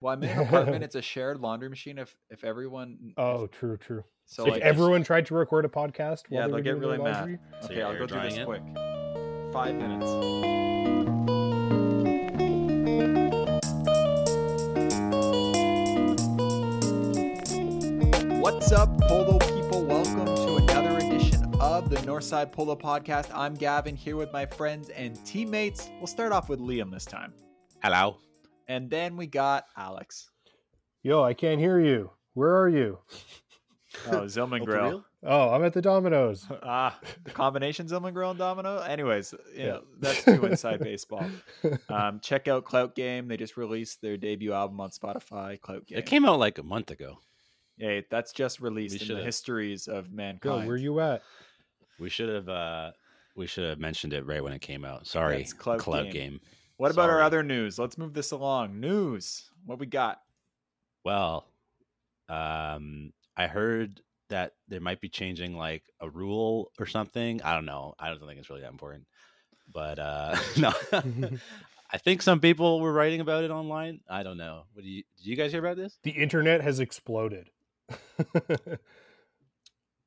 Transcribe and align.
Well, 0.00 0.14
I'm 0.14 0.22
in 0.22 0.30
an 0.30 0.38
apartment. 0.46 0.84
It's 0.88 0.94
a 0.94 1.02
shared 1.02 1.40
laundry 1.40 1.68
machine. 1.68 1.98
If 1.98 2.14
if 2.30 2.44
everyone, 2.44 3.14
Oh, 3.16 3.46
true, 3.48 3.76
true. 3.76 4.04
so 4.26 4.44
if 4.46 4.52
like 4.54 4.62
everyone 4.62 5.02
tried 5.02 5.26
to 5.26 5.34
record 5.34 5.64
a 5.64 5.68
podcast, 5.68 6.22
while 6.28 6.42
yeah, 6.42 6.46
they 6.46 6.52
they'll 6.54 6.62
get 6.62 6.78
really 6.78 6.98
mad. 6.98 7.38
So 7.60 7.68
Okay, 7.70 7.82
I'll 7.82 7.98
go 7.98 8.06
do 8.06 8.14
air 8.14 8.22
this 8.24 8.38
it? 8.38 8.44
quick. 8.46 8.62
Five 9.52 9.74
minutes. 9.74 11.18
What's 18.40 18.72
up, 18.72 18.98
Polo 19.02 19.38
people? 19.38 19.84
Welcome 19.84 20.26
to 20.26 20.56
another 20.56 20.96
edition 20.98 21.54
of 21.60 21.88
the 21.90 21.96
Northside 21.98 22.50
Polo 22.50 22.74
Podcast. 22.74 23.30
I'm 23.32 23.54
Gavin 23.54 23.94
here 23.94 24.16
with 24.16 24.32
my 24.32 24.44
friends 24.46 24.88
and 24.90 25.22
teammates. 25.24 25.88
We'll 25.98 26.06
start 26.08 26.32
off 26.32 26.48
with 26.48 26.58
Liam 26.60 26.90
this 26.90 27.04
time. 27.04 27.32
Hello. 27.82 28.16
And 28.68 28.90
then 28.90 29.16
we 29.16 29.26
got 29.26 29.64
Alex. 29.76 30.30
Yo, 31.02 31.22
I 31.22 31.34
can't 31.34 31.58
hear 31.60 31.80
you. 31.80 32.10
Where 32.34 32.56
are 32.56 32.68
you? 32.68 32.98
Oh, 34.06 34.20
Zillman 34.26 34.60
Oh, 34.60 34.64
Grill. 34.66 35.04
Oh, 35.24 35.48
I'm 35.48 35.64
at 35.64 35.72
the 35.72 35.80
Domino's. 35.80 36.46
Ah, 36.62 36.96
the 37.24 37.30
combination 37.30 37.86
Zillman 37.88 38.12
Grill 38.12 38.30
and 38.30 38.38
Domino. 38.38 38.80
Anyways, 38.80 39.32
you 39.56 39.64
Yeah. 39.64 39.66
know, 39.66 39.82
that's 39.98 40.24
too 40.24 40.44
inside 40.44 40.80
baseball. 40.84 41.24
Um, 41.88 42.20
check 42.20 42.48
out 42.48 42.66
Clout 42.66 42.94
Game. 42.94 43.28
They 43.28 43.38
just 43.38 43.56
released 43.56 44.02
their 44.02 44.18
debut 44.18 44.52
album 44.52 44.78
on 44.80 44.90
Spotify. 44.90 45.58
Clout 45.58 45.86
Game. 45.86 45.98
It 45.98 46.04
came 46.06 46.26
out 46.26 46.38
like 46.38 46.58
a 46.58 46.62
month 46.62 46.90
ago. 46.90 47.16
Yeah, 47.78 48.02
that's 48.10 48.32
just 48.32 48.60
released 48.60 49.00
in 49.00 49.16
the 49.16 49.24
histories 49.24 49.88
of 49.88 50.08
Yo, 50.10 50.14
mankind. 50.14 50.66
where 50.66 50.74
are 50.74 50.78
you 50.78 51.00
at? 51.00 51.22
We 51.98 52.10
should 52.10 52.28
have 52.28 52.48
uh 52.50 52.90
we 53.34 53.46
should 53.46 53.68
have 53.70 53.78
mentioned 53.78 54.12
it 54.12 54.26
right 54.26 54.44
when 54.44 54.52
it 54.52 54.60
came 54.60 54.84
out. 54.84 55.06
Sorry. 55.06 55.38
That's 55.38 55.54
Clout 55.54 55.82
Game. 56.04 56.12
game. 56.12 56.40
What 56.78 56.90
about 56.90 57.10
our 57.10 57.20
other 57.20 57.42
news? 57.42 57.78
Let's 57.78 57.98
move 57.98 58.14
this 58.14 58.30
along. 58.30 58.80
News. 58.80 59.50
What 59.66 59.78
we 59.78 59.86
got? 59.86 60.20
Well, 61.04 61.46
um 62.28 63.12
I 63.36 63.46
heard 63.46 64.00
that 64.30 64.54
they 64.68 64.78
might 64.78 65.00
be 65.00 65.08
changing 65.08 65.56
like 65.56 65.82
a 66.00 66.08
rule 66.08 66.72
or 66.78 66.86
something. 66.86 67.42
I 67.42 67.54
don't 67.54 67.66
know. 67.66 67.94
I 67.98 68.08
don't 68.08 68.20
think 68.20 68.38
it's 68.38 68.48
really 68.48 68.62
that 68.62 68.70
important. 68.70 69.06
But 69.72 69.98
uh 69.98 70.36
no. 70.56 70.72
I 71.90 71.98
think 71.98 72.20
some 72.20 72.40
people 72.40 72.80
were 72.80 72.92
writing 72.92 73.20
about 73.20 73.44
it 73.44 73.50
online. 73.50 74.00
I 74.08 74.22
don't 74.22 74.36
know. 74.36 74.64
What 74.72 74.84
do 74.84 74.90
you 74.90 75.02
did 75.16 75.26
you 75.26 75.36
guys 75.36 75.52
hear 75.52 75.60
about 75.64 75.76
this? 75.76 75.98
The 76.02 76.10
internet 76.10 76.60
has 76.60 76.80
exploded. 76.80 77.50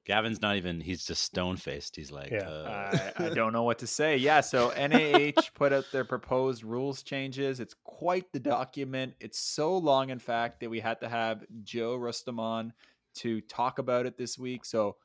Gavin's 0.05 0.41
not 0.41 0.55
even 0.55 0.81
he's 0.81 1.05
just 1.05 1.21
stone 1.23 1.57
faced. 1.57 1.95
He's 1.95 2.11
like 2.11 2.31
Yeah. 2.31 2.49
uh, 2.49 3.11
I, 3.19 3.25
I 3.25 3.29
don't 3.29 3.53
know 3.57 3.63
what 3.63 3.79
to 3.79 3.87
say. 3.87 4.17
Yeah, 4.17 4.41
so 4.41 4.69
NAH 4.75 5.41
put 5.53 5.71
out 5.71 5.85
their 5.91 6.05
proposed 6.05 6.63
rules 6.63 7.03
changes. 7.03 7.59
It's 7.59 7.75
quite 7.83 8.31
the 8.33 8.39
document. 8.39 9.13
It's 9.19 9.39
so 9.39 9.77
long, 9.77 10.09
in 10.09 10.19
fact, 10.19 10.59
that 10.61 10.69
we 10.69 10.79
had 10.79 10.99
to 11.01 11.09
have 11.09 11.43
Joe 11.63 11.95
Rustam 11.95 12.39
on 12.39 12.73
to 13.15 13.41
talk 13.41 13.77
about 13.77 14.05
it 14.05 14.17
this 14.17 14.39
week. 14.39 14.65
So 14.65 14.95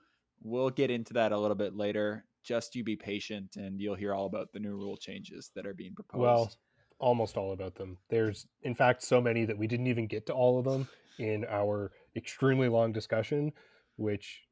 we'll 0.43 0.71
get 0.71 0.91
into 0.91 1.13
that 1.15 1.33
a 1.33 1.39
little 1.39 1.57
bit 1.57 1.75
later. 1.77 2.25
Just 2.43 2.75
you 2.77 2.85
be 2.85 2.97
patient, 2.97 3.57
and 3.57 3.81
you'll 3.81 3.97
hear 3.97 4.15
all 4.15 4.27
about 4.27 4.53
the 4.53 4.61
new 4.61 4.77
rule 4.77 4.97
changes 4.97 5.51
that 5.57 5.67
are 5.67 5.75
being 5.75 5.95
proposed. 5.95 6.21
well, 6.23 6.53
almost 7.01 7.37
all 7.37 7.53
about 7.53 7.75
them. 7.75 7.99
There's, 8.09 8.47
in 8.63 8.75
fact, 8.75 9.03
so 9.03 9.21
many 9.21 9.45
that 9.45 9.59
we 9.59 9.67
didn't 9.67 9.89
even 9.89 10.07
get 10.07 10.25
to 10.27 10.33
all 10.33 10.59
of 10.59 10.65
them 10.65 10.89
in 11.19 11.45
our 11.47 11.91
extremely 12.15 12.69
long 12.69 12.93
discussion, 12.93 13.53
which, 13.97 14.43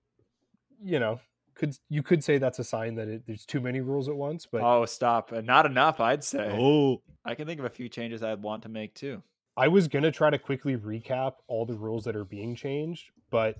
you 0.82 0.98
know, 0.98 1.20
could 1.54 1.76
you 1.88 2.02
could 2.02 2.24
say 2.24 2.38
that's 2.38 2.58
a 2.58 2.64
sign 2.64 2.96
that 2.96 3.08
it, 3.08 3.22
there's 3.26 3.44
too 3.46 3.60
many 3.60 3.80
rules 3.80 4.08
at 4.08 4.16
once. 4.16 4.46
But 4.50 4.62
oh, 4.62 4.84
stop! 4.86 5.32
Uh, 5.32 5.40
Not 5.40 5.66
enough, 5.66 6.00
I'd 6.00 6.24
say. 6.24 6.56
Oh, 6.58 7.02
I 7.24 7.34
can 7.34 7.46
think 7.46 7.60
of 7.60 7.66
a 7.66 7.70
few 7.70 7.88
changes 7.88 8.22
I'd 8.22 8.42
want 8.42 8.62
to 8.64 8.68
make 8.68 8.94
too. 8.94 9.22
I 9.56 9.68
was 9.68 9.88
gonna 9.88 10.10
try 10.10 10.30
to 10.30 10.38
quickly 10.38 10.76
recap 10.76 11.34
all 11.46 11.64
the 11.64 11.74
rules 11.74 12.04
that 12.04 12.16
are 12.16 12.24
being 12.24 12.56
changed, 12.56 13.10
but 13.30 13.58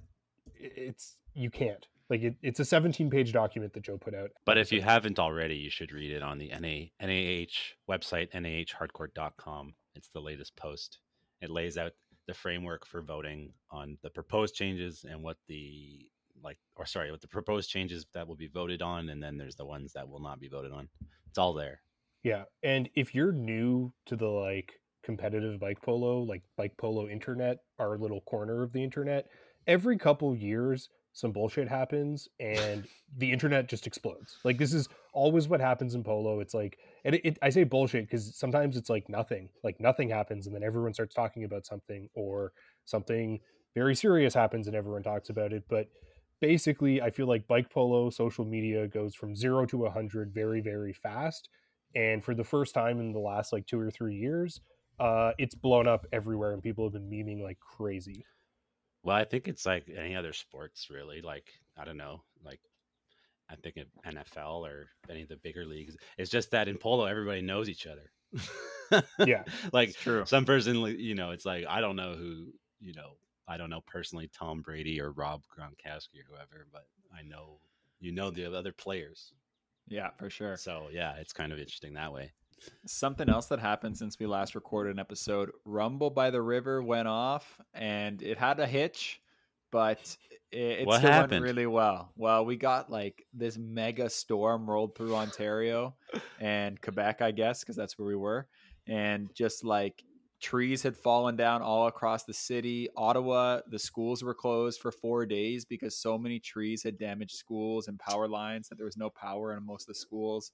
it's 0.57 1.17
you 1.35 1.51
can't. 1.51 1.87
Like 2.11 2.23
it, 2.23 2.35
it's 2.43 2.61
a 2.61 2.65
17 2.65 3.11
page 3.11 3.33
document 3.33 3.73
that 3.73 3.83
Joe 3.83 3.97
put 3.97 4.15
out. 4.15 4.31
But 4.45 4.59
if 4.59 4.73
you 4.73 4.83
haven't 4.83 5.19
already, 5.19 5.57
you 5.57 5.71
should 5.71 5.93
read 5.93 6.11
it 6.11 6.23
on 6.23 6.39
the 6.39 6.49
NA, 6.49 6.91
NAH 7.01 7.55
website, 7.91 8.33
nahhardcourt.com. 8.33 9.75
It's 9.95 10.09
the 10.09 10.21
latest 10.21 10.55
post. 10.57 10.99
It 11.41 11.51
lays 11.51 11.79
out 11.79 11.93
the 12.27 12.35
framework 12.35 12.87
for 12.87 13.03
voting 13.03 13.53
on 13.71 13.99
the 14.03 14.11
proposed 14.11 14.55
changes 14.55 15.05
and 15.09 15.23
what 15.23 15.37
the 15.49 16.07
like 16.45 16.59
or 16.77 16.87
sorry, 16.87 17.11
what 17.11 17.21
the 17.21 17.29
proposed 17.29 17.71
changes 17.71 18.07
that 18.15 18.29
will 18.29 18.37
be 18.37 18.49
voted 18.49 18.83
on 18.83 19.09
and 19.09 19.23
then 19.23 19.37
there's 19.37 19.57
the 19.57 19.65
ones 19.65 19.93
that 19.95 20.09
will 20.09 20.21
not 20.21 20.41
be 20.41 20.49
voted 20.49 20.73
on. 20.73 20.89
It's 21.29 21.39
all 21.39 21.55
there. 21.55 21.81
Yeah, 22.23 22.45
and 22.63 22.89
if 22.95 23.15
you're 23.15 23.33
new 23.33 23.93
to 24.07 24.17
the 24.17 24.27
like 24.29 24.75
competitive 25.03 25.61
bike 25.61 25.83
polo, 25.83 26.23
like 26.23 26.43
bike 26.57 26.77
polo 26.79 27.09
internet, 27.09 27.59
our 27.79 27.99
little 27.99 28.23
corner 28.23 28.63
of 28.63 28.73
the 28.73 28.83
internet, 28.83 29.27
every 29.67 29.99
couple 29.99 30.35
years 30.35 30.89
some 31.13 31.31
bullshit 31.31 31.69
happens 31.69 32.29
and 32.41 32.87
the 33.19 33.31
internet 33.31 33.69
just 33.69 33.87
explodes. 33.87 34.39
Like 34.45 34.59
this 34.59 34.75
is 34.75 34.89
always 35.13 35.49
what 35.49 35.61
happens 35.61 35.95
in 35.95 36.03
polo. 36.03 36.41
It's 36.41 36.55
like 36.55 36.79
and 37.05 37.15
it, 37.15 37.21
it, 37.25 37.39
I 37.43 37.51
say 37.51 37.65
bullshit 37.65 38.07
because 38.07 38.37
sometimes 38.37 38.77
it's 38.77 38.91
like 38.91 39.09
nothing, 39.09 39.49
like 39.63 39.81
nothing 39.81 40.09
happens, 40.09 40.47
and 40.47 40.55
then 40.55 40.63
everyone 40.63 40.95
starts 40.95 41.15
talking 41.15 41.45
about 41.45 41.67
something, 41.67 42.09
or 42.15 42.53
something 42.85 43.41
very 43.75 43.95
serious 43.95 44.35
happens 44.35 44.67
and 44.67 44.77
everyone 44.77 45.03
talks 45.03 45.31
about 45.31 45.53
it. 45.53 45.65
But 45.69 45.89
basically, 46.45 47.01
I 47.01 47.09
feel 47.09 47.27
like 47.27 47.47
bike 47.47 47.71
polo 47.71 48.11
social 48.11 48.45
media 48.45 48.87
goes 48.87 49.15
from 49.15 49.35
zero 49.35 49.65
to 49.65 49.87
a 49.87 49.91
hundred 49.91 50.35
very, 50.35 50.61
very 50.61 50.93
fast. 50.93 51.49
And 51.95 52.23
for 52.23 52.35
the 52.35 52.45
first 52.45 52.75
time 52.75 53.01
in 53.01 53.13
the 53.13 53.19
last 53.19 53.51
like 53.51 53.67
two 53.67 53.81
or 53.81 53.91
three 53.91 54.15
years, 54.15 54.61
uh, 55.01 55.33
it's 55.39 55.55
blown 55.55 55.89
up 55.89 56.05
everywhere, 56.13 56.53
and 56.53 56.63
people 56.63 56.85
have 56.85 56.93
been 56.93 57.09
memeing 57.09 57.43
like 57.43 57.59
crazy. 57.61 58.27
Well, 59.03 59.17
I 59.17 59.25
think 59.25 59.49
it's 59.49 59.65
like 59.65 59.89
any 59.89 60.15
other 60.15 60.35
sports, 60.35 60.89
really. 60.91 61.23
Like 61.23 61.49
I 61.79 61.87
don't 61.87 61.97
know, 61.97 62.23
like 62.45 62.61
I 63.51 63.57
think 63.57 63.79
of 63.79 63.87
NFL 64.07 64.69
or 64.69 64.91
any 65.09 65.23
of 65.23 65.29
the 65.31 65.37
bigger 65.37 65.65
leagues. 65.65 65.97
It's 66.19 66.31
just 66.31 66.51
that 66.51 66.69
in 66.69 66.77
polo, 66.77 67.07
everybody 67.07 67.41
knows 67.41 67.71
each 67.71 67.87
other. 67.87 69.03
Yeah, 69.25 69.45
like 69.73 69.95
true. 69.95 70.25
some 70.27 70.45
person, 70.45 70.77
you 70.99 71.15
know, 71.15 71.31
it's 71.31 71.47
like 71.47 71.65
I 71.67 71.81
don't 71.81 71.97
know 71.97 72.13
who, 72.13 72.53
you 72.81 72.93
know, 72.93 73.13
I 73.49 73.57
don't 73.57 73.71
know 73.71 73.83
personally 73.87 74.29
Tom 74.37 74.63
Brady 74.63 75.01
or 75.01 75.13
Rob 75.13 75.43
Gronkowski 75.47 76.21
or 76.21 76.27
whoever, 76.31 76.67
but 76.73 76.87
I 77.17 77.23
know 77.23 77.59
you 78.01 78.13
know 78.13 78.31
the 78.31 78.47
other 78.57 78.73
players. 78.73 79.33
Yeah, 79.89 80.11
for 80.19 80.31
sure. 80.31 80.57
So 80.57 80.89
yeah, 80.93 81.15
it's 81.17 81.33
kind 81.33 81.53
of 81.53 81.59
interesting 81.59 81.95
that 81.95 82.13
way. 82.13 82.33
Something 82.87 83.29
else 83.29 83.47
that 83.47 83.59
happened 83.59 83.97
since 83.99 84.19
we 84.19 84.27
last 84.27 84.55
recorded 84.55 84.91
an 84.95 84.99
episode 84.99 85.51
Rumble 85.65 86.09
by 86.11 86.31
the 86.31 86.41
River 86.41 86.83
went 86.83 87.09
off 87.09 87.61
and 87.75 88.23
it 88.23 88.39
had 88.39 88.59
a 88.61 88.67
hitch, 88.67 89.21
but 89.71 90.17
it, 90.51 90.81
it 90.81 90.87
What 90.87 90.99
still 91.01 91.11
happened? 91.11 91.43
went 91.43 91.45
really 91.45 91.67
well. 91.67 92.13
Well, 92.17 92.47
we 92.47 92.57
got 92.57 92.91
like 92.91 93.27
this 93.35 93.59
mega 93.59 94.09
storm 94.09 94.71
rolled 94.71 94.95
through 94.95 95.15
Ontario 95.15 95.95
and 96.41 96.81
Quebec, 96.81 97.21
I 97.21 97.33
guess, 97.33 97.61
because 97.61 97.77
that's 97.77 97.99
where 97.99 98.07
we 98.09 98.17
were. 98.17 98.47
And 98.87 99.35
just 99.35 99.65
like 99.65 100.03
trees 100.45 100.83
had 100.83 100.95
fallen 100.95 101.37
down 101.37 101.63
all 101.63 101.87
across 101.87 102.25
the 102.25 102.35
city. 102.35 102.89
Ottawa, 102.99 103.61
the 103.71 103.79
schools 103.79 104.23
were 104.23 104.35
closed 104.35 104.79
for 104.79 104.93
four 104.93 105.25
days 105.25 105.65
because 105.65 105.97
so 105.97 106.19
many 106.19 106.39
trees 106.39 106.83
had 106.83 106.99
damaged 106.99 107.35
schools 107.37 107.89
and 107.89 107.99
power 107.99 108.29
lines 108.29 108.69
that 108.69 108.77
there 108.77 108.85
was 108.85 108.99
no 108.99 109.09
power 109.09 109.57
in 109.57 109.65
most 109.65 109.85
of 109.85 109.87
the 109.89 109.95
schools. 109.95 110.53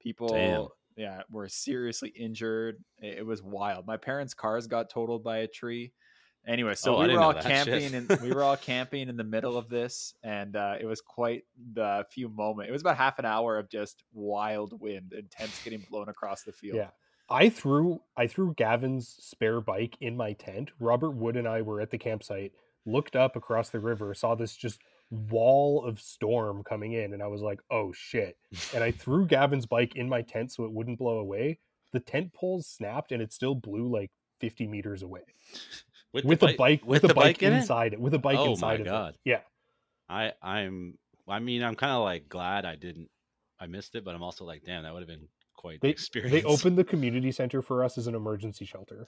People 0.00 0.28
Damn. 0.28 0.68
yeah, 0.96 1.20
were 1.30 1.48
seriously 1.48 2.08
injured. 2.08 2.82
It, 2.98 3.18
it 3.18 3.26
was 3.26 3.42
wild. 3.42 3.86
My 3.86 3.98
parents' 3.98 4.32
cars 4.32 4.66
got 4.66 4.88
totaled 4.88 5.22
by 5.22 5.38
a 5.38 5.46
tree. 5.46 5.92
Anyway, 6.46 6.74
so 6.74 6.96
Oh, 6.96 7.06
we 7.06 7.12
were 7.12 7.20
all 7.20 7.34
camping 7.34 7.94
and 7.94 8.08
we 8.22 8.32
were 8.32 8.42
all 8.42 8.56
camping 8.56 9.08
in 9.10 9.16
the 9.16 9.24
middle 9.24 9.58
of 9.58 9.68
this, 9.68 10.14
and 10.22 10.56
uh, 10.56 10.76
it 10.80 10.86
was 10.86 11.02
quite 11.02 11.42
the 11.74 12.06
few 12.10 12.30
moment. 12.30 12.70
It 12.70 12.72
was 12.72 12.82
about 12.82 12.96
half 12.96 13.18
an 13.18 13.26
hour 13.26 13.58
of 13.58 13.68
just 13.68 14.02
wild 14.14 14.80
wind 14.80 15.12
and 15.12 15.30
tents 15.30 15.62
getting 15.62 15.84
blown 15.90 16.08
across 16.08 16.42
the 16.42 16.52
field. 16.52 16.76
Yeah. 16.76 16.90
I 17.28 17.48
threw 17.48 18.00
I 18.16 18.26
threw 18.26 18.54
Gavin's 18.54 19.16
spare 19.18 19.60
bike 19.60 19.96
in 20.00 20.16
my 20.16 20.32
tent. 20.34 20.70
Robert 20.78 21.10
Wood 21.10 21.36
and 21.36 21.48
I 21.48 21.62
were 21.62 21.80
at 21.80 21.90
the 21.90 21.98
campsite, 21.98 22.52
looked 22.84 23.16
up 23.16 23.36
across 23.36 23.70
the 23.70 23.80
river, 23.80 24.14
saw 24.14 24.34
this 24.34 24.56
just 24.56 24.80
wall 25.10 25.84
of 25.84 26.00
storm 26.00 26.62
coming 26.64 26.92
in, 26.92 27.12
and 27.12 27.22
I 27.22 27.26
was 27.26 27.42
like, 27.42 27.60
"Oh 27.70 27.92
shit!" 27.92 28.36
And 28.74 28.82
I 28.82 28.90
threw 28.90 29.26
Gavin's 29.26 29.66
bike 29.66 29.96
in 29.96 30.08
my 30.08 30.22
tent 30.22 30.52
so 30.52 30.64
it 30.64 30.72
wouldn't 30.72 30.98
blow 30.98 31.18
away. 31.18 31.58
The 31.92 32.00
tent 32.00 32.32
poles 32.32 32.66
snapped, 32.66 33.12
and 33.12 33.22
it 33.22 33.32
still 33.32 33.54
blew 33.54 33.88
like 33.88 34.10
fifty 34.40 34.66
meters 34.66 35.02
away 35.02 35.22
with 36.12 36.40
the 36.40 36.54
bike 36.56 36.82
with 36.84 37.02
the 37.02 37.14
bike, 37.14 37.42
in 37.42 37.52
it? 37.52 37.58
inside 37.58 37.92
it? 37.92 38.00
with 38.00 38.14
a 38.14 38.18
bike 38.18 38.38
inside 38.38 38.44
it. 38.44 38.46
Oh 38.46 38.66
my 38.66 38.74
inside 38.74 38.80
of 38.80 38.86
God. 38.86 39.14
it. 39.14 39.20
Yeah, 39.24 39.40
I 40.08 40.32
I'm 40.42 40.98
I 41.28 41.38
mean 41.40 41.62
I'm 41.62 41.74
kind 41.74 41.92
of 41.92 42.02
like 42.02 42.28
glad 42.28 42.64
I 42.64 42.76
didn't 42.76 43.10
I 43.58 43.66
missed 43.66 43.94
it, 43.94 44.04
but 44.04 44.14
I'm 44.14 44.22
also 44.22 44.44
like 44.44 44.62
damn 44.64 44.84
that 44.84 44.92
would 44.92 45.00
have 45.00 45.08
been 45.08 45.28
quite 45.56 45.80
they 45.80 45.90
experience. 45.90 46.32
they 46.32 46.42
opened 46.42 46.76
the 46.76 46.84
community 46.84 47.32
center 47.32 47.62
for 47.62 47.84
us 47.84 47.98
as 47.98 48.06
an 48.06 48.14
emergency 48.14 48.64
shelter. 48.64 49.06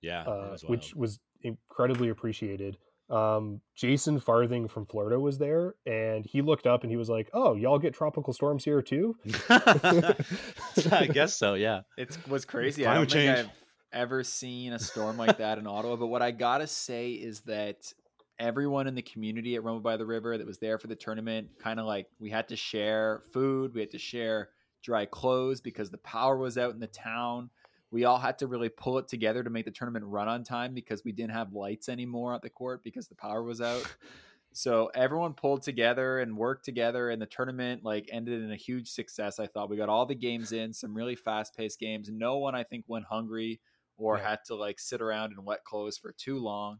yeah, 0.00 0.22
uh, 0.22 0.48
was 0.52 0.64
which 0.64 0.94
was 0.94 1.20
incredibly 1.42 2.08
appreciated. 2.08 2.78
Um, 3.10 3.60
Jason 3.76 4.18
Farthing 4.18 4.66
from 4.66 4.86
Florida 4.86 5.20
was 5.20 5.36
there, 5.36 5.74
and 5.84 6.24
he 6.24 6.40
looked 6.40 6.66
up 6.66 6.82
and 6.82 6.90
he 6.90 6.96
was 6.96 7.10
like, 7.10 7.28
"Oh, 7.34 7.54
y'all 7.54 7.78
get 7.78 7.94
tropical 7.94 8.32
storms 8.32 8.64
here 8.64 8.80
too?" 8.80 9.16
I 9.50 11.08
guess 11.12 11.34
so. 11.36 11.54
Yeah. 11.54 11.82
It 11.98 12.16
was 12.28 12.44
crazy. 12.44 12.86
I 12.86 12.94
don't 12.94 13.10
think. 13.10 13.38
I've 13.38 13.50
ever 13.92 14.24
seen 14.24 14.72
a 14.72 14.78
storm 14.78 15.16
like 15.16 15.38
that 15.38 15.58
in 15.58 15.66
Ottawa. 15.66 15.96
But 15.96 16.06
what 16.06 16.22
I 16.22 16.30
gotta 16.30 16.66
say 16.66 17.12
is 17.12 17.42
that 17.42 17.92
everyone 18.38 18.86
in 18.86 18.94
the 18.94 19.02
community 19.02 19.54
at 19.54 19.62
Rumble 19.62 19.80
by 19.80 19.96
the 19.96 20.06
River 20.06 20.36
that 20.36 20.46
was 20.46 20.58
there 20.58 20.78
for 20.78 20.86
the 20.86 20.96
tournament, 20.96 21.48
kind 21.58 21.78
of 21.78 21.86
like 21.86 22.06
we 22.18 22.30
had 22.30 22.48
to 22.48 22.56
share 22.56 23.22
food, 23.32 23.74
we 23.74 23.80
had 23.80 23.90
to 23.92 23.98
share 23.98 24.48
dry 24.84 25.06
clothes 25.06 25.60
because 25.60 25.90
the 25.90 25.98
power 25.98 26.36
was 26.36 26.56
out 26.58 26.74
in 26.74 26.78
the 26.78 26.86
town. 26.86 27.50
We 27.90 28.04
all 28.04 28.18
had 28.18 28.38
to 28.38 28.46
really 28.46 28.68
pull 28.68 28.98
it 28.98 29.08
together 29.08 29.42
to 29.42 29.50
make 29.50 29.64
the 29.64 29.70
tournament 29.70 30.04
run 30.06 30.28
on 30.28 30.44
time 30.44 30.74
because 30.74 31.04
we 31.04 31.12
didn't 31.12 31.32
have 31.32 31.52
lights 31.52 31.88
anymore 31.88 32.34
at 32.34 32.42
the 32.42 32.50
court 32.50 32.84
because 32.84 33.08
the 33.08 33.14
power 33.14 33.42
was 33.42 33.60
out. 33.60 33.84
So 34.56 34.88
everyone 34.94 35.32
pulled 35.34 35.62
together 35.62 36.20
and 36.20 36.36
worked 36.36 36.64
together, 36.64 37.10
and 37.10 37.20
the 37.20 37.26
tournament 37.26 37.82
like 37.82 38.08
ended 38.12 38.40
in 38.40 38.52
a 38.52 38.56
huge 38.56 38.88
success. 38.88 39.40
I 39.40 39.48
thought 39.48 39.68
we 39.68 39.76
got 39.76 39.88
all 39.88 40.06
the 40.06 40.14
games 40.14 40.52
in, 40.52 40.72
some 40.72 40.94
really 40.94 41.16
fast 41.16 41.56
paced 41.56 41.80
games. 41.80 42.08
No 42.08 42.38
one 42.38 42.54
I 42.54 42.62
think 42.62 42.84
went 42.86 43.04
hungry 43.04 43.60
or 43.96 44.16
Yeah. 44.16 44.30
had 44.30 44.44
to 44.46 44.54
like 44.54 44.78
sit 44.78 45.02
around 45.02 45.32
in 45.32 45.44
wet 45.44 45.64
clothes 45.64 45.98
for 45.98 46.12
too 46.12 46.38
long. 46.38 46.78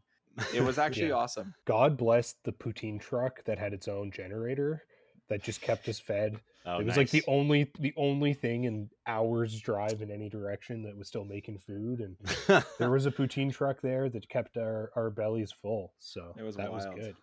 It 0.53 0.61
was 0.63 0.77
actually 0.79 1.09
Yeah. 1.09 1.15
awesome. 1.15 1.53
God 1.65 1.97
bless 1.97 2.35
the 2.45 2.53
poutine 2.53 2.97
truck 2.97 3.43
that 3.43 3.59
had 3.59 3.73
its 3.73 3.89
own 3.89 4.09
generator 4.09 4.83
that 5.29 5.43
just 5.43 5.61
kept 5.61 5.87
us 5.87 5.99
fed. 5.99 6.39
Oh, 6.65 6.79
it 6.79 6.85
was 6.85 6.97
like 6.97 7.11
the 7.11 7.23
only 7.27 7.71
the 7.79 7.93
only 7.95 8.33
thing 8.33 8.63
in 8.63 8.89
hours 9.05 9.59
drive 9.59 10.01
in 10.01 10.09
any 10.09 10.29
direction 10.29 10.83
that 10.83 10.97
was 10.97 11.07
still 11.07 11.23
making 11.23 11.59
food 11.59 11.99
and 11.99 12.63
there 12.79 12.89
was 12.89 13.05
a 13.05 13.11
poutine 13.11 13.53
truck 13.53 13.81
there 13.81 14.09
that 14.09 14.27
kept 14.29 14.57
our, 14.57 14.91
our 14.95 15.11
bellies 15.11 15.51
full. 15.51 15.93
So 15.99 16.33
It 16.37 16.43
was 16.43 16.55
that 16.55 16.71
was 16.71 16.85
good. 16.95 17.15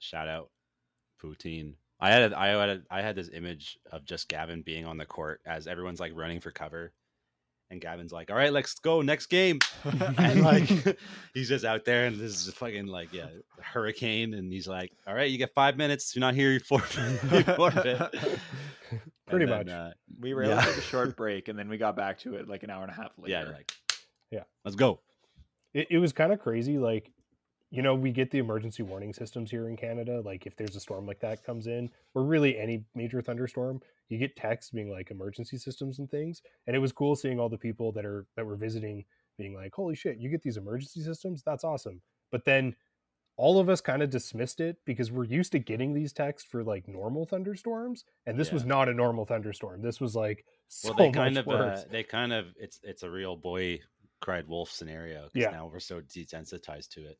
Shout 0.00 0.28
out 0.28 0.50
poutine. 1.22 1.74
I 2.00 2.10
had 2.10 2.34
I 2.34 2.48
had 2.48 2.82
I 2.90 3.00
had 3.00 3.16
this 3.16 3.30
image 3.32 3.78
of 3.90 4.04
just 4.04 4.28
Gavin 4.28 4.60
being 4.62 4.84
on 4.84 4.98
the 4.98 5.06
court 5.06 5.40
as 5.46 5.66
everyone's 5.66 6.00
like 6.00 6.12
running 6.14 6.40
for 6.40 6.50
cover, 6.50 6.92
and 7.74 7.80
Gavin's 7.82 8.12
like, 8.12 8.30
"All 8.30 8.36
right, 8.36 8.52
let's 8.52 8.74
go 8.80 9.02
next 9.02 9.26
game," 9.26 9.58
and 10.18 10.40
like 10.42 10.64
he's 11.34 11.48
just 11.48 11.64
out 11.64 11.84
there, 11.84 12.06
and 12.06 12.16
this 12.18 12.46
is 12.46 12.52
fucking 12.54 12.86
like 12.86 13.12
yeah, 13.12 13.26
hurricane, 13.60 14.32
and 14.34 14.50
he's 14.52 14.66
like, 14.66 14.90
"All 15.06 15.14
right, 15.14 15.30
you 15.30 15.36
get 15.38 15.52
five 15.54 15.76
minutes. 15.76 16.10
If 16.10 16.16
you're 16.16 16.20
not 16.20 16.34
here, 16.34 16.50
you 16.52 16.60
forfeit." 16.60 17.20
you 17.32 17.54
forfeit." 17.54 17.98
Pretty 19.26 19.44
And 19.44 19.52
then, 19.52 19.66
much. 19.66 19.68
uh, 19.68 19.90
we 20.20 20.34
were 20.34 20.44
able 20.44 20.54
Yeah. 20.54 20.60
to 20.62 20.66
take 20.68 20.78
a 20.78 20.82
short 20.82 21.16
break, 21.16 21.48
and 21.48 21.58
then 21.58 21.68
we 21.68 21.76
got 21.78 21.96
back 21.96 22.18
to 22.20 22.34
it 22.36 22.48
like 22.48 22.62
an 22.62 22.70
hour 22.70 22.82
and 22.82 22.90
a 22.90 22.94
half 22.94 23.10
later. 23.18 23.30
yeah, 23.46 23.52
like 23.56 23.72
Yeah. 24.30 24.42
let's 24.64 24.76
go. 24.76 25.00
It, 25.72 25.88
it 25.90 25.98
was 25.98 26.12
kind 26.12 26.32
of 26.32 26.38
crazy. 26.40 26.78
Like, 26.78 27.10
you 27.74 27.82
know, 27.82 27.94
we 27.94 28.12
get 28.12 28.30
the 28.30 28.38
emergency 28.38 28.82
warning 28.82 29.12
systems 29.12 29.50
here 29.50 29.68
in 29.68 29.76
Canada. 29.76 30.20
Like, 30.20 30.46
if 30.46 30.56
there's 30.56 30.76
a 30.76 30.80
storm 30.80 31.06
like 31.06 31.20
that 31.20 31.42
comes 31.44 31.66
in, 31.66 31.90
or 32.14 32.24
really 32.24 32.58
any 32.58 32.84
major 32.94 33.20
thunderstorm, 33.22 33.80
you 34.08 34.18
get 34.18 34.36
texts 34.36 34.70
being 34.70 34.90
like 34.90 35.10
emergency 35.10 35.58
systems 35.58 35.98
and 35.98 36.10
things. 36.10 36.42
And 36.66 36.76
it 36.76 36.80
was 36.80 36.92
cool 36.92 37.16
seeing 37.16 37.40
all 37.40 37.48
the 37.48 37.58
people 37.58 37.92
that 37.92 38.04
are 38.06 38.26
that 38.36 38.46
were 38.46 38.56
visiting 38.56 39.04
being 39.38 39.54
like, 39.54 39.74
"Holy 39.74 39.94
shit, 39.96 40.18
you 40.18 40.30
get 40.30 40.42
these 40.42 40.56
emergency 40.56 41.00
systems? 41.02 41.42
That's 41.42 41.64
awesome!" 41.64 42.02
But 42.30 42.44
then 42.44 42.76
all 43.36 43.58
of 43.58 43.68
us 43.68 43.80
kind 43.80 44.02
of 44.02 44.10
dismissed 44.10 44.60
it 44.60 44.78
because 44.84 45.10
we're 45.12 45.24
used 45.24 45.52
to 45.52 45.58
getting 45.58 45.92
these 45.94 46.12
texts 46.12 46.48
for 46.48 46.62
like 46.64 46.86
normal 46.88 47.26
thunderstorms, 47.26 48.04
and 48.26 48.38
this 48.38 48.52
was 48.52 48.64
not 48.64 48.88
a 48.88 48.94
normal 48.94 49.26
thunderstorm. 49.26 49.82
This 49.82 50.00
was 50.00 50.14
like 50.16 50.46
so 50.68 50.92
Well, 50.92 50.94
they 50.94 51.08
kind 51.10 51.36
much 51.36 51.38
of 51.38 51.46
worse. 51.46 51.46
uh, 51.50 51.84
they 51.88 52.04
kind 52.04 52.32
of 52.32 52.54
it's 52.56 52.78
it's 52.82 53.02
a 53.02 53.10
real 53.10 53.36
boy 53.36 53.80
cried 54.20 54.46
wolf 54.46 54.70
scenario 54.70 55.24
because 55.26 55.48
Yeah. 55.48 55.50
now 55.50 55.66
we're 55.66 55.80
so 55.80 56.00
desensitized 56.00 56.90
to 56.90 57.06
it. 57.06 57.18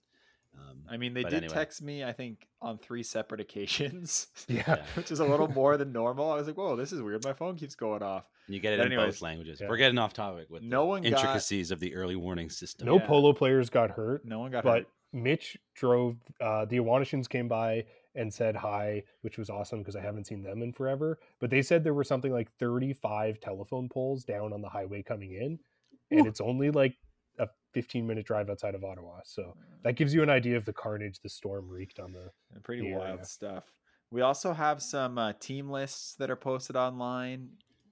Um, 0.56 0.78
I 0.88 0.96
mean, 0.96 1.14
they 1.14 1.22
did 1.24 1.34
anyway. 1.34 1.52
text 1.54 1.82
me, 1.82 2.04
I 2.04 2.12
think, 2.12 2.46
on 2.62 2.78
three 2.78 3.02
separate 3.02 3.40
occasions, 3.40 4.28
yeah. 4.48 4.62
yeah. 4.68 4.82
which 4.94 5.10
is 5.10 5.20
a 5.20 5.24
little 5.24 5.48
more 5.48 5.76
than 5.76 5.92
normal. 5.92 6.30
I 6.30 6.36
was 6.36 6.46
like, 6.46 6.56
whoa, 6.56 6.76
this 6.76 6.92
is 6.92 7.02
weird. 7.02 7.24
My 7.24 7.32
phone 7.32 7.56
keeps 7.56 7.74
going 7.74 8.02
off. 8.02 8.24
You 8.46 8.60
get 8.60 8.74
it 8.74 8.78
But 8.78 8.86
in 8.86 8.92
anyways, 8.92 9.14
both 9.16 9.22
languages. 9.22 9.60
yeah. 9.60 9.68
We're 9.68 9.78
getting 9.78 9.98
off 9.98 10.12
topic 10.12 10.50
with 10.50 10.62
No 10.62 10.82
the 10.82 10.86
one 10.86 11.02
got- 11.02 11.12
intricacies 11.12 11.70
of 11.70 11.80
the 11.80 11.94
early 11.94 12.16
warning 12.16 12.50
system. 12.50 12.86
No 12.86 12.96
Yeah. 12.98 13.06
polo 13.06 13.32
players 13.32 13.70
got 13.70 13.90
hurt. 13.90 14.24
No 14.26 14.38
one 14.40 14.50
got 14.50 14.64
but 14.64 14.70
hurt. 14.80 14.86
But 15.12 15.18
Mitch 15.20 15.56
drove. 15.74 16.16
Uh, 16.40 16.64
the 16.66 16.76
Awanishans 16.76 17.28
came 17.28 17.48
by 17.48 17.84
and 18.16 18.32
said 18.32 18.54
hi, 18.54 19.02
which 19.22 19.38
was 19.38 19.48
awesome 19.50 19.78
because 19.80 19.96
I 19.96 20.00
haven't 20.00 20.26
seen 20.26 20.42
them 20.42 20.62
in 20.62 20.72
forever. 20.72 21.18
But 21.40 21.50
they 21.50 21.62
said 21.62 21.82
there 21.82 21.94
were 21.94 22.04
something 22.04 22.32
like 22.32 22.50
35 22.58 23.40
telephone 23.40 23.88
poles 23.88 24.24
down 24.24 24.52
on 24.52 24.60
the 24.60 24.68
highway 24.68 25.02
coming 25.02 25.32
in, 25.32 25.58
and 26.10 26.26
Ooh. 26.26 26.28
it's 26.28 26.40
only 26.40 26.70
like 26.70 26.94
a 27.38 27.48
15 27.72 28.06
minute 28.06 28.26
drive 28.26 28.50
outside 28.50 28.74
of 28.74 28.84
Ottawa. 28.84 29.20
So 29.24 29.54
that 29.82 29.96
gives 29.96 30.14
you 30.14 30.22
an 30.22 30.30
idea 30.30 30.56
of 30.56 30.64
the 30.64 30.72
carnage 30.72 31.20
the 31.20 31.28
storm 31.28 31.68
wreaked 31.68 31.98
on 31.98 32.12
the. 32.12 32.30
Pretty 32.62 32.82
the 32.82 32.94
wild 32.94 33.14
area. 33.14 33.24
stuff. 33.24 33.64
We 34.10 34.20
also 34.20 34.52
have 34.52 34.82
some 34.82 35.18
uh, 35.18 35.32
team 35.40 35.68
lists 35.68 36.14
that 36.16 36.30
are 36.30 36.36
posted 36.36 36.76
online, 36.76 37.48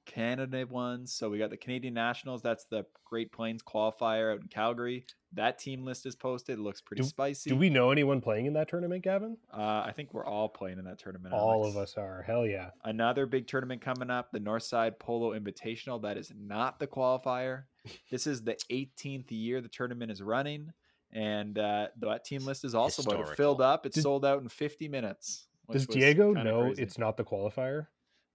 Canada 0.06 0.66
ones. 0.68 1.12
So 1.12 1.30
we 1.30 1.38
got 1.38 1.50
the 1.50 1.56
Canadian 1.56 1.94
Nationals. 1.94 2.42
That's 2.42 2.64
the 2.64 2.84
Great 3.04 3.32
Plains 3.32 3.62
qualifier 3.62 4.32
out 4.34 4.40
in 4.40 4.48
Calgary. 4.48 5.04
That 5.34 5.58
team 5.58 5.84
list 5.84 6.04
is 6.06 6.14
posted. 6.14 6.58
It 6.58 6.62
looks 6.62 6.80
pretty 6.80 7.02
Do- 7.02 7.08
spicy. 7.08 7.50
Do 7.50 7.56
we 7.56 7.70
know 7.70 7.90
anyone 7.90 8.20
playing 8.20 8.46
in 8.46 8.52
that 8.54 8.68
tournament, 8.68 9.02
Gavin? 9.04 9.36
Uh, 9.52 9.82
I 9.86 9.92
think 9.96 10.12
we're 10.12 10.26
all 10.26 10.48
playing 10.48 10.78
in 10.78 10.84
that 10.84 10.98
tournament. 10.98 11.32
All 11.34 11.52
Alex. 11.64 11.76
of 11.76 11.82
us 11.82 11.94
are. 11.96 12.22
Hell 12.26 12.46
yeah. 12.46 12.70
Another 12.84 13.26
big 13.26 13.46
tournament 13.46 13.80
coming 13.80 14.10
up, 14.10 14.30
the 14.32 14.40
Northside 14.40 14.98
Polo 14.98 15.38
Invitational. 15.38 16.02
That 16.02 16.16
is 16.18 16.32
not 16.38 16.78
the 16.78 16.86
qualifier. 16.86 17.64
This 18.10 18.26
is 18.28 18.42
the 18.44 18.56
18th 18.70 19.30
year 19.30 19.60
the 19.60 19.68
tournament 19.68 20.12
is 20.12 20.22
running, 20.22 20.70
and 21.12 21.58
uh, 21.58 21.88
that 22.00 22.24
team 22.24 22.44
list 22.44 22.64
is 22.64 22.74
also 22.76 23.02
about 23.02 23.14
it 23.14 23.18
Historical. 23.18 23.36
filled 23.44 23.60
up. 23.60 23.86
It's 23.86 23.94
Does- 23.96 24.04
sold 24.04 24.24
out 24.24 24.40
in 24.42 24.48
50 24.48 24.86
minutes. 24.88 25.46
Does 25.70 25.86
Diego 25.86 26.32
know 26.32 26.62
crazy. 26.66 26.82
it's 26.82 26.98
not 26.98 27.16
the 27.16 27.24
qualifier? 27.24 27.86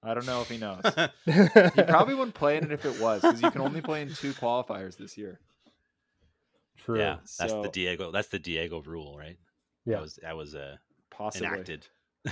I 0.08 0.14
don't 0.14 0.26
know 0.26 0.42
if 0.42 0.50
he 0.50 0.58
knows. 0.58 0.82
he 1.26 1.32
he 1.76 1.84
probably 1.84 2.16
wouldn't 2.16 2.36
play 2.36 2.58
in 2.58 2.64
it 2.64 2.72
if 2.72 2.86
it 2.86 3.00
was, 3.02 3.22
because 3.22 3.42
you 3.42 3.52
can 3.52 3.62
only 3.62 3.82
play 3.82 4.02
in 4.02 4.14
two 4.14 4.34
qualifiers 4.34 4.96
this 4.98 5.18
year. 5.18 5.40
True. 6.78 7.00
yeah, 7.00 7.18
that's 7.40 7.52
So- 7.52 7.62
the 7.64 7.70
Diego. 7.70 8.12
That's 8.12 8.30
the 8.30 8.40
Diego 8.40 8.82
rule, 8.82 9.18
right? 9.18 9.38
Yeah. 9.86 9.96
that 9.96 10.02
was 10.02 10.20
that 10.22 10.38
was 10.38 10.56
uh, 10.56 10.76
Possibly. 11.12 11.48
enacted. 11.48 11.88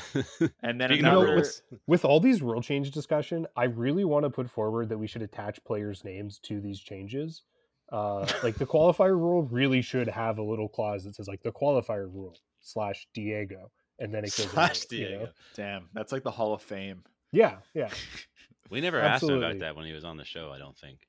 And 0.61 0.79
then 0.81 0.89
Speaking 0.89 1.05
of 1.05 1.13
another, 1.13 1.33
rules. 1.35 1.61
With 1.87 2.03
all 2.03 2.19
these 2.19 2.41
rule 2.41 2.61
change 2.61 2.91
discussion, 2.91 3.47
I 3.55 3.65
really 3.65 4.03
want 4.03 4.23
to 4.25 4.29
put 4.29 4.49
forward 4.49 4.89
that 4.89 4.97
we 4.97 5.07
should 5.07 5.21
attach 5.21 5.63
players' 5.63 6.03
names 6.03 6.39
to 6.39 6.59
these 6.59 6.79
changes. 6.81 7.43
Uh, 7.91 8.27
like 8.43 8.55
the 8.55 8.65
qualifier 8.65 9.17
rule 9.17 9.43
really 9.43 9.81
should 9.81 10.07
have 10.09 10.37
a 10.37 10.43
little 10.43 10.67
clause 10.67 11.05
that 11.05 11.15
says 11.15 11.27
like 11.29 11.41
the 11.43 11.51
qualifier 11.51 12.11
rule 12.13 12.35
slash 12.59 13.07
Diego, 13.13 13.71
and 13.99 14.13
then 14.13 14.25
it 14.25 14.35
goes 14.35 14.49
Slash 14.51 14.83
into 14.83 14.95
it, 14.95 14.99
you 14.99 15.09
know? 15.11 15.17
Diego. 15.19 15.31
damn, 15.55 15.89
that's 15.93 16.11
like 16.11 16.23
the 16.23 16.31
Hall 16.31 16.53
of 16.53 16.61
Fame. 16.61 17.03
Yeah, 17.35 17.57
yeah, 17.73 17.89
We 18.71 18.81
never 18.81 18.99
asked 18.99 19.23
him 19.23 19.37
about 19.37 19.59
that 19.59 19.75
when 19.75 19.85
he 19.85 19.93
was 19.93 20.05
on 20.05 20.17
the 20.17 20.25
show. 20.25 20.51
I 20.51 20.57
don't 20.57 20.77
think. 20.77 20.99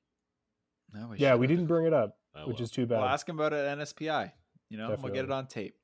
No, 0.93 1.13
yeah. 1.17 1.35
We 1.35 1.45
should've. 1.47 1.57
didn't 1.57 1.67
bring 1.67 1.85
it 1.87 1.93
up, 1.93 2.17
Oh, 2.35 2.47
which 2.47 2.57
well. 2.57 2.63
is 2.63 2.71
too 2.71 2.85
bad. 2.85 2.99
We'll 2.99 3.07
ask 3.09 3.27
him 3.27 3.39
about 3.39 3.53
it 3.53 3.65
at 3.65 3.77
NSPI. 3.77 4.31
You 4.69 4.77
know, 4.77 4.95
we'll 5.01 5.13
get 5.13 5.25
it 5.25 5.31
on 5.31 5.47
tape. 5.47 5.75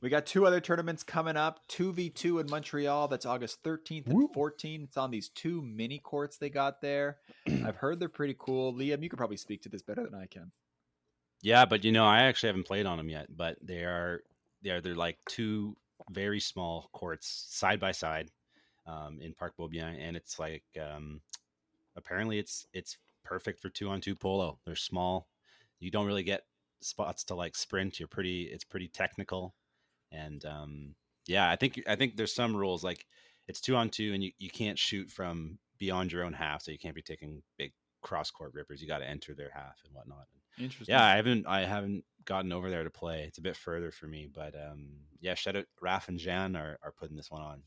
We 0.00 0.10
got 0.10 0.26
two 0.26 0.46
other 0.46 0.60
tournaments 0.60 1.02
coming 1.02 1.36
up 1.36 1.66
2v2 1.68 2.40
in 2.40 2.50
Montreal. 2.50 3.08
That's 3.08 3.24
August 3.24 3.62
13th 3.62 4.06
and 4.06 4.14
Woo. 4.14 4.28
14th. 4.34 4.84
It's 4.84 4.96
on 4.96 5.10
these 5.10 5.28
two 5.30 5.62
mini 5.62 5.98
courts 5.98 6.36
they 6.36 6.50
got 6.50 6.80
there. 6.80 7.18
I've 7.64 7.76
heard 7.76 8.00
they're 8.00 8.08
pretty 8.10 8.36
cool. 8.38 8.74
Liam, 8.74 9.02
you 9.02 9.08
could 9.08 9.18
probably 9.18 9.36
speak 9.38 9.62
to 9.62 9.68
this 9.68 9.82
better 9.82 10.04
than 10.04 10.14
I 10.14 10.26
can. 10.26 10.52
Yeah, 11.42 11.64
but 11.64 11.84
you 11.84 11.92
know, 11.92 12.04
I 12.04 12.22
actually 12.24 12.48
haven't 12.48 12.66
played 12.66 12.86
on 12.86 12.98
them 12.98 13.08
yet. 13.08 13.26
But 13.34 13.58
they 13.62 13.84
are 13.84 14.20
they 14.62 14.70
are 14.70 14.80
they're 14.80 14.94
like 14.94 15.18
two 15.28 15.76
very 16.10 16.40
small 16.40 16.90
courts 16.92 17.46
side 17.50 17.80
by 17.80 17.92
side 17.92 18.30
um, 18.86 19.18
in 19.20 19.34
Parc 19.34 19.56
Beaubien, 19.56 19.96
and 20.00 20.16
it's 20.16 20.38
like 20.38 20.64
um, 20.80 21.20
apparently 21.96 22.38
it's 22.38 22.66
it's 22.72 22.98
perfect 23.24 23.60
for 23.60 23.68
two 23.68 23.88
on 23.88 24.00
two 24.00 24.14
polo. 24.14 24.58
They're 24.64 24.76
small. 24.76 25.28
You 25.80 25.90
don't 25.90 26.06
really 26.06 26.22
get 26.22 26.42
spots 26.80 27.24
to 27.24 27.34
like 27.34 27.56
sprint. 27.56 27.98
You're 27.98 28.08
pretty. 28.08 28.42
It's 28.42 28.64
pretty 28.64 28.88
technical, 28.88 29.54
and 30.12 30.44
um, 30.44 30.94
yeah, 31.26 31.50
I 31.50 31.56
think 31.56 31.82
I 31.88 31.96
think 31.96 32.16
there's 32.16 32.34
some 32.34 32.56
rules 32.56 32.84
like 32.84 33.06
it's 33.48 33.60
two 33.60 33.76
on 33.76 33.90
two, 33.90 34.12
and 34.14 34.22
you, 34.22 34.32
you 34.38 34.50
can't 34.50 34.78
shoot 34.78 35.10
from 35.10 35.58
beyond 35.78 36.12
your 36.12 36.24
own 36.24 36.32
half, 36.32 36.62
so 36.62 36.70
you 36.70 36.78
can't 36.78 36.94
be 36.94 37.02
taking 37.02 37.42
big 37.58 37.72
cross 38.02 38.30
court 38.30 38.52
rippers. 38.54 38.80
You 38.80 38.88
got 38.88 38.98
to 38.98 39.08
enter 39.08 39.34
their 39.34 39.50
half 39.52 39.80
and 39.84 39.94
whatnot. 39.94 40.26
Interesting. 40.58 40.94
Yeah, 40.94 41.04
I 41.04 41.16
haven't 41.16 41.46
I 41.46 41.62
haven't 41.62 42.04
gotten 42.24 42.52
over 42.52 42.70
there 42.70 42.84
to 42.84 42.90
play. 42.90 43.24
It's 43.26 43.38
a 43.38 43.42
bit 43.42 43.56
further 43.56 43.90
for 43.90 44.06
me, 44.06 44.28
but 44.32 44.54
um, 44.54 44.88
yeah, 45.20 45.34
shout 45.34 45.56
out 45.56 45.66
Raf 45.80 46.08
and 46.08 46.18
Jan 46.18 46.54
are, 46.56 46.78
are 46.82 46.92
putting 46.92 47.16
this 47.16 47.30
one 47.30 47.42
on. 47.42 47.62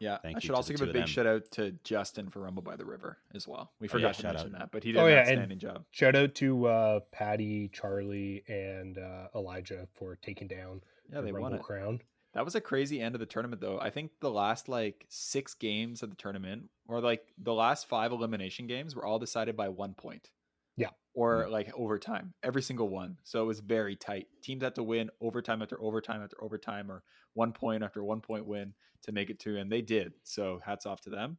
Yeah. 0.00 0.18
Thank 0.18 0.36
I 0.36 0.38
you 0.38 0.40
should 0.42 0.54
also 0.54 0.72
give 0.72 0.82
a 0.82 0.86
big 0.86 0.94
them. 0.94 1.06
shout 1.06 1.26
out 1.26 1.50
to 1.52 1.72
Justin 1.84 2.28
for 2.30 2.40
Rumble 2.40 2.62
by 2.62 2.76
the 2.76 2.84
River 2.84 3.18
as 3.34 3.48
well. 3.48 3.72
We 3.80 3.88
Oh, 3.88 3.90
forgot 3.90 4.08
yeah, 4.08 4.12
to 4.12 4.22
shout 4.22 4.34
mention 4.34 4.54
out. 4.54 4.58
that, 4.60 4.70
but 4.72 4.84
he 4.84 4.92
did 4.92 4.98
Oh, 5.00 5.06
an 5.06 5.10
yeah, 5.12 5.18
and- 5.20 5.28
outstanding 5.30 5.58
job. 5.58 5.84
Shout 5.90 6.14
out 6.16 6.34
to 6.36 6.66
uh, 6.66 7.00
Patty, 7.12 7.68
Charlie, 7.72 8.44
and 8.48 8.98
uh, 8.98 9.28
Elijah 9.34 9.88
for 9.94 10.16
taking 10.16 10.46
down 10.48 10.82
Yeah, 11.10 11.20
the 11.20 11.26
they 11.26 11.32
won 11.32 11.42
Rumble 11.42 11.58
it. 11.58 11.62
crown. 11.62 12.00
That 12.34 12.44
was 12.44 12.54
a 12.54 12.60
crazy 12.60 13.00
end 13.00 13.14
of 13.14 13.20
the 13.20 13.26
tournament, 13.26 13.60
though. 13.60 13.80
I 13.80 13.90
think 13.90 14.12
the 14.20 14.30
last 14.30 14.68
like 14.68 15.06
six 15.08 15.54
games 15.54 16.02
of 16.02 16.10
the 16.10 16.16
tournament, 16.16 16.68
or 16.86 17.00
like 17.00 17.26
the 17.38 17.54
last 17.54 17.88
five 17.88 18.12
elimination 18.12 18.66
games, 18.66 18.94
were 18.94 19.04
all 19.04 19.18
decided 19.18 19.56
by 19.56 19.68
one 19.70 19.94
point. 19.94 20.30
Or 21.20 21.48
like 21.48 21.72
overtime, 21.76 22.32
every 22.44 22.62
single 22.62 22.88
one. 22.88 23.16
So 23.24 23.42
it 23.42 23.46
was 23.46 23.58
very 23.58 23.96
tight. 23.96 24.28
Teams 24.40 24.62
had 24.62 24.76
to 24.76 24.84
win 24.84 25.10
overtime 25.20 25.62
after 25.62 25.82
overtime 25.82 26.22
after 26.22 26.36
overtime, 26.40 26.92
or 26.92 27.02
one 27.34 27.52
point 27.52 27.82
after 27.82 28.04
one 28.04 28.20
point 28.20 28.46
win 28.46 28.72
to 29.02 29.10
make 29.10 29.28
it 29.28 29.40
to, 29.40 29.58
and 29.58 29.70
they 29.70 29.82
did. 29.82 30.12
So 30.22 30.60
hats 30.64 30.86
off 30.86 31.00
to 31.02 31.10
them. 31.10 31.38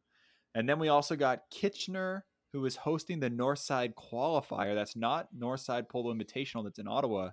And 0.54 0.68
then 0.68 0.78
we 0.78 0.88
also 0.88 1.16
got 1.16 1.44
Kitchener 1.50 2.26
who 2.52 2.66
is 2.66 2.76
hosting 2.76 3.20
the 3.20 3.30
Northside 3.30 3.94
Qualifier. 3.94 4.74
That's 4.74 4.96
not 4.96 5.28
Northside 5.34 5.88
Polo 5.88 6.12
Invitational. 6.12 6.64
That's 6.64 6.78
in 6.78 6.88
Ottawa. 6.88 7.30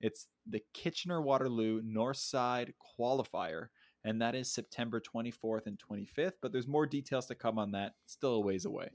It's 0.00 0.28
the 0.48 0.62
Kitchener 0.72 1.20
Waterloo 1.20 1.82
Northside 1.82 2.72
Qualifier, 2.98 3.66
and 4.04 4.22
that 4.22 4.34
is 4.34 4.50
September 4.50 5.00
24th 5.00 5.66
and 5.66 5.78
25th. 5.78 6.34
But 6.40 6.52
there's 6.52 6.68
more 6.68 6.86
details 6.86 7.26
to 7.26 7.34
come 7.34 7.58
on 7.58 7.72
that. 7.72 7.94
Still 8.06 8.34
a 8.34 8.40
ways 8.40 8.64
away. 8.64 8.88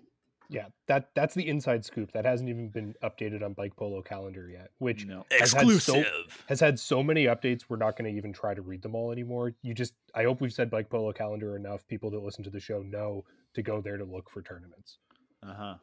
Yeah, 0.49 0.67
that 0.87 1.09
that's 1.15 1.33
the 1.33 1.47
inside 1.47 1.83
scoop. 1.85 2.11
That 2.11 2.25
hasn't 2.25 2.49
even 2.49 2.69
been 2.69 2.93
updated 3.03 3.43
on 3.43 3.53
Bike 3.53 3.75
Polo 3.75 4.01
calendar 4.01 4.47
yet, 4.49 4.69
which 4.77 5.05
No. 5.05 5.25
has 5.31 5.53
had 5.53 5.61
so- 5.67 5.69
Exclusive. 5.75 6.43
has 6.47 6.59
had 6.59 6.79
so 6.79 7.01
many 7.01 7.25
updates. 7.25 7.65
We're 7.67 7.77
not 7.77 7.97
going 7.97 8.11
to 8.11 8.17
even 8.17 8.31
try 8.33 8.53
to 8.53 8.61
read 8.61 8.81
them 8.81 8.93
all 8.95 9.11
anymore. 9.11 9.53
You 9.63 9.73
just, 9.73 9.93
I 10.13 10.23
hope 10.23 10.41
we've 10.41 10.53
said 10.53 10.69
Bike 10.69 10.89
Polo 10.89 11.11
calendar 11.13 11.55
enough. 11.55 11.87
People 11.87 12.11
that 12.11 12.19
listen 12.23 12.43
to 12.43 12.49
the 12.49 12.59
show 12.59 12.81
know 12.83 13.25
to 13.55 13.61
go 13.63 13.81
there 13.81 13.97
to 13.97 14.05
look 14.05 14.29
for 14.29 14.41
tournaments. 14.41 14.99
Uh 15.41 15.53
huh. 15.53 15.75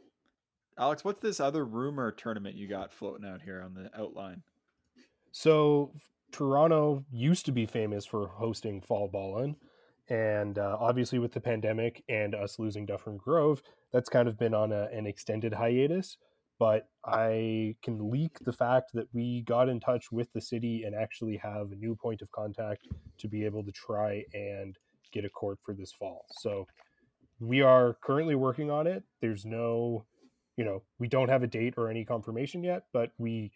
Alex, 0.78 1.04
what's 1.04 1.20
this 1.20 1.40
other 1.40 1.64
rumor 1.64 2.10
tournament 2.12 2.54
you 2.56 2.66
got 2.68 2.92
floating 2.92 3.26
out 3.28 3.42
here 3.42 3.60
on 3.62 3.74
the 3.74 3.90
outline? 3.98 4.42
So 5.32 5.92
Toronto 6.30 7.04
used 7.10 7.44
to 7.46 7.52
be 7.52 7.66
famous 7.66 8.06
for 8.06 8.28
hosting 8.28 8.80
fall 8.80 9.08
ballin, 9.08 9.56
and 10.08 10.58
uh, 10.58 10.76
obviously 10.80 11.18
with 11.18 11.32
the 11.32 11.40
pandemic 11.40 12.02
and 12.08 12.34
us 12.34 12.58
losing 12.58 12.86
Dufferin 12.86 13.16
Grove, 13.16 13.62
that's 13.92 14.08
kind 14.08 14.28
of 14.28 14.38
been 14.38 14.54
on 14.54 14.72
a, 14.72 14.88
an 14.92 15.06
extended 15.06 15.54
hiatus. 15.54 16.16
But 16.58 16.88
I 17.04 17.74
can 17.82 18.10
leak 18.10 18.38
the 18.40 18.52
fact 18.52 18.92
that 18.94 19.08
we 19.12 19.42
got 19.42 19.68
in 19.68 19.80
touch 19.80 20.12
with 20.12 20.32
the 20.32 20.40
city 20.40 20.84
and 20.84 20.94
actually 20.94 21.36
have 21.38 21.72
a 21.72 21.76
new 21.76 21.96
point 21.96 22.22
of 22.22 22.30
contact 22.30 22.86
to 23.18 23.28
be 23.28 23.44
able 23.44 23.64
to 23.64 23.72
try 23.72 24.24
and 24.32 24.76
get 25.12 25.24
a 25.24 25.30
court 25.30 25.58
for 25.64 25.74
this 25.74 25.92
fall. 25.92 26.24
So 26.30 26.66
we 27.40 27.62
are 27.62 27.96
currently 28.02 28.36
working 28.36 28.70
on 28.70 28.86
it. 28.86 29.02
There's 29.20 29.44
no, 29.44 30.04
you 30.56 30.64
know, 30.64 30.82
we 31.00 31.08
don't 31.08 31.28
have 31.28 31.42
a 31.42 31.48
date 31.48 31.74
or 31.76 31.90
any 31.90 32.04
confirmation 32.04 32.62
yet, 32.62 32.84
but 32.92 33.10
we 33.18 33.50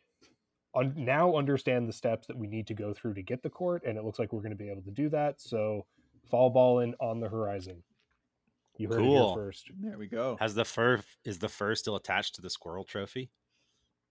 un- 0.74 0.94
now 0.96 1.36
understand 1.36 1.88
the 1.88 1.92
steps 1.92 2.26
that 2.26 2.36
we 2.36 2.46
need 2.46 2.66
to 2.66 2.74
go 2.74 2.92
through 2.92 3.14
to 3.14 3.22
get 3.22 3.42
the 3.42 3.50
court, 3.50 3.82
and 3.86 3.96
it 3.96 4.04
looks 4.04 4.18
like 4.18 4.32
we're 4.32 4.40
going 4.40 4.50
to 4.50 4.56
be 4.56 4.70
able 4.70 4.82
to 4.82 4.90
do 4.90 5.08
that. 5.10 5.40
So, 5.40 5.86
fall 6.30 6.50
balling 6.50 6.94
on 7.00 7.20
the 7.20 7.28
horizon. 7.28 7.82
You 8.78 8.88
heard 8.88 9.00
it 9.00 9.04
Cool. 9.04 9.34
here 9.34 9.44
first. 9.44 9.70
There 9.80 9.98
we 9.98 10.06
go. 10.06 10.36
Has 10.38 10.54
the 10.54 10.64
fur 10.64 11.00
is 11.24 11.38
the 11.38 11.48
fur 11.48 11.74
still 11.74 11.96
attached 11.96 12.34
to 12.36 12.42
the 12.42 12.50
squirrel 12.50 12.84
trophy? 12.84 13.30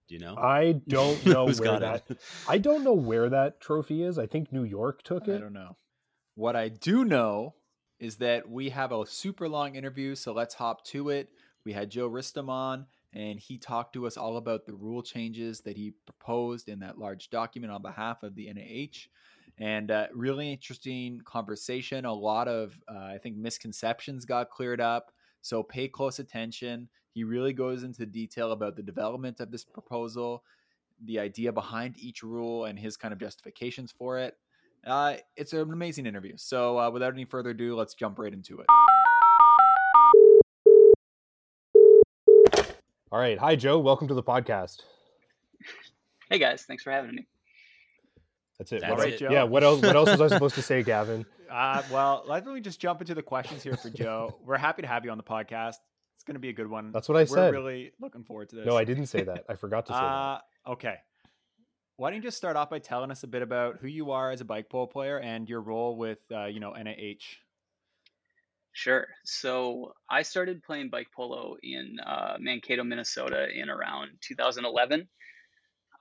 Do 0.07 0.15
you 0.15 0.19
know? 0.22 0.36
I 0.36 0.74
don't 0.88 1.24
know 1.25 1.45
where 1.45 1.53
got 1.55 1.81
that. 1.81 2.03
it? 2.10 2.17
I 2.48 2.57
don't 2.57 2.84
know 2.84 2.93
where 2.93 3.29
that 3.29 3.60
trophy 3.62 4.03
is. 4.03 4.17
I 4.17 4.25
think 4.27 4.51
New 4.51 4.63
York 4.63 5.03
took 5.03 5.27
it. 5.27 5.36
I 5.36 5.39
don't 5.39 5.53
know. 5.53 5.77
What 6.36 6.55
I 6.55 6.69
do 6.69 7.05
know 7.05 7.53
is 8.00 8.17
that 8.17 8.50
we 8.50 8.69
have 8.69 8.91
a 8.91 9.05
super 9.05 9.48
long 9.48 9.75
interview, 9.75 10.15
so 10.15 10.34
let's 10.34 10.53
hop 10.55 10.84
to 10.86 11.10
it. 11.10 11.29
We 11.63 11.72
had 11.74 11.89
Joe 11.89 12.10
Ristam 12.10 12.50
on, 12.50 12.88
and 13.13 13.39
he 13.39 13.57
talked 13.57 13.93
to 13.93 14.05
us 14.05 14.17
all 14.17 14.38
about 14.38 14.65
the 14.65 14.74
rule 14.74 15.01
changes 15.01 15.62
that 15.62 15.77
he 15.77 15.93
proposed 16.05 16.67
in 16.69 16.79
that 16.79 16.98
large 17.00 17.29
document 17.29 17.72
on 17.72 17.81
behalf 17.81 18.22
of 18.24 18.36
the 18.36 18.51
NAH. 18.53 19.07
And 19.58 19.90
uh, 19.90 20.08
really 20.14 20.52
interesting 20.52 21.22
conversation. 21.24 22.06
A 22.06 22.14
lot 22.14 22.48
of, 22.48 22.78
uh, 22.88 22.98
I 22.98 23.20
think, 23.22 23.38
misconceptions 23.38 24.26
got 24.26 24.50
cleared 24.50 24.82
up. 24.82 25.12
So 25.42 25.64
pay 25.64 25.88
close 25.88 26.20
attention. 26.20 26.90
He 27.14 27.24
really 27.24 27.54
goes 27.54 27.84
into 27.84 28.06
detail 28.06 28.52
about 28.52 28.76
the 28.76 28.84
development 28.84 29.40
of 29.40 29.52
this 29.52 29.64
proposal, 29.64 30.44
the 31.06 31.20
idea 31.20 31.54
behind 31.54 31.98
each 31.98 32.24
rule, 32.24 32.66
and 32.66 32.78
his 32.78 32.98
kind 32.98 33.14
of 33.14 33.20
justifications 33.20 33.92
for 33.92 34.20
it. 34.20 34.36
Uh, 34.86 35.16
it's 35.36 35.54
an 35.54 35.72
amazing 35.72 36.06
interview. 36.06 36.34
So, 36.36 36.78
uh, 36.78 36.90
without 36.92 37.14
any 37.14 37.26
further 37.26 37.52
ado, 37.52 37.76
let's 37.76 37.94
jump 37.94 38.20
right 38.20 38.34
into 38.34 38.60
it. 38.60 38.68
All 43.12 43.20
right. 43.20 43.40
Hi, 43.40 43.56
Joe. 43.56 43.80
Welcome 43.80 44.10
to 44.10 44.14
the 44.14 44.24
podcast. 44.24 44.82
Hey 46.30 46.40
guys, 46.40 46.64
thanks 46.64 46.84
for 46.84 46.92
having 46.92 47.16
me. 47.16 47.28
That's 48.58 48.72
it. 48.72 48.82
That's 48.82 48.92
What 48.92 49.00
All 49.00 49.06
right, 49.06 49.12
else- 49.14 49.20
Joe. 49.20 49.32
Yeah. 49.32 49.44
What 49.44 49.64
else? 49.64 49.82
What 49.82 49.96
else 49.96 50.10
was 50.12 50.22
I 50.22 50.28
supposed 50.28 50.56
to 50.56 50.62
say, 50.62 50.84
Gavin? 50.84 51.26
Uh, 51.48 51.84
well, 51.92 52.24
let 52.28 52.44
me 52.46 52.60
just 52.60 52.82
jump 52.82 53.02
into 53.02 53.14
the 53.14 53.22
questions 53.22 53.62
here 53.62 53.78
for 53.78 53.90
Joe. 53.92 54.36
We're 54.44 54.58
happy 54.58 54.82
to 54.82 54.88
have 54.88 55.06
you 55.06 55.12
on 55.12 55.18
the 55.18 55.24
podcast. 55.24 55.76
It's 56.16 56.24
going 56.26 56.34
to 56.34 56.40
be 56.40 56.50
a 56.50 56.54
good 56.54 56.68
one. 56.68 56.92
That's 56.92 57.08
what 57.08 57.16
I 57.18 57.22
We're 57.22 57.28
said. 57.28 57.54
really 57.54 57.94
looking 58.02 58.24
forward 58.24 58.50
to 58.50 58.56
this. 58.56 58.66
No, 58.66 58.76
I 58.76 58.84
didn't 58.84 59.06
say 59.06 59.22
that. 59.24 59.46
I 59.48 59.54
forgot 59.54 59.86
to 59.86 59.94
say 59.94 60.00
that. 60.00 60.04
Uh, 60.04 60.40
okay. 60.72 60.96
Why 61.98 62.10
don't 62.10 62.18
you 62.18 62.24
just 62.24 62.36
start 62.36 62.56
off 62.58 62.72
by 62.72 62.80
telling 62.80 63.12
us 63.12 63.22
a 63.24 63.28
bit 63.28 63.44
about 63.44 63.78
who 63.80 63.88
you 63.88 64.10
are 64.10 64.32
as 64.32 64.42
a 64.42 64.44
bike 64.46 64.70
polo 64.70 64.88
player 64.88 65.20
and 65.20 65.48
your 65.48 65.62
role 65.62 65.96
with, 65.98 66.18
uh, 66.32 66.46
you 66.48 66.60
know, 66.60 66.72
NAH? 66.72 67.22
Sure. 68.74 69.08
So 69.24 69.94
I 70.10 70.24
started 70.24 70.64
playing 70.64 70.90
bike 70.90 71.08
polo 71.16 71.56
in 71.62 71.98
uh, 72.06 72.38
Mankato, 72.40 72.84
Minnesota 72.84 73.48
in 73.54 73.70
around 73.70 74.10
2011. 74.22 75.08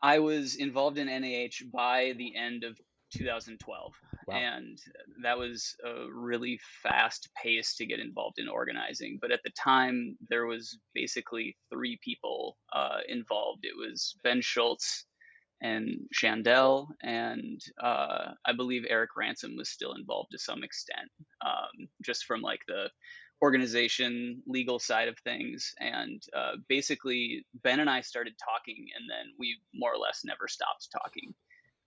I 0.05 0.19
was 0.19 0.57
involved 0.57 0.99
in 0.99 1.07
NAH 1.07 1.65
by 1.73 2.13
the 2.19 2.37
end 2.37 2.63
of 2.63 2.79
2012. 3.17 3.93
Wow. 4.27 4.37
And 4.37 4.79
that 5.23 5.39
was 5.39 5.75
a 5.83 6.13
really 6.13 6.61
fast 6.83 7.31
pace 7.43 7.75
to 7.77 7.87
get 7.87 8.01
involved 8.01 8.39
in 8.39 8.47
organizing. 8.47 9.19
But 9.19 9.33
at 9.33 9.41
the 9.45 9.53
time, 9.59 10.19
there 10.29 10.45
was 10.45 10.79
basically 10.95 11.57
three 11.73 11.99
people 12.05 12.59
uh, 12.75 12.99
involved. 13.09 13.61
It 13.63 13.77
was 13.79 14.15
Ben 14.23 14.43
Schultz 14.43 15.07
and 15.63 15.89
Chandel, 16.13 16.89
and 17.03 17.59
uh, 17.83 18.33
I 18.45 18.53
believe 18.55 18.85
Eric 18.87 19.11
Ransom 19.17 19.57
was 19.57 19.71
still 19.71 19.95
involved 19.95 20.33
to 20.33 20.39
some 20.39 20.63
extent, 20.63 21.09
um, 21.45 21.89
just 22.03 22.27
from 22.27 22.43
like 22.43 22.61
the 22.69 22.91
organization, 23.45 24.43
legal 24.47 24.79
side 24.79 25.09
of 25.09 25.19
things. 25.19 25.75
And 25.79 26.23
uh, 26.35 26.53
basically, 26.67 27.45
Ben 27.63 27.81
and 27.81 27.91
I 27.91 28.01
started 28.01 28.35
talking, 28.39 28.87
and 28.97 29.05
then 29.11 29.35
we 29.39 29.59
more 29.75 29.93
or 29.93 29.99
less 29.99 30.23
never 30.25 30.49
stopped 30.49 30.89
talking. 30.91 31.35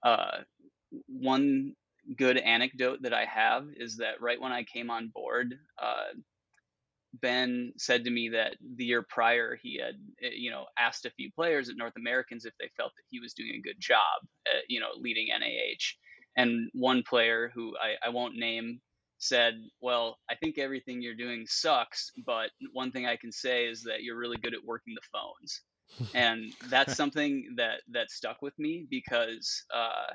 Uh, 0.04 0.44
one 1.08 1.74
good 2.16 2.38
anecdote 2.38 3.00
that 3.02 3.14
I 3.14 3.26
have 3.26 3.66
is 3.76 3.98
that 3.98 4.22
right 4.22 4.40
when 4.40 4.52
I 4.52 4.64
came 4.64 4.92
on 4.92 5.12
board, 5.14 5.56
uh, 5.82 6.12
Ben 7.22 7.74
said 7.78 8.04
to 8.04 8.12
me 8.12 8.30
that 8.30 8.56
the 8.76 8.86
year 8.86 9.04
prior 9.10 9.58
he 9.64 9.80
had, 9.84 9.96
eh, 10.22 10.36
you 10.36 10.52
know, 10.52 10.66
asked 10.78 11.08
a 11.08 11.16
few 11.18 11.32
players 11.32 11.70
at 11.70 11.76
North 11.76 11.98
Americans 11.98 12.46
if 12.46 12.54
they 12.60 12.70
felt 12.78 12.92
that 12.96 13.10
he 13.10 13.20
was 13.20 13.34
doing 13.34 13.56
a 13.56 13.68
good 13.68 13.80
job, 13.80 14.18
at, 14.46 14.64
you 14.70 14.80
know, 14.80 14.92
leading 14.96 15.28
NAH. 15.30 15.86
And 16.36 16.70
one 16.74 17.02
player 17.02 17.52
who 17.56 17.74
I, 17.78 18.08
I 18.08 18.10
won't 18.10 18.36
name 18.36 18.80
said, 19.18 19.56
"Well, 19.82 20.20
I 20.30 20.36
think 20.36 20.58
everything 20.58 21.02
you're 21.02 21.16
doing 21.16 21.46
sucks, 21.48 22.12
but 22.26 22.52
one 22.74 22.92
thing 22.92 23.06
I 23.06 23.16
can 23.18 23.32
say 23.32 23.66
is 23.66 23.84
that 23.84 24.04
you're 24.04 24.18
really 24.18 24.38
good 24.38 24.54
at 24.54 24.64
working 24.64 24.94
the 24.96 25.08
phones." 25.12 25.62
and 26.14 26.54
that's 26.70 26.96
something 27.02 27.54
that 27.58 27.82
that 27.92 28.12
stuck 28.12 28.42
with 28.42 28.58
me 28.60 28.86
because 28.90 29.64
uh, 29.74 30.14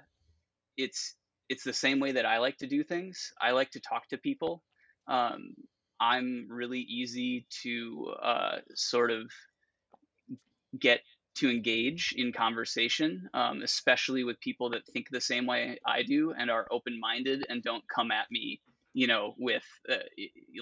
it's 0.76 1.14
it's 1.48 1.64
the 1.64 1.72
same 1.72 2.00
way 2.00 2.12
that 2.12 2.26
I 2.26 2.38
like 2.38 2.56
to 2.58 2.66
do 2.66 2.82
things. 2.82 3.32
I 3.40 3.50
like 3.50 3.70
to 3.72 3.80
talk 3.80 4.08
to 4.08 4.18
people. 4.18 4.62
Um, 5.06 5.54
I'm 6.00 6.46
really 6.48 6.80
easy 6.80 7.46
to 7.62 8.14
uh, 8.22 8.56
sort 8.74 9.10
of 9.10 9.30
get 10.78 11.00
to 11.34 11.50
engage 11.50 12.14
in 12.16 12.32
conversation, 12.32 13.28
um, 13.34 13.62
especially 13.62 14.24
with 14.24 14.40
people 14.40 14.70
that 14.70 14.86
think 14.86 15.08
the 15.10 15.20
same 15.20 15.46
way 15.46 15.78
I 15.86 16.02
do 16.02 16.32
and 16.36 16.50
are 16.50 16.66
open 16.70 16.98
minded 17.00 17.44
and 17.48 17.62
don't 17.62 17.84
come 17.94 18.10
at 18.10 18.30
me, 18.30 18.60
you 18.94 19.06
know, 19.06 19.34
with 19.38 19.64
uh, 19.90 19.96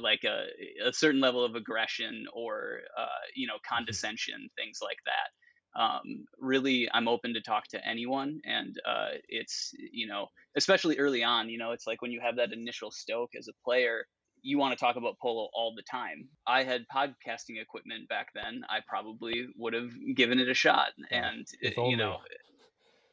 like 0.01 0.25
a, 0.25 0.45
a 0.89 0.93
certain 0.93 1.21
level 1.21 1.45
of 1.45 1.55
aggression 1.55 2.27
or, 2.33 2.81
uh, 2.99 3.07
you 3.35 3.47
know, 3.47 3.59
condescension, 3.69 4.49
things 4.57 4.79
like 4.83 4.99
that. 5.07 5.81
Um, 5.81 6.25
really, 6.39 6.89
I'm 6.93 7.09
open 7.09 7.35
to 7.35 7.41
talk 7.41 7.65
to 7.69 7.87
anyone. 7.87 8.41
And 8.45 8.77
uh, 8.87 9.17
it's, 9.29 9.73
you 9.93 10.07
know, 10.07 10.27
especially 10.57 10.99
early 10.99 11.23
on, 11.23 11.49
you 11.49 11.59
know, 11.59 11.73
it's 11.73 11.87
like 11.87 12.03
when 12.03 12.13
you 12.13 12.21
have 12.21 12.37
that 12.37 12.53
initial 12.53 12.91
stoke 12.91 13.31
as 13.39 13.49
a 13.49 13.65
player, 13.65 14.05
you 14.43 14.59
want 14.59 14.77
to 14.77 14.83
talk 14.83 14.97
about 14.97 15.19
polo 15.21 15.49
all 15.53 15.75
the 15.77 15.83
time. 15.91 16.29
I 16.47 16.65
had 16.65 16.87
podcasting 16.95 17.61
equipment 17.61 18.09
back 18.09 18.29
then. 18.35 18.63
I 18.69 18.79
probably 18.89 19.47
would 19.57 19.75
have 19.75 19.91
given 20.15 20.39
it 20.39 20.49
a 20.49 20.55
shot. 20.55 20.89
And, 21.11 21.47
uh, 21.65 21.83
you 21.83 21.97
know, 21.97 22.19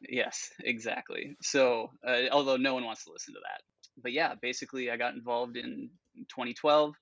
yes, 0.08 0.50
exactly. 0.64 1.36
So, 1.42 1.90
uh, 2.08 2.30
although 2.32 2.58
no 2.58 2.74
one 2.74 2.86
wants 2.86 3.04
to 3.06 3.12
listen 3.12 3.34
to 3.34 3.40
that. 3.42 3.62
But 4.02 4.14
yeah, 4.14 4.36
basically, 4.42 4.92
I 4.92 4.98
got 4.98 5.16
involved 5.16 5.58
in 5.58 5.90
2012. 6.30 6.94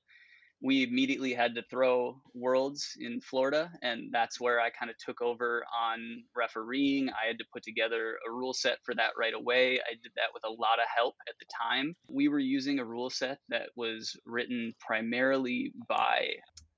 We 0.61 0.83
immediately 0.83 1.33
had 1.33 1.53
to 1.55 1.63
throw 1.69 2.21
Worlds 2.33 2.95
in 2.99 3.21
Florida, 3.21 3.69
and 3.81 4.09
that's 4.11 4.39
where 4.39 4.59
I 4.59 4.69
kind 4.69 4.89
of 4.89 4.97
took 4.97 5.21
over 5.21 5.63
on 5.79 6.23
refereeing. 6.35 7.09
I 7.09 7.27
had 7.27 7.37
to 7.39 7.45
put 7.53 7.61
together 7.63 8.17
a 8.27 8.31
rule 8.31 8.53
set 8.53 8.77
for 8.83 8.95
that 8.95 9.11
right 9.19 9.33
away. 9.33 9.79
I 9.79 9.91
did 10.01 10.11
that 10.15 10.33
with 10.33 10.43
a 10.45 10.49
lot 10.49 10.79
of 10.79 10.85
help 10.95 11.15
at 11.27 11.35
the 11.39 11.45
time. 11.61 11.95
We 12.09 12.29
were 12.29 12.39
using 12.39 12.79
a 12.79 12.85
rule 12.85 13.09
set 13.09 13.39
that 13.49 13.69
was 13.75 14.15
written 14.25 14.73
primarily 14.79 15.73
by 15.87 16.29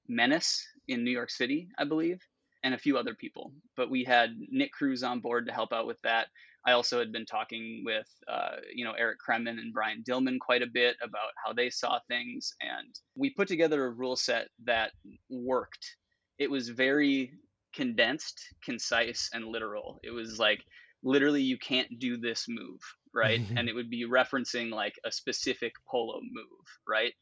Menace 0.08 0.68
in 0.88 1.04
New 1.04 1.12
York 1.12 1.30
City, 1.30 1.70
I 1.78 1.84
believe, 1.84 2.20
and 2.64 2.74
a 2.74 2.80
few 2.80 2.98
other 2.98 3.14
people. 3.14 3.54
But 3.76 3.90
we 3.90 4.04
had 4.04 4.32
Nick 4.50 4.72
Cruz 4.72 5.04
on 5.04 5.20
board 5.20 5.46
to 5.46 5.54
help 5.54 5.72
out 5.72 5.88
with 5.88 6.02
that. 6.04 6.28
I 6.68 6.74
also 6.74 7.00
had 7.00 7.14
been 7.14 7.26
talking 7.26 7.84
with, 7.86 8.08
uh, 8.28 8.58
you 8.76 8.84
know, 8.84 8.92
Eric 8.92 9.20
Kremen 9.26 9.58
and 9.58 9.74
Brian 9.74 10.04
Dillman 10.04 10.38
quite 10.38 10.62
a 10.62 10.68
bit 10.68 10.98
about 11.02 11.32
how 11.44 11.54
they 11.54 11.70
saw 11.70 12.00
things, 12.10 12.54
and 12.60 12.94
we 13.16 13.30
put 13.30 13.48
together 13.48 13.86
a 13.86 13.90
rule 13.90 14.18
set 14.18 14.50
that 14.66 14.92
worked. 15.30 15.96
it 16.38 16.52
was 16.52 16.70
very 16.70 17.32
condensed, 17.74 18.40
concise, 18.64 19.30
and 19.34 19.46
literal. 19.46 20.00
It 20.04 20.12
was 20.12 20.40
like 20.40 20.62
literally 21.04 21.42
you 21.42 21.58
can't 21.58 22.00
do 22.00 22.18
this 22.18 22.46
move, 22.50 22.80
right? 23.14 23.42
and 23.56 23.70
it 23.70 23.74
would 23.74 23.90
be 23.90 24.06
referencing 24.06 24.70
like 24.70 24.96
a 25.06 25.12
specific 25.12 25.72
polo 25.88 26.20
move, 26.22 26.68
right? 26.86 27.14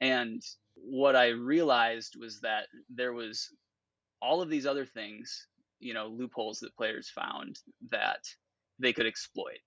And 0.00 0.40
what 0.76 1.16
I 1.16 1.28
realized 1.28 2.14
was 2.18 2.40
that 2.40 2.66
there 2.88 3.12
was 3.12 3.48
all 4.20 4.42
of 4.42 4.48
these 4.48 4.66
other 4.66 4.86
things, 4.86 5.48
you 5.80 5.92
know, 5.92 6.06
loopholes 6.06 6.60
that 6.60 6.76
players 6.76 7.10
found 7.10 7.58
that 7.90 8.20
they 8.78 8.92
could 8.92 9.06
exploit 9.06 9.58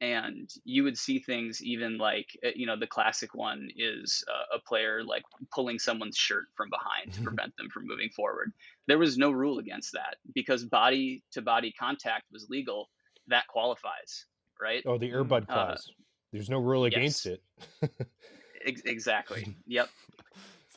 and 0.00 0.50
you 0.64 0.84
would 0.84 0.98
see 0.98 1.18
things 1.18 1.62
even 1.62 1.96
like 1.96 2.38
eh, 2.44 2.52
you 2.54 2.66
know 2.66 2.78
the 2.78 2.86
classic 2.86 3.34
one 3.34 3.68
is 3.76 4.24
uh, 4.28 4.56
a 4.56 4.60
player 4.60 5.02
like 5.02 5.22
pulling 5.52 5.78
someone's 5.78 6.16
shirt 6.16 6.44
from 6.54 6.68
behind 6.68 7.12
to 7.12 7.22
prevent 7.28 7.56
them 7.56 7.68
from 7.70 7.86
moving 7.86 8.10
forward 8.10 8.52
there 8.86 8.98
was 8.98 9.16
no 9.16 9.30
rule 9.30 9.58
against 9.58 9.92
that 9.92 10.16
because 10.34 10.64
body 10.64 11.22
to 11.32 11.40
body 11.40 11.72
contact 11.78 12.24
was 12.30 12.46
legal 12.50 12.90
that 13.26 13.46
qualifies 13.48 14.26
right 14.60 14.82
oh 14.86 14.98
the 14.98 15.10
Air 15.10 15.24
Bud 15.24 15.48
clause 15.48 15.90
uh, 15.90 16.02
there's 16.32 16.50
no 16.50 16.58
rule 16.58 16.84
against 16.84 17.24
yes. 17.24 17.38
it 17.82 18.08
Ex- 18.66 18.82
exactly 18.84 19.56
yep 19.66 19.88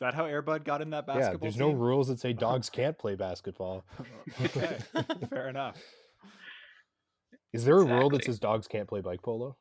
that 0.00 0.14
how 0.14 0.24
Airbud 0.24 0.64
got 0.64 0.80
in 0.80 0.88
that 0.90 1.06
basketball? 1.06 1.32
Yeah, 1.32 1.36
there's 1.42 1.56
team? 1.56 1.66
no 1.66 1.72
rules 1.72 2.08
that 2.08 2.18
say 2.18 2.32
dogs 2.32 2.70
can't 2.70 2.96
play 2.96 3.16
basketball. 3.16 3.84
okay, 4.42 4.78
fair 5.28 5.50
enough. 5.50 5.76
Is 7.52 7.64
there 7.64 7.78
a 7.78 7.84
rule 7.84 8.10
that 8.10 8.24
says 8.24 8.38
dogs 8.38 8.66
can't 8.66 8.88
play 8.88 9.00
bike 9.00 9.22
polo? 9.22 9.56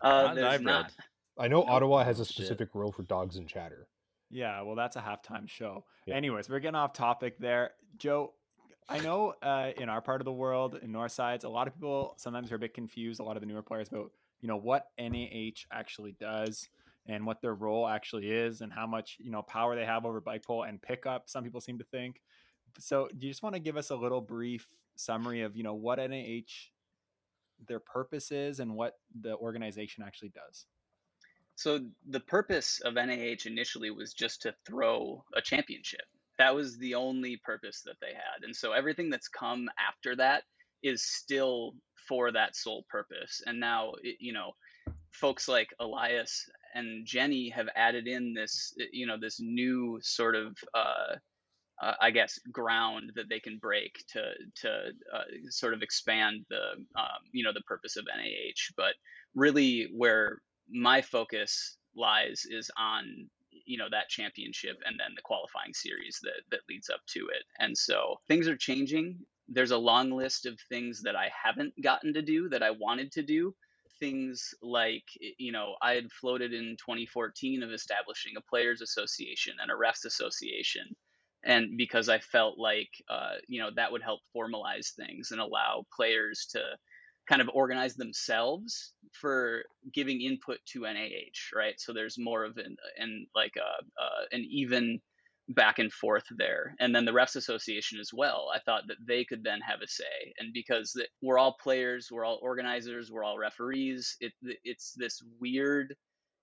Uh, 0.00 0.32
there's 0.34 0.60
not. 0.60 0.92
I 1.38 1.48
know 1.48 1.64
Ottawa 1.64 2.04
has 2.04 2.20
a 2.20 2.24
specific 2.24 2.68
Shit. 2.68 2.74
rule 2.74 2.92
for 2.92 3.02
dogs 3.02 3.36
and 3.36 3.48
chatter. 3.48 3.88
Yeah, 4.30 4.62
well, 4.62 4.76
that's 4.76 4.96
a 4.96 5.00
halftime 5.00 5.48
show. 5.48 5.84
Yeah. 6.06 6.14
Anyways, 6.14 6.48
we're 6.48 6.60
getting 6.60 6.76
off 6.76 6.92
topic 6.92 7.38
there. 7.38 7.70
Joe, 7.96 8.34
I 8.88 9.00
know 9.00 9.34
uh, 9.42 9.70
in 9.76 9.88
our 9.88 10.00
part 10.00 10.20
of 10.20 10.24
the 10.24 10.32
world, 10.32 10.78
in 10.82 10.92
North 10.92 11.12
Sides, 11.12 11.44
a 11.44 11.48
lot 11.48 11.66
of 11.66 11.74
people 11.74 12.14
sometimes 12.16 12.52
are 12.52 12.56
a 12.56 12.58
bit 12.58 12.74
confused, 12.74 13.20
a 13.20 13.22
lot 13.22 13.36
of 13.36 13.40
the 13.40 13.46
newer 13.46 13.62
players, 13.62 13.88
about 13.88 14.12
you 14.40 14.48
know 14.48 14.56
what 14.56 14.86
NAH 14.98 15.64
actually 15.72 16.12
does 16.12 16.68
and 17.06 17.26
what 17.26 17.40
their 17.40 17.54
role 17.54 17.88
actually 17.88 18.30
is 18.30 18.60
and 18.60 18.72
how 18.72 18.86
much 18.86 19.16
you 19.18 19.30
know 19.30 19.42
power 19.42 19.74
they 19.74 19.84
have 19.84 20.04
over 20.04 20.20
bike 20.20 20.44
polo 20.44 20.62
and 20.62 20.80
pickup. 20.80 21.28
Some 21.28 21.42
people 21.42 21.60
seem 21.60 21.78
to 21.78 21.84
think. 21.84 22.20
So, 22.78 23.08
do 23.16 23.26
you 23.26 23.32
just 23.32 23.42
want 23.42 23.54
to 23.54 23.60
give 23.60 23.76
us 23.76 23.90
a 23.90 23.96
little 23.96 24.20
brief 24.20 24.68
summary 24.98 25.42
of 25.42 25.56
you 25.56 25.62
know 25.62 25.74
what 25.74 25.98
NAH 25.98 26.70
their 27.66 27.80
purpose 27.80 28.30
is 28.30 28.60
and 28.60 28.74
what 28.74 28.94
the 29.20 29.36
organization 29.36 30.04
actually 30.06 30.30
does. 30.30 30.66
So 31.56 31.80
the 32.08 32.20
purpose 32.20 32.80
of 32.84 32.94
NAH 32.94 33.46
initially 33.46 33.90
was 33.90 34.12
just 34.12 34.42
to 34.42 34.54
throw 34.64 35.24
a 35.34 35.42
championship. 35.42 36.02
That 36.38 36.54
was 36.54 36.78
the 36.78 36.94
only 36.94 37.40
purpose 37.44 37.82
that 37.84 37.96
they 38.00 38.12
had. 38.12 38.44
And 38.44 38.54
so 38.54 38.72
everything 38.72 39.10
that's 39.10 39.26
come 39.26 39.68
after 39.76 40.14
that 40.16 40.44
is 40.84 41.02
still 41.02 41.74
for 42.08 42.30
that 42.30 42.54
sole 42.54 42.84
purpose. 42.88 43.42
And 43.44 43.58
now, 43.58 43.94
you 44.20 44.32
know, 44.32 44.52
folks 45.10 45.48
like 45.48 45.68
Elias 45.80 46.48
and 46.74 47.04
Jenny 47.04 47.48
have 47.48 47.68
added 47.74 48.06
in 48.06 48.34
this, 48.34 48.72
you 48.92 49.06
know, 49.06 49.16
this 49.20 49.40
new 49.40 49.98
sort 50.00 50.36
of 50.36 50.56
uh, 50.74 51.16
uh, 51.80 51.94
I 52.00 52.10
guess, 52.10 52.38
ground 52.50 53.12
that 53.14 53.28
they 53.28 53.40
can 53.40 53.58
break 53.58 54.04
to 54.08 54.22
to 54.62 54.70
uh, 55.14 55.22
sort 55.48 55.74
of 55.74 55.82
expand 55.82 56.44
the 56.50 56.72
um, 56.96 57.22
you 57.32 57.44
know 57.44 57.52
the 57.52 57.62
purpose 57.62 57.96
of 57.96 58.06
NAH. 58.06 58.72
But 58.76 58.94
really, 59.34 59.88
where 59.94 60.38
my 60.68 61.02
focus 61.02 61.76
lies 61.96 62.46
is 62.50 62.70
on 62.76 63.28
you 63.50 63.78
know 63.78 63.88
that 63.90 64.08
championship 64.08 64.76
and 64.86 64.98
then 64.98 65.12
the 65.14 65.22
qualifying 65.22 65.74
series 65.74 66.18
that 66.22 66.42
that 66.50 66.60
leads 66.68 66.90
up 66.90 67.00
to 67.08 67.20
it. 67.20 67.44
And 67.58 67.76
so 67.76 68.16
things 68.28 68.48
are 68.48 68.56
changing. 68.56 69.18
There's 69.48 69.70
a 69.70 69.78
long 69.78 70.10
list 70.10 70.46
of 70.46 70.58
things 70.68 71.02
that 71.02 71.16
I 71.16 71.30
haven't 71.44 71.72
gotten 71.82 72.12
to 72.14 72.22
do 72.22 72.48
that 72.50 72.62
I 72.62 72.70
wanted 72.70 73.12
to 73.12 73.22
do 73.22 73.54
things 74.00 74.54
like 74.62 75.02
you 75.38 75.50
know 75.50 75.74
i 75.82 75.92
had 75.92 76.12
floated 76.12 76.52
in 76.52 76.76
2014 76.78 77.64
of 77.64 77.72
establishing 77.72 78.34
a 78.36 78.40
players 78.42 78.80
association 78.80 79.54
and 79.60 79.72
a 79.72 79.74
refs 79.74 80.04
association 80.04 80.94
and 81.44 81.76
because 81.76 82.08
I 82.08 82.18
felt 82.18 82.58
like 82.58 82.90
uh, 83.08 83.34
you 83.46 83.60
know 83.60 83.70
that 83.76 83.92
would 83.92 84.02
help 84.02 84.20
formalize 84.36 84.94
things 84.94 85.30
and 85.30 85.40
allow 85.40 85.84
players 85.94 86.46
to 86.52 86.60
kind 87.28 87.42
of 87.42 87.50
organize 87.52 87.94
themselves 87.94 88.94
for 89.12 89.62
giving 89.92 90.22
input 90.22 90.58
to 90.72 90.80
NAH, 90.80 91.54
right? 91.54 91.74
So 91.78 91.92
there's 91.92 92.16
more 92.18 92.44
of 92.44 92.56
an 92.56 92.76
and 92.98 93.26
like 93.34 93.52
a, 93.56 94.02
uh, 94.02 94.24
an 94.32 94.46
even 94.50 95.00
back 95.50 95.78
and 95.78 95.92
forth 95.92 96.24
there, 96.36 96.74
and 96.80 96.94
then 96.94 97.04
the 97.04 97.12
refs 97.12 97.36
association 97.36 98.00
as 98.00 98.10
well. 98.12 98.48
I 98.54 98.58
thought 98.60 98.84
that 98.88 98.96
they 99.06 99.24
could 99.24 99.44
then 99.44 99.60
have 99.60 99.80
a 99.82 99.88
say, 99.88 100.34
and 100.38 100.52
because 100.52 101.00
we're 101.22 101.38
all 101.38 101.56
players, 101.62 102.08
we're 102.10 102.24
all 102.24 102.38
organizers, 102.42 103.10
we're 103.10 103.24
all 103.24 103.38
referees. 103.38 104.16
It, 104.20 104.32
it's 104.64 104.94
this 104.96 105.22
weird 105.40 105.94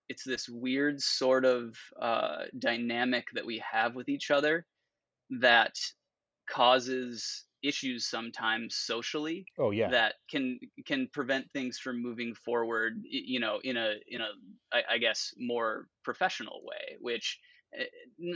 it's 0.08 0.24
this 0.24 0.48
weird 0.48 1.02
sort 1.02 1.46
of 1.46 1.76
uh, 2.00 2.44
dynamic 2.60 3.26
that 3.34 3.46
we 3.46 3.64
have 3.72 3.96
with 3.96 4.08
each 4.08 4.30
other 4.30 4.64
that 5.30 5.76
causes 6.50 7.46
issues 7.64 8.06
sometimes 8.06 8.76
socially 8.76 9.44
oh 9.58 9.72
yeah 9.72 9.90
that 9.90 10.16
can 10.30 10.60
can 10.86 11.08
prevent 11.12 11.50
things 11.52 11.80
from 11.80 12.02
moving 12.02 12.36
forward 12.36 13.02
you 13.04 13.40
know 13.40 13.60
in 13.64 13.76
a 13.76 13.96
in 14.08 14.22
a 14.22 14.28
I, 14.72 14.82
I 14.94 14.98
guess 15.00 15.34
more 15.38 15.88
professional 16.04 16.62
way 16.64 16.98
which 17.00 17.40
eh, 17.78 17.86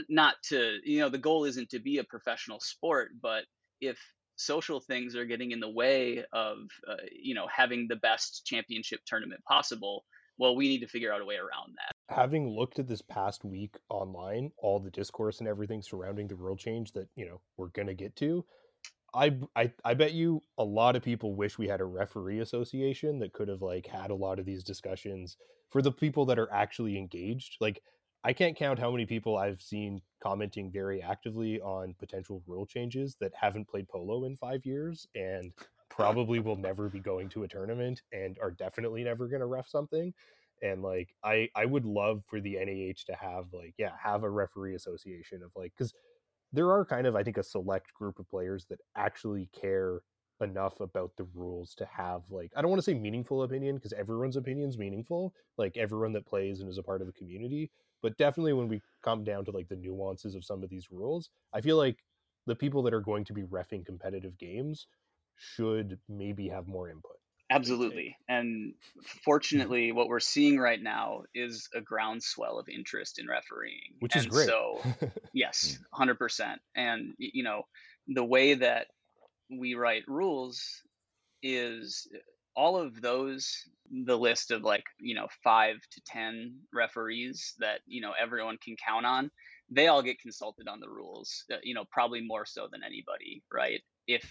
not 0.08 0.34
to 0.48 0.78
you 0.84 1.00
know 1.00 1.08
the 1.08 1.18
goal 1.18 1.44
isn't 1.44 1.70
to 1.70 1.78
be 1.78 1.98
a 1.98 2.04
professional 2.04 2.58
sport 2.58 3.10
but 3.22 3.44
if 3.80 4.00
social 4.34 4.80
things 4.80 5.14
are 5.14 5.26
getting 5.26 5.52
in 5.52 5.60
the 5.60 5.70
way 5.70 6.24
of 6.32 6.56
uh, 6.88 6.96
you 7.12 7.34
know 7.34 7.46
having 7.54 7.86
the 7.88 7.96
best 7.96 8.44
championship 8.44 9.00
tournament 9.06 9.44
possible 9.44 10.04
well, 10.40 10.56
we 10.56 10.68
need 10.68 10.80
to 10.80 10.88
figure 10.88 11.12
out 11.12 11.20
a 11.20 11.24
way 11.24 11.36
around 11.36 11.74
that. 11.76 11.94
Having 12.10 12.48
looked 12.48 12.78
at 12.80 12.88
this 12.88 13.02
past 13.02 13.44
week 13.44 13.76
online, 13.88 14.50
all 14.58 14.80
the 14.80 14.90
discourse 14.90 15.38
and 15.38 15.48
everything 15.48 15.80
surrounding 15.80 16.26
the 16.26 16.34
rule 16.34 16.56
change 16.56 16.92
that, 16.92 17.08
you 17.14 17.24
know, 17.24 17.40
we're 17.56 17.70
to 17.70 17.94
get 17.94 18.16
to, 18.16 18.44
I, 19.14 19.38
I 19.56 19.72
I 19.84 19.94
bet 19.94 20.12
you 20.14 20.42
a 20.58 20.64
lot 20.64 20.96
of 20.96 21.02
people 21.02 21.34
wish 21.34 21.58
we 21.58 21.68
had 21.68 21.80
a 21.80 21.84
referee 21.86 22.40
association 22.40 23.18
that 23.20 23.32
could 23.32 23.48
have 23.48 23.62
like 23.62 23.86
had 23.86 24.10
a 24.10 24.14
lot 24.16 24.38
of 24.38 24.46
these 24.46 24.64
discussions 24.64 25.36
for 25.70 25.82
the 25.82 25.92
people 25.92 26.26
that 26.26 26.38
are 26.38 26.52
actually 26.52 26.98
engaged. 26.98 27.56
Like 27.60 27.82
I 28.24 28.32
can't 28.34 28.56
count 28.56 28.78
how 28.78 28.90
many 28.90 29.06
people 29.06 29.36
I've 29.36 29.62
seen 29.62 30.02
commenting 30.22 30.70
very 30.72 31.02
actively 31.02 31.60
on 31.60 31.94
potential 31.98 32.42
rule 32.46 32.66
changes 32.66 33.16
that 33.20 33.32
haven't 33.34 33.68
played 33.68 33.88
polo 33.88 34.24
in 34.24 34.36
5 34.36 34.66
years 34.66 35.06
and 35.14 35.52
probably 35.90 36.40
will 36.40 36.56
never 36.56 36.88
be 36.88 37.00
going 37.00 37.28
to 37.30 37.44
a 37.44 37.48
tournament 37.48 38.02
and 38.12 38.38
are 38.40 38.52
definitely 38.52 39.04
never 39.04 39.28
going 39.28 39.40
to 39.40 39.46
ref 39.46 39.68
something 39.68 40.12
and 40.62 40.82
like 40.82 41.14
i 41.24 41.48
i 41.56 41.64
would 41.64 41.84
love 41.84 42.22
for 42.26 42.40
the 42.40 42.56
nah 42.60 42.94
to 43.06 43.14
have 43.14 43.46
like 43.52 43.74
yeah 43.78 43.92
have 44.02 44.22
a 44.22 44.30
referee 44.30 44.74
association 44.74 45.42
of 45.42 45.50
like 45.56 45.72
because 45.76 45.92
there 46.52 46.70
are 46.70 46.84
kind 46.84 47.06
of 47.06 47.16
i 47.16 47.22
think 47.22 47.36
a 47.36 47.42
select 47.42 47.92
group 47.94 48.18
of 48.18 48.28
players 48.28 48.66
that 48.68 48.80
actually 48.96 49.48
care 49.58 50.00
enough 50.42 50.80
about 50.80 51.12
the 51.16 51.26
rules 51.34 51.74
to 51.74 51.86
have 51.86 52.22
like 52.30 52.50
i 52.56 52.62
don't 52.62 52.70
want 52.70 52.78
to 52.78 52.84
say 52.84 52.94
meaningful 52.94 53.42
opinion 53.42 53.76
because 53.76 53.92
everyone's 53.92 54.36
opinion 54.36 54.68
is 54.68 54.78
meaningful 54.78 55.34
like 55.58 55.76
everyone 55.76 56.12
that 56.12 56.26
plays 56.26 56.60
and 56.60 56.70
is 56.70 56.78
a 56.78 56.82
part 56.82 57.02
of 57.02 57.08
a 57.08 57.12
community 57.12 57.70
but 58.02 58.16
definitely 58.16 58.54
when 58.54 58.68
we 58.68 58.80
come 59.04 59.22
down 59.22 59.44
to 59.44 59.50
like 59.50 59.68
the 59.68 59.76
nuances 59.76 60.34
of 60.34 60.44
some 60.44 60.62
of 60.62 60.70
these 60.70 60.90
rules 60.90 61.28
i 61.52 61.60
feel 61.60 61.76
like 61.76 61.98
the 62.46 62.54
people 62.54 62.82
that 62.82 62.94
are 62.94 63.00
going 63.02 63.24
to 63.24 63.34
be 63.34 63.42
refing 63.42 63.84
competitive 63.84 64.38
games 64.38 64.86
should 65.36 65.98
maybe 66.08 66.48
have 66.48 66.66
more 66.66 66.88
input. 66.88 67.19
Absolutely. 67.50 68.16
And 68.28 68.74
fortunately, 69.24 69.90
what 69.90 70.08
we're 70.08 70.20
seeing 70.20 70.58
right 70.58 70.80
now 70.80 71.22
is 71.34 71.68
a 71.74 71.80
groundswell 71.80 72.58
of 72.58 72.68
interest 72.68 73.18
in 73.18 73.26
refereeing. 73.26 73.94
Which 73.98 74.14
is 74.14 74.26
great. 74.26 74.46
So, 74.46 74.80
yes, 75.34 75.78
100%. 75.92 76.56
And, 76.76 77.14
you 77.18 77.42
know, 77.42 77.62
the 78.06 78.24
way 78.24 78.54
that 78.54 78.86
we 79.50 79.74
write 79.74 80.04
rules 80.06 80.62
is 81.42 82.06
all 82.54 82.76
of 82.76 83.00
those, 83.00 83.64
the 83.90 84.16
list 84.16 84.52
of 84.52 84.62
like, 84.62 84.84
you 85.00 85.16
know, 85.16 85.26
five 85.42 85.76
to 85.92 86.00
10 86.06 86.56
referees 86.72 87.54
that, 87.58 87.80
you 87.86 88.00
know, 88.00 88.12
everyone 88.20 88.58
can 88.62 88.76
count 88.76 89.06
on, 89.06 89.30
they 89.70 89.88
all 89.88 90.02
get 90.02 90.20
consulted 90.20 90.68
on 90.68 90.78
the 90.78 90.88
rules, 90.88 91.44
uh, 91.52 91.56
you 91.62 91.74
know, 91.74 91.84
probably 91.90 92.20
more 92.20 92.44
so 92.44 92.68
than 92.70 92.82
anybody, 92.84 93.42
right? 93.52 93.80
If 94.06 94.24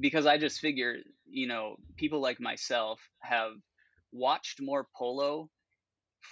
because 0.00 0.26
I 0.26 0.38
just 0.38 0.60
figure, 0.60 0.96
you 1.34 1.48
know, 1.48 1.76
people 1.96 2.20
like 2.20 2.40
myself 2.40 3.00
have 3.20 3.52
watched 4.12 4.60
more 4.62 4.86
polo 4.96 5.50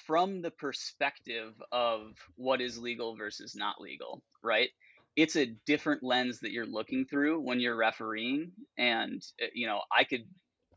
from 0.07 0.41
the 0.41 0.51
perspective 0.51 1.53
of 1.71 2.12
what 2.37 2.61
is 2.61 2.79
legal 2.79 3.17
versus 3.17 3.55
not 3.55 3.81
legal, 3.81 4.23
right? 4.43 4.71
It's 5.17 5.37
a 5.37 5.55
different 5.67 6.03
lens 6.03 6.41
that 6.41 6.53
you're 6.53 6.67
looking 6.67 7.05
through 7.05 7.41
when 7.41 7.61
you're 7.61 7.77
refereeing 7.77 8.53
and 8.79 9.23
uh, 9.43 9.47
you 9.53 9.67
know, 9.67 9.81
I 9.95 10.05
could 10.05 10.25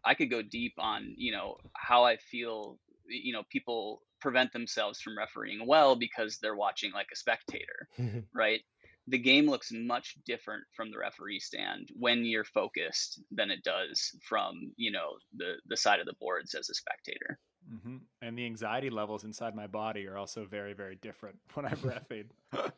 I 0.04 0.16
could 0.16 0.30
go 0.30 0.42
deep 0.42 0.74
on, 0.78 1.14
you 1.18 1.32
know, 1.32 1.58
how 1.74 2.04
I 2.04 2.18
feel, 2.18 2.78
you 3.08 3.34
know, 3.34 3.44
people 3.50 4.02
prevent 4.20 4.52
themselves 4.54 5.00
from 5.02 5.18
refereeing 5.18 5.66
well 5.66 5.96
because 5.96 6.40
they're 6.40 6.56
watching 6.56 6.92
like 6.92 7.08
a 7.14 7.16
spectator, 7.16 7.88
right? 8.34 8.62
The 9.08 9.18
game 9.20 9.50
looks 9.50 9.72
much 9.72 10.16
different 10.26 10.64
from 10.76 10.92
the 10.92 10.98
referee 10.98 11.40
stand 11.40 11.90
when 11.98 12.26
you're 12.26 12.44
focused 12.44 13.22
than 13.32 13.52
it 13.52 13.64
does 13.64 14.12
from 14.28 14.72
you 14.78 14.92
know 14.92 15.12
the 15.36 15.54
the 15.68 15.78
side 15.78 16.00
of 16.00 16.06
the 16.06 16.16
boards 16.20 16.54
as 16.54 16.70
a 16.70 16.74
spectator. 16.74 17.40
Mm-hmm. 17.74 17.98
and 18.22 18.38
the 18.38 18.46
anxiety 18.46 18.92
levels 18.92 19.24
inside 19.24 19.56
my 19.56 19.66
body 19.66 20.06
are 20.06 20.20
also 20.20 20.46
very 20.46 20.74
very 20.74 21.00
different 21.02 21.40
when 21.56 21.66
i'm 21.66 21.78
refing 21.78 22.26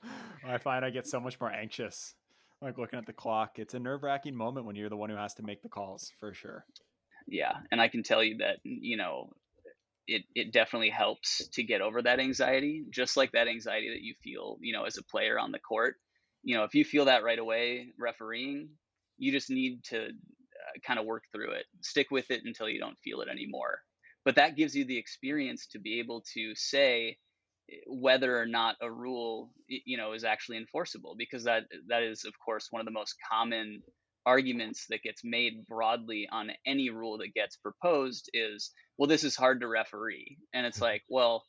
i 0.48 0.58
find 0.58 0.86
i 0.86 0.90
get 0.90 1.06
so 1.06 1.20
much 1.20 1.38
more 1.42 1.52
anxious 1.52 2.16
like 2.62 2.78
looking 2.78 2.98
at 2.98 3.06
the 3.06 3.14
clock. 3.14 3.60
It's 3.60 3.76
a 3.76 3.80
nerve-wracking 3.80 4.36
moment 4.36 4.66
when 4.66 4.76
you're 4.76 4.90
the 4.90 4.98
one 4.98 5.12
who 5.12 5.16
has 5.16 5.36
to 5.36 5.44
make 5.44 5.62
the 5.62 5.70
calls 5.70 6.12
for 6.20 6.34
sure. 6.34 6.66
Yeah 7.28 7.58
and 7.72 7.82
i 7.82 7.90
can 7.90 8.04
tell 8.04 8.24
you 8.24 8.38
that 8.38 8.60
you 8.64 8.96
know 8.96 9.34
it, 10.08 10.24
it 10.34 10.54
definitely 10.54 10.90
helps 10.90 11.46
to 11.50 11.64
get 11.64 11.82
over 11.82 12.02
that 12.02 12.22
anxiety 12.22 12.86
just 12.90 13.18
like 13.18 13.34
that 13.34 13.50
anxiety 13.50 13.90
that 13.90 14.02
you 14.02 14.14
feel 14.24 14.58
you 14.62 14.72
know 14.72 14.86
as 14.86 14.98
a 14.98 15.04
player 15.04 15.38
on 15.38 15.52
the 15.52 15.60
court 15.60 15.98
you 16.48 16.56
know 16.56 16.64
if 16.64 16.74
you 16.74 16.86
feel 16.86 17.06
that 17.06 17.24
right 17.24 17.40
away 17.40 17.90
refereeing 18.00 18.70
you 19.18 19.32
just 19.32 19.50
need 19.50 19.84
to 19.86 20.06
uh, 20.06 20.80
kind 20.86 21.00
of 21.00 21.06
work 21.06 21.24
through 21.32 21.52
it. 21.52 21.66
Stick 21.82 22.08
with 22.12 22.30
it 22.32 22.42
until 22.46 22.70
you 22.70 22.80
don't 22.80 23.00
feel 23.04 23.22
it 23.22 23.30
anymore. 23.30 23.80
But 24.26 24.36
that 24.36 24.56
gives 24.56 24.76
you 24.76 24.86
the 24.86 24.98
experience 24.98 25.68
to 25.68 25.80
be 25.80 26.00
able 26.00 26.24
to 26.34 26.54
say 26.56 27.18
eh, 27.72 27.76
whether 27.88 28.40
or 28.40 28.46
not 28.46 28.76
a 28.82 28.92
rule 28.92 29.52
you 29.68 29.98
know 29.98 30.14
is 30.14 30.24
actually 30.24 30.58
enforceable 30.58 31.16
because 31.18 31.44
that 31.46 31.64
that 31.88 32.04
is 32.04 32.26
of 32.26 32.34
course 32.44 32.68
one 32.70 32.80
of 32.80 32.86
the 32.86 32.92
most 32.92 33.16
common 33.32 33.82
arguments 34.26 34.86
that 34.90 35.04
gets 35.04 35.22
made 35.24 35.66
broadly 35.68 36.28
on 36.32 36.52
any 36.66 36.90
rule 36.90 37.18
that 37.20 37.34
gets 37.34 37.58
proposed 37.58 38.30
is 38.34 38.72
well 38.98 39.08
this 39.08 39.24
is 39.24 39.36
hard 39.36 39.62
to 39.62 39.68
referee. 39.68 40.38
And 40.54 40.66
it's 40.66 40.82
like 40.82 41.04
well 41.10 41.46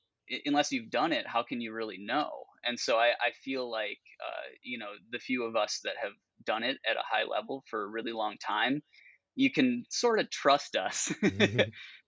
unless 0.46 0.72
you've 0.72 0.90
done 0.90 1.12
it 1.12 1.26
how 1.26 1.42
can 1.42 1.60
you 1.60 1.72
really 1.72 1.98
know 1.98 2.30
and 2.64 2.78
so 2.78 2.96
i, 2.96 3.08
I 3.08 3.32
feel 3.44 3.70
like 3.70 3.98
uh, 4.20 4.48
you 4.62 4.78
know 4.78 4.90
the 5.12 5.18
few 5.18 5.44
of 5.44 5.56
us 5.56 5.80
that 5.84 5.94
have 6.02 6.12
done 6.44 6.62
it 6.62 6.78
at 6.88 6.96
a 6.96 7.02
high 7.04 7.24
level 7.24 7.64
for 7.68 7.82
a 7.82 7.86
really 7.88 8.12
long 8.12 8.36
time 8.38 8.82
you 9.38 9.52
can 9.52 9.84
sort 9.88 10.18
of 10.18 10.28
trust 10.30 10.74
us 10.74 11.12
mm-hmm. 11.22 11.60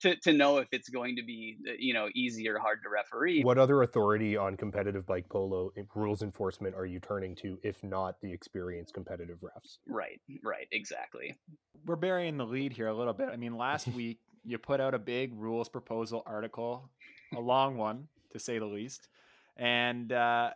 to, 0.02 0.16
to 0.16 0.32
know 0.32 0.58
if 0.58 0.66
it's 0.72 0.88
going 0.88 1.14
to 1.14 1.22
be 1.22 1.56
uh, 1.66 1.72
you 1.78 1.94
know 1.94 2.08
easy 2.12 2.48
or 2.48 2.58
hard 2.58 2.80
to 2.82 2.90
referee. 2.90 3.42
What 3.42 3.56
other 3.56 3.82
authority 3.82 4.36
on 4.36 4.56
competitive 4.56 5.06
bike 5.06 5.28
polo 5.30 5.70
rules 5.94 6.22
enforcement 6.22 6.74
are 6.74 6.84
you 6.84 6.98
turning 6.98 7.36
to 7.36 7.56
if 7.62 7.82
not 7.84 8.20
the 8.20 8.32
experienced 8.32 8.94
competitive 8.94 9.38
refs? 9.38 9.78
Right 9.86 10.20
right 10.42 10.66
exactly. 10.72 11.38
We're 11.86 11.96
burying 11.96 12.36
the 12.36 12.46
lead 12.46 12.72
here 12.72 12.88
a 12.88 12.94
little 12.94 13.14
bit. 13.14 13.28
I 13.32 13.36
mean 13.36 13.56
last 13.56 13.86
week 13.94 14.18
you 14.44 14.58
put 14.58 14.80
out 14.80 14.94
a 14.94 14.98
big 14.98 15.32
rules 15.34 15.68
proposal 15.68 16.24
article 16.26 16.90
a 17.36 17.40
long 17.40 17.76
one 17.76 18.08
to 18.32 18.40
say 18.40 18.58
the 18.58 18.66
least 18.66 19.08
and 19.60 20.12
uh 20.12 20.50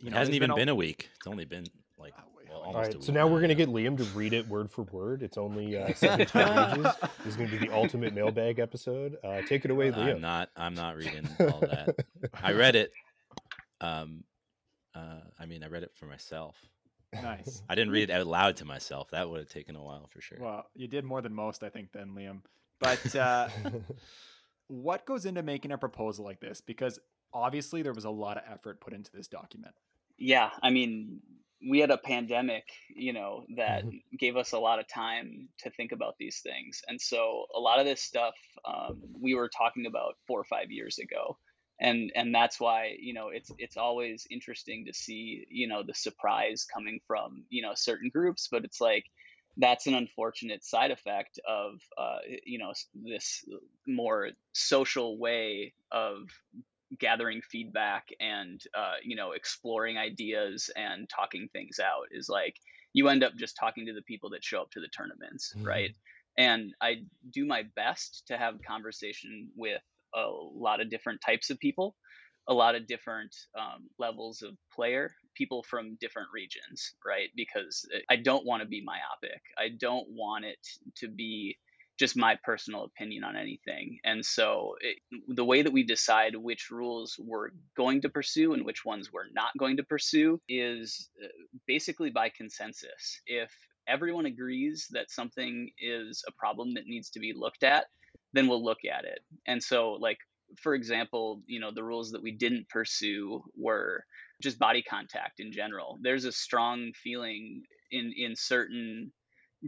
you 0.00 0.10
know, 0.10 0.16
it 0.16 0.18
hasn't 0.18 0.36
even 0.36 0.50
been, 0.50 0.56
been 0.56 0.68
a 0.68 0.74
week 0.74 1.10
it's 1.16 1.26
only 1.26 1.44
been 1.44 1.66
like 1.98 2.14
well, 2.48 2.62
All 2.62 2.72
right, 2.72 3.02
so 3.02 3.12
now 3.12 3.26
we're 3.26 3.40
going 3.40 3.50
to 3.50 3.54
get 3.54 3.68
Liam 3.68 3.96
to 3.98 4.04
read 4.16 4.32
it 4.32 4.48
word 4.48 4.70
for 4.70 4.82
word. 4.84 5.22
It's 5.22 5.36
only 5.36 5.76
uh, 5.76 5.92
17 5.94 6.26
pages. 6.28 6.92
This 7.18 7.26
is 7.26 7.36
going 7.36 7.50
to 7.50 7.58
be 7.58 7.66
the 7.66 7.74
ultimate 7.74 8.14
mailbag 8.14 8.58
episode. 8.58 9.16
Uh, 9.22 9.42
take 9.42 9.64
it 9.64 9.70
away, 9.70 9.90
Liam. 9.90 10.14
I'm 10.14 10.20
not. 10.20 10.50
I'm 10.56 10.74
not 10.74 10.96
reading 10.96 11.28
all 11.40 11.60
that. 11.60 11.94
I 12.42 12.52
read 12.52 12.74
it. 12.74 12.90
Um, 13.80 14.24
uh, 14.94 15.20
I 15.38 15.46
mean, 15.46 15.62
I 15.62 15.68
read 15.68 15.82
it 15.82 15.92
for 15.94 16.06
myself. 16.06 16.56
Nice. 17.12 17.62
I 17.68 17.74
didn't 17.74 17.92
read 17.92 18.10
it 18.10 18.12
out 18.12 18.26
loud 18.26 18.56
to 18.56 18.64
myself. 18.64 19.10
That 19.10 19.28
would 19.28 19.40
have 19.40 19.48
taken 19.48 19.76
a 19.76 19.82
while 19.82 20.08
for 20.08 20.20
sure. 20.20 20.38
Well, 20.40 20.66
you 20.74 20.88
did 20.88 21.04
more 21.04 21.22
than 21.22 21.34
most, 21.34 21.62
I 21.62 21.68
think, 21.68 21.92
then 21.92 22.14
Liam. 22.16 22.40
But 22.80 23.14
uh, 23.16 23.48
what 24.68 25.06
goes 25.06 25.26
into 25.26 25.42
making 25.42 25.72
a 25.72 25.78
proposal 25.78 26.24
like 26.24 26.40
this? 26.40 26.60
Because 26.60 26.98
obviously 27.32 27.82
there 27.82 27.92
was 27.92 28.04
a 28.04 28.10
lot 28.10 28.36
of 28.36 28.44
effort 28.50 28.80
put 28.80 28.92
into 28.92 29.10
this 29.12 29.28
document. 29.28 29.74
Yeah, 30.18 30.50
I 30.62 30.70
mean, 30.70 31.20
we 31.66 31.80
had 31.80 31.90
a 31.90 31.98
pandemic, 31.98 32.64
you 32.88 33.12
know, 33.12 33.44
that 33.56 33.84
mm-hmm. 33.84 34.16
gave 34.18 34.36
us 34.36 34.52
a 34.52 34.58
lot 34.58 34.78
of 34.78 34.88
time 34.88 35.48
to 35.60 35.70
think 35.70 35.92
about 35.92 36.16
these 36.18 36.40
things. 36.40 36.82
And 36.86 37.00
so 37.00 37.46
a 37.54 37.58
lot 37.58 37.80
of 37.80 37.86
this 37.86 38.02
stuff 38.02 38.34
um, 38.64 39.02
we 39.20 39.34
were 39.34 39.48
talking 39.48 39.86
about 39.86 40.16
four 40.26 40.40
or 40.40 40.44
five 40.44 40.70
years 40.70 40.98
ago. 40.98 41.36
And 41.80 42.10
and 42.16 42.34
that's 42.34 42.58
why, 42.58 42.96
you 42.98 43.14
know, 43.14 43.28
it's 43.28 43.52
it's 43.56 43.76
always 43.76 44.26
interesting 44.30 44.86
to 44.86 44.92
see, 44.92 45.46
you 45.48 45.68
know, 45.68 45.84
the 45.86 45.94
surprise 45.94 46.66
coming 46.72 46.98
from, 47.06 47.44
you 47.50 47.62
know, 47.62 47.72
certain 47.76 48.10
groups, 48.12 48.48
but 48.50 48.64
it's 48.64 48.80
like 48.80 49.04
that's 49.58 49.86
an 49.86 49.94
unfortunate 49.94 50.64
side 50.64 50.90
effect 50.90 51.38
of 51.46 51.80
uh, 51.98 52.18
you 52.44 52.58
know 52.58 52.72
this 52.94 53.44
more 53.86 54.30
social 54.52 55.18
way 55.18 55.72
of 55.90 56.28
gathering 56.98 57.42
feedback 57.42 58.08
and 58.20 58.62
uh, 58.76 58.94
you 59.02 59.16
know 59.16 59.32
exploring 59.32 59.98
ideas 59.98 60.70
and 60.76 61.08
talking 61.08 61.48
things 61.52 61.78
out 61.78 62.06
is 62.10 62.28
like 62.28 62.56
you 62.94 63.08
end 63.08 63.22
up 63.22 63.32
just 63.36 63.56
talking 63.56 63.86
to 63.86 63.92
the 63.92 64.02
people 64.02 64.30
that 64.30 64.44
show 64.44 64.62
up 64.62 64.70
to 64.70 64.80
the 64.80 64.88
tournaments 64.88 65.52
mm-hmm. 65.56 65.66
right? 65.66 65.94
And 66.36 66.72
i 66.80 67.02
do 67.30 67.44
my 67.44 67.64
best 67.74 68.24
to 68.28 68.36
have 68.36 68.54
conversation 68.66 69.48
with 69.56 69.82
a 70.14 70.26
lot 70.54 70.80
of 70.80 70.88
different 70.88 71.20
types 71.20 71.50
of 71.50 71.58
people 71.58 71.96
a 72.46 72.54
lot 72.54 72.74
of 72.74 72.86
different 72.86 73.36
um, 73.58 73.88
levels 73.98 74.40
of 74.40 74.56
player 74.74 75.10
people 75.34 75.62
from 75.62 75.98
different 76.00 76.28
regions 76.32 76.94
right? 77.04 77.28
Because 77.36 77.86
i 78.08 78.16
don't 78.16 78.46
want 78.46 78.62
to 78.62 78.68
be 78.68 78.82
myopic. 78.84 79.42
I 79.58 79.70
don't 79.78 80.06
want 80.08 80.44
it 80.44 80.66
to 80.98 81.08
be 81.08 81.58
just 81.98 82.16
my 82.16 82.38
personal 82.44 82.84
opinion 82.84 83.24
on 83.24 83.36
anything. 83.36 83.98
And 84.04 84.24
so 84.24 84.74
it, 84.80 84.98
the 85.28 85.44
way 85.44 85.62
that 85.62 85.72
we 85.72 85.82
decide 85.82 86.36
which 86.36 86.70
rules 86.70 87.16
we're 87.18 87.50
going 87.76 88.00
to 88.02 88.08
pursue 88.08 88.54
and 88.54 88.64
which 88.64 88.84
ones 88.84 89.12
we're 89.12 89.30
not 89.32 89.50
going 89.58 89.76
to 89.78 89.82
pursue 89.82 90.40
is 90.48 91.10
uh, 91.22 91.28
basically 91.66 92.10
by 92.10 92.30
consensus. 92.30 93.20
If 93.26 93.52
everyone 93.88 94.26
agrees 94.26 94.86
that 94.90 95.10
something 95.10 95.70
is 95.78 96.22
a 96.28 96.32
problem 96.32 96.74
that 96.74 96.86
needs 96.86 97.10
to 97.10 97.20
be 97.20 97.32
looked 97.34 97.64
at, 97.64 97.86
then 98.32 98.46
we'll 98.46 98.64
look 98.64 98.84
at 98.84 99.04
it. 99.04 99.20
And 99.46 99.62
so 99.62 99.92
like 99.92 100.18
for 100.56 100.74
example, 100.74 101.42
you 101.46 101.60
know, 101.60 101.70
the 101.70 101.84
rules 101.84 102.12
that 102.12 102.22
we 102.22 102.32
didn't 102.32 102.68
pursue 102.68 103.42
were 103.56 104.04
just 104.42 104.58
body 104.58 104.82
contact 104.82 105.40
in 105.40 105.52
general. 105.52 105.98
There's 106.02 106.24
a 106.24 106.32
strong 106.32 106.92
feeling 107.02 107.62
in 107.90 108.12
in 108.16 108.34
certain 108.36 109.12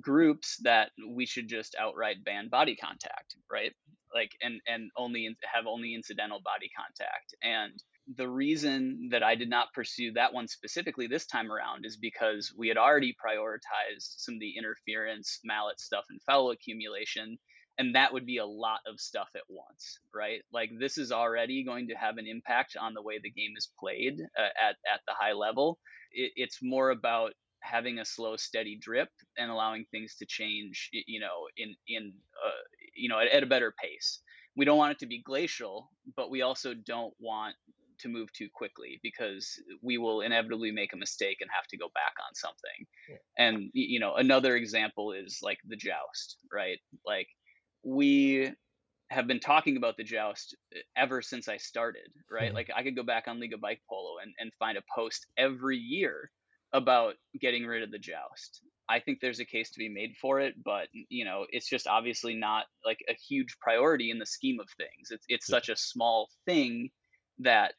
groups 0.01 0.59
that 0.63 0.91
we 1.09 1.27
should 1.27 1.49
just 1.49 1.75
outright 1.79 2.23
ban 2.25 2.49
body 2.49 2.77
contact, 2.77 3.37
right? 3.51 3.73
Like 4.15 4.33
and 4.43 4.61
and 4.67 4.91
only 4.97 5.37
have 5.53 5.67
only 5.67 5.95
incidental 5.95 6.41
body 6.45 6.71
contact. 6.77 7.35
And 7.43 7.73
the 8.17 8.29
reason 8.29 9.09
that 9.13 9.23
I 9.23 9.35
did 9.37 9.49
not 9.49 9.73
pursue 9.73 10.13
that 10.13 10.33
one 10.33 10.49
specifically 10.49 11.07
this 11.07 11.27
time 11.27 11.53
around 11.53 11.87
is 11.87 11.97
because 11.97 12.53
we 12.57 12.69
had 12.69 12.77
already 12.77 13.15
prioritized 13.15 14.19
some 14.19 14.35
of 14.35 14.41
the 14.41 14.57
interference, 14.57 15.41
mallet 15.45 15.81
stuff, 15.81 16.05
and 16.11 16.21
foul 16.23 16.51
accumulation. 16.51 17.39
And 17.79 17.95
that 17.95 18.13
would 18.13 18.27
be 18.27 18.39
a 18.39 18.47
lot 18.47 18.81
of 18.87 19.01
stuff 19.01 19.29
at 19.35 19.43
once, 19.49 20.01
right? 20.15 20.41
Like 20.53 20.71
this 20.79 20.99
is 20.99 21.13
already 21.13 21.65
going 21.65 21.89
to 21.89 21.95
have 21.95 22.19
an 22.19 22.27
impact 22.27 22.77
on 22.79 22.95
the 22.95 23.03
way 23.03 23.19
the 23.23 23.31
game 23.31 23.53
is 23.57 23.71
played 23.79 24.19
uh, 24.39 24.43
at 24.43 24.77
at 24.93 25.01
the 25.07 25.15
high 25.19 25.33
level. 25.33 25.79
It, 26.13 26.33
it's 26.37 26.59
more 26.63 26.91
about 26.91 27.33
having 27.63 27.99
a 27.99 28.05
slow 28.05 28.37
steady 28.37 28.77
drip 28.81 29.09
and 29.39 29.51
allowing 29.51 29.85
things 29.91 30.17
to 30.17 30.27
change 30.27 30.89
you 30.93 31.21
know 31.21 31.47
in 31.57 31.75
in 31.89 32.13
uh, 32.45 32.51
you 32.95 33.09
know 33.09 33.19
at, 33.19 33.29
at, 33.29 33.43
a 33.43 33.47
better 33.47 33.75
pace 33.83 34.21
we 34.57 34.65
don't 34.65 34.79
want 34.79 34.93
it 34.93 34.99
to 34.99 35.07
be 35.07 35.23
glacial 35.23 35.91
but 36.17 36.31
we 36.31 36.43
also 36.43 36.75
don't 36.75 37.15
want 37.21 37.55
to 37.99 38.09
move 38.09 38.33
too 38.33 38.49
quickly 38.55 38.99
because 39.03 39.61
we 39.83 39.99
will 39.99 40.23
inevitably 40.23 40.71
make 40.71 40.93
a 40.95 40.97
mistake 40.97 41.37
and 41.41 41.51
have 41.53 41.67
to 41.67 41.77
go 41.77 41.89
back 41.95 42.15
on 42.27 42.35
something 42.35 42.87
yeah. 43.09 43.17
and 43.39 43.71
you 43.75 44.01
know 44.01 44.15
another 44.15 44.57
example 44.57 45.13
is 45.13 45.39
like 45.43 45.59
the 45.69 45.77
joust 45.77 46.39
right 46.53 46.79
like 47.07 47.29
we 47.83 48.51
have 49.11 49.27
been 49.27 49.41
talking 49.41 49.77
about 49.77 49.97
the 49.97 50.05
joust 50.05 50.57
ever 50.97 51.21
since 51.21 51.49
I 51.49 51.57
started, 51.57 52.09
right? 52.31 52.47
Mm-hmm. 52.47 52.55
Like 52.55 52.71
I 52.75 52.85
could 52.85 52.95
go 52.95 53.03
back 53.03 53.27
on 53.27 53.41
League 53.41 53.53
of 53.53 53.61
Bike 53.61 53.81
Polo 53.89 54.19
and, 54.23 54.33
and 54.39 54.53
find 54.59 54.79
a 54.79 54.83
post 54.95 55.27
every 55.37 55.77
year 55.77 56.31
about 56.73 57.15
getting 57.41 57.67
rid 57.67 57.83
of 57.83 57.91
the 57.91 57.99
joust. 57.99 58.63
I 58.89 58.99
think 58.99 59.21
there's 59.21 59.41
a 59.41 59.45
case 59.45 59.71
to 59.71 59.79
be 59.79 59.89
made 59.89 60.17
for 60.21 60.41
it, 60.41 60.55
but 60.65 60.89
you 60.93 61.25
know, 61.25 61.47
it's 61.51 61.69
just 61.69 61.87
obviously 61.87 62.35
not 62.35 62.65
like 62.85 62.99
a 63.09 63.15
huge 63.15 63.57
priority 63.61 64.11
in 64.11 64.19
the 64.19 64.27
scheme 64.27 64.59
of 64.61 64.69
things. 64.77 65.11
It's 65.11 65.25
it's 65.29 65.49
yeah. 65.49 65.57
such 65.57 65.69
a 65.69 65.77
small 65.77 66.29
thing 66.45 66.91
that 67.39 67.75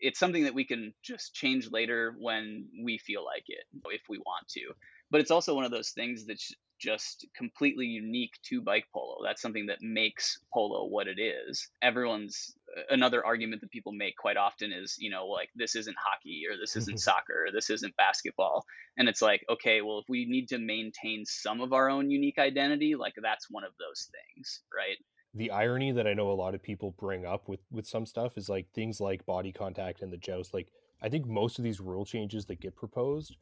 it's 0.00 0.18
something 0.18 0.44
that 0.44 0.54
we 0.54 0.64
can 0.64 0.92
just 1.02 1.34
change 1.34 1.70
later 1.70 2.14
when 2.18 2.68
we 2.84 2.98
feel 2.98 3.24
like 3.24 3.44
it, 3.48 3.64
if 3.86 4.02
we 4.08 4.18
want 4.18 4.46
to. 4.48 4.72
But 5.10 5.20
it's 5.20 5.30
also 5.30 5.54
one 5.54 5.64
of 5.64 5.70
those 5.70 5.90
things 5.90 6.26
that's 6.26 6.52
just 6.82 7.26
completely 7.36 7.86
unique 7.86 8.34
to 8.42 8.60
bike 8.60 8.86
polo. 8.92 9.18
That's 9.22 9.40
something 9.40 9.66
that 9.66 9.78
makes 9.80 10.38
polo 10.52 10.86
what 10.86 11.06
it 11.06 11.20
is. 11.20 11.68
Everyone's 11.80 12.54
uh, 12.76 12.82
another 12.90 13.24
argument 13.24 13.60
that 13.60 13.70
people 13.70 13.92
make 13.92 14.16
quite 14.16 14.36
often 14.36 14.72
is, 14.72 14.96
you 14.98 15.10
know, 15.10 15.26
like 15.26 15.50
this 15.54 15.76
isn't 15.76 15.96
hockey 15.98 16.42
or 16.50 16.56
this 16.58 16.76
isn't 16.76 16.98
soccer 17.08 17.46
or 17.46 17.52
this 17.52 17.70
isn't 17.70 17.96
basketball. 17.96 18.64
And 18.98 19.08
it's 19.08 19.22
like, 19.22 19.44
okay, 19.48 19.80
well, 19.82 20.00
if 20.00 20.06
we 20.08 20.24
need 20.24 20.48
to 20.48 20.58
maintain 20.58 21.24
some 21.24 21.60
of 21.60 21.72
our 21.72 21.88
own 21.88 22.10
unique 22.10 22.38
identity, 22.38 22.96
like 22.96 23.14
that's 23.22 23.50
one 23.50 23.64
of 23.64 23.72
those 23.78 24.10
things, 24.10 24.62
right? 24.74 24.96
the 25.34 25.50
irony 25.50 25.92
that 25.92 26.06
I 26.06 26.12
know 26.12 26.30
a 26.30 26.34
lot 26.34 26.54
of 26.54 26.62
people 26.62 26.94
bring 26.98 27.24
up 27.24 27.48
with 27.48 27.60
with 27.70 27.86
some 27.86 28.04
stuff 28.04 28.36
is 28.36 28.50
like 28.50 28.70
things 28.74 29.00
like 29.00 29.24
body 29.24 29.50
contact 29.50 30.02
and 30.02 30.12
the 30.12 30.18
joust. 30.18 30.52
Like 30.52 30.68
I 31.00 31.08
think 31.08 31.26
most 31.26 31.58
of 31.58 31.64
these 31.64 31.80
rule 31.80 32.04
changes 32.04 32.44
that 32.46 32.60
get 32.60 32.76
proposed 32.76 33.36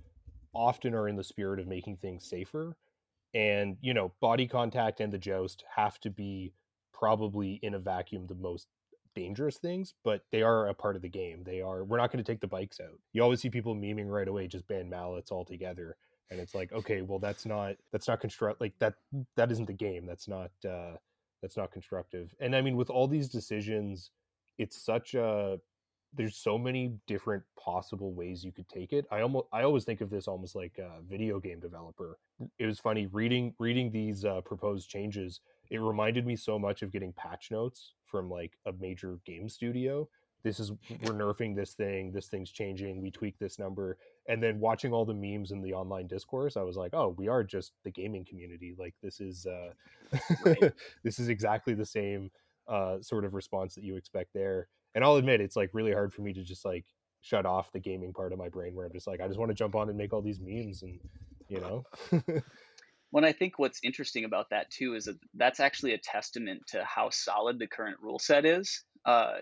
often 0.54 0.94
are 0.94 1.08
in 1.08 1.16
the 1.16 1.24
spirit 1.24 1.60
of 1.60 1.66
making 1.66 1.96
things 1.96 2.24
safer. 2.24 2.76
And, 3.32 3.76
you 3.80 3.94
know, 3.94 4.12
body 4.20 4.46
contact 4.46 5.00
and 5.00 5.12
the 5.12 5.18
joust 5.18 5.64
have 5.76 6.00
to 6.00 6.10
be 6.10 6.52
probably 6.92 7.60
in 7.62 7.74
a 7.74 7.78
vacuum 7.78 8.26
the 8.26 8.34
most 8.34 8.66
dangerous 9.14 9.56
things, 9.56 9.94
but 10.04 10.22
they 10.32 10.42
are 10.42 10.68
a 10.68 10.74
part 10.74 10.96
of 10.96 11.02
the 11.02 11.08
game. 11.08 11.42
They 11.44 11.60
are 11.60 11.84
we're 11.84 11.98
not 11.98 12.12
going 12.12 12.22
to 12.22 12.30
take 12.32 12.40
the 12.40 12.46
bikes 12.46 12.80
out. 12.80 12.98
You 13.12 13.22
always 13.22 13.40
see 13.40 13.50
people 13.50 13.74
memeing 13.74 14.08
right 14.08 14.28
away 14.28 14.46
just 14.46 14.68
ban 14.68 14.88
mallets 14.88 15.32
altogether. 15.32 15.96
And 16.30 16.40
it's 16.40 16.54
like, 16.54 16.72
okay, 16.72 17.02
well 17.02 17.18
that's 17.18 17.46
not 17.46 17.76
that's 17.92 18.08
not 18.08 18.20
construct 18.20 18.60
like 18.60 18.74
that 18.78 18.94
that 19.36 19.50
isn't 19.50 19.66
the 19.66 19.72
game. 19.72 20.06
That's 20.06 20.28
not 20.28 20.50
uh 20.68 20.96
that's 21.42 21.56
not 21.56 21.72
constructive. 21.72 22.34
And 22.40 22.54
I 22.54 22.60
mean 22.60 22.76
with 22.76 22.90
all 22.90 23.08
these 23.08 23.28
decisions, 23.28 24.10
it's 24.58 24.80
such 24.80 25.14
a 25.14 25.58
there's 26.14 26.36
so 26.36 26.58
many 26.58 26.92
different 27.06 27.42
possible 27.58 28.12
ways 28.12 28.44
you 28.44 28.52
could 28.52 28.68
take 28.68 28.92
it. 28.92 29.06
I 29.10 29.20
almost 29.20 29.46
I 29.52 29.62
always 29.62 29.84
think 29.84 30.00
of 30.00 30.10
this 30.10 30.26
almost 30.26 30.56
like 30.56 30.78
a 30.78 31.00
video 31.08 31.38
game 31.38 31.60
developer. 31.60 32.18
It 32.58 32.66
was 32.66 32.78
funny 32.78 33.06
reading 33.06 33.54
reading 33.58 33.90
these 33.90 34.24
uh, 34.24 34.40
proposed 34.40 34.88
changes. 34.88 35.40
It 35.70 35.78
reminded 35.78 36.26
me 36.26 36.36
so 36.36 36.58
much 36.58 36.82
of 36.82 36.90
getting 36.90 37.12
patch 37.12 37.50
notes 37.50 37.94
from 38.06 38.28
like 38.28 38.58
a 38.66 38.72
major 38.72 39.18
game 39.24 39.48
studio. 39.48 40.08
This 40.42 40.58
is 40.58 40.72
we're 41.02 41.12
nerfing 41.12 41.54
this 41.54 41.74
thing. 41.74 42.10
This 42.12 42.26
thing's 42.26 42.50
changing. 42.50 43.00
We 43.00 43.12
tweak 43.12 43.38
this 43.38 43.58
number, 43.58 43.96
and 44.28 44.42
then 44.42 44.58
watching 44.58 44.92
all 44.92 45.04
the 45.04 45.14
memes 45.14 45.52
in 45.52 45.62
the 45.62 45.74
online 45.74 46.08
discourse, 46.08 46.56
I 46.56 46.62
was 46.62 46.76
like, 46.76 46.92
oh, 46.92 47.14
we 47.16 47.28
are 47.28 47.44
just 47.44 47.72
the 47.84 47.90
gaming 47.90 48.24
community. 48.24 48.74
Like 48.76 48.94
this 49.00 49.20
is 49.20 49.46
uh, 49.46 49.70
right. 50.44 50.72
this 51.04 51.20
is 51.20 51.28
exactly 51.28 51.74
the 51.74 51.86
same 51.86 52.30
uh, 52.66 53.00
sort 53.00 53.24
of 53.24 53.34
response 53.34 53.76
that 53.76 53.84
you 53.84 53.96
expect 53.96 54.30
there 54.34 54.66
and 54.94 55.04
I'll 55.04 55.16
admit 55.16 55.40
it's 55.40 55.56
like 55.56 55.70
really 55.72 55.92
hard 55.92 56.12
for 56.12 56.22
me 56.22 56.32
to 56.32 56.42
just 56.42 56.64
like 56.64 56.84
shut 57.20 57.46
off 57.46 57.72
the 57.72 57.80
gaming 57.80 58.12
part 58.12 58.32
of 58.32 58.38
my 58.38 58.48
brain 58.48 58.74
where 58.74 58.86
I'm 58.86 58.92
just 58.92 59.06
like 59.06 59.20
I 59.20 59.26
just 59.26 59.38
want 59.38 59.50
to 59.50 59.54
jump 59.54 59.74
on 59.74 59.88
and 59.88 59.98
make 59.98 60.12
all 60.12 60.22
these 60.22 60.40
memes 60.40 60.82
and 60.82 60.98
you 61.48 61.60
know. 61.60 61.84
When 63.12 63.24
I 63.24 63.32
think 63.32 63.58
what's 63.58 63.80
interesting 63.82 64.24
about 64.24 64.50
that 64.50 64.70
too 64.70 64.94
is 64.94 65.06
that 65.06 65.16
that's 65.34 65.58
actually 65.58 65.94
a 65.94 65.98
testament 65.98 66.62
to 66.68 66.84
how 66.84 67.10
solid 67.10 67.58
the 67.58 67.66
current 67.66 67.96
rule 68.00 68.20
set 68.20 68.44
is. 68.44 68.84
Uh, 69.04 69.38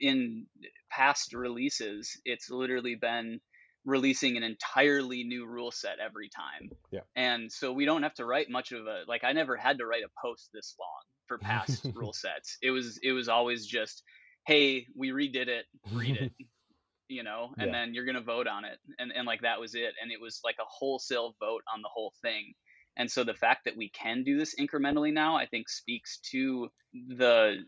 in 0.00 0.46
past 0.90 1.32
releases, 1.32 2.20
it's 2.24 2.50
literally 2.50 2.96
been 2.96 3.40
releasing 3.84 4.36
an 4.36 4.42
entirely 4.42 5.22
new 5.22 5.46
rule 5.46 5.70
set 5.70 5.98
every 6.04 6.28
time. 6.28 6.70
Yeah. 6.90 7.00
And 7.14 7.50
so 7.50 7.72
we 7.72 7.84
don't 7.84 8.02
have 8.02 8.14
to 8.14 8.24
write 8.24 8.50
much 8.50 8.72
of 8.72 8.86
a 8.86 9.02
like 9.06 9.22
I 9.22 9.32
never 9.32 9.56
had 9.56 9.78
to 9.78 9.86
write 9.86 10.02
a 10.04 10.10
post 10.20 10.50
this 10.52 10.74
long 10.80 11.02
for 11.26 11.38
past 11.46 11.86
rule 11.94 12.12
sets. 12.12 12.58
It 12.60 12.70
was 12.70 12.98
it 13.04 13.12
was 13.12 13.28
always 13.28 13.66
just 13.66 14.02
hey, 14.46 14.86
we 14.96 15.10
redid 15.10 15.48
it, 15.48 15.66
read 15.92 16.16
it, 16.16 16.32
you 17.08 17.22
know, 17.22 17.50
and 17.58 17.68
yeah. 17.68 17.72
then 17.72 17.94
you're 17.94 18.04
gonna 18.04 18.20
vote 18.20 18.46
on 18.46 18.64
it, 18.64 18.78
and 18.98 19.12
and 19.14 19.26
like 19.26 19.42
that 19.42 19.60
was 19.60 19.74
it, 19.74 19.94
and 20.02 20.10
it 20.10 20.20
was 20.20 20.40
like 20.44 20.56
a 20.60 20.68
wholesale 20.68 21.34
vote 21.40 21.62
on 21.72 21.82
the 21.82 21.90
whole 21.92 22.12
thing. 22.22 22.52
And 22.96 23.10
so 23.10 23.24
the 23.24 23.34
fact 23.34 23.64
that 23.64 23.76
we 23.76 23.88
can 23.88 24.22
do 24.22 24.36
this 24.36 24.54
incrementally 24.60 25.14
now, 25.14 25.34
I 25.34 25.46
think, 25.46 25.70
speaks 25.70 26.18
to 26.30 26.68
the 26.92 27.64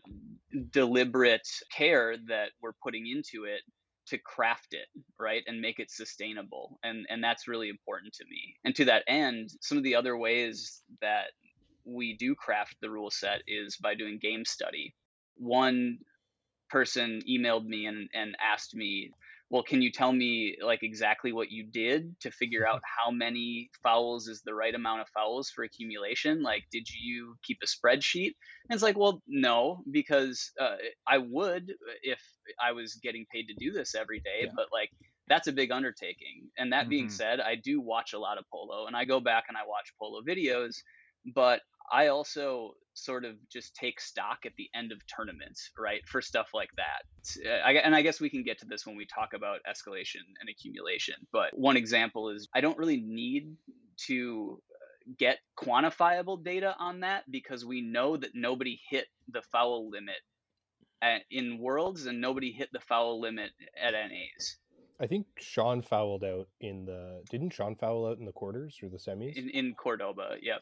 deliberate 0.69 1.47
care 1.75 2.15
that 2.27 2.49
we're 2.61 2.73
putting 2.83 3.07
into 3.07 3.45
it 3.45 3.61
to 4.07 4.17
craft 4.19 4.73
it 4.73 4.87
right 5.19 5.43
and 5.47 5.59
make 5.59 5.79
it 5.79 5.89
sustainable 5.89 6.79
and 6.83 7.05
and 7.09 7.23
that's 7.23 7.47
really 7.47 7.69
important 7.69 8.13
to 8.13 8.23
me 8.29 8.55
and 8.63 8.75
to 8.75 8.85
that 8.85 9.03
end 9.07 9.49
some 9.61 9.77
of 9.77 9.83
the 9.83 9.95
other 9.95 10.15
ways 10.15 10.83
that 11.01 11.31
we 11.85 12.15
do 12.15 12.35
craft 12.35 12.75
the 12.81 12.89
rule 12.89 13.09
set 13.09 13.41
is 13.47 13.77
by 13.77 13.95
doing 13.95 14.19
game 14.21 14.45
study 14.45 14.93
one 15.37 15.97
person 16.75 17.21
emailed 17.29 17.65
me 17.65 17.85
and, 17.85 18.09
and 18.13 18.35
asked 18.43 18.75
me 18.75 19.09
well 19.49 19.63
can 19.63 19.81
you 19.81 19.89
tell 19.89 20.11
me 20.11 20.57
like 20.61 20.83
exactly 20.83 21.31
what 21.31 21.49
you 21.49 21.63
did 21.63 22.13
to 22.19 22.29
figure 22.31 22.67
out 22.67 22.81
how 22.83 23.09
many 23.09 23.69
fouls 23.81 24.27
is 24.27 24.41
the 24.41 24.53
right 24.53 24.75
amount 24.75 24.99
of 24.99 25.07
fouls 25.07 25.49
for 25.49 25.63
accumulation 25.63 26.43
like 26.43 26.63
did 26.73 26.85
you 26.89 27.33
keep 27.45 27.57
a 27.63 27.65
spreadsheet 27.65 28.33
and 28.67 28.75
it's 28.75 28.83
like 28.83 28.97
well 28.97 29.21
no 29.25 29.83
because 29.89 30.51
uh, 30.59 30.75
i 31.07 31.17
would 31.17 31.71
if 32.03 32.19
i 32.61 32.73
was 32.73 32.95
getting 33.01 33.25
paid 33.33 33.45
to 33.47 33.55
do 33.57 33.71
this 33.71 33.95
every 33.95 34.19
day 34.19 34.41
yeah. 34.41 34.51
but 34.53 34.65
like 34.73 34.89
that's 35.29 35.47
a 35.47 35.53
big 35.53 35.71
undertaking 35.71 36.49
and 36.57 36.73
that 36.73 36.81
mm-hmm. 36.81 36.89
being 36.89 37.09
said 37.09 37.39
i 37.39 37.55
do 37.55 37.79
watch 37.79 38.11
a 38.11 38.19
lot 38.19 38.37
of 38.37 38.43
polo 38.51 38.85
and 38.85 38.97
i 38.97 39.05
go 39.05 39.21
back 39.21 39.45
and 39.47 39.55
i 39.55 39.61
watch 39.65 39.93
polo 39.97 40.21
videos 40.21 40.75
but 41.33 41.61
I 41.91 42.07
also 42.07 42.73
sort 42.95 43.25
of 43.25 43.35
just 43.51 43.75
take 43.75 43.99
stock 43.99 44.39
at 44.45 44.53
the 44.57 44.69
end 44.73 44.91
of 44.91 44.99
tournaments, 45.07 45.69
right, 45.77 46.01
for 46.07 46.21
stuff 46.21 46.49
like 46.53 46.69
that. 46.77 47.03
And 47.83 47.95
I 47.95 48.01
guess 48.01 48.19
we 48.19 48.29
can 48.29 48.43
get 48.43 48.59
to 48.59 48.65
this 48.65 48.85
when 48.85 48.95
we 48.95 49.05
talk 49.05 49.33
about 49.33 49.59
escalation 49.69 50.23
and 50.39 50.49
accumulation. 50.49 51.15
But 51.31 51.57
one 51.57 51.77
example 51.77 52.29
is 52.29 52.47
I 52.55 52.61
don't 52.61 52.77
really 52.77 53.01
need 53.01 53.55
to 54.07 54.61
uh, 54.71 55.11
get 55.19 55.39
quantifiable 55.57 56.43
data 56.43 56.75
on 56.79 57.01
that 57.01 57.23
because 57.29 57.65
we 57.65 57.81
know 57.81 58.17
that 58.17 58.31
nobody 58.33 58.79
hit 58.89 59.05
the 59.29 59.41
foul 59.51 59.89
limit 59.89 60.15
at, 61.01 61.21
in 61.29 61.59
worlds 61.59 62.05
and 62.05 62.21
nobody 62.21 62.51
hit 62.51 62.69
the 62.71 62.79
foul 62.79 63.21
limit 63.21 63.51
at 63.81 63.91
NAs. 63.91 64.57
I 64.99 65.07
think 65.07 65.25
Sean 65.39 65.81
fouled 65.81 66.23
out 66.23 66.47
in 66.61 66.85
the. 66.85 67.21
Didn't 67.29 67.51
Sean 67.51 67.75
foul 67.75 68.07
out 68.07 68.17
in 68.17 68.25
the 68.25 68.31
quarters 68.31 68.77
or 68.81 68.89
the 68.89 68.97
semis? 68.97 69.35
In, 69.35 69.49
in 69.49 69.73
Cordoba, 69.75 70.37
yep. 70.41 70.61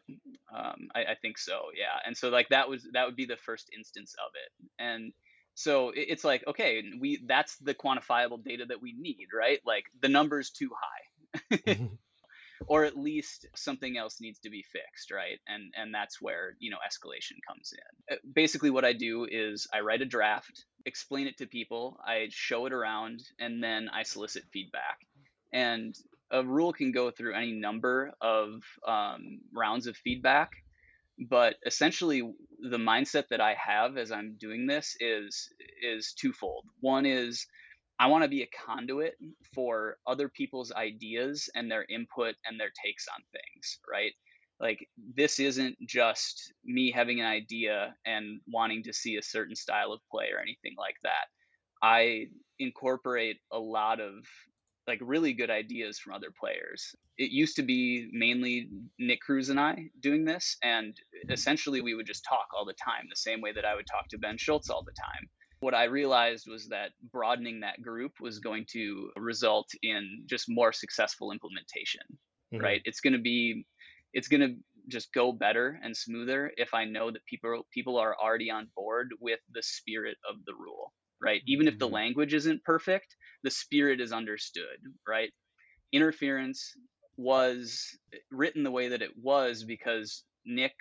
Um, 0.56 0.88
I, 0.96 1.02
I, 1.02 1.16
think 1.22 1.38
so, 1.38 1.66
yeah. 1.76 2.00
And 2.06 2.18
so 2.18 2.30
like 2.30 2.50
that 2.50 2.70
was 2.70 2.88
that 2.94 3.06
would 3.06 3.16
be 3.16 3.26
the 3.26 3.38
first 3.38 3.70
instance 3.76 4.16
of 4.24 4.32
it, 4.34 4.70
and 4.84 5.14
so 5.54 5.90
it, 5.90 6.08
it's 6.10 6.24
like 6.24 6.44
okay, 6.48 6.84
we 7.00 7.24
that's 7.28 7.58
the 7.58 7.76
quantifiable 7.76 8.44
data 8.44 8.66
that 8.68 8.82
we 8.82 8.96
need, 8.98 9.28
right? 9.34 9.60
Like 9.66 9.86
the 10.02 10.10
number's 10.10 10.50
too 10.50 10.72
high. 11.66 11.78
or 12.68 12.86
at 12.86 12.98
least 12.98 13.48
something 13.56 13.98
else 13.98 14.18
needs 14.22 14.40
to 14.40 14.50
be 14.50 14.64
fixed 14.72 15.12
right 15.12 15.40
and 15.48 15.74
and 15.76 15.94
that's 15.94 16.22
where 16.22 16.56
you 16.60 16.70
know 16.70 16.78
escalation 16.78 17.38
comes 17.48 17.74
in 17.74 18.16
uh, 18.16 18.20
basically 18.34 18.70
what 18.70 18.86
i 18.86 18.94
do 18.94 19.28
is 19.30 19.68
i 19.74 19.80
write 19.80 20.02
a 20.02 20.06
draft 20.06 20.66
explain 20.86 21.28
it 21.28 21.38
to 21.38 21.46
people 21.48 21.98
i 22.06 22.28
show 22.32 22.66
it 22.66 22.74
around 22.74 23.22
and 23.40 23.64
then 23.64 23.90
i 23.94 24.04
solicit 24.04 24.44
feedback 24.52 25.00
and 25.54 25.96
a 26.32 26.44
rule 26.44 26.74
can 26.74 26.92
go 26.92 27.12
through 27.12 27.36
any 27.36 27.52
number 27.52 28.12
of 28.22 28.64
um, 28.88 29.40
rounds 29.54 29.88
of 29.88 29.96
feedback 29.98 30.52
but 31.30 31.56
essentially 31.66 32.22
the 32.72 32.78
mindset 32.78 33.28
that 33.30 33.42
i 33.42 33.56
have 33.56 33.98
as 33.98 34.12
i'm 34.12 34.36
doing 34.40 34.68
this 34.68 34.96
is 35.00 35.50
is 35.82 36.14
twofold 36.20 36.66
one 36.82 37.06
is 37.06 37.46
I 38.00 38.08
want 38.08 38.24
to 38.24 38.30
be 38.30 38.42
a 38.42 38.48
conduit 38.66 39.16
for 39.54 39.98
other 40.08 40.28
people's 40.28 40.72
ideas 40.72 41.50
and 41.56 41.72
their 41.72 41.86
input 41.90 42.36
and 42.46 42.60
their 42.60 42.72
takes 42.84 43.08
on 43.08 43.24
things, 43.32 43.80
right? 43.90 44.12
Like 44.64 44.88
this 45.16 45.40
isn't 45.40 45.76
just 45.88 46.54
me 46.64 46.90
having 46.90 47.20
an 47.20 47.28
idea 47.28 47.94
and 48.06 48.40
wanting 48.48 48.82
to 48.84 48.94
see 48.94 49.18
a 49.18 49.22
certain 49.22 49.56
style 49.56 49.92
of 49.92 50.00
play 50.10 50.28
or 50.34 50.42
anything 50.42 50.74
like 50.78 50.96
that. 51.04 51.26
I 51.84 52.28
incorporate 52.60 53.38
a 53.52 53.60
lot 53.60 54.00
of 54.00 54.14
like 54.88 55.00
really 55.02 55.34
good 55.34 55.50
ideas 55.50 56.00
from 56.00 56.14
other 56.14 56.32
players. 56.40 56.96
It 57.18 57.30
used 57.30 57.56
to 57.58 57.62
be 57.62 58.10
mainly 58.12 58.70
Nick 59.00 59.22
Cruz 59.22 59.50
and 59.50 59.60
I 59.60 59.90
doing 60.00 60.26
this, 60.26 60.58
and 60.64 60.98
essentially 61.30 61.82
we 61.82 61.94
would 61.94 62.08
just 62.08 62.26
talk 62.28 62.48
all 62.58 62.66
the 62.66 62.74
time, 62.74 63.06
the 63.10 63.16
same 63.16 63.42
way 63.42 63.52
that 63.54 63.66
I 63.66 63.76
would 63.76 63.86
talk 63.86 64.08
to 64.10 64.18
Ben 64.18 64.38
Schultz 64.38 64.70
all 64.70 64.84
the 64.84 64.92
time 64.92 65.30
what 65.64 65.74
I 65.74 65.86
realized 65.86 66.46
was 66.48 66.68
that 66.68 66.92
broadening 67.12 67.62
that 67.62 67.82
group 67.82 68.12
was 68.20 68.40
going 68.40 68.66
to 68.74 69.10
result 69.16 69.70
in 69.82 70.26
just 70.30 70.46
more 70.50 70.74
successful 70.74 71.32
implementation, 71.32 72.02
mm-hmm. 72.54 72.64
right? 72.64 72.82
It's 72.84 73.00
going 73.00 73.14
to 73.14 73.20
be, 73.20 73.66
it's 74.14 74.28
going 74.28 74.42
to 74.42 74.56
just 74.90 75.14
go 75.14 75.32
better 75.32 75.80
and 75.84 75.96
smoother 75.96 76.52
if 76.58 76.74
I 76.74 76.86
know 76.86 77.10
that 77.12 77.26
people 77.26 77.66
people 77.72 77.98
are 77.98 78.16
already 78.16 78.52
on 78.52 78.68
board 78.76 79.10
with 79.20 79.40
the 79.54 79.64
spirit 79.64 80.18
of 80.30 80.38
the 80.46 80.54
rule, 80.54 80.94
right? 81.22 81.42
Even 81.48 81.68
if 81.68 81.80
the 81.80 81.86
mm-hmm. 81.86 81.96
language 81.96 82.34
isn't 82.34 82.64
perfect, 82.64 83.16
the 83.44 83.52
spirit 83.52 84.02
is 84.02 84.12
understood, 84.12 84.78
right? 85.08 85.32
Interference 85.92 86.74
was 87.18 87.88
written 88.32 88.64
the 88.64 88.72
way 88.72 88.90
that 88.90 89.02
it 89.02 89.12
was 89.22 89.64
because 89.64 90.24
Nick 90.46 90.74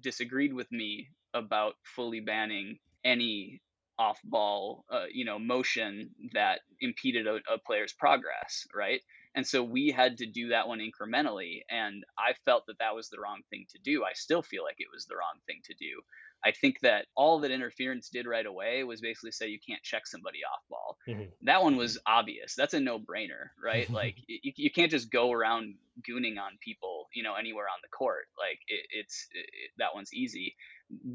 disagreed 0.00 0.54
with 0.54 0.70
me 0.70 1.08
about 1.34 1.74
fully 1.96 2.20
banning 2.20 2.78
any 3.04 3.60
off 3.98 4.20
ball, 4.22 4.84
uh, 4.90 5.06
you 5.12 5.24
know, 5.24 5.38
motion 5.38 6.10
that 6.32 6.60
impeded 6.80 7.26
a, 7.26 7.36
a, 7.52 7.58
player's 7.66 7.92
progress, 7.92 8.64
right? 8.74 9.00
And 9.34 9.46
so 9.46 9.62
we 9.62 9.90
had 9.90 10.18
to 10.18 10.26
do 10.26 10.48
that 10.48 10.68
one 10.68 10.80
incrementally, 10.80 11.60
and 11.70 12.04
I 12.18 12.34
felt 12.44 12.64
that 12.66 12.78
that 12.78 12.94
was 12.94 13.08
the 13.08 13.20
wrong 13.20 13.40
thing 13.50 13.66
to 13.70 13.78
do. 13.82 14.04
I 14.04 14.12
still 14.14 14.42
feel 14.42 14.64
like 14.64 14.76
it 14.78 14.88
was 14.92 15.06
the 15.06 15.16
wrong 15.16 15.40
thing 15.46 15.60
to 15.64 15.74
do. 15.74 16.00
I 16.44 16.52
think 16.52 16.80
that 16.80 17.06
all 17.16 17.40
that 17.40 17.50
interference 17.50 18.08
did 18.10 18.26
right 18.26 18.46
away 18.46 18.84
was 18.84 19.00
basically 19.00 19.32
say 19.32 19.48
you 19.48 19.58
can't 19.66 19.82
check 19.82 20.06
somebody 20.06 20.38
off 20.44 20.62
ball. 20.70 20.96
Mm-hmm. 21.08 21.30
That 21.42 21.62
one 21.62 21.76
was 21.76 21.98
obvious. 22.06 22.54
That's 22.54 22.74
a 22.74 22.80
no 22.80 22.98
brainer, 22.98 23.50
right? 23.62 23.90
like 23.92 24.16
you, 24.26 24.52
you 24.54 24.70
can't 24.70 24.90
just 24.90 25.10
go 25.10 25.32
around 25.32 25.74
gooning 26.08 26.38
on 26.38 26.58
people, 26.60 27.08
you 27.12 27.22
know, 27.22 27.34
anywhere 27.34 27.64
on 27.64 27.80
the 27.82 27.88
court. 27.88 28.26
Like 28.38 28.60
it, 28.68 28.86
it's 28.90 29.26
it, 29.32 29.50
that 29.78 29.94
one's 29.94 30.14
easy. 30.14 30.54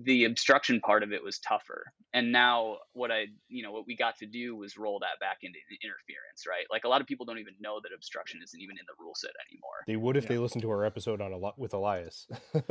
The 0.03 0.25
obstruction 0.25 0.79
part 0.81 1.01
of 1.03 1.11
it 1.13 1.23
was 1.23 1.39
tougher, 1.39 1.91
and 2.13 2.31
now 2.31 2.77
what 2.93 3.11
i 3.11 3.25
you 3.47 3.63
know 3.63 3.71
what 3.71 3.87
we 3.87 3.95
got 3.95 4.15
to 4.19 4.27
do 4.27 4.55
was 4.55 4.77
roll 4.77 4.99
that 4.99 5.19
back 5.19 5.37
into 5.41 5.57
interference 5.83 6.45
right 6.47 6.65
like 6.71 6.83
a 6.83 6.87
lot 6.87 7.01
of 7.01 7.07
people 7.07 7.25
don't 7.25 7.39
even 7.39 7.55
know 7.59 7.79
that 7.81 7.89
obstruction 7.95 8.39
isn't 8.43 8.61
even 8.61 8.77
in 8.77 8.85
the 8.87 8.93
rule 9.03 9.13
set 9.15 9.31
anymore 9.49 9.71
they 9.87 9.95
would 9.95 10.15
if 10.15 10.25
Yeah. 10.25 10.29
they 10.29 10.37
listened 10.37 10.61
to 10.61 10.69
our 10.69 10.85
episode 10.85 11.21
on 11.21 11.33
a 11.33 11.37
lot 11.37 11.57
with 11.57 11.73
Elias. 11.73 12.27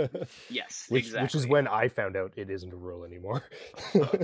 yes 0.48 0.86
which 0.88 1.06
exactly 1.06 1.24
which 1.24 1.34
is 1.34 1.46
when 1.48 1.66
I 1.66 1.88
found 1.88 2.16
out 2.16 2.32
it 2.36 2.50
isn't 2.50 2.72
a 2.72 2.76
rule 2.76 3.04
anymore. 3.04 3.42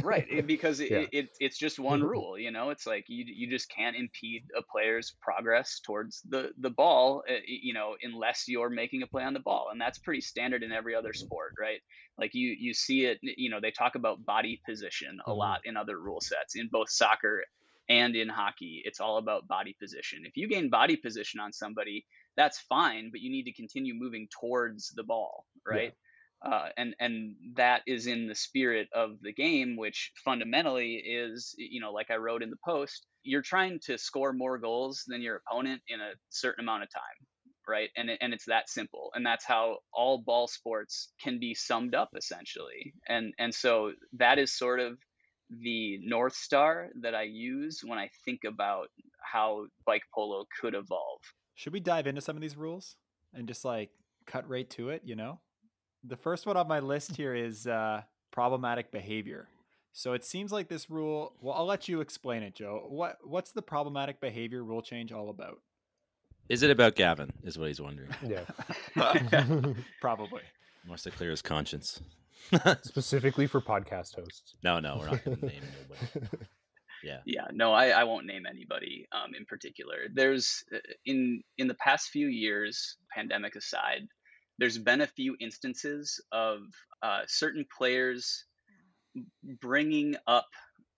right 0.03 0.27
it- 0.31 0.47
because 0.47 0.79
it, 0.81 0.91
Yeah. 0.91 0.99
it, 0.99 1.09
it, 1.13 1.29
it's 1.41 1.59
just 1.59 1.79
one 1.81 2.03
rule 2.03 2.39
you 2.39 2.51
know 2.53 2.71
it's 2.71 2.87
like 2.87 3.05
you, 3.09 3.25
you 3.27 3.51
just 3.51 3.69
can't 3.75 3.97
impede 3.97 4.45
a 4.57 4.63
player's 4.63 5.17
progress 5.21 5.81
towards 5.85 6.23
the 6.29 6.51
the 6.61 6.71
ball 6.71 7.23
uh, 7.29 7.35
you 7.47 7.75
know 7.75 7.97
unless 8.03 8.45
you're 8.47 8.71
making 8.71 9.03
a 9.03 9.07
play 9.09 9.25
on 9.25 9.33
the 9.35 9.41
ball 9.41 9.69
and 9.73 9.81
that's 9.81 9.99
pretty 9.99 10.21
standard 10.21 10.63
in 10.63 10.71
every 10.73 10.95
other 10.95 11.13
sport 11.13 11.55
right 11.61 11.81
like 12.19 12.35
you 12.35 12.55
you 12.59 12.75
see 12.75 13.05
it 13.07 13.19
you 13.23 13.51
know 13.51 13.61
they 13.61 13.71
talk 13.71 13.95
about 13.95 14.25
body 14.25 14.61
position 14.67 15.19
a 15.27 15.33
Mhm. 15.33 15.37
lot 15.37 15.61
in 15.65 15.77
other 15.77 15.99
rule 16.01 16.21
sets 16.21 16.57
in 16.57 16.69
both 16.69 16.91
soccer 16.91 17.45
and 17.89 18.15
in 18.17 18.29
hockey 18.29 18.83
it's 18.85 19.01
all 19.01 19.19
about 19.19 19.49
body 19.49 19.75
position. 19.81 20.25
If 20.27 20.37
you 20.37 20.49
gain 20.49 20.69
body 20.71 20.97
position 20.97 21.41
on 21.41 21.53
somebody 21.53 22.07
that's 22.37 22.59
fine 22.61 23.11
but 23.11 23.21
you 23.21 23.31
need 23.31 23.45
to 23.45 23.53
continue 23.53 23.95
moving 23.95 24.29
towards 24.41 24.91
the 24.91 25.05
ball 25.05 25.47
right? 25.67 25.95
Uh, 26.41 26.69
and 26.77 26.95
and 27.01 27.35
that 27.57 27.83
is 27.87 28.07
in 28.07 28.29
the 28.29 28.35
spirit 28.35 28.89
of 28.95 29.21
the 29.23 29.33
game, 29.33 29.77
which 29.77 30.13
fundamentally 30.25 30.95
is, 30.95 31.53
you 31.59 31.81
know, 31.81 31.93
like 31.93 32.13
I 32.13 32.17
wrote 32.17 32.45
in 32.45 32.51
the 32.51 32.57
post, 32.65 33.07
you're 33.25 33.43
trying 33.43 33.81
to 33.87 33.99
score 33.99 34.33
more 34.33 34.57
goals 34.57 35.03
than 35.09 35.21
your 35.21 35.37
opponent 35.37 35.83
in 35.89 36.01
a 36.01 36.13
certain 36.29 36.65
amount 36.65 36.85
of 36.85 36.91
time, 36.91 37.27
right? 37.69 37.91
And 37.97 38.11
and 38.21 38.33
it's 38.33 38.47
that 38.47 38.69
simple, 38.69 39.11
and 39.15 39.25
that's 39.25 39.45
how 39.45 39.79
all 39.93 40.19
ball 40.19 40.49
sports 40.49 41.13
can 41.23 41.39
be 41.39 41.55
summed 41.55 41.95
up 41.95 42.11
essentially. 42.17 42.95
And 43.09 43.33
and 43.39 43.55
so 43.55 43.93
that 44.15 44.39
is 44.39 44.57
sort 44.57 44.81
of 44.81 44.99
the 45.51 45.99
north 46.03 46.35
star 46.35 46.89
that 47.01 47.15
I 47.15 47.23
use 47.23 47.81
when 47.85 47.99
I 47.99 48.11
think 48.25 48.41
about 48.45 48.89
how 49.21 49.67
bike 49.87 50.03
polo 50.15 50.45
could 50.61 50.75
evolve. 50.75 51.21
Should 51.55 51.73
we 51.73 51.81
dive 51.81 52.07
into 52.07 52.21
some 52.21 52.37
of 52.37 52.43
these 52.43 52.57
rules 52.57 52.97
and 53.35 53.49
just 53.49 53.65
like 53.65 53.91
cut 54.27 54.49
right 54.49 54.69
to 54.71 54.91
it? 54.91 55.03
You 55.05 55.17
know, 55.17 55.41
the 56.05 56.17
first 56.17 56.47
one 56.47 56.57
on 56.57 56.69
my 56.69 56.81
list 56.81 57.17
here 57.17 57.35
is 57.35 57.67
uh, 57.67 58.03
problematic 58.31 58.93
behavior. 58.93 59.49
So 59.93 60.13
it 60.13 60.25
seems 60.25 60.53
like 60.53 60.69
this 60.69 60.91
rule. 60.91 61.35
Well, 61.41 61.55
I'll 61.55 61.67
let 61.67 61.89
you 61.89 62.01
explain 62.01 62.43
it, 62.43 62.55
Joe. 62.55 62.87
What 62.89 63.17
what's 63.25 63.53
the 63.53 63.63
problematic 63.63 64.21
behavior 64.21 64.63
rule 64.63 64.83
change 64.83 65.13
all 65.13 65.29
about? 65.29 65.61
Is 66.49 66.63
it 66.63 66.71
about 66.71 66.95
Gavin? 66.95 67.33
Is 67.43 67.59
what 67.59 67.69
he's 67.69 67.81
wondering. 67.81 68.11
yeah. 68.27 68.45
Probably. 70.01 70.43
Wants 70.87 71.03
to 71.03 71.11
clear 71.11 71.31
his 71.31 71.43
conscience. 71.43 72.01
Specifically 72.83 73.47
for 73.47 73.61
podcast 73.61 74.15
hosts. 74.15 74.55
no, 74.63 74.81
no, 74.81 74.97
we're 74.99 75.11
not 75.11 75.25
going 75.25 75.37
to 75.37 75.47
name 75.47 75.63
nobody. 75.91 76.29
Yeah. 77.05 77.19
yeah 77.25 77.47
no 77.53 77.73
i, 77.73 77.91
I 77.91 78.03
won't 78.03 78.27
name 78.27 78.43
anybody 78.45 79.07
um, 79.13 79.33
in 79.33 79.45
particular 79.45 80.09
there's 80.13 80.65
uh, 80.75 80.79
in 81.07 81.45
in 81.57 81.69
the 81.69 81.75
past 81.75 82.09
few 82.09 82.27
years 82.27 82.97
pandemic 83.15 83.55
aside 83.55 84.09
there's 84.59 84.79
been 84.79 85.01
a 85.01 85.07
few 85.07 85.37
instances 85.41 86.21
of 86.33 86.59
uh, 87.03 87.21
certain 87.29 87.65
players 87.77 88.47
bringing 89.61 90.17
up 90.27 90.49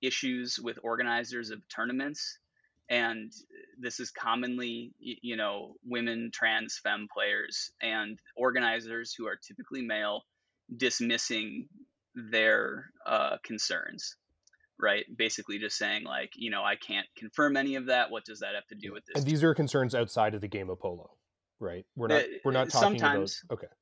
issues 0.00 0.58
with 0.58 0.78
organizers 0.82 1.50
of 1.50 1.60
tournaments 1.68 2.38
and 2.90 3.32
this 3.78 4.00
is 4.00 4.10
commonly 4.10 4.92
you 4.98 5.36
know 5.36 5.74
women 5.84 6.30
trans 6.32 6.78
femme 6.82 7.06
players 7.12 7.70
and 7.80 8.18
organizers 8.36 9.14
who 9.16 9.26
are 9.26 9.36
typically 9.36 9.80
male 9.80 10.22
dismissing 10.76 11.68
their 12.14 12.90
uh, 13.06 13.36
concerns 13.42 14.16
right? 14.82 15.04
Basically, 15.16 15.58
just 15.58 15.76
saying 15.76 16.04
like, 16.04 16.32
you 16.34 16.50
know, 16.50 16.62
I 16.62 16.76
can't 16.76 17.06
confirm 17.16 17.56
any 17.56 17.76
of 17.76 17.86
that. 17.86 18.10
What 18.10 18.24
does 18.24 18.40
that 18.40 18.54
have 18.54 18.66
to 18.68 18.74
do 18.74 18.92
with 18.92 19.04
this? 19.06 19.22
And 19.22 19.30
these 19.30 19.44
are 19.44 19.54
concerns 19.54 19.94
outside 19.94 20.34
of 20.34 20.40
the 20.40 20.48
game 20.48 20.70
of 20.70 20.80
polo, 20.80 21.10
right? 21.58 21.84
We're 21.96 22.08
not 22.08 22.22
Uh, 22.22 22.26
we're 22.44 22.52
not 22.52 22.70
talking 22.70 22.98
sometimes. 22.98 23.42
about 23.44 23.58
okay. 23.58 23.72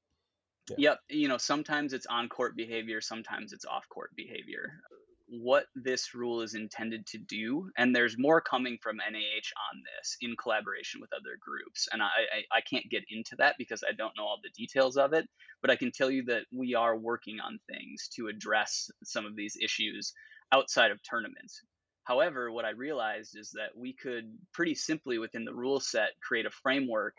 Yeah. 0.71 0.77
Yep. 0.79 0.99
You 1.11 1.29
know, 1.29 1.39
sometimes 1.39 1.93
it's 1.93 2.07
on 2.07 2.29
court 2.29 2.57
behavior, 2.57 3.01
sometimes 3.01 3.53
it's 3.53 3.65
off 3.65 3.89
court 3.89 4.11
behavior. 4.17 4.81
What 5.29 5.67
this 5.75 6.15
rule 6.15 6.41
is 6.41 6.55
intended 6.55 7.07
to 7.09 7.19
do, 7.19 7.71
and 7.77 7.95
there's 7.95 8.17
more 8.19 8.41
coming 8.41 8.79
from 8.83 8.97
NAH 8.97 9.53
on 9.71 9.83
this 9.85 10.17
in 10.23 10.35
collaboration 10.37 11.01
with 11.01 11.13
other 11.13 11.37
groups. 11.39 11.87
And 11.93 12.03
I, 12.03 12.07
I, 12.07 12.59
I 12.59 12.61
can't 12.63 12.89
get 12.91 13.05
into 13.11 13.37
that 13.37 13.57
because 13.59 13.85
I 13.87 13.93
don't 13.93 14.17
know 14.17 14.25
all 14.25 14.41
the 14.43 14.49
details 14.57 14.97
of 14.97 15.13
it, 15.13 15.29
but 15.61 15.71
I 15.71 15.77
can 15.77 15.93
tell 15.93 16.11
you 16.11 16.25
that 16.25 16.45
we 16.51 16.75
are 16.75 16.97
working 16.97 17.41
on 17.41 17.59
things 17.69 18.09
to 18.15 18.29
address 18.29 18.91
some 19.05 19.27
of 19.27 19.37
these 19.37 19.57
issues 19.63 20.15
outside 20.53 20.91
of 20.91 21.03
tournaments. 21.03 21.61
However, 22.05 22.51
what 22.51 22.65
I 22.65 22.71
realized 22.71 23.37
is 23.37 23.51
that 23.51 23.77
we 23.77 23.93
could 23.93 24.33
pretty 24.55 24.75
simply 24.75 25.19
within 25.19 25.45
the 25.45 25.55
rule 25.55 25.79
set 25.79 26.19
create 26.23 26.47
a 26.47 26.51
framework 26.51 27.19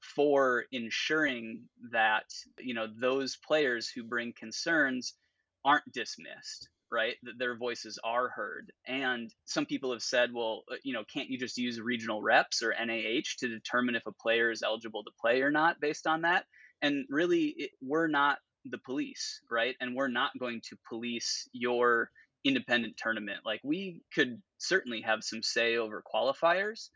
for 0.00 0.64
ensuring 0.72 1.64
that 1.92 2.24
you 2.58 2.72
know 2.72 2.86
those 2.98 3.36
players 3.36 3.90
who 3.90 4.02
bring 4.02 4.32
concerns 4.32 5.14
aren't 5.62 5.92
dismissed 5.92 6.70
right 6.90 7.16
that 7.22 7.38
their 7.38 7.56
voices 7.56 7.98
are 8.04 8.28
heard. 8.28 8.72
And 8.86 9.32
some 9.44 9.66
people 9.66 9.92
have 9.92 10.02
said 10.02 10.30
well 10.32 10.64
uh, 10.70 10.76
you 10.82 10.92
know 10.92 11.04
can't 11.12 11.28
you 11.28 11.38
just 11.38 11.58
use 11.58 11.80
regional 11.80 12.22
reps 12.22 12.62
or 12.62 12.74
nah 12.78 13.22
to 13.38 13.48
determine 13.48 13.94
if 13.94 14.06
a 14.06 14.12
player 14.12 14.50
is 14.50 14.62
eligible 14.62 15.04
to 15.04 15.10
play 15.20 15.42
or 15.42 15.50
not 15.50 15.80
based 15.80 16.06
on 16.06 16.22
that? 16.22 16.44
And 16.82 17.06
really 17.08 17.54
it, 17.56 17.70
we're 17.82 18.08
not 18.08 18.38
the 18.64 18.78
police 18.78 19.40
right? 19.50 19.74
And 19.80 19.94
we're 19.94 20.08
not 20.08 20.32
going 20.38 20.60
to 20.68 20.76
police 20.88 21.48
your 21.52 22.10
independent 22.44 22.96
tournament. 22.96 23.40
Like 23.44 23.60
we 23.62 24.02
could 24.14 24.40
certainly 24.58 25.02
have 25.02 25.22
some 25.22 25.42
say 25.42 25.76
over 25.76 26.02
qualifiers 26.02 26.88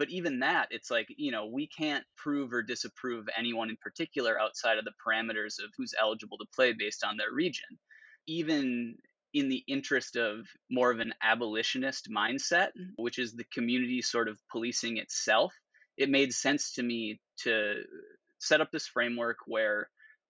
but 0.00 0.08
even 0.08 0.40
that 0.40 0.66
it's 0.70 0.90
like 0.90 1.06
you 1.18 1.30
know 1.30 1.44
we 1.44 1.68
can't 1.68 2.04
prove 2.16 2.54
or 2.54 2.62
disapprove 2.62 3.28
anyone 3.36 3.68
in 3.68 3.76
particular 3.82 4.40
outside 4.40 4.78
of 4.78 4.84
the 4.86 4.92
parameters 5.06 5.62
of 5.62 5.70
who's 5.76 5.92
eligible 6.00 6.38
to 6.38 6.46
play 6.54 6.72
based 6.72 7.04
on 7.04 7.18
their 7.18 7.30
region. 7.30 7.78
Even 8.26 8.96
in 9.32 9.48
the 9.48 9.62
interest 9.68 10.16
of 10.16 10.46
more 10.70 10.90
of 10.90 11.00
an 11.00 11.12
abolitionist 11.22 12.08
mindset 12.10 12.68
which 12.96 13.18
is 13.18 13.32
the 13.32 13.44
community 13.52 14.02
sort 14.02 14.28
of 14.28 14.38
policing 14.50 14.96
itself 14.96 15.54
it 15.96 16.10
made 16.10 16.32
sense 16.32 16.74
to 16.74 16.82
me 16.82 17.20
to 17.36 17.82
set 18.38 18.60
up 18.60 18.70
this 18.70 18.86
framework 18.86 19.36
where 19.46 19.88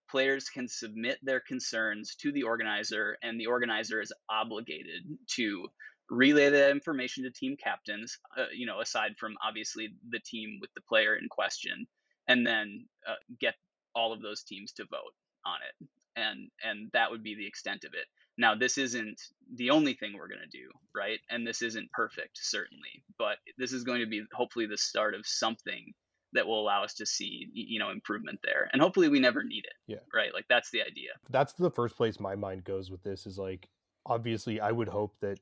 players 0.09 0.49
can 0.49 0.67
submit 0.67 1.17
their 1.23 1.39
concerns 1.39 2.15
to 2.15 2.31
the 2.31 2.43
organizer 2.43 3.17
and 3.23 3.39
the 3.39 3.45
organizer 3.45 4.01
is 4.01 4.11
obligated 4.29 5.03
to 5.27 5.67
relay 6.09 6.49
that 6.49 6.71
information 6.71 7.23
to 7.23 7.31
team 7.31 7.55
captains 7.61 8.17
uh, 8.37 8.45
you 8.53 8.65
know 8.65 8.81
aside 8.81 9.13
from 9.17 9.33
obviously 9.45 9.89
the 10.09 10.19
team 10.19 10.57
with 10.59 10.69
the 10.75 10.81
player 10.81 11.15
in 11.15 11.27
question 11.29 11.87
and 12.27 12.45
then 12.45 12.85
uh, 13.07 13.13
get 13.39 13.55
all 13.95 14.13
of 14.13 14.21
those 14.21 14.43
teams 14.43 14.71
to 14.73 14.85
vote 14.85 15.13
on 15.45 15.57
it. 15.67 15.87
And 16.15 16.49
and 16.63 16.89
that 16.93 17.09
would 17.09 17.23
be 17.23 17.35
the 17.35 17.47
extent 17.47 17.83
of 17.83 17.93
it 17.93 18.05
now 18.37 18.55
this 18.55 18.77
isn't 18.77 19.19
the 19.55 19.69
only 19.69 19.93
thing 19.93 20.13
we're 20.15 20.27
going 20.27 20.41
to 20.49 20.57
do 20.57 20.69
right? 20.95 21.19
And 21.29 21.45
this 21.47 21.61
isn't 21.61 21.91
perfect 21.91 22.39
certainly 22.41 23.03
but 23.17 23.37
this 23.57 23.73
is 23.73 23.83
going 23.83 23.99
to 24.01 24.07
be 24.07 24.23
hopefully 24.33 24.65
the 24.65 24.77
start 24.77 25.13
of 25.15 25.21
something 25.25 25.93
that 26.33 26.47
will 26.47 26.61
allow 26.61 26.83
us 26.83 26.93
to 26.93 27.05
see 27.05 27.49
you 27.53 27.77
know 27.79 27.89
improvement 27.91 28.39
there 28.43 28.69
and 28.71 28.81
hopefully 28.81 29.09
we 29.09 29.19
never 29.19 29.43
need 29.43 29.65
it 29.65 29.73
Yeah. 29.87 29.97
right? 30.13 30.33
Like 30.33 30.45
that's 30.49 30.71
the 30.71 30.81
idea. 30.81 31.09
That's 31.29 31.53
the 31.53 31.71
first 31.71 31.97
place 31.97 32.19
my 32.19 32.35
mind 32.35 32.63
goes 32.63 32.89
with 32.89 33.03
this 33.03 33.25
is 33.25 33.37
like 33.37 33.67
obviously 34.05 34.59
I 34.61 34.71
would 34.71 34.87
hope 34.87 35.15
that 35.21 35.39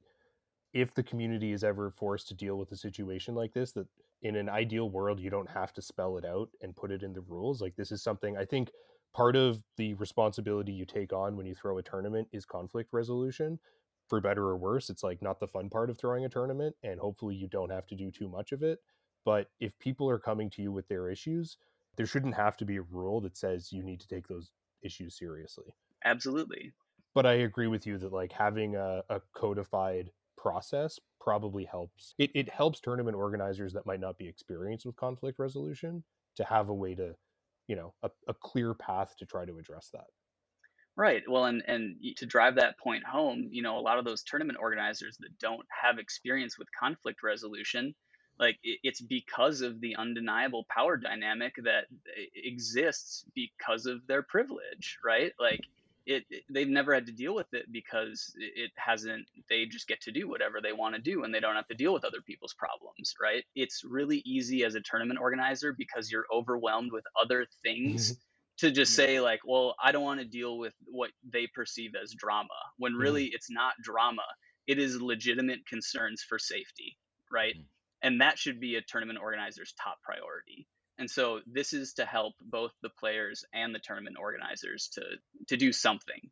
if 0.73 0.93
the 0.93 1.03
community 1.03 1.51
is 1.51 1.63
ever 1.63 1.91
forced 1.91 2.27
to 2.29 2.33
deal 2.35 2.57
with 2.57 2.71
a 2.71 2.75
situation 2.77 3.33
like 3.35 3.53
this 3.53 3.71
that 3.73 3.87
in 4.21 4.35
an 4.35 4.49
ideal 4.49 4.89
world 4.89 5.19
you 5.19 5.29
don't 5.29 5.49
have 5.49 5.73
to 5.73 5.81
spell 5.81 6.17
it 6.17 6.25
out 6.25 6.49
and 6.61 6.75
put 6.75 6.91
it 6.91 7.03
in 7.03 7.13
the 7.13 7.21
rules. 7.21 7.61
Like 7.61 7.75
this 7.75 7.91
is 7.91 8.01
something 8.03 8.35
i 8.37 8.45
think 8.45 8.69
part 9.13 9.35
of 9.35 9.63
the 9.77 9.93
responsibility 9.95 10.71
you 10.71 10.85
take 10.85 11.13
on 11.13 11.35
when 11.35 11.45
you 11.45 11.55
throw 11.55 11.77
a 11.77 11.83
tournament 11.83 12.27
is 12.31 12.45
conflict 12.45 12.89
resolution 12.91 13.59
for 14.07 14.21
better 14.21 14.43
or 14.43 14.57
worse 14.57 14.89
it's 14.89 15.03
like 15.03 15.21
not 15.21 15.39
the 15.39 15.47
fun 15.47 15.69
part 15.69 15.89
of 15.89 15.97
throwing 15.97 16.25
a 16.25 16.29
tournament 16.29 16.75
and 16.83 16.99
hopefully 16.99 17.35
you 17.35 17.47
don't 17.47 17.71
have 17.71 17.87
to 17.87 17.95
do 17.95 18.11
too 18.11 18.27
much 18.27 18.51
of 18.51 18.63
it 18.63 18.79
but 19.25 19.49
if 19.59 19.77
people 19.79 20.09
are 20.09 20.19
coming 20.19 20.49
to 20.49 20.61
you 20.61 20.71
with 20.71 20.87
their 20.87 21.09
issues 21.09 21.57
there 21.95 22.05
shouldn't 22.05 22.35
have 22.35 22.57
to 22.57 22.65
be 22.65 22.77
a 22.77 22.81
rule 22.81 23.21
that 23.21 23.37
says 23.37 23.71
you 23.71 23.83
need 23.83 23.99
to 23.99 24.07
take 24.07 24.27
those 24.27 24.51
issues 24.83 25.17
seriously 25.17 25.73
absolutely 26.05 26.71
but 27.15 27.25
I 27.25 27.33
agree 27.33 27.67
with 27.67 27.87
you 27.87 27.97
that 27.97 28.13
like 28.13 28.31
having 28.31 28.75
a, 28.75 29.03
a 29.09 29.21
codified 29.33 30.11
process 30.37 30.99
probably 31.19 31.65
helps. 31.65 32.13
It, 32.17 32.31
it 32.33 32.49
helps 32.49 32.79
tournament 32.79 33.17
organizers 33.17 33.73
that 33.73 33.85
might 33.85 33.99
not 33.99 34.17
be 34.17 34.27
experienced 34.27 34.85
with 34.85 34.95
conflict 34.95 35.39
resolution 35.39 36.03
to 36.37 36.43
have 36.43 36.69
a 36.69 36.73
way 36.73 36.95
to, 36.95 37.15
you 37.69 37.77
know, 37.77 37.93
a, 38.03 38.11
a 38.27 38.33
clear 38.33 38.73
path 38.73 39.15
to 39.19 39.25
try 39.27 39.45
to 39.45 39.59
address 39.59 39.91
that. 39.93 40.07
Right. 40.95 41.23
Well, 41.29 41.45
and 41.45 41.63
and 41.65 41.95
to 42.17 42.25
drive 42.25 42.55
that 42.55 42.77
point 42.77 43.05
home, 43.05 43.47
you 43.51 43.61
know, 43.61 43.77
a 43.77 43.79
lot 43.79 43.99
of 43.99 44.05
those 44.05 44.23
tournament 44.23 44.59
organizers 44.59 45.17
that 45.19 45.37
don't 45.39 45.65
have 45.81 45.97
experience 45.97 46.57
with 46.57 46.67
conflict 46.77 47.23
resolution, 47.23 47.95
like 48.37 48.59
it's 48.63 48.99
because 49.01 49.61
of 49.61 49.79
the 49.79 49.95
undeniable 49.95 50.65
power 50.69 50.97
dynamic 50.97 51.53
that 51.63 51.85
e- 52.17 52.29
exists 52.35 53.23
because 53.33 53.85
of 53.85 54.05
their 54.07 54.23
privilege, 54.23 54.97
right? 55.03 55.31
Like 55.39 55.61
it, 56.09 56.25
it, 56.31 56.43
they've 56.49 56.67
never 56.67 56.93
had 56.93 57.05
to 57.05 57.11
deal 57.11 57.35
with 57.35 57.53
it 57.53 57.71
because 57.71 58.33
it 58.35 58.71
hasn't 58.75 59.27
they 59.47 59.65
just 59.65 59.87
get 59.87 60.01
to 60.01 60.11
do 60.11 60.27
whatever 60.27 60.59
they 60.61 60.73
want 60.73 60.95
to 60.95 61.01
do 61.01 61.23
and 61.23 61.33
they 61.33 61.39
don't 61.39 61.55
have 61.55 61.67
to 61.67 61.75
deal 61.75 61.93
with 61.93 62.03
other 62.03 62.21
people's 62.25 62.55
problems 62.55 63.13
right 63.21 63.43
it's 63.55 63.83
really 63.83 64.23
easy 64.25 64.63
as 64.63 64.73
a 64.73 64.81
tournament 64.81 65.19
organizer 65.19 65.71
because 65.71 66.11
you're 66.11 66.25
overwhelmed 66.33 66.91
with 66.91 67.03
other 67.21 67.45
things 67.63 68.13
mm-hmm. 68.13 68.67
to 68.67 68.71
just 68.71 68.95
say 68.95 69.19
like 69.19 69.41
well 69.45 69.75
i 69.83 69.91
don't 69.91 70.03
want 70.03 70.19
to 70.19 70.25
deal 70.25 70.57
with 70.57 70.73
what 70.87 71.11
they 71.31 71.47
perceive 71.53 71.91
as 72.01 72.11
drama 72.17 72.47
when 72.77 72.93
mm-hmm. 72.93 73.01
really 73.01 73.25
it's 73.25 73.51
not 73.51 73.73
drama 73.83 74.25
it 74.65 74.79
is 74.79 74.99
legitimate 74.99 75.59
concerns 75.67 76.23
for 76.27 76.39
safety 76.39 76.97
right 77.31 77.53
mm-hmm. 77.53 78.07
and 78.07 78.21
that 78.21 78.39
should 78.39 78.59
be 78.59 78.77
a 78.77 78.81
tournament 78.81 79.19
organizer's 79.21 79.75
top 79.79 79.99
priority 80.03 80.67
and 80.99 81.09
so 81.09 81.39
this 81.47 81.73
is 81.73 81.93
to 81.93 82.05
help 82.05 82.35
both 82.41 82.73
the 82.81 82.89
players 82.89 83.45
and 83.53 83.73
the 83.73 83.79
tournament 83.79 84.17
organizers 84.19 84.89
to 84.89 85.01
to 85.47 85.57
do 85.57 85.71
something. 85.71 86.29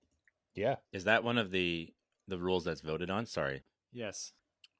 Yeah. 0.53 0.75
Is 0.91 1.05
that 1.05 1.23
one 1.23 1.37
of 1.37 1.51
the 1.51 1.93
the 2.27 2.37
rules 2.37 2.65
that's 2.65 2.81
voted 2.81 3.09
on? 3.09 3.25
Sorry. 3.25 3.63
Yes. 3.93 4.33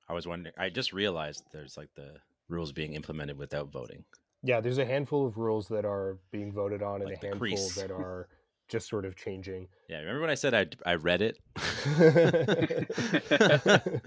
I 0.09 0.13
was 0.13 0.27
wondering 0.27 0.53
I 0.57 0.69
just 0.69 0.93
realized 0.93 1.43
there's 1.51 1.77
like 1.77 1.89
the 1.95 2.15
rules 2.49 2.71
being 2.71 2.93
implemented 2.93 3.37
without 3.37 3.71
voting. 3.71 4.03
Yeah, 4.43 4.61
there's 4.61 4.77
a 4.77 4.85
handful 4.85 5.25
of 5.25 5.37
rules 5.37 5.67
that 5.69 5.85
are 5.85 6.17
being 6.31 6.51
voted 6.51 6.83
on 6.83 7.01
and 7.01 7.09
like 7.09 7.23
a 7.23 7.27
handful 7.27 7.39
crease. 7.39 7.75
that 7.75 7.91
are 7.91 8.27
just 8.67 8.89
sort 8.89 9.05
of 9.05 9.15
changing. 9.15 9.67
Yeah, 9.89 9.99
remember 9.99 10.21
when 10.21 10.29
I 10.29 10.35
said 10.35 10.53
I 10.53 10.67
I 10.85 10.95
read 10.95 11.21
it? 11.21 11.39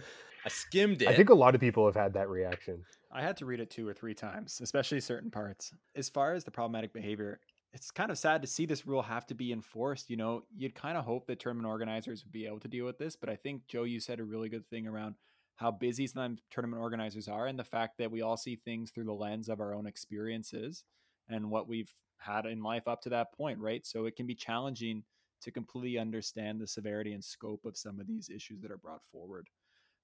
I 0.44 0.48
skimmed 0.48 1.02
it. 1.02 1.08
I 1.08 1.14
think 1.14 1.30
a 1.30 1.34
lot 1.34 1.54
of 1.54 1.60
people 1.60 1.86
have 1.86 1.96
had 1.96 2.14
that 2.14 2.28
reaction. 2.28 2.84
I 3.12 3.22
had 3.22 3.36
to 3.38 3.46
read 3.46 3.60
it 3.60 3.70
two 3.70 3.88
or 3.88 3.92
three 3.94 4.14
times, 4.14 4.60
especially 4.62 5.00
certain 5.00 5.30
parts. 5.30 5.72
As 5.96 6.08
far 6.08 6.34
as 6.34 6.44
the 6.44 6.50
problematic 6.50 6.92
behavior, 6.92 7.40
it's 7.72 7.90
kind 7.90 8.10
of 8.10 8.18
sad 8.18 8.42
to 8.42 8.48
see 8.48 8.66
this 8.66 8.86
rule 8.86 9.02
have 9.02 9.26
to 9.26 9.34
be 9.34 9.52
enforced. 9.52 10.10
You 10.10 10.16
know, 10.16 10.44
you'd 10.56 10.74
kind 10.74 10.96
of 10.96 11.04
hope 11.04 11.26
that 11.26 11.40
tournament 11.40 11.68
organizers 11.68 12.24
would 12.24 12.32
be 12.32 12.46
able 12.46 12.60
to 12.60 12.68
deal 12.68 12.84
with 12.84 12.98
this, 12.98 13.16
but 13.16 13.28
I 13.28 13.36
think 13.36 13.66
Joe, 13.68 13.84
you 13.84 14.00
said 14.00 14.20
a 14.20 14.24
really 14.24 14.48
good 14.48 14.68
thing 14.68 14.86
around 14.86 15.16
how 15.56 15.70
busy 15.70 16.06
some 16.06 16.38
tournament 16.50 16.82
organizers 16.82 17.28
are, 17.28 17.46
and 17.46 17.58
the 17.58 17.64
fact 17.64 17.98
that 17.98 18.10
we 18.10 18.22
all 18.22 18.36
see 18.36 18.56
things 18.56 18.90
through 18.90 19.04
the 19.04 19.12
lens 19.12 19.48
of 19.48 19.60
our 19.60 19.74
own 19.74 19.86
experiences 19.86 20.84
and 21.28 21.50
what 21.50 21.68
we've 21.68 21.92
had 22.18 22.46
in 22.46 22.62
life 22.62 22.88
up 22.88 23.02
to 23.02 23.10
that 23.10 23.32
point, 23.32 23.58
right? 23.58 23.84
So 23.86 24.06
it 24.06 24.16
can 24.16 24.26
be 24.26 24.34
challenging 24.34 25.02
to 25.42 25.50
completely 25.50 25.98
understand 25.98 26.60
the 26.60 26.66
severity 26.66 27.12
and 27.12 27.24
scope 27.24 27.64
of 27.64 27.76
some 27.76 28.00
of 28.00 28.06
these 28.06 28.30
issues 28.30 28.60
that 28.62 28.70
are 28.70 28.78
brought 28.78 29.04
forward 29.10 29.48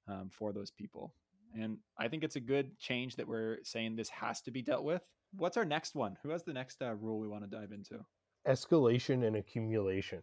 um, 0.09 0.29
for 0.31 0.53
those 0.53 0.71
people. 0.71 1.13
And 1.59 1.79
I 1.99 2.09
think 2.09 2.23
it's 2.23 2.37
a 2.37 2.41
good 2.41 2.79
change 2.79 3.17
that 3.17 3.29
we're 3.29 3.59
saying 3.65 3.97
this 3.97 4.11
has 4.11 4.41
to 4.43 4.51
be 4.51 4.63
dealt 4.63 4.85
with. 4.85 5.03
What's 5.37 5.57
our 5.57 5.65
next 5.65 5.95
one? 5.95 6.17
Who 6.23 6.31
has 6.31 6.45
the 6.45 6.53
next 6.53 6.83
uh, 6.83 6.95
rule 6.95 7.19
we 7.19 7.29
want 7.29 7.45
to 7.45 7.51
dive 7.51 7.73
into? 7.73 8.05
Escalation 8.47 9.27
and 9.27 9.37
accumulation. 9.37 10.23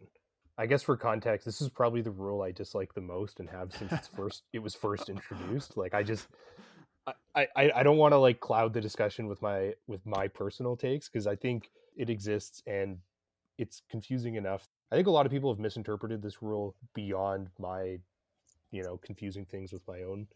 I 0.56 0.66
guess 0.66 0.82
for 0.82 0.96
context, 0.96 1.44
this 1.44 1.60
is 1.60 1.68
probably 1.68 2.00
the 2.00 2.12
rule 2.12 2.42
I 2.42 2.52
dislike 2.52 2.94
the 2.94 3.00
most 3.00 3.40
and 3.40 3.50
have 3.50 3.72
since 3.72 3.92
it's 3.92 4.08
first 4.08 4.44
it 4.52 4.60
was 4.60 4.74
first 4.74 5.08
introduced. 5.08 5.76
Like 5.76 5.94
I 5.94 6.02
just 6.04 6.28
I, 7.34 7.48
I, 7.56 7.72
I 7.76 7.82
don't 7.82 7.96
want 7.96 8.12
to 8.12 8.18
like 8.18 8.40
cloud 8.40 8.72
the 8.72 8.80
discussion 8.80 9.26
with 9.26 9.42
my 9.42 9.74
with 9.86 10.06
my 10.06 10.28
personal 10.28 10.76
takes 10.76 11.08
because 11.08 11.26
I 11.26 11.34
think 11.34 11.70
it 11.96 12.08
exists 12.08 12.62
and 12.66 12.98
it's 13.58 13.82
confusing 13.90 14.36
enough. 14.36 14.68
I 14.92 14.96
think 14.96 15.08
a 15.08 15.10
lot 15.10 15.26
of 15.26 15.32
people 15.32 15.52
have 15.52 15.58
misinterpreted 15.58 16.22
this 16.22 16.40
rule 16.40 16.76
beyond 16.94 17.48
my 17.58 17.98
you 18.70 18.82
know 18.82 18.98
confusing 19.04 19.44
things 19.44 19.72
with 19.72 19.82
my 19.88 20.02
own 20.02 20.28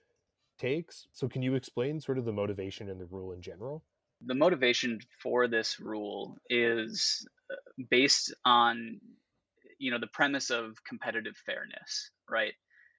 takes. 0.59 1.06
So, 1.12 1.28
can 1.28 1.42
you 1.42 1.54
explain 1.54 2.00
sort 2.00 2.18
of 2.18 2.24
the 2.24 2.32
motivation 2.32 2.88
and 2.88 3.00
the 3.00 3.06
rule 3.06 3.32
in 3.32 3.42
general? 3.42 3.84
The 4.26 4.34
motivation 4.34 5.00
for 5.22 5.46
this 5.46 5.78
rule 5.78 6.36
is 6.50 7.26
uh, 7.50 7.54
based 7.90 8.34
on, 8.44 9.00
you 9.78 9.90
know, 9.90 9.98
the 9.98 10.09
premise 10.09 10.50
of 10.50 10.82
competitive 10.84 11.36
fairness, 11.46 12.11
right? 12.28 12.52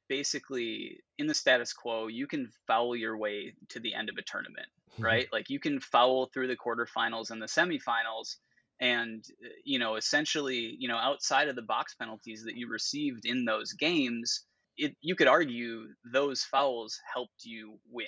Basically, 0.08 1.00
in 1.18 1.28
the 1.28 1.34
status 1.34 1.74
quo, 1.74 2.08
you 2.08 2.26
can 2.26 2.50
foul 2.68 2.96
your 2.96 3.18
way 3.18 3.54
to 3.70 3.80
the 3.80 3.94
end 3.94 4.10
of 4.10 4.18
a 4.18 4.24
tournament, 4.24 4.68
right? 4.98 5.28
like 5.32 5.50
you 5.50 5.60
can 5.60 5.80
foul 5.80 6.28
through 6.28 6.48
the 6.48 6.58
quarterfinals 6.58 7.32
and 7.32 7.42
the 7.42 7.46
semifinals, 7.46 8.38
and 8.80 9.24
uh, 9.44 9.50
you 9.64 9.78
know, 9.78 9.96
essentially, 9.96 10.76
you 10.80 10.88
know, 10.88 10.98
outside 10.98 11.50
of 11.50 11.56
the 11.56 11.62
box 11.62 11.94
penalties 11.96 12.44
that 12.46 12.56
you 12.56 12.70
received 12.70 13.26
in 13.26 13.46
those 13.46 13.74
games, 13.74 14.46
it, 14.80 14.96
you 15.02 15.16
could 15.16 15.28
argue 15.28 15.88
those 16.12 16.44
fouls 16.44 17.00
helped 17.14 17.44
you 17.44 17.78
win, 17.92 18.08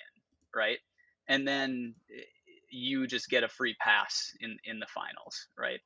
right? 0.55 0.80
And 1.28 1.47
then 1.47 1.93
eh, 2.09 2.24
you 2.69 3.05
just 3.05 3.30
get 3.30 3.43
a 3.43 3.49
free 3.49 3.76
pass 3.80 4.32
in 4.39 4.57
in 4.63 4.80
the 4.80 4.88
finals, 4.88 5.47
right? 5.57 5.80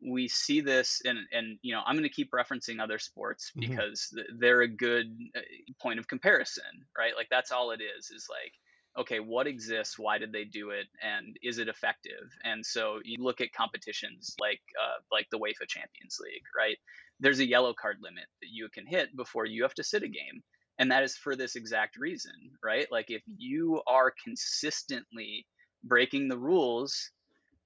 We 0.00 0.28
see 0.28 0.60
this, 0.60 1.02
and 1.04 1.18
and 1.32 1.58
you 1.62 1.74
know 1.74 1.82
I'm 1.84 1.96
going 1.96 2.08
to 2.08 2.14
keep 2.14 2.30
referencing 2.30 2.80
other 2.80 2.98
sports 2.98 3.50
mm-hmm. 3.50 3.70
because 3.70 4.14
they're 4.38 4.62
a 4.62 4.68
good 4.68 5.06
eh, 5.34 5.40
point 5.82 5.98
of 5.98 6.06
comparison, 6.06 6.86
right? 6.96 7.12
Like 7.16 7.28
that's 7.30 7.50
all 7.50 7.72
it 7.72 7.80
is. 7.82 8.10
Is 8.10 8.28
like 8.30 8.52
okay, 8.98 9.20
what 9.20 9.46
exists? 9.46 9.98
Why 9.98 10.18
did 10.18 10.32
they 10.32 10.44
do 10.44 10.70
it? 10.70 10.86
And 11.02 11.36
is 11.42 11.58
it 11.58 11.68
effective? 11.68 12.30
And 12.44 12.64
so 12.64 12.98
you 13.04 13.16
look 13.22 13.40
at 13.40 13.52
competitions 13.52 14.34
like 14.40 14.60
uh, 14.82 15.00
like 15.12 15.26
the 15.30 15.38
UEFA 15.38 15.68
Champions 15.68 16.18
League, 16.22 16.42
right? 16.56 16.76
There's 17.20 17.40
a 17.40 17.48
yellow 17.48 17.74
card 17.74 17.98
limit 18.02 18.24
that 18.42 18.48
you 18.50 18.68
can 18.72 18.86
hit 18.86 19.16
before 19.16 19.46
you 19.46 19.62
have 19.62 19.74
to 19.74 19.84
sit 19.84 20.02
a 20.02 20.08
game. 20.08 20.42
And 20.78 20.90
that 20.92 21.02
is 21.02 21.16
for 21.16 21.34
this 21.34 21.56
exact 21.56 21.96
reason, 21.96 22.32
right? 22.62 22.86
Like 22.90 23.06
if 23.10 23.22
you 23.26 23.82
are 23.86 24.12
consistently 24.24 25.46
breaking 25.84 26.28
the 26.28 26.38
rules, 26.38 27.10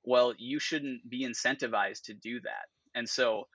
well, 0.05 0.35
you 0.39 0.59
shouldn't 0.59 1.09
be 1.09 1.27
incentivized 1.27 2.03
to 2.05 2.15
do 2.15 2.41
that. 2.41 2.67
And 2.95 3.09
so 3.09 3.49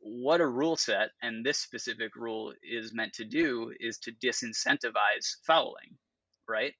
what 0.00 0.40
a 0.40 0.46
rule 0.46 0.76
set 0.76 1.10
and 1.22 1.44
this 1.44 1.58
specific 1.58 2.16
rule 2.16 2.52
is 2.62 2.94
meant 2.94 3.12
to 3.14 3.24
do 3.24 3.72
is 3.80 3.98
to 3.98 4.12
disincentivize 4.12 5.36
fouling, 5.46 5.96
right? 6.48 6.74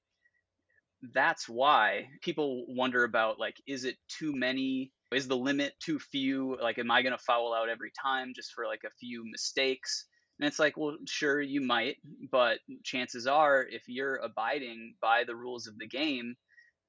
That's 1.13 1.49
why 1.49 2.07
people 2.21 2.65
wonder 2.67 3.03
about 3.03 3.39
like 3.39 3.55
is 3.67 3.85
it 3.85 3.97
too 4.07 4.33
many? 4.35 4.91
Is 5.11 5.27
the 5.27 5.37
limit 5.37 5.73
too 5.79 5.99
few? 5.99 6.57
Like 6.61 6.77
am 6.79 6.91
i 6.91 7.01
going 7.01 7.17
to 7.17 7.23
foul 7.23 7.53
out 7.53 7.69
every 7.69 7.91
time 8.01 8.33
just 8.35 8.53
for 8.53 8.65
like 8.65 8.83
a 8.85 8.95
few 8.99 9.23
mistakes? 9.29 10.05
And 10.39 10.47
it's 10.47 10.59
like 10.59 10.77
well 10.77 10.97
sure 11.07 11.41
you 11.41 11.61
might 11.61 11.97
but 12.31 12.59
chances 12.83 13.27
are 13.27 13.63
if 13.63 13.83
you're 13.87 14.15
abiding 14.17 14.95
by 15.01 15.23
the 15.25 15.35
rules 15.35 15.67
of 15.67 15.77
the 15.77 15.87
game 15.87 16.35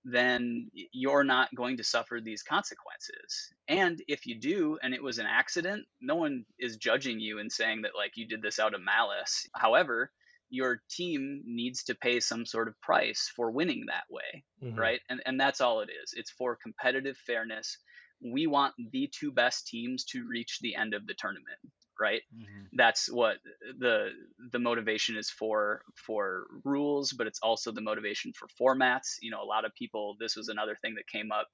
then 0.05 0.69
you're 0.75 1.23
not 1.23 1.55
going 1.55 1.77
to 1.77 1.85
suffer 1.85 2.21
these 2.21 2.43
consequences. 2.43 3.53
And 3.69 4.03
if 4.09 4.27
you 4.27 4.41
do 4.41 4.77
and 4.83 4.95
it 4.95 5.03
was 5.03 5.19
an 5.19 5.27
accident 5.27 5.85
no 6.01 6.17
one 6.17 6.45
is 6.59 6.77
judging 6.77 7.21
you 7.21 7.39
and 7.39 7.51
saying 7.51 7.83
that 7.83 7.93
like 7.97 8.13
you 8.17 8.27
did 8.27 8.43
this 8.43 8.59
out 8.59 8.75
of 8.75 8.83
malice. 8.83 9.47
However 9.55 10.11
your 10.53 10.83
team 10.91 11.43
needs 11.47 11.85
to 11.85 11.95
pay 11.95 12.21
some 12.21 12.45
sort 12.45 12.69
of 12.69 12.79
price 12.83 13.33
for 13.35 13.51
winning 13.51 13.87
that 13.87 14.05
way, 14.11 14.45
mm-hmm. 14.63 14.79
right? 14.79 15.01
And 15.09 15.23
and 15.25 15.41
that's 15.41 15.63
all 15.63 15.81
it 15.81 15.89
is. 15.89 16.13
It's 16.15 16.31
for 16.31 16.59
competitive 16.63 17.17
fairness. 17.27 17.79
We 18.23 18.47
want 18.47 18.75
the 18.93 19.11
two 19.19 19.33
best 19.33 19.67
teams 19.67 20.05
to 20.13 20.29
reach 20.29 20.59
the 20.61 20.77
end 20.77 20.93
of 20.93 21.07
the 21.07 21.15
tournament, 21.19 21.59
right? 21.99 22.21
Mm-hmm. 22.37 22.65
That's 22.75 23.11
what 23.11 23.39
the 23.79 24.11
the 24.53 24.59
motivation 24.59 25.17
is 25.17 25.31
for 25.31 25.81
for 26.07 26.45
rules, 26.65 27.15
but 27.15 27.27
it's 27.27 27.41
also 27.43 27.73
the 27.73 27.81
motivation 27.81 28.33
for 28.35 28.47
formats. 28.61 29.17
You 29.23 29.31
know, 29.31 29.43
a 29.43 29.49
lot 29.49 29.65
of 29.65 29.73
people 29.75 30.17
this 30.21 30.37
was 30.37 30.49
another 30.49 30.77
thing 30.83 30.97
that 30.97 31.09
came 31.09 31.33
up 31.33 31.49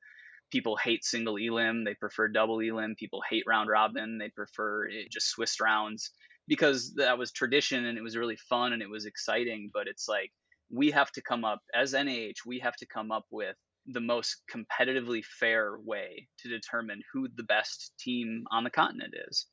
people 0.51 0.79
hate 0.83 1.05
single 1.05 1.37
elim 1.37 1.85
they 1.85 1.93
prefer 1.93 2.27
double 2.27 2.61
elim 2.61 2.95
people 2.99 3.21
hate 3.29 3.45
round 3.47 3.69
robin 3.69 4.17
they 4.17 4.31
prefer 4.31 4.89
just 5.11 5.29
swiss 5.29 5.61
rounds 5.61 6.11
because 6.49 6.95
that 6.95 7.19
was 7.19 7.31
tradition 7.31 7.87
and 7.87 7.99
it 7.99 8.03
was 8.03 8.17
really 8.17 8.37
fun 8.37 8.73
and 8.73 8.83
it 8.83 8.91
was 8.91 9.07
exciting. 9.07 9.71
But 9.73 9.87
it's 9.87 10.09
like 10.09 10.33
we 10.71 10.91
have 10.91 11.13
to 11.13 11.23
come 11.23 11.45
up 11.45 11.61
as 11.75 11.93
NAH, 11.93 12.43
we 12.47 12.59
have 12.61 12.77
to 12.77 12.87
come 12.87 13.13
up 13.13 13.27
with 13.31 13.57
the 13.87 14.01
most 14.01 14.43
competitively 14.53 15.25
fair 15.25 15.79
way 15.85 16.29
to 16.39 16.49
determine 16.49 17.01
who 17.13 17.29
the 17.37 17.43
best 17.45 17.93
team 17.99 18.45
on 18.51 18.65
the 18.65 18.71
continent 18.71 19.15
is. 19.29 19.47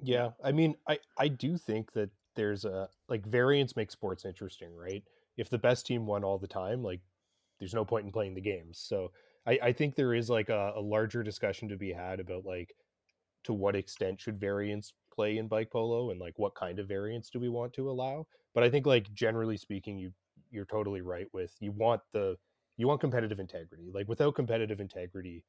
Yeah, 0.00 0.30
I 0.44 0.52
mean, 0.52 0.76
I 0.88 0.98
I 1.18 1.28
do 1.28 1.56
think 1.56 1.92
that 1.92 2.10
there's 2.36 2.64
a 2.64 2.88
like 3.08 3.26
variance 3.26 3.74
makes 3.74 3.92
sports 3.92 4.24
interesting, 4.24 4.74
right? 4.74 5.02
If 5.36 5.50
the 5.50 5.58
best 5.58 5.86
team 5.86 6.06
won 6.06 6.24
all 6.24 6.38
the 6.38 6.46
time, 6.46 6.82
like 6.82 7.00
there's 7.58 7.74
no 7.74 7.84
point 7.84 8.06
in 8.06 8.12
playing 8.12 8.34
the 8.34 8.40
games. 8.40 8.78
So 8.78 9.10
I, 9.46 9.58
I 9.62 9.72
think 9.72 9.94
there 9.94 10.14
is 10.14 10.30
like 10.30 10.48
a, 10.48 10.72
a 10.76 10.80
larger 10.80 11.22
discussion 11.22 11.68
to 11.68 11.76
be 11.76 11.92
had 11.92 12.20
about 12.20 12.44
like 12.44 12.74
to 13.44 13.52
what 13.52 13.74
extent 13.74 14.20
should 14.20 14.38
variance 14.38 14.92
play 15.18 15.38
in 15.38 15.48
bike 15.48 15.68
polo 15.68 16.10
and 16.10 16.20
like 16.20 16.34
what 16.36 16.54
kind 16.54 16.78
of 16.78 16.86
variants 16.86 17.28
do 17.28 17.40
we 17.40 17.48
want 17.48 17.72
to 17.72 17.90
allow 17.90 18.24
but 18.54 18.62
i 18.62 18.70
think 18.70 18.86
like 18.86 19.12
generally 19.12 19.56
speaking 19.56 19.98
you 19.98 20.12
you're 20.52 20.64
totally 20.64 21.00
right 21.00 21.26
with 21.32 21.52
you 21.58 21.72
want 21.72 22.00
the 22.12 22.36
you 22.76 22.86
want 22.86 23.00
competitive 23.00 23.40
integrity 23.40 23.90
like 23.92 24.08
without 24.08 24.36
competitive 24.36 24.78
integrity 24.78 25.42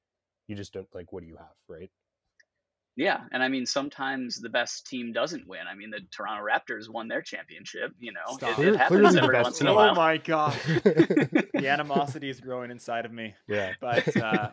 you 0.48 0.56
just 0.56 0.74
don't 0.74 0.88
like 0.96 1.14
what 1.14 1.22
do 1.22 1.28
you 1.28 1.38
have 1.38 1.54
right 1.68 1.92
yeah, 2.96 3.22
and 3.32 3.42
I 3.42 3.48
mean 3.48 3.66
sometimes 3.66 4.42
the 4.42 4.50
best 4.50 4.86
team 4.86 5.14
doesn't 5.14 5.48
win. 5.48 5.62
I 5.72 5.74
mean 5.74 5.90
the 5.90 6.02
Toronto 6.12 6.44
Raptors 6.44 6.90
won 6.90 7.08
their 7.08 7.22
championship. 7.22 7.94
You 7.98 8.12
know, 8.12 8.38
it, 8.42 8.60
it, 8.60 8.76
happens 8.76 9.16
every 9.16 9.42
once 9.42 9.62
in 9.62 9.68
a 9.68 9.74
while. 9.74 9.92
Oh 9.92 9.96
my 9.96 10.18
god, 10.18 10.52
the 10.84 11.68
animosity 11.68 12.30
is 12.30 12.42
growing 12.42 12.72
inside 12.72 13.06
of 13.06 13.14
me. 13.14 13.36
Yeah, 13.48 13.72
but 13.80 14.18
uh, 14.18 14.50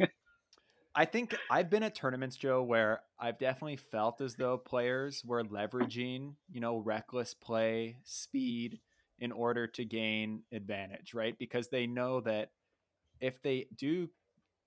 I 0.98 1.04
think 1.04 1.36
I've 1.50 1.68
been 1.68 1.82
at 1.82 1.94
tournaments, 1.94 2.36
Joe, 2.36 2.62
where 2.62 3.02
I've 3.20 3.38
definitely 3.38 3.76
felt 3.76 4.22
as 4.22 4.34
though 4.36 4.56
players 4.56 5.22
were 5.26 5.44
leveraging, 5.44 6.32
you 6.50 6.60
know, 6.60 6.78
reckless 6.78 7.34
play, 7.34 7.98
speed 8.04 8.80
in 9.18 9.30
order 9.30 9.66
to 9.66 9.84
gain 9.84 10.42
advantage, 10.52 11.12
right? 11.12 11.38
Because 11.38 11.68
they 11.68 11.86
know 11.86 12.20
that 12.20 12.50
if 13.20 13.42
they 13.42 13.66
do 13.76 14.08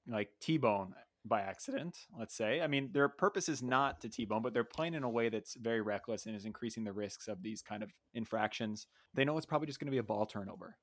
like 0.07 0.29
T-bone 0.39 0.93
by 1.25 1.41
accident, 1.41 1.97
let's 2.17 2.35
say, 2.35 2.61
I 2.61 2.67
mean, 2.67 2.91
their 2.93 3.09
purpose 3.09 3.49
is 3.49 3.63
not 3.63 3.99
to 4.01 4.09
T-bone, 4.09 4.43
but 4.43 4.53
they're 4.53 4.63
playing 4.63 4.93
in 4.93 5.03
a 5.03 5.09
way 5.09 5.29
that's 5.29 5.55
very 5.55 5.81
reckless 5.81 6.27
and 6.27 6.35
is 6.35 6.45
increasing 6.45 6.83
the 6.83 6.93
risks 6.93 7.27
of 7.27 7.41
these 7.41 7.63
kind 7.63 7.81
of 7.81 7.91
infractions. 8.13 8.85
They 9.15 9.25
know 9.25 9.35
it's 9.37 9.47
probably 9.47 9.67
just 9.67 9.79
going 9.79 9.87
to 9.87 9.91
be 9.91 9.97
a 9.97 10.03
ball 10.03 10.27
turnover. 10.27 10.77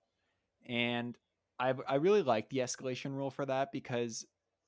And 0.68 1.16
I, 1.59 1.72
I 1.88 1.94
really 1.97 2.22
like 2.22 2.51
the 2.51 2.59
escalation 2.59 3.14
rule 3.14 3.30
for 3.30 3.47
that 3.47 3.70
because 3.72 4.26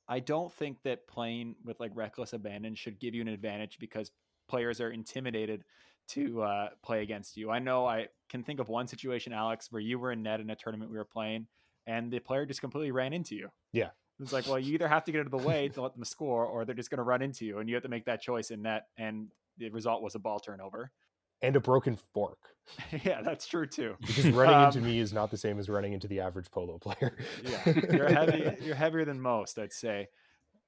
I 0.09 0.21
don't 0.21 0.53
think 0.53 0.83
that 0.85 1.07
playing 1.07 1.57
with 1.65 1.81
like 1.81 1.93
reckless 1.95 2.33
abandon 2.33 2.75
should 2.75 2.99
give 2.99 3.15
you 3.15 3.21
an 3.21 3.29
advantage 3.29 3.79
because 3.79 4.11
players 4.49 4.81
are 4.81 4.91
intimidated 4.91 5.65
to 6.09 6.43
uh, 6.43 6.69
play 6.83 7.03
against 7.03 7.37
you. 7.37 7.51
I 7.51 7.59
know 7.59 7.87
I 7.87 8.09
can 8.31 8.43
think 8.43 8.61
of 8.61 8.69
one 8.69 8.89
situation, 8.89 9.33
Alex, 9.33 9.71
where 9.71 9.81
you 9.81 9.99
were 9.99 10.13
in 10.13 10.23
net 10.23 10.41
in 10.41 10.49
a 10.49 10.57
tournament 10.57 10.91
we 10.91 10.97
were 10.97 11.05
playing, 11.05 11.47
and 11.87 12.11
the 12.11 12.19
player 12.19 12.47
just 12.47 12.61
completely 12.61 12.91
ran 12.91 13.13
into 13.13 13.35
you. 13.35 13.51
Yeah. 13.73 13.91
It's 14.21 14.33
like, 14.33 14.49
well, 14.49 14.59
you 14.59 14.75
either 14.75 14.89
have 14.89 15.05
to 15.05 15.13
get 15.13 15.21
out 15.21 15.27
of 15.27 15.31
the 15.31 15.47
way 15.47 15.69
to 15.69 15.83
let 15.83 15.95
them 15.95 16.05
score, 16.05 16.45
or 16.45 16.65
they're 16.65 16.75
just 16.75 16.91
going 16.91 16.99
to 16.99 17.05
run 17.05 17.23
into 17.23 17.45
you, 17.45 17.59
and 17.59 17.69
you 17.69 17.75
have 17.77 17.85
to 17.85 17.89
make 17.89 18.07
that 18.07 18.21
choice 18.21 18.51
in 18.51 18.63
net. 18.63 18.87
And 18.97 19.29
the 19.59 19.71
result 19.71 20.03
was 20.03 20.15
a 20.15 20.19
ball 20.19 20.41
turnover. 20.41 20.91
And 21.43 21.55
a 21.57 21.61
broken 21.61 21.97
fork. 22.15 22.39
yeah, 23.05 23.23
that's 23.23 23.47
true 23.47 23.67
too. 23.67 23.95
Because 24.01 24.29
running 24.31 24.55
Um, 24.57 24.65
into 24.67 24.81
me 24.81 24.99
is 24.99 25.13
not 25.13 25.31
the 25.31 25.37
same 25.39 25.59
as 25.59 25.69
running 25.69 25.93
into 25.93 26.09
the 26.09 26.21
average 26.21 26.51
polo 26.51 26.79
player. 26.79 27.17
Yeah, 27.45 27.75
you're 27.93 28.09
heavy. 28.09 28.57
You're 28.65 28.75
heavier 28.75 29.05
than 29.05 29.21
most, 29.21 29.59
I'd 29.59 29.73
say. 29.73 30.09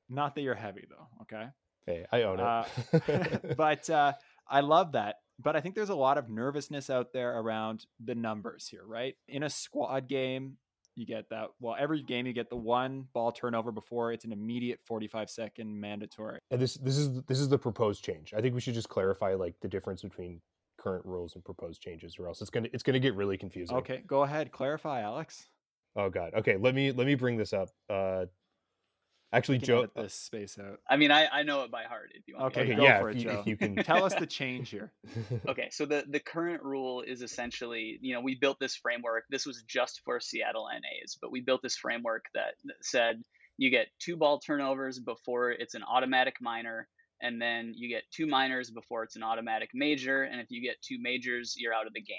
Not 0.08 0.34
that 0.34 0.42
you're 0.42 0.54
heavy 0.54 0.86
though. 0.88 1.06
Okay. 1.22 1.46
hey, 1.86 2.06
I 2.10 2.22
own 2.22 2.40
Uh, 2.40 2.64
it. 2.92 3.56
but 3.56 3.88
uh, 3.90 4.12
I 4.48 4.60
love 4.60 4.92
that. 4.92 5.16
But 5.42 5.56
I 5.56 5.60
think 5.60 5.74
there's 5.74 5.88
a 5.90 5.94
lot 5.94 6.18
of 6.18 6.28
nervousness 6.28 6.90
out 6.90 7.12
there 7.12 7.38
around 7.38 7.86
the 8.04 8.14
numbers 8.14 8.68
here, 8.68 8.84
right? 8.86 9.14
In 9.28 9.42
a 9.42 9.50
squad 9.50 10.06
game, 10.08 10.56
you 10.96 11.06
get 11.06 11.28
that. 11.30 11.48
Well, 11.60 11.76
every 11.78 12.02
game 12.02 12.26
you 12.26 12.32
get 12.32 12.50
the 12.50 12.56
one 12.56 13.06
ball 13.14 13.32
turnover 13.32 13.72
before 13.72 14.12
it's 14.12 14.24
an 14.24 14.32
immediate 14.32 14.80
45 14.84 15.30
second 15.30 15.80
mandatory. 15.80 16.40
and 16.50 16.60
this 16.60 16.74
this 16.74 16.98
is 16.98 17.22
this 17.22 17.38
is 17.40 17.48
the 17.48 17.58
proposed 17.58 18.04
change. 18.04 18.34
I 18.36 18.40
think 18.40 18.54
we 18.54 18.60
should 18.60 18.74
just 18.74 18.88
clarify 18.88 19.34
like 19.34 19.54
the 19.62 19.68
difference 19.68 20.02
between 20.02 20.40
current 20.80 21.04
rules 21.04 21.34
and 21.34 21.44
proposed 21.44 21.80
changes, 21.82 22.16
or 22.18 22.26
else 22.28 22.40
it's 22.40 22.50
gonna 22.50 22.68
it's 22.72 22.82
gonna 22.82 22.98
get 22.98 23.14
really 23.14 23.36
confusing. 23.36 23.76
Okay, 23.76 24.02
go 24.06 24.22
ahead, 24.22 24.50
clarify, 24.52 25.02
Alex. 25.02 25.46
Oh 25.96 26.08
god. 26.10 26.32
Okay, 26.34 26.56
let 26.56 26.74
me 26.74 26.92
let 26.92 27.06
me 27.06 27.14
bring 27.14 27.36
this 27.36 27.52
up. 27.52 27.68
Uh, 27.88 28.26
actually, 29.32 29.56
We 29.56 29.60
can 29.60 29.66
Joe. 29.66 29.78
edit 29.80 29.90
this 29.96 30.14
space 30.14 30.58
out. 30.58 30.78
I 30.88 30.96
mean, 30.96 31.10
I, 31.10 31.26
I 31.26 31.42
know 31.42 31.62
it 31.64 31.70
by 31.70 31.82
heart. 31.84 32.10
If 32.14 32.26
you 32.28 32.36
want. 32.36 32.56
Okay, 32.56 32.64
me 32.64 32.70
Okay, 32.72 32.76
go 32.76 32.82
yeah. 32.84 33.00
for 33.00 33.10
if, 33.10 33.16
it, 33.16 33.18
you, 33.18 33.24
Joe. 33.24 33.40
if 33.40 33.46
you 33.46 33.56
can 33.56 33.76
Tell 33.84 34.04
us 34.04 34.14
the 34.14 34.26
change 34.40 34.70
here. 34.70 34.92
Okay, 35.48 35.68
so 35.70 35.86
the 35.86 36.04
the 36.08 36.20
current 36.20 36.62
rule 36.62 37.02
is 37.02 37.22
essentially, 37.22 37.98
you 38.00 38.14
know, 38.14 38.20
we 38.20 38.36
built 38.36 38.58
this 38.60 38.76
framework. 38.76 39.24
This 39.30 39.46
was 39.46 39.62
just 39.68 40.00
for 40.04 40.20
Seattle 40.20 40.68
NAs, 40.72 41.16
but 41.20 41.30
we 41.32 41.40
built 41.40 41.60
this 41.62 41.76
framework 41.76 42.24
that 42.34 42.54
said 42.82 43.22
you 43.58 43.70
get 43.70 43.88
two 43.98 44.16
ball 44.16 44.38
turnovers 44.38 44.98
before 44.98 45.50
it's 45.50 45.74
an 45.74 45.82
automatic 45.82 46.36
minor, 46.40 46.88
and 47.22 47.40
then 47.40 47.72
you 47.76 47.88
get 47.88 48.04
two 48.10 48.26
minors 48.26 48.70
before 48.70 49.02
it's 49.04 49.16
an 49.16 49.22
automatic 49.22 49.70
major, 49.74 50.22
and 50.22 50.40
if 50.40 50.46
you 50.50 50.62
get 50.62 50.76
two 50.82 50.98
majors, 51.00 51.54
you're 51.56 51.74
out 51.74 51.86
of 51.86 51.92
the 51.94 52.02
game. 52.02 52.16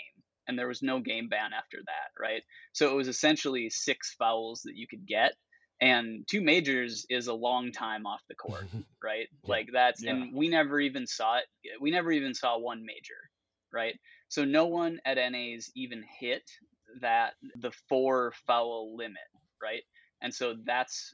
And 0.47 0.57
there 0.57 0.67
was 0.67 0.81
no 0.81 0.99
game 0.99 1.29
ban 1.29 1.51
after 1.53 1.77
that, 1.85 2.21
right? 2.21 2.41
So 2.73 2.91
it 2.91 2.95
was 2.95 3.07
essentially 3.07 3.69
six 3.69 4.15
fouls 4.17 4.61
that 4.65 4.75
you 4.75 4.87
could 4.87 5.05
get, 5.07 5.33
and 5.79 6.25
two 6.29 6.41
majors 6.41 7.05
is 7.09 7.27
a 7.27 7.33
long 7.33 7.71
time 7.71 8.05
off 8.05 8.21
the 8.27 8.35
court 8.35 8.65
right? 9.03 9.27
Like 9.47 9.69
that's 9.73 10.03
Yeah. 10.03 10.11
and 10.11 10.33
we 10.35 10.49
never 10.49 10.79
even 10.79 11.07
saw 11.07 11.37
it. 11.37 11.45
We 11.79 11.91
never 11.91 12.11
even 12.11 12.33
saw 12.33 12.57
one 12.59 12.85
major, 12.85 13.17
right? 13.73 13.95
So 14.27 14.45
no 14.45 14.67
one 14.67 14.99
at 15.05 15.17
NA's 15.17 15.71
even 15.75 16.03
hit 16.19 16.43
that 17.01 17.33
the 17.55 17.71
four 17.89 18.33
foul 18.45 18.95
limit, 18.95 19.17
right? 19.61 19.83
And 20.21 20.33
so 20.33 20.55
that's 20.65 21.13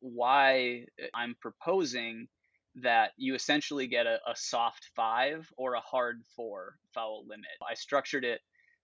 why 0.00 0.86
I'm 1.14 1.34
proposing 1.40 2.28
that 2.82 3.12
you 3.16 3.34
essentially 3.34 3.86
get 3.86 4.06
a, 4.06 4.18
a 4.26 4.34
soft 4.34 4.90
five 4.94 5.50
or 5.56 5.74
a 5.74 5.80
hard 5.80 6.22
four 6.34 6.76
foul 6.94 7.24
limit. 7.26 7.46
I 7.68 7.74
structured 7.74 8.24
it 8.24 8.40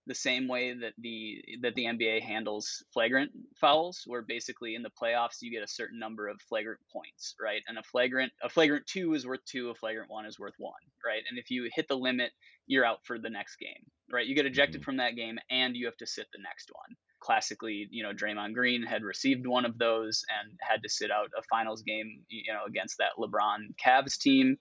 the 0.06 0.14
same 0.14 0.48
way 0.48 0.74
that 0.74 0.94
the 0.98 1.44
that 1.62 1.74
the 1.74 1.84
NBA 1.84 2.22
handles 2.22 2.82
flagrant 2.92 3.30
fouls, 3.60 4.02
where 4.06 4.22
basically 4.22 4.74
in 4.74 4.82
the 4.82 4.90
playoffs 4.90 5.42
you 5.42 5.52
get 5.52 5.62
a 5.62 5.68
certain 5.68 5.98
number 5.98 6.26
of 6.26 6.40
flagrant 6.48 6.80
points, 6.92 7.34
right? 7.40 7.62
And 7.68 7.78
a 7.78 7.82
flagrant 7.82 8.32
a 8.42 8.48
flagrant 8.48 8.86
two 8.86 9.14
is 9.14 9.26
worth 9.26 9.44
two, 9.44 9.70
a 9.70 9.74
flagrant 9.74 10.10
one 10.10 10.26
is 10.26 10.38
worth 10.38 10.54
one, 10.58 10.72
right? 11.04 11.22
And 11.28 11.38
if 11.38 11.50
you 11.50 11.68
hit 11.72 11.86
the 11.86 11.96
limit, 11.96 12.32
you're 12.66 12.84
out 12.84 13.04
for 13.04 13.18
the 13.18 13.30
next 13.30 13.56
game, 13.56 13.84
right? 14.10 14.26
You 14.26 14.34
get 14.34 14.46
ejected 14.46 14.80
mm-hmm. 14.80 14.84
from 14.84 14.96
that 14.96 15.14
game 15.14 15.38
and 15.50 15.76
you 15.76 15.86
have 15.86 15.96
to 15.98 16.06
sit 16.06 16.26
the 16.32 16.42
next 16.42 16.70
one. 16.72 16.96
Classically, 17.22 17.86
you 17.90 18.02
know, 18.02 18.12
Draymond 18.12 18.52
Green 18.52 18.82
had 18.82 19.04
received 19.04 19.46
one 19.46 19.64
of 19.64 19.78
those 19.78 20.24
and 20.28 20.58
had 20.60 20.82
to 20.82 20.88
sit 20.88 21.10
out 21.12 21.30
a 21.38 21.42
finals 21.42 21.82
game, 21.82 22.22
you 22.28 22.52
know, 22.52 22.64
against 22.66 22.98
that 22.98 23.10
LeBron 23.16 23.76
Cavs 23.82 24.18
team. 24.18 24.58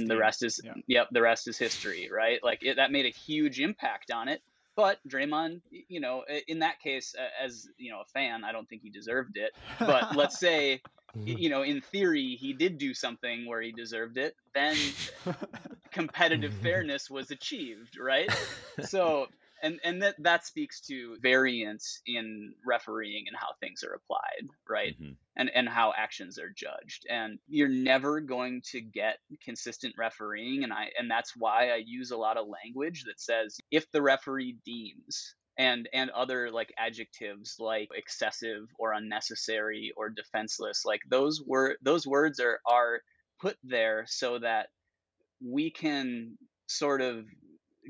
And 0.00 0.10
the 0.10 0.16
rest 0.16 0.42
is 0.42 0.60
Yeah. 0.64 0.72
yep 0.88 1.08
the 1.12 1.22
rest 1.22 1.46
is 1.46 1.56
history 1.56 2.10
right? 2.12 2.40
Like 2.42 2.58
it, 2.62 2.76
that 2.76 2.90
made 2.90 3.06
a 3.06 3.10
huge 3.10 3.60
impact 3.60 4.10
on 4.10 4.26
it. 4.28 4.42
But 4.74 4.98
Draymond 5.08 5.60
you 5.70 6.00
know 6.00 6.24
in 6.48 6.58
that 6.60 6.80
case 6.80 7.14
uh, 7.16 7.44
as 7.44 7.68
you 7.78 7.92
know 7.92 8.00
a 8.00 8.06
fan 8.06 8.42
I 8.42 8.50
don't 8.50 8.68
think 8.68 8.82
he 8.82 8.90
deserved 8.90 9.36
it. 9.36 9.52
But 9.78 10.16
let's 10.16 10.38
say 10.40 10.80
you 11.24 11.50
know 11.50 11.62
in 11.62 11.82
theory 11.82 12.36
he 12.40 12.52
did 12.52 12.78
do 12.78 12.94
something 12.94 13.46
where 13.46 13.60
he 13.60 13.70
deserved 13.70 14.16
it 14.16 14.34
then 14.54 14.76
competitive 15.92 16.54
fairness 16.62 17.10
was 17.10 17.30
achieved 17.30 17.98
right? 17.98 18.30
So 18.82 19.26
and 19.62 19.80
and 19.84 20.02
that 20.02 20.16
that 20.18 20.44
speaks 20.46 20.80
to 20.80 21.16
variance 21.22 22.00
in 22.06 22.54
refereeing 22.66 23.24
and 23.28 23.36
how 23.36 23.48
things 23.60 23.82
are 23.84 23.94
applied 23.94 24.48
right 24.68 24.96
Mhm. 25.00 25.16
and 25.36 25.50
and 25.54 25.68
how 25.68 25.92
actions 25.96 26.38
are 26.38 26.50
judged 26.50 27.06
and 27.08 27.38
you're 27.48 27.68
never 27.68 28.20
going 28.20 28.62
to 28.72 28.80
get 28.80 29.18
consistent 29.44 29.94
refereeing 29.98 30.64
and 30.64 30.72
i 30.72 30.90
and 30.98 31.10
that's 31.10 31.34
why 31.36 31.70
i 31.70 31.76
use 31.76 32.10
a 32.10 32.16
lot 32.16 32.36
of 32.36 32.46
language 32.48 33.04
that 33.04 33.20
says 33.20 33.58
if 33.70 33.90
the 33.92 34.02
referee 34.02 34.56
deems 34.64 35.34
and 35.58 35.88
and 35.92 36.10
other 36.10 36.50
like 36.50 36.72
adjectives 36.78 37.56
like 37.58 37.88
excessive 37.94 38.68
or 38.78 38.92
unnecessary 38.92 39.92
or 39.96 40.08
defenseless 40.10 40.84
like 40.84 41.00
those 41.10 41.42
were 41.46 41.76
those 41.82 42.06
words 42.06 42.40
are 42.40 42.60
are 42.66 43.00
put 43.40 43.56
there 43.62 44.04
so 44.08 44.38
that 44.38 44.68
we 45.44 45.70
can 45.70 46.38
sort 46.68 47.02
of 47.02 47.26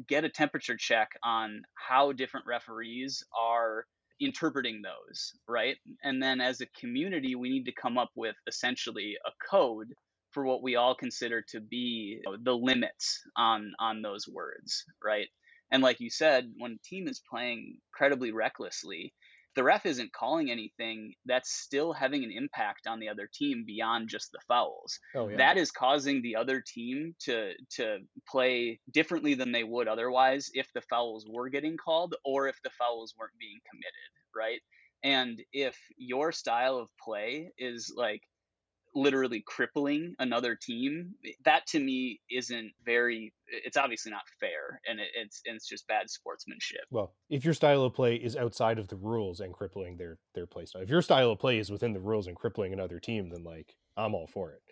get 0.08 0.24
a 0.24 0.28
temperature 0.30 0.76
check 0.76 1.10
on 1.24 1.62
how 1.74 2.12
different 2.12 2.46
referees 2.46 3.24
are 3.40 3.86
interpreting 4.20 4.82
those, 4.82 5.32
right? 5.48 5.76
And 6.04 6.22
then 6.22 6.40
as 6.40 6.60
a 6.60 6.66
community, 6.80 7.34
we 7.34 7.50
need 7.50 7.66
to 7.66 7.72
come 7.72 7.98
up 7.98 8.10
with 8.16 8.36
essentially 8.48 9.16
a 9.26 9.30
code 9.50 9.88
for 10.32 10.44
what 10.46 10.62
we 10.62 10.76
all 10.76 10.94
consider 10.94 11.42
to 11.50 11.60
be 11.60 12.20
the 12.44 12.54
limits 12.56 13.22
on 13.36 13.72
on 13.80 14.02
those 14.02 14.28
words, 14.28 14.84
right? 15.04 15.28
And 15.72 15.82
like 15.82 16.00
you 16.00 16.10
said, 16.10 16.52
when 16.58 16.72
a 16.72 16.88
team 16.88 17.08
is 17.08 17.22
playing 17.30 17.78
incredibly 17.92 18.32
recklessly, 18.32 19.14
the 19.54 19.62
ref 19.62 19.86
isn't 19.86 20.12
calling 20.12 20.50
anything 20.50 21.12
that's 21.26 21.52
still 21.52 21.92
having 21.92 22.24
an 22.24 22.32
impact 22.32 22.86
on 22.86 23.00
the 23.00 23.08
other 23.08 23.28
team 23.32 23.64
beyond 23.66 24.08
just 24.08 24.30
the 24.32 24.38
fouls 24.48 24.98
oh 25.14 25.28
yeah. 25.28 25.36
that 25.36 25.56
is 25.56 25.70
causing 25.70 26.22
the 26.22 26.36
other 26.36 26.62
team 26.66 27.14
to 27.20 27.52
to 27.70 27.98
play 28.28 28.78
differently 28.92 29.34
than 29.34 29.52
they 29.52 29.64
would 29.64 29.88
otherwise 29.88 30.50
if 30.54 30.68
the 30.74 30.82
fouls 30.82 31.26
were 31.28 31.48
getting 31.48 31.76
called 31.76 32.14
or 32.24 32.48
if 32.48 32.56
the 32.64 32.70
fouls 32.70 33.14
weren't 33.18 33.32
being 33.38 33.58
committed 33.70 34.10
right 34.34 34.60
and 35.04 35.42
if 35.52 35.76
your 35.96 36.32
style 36.32 36.78
of 36.78 36.88
play 37.02 37.50
is 37.58 37.92
like 37.96 38.22
literally 38.94 39.42
crippling 39.46 40.14
another 40.18 40.54
team 40.54 41.14
that 41.44 41.66
to 41.66 41.80
me 41.80 42.20
isn't 42.30 42.72
very 42.84 43.32
it's 43.48 43.76
obviously 43.76 44.10
not 44.10 44.22
fair 44.40 44.80
and 44.86 45.00
it, 45.00 45.08
it's 45.14 45.40
it's 45.44 45.66
just 45.68 45.86
bad 45.86 46.10
sportsmanship 46.10 46.84
well, 46.90 47.14
if 47.30 47.44
your 47.44 47.54
style 47.54 47.84
of 47.84 47.94
play 47.94 48.16
is 48.16 48.36
outside 48.36 48.78
of 48.78 48.88
the 48.88 48.96
rules 48.96 49.40
and 49.40 49.54
crippling 49.54 49.96
their 49.96 50.18
their 50.34 50.46
play 50.46 50.66
style, 50.66 50.82
if 50.82 50.90
your 50.90 51.02
style 51.02 51.30
of 51.30 51.38
play 51.38 51.58
is 51.58 51.70
within 51.70 51.92
the 51.94 52.00
rules 52.00 52.26
and 52.26 52.36
crippling 52.36 52.72
another 52.72 53.00
team, 53.00 53.30
then 53.30 53.44
like 53.44 53.76
I'm 53.96 54.14
all 54.14 54.26
for 54.26 54.52
it. 54.52 54.62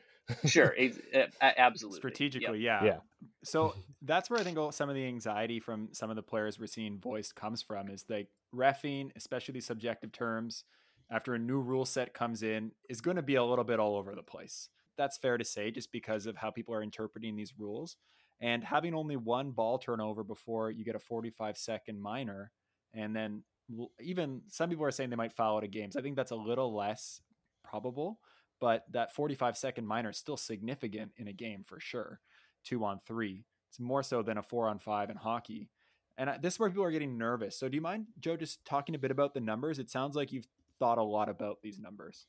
sure 0.46 0.74
it's, 0.78 0.98
a- 1.12 1.60
absolutely 1.60 1.98
Yep. 1.98 1.98
strategically 2.00 2.58
yeah 2.60 2.84
Yeah. 2.84 3.00
so 3.42 3.74
that's 4.02 4.30
where 4.30 4.38
i 4.38 4.44
think 4.44 4.58
some 4.72 4.88
of 4.88 4.94
the 4.94 5.04
anxiety 5.06 5.60
from 5.60 5.88
some 5.92 6.08
of 6.10 6.16
the 6.16 6.22
players 6.22 6.58
we're 6.58 6.66
seeing 6.66 6.98
voiced 6.98 7.34
comes 7.34 7.62
from 7.62 7.88
is 7.88 8.04
like 8.08 8.28
refing 8.54 9.10
especially 9.16 9.52
these 9.52 9.66
subjective 9.66 10.12
terms 10.12 10.64
after 11.11 11.34
a 11.34 11.38
new 11.38 11.61
rule 11.61 11.84
set 11.84 12.14
comes 12.14 12.42
in 12.42 12.72
is 12.88 13.00
going 13.00 13.16
to 13.16 13.22
be 13.22 13.34
a 13.34 13.44
little 13.44 13.64
bit 13.64 13.80
all 13.80 13.96
over 13.96 14.14
the 14.14 14.22
place 14.22 14.68
that's 14.96 15.16
fair 15.16 15.38
to 15.38 15.44
say 15.44 15.70
just 15.70 15.92
because 15.92 16.26
of 16.26 16.36
how 16.36 16.50
people 16.50 16.74
are 16.74 16.82
interpreting 16.82 17.36
these 17.36 17.54
rules 17.58 17.96
and 18.40 18.64
having 18.64 18.94
only 18.94 19.16
one 19.16 19.50
ball 19.50 19.78
turnover 19.78 20.22
before 20.22 20.70
you 20.70 20.84
get 20.84 20.94
a 20.94 21.00
45 21.00 21.56
second 21.56 22.00
minor 22.00 22.50
and 22.94 23.14
then 23.14 23.42
even 24.00 24.42
some 24.48 24.68
people 24.68 24.84
are 24.84 24.90
saying 24.90 25.11
they 25.11 25.16
might 25.16 25.32
foul 25.32 25.58
out 25.58 25.64
of 25.64 25.70
games 25.70 25.96
i 25.96 26.00
think 26.00 26.16
that's 26.16 26.32
a 26.32 26.36
little 26.36 26.74
less 26.74 27.20
probable 27.62 28.18
but 28.61 28.84
that 28.92 29.14
45 29.14 29.56
second 29.56 29.86
minor 29.86 30.11
is 30.11 30.18
still 30.18 30.36
significant 30.36 31.12
in 31.16 31.26
a 31.26 31.32
game 31.32 31.64
for 31.64 31.80
sure. 31.80 32.20
Two 32.62 32.84
on 32.84 33.00
three. 33.06 33.46
It's 33.70 33.80
more 33.80 34.02
so 34.02 34.22
than 34.22 34.36
a 34.36 34.42
four 34.42 34.68
on 34.68 34.78
five 34.78 35.11
in 35.11 35.16
hockey. 35.16 35.70
And 36.18 36.30
this 36.42 36.54
is 36.54 36.61
where 36.61 36.68
people 36.68 36.84
are 36.84 36.90
getting 36.90 37.16
nervous. 37.16 37.56
So, 37.56 37.68
do 37.68 37.76
you 37.76 37.80
mind, 37.80 38.06
Joe, 38.20 38.36
just 38.36 38.62
talking 38.66 38.94
a 38.94 38.98
bit 38.98 39.11
about 39.11 39.32
the 39.32 39.40
numbers? 39.40 39.78
It 39.78 39.88
sounds 39.88 40.14
like 40.14 40.32
you've 40.32 40.48
thought 40.81 40.99
a 40.99 41.03
lot 41.03 41.28
about 41.28 41.59
these 41.62 41.78
numbers. 41.78 42.26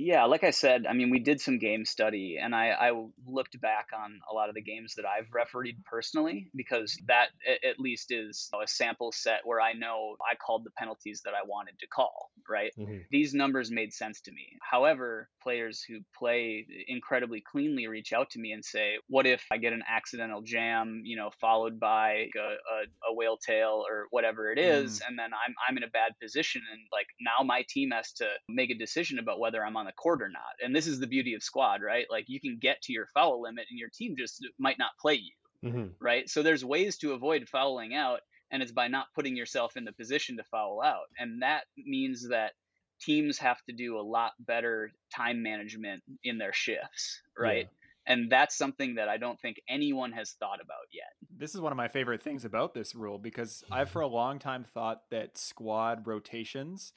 Yeah, 0.00 0.24
like 0.24 0.44
I 0.44 0.50
said, 0.50 0.86
I 0.88 0.94
mean, 0.94 1.10
we 1.10 1.18
did 1.18 1.42
some 1.42 1.58
game 1.58 1.84
study, 1.84 2.38
and 2.42 2.54
I, 2.54 2.70
I 2.70 2.92
looked 3.26 3.60
back 3.60 3.88
on 3.94 4.18
a 4.30 4.34
lot 4.34 4.48
of 4.48 4.54
the 4.54 4.62
games 4.62 4.94
that 4.96 5.04
I've 5.04 5.28
refereed 5.32 5.76
personally 5.84 6.50
because 6.56 6.98
that 7.06 7.28
at 7.46 7.78
least 7.78 8.10
is 8.10 8.48
a 8.54 8.66
sample 8.66 9.12
set 9.12 9.40
where 9.44 9.60
I 9.60 9.74
know 9.74 10.16
I 10.20 10.36
called 10.36 10.64
the 10.64 10.70
penalties 10.78 11.20
that 11.26 11.34
I 11.34 11.46
wanted 11.46 11.78
to 11.80 11.86
call, 11.86 12.30
right? 12.48 12.72
Mm-hmm. 12.78 12.98
These 13.10 13.34
numbers 13.34 13.70
made 13.70 13.92
sense 13.92 14.22
to 14.22 14.32
me. 14.32 14.58
However, 14.62 15.28
players 15.42 15.84
who 15.86 15.98
play 16.18 16.66
incredibly 16.88 17.42
cleanly 17.42 17.86
reach 17.86 18.14
out 18.14 18.30
to 18.30 18.38
me 18.38 18.52
and 18.52 18.64
say, 18.64 18.94
"What 19.08 19.26
if 19.26 19.44
I 19.50 19.58
get 19.58 19.74
an 19.74 19.82
accidental 19.86 20.40
jam, 20.40 21.02
you 21.04 21.16
know, 21.16 21.30
followed 21.40 21.78
by 21.78 22.28
a, 22.36 22.40
a, 22.40 23.10
a 23.10 23.14
whale 23.14 23.36
tail 23.36 23.84
or 23.86 24.06
whatever 24.10 24.50
it 24.50 24.58
is, 24.58 25.00
mm. 25.00 25.08
and 25.08 25.18
then 25.18 25.30
I'm 25.34 25.54
I'm 25.68 25.76
in 25.76 25.82
a 25.82 25.88
bad 25.88 26.12
position, 26.22 26.62
and 26.72 26.80
like 26.90 27.06
now 27.20 27.44
my 27.44 27.64
team 27.68 27.90
has 27.90 28.12
to 28.14 28.26
make 28.48 28.70
a 28.70 28.74
decision 28.74 29.18
about 29.18 29.38
whether 29.38 29.64
I'm 29.64 29.76
on 29.76 29.86
the 29.86 29.89
court 29.92 30.22
or 30.22 30.28
not. 30.28 30.42
And 30.62 30.74
this 30.74 30.86
is 30.86 31.00
the 31.00 31.06
beauty 31.06 31.34
of 31.34 31.42
squad, 31.42 31.82
right? 31.82 32.06
Like 32.10 32.24
you 32.28 32.40
can 32.40 32.58
get 32.60 32.80
to 32.82 32.92
your 32.92 33.06
foul 33.14 33.42
limit 33.42 33.66
and 33.70 33.78
your 33.78 33.90
team 33.92 34.14
just 34.18 34.46
might 34.58 34.78
not 34.78 34.90
play 35.00 35.14
you, 35.14 35.70
mm-hmm. 35.70 35.86
right? 36.00 36.28
So 36.28 36.42
there's 36.42 36.64
ways 36.64 36.98
to 36.98 37.12
avoid 37.12 37.48
fouling 37.48 37.94
out, 37.94 38.20
and 38.50 38.62
it's 38.62 38.72
by 38.72 38.88
not 38.88 39.06
putting 39.14 39.36
yourself 39.36 39.76
in 39.76 39.84
the 39.84 39.92
position 39.92 40.36
to 40.36 40.44
foul 40.44 40.80
out. 40.82 41.06
And 41.18 41.42
that 41.42 41.64
means 41.76 42.28
that 42.28 42.52
teams 43.00 43.38
have 43.38 43.58
to 43.68 43.72
do 43.74 43.98
a 43.98 44.02
lot 44.02 44.32
better 44.40 44.90
time 45.14 45.42
management 45.42 46.02
in 46.24 46.38
their 46.38 46.52
shifts, 46.52 47.20
right? 47.38 47.66
Yeah 47.66 47.76
and 48.06 48.30
that's 48.30 48.56
something 48.56 48.96
that 48.96 49.08
I 49.08 49.18
don't 49.18 49.40
think 49.40 49.60
anyone 49.68 50.12
has 50.12 50.32
thought 50.32 50.60
about 50.60 50.88
yet. 50.92 51.12
This 51.36 51.54
is 51.54 51.60
one 51.60 51.72
of 51.72 51.76
my 51.76 51.88
favorite 51.88 52.22
things 52.22 52.44
about 52.44 52.74
this 52.74 52.94
rule 52.94 53.18
because 53.18 53.62
I've 53.70 53.90
for 53.90 54.00
a 54.00 54.06
long 54.06 54.38
time 54.38 54.64
thought 54.64 55.02
that 55.10 55.36
squad 55.38 56.06
rotations 56.06 56.92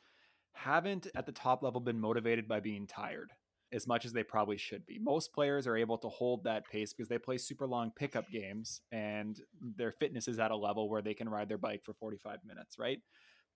haven't 0.53 1.07
at 1.15 1.25
the 1.25 1.31
top 1.31 1.63
level 1.63 1.81
been 1.81 1.99
motivated 1.99 2.47
by 2.47 2.59
being 2.59 2.87
tired 2.87 3.31
as 3.73 3.87
much 3.87 4.05
as 4.05 4.13
they 4.13 4.23
probably 4.23 4.57
should 4.57 4.85
be. 4.85 4.99
Most 4.99 5.33
players 5.33 5.65
are 5.65 5.75
able 5.75 5.97
to 5.97 6.07
hold 6.07 6.43
that 6.43 6.67
pace 6.69 6.93
because 6.93 7.09
they 7.09 7.17
play 7.17 7.37
super 7.37 7.65
long 7.65 7.91
pickup 7.95 8.29
games 8.29 8.81
and 8.91 9.39
their 9.77 9.91
fitness 9.91 10.27
is 10.27 10.39
at 10.39 10.51
a 10.51 10.55
level 10.55 10.89
where 10.89 11.01
they 11.01 11.15
can 11.15 11.27
ride 11.27 11.49
their 11.49 11.57
bike 11.57 11.81
for 11.83 11.93
45 11.93 12.39
minutes, 12.45 12.77
right? 12.77 12.99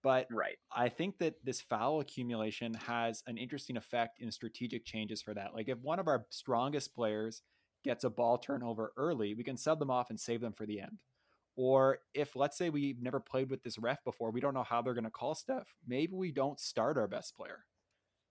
But 0.03 0.27
right. 0.31 0.57
I 0.75 0.89
think 0.89 1.19
that 1.19 1.35
this 1.43 1.61
foul 1.61 1.99
accumulation 1.99 2.73
has 2.73 3.23
an 3.27 3.37
interesting 3.37 3.77
effect 3.77 4.19
in 4.19 4.31
strategic 4.31 4.85
changes 4.85 5.21
for 5.21 5.33
that. 5.33 5.53
Like 5.53 5.69
if 5.69 5.79
one 5.79 5.99
of 5.99 6.07
our 6.07 6.25
strongest 6.29 6.95
players 6.95 7.41
gets 7.83 8.03
a 8.03 8.09
ball 8.09 8.37
turnover 8.37 8.93
early, 8.97 9.33
we 9.33 9.43
can 9.43 9.57
sub 9.57 9.79
them 9.79 9.91
off 9.91 10.09
and 10.09 10.19
save 10.19 10.41
them 10.41 10.53
for 10.53 10.65
the 10.65 10.79
end. 10.79 10.97
Or 11.57 11.99
if, 12.13 12.35
let's 12.35 12.57
say, 12.57 12.69
we've 12.69 13.01
never 13.01 13.19
played 13.19 13.49
with 13.49 13.63
this 13.63 13.77
ref 13.79 14.03
before, 14.03 14.31
we 14.31 14.39
don't 14.39 14.53
know 14.53 14.63
how 14.63 14.81
they're 14.81 14.93
going 14.93 15.03
to 15.03 15.09
call 15.09 15.35
stuff. 15.35 15.67
Maybe 15.85 16.13
we 16.13 16.31
don't 16.31 16.59
start 16.59 16.97
our 16.97 17.07
best 17.07 17.35
player 17.35 17.65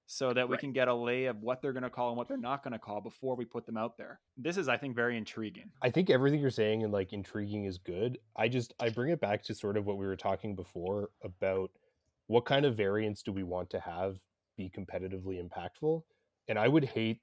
so 0.06 0.32
that 0.32 0.48
we 0.48 0.52
right. 0.52 0.60
can 0.60 0.72
get 0.72 0.86
a 0.86 0.94
lay 0.94 1.24
of 1.24 1.42
what 1.42 1.60
they're 1.60 1.72
going 1.72 1.82
to 1.82 1.90
call 1.90 2.10
and 2.10 2.16
what 2.16 2.28
they're 2.28 2.36
not 2.36 2.62
going 2.62 2.72
to 2.72 2.78
call 2.78 3.00
before 3.00 3.34
we 3.34 3.44
put 3.44 3.66
them 3.66 3.76
out 3.76 3.98
there. 3.98 4.20
This 4.36 4.56
is, 4.56 4.68
I 4.68 4.76
think, 4.76 4.94
very 4.94 5.18
intriguing. 5.18 5.72
I 5.82 5.90
think 5.90 6.08
everything 6.08 6.38
you're 6.40 6.50
saying 6.50 6.84
and 6.84 6.92
like 6.92 7.12
intriguing 7.12 7.64
is 7.64 7.78
good. 7.78 8.18
I 8.36 8.46
just, 8.46 8.72
I 8.78 8.88
bring 8.88 9.10
it 9.10 9.20
back 9.20 9.42
to 9.44 9.54
sort 9.54 9.76
of 9.76 9.84
what 9.84 9.98
we 9.98 10.06
were 10.06 10.16
talking 10.16 10.54
before 10.54 11.10
about 11.24 11.72
what 12.28 12.44
kind 12.44 12.64
of 12.64 12.76
variance 12.76 13.22
do 13.22 13.32
we 13.32 13.42
want 13.42 13.70
to 13.70 13.80
have 13.80 14.20
be 14.56 14.70
competitively 14.70 15.42
impactful. 15.42 16.02
And 16.48 16.58
I 16.58 16.68
would 16.68 16.84
hate 16.84 17.20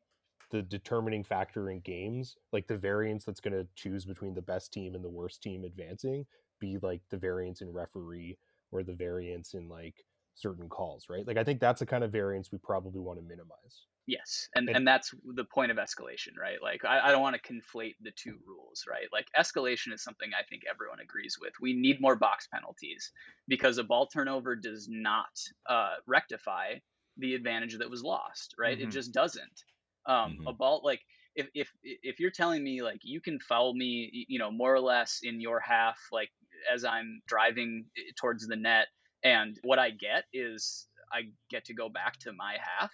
the 0.54 0.62
determining 0.62 1.24
factor 1.24 1.72
in 1.72 1.80
games, 1.80 2.38
like 2.52 2.68
the 2.68 2.78
variance 2.78 3.26
that's 3.26 3.40
going 3.40 3.54
to 3.54 3.68
choose 3.76 4.06
between 4.06 4.36
the 4.36 4.42
best 4.42 4.72
team 4.72 4.94
and 4.94 5.04
the 5.04 5.10
worst 5.10 5.42
team 5.42 5.64
advancing, 5.64 6.28
be 6.60 6.78
like 6.84 7.02
the 7.10 7.18
variance 7.18 7.62
in 7.62 7.74
referee 7.74 8.38
or 8.72 8.84
the 8.84 8.94
variance 8.94 9.56
in 9.56 9.68
like 9.68 10.06
certain 10.36 10.70
calls, 10.70 11.08
right? 11.10 11.26
Like 11.26 11.38
I 11.38 11.44
think 11.44 11.60
that's 11.60 11.80
the 11.80 11.88
kind 11.88 12.04
of 12.04 12.12
variance 12.12 12.52
we 12.52 12.60
probably 12.60 13.02
want 13.02 13.18
to 13.18 13.26
minimize. 13.26 13.88
Yes, 14.06 14.48
and, 14.54 14.68
and, 14.68 14.78
and 14.78 14.88
that's 14.88 15.12
the 15.34 15.46
point 15.46 15.72
of 15.72 15.78
escalation, 15.78 16.38
right? 16.40 16.62
Like 16.62 16.86
I, 16.86 17.00
I 17.08 17.12
don't 17.12 17.22
want 17.24 17.36
to 17.36 17.54
conflate 17.54 17.96
the 18.04 18.12
two 18.16 18.38
rules, 18.46 18.84
right? 18.88 19.08
Like 19.12 19.26
escalation 19.40 19.92
is 19.92 20.04
something 20.04 20.30
I 20.40 20.44
think 20.48 20.64
everyone 20.70 21.00
agrees 21.00 21.38
with. 21.42 21.54
We 21.60 21.74
need 21.74 22.00
more 22.00 22.16
box 22.16 22.48
penalties 22.54 23.12
because 23.48 23.80
a 23.80 23.84
ball 23.84 24.06
turnover 24.06 24.56
does 24.56 24.88
not 24.88 25.34
uh, 25.68 25.96
rectify 26.06 26.76
the 27.18 27.34
advantage 27.34 27.78
that 27.80 27.90
was 27.90 28.04
lost, 28.04 28.54
right? 28.60 28.78
Mm-hmm. 28.78 28.90
It 28.90 28.92
just 28.92 29.14
doesn't. 29.14 29.64
Um, 30.06 30.16
mm-hmm. 30.16 30.48
A 30.48 30.54
ball 30.54 30.82
like 30.84 31.02
if 31.36 31.48
if 31.54 31.70
if 31.84 32.20
you're 32.20 32.32
telling 32.32 32.64
me 32.64 32.82
like 32.82 33.00
you 33.04 33.22
can 33.22 33.40
foul 33.40 33.74
me, 33.74 34.26
you 34.28 34.40
know, 34.40 34.52
more 34.52 34.74
or 34.74 34.80
less 34.80 35.20
in 35.24 35.42
your 35.42 35.60
half, 35.60 35.98
like 36.12 36.30
as 36.74 36.86
I'm 36.86 37.22
driving 37.28 37.86
eh, 37.98 38.12
towards 38.18 38.48
the 38.48 38.56
net, 38.56 38.88
and 39.24 39.58
what 39.64 39.80
I 39.80 39.92
get 39.92 40.26
is 40.34 40.88
I 41.12 41.24
get 41.50 41.66
to 41.66 41.74
go 41.74 41.90
back 41.90 42.18
to 42.20 42.34
my 42.34 42.58
half 42.80 42.92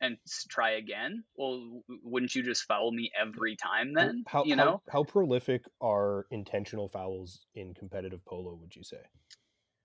and 0.00 0.16
try 0.48 0.72
again. 0.72 1.22
Well, 1.36 1.82
wouldn't 2.02 2.34
you 2.34 2.42
just 2.42 2.64
foul 2.64 2.90
me 2.90 3.10
every 3.18 3.56
time 3.56 3.92
then? 3.94 4.24
How, 4.26 4.44
you 4.44 4.56
know, 4.56 4.82
how, 4.88 5.00
how 5.00 5.04
prolific 5.04 5.64
are 5.80 6.26
intentional 6.30 6.88
fouls 6.88 7.46
in 7.54 7.72
competitive 7.74 8.24
polo? 8.24 8.58
Would 8.60 8.74
you 8.74 8.82
say? 8.82 8.98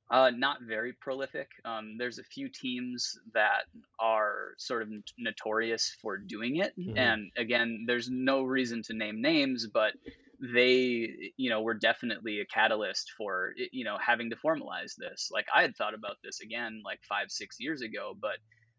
Uh, 0.09 0.31
not 0.33 0.61
very 0.61 0.93
prolific. 0.93 1.49
Um, 1.65 1.97
there's 1.97 2.17
a 2.17 2.23
few 2.23 2.47
teams 2.47 3.19
that 3.33 3.65
are 3.99 4.53
sort 4.57 4.83
of 4.83 4.89
notorious 5.17 5.95
for 6.01 6.17
doing 6.17 6.57
it, 6.57 6.73
mm-hmm. 6.79 6.97
and 6.97 7.31
again, 7.35 7.83
there's 7.87 8.09
no 8.09 8.43
reason 8.43 8.83
to 8.83 8.93
name 8.93 9.21
names, 9.21 9.67
but 9.67 9.93
they, 10.39 11.33
you 11.35 11.49
know, 11.49 11.61
were 11.61 11.73
definitely 11.73 12.39
a 12.39 12.45
catalyst 12.45 13.11
for 13.17 13.53
you 13.71 13.83
know 13.83 13.97
having 13.99 14.29
to 14.29 14.37
formalize 14.37 14.95
this. 14.95 15.29
Like 15.31 15.47
I 15.53 15.61
had 15.61 15.75
thought 15.75 15.93
about 15.93 16.17
this 16.23 16.39
again 16.39 16.83
like 16.85 16.99
five, 17.03 17.29
six 17.29 17.57
years 17.59 17.81
ago, 17.81 18.15
but 18.19 18.37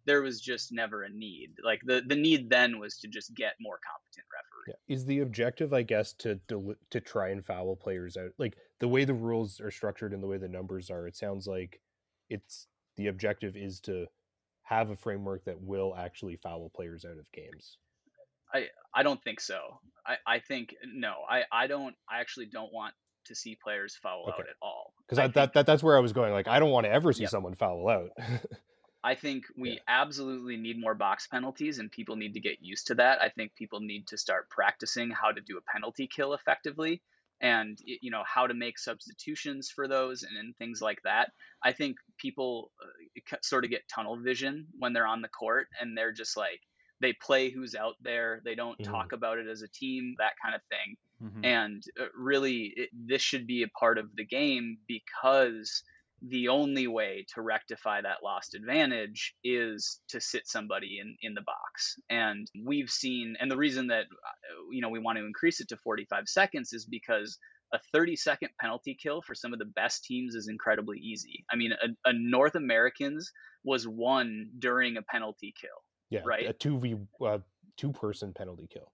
there 0.09 0.22
was 0.22 0.40
just 0.40 0.72
never 0.72 1.02
a 1.02 1.11
need. 1.11 1.50
Like 1.62 1.80
the 1.84 2.02
the 2.04 2.16
need 2.16 2.48
then 2.48 2.78
was 2.78 2.98
to 3.00 3.09
just 3.09 3.34
get 3.34 3.54
more 3.61 3.78
competent 3.86 4.26
referees. 4.32 4.76
Yeah. 4.88 4.94
Is 4.94 5.04
the 5.04 5.20
objective, 5.20 5.72
I 5.72 5.82
guess, 5.82 6.14
to 6.14 6.40
to 6.90 7.00
try 7.00 7.28
and 7.28 7.44
foul 7.44 7.76
players 7.76 8.16
out? 8.16 8.30
Like 8.38 8.56
the 8.80 8.88
way 8.88 9.04
the 9.04 9.14
rules 9.14 9.61
are 9.61 9.70
structured 9.70 10.12
and 10.14 10.22
the 10.22 10.26
way 10.26 10.38
the 10.38 10.48
numbers 10.48 10.90
are, 10.90 11.06
it 11.06 11.16
sounds 11.16 11.46
like 11.46 11.80
it's 12.30 12.66
the 12.96 13.09
objective 13.09 13.56
is 13.56 13.80
to 13.80 14.06
have 14.62 14.90
a 14.90 14.96
framework 14.96 15.44
that 15.44 15.61
will 15.61 15.94
actually 15.96 16.36
foul 16.36 16.70
players 16.74 17.04
out 17.04 17.18
of 17.18 17.30
games. 17.32 17.76
I 18.52 18.66
I 18.94 19.02
don't 19.02 19.22
think 19.22 19.40
so. 19.40 19.80
I 20.06 20.16
I 20.26 20.38
think 20.38 20.74
no. 20.94 21.16
I 21.28 21.42
I 21.52 21.66
don't. 21.66 21.94
I 22.11 22.20
actually 22.20 22.46
don't 22.46 22.72
want 22.72 22.94
to 23.26 23.34
see 23.34 23.59
players 23.62 23.98
foul 24.02 24.22
okay. 24.22 24.32
out 24.32 24.40
at 24.40 24.56
all. 24.62 24.94
Because 25.06 25.32
that, 25.32 25.52
that 25.52 25.66
that's 25.66 25.82
where 25.82 25.98
I 25.98 26.00
was 26.00 26.14
going. 26.14 26.32
Like 26.32 26.48
I 26.48 26.59
don't 26.59 26.70
want 26.70 26.86
to 26.86 26.90
ever 26.90 27.12
see 27.12 27.22
yep. 27.22 27.30
someone 27.30 27.54
foul 27.54 27.88
out. 27.88 28.11
I 29.09 29.14
think 29.14 29.44
we 29.56 29.70
yeah. 29.70 29.78
absolutely 29.88 30.59
need 30.59 30.78
more 30.78 30.94
box 30.94 31.26
penalties 31.26 31.78
and 31.78 31.90
people 31.90 32.16
need 32.16 32.34
to 32.34 32.40
get 32.40 32.59
used 32.61 32.88
to 32.88 32.94
that. 32.96 33.22
I 33.22 33.30
think 33.30 33.54
people 33.54 33.80
need 33.80 34.06
to 34.09 34.18
start 34.18 34.50
practicing 34.50 35.09
how 35.09 35.32
to 35.32 35.40
do 35.40 35.56
a 35.56 35.72
penalty 35.72 36.06
kill 36.14 36.34
effectively 36.34 37.00
and 37.40 37.78
you 37.86 38.11
know 38.11 38.22
how 38.26 38.46
to 38.46 38.52
make 38.52 38.78
substitutions 38.78 39.70
for 39.74 39.88
those 39.88 40.24
and, 40.24 40.36
and 40.36 40.54
things 40.56 40.82
like 40.82 41.00
that. 41.04 41.30
I 41.64 41.72
think 41.72 41.96
people 42.18 42.70
uh, 42.82 43.36
sort 43.42 43.64
of 43.64 43.70
get 43.70 43.88
tunnel 43.88 44.18
vision 44.18 44.66
when 44.78 44.92
they're 44.92 45.06
on 45.06 45.22
the 45.22 45.28
court 45.28 45.68
and 45.80 45.96
they're 45.96 46.12
just 46.12 46.36
like 46.36 46.61
they 47.00 47.14
play 47.14 47.48
who's 47.48 47.74
out 47.74 47.94
there. 48.02 48.42
They 48.44 48.56
don't 48.56 48.78
mm-hmm. 48.78 48.92
talk 48.92 49.12
about 49.12 49.38
it 49.38 49.46
as 49.46 49.62
a 49.62 49.68
team, 49.68 50.16
that 50.18 50.32
kind 50.42 50.54
of 50.54 50.61
thing. 50.68 50.96
Mm-hmm. 51.24 51.44
And 51.44 51.82
uh, 51.98 52.09
really, 52.14 52.74
it, 52.76 52.90
this 52.92 53.22
should 53.22 53.46
be 53.46 53.62
a 53.62 53.68
part 53.68 53.96
of 53.96 54.14
the 54.16 54.26
game 54.26 54.78
because 54.86 55.82
the 56.23 56.49
only 56.49 56.87
way 56.87 57.25
to 57.35 57.43
rectify 57.43 58.01
that 58.01 58.25
lost 58.25 58.55
advantage 58.55 59.35
is 59.45 60.01
to 60.09 60.21
sit 60.21 60.49
somebody 60.49 60.99
in, 61.01 61.16
in 61.23 61.35
the 61.35 61.43
box. 61.43 61.97
And 62.11 62.51
we've 62.64 62.91
seen, 62.91 63.37
and 63.41 63.51
the 63.51 63.57
reason 63.57 63.87
that, 63.89 64.03
uh, 64.03 64.62
you 64.71 64.81
know, 64.81 64.89
we 64.89 64.99
want 64.99 65.19
to 65.19 65.25
increase 65.25 65.61
it 65.61 65.69
to 65.69 65.77
45 65.77 66.25
seconds 66.27 66.73
is 66.73 66.85
because 66.85 67.39
a 67.73 67.79
30 67.93 68.16
second 68.16 68.49
penalty 68.61 68.97
kill 69.01 69.23
for 69.23 69.35
some 69.35 69.53
of 69.53 69.59
the 69.59 69.66
best 69.66 70.05
teams 70.05 70.35
is 70.35 70.49
incredibly 70.49 70.99
easy. 70.99 71.45
I 71.53 71.57
mean, 71.57 71.73
a, 71.73 72.09
a 72.09 72.12
North 72.12 72.55
Americans 72.55 73.31
was 73.64 73.87
won 73.87 74.51
during 74.59 74.97
a 74.97 75.03
penalty 75.03 75.55
kill. 75.61 75.71
Yeah. 76.11 76.23
Right. 76.25 76.49
A 76.49 76.55
2v, 76.55 77.07
uh, 77.25 77.39
two 77.77 77.93
person 77.93 78.33
penalty 78.33 78.66
kill. 78.73 78.91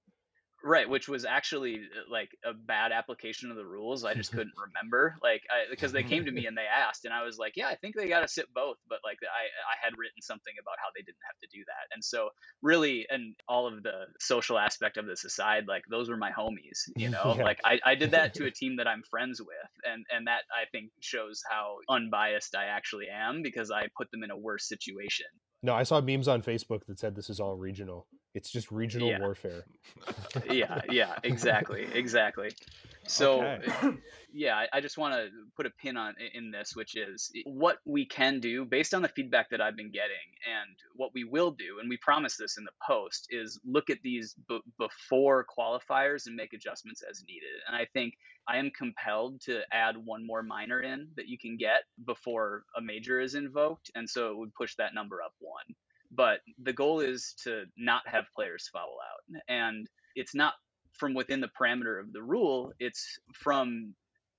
Right, 0.66 0.88
which 0.88 1.10
was 1.10 1.26
actually 1.26 1.74
uh, 1.74 2.10
like 2.10 2.30
a 2.42 2.54
bad 2.54 2.90
application 2.90 3.50
of 3.50 3.56
the 3.58 3.66
rules. 3.66 4.02
I 4.02 4.14
just 4.14 4.30
couldn't 4.30 4.54
remember, 4.66 5.14
like, 5.22 5.42
I, 5.50 5.68
because 5.68 5.92
they 5.92 6.02
came 6.02 6.24
to 6.24 6.32
me 6.32 6.46
and 6.48 6.56
they 6.56 6.64
asked, 6.64 7.04
and 7.04 7.12
I 7.12 7.22
was 7.22 7.36
like, 7.36 7.52
"Yeah, 7.54 7.68
I 7.68 7.74
think 7.74 7.94
they 7.94 8.08
got 8.08 8.20
to 8.20 8.28
sit 8.28 8.46
both," 8.54 8.78
but 8.88 9.00
like, 9.04 9.18
I 9.22 9.44
I 9.44 9.76
had 9.84 9.92
written 9.98 10.22
something 10.22 10.54
about 10.58 10.76
how 10.78 10.88
they 10.96 11.02
didn't 11.02 11.20
have 11.26 11.38
to 11.42 11.48
do 11.54 11.62
that, 11.66 11.94
and 11.94 12.02
so 12.02 12.30
really, 12.62 13.06
and 13.10 13.34
all 13.46 13.66
of 13.66 13.82
the 13.82 14.06
social 14.20 14.58
aspect 14.58 14.96
of 14.96 15.04
this 15.04 15.26
aside, 15.26 15.64
like, 15.68 15.82
those 15.90 16.08
were 16.08 16.16
my 16.16 16.30
homies, 16.30 16.88
you 16.96 17.10
know, 17.14 17.34
yeah. 17.36 17.44
like 17.44 17.60
I 17.62 17.78
I 17.84 17.94
did 17.94 18.12
that 18.12 18.32
to 18.34 18.46
a 18.46 18.50
team 18.50 18.76
that 18.76 18.88
I'm 18.88 19.02
friends 19.10 19.42
with, 19.42 19.70
and 19.84 20.06
and 20.10 20.28
that 20.28 20.44
I 20.50 20.64
think 20.72 20.92
shows 21.00 21.42
how 21.50 21.76
unbiased 21.90 22.56
I 22.56 22.66
actually 22.66 23.08
am 23.12 23.42
because 23.42 23.70
I 23.70 23.88
put 23.98 24.10
them 24.10 24.22
in 24.22 24.30
a 24.30 24.38
worse 24.38 24.66
situation. 24.66 25.26
No, 25.62 25.74
I 25.74 25.82
saw 25.82 26.00
memes 26.00 26.26
on 26.26 26.40
Facebook 26.40 26.86
that 26.86 26.98
said 26.98 27.16
this 27.16 27.28
is 27.28 27.38
all 27.38 27.54
regional 27.54 28.06
It's 28.35 28.51
just 28.51 28.70
regional 28.72 29.09
Yeah. 29.09 29.20
warfare. 29.20 29.64
yeah, 30.51 30.80
yeah, 30.89 31.18
exactly, 31.22 31.85
exactly. 31.93 32.51
So, 33.07 33.43
Okay. 33.45 33.66
Uh, 33.68 33.93
yeah, 34.32 34.57
I- 34.57 34.68
I 34.72 34.80
just 34.80 34.99
want 34.99 35.14
to 35.14 35.30
put 35.57 35.66
a 35.66 35.70
pin 35.70 35.97
on 35.97 36.14
in 36.32 36.51
this, 36.51 36.74
which 36.74 36.97
is 36.97 37.30
what 37.45 37.78
we 37.85 38.05
can 38.07 38.41
do 38.41 38.64
based 38.64 38.93
on 38.95 39.03
the 39.03 39.09
feedback 39.09 39.51
that 39.51 39.61
I've 39.61 39.76
been 39.76 39.93
getting, 39.93 40.16
and 40.51 40.76
what 40.95 41.12
we 41.14 41.22
will 41.22 41.53
do, 41.53 41.78
and 41.80 41.89
we 41.89 41.97
promise 41.99 42.37
this 42.37 42.57
in 42.59 42.64
the 42.64 42.72
post, 42.85 43.26
is 43.30 43.61
look 43.64 43.91
at 43.91 43.99
these 44.03 44.35
b- 44.49 44.62
before 44.78 45.47
qualifiers 45.57 46.26
and 46.26 46.35
make 46.35 46.53
adjustments 46.55 47.03
as 47.09 47.22
needed. 47.28 47.61
And 47.68 47.76
I 47.76 47.85
think 47.93 48.14
I 48.49 48.57
am 48.57 48.70
compelled 48.70 49.41
to 49.43 49.62
add 49.72 49.97
one 49.97 50.26
more 50.26 50.43
minor 50.43 50.80
in 50.80 51.09
that 51.16 51.28
you 51.28 51.39
can 51.39 51.57
get 51.57 51.85
before 52.05 52.64
a 52.76 52.80
major 52.80 53.20
is 53.20 53.35
invoked, 53.37 53.91
and 53.95 54.09
so 54.11 54.30
it 54.30 54.37
would 54.39 54.55
push 54.55 54.74
that 54.76 54.95
number 54.95 55.22
up 55.22 55.35
one. 55.39 55.76
But 56.14 56.40
the 56.58 56.72
goal 56.72 57.00
is 57.00 57.34
to 57.44 57.64
not 57.76 58.06
have 58.08 58.26
players 58.34 58.68
foul 58.72 58.98
out, 59.02 59.42
and 59.48 59.88
it's 60.14 60.34
not 60.34 60.54
from 60.92 61.14
within 61.14 61.40
the 61.40 61.50
parameter 61.60 62.00
of 62.00 62.12
the 62.12 62.22
rule 62.22 62.72
it's 62.78 63.18
from 63.34 63.94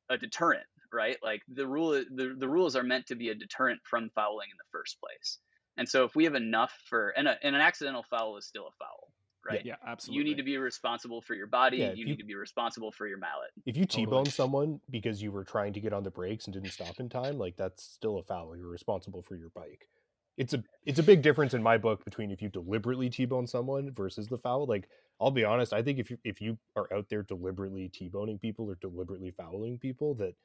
a 0.09 0.17
deterrent 0.17 0.65
right 0.93 1.17
like 1.23 1.41
the 1.49 1.67
rule 1.67 1.91
the, 1.91 2.35
the 2.39 2.47
rules 2.47 2.75
are 2.75 2.83
meant 2.83 3.05
to 3.07 3.15
be 3.15 3.29
a 3.29 3.35
deterrent 3.35 3.79
from 3.83 4.09
fouling 4.15 4.47
in 4.51 4.57
the 4.57 4.63
first 4.71 4.97
place 5.01 5.39
and 5.77 5.87
so 5.87 6.05
if 6.05 6.15
we 6.15 6.23
have 6.23 6.35
enough 6.35 6.73
for 6.89 7.09
and, 7.09 7.27
a, 7.27 7.37
and 7.43 7.55
an 7.55 7.61
accidental 7.61 8.03
foul 8.09 8.37
is 8.37 8.45
still 8.45 8.67
a 8.67 8.71
foul 8.79 9.11
right 9.45 9.65
Yeah, 9.65 9.75
absolutely. 9.85 10.19
you 10.19 10.23
need 10.23 10.37
to 10.37 10.43
be 10.43 10.57
responsible 10.57 11.21
for 11.21 11.35
your 11.35 11.47
body 11.47 11.81
Yeah, 11.81 11.89
if 11.89 11.97
you 11.97 12.05
you- 12.05 12.11
need 12.11 12.17
to 12.19 12.25
be 12.25 12.35
responsible 12.35 12.91
for 12.91 13.07
your 13.07 13.17
mallet 13.17 13.51
If 13.65 13.77
you 13.77 13.85
Totally. 13.85 14.05
T-bone 14.05 14.29
someone 14.29 14.79
because 14.89 15.21
you 15.21 15.31
were 15.31 15.43
trying 15.43 15.73
to 15.73 15.79
get 15.81 15.93
on 15.93 16.03
the 16.03 16.11
brakes 16.11 16.45
and 16.45 16.53
didn't 16.53 16.71
stop 16.71 16.99
in 16.99 17.09
time, 17.09 17.37
like 17.37 17.57
that's 17.57 17.83
still 17.83 18.17
a 18.17 18.23
foul. 18.23 18.55
You're 18.55 18.67
responsible 18.67 19.21
for 19.23 19.35
your 19.35 19.49
bike. 19.49 19.89
It's 20.37 20.53
a 20.53 20.63
it's 20.85 20.99
a 20.99 21.03
big 21.03 21.21
difference 21.21 21.53
in 21.53 21.63
my 21.63 21.77
book 21.77 22.03
between 22.03 22.29
if 22.29 22.41
you 22.41 22.49
deliberately 22.49 23.09
T-bone 23.09 23.47
someone 23.47 23.91
versus 23.93 24.27
the 24.27 24.37
foul. 24.37 24.65
Like 24.65 24.89
I'll 25.21 25.31
be 25.31 25.45
honest, 25.45 25.71
I 25.73 25.81
think 25.81 25.97
if 25.99 26.09
you 26.11 26.17
if 26.23 26.41
you 26.41 26.57
are 26.75 26.91
out 26.93 27.07
there 27.09 27.23
deliberately 27.23 27.87
T-boning 27.89 28.39
people 28.39 28.69
or 28.69 28.75
deliberately 28.75 29.31
fouling 29.31 29.77
people, 29.79 30.13
that 30.15 30.35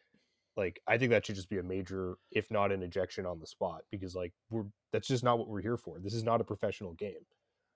like 0.56 0.80
I 0.86 0.96
think 0.98 1.10
that 1.10 1.26
should 1.26 1.34
just 1.34 1.48
be 1.50 1.58
a 1.58 1.62
major, 1.62 2.16
if 2.30 2.50
not 2.50 2.70
an 2.70 2.82
ejection 2.82 3.26
on 3.26 3.40
the 3.40 3.46
spot, 3.46 3.82
because 3.90 4.14
like 4.14 4.32
we're 4.50 4.64
that's 4.92 5.08
just 5.08 5.24
not 5.24 5.38
what 5.38 5.48
we're 5.48 5.60
here 5.62 5.76
for. 5.76 5.98
This 5.98 6.14
is 6.14 6.22
not 6.22 6.40
a 6.40 6.44
professional 6.44 6.92
game. 6.94 7.24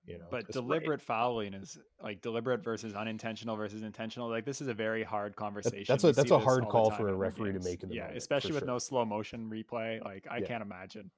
You 0.05 0.19
know, 0.19 0.25
But 0.29 0.51
deliberate 0.51 1.01
fouling 1.01 1.55
is 1.55 1.79
like 2.01 2.21
deliberate 2.21 2.63
versus 2.63 2.93
unintentional 2.93 3.55
versus 3.55 3.81
intentional. 3.81 4.29
Like 4.29 4.45
this 4.45 4.61
is 4.61 4.67
a 4.67 4.73
very 4.73 5.03
hard 5.03 5.35
conversation. 5.35 5.85
that's 5.87 6.03
a- 6.03 6.11
that's 6.13 6.29
a 6.31 6.37
hard 6.37 6.67
call 6.67 6.91
for 6.91 7.09
a 7.09 7.15
referee 7.15 7.53
to 7.53 7.59
make 7.59 7.81
in 7.81 7.89
the 7.89 7.95
yeah, 7.95 8.01
moment, 8.03 8.17
especially 8.19 8.51
with 8.51 8.61
sure. 8.61 8.67
no 8.67 8.77
slow 8.77 9.03
motion 9.03 9.49
replay. 9.49 10.03
Like 10.05 10.27
I 10.29 10.37
Yeah. 10.37 10.45
can't 10.45 10.61
imagine. 10.61 11.09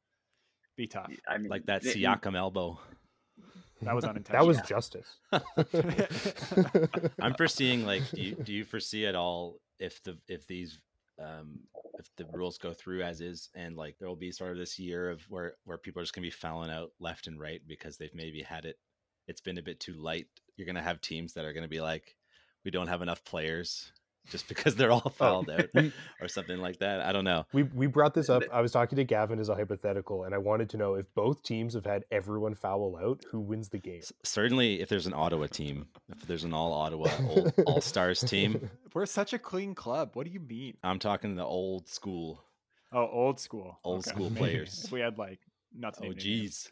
Be 0.77 0.87
tough. 0.87 1.11
i 1.27 1.37
mean 1.37 1.49
Like 1.49 1.65
that 1.65 1.83
it- 1.85 1.95
Siakam 1.97 2.37
elbow. 2.37 2.79
That 3.81 3.93
was 3.95 4.05
unintentional. 4.11 4.41
that 4.41 4.47
was 4.47 4.61
justice. 4.67 5.07
I'm 7.19 7.33
foreseeing 7.35 7.85
like 7.85 8.09
do 8.11 8.21
you, 8.21 8.35
do 8.35 8.53
you 8.53 8.63
foresee 8.63 9.05
at 9.05 9.15
all 9.15 9.59
if 9.79 10.01
the 10.03 10.17
if 10.27 10.47
these 10.47 10.79
um 11.21 11.59
if 11.99 12.09
the 12.15 12.25
rules 12.33 12.57
go 12.57 12.73
through 12.73 13.01
as 13.03 13.21
is 13.21 13.49
and 13.55 13.75
like 13.75 13.97
there 13.99 14.07
will 14.07 14.15
be 14.15 14.31
sort 14.31 14.51
of 14.51 14.57
this 14.57 14.77
year 14.79 15.09
of 15.09 15.21
where 15.29 15.55
where 15.65 15.77
people 15.77 15.99
are 15.99 16.03
just 16.03 16.13
gonna 16.15 16.25
be 16.25 16.31
fouling 16.31 16.71
out 16.71 16.91
left 16.99 17.27
and 17.27 17.39
right 17.39 17.61
because 17.67 17.97
they've 17.97 18.13
maybe 18.15 18.41
had 18.41 18.65
it 18.65 18.77
it's 19.27 19.41
been 19.41 19.57
a 19.57 19.63
bit 19.63 19.79
too 19.79 19.93
light 19.95 20.27
you're 20.55 20.67
gonna 20.67 20.81
have 20.81 21.01
teams 21.01 21.33
that 21.33 21.45
are 21.45 21.53
gonna 21.53 21.67
be 21.67 21.81
like 21.81 22.15
we 22.63 22.71
don't 22.71 22.87
have 22.87 23.01
enough 23.01 23.23
players 23.25 23.91
just 24.29 24.47
because 24.47 24.75
they're 24.75 24.91
all 24.91 25.03
oh. 25.05 25.09
fouled 25.09 25.49
out 25.49 25.69
or 26.21 26.27
something 26.27 26.59
like 26.59 26.79
that 26.79 27.01
i 27.01 27.11
don't 27.11 27.25
know 27.25 27.45
we 27.53 27.63
we 27.63 27.87
brought 27.87 28.13
this 28.13 28.29
up. 28.29 28.43
I 28.51 28.61
was 28.61 28.71
talking 28.71 28.97
to 28.97 29.03
Gavin 29.03 29.39
as 29.39 29.49
a 29.49 29.55
hypothetical, 29.55 30.23
and 30.23 30.33
I 30.35 30.37
wanted 30.37 30.69
to 30.71 30.77
know 30.77 30.95
if 30.95 31.05
both 31.15 31.43
teams 31.43 31.73
have 31.73 31.85
had 31.85 32.05
everyone 32.11 32.55
foul 32.55 32.97
out, 33.01 33.23
who 33.31 33.39
wins 33.39 33.69
the 33.69 33.77
game. 33.77 33.99
S- 33.99 34.13
certainly 34.23 34.81
if 34.81 34.89
there's 34.89 35.07
an 35.07 35.13
ottawa 35.13 35.47
team 35.47 35.87
if 36.09 36.27
there's 36.27 36.43
an 36.43 36.53
all 36.53 36.73
ottawa 36.73 37.09
all, 37.27 37.51
all 37.65 37.81
stars 37.81 38.19
team 38.21 38.69
We're 38.93 39.05
such 39.05 39.33
a 39.33 39.39
clean 39.39 39.75
club. 39.75 40.11
What 40.13 40.25
do 40.25 40.31
you 40.31 40.39
mean? 40.39 40.75
i'm 40.83 40.99
talking 40.99 41.35
the 41.35 41.43
old 41.43 41.87
school 41.87 42.43
Oh, 42.93 43.07
old 43.11 43.37
school. 43.39 43.77
Old 43.83 44.05
school 44.05 44.31
players. 44.35 44.85
If 44.85 44.91
we 44.91 45.01
had 45.01 45.17
like 45.17 45.39
not 45.77 45.95
oh, 45.97 46.01
to 46.01 46.07
oh 46.07 46.09
name 46.11 46.19
geez 46.19 46.71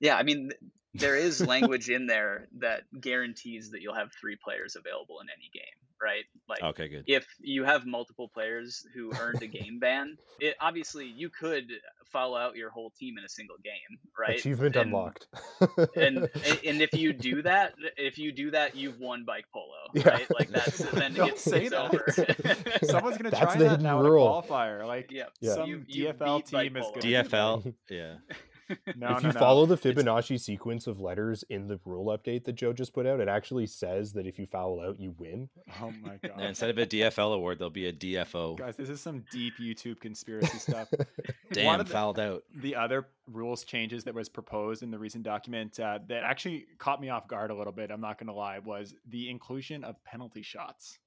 Yeah, 0.00 0.16
I 0.16 0.22
mean, 0.22 0.50
there 0.94 1.16
is 1.16 1.46
language 1.46 1.88
in 1.88 2.06
there 2.06 2.48
that 2.58 2.82
guarantees 3.00 3.70
that 3.70 3.80
you'll 3.80 3.94
have 3.94 4.10
three 4.20 4.36
players 4.42 4.76
available 4.76 5.20
in 5.20 5.28
any 5.28 5.50
game, 5.52 5.91
right? 6.02 6.24
Like, 6.48 6.62
okay 6.62 6.88
good 6.88 7.04
if 7.06 7.26
you 7.40 7.64
have 7.64 7.86
multiple 7.86 8.28
players 8.28 8.84
who 8.94 9.12
earned 9.20 9.42
a 9.42 9.46
game 9.46 9.78
ban, 9.78 10.16
it 10.40 10.54
obviously 10.60 11.06
you 11.06 11.28
could 11.30 11.70
follow 12.12 12.36
out 12.36 12.56
your 12.56 12.68
whole 12.68 12.90
team 12.90 13.16
in 13.16 13.24
a 13.24 13.28
single 13.28 13.56
game, 13.64 13.98
right? 14.18 14.38
Achievement 14.38 14.76
And- 14.76 14.86
unlocked. 14.86 15.28
And 15.96 16.28
and 16.66 16.82
if 16.82 16.92
you 16.92 17.12
do 17.12 17.42
that, 17.42 17.74
if 17.96 18.18
you 18.18 18.32
do 18.32 18.50
that, 18.50 18.74
you've 18.76 18.98
won 19.00 19.24
bike 19.24 19.46
polo, 19.52 19.66
Yeah. 19.94 20.08
right? 20.08 20.26
Like 20.38 20.50
that's 20.50 20.78
then 20.78 21.14
Don't 21.14 21.30
it's, 21.30 21.42
say 21.42 21.66
it's 21.66 21.70
that. 21.70 21.94
over. 21.94 22.86
Someone's 22.86 23.16
gonna 23.16 23.30
That's 23.30 23.42
try 23.42 23.56
the 23.56 23.64
that 23.64 23.70
hidden 23.70 23.84
now 23.84 24.02
rule. 24.02 24.38
in 24.38 24.44
a 24.44 24.46
qualifier. 24.46 24.86
Like 24.86 25.10
yeah, 25.10 25.24
Yeah. 25.40 25.54
some 25.54 25.68
You- 25.70 25.84
you 25.88 26.06
DFL 26.08 26.44
team 26.44 26.76
is 26.76 26.82
polo. 26.82 26.94
gonna 26.94 27.02
do 27.02 27.12
that. 27.12 27.28
DFL, 27.30 27.74
yeah. 27.90 28.14
No, 28.96 29.16
if 29.16 29.22
no, 29.22 29.28
you 29.28 29.32
no. 29.34 29.40
follow 29.40 29.66
the 29.66 29.74
It's- 29.74 30.04
Fibonacci 30.04 30.38
sequence 30.40 30.86
of 30.86 31.00
letters 31.00 31.44
in 31.50 31.66
the 31.68 31.78
rule 31.84 32.16
update 32.16 32.44
that 32.44 32.52
Joe 32.54 32.72
just 32.72 32.92
put 32.92 33.06
out, 33.06 33.20
it 33.20 33.28
actually 33.28 33.66
says 33.66 34.12
that 34.14 34.26
if 34.26 34.38
you 34.38 34.46
foul 34.46 34.80
out, 34.80 34.98
you 35.00 35.14
win. 35.18 35.48
Oh 35.80 35.92
my 36.02 36.16
god. 36.22 36.32
And 36.36 36.44
instead 36.46 36.70
of 36.70 36.78
a 36.78 36.86
DFL 36.86 37.34
award, 37.34 37.58
there'll 37.58 37.70
be 37.70 37.86
a 37.88 37.92
DFO. 37.92 38.56
Guys, 38.58 38.76
this 38.76 38.88
is 38.88 39.00
some 39.00 39.24
deep 39.30 39.54
YouTube 39.60 40.00
conspiracy 40.00 40.58
stuff. 40.58 40.88
Damn, 41.52 41.80
of 41.80 41.86
the- 41.86 41.92
fouled 41.92 42.18
out. 42.18 42.44
the 42.54 42.76
other 42.76 43.08
rules 43.30 43.64
changes 43.64 44.04
that 44.04 44.14
was 44.14 44.28
proposed 44.28 44.82
in 44.82 44.90
the 44.90 44.98
recent 44.98 45.24
document 45.24 45.78
uh, 45.80 45.98
that 46.08 46.22
actually 46.24 46.66
caught 46.78 47.00
me 47.00 47.08
off 47.08 47.28
guard 47.28 47.50
a 47.50 47.54
little 47.54 47.72
bit. 47.72 47.90
I'm 47.90 48.00
not 48.00 48.18
going 48.18 48.26
to 48.28 48.32
lie, 48.34 48.58
was 48.58 48.94
the 49.08 49.28
inclusion 49.30 49.84
of 49.84 50.02
penalty 50.04 50.42
shots. 50.42 50.98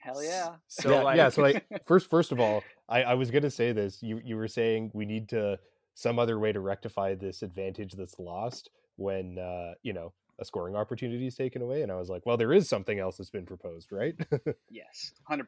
Hell 0.00 0.22
yeah. 0.22 0.54
So 0.68 0.90
yeah, 0.92 1.02
like, 1.02 1.16
yeah. 1.16 1.28
So 1.28 1.42
like 1.42 1.66
first, 1.84 2.08
first 2.08 2.30
of 2.30 2.38
all, 2.38 2.62
I, 2.88 3.02
I 3.02 3.14
was 3.14 3.32
gonna 3.32 3.50
say 3.50 3.72
this. 3.72 4.00
You 4.00 4.20
you 4.24 4.36
were 4.36 4.46
saying 4.46 4.92
we 4.94 5.04
need 5.04 5.28
to 5.30 5.58
some 5.98 6.16
other 6.20 6.38
way 6.38 6.52
to 6.52 6.60
rectify 6.60 7.12
this 7.16 7.42
advantage 7.42 7.94
that's 7.94 8.20
lost 8.20 8.70
when 8.94 9.36
uh, 9.36 9.74
you 9.82 9.92
know 9.92 10.12
a 10.38 10.44
scoring 10.44 10.76
opportunity 10.76 11.26
is 11.26 11.34
taken 11.34 11.60
away, 11.60 11.82
and 11.82 11.90
I 11.90 11.96
was 11.96 12.08
like, 12.08 12.24
well, 12.24 12.36
there 12.36 12.52
is 12.52 12.68
something 12.68 13.00
else 13.00 13.16
that's 13.16 13.30
been 13.30 13.46
proposed, 13.46 13.90
right? 13.90 14.14
Yes, 14.70 15.12
100%. 15.28 15.44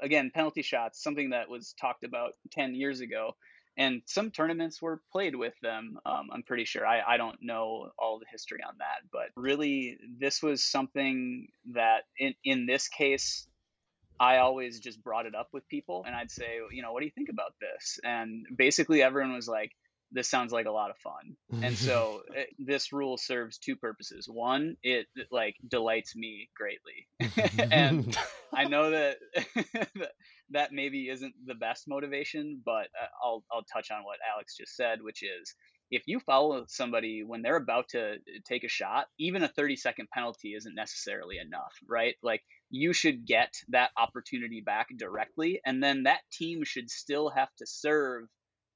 Again, 0.00 0.30
penalty 0.32 0.62
shots, 0.62 1.02
something 1.02 1.30
that 1.30 1.48
was 1.48 1.74
talked 1.80 2.04
about 2.04 2.34
10 2.52 2.76
years 2.76 3.00
ago. 3.00 3.34
And 3.76 4.02
some 4.06 4.30
tournaments 4.30 4.80
were 4.80 5.00
played 5.10 5.34
with 5.34 5.54
them, 5.62 5.98
um, 6.06 6.28
I'm 6.32 6.44
pretty 6.44 6.64
sure. 6.64 6.86
I, 6.86 7.00
I 7.14 7.16
don't 7.16 7.38
know 7.40 7.90
all 7.98 8.20
the 8.20 8.26
history 8.30 8.60
on 8.64 8.74
that. 8.78 9.08
But 9.12 9.30
really, 9.36 9.98
this 10.20 10.42
was 10.42 10.62
something 10.62 11.48
that, 11.74 12.02
in, 12.18 12.34
in 12.44 12.66
this 12.66 12.88
case, 12.88 13.48
I 14.20 14.38
always 14.38 14.80
just 14.80 15.02
brought 15.02 15.26
it 15.26 15.34
up 15.34 15.48
with 15.52 15.68
people 15.68 16.04
and 16.06 16.14
I'd 16.14 16.30
say, 16.30 16.58
you 16.72 16.82
know, 16.82 16.92
what 16.92 17.00
do 17.00 17.06
you 17.06 17.12
think 17.12 17.28
about 17.28 17.54
this? 17.60 18.00
And 18.04 18.46
basically, 18.56 19.02
everyone 19.02 19.32
was 19.32 19.48
like, 19.48 19.72
this 20.12 20.28
sounds 20.28 20.52
like 20.52 20.66
a 20.66 20.70
lot 20.70 20.90
of 20.90 20.96
fun. 20.98 21.36
And 21.62 21.76
so 21.78 22.22
eh, 22.36 22.44
this 22.58 22.92
rule 22.92 23.16
serves 23.16 23.58
two 23.58 23.76
purposes. 23.76 24.28
One, 24.30 24.76
it 24.82 25.06
like 25.30 25.56
delights 25.66 26.16
me 26.16 26.48
greatly. 26.56 27.68
and 27.70 28.16
I 28.54 28.64
know 28.64 28.90
that 28.90 29.16
that 30.50 30.72
maybe 30.72 31.08
isn't 31.08 31.34
the 31.46 31.54
best 31.54 31.84
motivation, 31.88 32.60
but 32.64 32.88
uh, 33.00 33.08
I'll 33.22 33.44
I'll 33.52 33.64
touch 33.64 33.90
on 33.90 34.04
what 34.04 34.18
Alex 34.34 34.56
just 34.56 34.76
said, 34.76 34.98
which 35.02 35.22
is 35.22 35.54
if 35.90 36.02
you 36.06 36.20
follow 36.20 36.64
somebody 36.68 37.22
when 37.24 37.40
they're 37.42 37.56
about 37.56 37.88
to 37.90 38.16
take 38.46 38.64
a 38.64 38.68
shot, 38.68 39.06
even 39.18 39.42
a 39.42 39.48
30 39.48 39.76
second 39.76 40.08
penalty 40.12 40.54
isn't 40.54 40.74
necessarily 40.74 41.36
enough, 41.38 41.72
right? 41.88 42.14
Like 42.22 42.42
you 42.70 42.92
should 42.92 43.26
get 43.26 43.54
that 43.68 43.90
opportunity 43.96 44.62
back 44.64 44.88
directly, 44.96 45.60
and 45.64 45.82
then 45.82 46.02
that 46.02 46.20
team 46.32 46.64
should 46.64 46.90
still 46.90 47.30
have 47.30 47.48
to 47.58 47.66
serve 47.66 48.24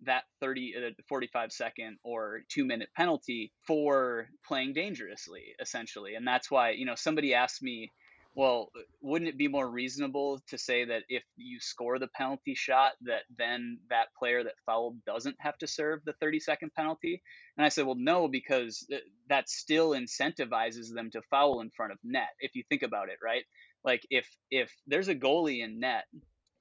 that 0.04 0.24
30 0.40 0.74
uh, 0.76 0.90
45 1.08 1.52
second 1.52 1.98
or 2.02 2.40
2 2.50 2.64
minute 2.64 2.88
penalty 2.96 3.52
for 3.66 4.28
playing 4.46 4.72
dangerously 4.72 5.54
essentially. 5.60 6.14
And 6.14 6.26
that's 6.26 6.50
why 6.50 6.70
you 6.70 6.84
know 6.84 6.94
somebody 6.94 7.34
asked 7.34 7.62
me 7.62 7.90
well 8.34 8.70
wouldn't 9.02 9.28
it 9.28 9.36
be 9.36 9.48
more 9.48 9.68
reasonable 9.68 10.40
to 10.48 10.56
say 10.56 10.84
that 10.86 11.02
if 11.08 11.22
you 11.36 11.60
score 11.60 11.98
the 11.98 12.08
penalty 12.08 12.54
shot 12.54 12.92
that 13.02 13.22
then 13.36 13.78
that 13.90 14.06
player 14.18 14.42
that 14.42 14.54
fouled 14.64 15.04
doesn't 15.04 15.36
have 15.38 15.56
to 15.58 15.66
serve 15.66 16.00
the 16.04 16.14
30 16.14 16.40
second 16.40 16.72
penalty? 16.74 17.22
And 17.56 17.64
i 17.64 17.68
said 17.68 17.86
well 17.86 17.96
no 17.98 18.28
because 18.28 18.86
th- 18.88 19.02
that 19.28 19.48
still 19.48 19.90
incentivizes 19.90 20.92
them 20.94 21.10
to 21.12 21.22
foul 21.30 21.60
in 21.60 21.70
front 21.70 21.92
of 21.92 21.98
net 22.02 22.30
if 22.40 22.54
you 22.54 22.62
think 22.68 22.82
about 22.82 23.08
it 23.08 23.18
right? 23.22 23.44
Like 23.84 24.06
if 24.10 24.28
if 24.50 24.72
there's 24.86 25.08
a 25.08 25.14
goalie 25.14 25.64
in 25.64 25.80
net 25.80 26.04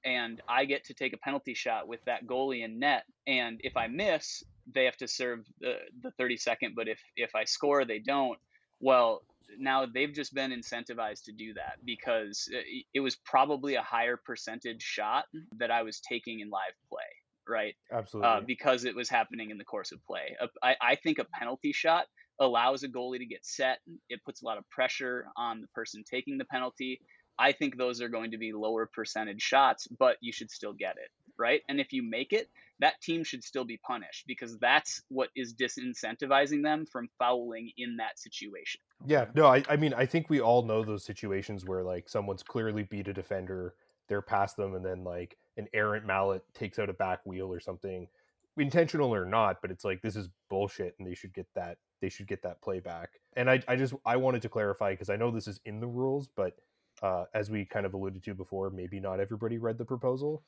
and 0.04 0.40
I 0.48 0.64
get 0.64 0.84
to 0.86 0.94
take 0.94 1.12
a 1.12 1.18
penalty 1.18 1.54
shot 1.54 1.88
with 1.88 2.00
that 2.06 2.26
goalie 2.26 2.64
in 2.64 2.78
net. 2.78 3.04
And 3.26 3.60
if 3.62 3.76
I 3.76 3.86
miss, 3.86 4.42
they 4.72 4.84
have 4.84 4.96
to 4.98 5.08
serve 5.08 5.40
the, 5.60 5.74
the 6.02 6.10
30 6.12 6.36
second. 6.36 6.74
But 6.74 6.88
if, 6.88 7.00
if 7.16 7.34
I 7.34 7.44
score, 7.44 7.84
they 7.84 7.98
don't. 7.98 8.38
Well, 8.80 9.22
now 9.58 9.86
they've 9.86 10.12
just 10.12 10.34
been 10.34 10.50
incentivized 10.50 11.24
to 11.24 11.32
do 11.32 11.54
that 11.54 11.76
because 11.84 12.48
it- 12.50 12.86
it 12.94 13.00
was 13.00 13.16
probably 13.16 13.74
a 13.74 13.82
higher 13.82 14.16
percentage 14.16 14.82
shot 14.82 15.26
that 15.58 15.70
I 15.70 15.82
was 15.82 16.00
taking 16.00 16.40
in 16.40 16.50
live 16.50 16.74
play, 16.88 17.00
right? 17.48 17.74
Absolutely. 17.92 18.30
Uh, 18.30 18.40
because 18.40 18.84
it 18.84 18.94
was 18.94 19.08
happening 19.08 19.50
in 19.50 19.58
the 19.58 19.64
course 19.64 19.92
of 19.92 20.04
play. 20.06 20.36
I, 20.62 20.76
I 20.80 20.94
think 20.96 21.18
a 21.18 21.24
penalty 21.24 21.72
shot 21.72 22.06
allows 22.40 22.82
a 22.82 22.88
goalie 22.88 23.18
to 23.18 23.26
get 23.26 23.44
set. 23.44 23.78
It 24.08 24.24
puts 24.24 24.42
a 24.42 24.46
lot 24.46 24.58
of 24.58 24.68
pressure 24.70 25.26
on 25.36 25.60
the 25.60 25.68
person 25.68 26.02
taking 26.08 26.38
the 26.38 26.44
penalty. 26.46 27.00
I 27.38 27.52
think 27.52 27.76
those 27.76 28.00
are 28.00 28.08
going 28.08 28.30
to 28.32 28.38
be 28.38 28.52
lower 28.52 28.88
percentage 28.92 29.42
shots, 29.42 29.88
but 29.98 30.16
you 30.20 30.32
should 30.32 30.50
still 30.50 30.72
get 30.72 30.96
it, 30.96 31.10
right? 31.38 31.62
And 31.68 31.80
if 31.80 31.92
you 31.92 32.02
make 32.02 32.32
it, 32.32 32.48
that 32.80 33.00
team 33.00 33.24
should 33.24 33.44
still 33.44 33.64
be 33.64 33.78
punished 33.78 34.24
because 34.26 34.58
that's 34.58 35.02
what 35.08 35.30
is 35.36 35.54
disincentivizing 35.54 36.62
them 36.62 36.84
from 36.86 37.08
fouling 37.18 37.70
in 37.76 37.96
that 37.96 38.18
situation. 38.18 38.80
Yeah, 39.06 39.26
no, 39.34 39.46
I, 39.46 39.62
I 39.68 39.76
mean, 39.76 39.94
I 39.94 40.06
think 40.06 40.28
we 40.28 40.40
all 40.40 40.62
know 40.62 40.84
those 40.84 41.04
situations 41.04 41.64
where 41.64 41.82
like 41.82 42.08
someone's 42.08 42.42
clearly 42.42 42.82
beat 42.82 43.08
a 43.08 43.12
defender, 43.12 43.74
they're 44.08 44.22
past 44.22 44.56
them, 44.56 44.74
and 44.74 44.84
then 44.84 45.04
like 45.04 45.36
an 45.56 45.68
errant 45.72 46.06
mallet 46.06 46.42
takes 46.54 46.78
out 46.78 46.90
a 46.90 46.94
back 46.94 47.20
wheel 47.24 47.52
or 47.52 47.60
something, 47.60 48.08
intentional 48.56 49.14
or 49.14 49.24
not, 49.24 49.62
but 49.62 49.70
it's 49.70 49.84
like 49.84 50.02
this 50.02 50.16
is 50.16 50.28
bullshit, 50.50 50.94
and 50.98 51.08
they 51.08 51.14
should 51.14 51.32
get 51.32 51.46
that 51.54 51.78
they 52.02 52.10
should 52.10 52.26
get 52.26 52.42
that 52.42 52.60
play 52.60 52.80
back. 52.80 53.08
And 53.34 53.48
I, 53.48 53.62
I 53.66 53.76
just 53.76 53.94
I 54.04 54.16
wanted 54.16 54.42
to 54.42 54.50
clarify 54.50 54.90
because 54.90 55.08
I 55.08 55.16
know 55.16 55.30
this 55.30 55.48
is 55.48 55.60
in 55.64 55.80
the 55.80 55.86
rules, 55.86 56.28
but 56.36 56.56
uh, 57.02 57.26
as 57.34 57.50
we 57.50 57.64
kind 57.66 57.86
of 57.86 57.94
alluded 57.94 58.22
to 58.24 58.34
before, 58.34 58.70
maybe 58.70 59.00
not 59.00 59.20
everybody 59.20 59.58
read 59.58 59.78
the 59.78 59.84
proposal. 59.84 60.44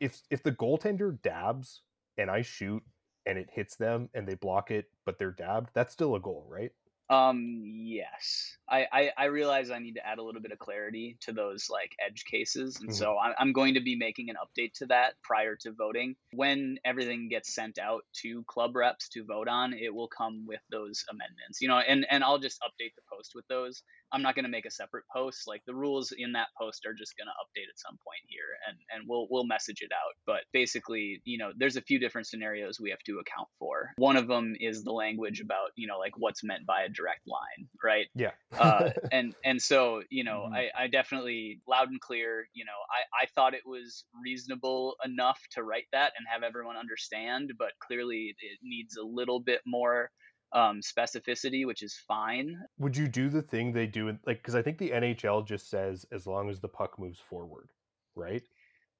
If 0.00 0.22
if 0.30 0.42
the 0.42 0.52
goaltender 0.52 1.20
dabs 1.22 1.82
and 2.18 2.30
I 2.30 2.42
shoot 2.42 2.84
and 3.26 3.38
it 3.38 3.50
hits 3.50 3.76
them 3.76 4.10
and 4.14 4.28
they 4.28 4.34
block 4.34 4.70
it, 4.70 4.86
but 5.06 5.18
they're 5.18 5.32
dabbed, 5.32 5.70
that's 5.74 5.92
still 5.92 6.14
a 6.16 6.20
goal, 6.20 6.46
right? 6.48 6.72
Um, 7.08 7.64
yes, 7.64 8.56
I, 8.68 8.86
I, 8.92 9.12
I 9.18 9.24
realize 9.24 9.68
I 9.68 9.80
need 9.80 9.94
to 9.96 10.06
add 10.06 10.18
a 10.18 10.22
little 10.22 10.40
bit 10.40 10.52
of 10.52 10.60
clarity 10.60 11.18
to 11.22 11.32
those 11.32 11.68
like 11.68 11.96
edge 11.98 12.24
cases, 12.24 12.78
and 12.80 12.88
Mhm. 12.88 13.10
so 13.10 13.18
I'm, 13.18 13.34
I'm 13.36 13.52
going 13.52 13.74
to 13.74 13.80
be 13.80 13.96
making 13.96 14.30
an 14.30 14.36
update 14.36 14.74
to 14.74 14.86
that 14.86 15.14
prior 15.24 15.56
to 15.62 15.72
voting. 15.72 16.14
When 16.30 16.78
everything 16.84 17.28
gets 17.28 17.52
sent 17.52 17.78
out 17.80 18.04
to 18.22 18.44
club 18.44 18.76
reps 18.76 19.08
to 19.08 19.24
vote 19.24 19.48
on, 19.48 19.72
it 19.74 19.92
will 19.92 20.06
come 20.06 20.46
with 20.46 20.60
those 20.70 21.04
amendments, 21.10 21.60
you 21.60 21.66
know, 21.66 21.78
and 21.80 22.06
and 22.10 22.22
I'll 22.22 22.38
just 22.38 22.60
update 22.60 22.94
the 22.94 23.02
post 23.12 23.32
with 23.34 23.46
those. 23.48 23.82
I'm 24.12 24.22
not 24.22 24.34
going 24.34 24.44
to 24.44 24.50
make 24.50 24.66
a 24.66 24.70
separate 24.70 25.04
post. 25.12 25.46
Like 25.46 25.62
the 25.66 25.74
rules 25.74 26.12
in 26.16 26.32
that 26.32 26.48
post 26.58 26.86
are 26.86 26.94
just 26.94 27.16
going 27.16 27.26
to 27.26 27.32
update 27.42 27.68
at 27.68 27.78
some 27.78 27.96
point 28.06 28.22
here, 28.28 28.56
and 28.68 28.76
and 28.90 29.08
we'll 29.08 29.26
we'll 29.30 29.46
message 29.46 29.80
it 29.82 29.90
out. 29.92 30.14
But 30.26 30.42
basically, 30.52 31.20
you 31.24 31.38
know, 31.38 31.52
there's 31.56 31.76
a 31.76 31.82
few 31.82 31.98
different 31.98 32.26
scenarios 32.26 32.78
we 32.80 32.90
have 32.90 33.02
to 33.06 33.18
account 33.20 33.48
for. 33.58 33.90
One 33.96 34.16
of 34.16 34.26
them 34.28 34.54
is 34.58 34.84
the 34.84 34.92
language 34.92 35.40
about 35.40 35.70
you 35.76 35.86
know 35.86 35.98
like 35.98 36.12
what's 36.16 36.42
meant 36.44 36.66
by 36.66 36.82
a 36.82 36.88
direct 36.88 37.26
line, 37.26 37.68
right? 37.82 38.06
Yeah. 38.14 38.32
uh, 38.58 38.90
and 39.12 39.34
and 39.44 39.60
so 39.62 40.02
you 40.10 40.24
know 40.24 40.48
Mhm. 40.48 40.54
I, 40.54 40.84
I 40.84 40.86
definitely 40.88 41.60
loud 41.68 41.88
and 41.88 42.00
clear 42.00 42.46
you 42.52 42.64
know 42.64 42.72
I, 42.90 43.24
I 43.24 43.26
thought 43.34 43.54
it 43.54 43.62
was 43.66 44.04
reasonable 44.22 44.96
enough 45.04 45.40
to 45.52 45.62
write 45.62 45.86
that 45.92 46.12
and 46.18 46.26
have 46.30 46.42
everyone 46.42 46.76
understand 46.76 47.52
but 47.58 47.72
clearly 47.80 48.34
it 48.40 48.58
needs 48.62 48.96
a 48.96 49.02
little 49.04 49.40
bit 49.40 49.60
more 49.66 50.10
um, 50.52 50.80
specificity 50.80 51.66
which 51.66 51.82
is 51.82 51.94
fine 52.08 52.56
Would 52.78 52.96
you 52.96 53.08
do 53.08 53.28
the 53.28 53.42
thing 53.42 53.72
they 53.72 53.86
do 53.86 54.08
in 54.08 54.18
like 54.26 54.38
because 54.38 54.54
I 54.54 54.62
think 54.62 54.78
the 54.78 54.90
NHL 54.90 55.46
just 55.46 55.68
says 55.68 56.06
as 56.12 56.26
long 56.26 56.48
as 56.50 56.60
the 56.60 56.68
puck 56.68 56.98
moves 56.98 57.18
forward, 57.20 57.70
right? 58.14 58.42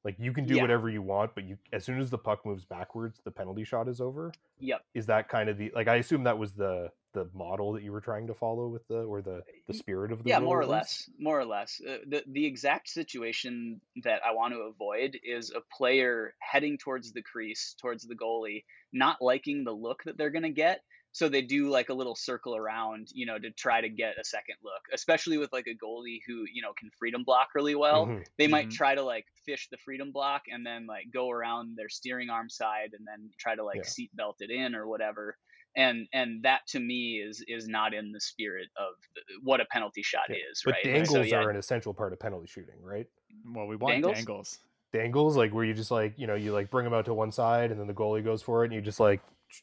Like 0.05 0.17
you 0.19 0.33
can 0.33 0.47
do 0.47 0.55
Yeah. 0.57 0.63
whatever 0.63 0.89
you 0.91 1.03
want, 1.03 1.35
but 1.35 1.45
you 1.45 1.59
as 1.73 1.85
soon 1.85 1.99
as 2.01 2.11
the 2.11 2.19
puck 2.19 2.45
moves 2.47 2.65
backwards, 2.65 3.21
the 3.25 3.31
penalty 3.31 3.65
shot 3.65 3.89
is 3.89 4.01
over. 4.01 4.33
yep 4.59 4.83
Is 4.95 5.07
that 5.07 5.29
kind 5.29 5.49
of 5.49 5.57
the 5.59 5.73
like 5.75 5.89
I 5.89 5.97
assume 5.97 6.25
that 6.25 6.39
was 6.39 6.53
the 6.53 6.91
the 7.15 7.29
model 7.35 7.73
that 7.73 7.83
you 7.83 7.93
were 7.93 8.01
trying 8.01 8.27
to 8.29 8.35
follow 8.35 8.69
with 8.69 8.87
the 8.89 8.99
or 9.05 9.23
the 9.23 9.43
the 9.67 9.75
spirit 9.75 10.13
of 10.13 10.23
the 10.25 10.31
yeah 10.31 10.39
more 10.39 10.61
or 10.61 10.67
less 10.67 11.09
more 11.19 11.39
or 11.41 11.45
less 11.45 11.81
uh, 11.89 11.99
the 12.09 12.23
the 12.33 12.45
exact 12.47 12.89
situation 12.89 13.81
that 14.05 14.21
i 14.25 14.33
want 14.33 14.53
to 14.53 14.61
avoid 14.61 15.19
is 15.25 15.51
a 15.51 15.61
player 15.77 16.35
heading 16.41 16.77
towards 16.79 17.13
the 17.13 17.23
crease 17.23 17.75
towards 17.81 18.07
the 18.07 18.15
goalie 18.15 18.65
not 18.93 19.17
liking 19.21 19.65
the 19.65 19.73
look 19.73 20.03
that 20.05 20.17
they're 20.19 20.31
going 20.31 20.43
to 20.43 20.51
get 20.51 20.81
so 21.13 21.29
they 21.29 21.43
do 21.43 21.69
like 21.69 21.89
a 21.89 21.95
little 21.95 22.15
circle 22.15 22.55
around 22.55 23.09
you 23.13 23.27
know 23.27 23.39
to 23.39 23.51
try 23.51 23.81
to 23.81 23.89
get 23.89 24.19
a 24.21 24.25
second 24.25 24.55
look 24.63 24.83
especially 24.93 25.39
with 25.39 25.53
like 25.53 25.67
a 25.67 25.75
goalie 25.85 26.21
who 26.27 26.45
you 26.53 26.63
know 26.63 26.73
can 26.79 26.91
freedom 26.99 27.25
block 27.25 27.49
really 27.55 27.75
well 27.75 28.07
Mhm. 28.07 28.27
they 28.39 28.47
might 28.47 28.69
Mhm. 28.69 28.73
try 28.77 28.95
to 28.95 29.03
like 29.03 29.27
fish 29.45 29.69
the 29.71 29.77
freedom 29.79 30.13
block 30.13 30.43
and 30.51 30.65
then 30.65 30.87
like 30.87 31.11
go 31.13 31.31
around 31.31 31.77
their 31.77 31.89
steering 31.89 32.31
arm 32.31 32.49
side 32.49 32.91
and 32.97 33.07
then 33.07 33.31
try 33.39 33.55
to 33.55 33.65
like 33.65 33.79
Yeah. 33.79 33.83
seat 33.85 34.11
belt 34.15 34.37
it 34.41 34.51
in 34.51 34.75
or 34.75 34.87
whatever 34.87 35.37
and 35.77 36.09
and 36.13 36.43
that 36.43 36.67
to 36.69 36.81
me 36.81 37.21
is 37.21 37.45
is 37.47 37.69
not 37.69 37.95
in 37.95 38.11
the 38.13 38.21
spirit 38.21 38.69
of 38.77 38.95
the, 39.15 39.23
what 39.43 39.61
a 39.61 39.65
penalty 39.67 40.03
shot 40.03 40.25
Yeah. 40.29 40.37
is 40.51 40.63
But 40.65 40.73
right 40.73 40.85
dangles 40.85 41.11
so 41.11 41.23
yeah 41.23 41.39
are 41.39 41.51
an 41.51 41.57
essential 41.57 41.95
part 41.95 42.13
of 42.13 42.19
penalty 42.21 42.47
shooting, 42.47 42.81
right? 42.83 43.07
Well, 43.55 43.67
we 43.67 43.77
want 43.77 43.95
Dangles? 43.95 44.17
dangles. 44.17 44.59
Dangles, 44.93 45.37
like 45.37 45.55
where 45.55 45.65
you 45.65 45.73
just 45.73 45.91
like 45.93 46.19
you 46.19 46.27
know 46.27 46.35
you 46.35 46.53
like 46.53 46.71
bring 46.71 46.85
them 46.85 46.93
out 46.93 47.05
to 47.05 47.15
one 47.15 47.31
side 47.33 47.71
and 47.71 47.79
then 47.81 47.87
the 47.87 47.95
goalie 47.95 48.25
goes 48.25 48.43
for 48.43 48.63
it 48.65 48.67
and 48.67 48.75
you 48.75 48.81
just 48.81 48.99
like 49.01 49.21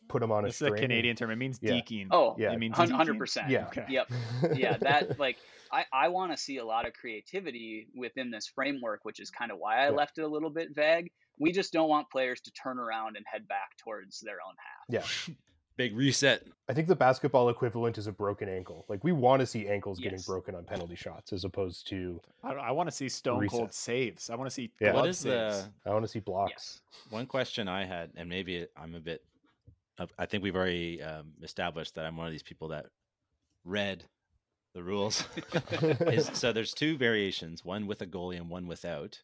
put 0.10 0.20
them 0.22 0.32
on 0.32 0.44
a 0.46 0.48
This 0.48 0.56
is 0.58 0.62
a 0.62 0.66
string. 0.66 0.84
and- 0.84 0.90
Canadian 0.92 1.16
term. 1.16 1.32
It 1.32 1.36
means 1.38 1.60
Yeah. 1.62 1.72
deking. 1.74 2.08
oh 2.12 2.36
Yeah. 2.38 2.52
it 2.54 2.60
means 2.60 2.76
100% 2.76 3.50
Yeah. 3.50 3.68
Okay. 3.68 3.86
yep 3.90 4.10
yeah 4.56 4.78
that 4.78 5.20
like 5.20 5.38
i 5.72 5.86
i 5.92 6.08
want 6.08 6.32
to 6.32 6.38
see 6.38 6.58
a 6.58 6.66
lot 6.66 6.88
of 6.88 6.94
creativity 6.94 7.88
within 7.96 8.32
this 8.32 8.48
framework 8.48 9.02
which 9.04 9.20
is 9.20 9.30
kind 9.30 9.52
of 9.52 9.58
why 9.60 9.78
i 9.80 9.86
Yeah. 9.86 9.90
left 9.92 10.18
it 10.18 10.22
a 10.24 10.28
little 10.28 10.50
bit 10.50 10.70
vague 10.76 11.12
we 11.40 11.52
just 11.52 11.72
don't 11.74 11.90
want 11.90 12.10
players 12.10 12.40
to 12.42 12.52
turn 12.52 12.80
around 12.80 13.16
and 13.18 13.26
head 13.32 13.48
back 13.48 13.78
towards 13.78 14.20
their 14.22 14.38
own 14.48 14.56
half 14.58 14.86
Yeah. 15.28 15.34
Big 15.78 15.96
reset. 15.96 16.42
I 16.68 16.74
think 16.74 16.88
the 16.88 16.96
basketball 16.96 17.50
equivalent 17.50 18.00
is 18.00 18.08
a 18.08 18.12
broken 18.12 18.50
ankle. 18.50 18.84
Like 18.90 19.04
we 19.04 19.12
want 19.12 19.42
to 19.42 19.46
see 19.46 19.68
ankles 19.68 20.00
getting 20.00 20.20
broken 20.26 20.56
on 20.56 20.64
penalty 20.64 20.96
shots 20.96 21.32
as 21.34 21.44
opposed 21.44 21.88
to 21.90 22.20
I, 22.44 22.54
I 22.54 22.72
want 22.72 22.90
to 22.90 22.96
see 22.96 23.08
stone 23.08 23.38
Reset. 23.42 23.60
cold 23.60 23.72
saves. 23.74 24.32
I 24.32 24.36
want 24.36 24.50
to 24.50 24.54
see 24.54 24.72
Yeah. 24.82 24.94
What 24.94 25.08
is 25.08 25.20
saves. 25.20 25.68
the 25.84 25.90
I 25.92 25.94
want 25.94 26.04
to 26.04 26.08
see 26.08 26.18
blocks. 26.20 26.52
yes 26.52 26.82
one 27.12 27.28
question 27.28 27.68
I 27.68 27.86
had, 27.86 28.10
and 28.16 28.28
maybe 28.28 28.66
I'm 28.76 28.96
a 28.96 29.00
bit. 29.00 29.24
I 30.18 30.26
think 30.26 30.44
we've 30.44 30.56
already 30.56 31.02
um, 31.02 31.34
established 31.42 31.96
that 31.96 32.06
I'm 32.06 32.18
one 32.18 32.28
of 32.28 32.32
these 32.32 32.44
people 32.44 32.70
that 32.70 32.88
read 33.64 34.04
the 34.74 34.84
rules. 34.84 35.24
is, 36.02 36.30
so 36.34 36.54
there's 36.54 36.74
two 36.74 36.98
variations, 36.98 37.66
one 37.66 37.88
with 37.88 38.02
a 38.02 38.06
goalie 38.06 38.38
and 38.38 38.50
one 38.50 38.68
without. 38.68 39.22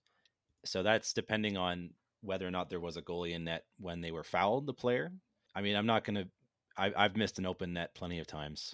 So 0.66 0.82
that's 0.82 1.14
depending 1.14 1.58
on 1.58 1.92
whether 2.22 2.48
or 2.48 2.52
not 2.52 2.70
there 2.70 2.80
was 2.80 2.98
a 2.98 3.02
goalie 3.02 3.34
in 3.34 3.44
net 3.44 3.66
when 3.80 4.02
they 4.02 4.12
were 4.12 4.24
fouled, 4.24 4.66
the 4.66 4.74
player. 4.74 5.12
I 5.56 5.62
mean, 5.62 5.76
I'm 5.76 5.86
not 5.86 6.04
going 6.04 6.16
to. 6.16 6.28
I've 6.76 7.16
missed 7.16 7.38
an 7.38 7.46
open 7.46 7.74
net 7.74 7.94
plenty 7.94 8.18
of 8.18 8.26
times 8.26 8.74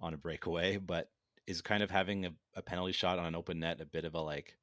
on 0.00 0.12
a 0.12 0.16
breakaway, 0.16 0.76
but 0.76 1.08
is 1.46 1.62
kind 1.62 1.84
of 1.84 1.90
having 1.90 2.26
a, 2.26 2.30
a 2.56 2.62
penalty 2.62 2.92
shot 2.92 3.20
on 3.20 3.26
an 3.26 3.36
open 3.36 3.60
net 3.60 3.80
a 3.80 3.86
bit 3.86 4.04
of 4.04 4.14
a 4.14 4.20
like 4.20 4.56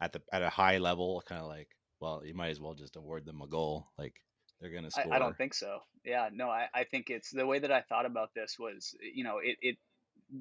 at 0.00 0.12
the 0.12 0.22
at 0.32 0.42
a 0.42 0.48
high 0.48 0.78
level, 0.78 1.22
kind 1.26 1.42
of 1.42 1.48
like, 1.48 1.68
well, 2.00 2.22
you 2.24 2.32
might 2.32 2.48
as 2.48 2.60
well 2.60 2.72
just 2.72 2.96
award 2.96 3.26
them 3.26 3.42
a 3.42 3.46
goal. 3.46 3.86
Like 3.98 4.14
they're 4.62 4.70
going 4.70 4.84
to 4.84 4.90
score. 4.90 5.12
I, 5.12 5.16
I 5.16 5.18
don't 5.18 5.36
think 5.36 5.54
so. 5.54 5.80
Yeah, 6.04 6.28
no, 6.32 6.50
I, 6.50 6.68
I 6.74 6.84
think 6.84 7.10
it's 7.10 7.30
the 7.30 7.46
way 7.46 7.58
that 7.58 7.72
I 7.72 7.82
thought 7.82 8.06
about 8.06 8.30
this 8.34 8.56
was, 8.58 8.94
you 9.00 9.24
know, 9.24 9.38
it, 9.38 9.56
it 9.62 9.78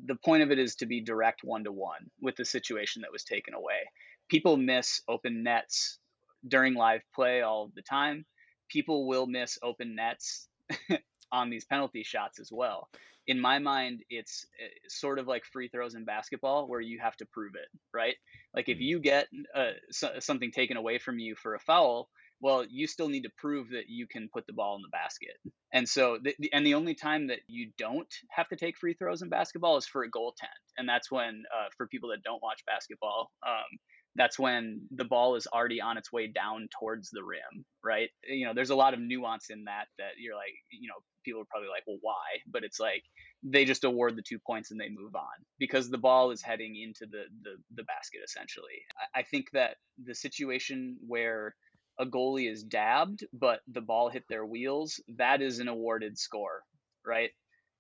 the 0.06 0.16
point 0.16 0.44
of 0.44 0.52
it 0.52 0.60
is 0.60 0.76
to 0.78 0.86
be 0.86 1.02
direct 1.02 1.44
one 1.44 1.64
to 1.66 1.72
one 1.72 2.10
with 2.22 2.36
the 2.36 2.46
situation 2.46 3.02
that 3.02 3.12
was 3.12 3.24
taken 3.24 3.54
away. 3.54 3.90
People 4.30 4.58
miss 4.58 5.02
open 5.08 5.44
nets 5.44 6.00
during 6.48 6.74
live 6.74 7.02
play 7.14 7.42
all 7.42 7.72
the 7.76 7.82
time. 7.82 8.26
People 8.70 9.08
will 9.08 9.28
miss 9.28 9.58
open 9.62 9.96
nets 9.96 10.50
on 11.32 11.50
these 11.50 11.66
penalty 11.66 12.04
shots 12.04 12.40
as 12.40 12.52
well. 12.52 12.90
In 13.28 13.40
my 13.40 13.60
mind, 13.60 14.04
it's 14.10 14.46
uh, 14.62 14.68
sort 14.88 15.20
of 15.20 15.28
like 15.28 15.46
free 15.46 15.68
throws 15.70 15.94
in 15.96 16.06
basketball 16.06 16.68
where 16.68 16.82
you 16.82 17.00
have 17.00 17.16
to 17.18 17.26
prove 17.26 17.54
it, 17.56 17.68
right? 17.94 18.16
Like 18.54 18.68
if 18.70 18.78
Mhm. 18.78 18.82
you 18.82 19.00
get 19.00 19.28
uh, 19.54 19.74
so, 19.92 20.20
something 20.20 20.52
taken 20.52 20.78
away 20.78 20.98
from 21.00 21.20
you 21.20 21.36
for 21.36 21.54
a 21.54 21.60
foul, 21.60 22.10
well, 22.42 22.66
you 22.70 22.88
still 22.88 23.08
need 23.08 23.24
to 23.24 23.32
prove 23.38 23.70
that 23.70 23.86
you 23.88 24.08
can 24.08 24.30
put 24.34 24.48
the 24.48 24.54
ball 24.54 24.76
in 24.76 24.82
the 24.82 24.90
basket. 24.90 25.38
And 25.74 25.88
so, 25.88 26.18
the, 26.22 26.36
and 26.52 26.66
the 26.66 26.74
only 26.74 26.96
time 26.96 27.28
that 27.28 27.40
you 27.48 27.72
don't 27.78 28.14
have 28.30 28.50
to 28.50 28.56
take 28.56 28.78
free 28.78 28.94
throws 28.94 29.22
in 29.22 29.30
basketball 29.30 29.78
is 29.78 29.86
for 29.88 30.04
a 30.04 30.12
goaltend. 30.12 30.62
And 30.78 30.90
that's 30.90 31.12
when, 31.12 31.44
uh, 31.56 31.68
for 31.78 31.88
people 31.88 32.10
that 32.10 32.24
don't 32.24 32.42
watch 32.42 32.62
basketball, 32.66 33.32
um, 33.48 33.80
that's 34.16 34.38
when 34.38 34.82
the 34.92 35.06
ball 35.06 35.36
is 35.36 35.48
already 35.48 35.80
on 35.80 35.98
its 35.98 36.12
way 36.12 36.28
down 36.28 36.68
towards 36.78 37.10
the 37.12 37.24
rim, 37.24 37.66
right? 37.84 38.10
You 38.28 38.46
know, 38.46 38.54
there's 38.54 38.70
a 38.70 38.76
lot 38.76 38.94
of 38.94 39.00
nuance 39.00 39.50
in 39.50 39.64
that 39.66 39.86
that 40.00 40.20
you're 40.20 40.36
like, 40.36 40.54
you 40.70 40.90
know, 40.90 40.96
people 41.24 41.42
are 41.42 41.50
probably 41.50 41.70
like, 41.70 41.84
well, 41.88 42.00
why? 42.02 42.42
But 42.52 42.64
it's 42.64 42.80
like 42.80 43.04
they 43.44 43.64
just 43.64 43.84
award 43.84 44.18
the 44.18 44.24
two 44.28 44.40
points 44.46 44.72
and 44.72 44.80
they 44.80 44.90
move 44.90 45.16
on 45.16 45.46
because 45.60 45.90
the 45.90 45.98
ball 45.98 46.32
is 46.32 46.42
heading 46.42 46.76
into 46.76 47.10
the 47.10 47.24
the, 47.44 47.56
the 47.76 47.84
basket 47.84 48.20
essentially. 48.26 48.84
I, 49.16 49.22
I 49.22 49.24
think 49.24 49.46
that 49.54 49.78
the 50.04 50.16
situation 50.16 50.98
where 51.08 51.56
a 52.02 52.06
goalie 52.06 52.52
is 52.52 52.64
dabbed, 52.64 53.24
but 53.32 53.62
the 53.72 53.80
ball 53.80 54.10
hit 54.10 54.24
their 54.28 54.46
wheels, 54.46 55.00
that 55.18 55.42
is 55.42 55.60
an 55.60 55.68
awarded 55.68 56.18
score, 56.18 56.64
right? 57.06 57.30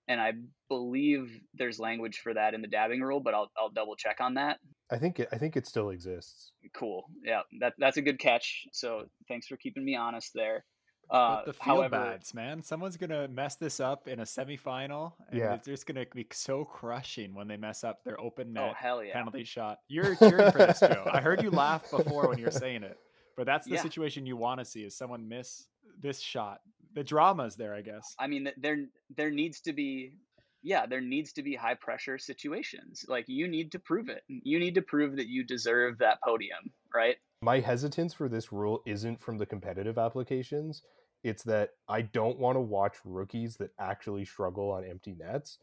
And 0.07 0.22
I 0.22 0.34
believe 0.69 1.39
there's 1.55 1.80
language 1.80 2.19
for 2.24 2.34
that 2.34 2.53
in 2.53 2.61
the 2.61 2.67
dabbing 2.67 3.01
rule, 3.01 3.19
but 3.19 3.34
I'll 3.34 3.51
I'll 3.57 3.69
double 3.69 3.95
check 3.95 4.17
on 4.22 4.36
that. 4.36 4.59
I 4.91 4.97
think 4.97 5.19
it, 5.19 5.30
I 5.32 5.38
think 5.38 5.55
it 5.57 5.65
still 5.67 5.89
exists. 5.89 6.51
Cool. 6.74 7.05
Yeah, 7.24 7.41
that 7.61 7.74
that's 7.78 7.97
a 7.97 8.01
good 8.01 8.19
catch. 8.19 8.65
So 8.72 9.05
thanks 9.28 9.47
for 9.47 9.57
keeping 9.57 9.84
me 9.84 9.95
honest 9.95 10.32
there. 10.36 10.65
Uh, 11.09 11.38
But 11.38 11.45
the 11.45 11.53
field 11.53 11.78
however, 11.78 11.97
bads, 11.97 12.34
man. 12.34 12.63
Someone's 12.63 12.97
gonna 12.97 13.28
mess 13.28 13.55
this 13.55 13.80
up 13.80 14.07
in 14.07 14.19
a 14.19 14.24
semifinal, 14.24 15.13
and 15.30 15.39
Yeah. 15.39 15.53
it's 15.55 15.67
just 15.67 15.86
gonna 15.86 16.05
be 16.13 16.26
so 16.32 16.63
crushing 16.65 17.34
when 17.34 17.47
they 17.47 17.57
mess 17.57 17.84
up 17.84 18.03
their 18.03 18.19
open 18.19 18.55
oh 18.57 18.67
net 18.67 18.76
hell 18.76 19.03
yeah, 19.03 19.13
penalty 19.13 19.43
shot. 19.43 19.80
You're 19.88 20.15
cheering 20.15 20.51
for 20.51 20.59
this, 20.59 20.80
Joe. 20.80 21.05
I 21.11 21.22
heard 21.22 21.41
you 21.43 21.51
laugh 21.51 21.89
before 21.91 22.28
when 22.30 22.38
you 22.38 22.45
were 22.45 22.51
saying 22.51 22.84
it, 22.84 22.97
but 23.41 23.47
that's 23.47 23.65
the 23.65 23.73
Yeah. 23.73 23.81
situation 23.81 24.27
you 24.27 24.37
want 24.37 24.59
to 24.59 24.65
see: 24.65 24.83
is 24.83 24.95
someone 24.95 25.27
miss 25.27 25.67
this 25.99 26.19
shot. 26.19 26.61
The 26.93 27.03
drama's 27.03 27.55
there, 27.55 27.73
I 27.73 27.81
guess. 27.81 28.15
I 28.19 28.27
mean, 28.27 28.51
there 28.55 28.85
there 29.09 29.31
needs 29.31 29.61
to 29.61 29.73
be 29.73 30.13
yeah, 30.61 30.85
there 30.85 31.01
needs 31.01 31.33
to 31.33 31.41
be 31.41 31.55
high 31.55 31.73
pressure 31.73 32.19
situations. 32.19 33.03
Like 33.07 33.25
you 33.27 33.47
need 33.47 33.71
to 33.71 33.79
prove 33.79 34.09
it. 34.09 34.21
You 34.27 34.59
need 34.59 34.75
to 34.75 34.83
prove 34.83 35.15
that 35.15 35.25
you 35.25 35.43
deserve 35.43 35.97
that 35.97 36.19
podium, 36.23 36.71
right? 36.93 37.17
My 37.41 37.59
hesitance 37.61 38.13
for 38.13 38.29
this 38.29 38.51
rule 38.51 38.83
isn't 38.85 39.19
from 39.19 39.39
the 39.39 39.47
competitive 39.47 39.97
applications. 39.97 40.83
It's 41.23 41.41
that 41.45 41.71
I 41.87 42.03
don't 42.03 42.37
want 42.37 42.57
to 42.57 42.61
watch 42.61 42.97
rookies 43.03 43.55
that 43.57 43.71
actually 43.79 44.25
struggle 44.25 44.69
on 44.69 44.85
empty 44.85 45.15
nets 45.15 45.57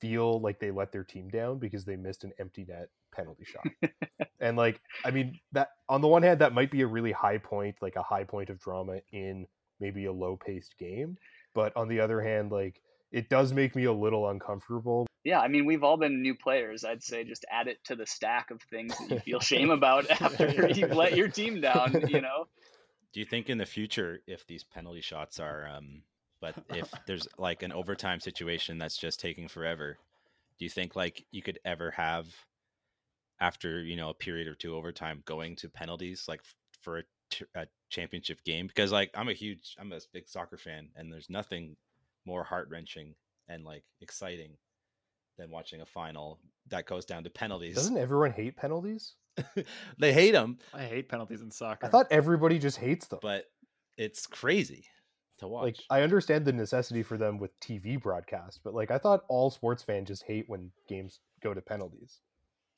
feel 0.00 0.40
like 0.40 0.60
they 0.60 0.70
let 0.70 0.92
their 0.92 1.04
team 1.04 1.28
down 1.28 1.58
because 1.58 1.84
they 1.84 1.96
missed 1.96 2.24
an 2.24 2.32
empty 2.38 2.64
net 2.68 2.88
penalty 3.12 3.44
shot. 3.44 3.66
and 4.40 4.56
like, 4.56 4.80
I 5.04 5.10
mean, 5.10 5.38
that 5.52 5.70
on 5.88 6.00
the 6.00 6.08
one 6.08 6.22
hand, 6.22 6.40
that 6.40 6.54
might 6.54 6.70
be 6.70 6.82
a 6.82 6.86
really 6.86 7.12
high 7.12 7.38
point, 7.38 7.76
like 7.80 7.96
a 7.96 8.02
high 8.02 8.24
point 8.24 8.50
of 8.50 8.60
drama 8.60 9.00
in 9.12 9.46
maybe 9.80 10.06
a 10.06 10.12
low 10.12 10.36
paced 10.36 10.76
game. 10.78 11.16
But 11.54 11.76
on 11.76 11.88
the 11.88 12.00
other 12.00 12.20
hand, 12.20 12.52
like, 12.52 12.80
it 13.12 13.28
does 13.28 13.52
make 13.52 13.74
me 13.74 13.84
a 13.84 13.92
little 13.92 14.28
uncomfortable. 14.28 15.06
Yeah, 15.24 15.40
I 15.40 15.48
mean, 15.48 15.64
we've 15.64 15.82
all 15.82 15.96
been 15.96 16.22
new 16.22 16.34
players. 16.34 16.84
I'd 16.84 17.02
say 17.02 17.24
just 17.24 17.44
add 17.50 17.66
it 17.66 17.78
to 17.84 17.96
the 17.96 18.06
stack 18.06 18.50
of 18.50 18.60
things 18.62 18.96
that 18.98 19.10
you 19.10 19.20
feel 19.20 19.40
shame 19.40 19.70
about 19.70 20.10
after 20.10 20.68
you've 20.74 20.92
let 20.92 21.16
your 21.16 21.28
team 21.28 21.60
down, 21.60 22.08
you 22.08 22.20
know? 22.20 22.46
Do 23.12 23.20
you 23.20 23.26
think 23.26 23.48
in 23.48 23.58
the 23.58 23.66
future, 23.66 24.20
if 24.26 24.46
these 24.46 24.64
penalty 24.64 25.00
shots 25.00 25.40
are, 25.40 25.66
um, 25.66 26.02
but 26.40 26.54
if 26.70 26.92
there's 27.06 27.28
like 27.38 27.62
an 27.62 27.72
overtime 27.72 28.20
situation 28.20 28.78
that's 28.78 28.96
just 28.96 29.20
taking 29.20 29.48
forever, 29.48 29.98
do 30.58 30.64
you 30.64 30.70
think 30.70 30.96
like 30.96 31.24
you 31.30 31.42
could 31.42 31.58
ever 31.64 31.90
have 31.92 32.26
after 33.40 33.82
you 33.82 33.96
know 33.96 34.10
a 34.10 34.14
period 34.14 34.48
or 34.48 34.54
two 34.54 34.74
overtime 34.74 35.22
going 35.26 35.56
to 35.56 35.68
penalties 35.68 36.24
like 36.28 36.40
for 36.82 36.98
a, 36.98 37.02
a 37.54 37.66
championship 37.90 38.42
game? 38.44 38.66
Because 38.66 38.92
like 38.92 39.10
I'm 39.14 39.28
a 39.28 39.34
huge, 39.34 39.76
I'm 39.78 39.92
a 39.92 40.00
big 40.12 40.28
soccer 40.28 40.56
fan, 40.56 40.88
and 40.96 41.12
there's 41.12 41.30
nothing 41.30 41.76
more 42.24 42.44
heart 42.44 42.68
wrenching 42.70 43.14
and 43.48 43.64
like 43.64 43.84
exciting 44.00 44.56
than 45.38 45.50
watching 45.50 45.80
a 45.80 45.86
final 45.86 46.38
that 46.68 46.86
goes 46.86 47.04
down 47.04 47.22
to 47.24 47.30
penalties. 47.30 47.76
Doesn't 47.76 47.98
everyone 47.98 48.32
hate 48.32 48.56
penalties? 48.56 49.14
they 49.98 50.12
hate 50.12 50.32
them. 50.32 50.58
I 50.72 50.84
hate 50.84 51.08
penalties 51.10 51.42
in 51.42 51.50
soccer. 51.50 51.86
I 51.86 51.90
thought 51.90 52.06
everybody 52.10 52.58
just 52.58 52.78
hates 52.78 53.06
them. 53.06 53.18
But 53.20 53.44
it's 53.98 54.26
crazy 54.26 54.86
to 55.38 55.48
watch. 55.48 55.64
Like 55.64 55.76
I 55.90 56.02
understand 56.02 56.44
the 56.44 56.52
necessity 56.52 57.02
for 57.02 57.16
them 57.16 57.38
with 57.38 57.58
TV 57.60 58.00
broadcast, 58.00 58.60
but 58.64 58.74
like 58.74 58.90
I 58.90 58.98
thought 58.98 59.24
all 59.28 59.50
sports 59.50 59.82
fans 59.82 60.08
just 60.08 60.24
hate 60.24 60.48
when 60.48 60.70
games 60.88 61.20
go 61.42 61.54
to 61.54 61.60
penalties. 61.60 62.20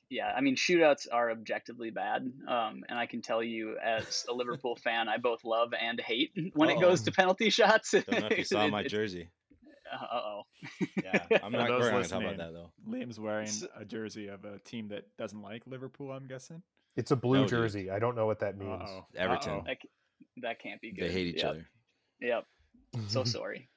Yeah, 0.09 0.33
I 0.35 0.41
mean 0.41 0.55
shootouts 0.55 1.07
are 1.11 1.29
objectively 1.29 1.91
bad, 1.91 2.31
um, 2.47 2.83
and 2.89 2.97
I 2.97 3.05
can 3.05 3.21
tell 3.21 3.43
you 3.43 3.77
as 3.77 4.25
a 4.27 4.33
Liverpool 4.33 4.75
fan, 4.75 5.07
I 5.07 5.17
both 5.17 5.43
love 5.43 5.73
and 5.79 5.99
hate 5.99 6.31
when 6.53 6.69
Uh-oh. 6.69 6.77
it 6.77 6.81
goes 6.81 7.03
to 7.03 7.11
penalty 7.11 7.49
shots. 7.49 7.91
Don't 7.91 8.11
know 8.11 8.27
if 8.31 8.37
you 8.37 8.43
saw 8.43 8.67
my 8.67 8.83
jersey. 8.83 9.29
Uh 9.91 10.05
oh. 10.13 10.41
yeah, 11.03 11.25
I'm 11.43 11.51
not 11.51 11.67
going 11.67 11.81
to 11.81 12.09
talk 12.09 12.21
about 12.21 12.37
that 12.37 12.53
though. 12.53 12.71
Liam's 12.87 13.19
wearing 13.19 13.49
a 13.75 13.85
jersey 13.85 14.27
of 14.27 14.45
a 14.45 14.59
team 14.59 14.87
that 14.89 15.05
doesn't 15.17 15.41
like 15.41 15.63
Liverpool. 15.65 16.11
I'm 16.11 16.27
guessing. 16.27 16.61
It's 16.95 17.11
a 17.11 17.15
blue 17.15 17.41
no, 17.41 17.47
jersey. 17.47 17.83
Dude. 17.83 17.91
I 17.91 17.99
don't 17.99 18.15
know 18.15 18.25
what 18.25 18.39
that 18.39 18.57
means. 18.57 18.89
Uh-oh. 18.89 19.05
Everton. 19.15 19.53
Uh-oh. 19.53 19.63
That, 19.65 19.77
that, 20.41 20.59
can't 20.59 20.81
be 20.81 20.91
good. 20.91 21.09
They 21.09 21.13
hate 21.13 21.27
each 21.27 21.37
yep. 21.37 21.51
other. 21.51 21.67
Yep. 22.21 22.45
So 23.07 23.23
sorry. 23.25 23.69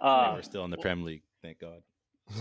Uh, 0.00 0.32
we're 0.34 0.42
still 0.42 0.64
in 0.64 0.70
the 0.70 0.78
Prem 0.78 1.04
League. 1.04 1.22
Thank 1.42 1.60
God 1.60 1.82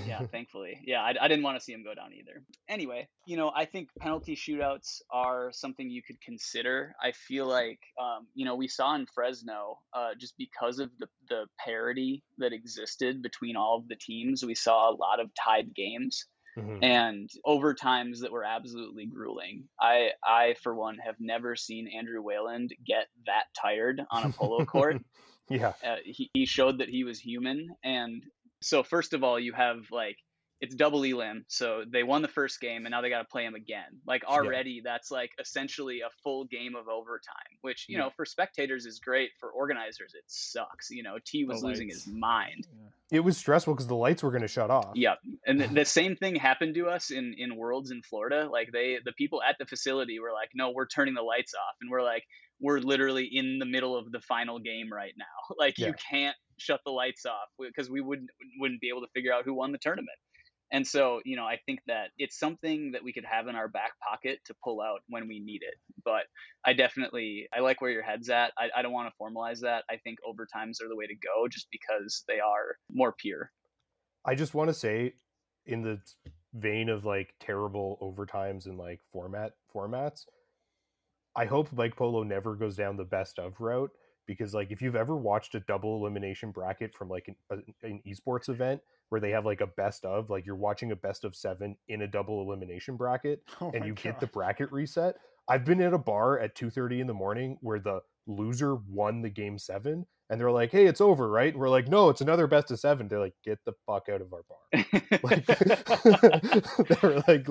yeah, 0.06 0.26
thankfully. 0.32 0.80
Yeah, 0.84 1.02
I, 1.02 1.14
I 1.20 1.28
didn't 1.28 1.44
want 1.44 1.58
to 1.58 1.64
see 1.64 1.74
him 1.74 1.84
go 1.84 1.94
down 1.94 2.14
either. 2.14 2.44
Anyway, 2.70 3.08
you 3.26 3.38
know, 3.38 3.52
I 3.56 3.66
think 3.66 3.90
penalty 4.00 4.36
shootouts 4.36 5.02
are 5.12 5.52
something 5.52 5.90
you 5.90 6.02
could 6.02 6.22
consider. 6.22 6.96
I 7.02 7.12
feel 7.12 7.46
like, 7.46 7.80
um, 8.00 8.28
you 8.34 8.46
know, 8.46 8.56
we 8.56 8.68
saw 8.68 8.96
in 8.96 9.06
Fresno, 9.14 9.80
uh, 9.94 10.12
just 10.20 10.36
because 10.38 10.80
of 10.80 10.90
the, 11.00 11.08
the 11.30 11.46
parity 11.64 12.24
that 12.38 12.54
existed 12.54 13.22
between 13.22 13.56
all 13.56 13.78
of 13.78 13.88
the 13.88 13.96
teams, 13.96 14.44
we 14.46 14.56
saw 14.56 14.90
a 14.90 14.96
lot 14.96 15.20
of 15.20 15.30
tied 15.36 15.74
games. 15.74 16.26
Mm-hmm. 16.58 16.84
and 16.84 17.30
overtimes 17.47 18.20
that 18.20 18.32
were 18.34 18.43
absolutely 18.43 19.06
grueling. 19.06 19.64
I, 19.80 20.10
I 20.22 20.56
for 20.62 20.76
one, 20.76 20.97
have 20.97 21.16
never 21.18 21.56
seen 21.56 21.88
Andrew 21.88 22.22
Wayland 22.22 22.72
get 22.86 23.08
that 23.26 23.45
tired 23.60 24.02
on 24.12 24.26
a 24.26 24.30
polo 24.30 24.66
court. 24.66 25.02
yeah, 25.49 25.74
uh, 25.82 25.95
he, 26.04 26.30
he 26.34 26.45
showed 26.45 26.80
that 26.80 26.89
he 26.89 27.06
was 27.06 27.20
human, 27.20 27.70
and 27.86 28.22
so 28.62 28.84
first 28.84 29.14
of 29.14 29.24
all, 29.24 29.39
you 29.39 29.54
have 29.54 29.78
like 29.91 30.18
it's 30.62 30.76
double 30.76 31.03
elim, 31.03 31.43
so 31.47 31.84
they 31.91 32.03
won 32.03 32.22
the 32.22 32.28
first 32.28 32.62
game 32.62 32.86
and 32.86 32.91
now 32.91 33.01
they 33.01 33.09
got 33.09 33.18
to 33.18 33.26
play 33.26 33.43
them 33.43 33.55
again. 33.55 33.99
Like 34.05 34.24
already, 34.24 34.74
yeah. 34.74 34.82
that's 34.86 35.09
like 35.09 35.32
essentially 35.39 36.01
a 36.01 36.09
full 36.24 36.45
game 36.45 36.76
of 36.76 36.88
overtime, 36.88 37.34
which 37.62 37.88
you 37.89 37.97
yeah. 37.97 38.03
know 38.03 38.09
for 38.16 38.26
spectators 38.26 38.86
is 38.86 38.99
great. 38.99 39.32
For 39.39 39.49
organizers, 39.49 40.14
it 40.14 40.24
sucks. 40.28 40.91
You 40.91 41.01
know, 41.01 41.18
T 41.26 41.45
was 41.45 41.64
losing 41.64 41.89
his 41.89 42.05
mind. 42.05 42.68
Yeah. 42.72 43.18
It 43.18 43.20
was 43.22 43.38
stressful 43.38 43.74
because 43.74 43.88
the 43.88 43.95
lights 43.95 44.22
were 44.22 44.30
going 44.30 44.43
to 44.43 44.47
shut 44.47 44.70
off. 44.70 44.91
Yep, 44.93 45.18
and 45.47 45.59
the, 45.59 45.68
the, 45.68 45.86
same 45.86 46.16
thing 46.16 46.36
happened 46.36 46.76
to 46.76 46.88
us 46.88 47.09
in 47.09 47.34
in 47.39 47.55
Worlds 47.55 47.89
in 47.89 48.03
Florida. 48.03 48.47
Like 48.49 48.70
they, 48.72 48.99
the 49.03 49.14
people 49.14 49.41
at 49.41 49.55
the 49.57 49.66
facility 49.66 50.20
were 50.20 50.32
like, 50.32 50.51
"No, 50.53 50.70
we're 50.70 50.88
turning 50.88 51.16
the 51.16 51.24
lights 51.24 51.55
off," 51.55 51.76
and 51.82 51.89
we're 51.89 52.03
like, 52.03 52.24
"We're 52.59 52.80
literally 52.80 53.28
in 53.32 53.57
the 53.57 53.66
middle 53.66 53.97
of 53.97 54.12
the 54.12 54.22
final 54.22 54.59
game 54.59 54.93
right 54.93 55.14
now. 55.18 55.26
Like 55.57 55.78
you 55.78 55.93
can't 56.09 56.36
shut 56.57 56.80
the 56.86 56.91
lights 56.91 57.26
off 57.26 57.49
because 57.59 57.89
we 57.89 58.01
wouldn't 58.01 58.30
wouldn't 58.59 58.82
be 58.82 58.89
able 58.89 59.01
to 59.01 59.07
figure 59.14 59.34
out 59.34 59.45
who 59.45 59.53
won 59.53 59.72
the 59.72 59.78
tournament. 59.78 60.18
And 60.72 60.88
so, 60.88 61.20
you 61.26 61.36
know, 61.36 61.46
I 61.46 61.58
think 61.66 61.82
that 61.88 62.12
it's 62.18 62.40
something 62.40 62.92
that 62.94 63.04
we 63.04 63.12
could 63.12 63.26
have 63.26 63.48
in 63.48 63.56
our 63.56 63.68
back 63.68 63.92
pocket 64.00 64.40
to 64.46 64.56
pull 64.64 64.80
out 64.80 65.02
when 65.10 65.28
we 65.28 65.40
need 65.40 65.64
it. 65.64 65.76
But 66.04 66.24
I 66.66 66.74
definitely 66.74 67.48
I 67.54 67.60
like 67.60 67.82
where 67.82 67.92
your 67.92 68.04
head's 68.04 68.30
at. 68.30 68.54
I, 68.58 68.70
I 68.76 68.82
don't 68.82 68.94
want 68.94 69.12
to 69.12 69.24
formalize 69.24 69.60
that. 69.62 69.84
I 69.90 69.98
think 69.98 70.20
overtimes 70.26 70.82
are 70.82 70.88
the 70.88 70.96
way 70.96 71.08
to 71.08 71.16
go 71.16 71.48
just 71.50 71.68
because 71.72 72.24
they 72.28 72.40
are 72.40 72.78
more 72.92 73.12
pure. 73.12 73.52
I 74.24 74.36
just 74.36 74.54
want 74.54 74.70
to 74.70 74.74
say 74.74 75.16
in 75.66 75.82
the 75.82 76.00
vein 76.54 76.90
of 76.90 77.06
like 77.06 77.34
terrible 77.40 77.98
overtimes 78.02 78.66
and 78.66 78.78
like 78.78 79.02
format 79.12 79.54
formats, 79.76 80.26
I 81.36 81.46
hope 81.46 81.74
Bike 81.76 81.96
Polo 81.96 82.24
never 82.24 82.56
goes 82.56 82.76
down 82.76 82.98
the 82.98 83.04
best 83.04 83.40
of 83.40 83.60
route 83.60 83.92
because 84.26 84.54
like 84.54 84.72
if 84.72 84.82
you've 84.82 84.96
ever 84.96 85.16
watched 85.16 85.56
a 85.56 85.60
double 85.62 85.98
elimination 85.98 86.52
bracket 86.52 86.94
from 86.94 87.10
like 87.10 87.36
an, 87.50 87.64
an, 87.84 88.02
esports 88.08 88.50
event 88.50 88.82
where 89.12 89.20
they 89.20 89.30
have 89.30 89.45
like 89.45 89.59
a 89.59 89.68
best 89.68 90.05
of 90.05 90.30
like 90.30 90.45
you're 90.45 90.55
watching 90.55 90.93
a 90.93 90.95
best 90.95 91.26
of 91.26 91.36
seven 91.36 91.76
in 91.89 92.03
a 92.03 92.07
double 92.07 92.41
elimination 92.41 92.95
bracket 92.95 93.43
oh 93.59 93.70
and 93.76 93.86
you 93.86 93.93
God. 93.93 94.16
the 94.22 94.28
bracket 94.28 94.72
reset 94.72 95.18
i've 95.49 95.66
been 95.66 95.82
at 95.82 95.93
a 95.93 95.97
bar 95.97 96.39
at 96.39 96.55
2.30 96.55 97.01
in 97.01 97.07
the 97.07 97.14
morning 97.14 97.57
where 97.59 97.78
the 97.78 97.99
loser 98.28 98.76
won 98.76 99.22
the 99.22 99.30
game 99.30 99.58
seven 99.58 100.06
and 100.32 100.40
they're 100.40 100.50
like, 100.50 100.72
"Hey, 100.72 100.86
it's 100.86 101.02
over, 101.02 101.30
right?" 101.30 101.52
And 101.52 101.60
we're 101.60 101.70
like, 101.70 101.90
"No, 101.90 102.08
it's 102.08 102.22
another 102.22 102.48
best 102.48 102.72
of 102.72 102.80
seven. 102.80 103.10
They're 103.10 103.20
like, 103.20 103.36
"Get 103.44 103.60
the 103.66 103.74
fuck 103.86 104.08
out 104.08 104.22
of 104.22 104.34
our 104.34 104.44
bar!" 104.48 105.20
like, 105.24 105.46
they're 107.02 107.22
like, 107.28 107.46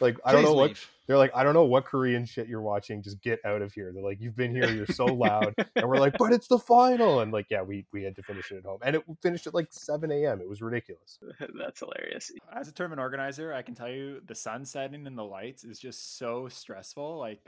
like 0.00 0.18
I 0.24 0.32
don't 0.32 0.42
know 0.42 0.54
what 0.54 0.74
they're 1.06 1.18
like. 1.18 1.30
I 1.34 1.44
don't 1.44 1.52
know 1.52 1.66
what 1.66 1.84
Korean 1.84 2.24
shit 2.24 2.48
you're 2.48 2.62
watching. 2.62 3.02
Just 3.02 3.20
get 3.20 3.38
out 3.44 3.60
of 3.60 3.74
here. 3.74 3.92
They're 3.92 4.02
like, 4.02 4.18
"You've 4.18 4.34
been 4.34 4.50
here. 4.50 4.70
You're 4.70 4.86
so 4.86 5.04
loud." 5.04 5.52
and 5.76 5.86
we're 5.86 5.98
like, 5.98 6.14
"But 6.18 6.32
it's 6.32 6.48
the 6.48 6.58
final." 6.58 7.20
And 7.20 7.34
like, 7.34 7.48
yeah, 7.50 7.60
we 7.60 7.84
we 7.92 8.02
had 8.02 8.16
to 8.16 8.22
finish 8.22 8.50
it 8.50 8.56
at 8.56 8.64
home, 8.64 8.78
and 8.82 8.96
it 8.96 9.02
finished 9.20 9.46
at 9.46 9.52
like 9.52 9.68
7 9.70 10.10
a.m. 10.10 10.40
It 10.40 10.48
was 10.48 10.62
ridiculous. 10.62 11.18
That's 11.38 11.80
hilarious. 11.80 12.32
As 12.50 12.66
a 12.66 12.72
tournament 12.72 13.00
organizer, 13.00 13.52
I 13.52 13.60
can 13.60 13.74
tell 13.74 13.90
you 13.90 14.22
the 14.26 14.34
sun 14.34 14.64
setting 14.64 15.06
and 15.06 15.18
the 15.18 15.24
lights 15.24 15.64
is 15.64 15.78
just 15.78 16.16
so 16.16 16.48
stressful. 16.48 17.18
Like. 17.18 17.40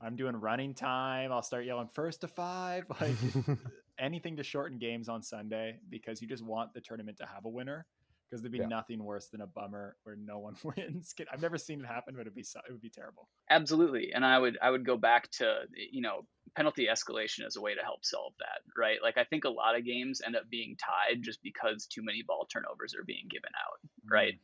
I'm 0.00 0.16
doing 0.16 0.36
running 0.36 0.74
time. 0.74 1.32
I'll 1.32 1.42
start 1.42 1.64
yelling 1.64 1.88
first 1.92 2.20
to 2.22 2.28
five. 2.28 2.84
Like 3.00 3.14
anything 3.98 4.36
to 4.36 4.44
shorten 4.44 4.78
games 4.78 5.08
on 5.08 5.22
Sunday 5.22 5.78
because 5.90 6.22
you 6.22 6.28
just 6.28 6.44
want 6.44 6.72
the 6.72 6.80
tournament 6.80 7.18
to 7.18 7.26
have 7.26 7.44
a 7.44 7.48
winner. 7.48 7.86
Because 8.28 8.42
there'd 8.42 8.52
be 8.52 8.58
yeah. 8.58 8.66
nothing 8.66 9.02
worse 9.02 9.28
than 9.28 9.40
a 9.40 9.46
bummer 9.46 9.96
where 10.02 10.14
no 10.14 10.38
one 10.38 10.54
wins. 10.76 11.14
I've 11.32 11.40
never 11.40 11.56
seen 11.56 11.80
it 11.80 11.86
happen, 11.86 12.14
but 12.14 12.22
it'd 12.22 12.34
be 12.34 12.42
it 12.42 12.70
would 12.72 12.82
be 12.82 12.90
terrible. 12.90 13.26
Absolutely, 13.48 14.12
and 14.12 14.22
I 14.22 14.38
would 14.38 14.58
I 14.60 14.70
would 14.70 14.84
go 14.84 14.98
back 14.98 15.30
to 15.38 15.60
you 15.90 16.02
know 16.02 16.26
penalty 16.54 16.88
escalation 16.92 17.46
as 17.46 17.56
a 17.56 17.62
way 17.62 17.74
to 17.74 17.80
help 17.80 18.04
solve 18.04 18.34
that, 18.40 18.60
right? 18.76 18.98
Like 19.02 19.16
I 19.16 19.24
think 19.24 19.44
a 19.44 19.48
lot 19.48 19.78
of 19.78 19.86
games 19.86 20.20
end 20.24 20.36
up 20.36 20.42
being 20.50 20.76
tied 20.76 21.22
just 21.22 21.42
because 21.42 21.86
too 21.86 22.02
many 22.04 22.22
ball 22.22 22.46
turnovers 22.52 22.94
are 22.94 23.04
being 23.04 23.28
given 23.30 23.50
out, 23.56 23.78
mm-hmm. 23.80 24.12
right? 24.12 24.34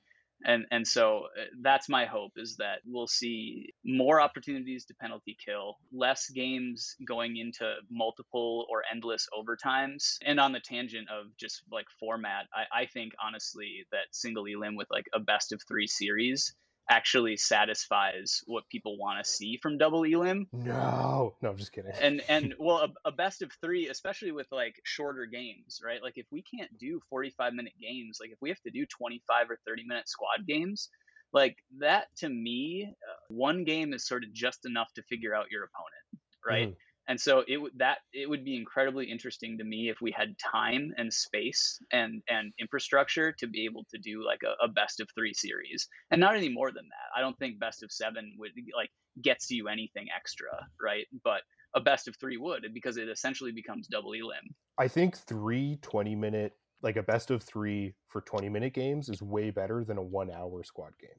And 0.45 0.67
and 0.71 0.87
so 0.87 1.27
uh, 1.39 1.45
that's 1.63 1.89
my 1.89 2.07
hope 2.07 2.33
is 2.37 2.57
that 2.57 2.81
we'll 2.87 3.07
see 3.07 3.73
more 3.85 4.21
opportunities 4.21 4.85
to 4.87 4.95
penalty 4.95 5.37
kill 5.45 5.77
less 5.93 6.29
games 6.31 6.97
going 7.07 7.37
into 7.37 7.75
multiple 7.91 8.67
or 8.71 8.83
endless 8.91 9.27
overtimes. 9.33 10.17
And 10.25 10.41
on 10.41 10.53
the 10.53 10.61
tangent 10.61 11.09
of 11.11 11.27
just 11.39 11.63
like 11.71 11.87
format 12.01 12.47
i, 12.55 12.83
I 12.83 12.87
think 12.87 13.13
honestly 13.25 13.87
that 13.93 14.07
single 14.13 14.45
elim 14.47 14.77
with 14.77 14.89
like 14.91 15.07
a 15.15 15.21
best 15.21 15.53
of 15.53 15.61
three 15.67 15.87
series 15.87 16.55
actually 16.91 17.37
satisfies 17.37 18.41
what 18.47 18.69
people 18.69 18.99
want 18.99 19.23
to 19.23 19.29
see 19.31 19.59
from 19.63 19.79
double 19.79 20.05
elim. 20.05 20.47
No. 20.53 21.35
No 21.41 21.51
i'm 21.51 21.57
just 21.57 21.73
kidding. 21.73 21.93
And 22.01 22.23
and 22.29 22.55
well 22.59 22.79
a, 22.79 23.09
a, 23.09 23.13
best 23.13 23.43
of 23.43 23.51
three 23.61 23.89
especially 23.89 24.33
with 24.33 24.47
like 24.53 24.75
shorter 24.85 25.27
games 25.27 25.81
right? 25.85 26.03
Like 26.03 26.15
if 26.17 26.27
we 26.31 26.43
can't 26.43 26.71
do 26.79 27.01
45 27.11 27.55
minute 27.55 27.75
games 27.81 28.19
like 28.21 28.31
if 28.31 28.39
we 28.41 28.49
have 28.51 28.61
to 28.63 28.71
do 28.71 28.85
25 28.87 29.51
or 29.51 29.59
30 29.67 29.85
minute 29.87 30.09
squad 30.09 30.47
games 30.47 30.91
like 31.33 31.57
that 31.81 32.07
to 32.19 32.29
me 32.29 32.87
uh, 32.87 33.17
one 33.29 33.65
game 33.65 33.93
is 33.93 34.07
sort 34.07 34.25
of 34.25 34.33
just 34.33 34.67
enough 34.67 34.93
to 34.95 35.03
figure 35.05 35.35
out 35.35 35.47
your 35.51 35.65
opponent 35.65 36.25
right? 36.47 36.69
Mm. 36.71 36.77
And 37.07 37.21
so 37.21 37.45
it 37.47 37.59
would 37.59 37.73
that 37.79 37.99
it 38.13 38.29
would 38.29 38.45
be 38.45 38.57
incredibly 38.57 39.11
interesting 39.11 39.59
to 39.59 39.65
me 39.65 39.91
if 39.91 40.01
we 40.01 40.11
had 40.11 40.37
time 40.39 40.93
and 40.97 41.13
space 41.13 41.79
and 41.93 42.23
and 42.29 42.53
infrastructure 42.59 43.33
to 43.33 43.47
be 43.47 43.65
able 43.67 43.85
to 43.91 43.99
do 43.99 44.25
like 44.25 44.41
a, 44.43 44.65
a 44.65 44.69
best 44.69 45.01
of 45.01 45.09
three 45.15 45.35
series. 45.35 45.89
And 46.11 46.21
not 46.21 46.37
any 46.37 46.49
more 46.49 46.71
than 46.71 46.85
that. 46.85 47.19
I 47.19 47.21
don't 47.21 47.39
think 47.39 47.59
best 47.59 47.83
of 47.83 47.93
seven 47.93 48.35
would 48.39 48.53
like 48.75 48.91
gets 49.23 49.51
you 49.51 49.69
anything 49.69 50.07
extra 50.17 50.49
right? 50.83 51.07
But 51.23 51.43
a 51.75 51.81
best 51.81 52.09
of 52.09 52.17
three 52.17 52.37
would 52.37 52.67
because 52.73 52.97
it 52.97 53.09
essentially 53.09 53.53
becomes 53.53 53.89
double 53.89 54.13
elim 54.13 54.55
I 54.79 54.89
think 54.89 55.17
three 55.17 55.79
20 55.83 56.15
minute, 56.15 56.53
like 56.83 56.97
a 56.97 57.03
best 57.03 57.31
of 57.31 57.43
three 57.43 57.95
for 58.09 58.23
20 58.23 58.49
minute 58.49 58.73
games 58.73 59.09
is 59.09 59.23
way 59.23 59.51
better 59.51 59.85
than 59.85 59.99
a 59.99 60.03
one 60.03 60.31
hour 60.31 60.65
squad 60.65 60.93
game. 61.01 61.11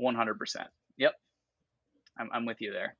100% 0.00 0.36
yep. 0.96 1.14
I'm, 2.18 2.30
I'm 2.32 2.46
with 2.46 2.60
you 2.60 2.72
there 2.72 2.96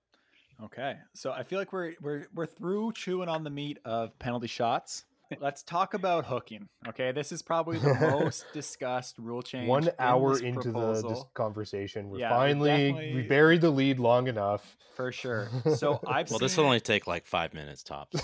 Okay, 0.63 0.97
so 1.15 1.33
I 1.33 1.43
feel 1.43 1.59
like 1.59 1.73
we're 1.73 1.95
we're 2.01 2.27
we're 2.35 2.47
through 2.47 2.93
chewing 2.93 3.29
on 3.29 3.45
the 3.45 3.51
meat 3.51 3.79
of 3.85 4.17
penalty 4.19 4.47
shots. 4.47 5.05
Let's 5.41 5.63
talk 5.63 5.95
about 5.95 6.27
hooking. 6.27 6.69
Okay, 6.87 7.11
this 7.11 7.33
is 7.33 7.43
probably 7.43 7.79
the 7.79 7.95
most 7.95 8.45
discussed 8.53 9.19
rule 9.19 9.43
change. 9.43 9.69
One 9.69 9.89
in 9.89 9.95
hour 9.99 10.33
this 10.35 10.43
into 10.43 10.69
the 10.69 10.73
proposal, 10.73 11.11
this 11.11 11.25
conversation, 11.35 12.09
we're 12.09 12.21
Yeah, 12.21 12.29
finally 12.29 12.93
we 13.15 13.23
buried 13.23 13.63
the 13.63 13.71
lead 13.71 13.99
long 13.99 14.29
enough. 14.29 14.77
for 14.95 15.11
sure. 15.11 15.49
So 15.75 15.99
I've 16.07 16.31
Well, 16.31 16.39
seen 16.39 16.45
this 16.47 16.57
will 16.57 16.65
it- 16.65 16.69
only 16.69 16.81
take 16.81 17.07
like 17.07 17.27
five 17.27 17.53
minutes 17.53 17.83
tops. 17.83 18.21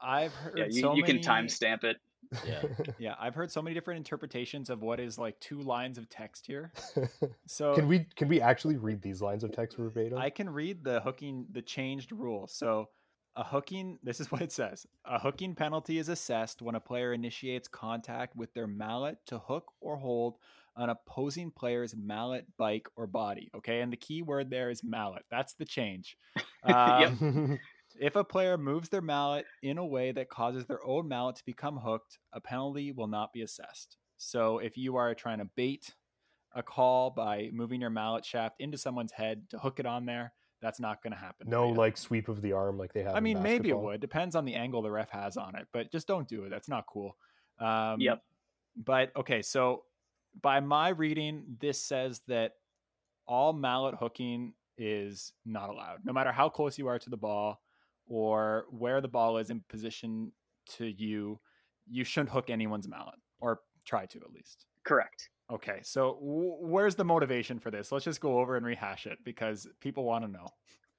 I've 0.00 0.32
heard 0.34 0.58
yeah 0.58 0.64
you, 0.70 0.80
so 0.80 0.94
you 0.96 1.04
can 1.04 1.18
timestamp 1.18 1.84
it 1.84 1.98
Yeah. 2.46 2.62
Yeah, 2.98 3.14
I've 3.18 3.34
heard 3.34 3.50
so 3.50 3.62
many 3.62 3.74
different 3.74 3.98
interpretations 3.98 4.70
of 4.70 4.82
what 4.82 5.00
is 5.00 5.18
like 5.18 5.38
two 5.40 5.60
lines 5.60 5.98
of 5.98 6.08
text 6.08 6.46
here. 6.46 6.72
So 7.46 7.74
can 7.74 7.88
we 7.88 8.06
can 8.16 8.28
we 8.28 8.40
actually 8.40 8.76
read 8.76 9.02
these 9.02 9.20
lines 9.20 9.44
of 9.44 9.52
text 9.52 9.76
verbatim? 9.76 10.18
I 10.18 10.30
can 10.30 10.48
read 10.48 10.84
the 10.84 11.00
hooking, 11.00 11.46
the 11.50 11.62
changed 11.62 12.12
rule. 12.12 12.46
So, 12.46 12.88
a 13.36 13.44
hooking, 13.44 13.98
this 14.02 14.20
is 14.20 14.30
what 14.30 14.42
it 14.42 14.52
says 14.52 14.86
a 15.04 15.18
hooking 15.18 15.54
penalty 15.54 15.98
is 15.98 16.08
assessed 16.08 16.62
when 16.62 16.74
a 16.74 16.80
player 16.80 17.12
initiates 17.12 17.68
contact 17.68 18.36
with 18.36 18.52
their 18.54 18.66
mallet 18.66 19.18
to 19.26 19.38
hook 19.38 19.72
or 19.80 19.96
hold 19.96 20.36
an 20.76 20.88
opposing 20.88 21.50
player's 21.50 21.94
mallet, 21.94 22.46
bike, 22.56 22.88
or 22.96 23.06
body. 23.06 23.50
Okay. 23.54 23.80
And 23.80 23.92
the 23.92 23.96
key 23.96 24.22
word 24.22 24.50
there 24.50 24.70
is 24.70 24.82
mallet. 24.82 25.24
That's 25.30 25.54
the 25.54 25.64
change. 25.64 26.16
Yep. 26.64 27.20
Um, 27.20 27.58
If 28.00 28.16
a 28.16 28.24
player 28.24 28.56
moves 28.58 28.88
their 28.88 29.00
mallet 29.00 29.46
in 29.62 29.78
a 29.78 29.86
way 29.86 30.12
that 30.12 30.28
causes 30.28 30.66
their 30.66 30.84
own 30.84 31.08
mallet 31.08 31.36
to 31.36 31.44
become 31.44 31.76
hooked, 31.76 32.18
a 32.32 32.40
penalty 32.40 32.92
will 32.92 33.06
not 33.06 33.32
be 33.32 33.42
assessed. 33.42 33.96
So 34.16 34.58
if 34.58 34.76
you 34.76 34.96
are 34.96 35.14
trying 35.14 35.38
to 35.38 35.48
bait 35.56 35.94
a 36.54 36.62
call 36.62 37.10
by 37.10 37.50
moving 37.52 37.80
your 37.80 37.90
mallet 37.90 38.24
shaft 38.24 38.56
into 38.60 38.78
someone's 38.78 39.12
head 39.12 39.42
to 39.50 39.58
hook 39.58 39.80
it 39.80 39.86
on 39.86 40.06
there, 40.06 40.32
that's 40.60 40.78
not 40.78 41.02
going 41.02 41.12
to 41.12 41.18
happen. 41.18 41.48
no 41.50 41.62
for 41.62 41.68
you. 41.68 41.74
like 41.74 41.96
sweep 41.96 42.28
of 42.28 42.40
the 42.40 42.52
arm 42.52 42.78
like 42.78 42.92
they 42.92 43.02
have. 43.02 43.14
I 43.14 43.18
in 43.18 43.24
mean, 43.24 43.42
maybe 43.42 43.70
it 43.70 43.78
would. 43.78 44.00
Depends 44.00 44.36
on 44.36 44.44
the 44.44 44.54
angle 44.54 44.80
the 44.82 44.90
ref 44.90 45.10
has 45.10 45.36
on 45.36 45.56
it, 45.56 45.66
but 45.72 45.90
just 45.90 46.06
don't 46.06 46.28
do 46.28 46.44
it. 46.44 46.50
That's 46.50 46.68
not 46.68 46.86
cool. 46.86 47.16
Um, 47.58 48.00
Yep. 48.00 48.22
But 48.76 49.12
okay, 49.16 49.42
so 49.42 49.82
by 50.40 50.60
my 50.60 50.90
reading, 50.90 51.56
this 51.60 51.82
says 51.82 52.22
that 52.28 52.52
all 53.26 53.52
mallet 53.52 53.96
hooking 53.96 54.54
is 54.78 55.32
not 55.44 55.68
allowed, 55.68 55.98
no 56.04 56.12
matter 56.12 56.32
how 56.32 56.48
close 56.48 56.78
you 56.78 56.86
are 56.86 56.98
to 56.98 57.10
the 57.10 57.16
ball 57.16 57.60
or 58.06 58.66
where 58.70 59.00
the 59.00 59.08
ball 59.08 59.38
is 59.38 59.50
in 59.50 59.62
position 59.68 60.32
to 60.76 60.86
you. 60.86 61.40
You 61.88 62.04
shouldn't 62.04 62.30
hook 62.30 62.50
anyone's 62.50 62.88
mallet, 62.88 63.18
or 63.40 63.60
try 63.84 64.06
to 64.06 64.18
at 64.18 64.30
least. 64.32 64.66
correct 64.84 65.28
Okay, 65.50 65.80
so 65.82 66.14
w- 66.14 66.56
where's 66.60 66.94
the 66.94 67.04
motivation 67.04 67.58
for 67.58 67.70
this? 67.70 67.92
Let's 67.92 68.04
just 68.06 68.20
go 68.20 68.38
over 68.38 68.56
and 68.56 68.64
rehash 68.64 69.06
it 69.06 69.18
because 69.22 69.66
people 69.80 70.04
want 70.04 70.24
to 70.24 70.30
know. 70.30 70.46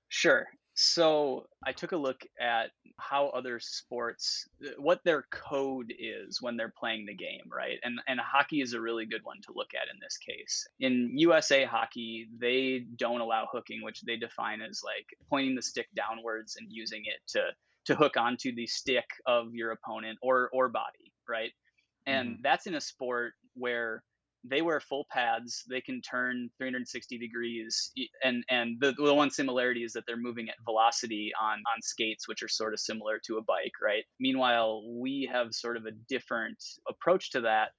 Sure. 0.10 0.46
So 0.76 1.46
I 1.66 1.72
took 1.72 1.92
a 1.92 1.98
look 1.98 2.22
at 2.40 2.72
how 2.98 3.28
other 3.28 3.60
sports, 3.60 4.48
uh, 4.66 4.72
what 4.80 5.02
their 5.04 5.26
code 5.32 5.94
is 5.98 6.42
when 6.42 6.58
they're 6.58 6.74
playing 6.78 7.06
the 7.06 7.14
game, 7.14 7.44
right? 7.52 7.78
And 7.84 8.00
and 8.08 8.20
hockey 8.20 8.62
is 8.62 8.74
a 8.74 8.82
really 8.82 9.06
good 9.06 9.24
one 9.24 9.38
to 9.44 9.54
look 9.56 9.70
at 9.76 9.94
in 9.94 10.00
this 10.02 10.18
case. 10.18 10.66
In 10.80 11.12
USA 11.16 11.66
hockey, 11.66 12.28
they 12.40 12.86
don't 12.98 13.22
allow 13.22 13.48
hooking, 13.52 13.84
which 13.84 14.02
they 14.02 14.18
define 14.18 14.62
as 14.62 14.82
like 14.84 15.06
pointing 15.30 15.56
the 15.56 15.62
stick 15.62 15.88
downwards 15.96 16.56
and 16.58 16.68
using 16.72 17.04
it 17.06 17.20
to 17.30 17.42
to 17.86 17.96
hook 17.96 18.18
onto 18.18 18.56
the 18.56 18.66
stick 18.66 19.06
of 19.28 19.54
your 19.54 19.72
opponent 19.72 20.18
or 20.22 20.50
or 20.54 20.70
body, 20.70 21.14
right? 21.28 21.52
And 22.06 22.40
that's 22.42 22.68
in 22.68 22.76
a 22.76 22.82
sport 22.82 23.34
where 23.54 24.04
they 24.44 24.62
wear 24.62 24.80
full 24.80 25.06
pads 25.12 25.64
they 25.70 25.82
can 25.82 26.02
turn 26.02 26.50
360 26.58 27.18
degrees 27.18 27.92
and 28.24 28.44
and 28.50 28.78
the, 28.80 28.92
the 28.94 29.14
one 29.14 29.30
similarity 29.32 29.84
is 29.84 29.94
that 29.94 30.04
they're 30.06 30.18
moving 30.18 30.50
at 30.50 30.56
velocity 30.66 31.32
on 31.42 31.54
on 31.54 31.82
skates 31.82 32.28
which 32.28 32.44
are 32.44 32.50
sort 32.50 32.74
of 32.74 32.80
similar 32.80 33.20
to 33.26 33.38
a 33.38 33.44
bike 33.44 33.72
right? 33.82 34.04
Meanwhile 34.20 34.84
we 35.02 35.30
have 35.32 35.54
sort 35.54 35.78
of 35.78 35.86
a 35.86 35.92
different 36.10 36.58
approach 36.90 37.32
to 37.32 37.42
that 37.42 37.70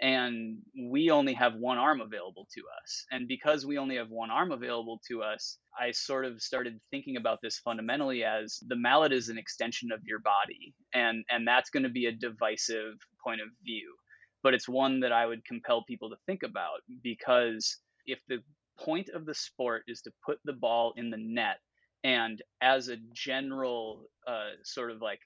and 0.00 0.58
we 0.90 1.10
only 1.10 1.32
have 1.34 1.54
one 1.54 1.78
arm 1.78 2.00
available 2.00 2.48
to 2.52 2.62
us. 2.82 3.04
And 3.12 3.28
because 3.28 3.64
we 3.64 3.78
only 3.78 3.96
have 3.96 4.10
one 4.10 4.32
arm 4.32 4.50
available 4.50 5.00
to 5.08 5.22
us 5.22 5.58
i 5.78 5.90
sort 5.90 6.24
of 6.24 6.40
started 6.40 6.78
thinking 6.90 7.16
about 7.16 7.38
this 7.42 7.58
fundamentally 7.58 8.24
as 8.24 8.58
the 8.68 8.76
mallet 8.76 9.12
is 9.12 9.28
an 9.28 9.38
extension 9.38 9.90
of 9.92 10.00
your 10.04 10.18
body 10.18 10.74
and 10.94 11.24
and 11.30 11.46
that's 11.46 11.70
going 11.70 11.82
to 11.82 11.88
be 11.88 12.06
a 12.06 12.12
divisive 12.12 12.94
point 13.24 13.40
of 13.40 13.48
view 13.64 13.94
but 14.42 14.54
it's 14.54 14.68
one 14.68 15.00
that 15.00 15.12
I 15.12 15.26
would 15.26 15.44
compel 15.44 15.82
people 15.82 16.10
to 16.10 16.16
think 16.26 16.42
about 16.42 16.80
because 17.02 17.78
if 18.06 18.20
the 18.28 18.38
point 18.78 19.08
of 19.10 19.26
the 19.26 19.34
sport 19.34 19.84
is 19.86 20.02
to 20.02 20.12
put 20.24 20.38
the 20.44 20.52
ball 20.52 20.94
in 20.96 21.10
the 21.10 21.16
net, 21.16 21.58
and 22.04 22.42
as 22.60 22.88
a 22.88 22.96
general 23.12 24.08
uh, 24.26 24.50
sort 24.64 24.90
of 24.90 25.00
like 25.00 25.20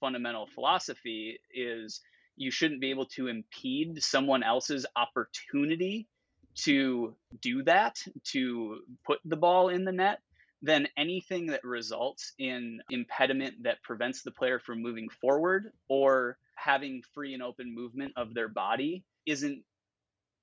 fundamental 0.00 0.46
philosophy 0.54 1.38
is 1.54 2.00
you 2.36 2.50
shouldn't 2.50 2.80
be 2.80 2.90
able 2.90 3.06
to 3.06 3.28
impede 3.28 4.02
someone 4.02 4.42
else's 4.42 4.86
opportunity 4.96 6.06
to 6.54 7.14
do 7.40 7.62
that, 7.62 8.02
to 8.24 8.80
put 9.06 9.20
the 9.24 9.36
ball 9.36 9.68
in 9.68 9.84
the 9.84 9.92
net, 9.92 10.20
then 10.62 10.86
anything 10.96 11.46
that 11.46 11.64
results 11.64 12.32
in 12.38 12.80
impediment 12.90 13.62
that 13.62 13.82
prevents 13.82 14.22
the 14.22 14.30
player 14.30 14.58
from 14.58 14.82
moving 14.82 15.08
forward 15.08 15.72
or 15.88 16.36
having 16.60 17.02
free 17.14 17.34
and 17.34 17.42
open 17.42 17.74
movement 17.74 18.12
of 18.16 18.34
their 18.34 18.48
body 18.48 19.04
isn't 19.26 19.62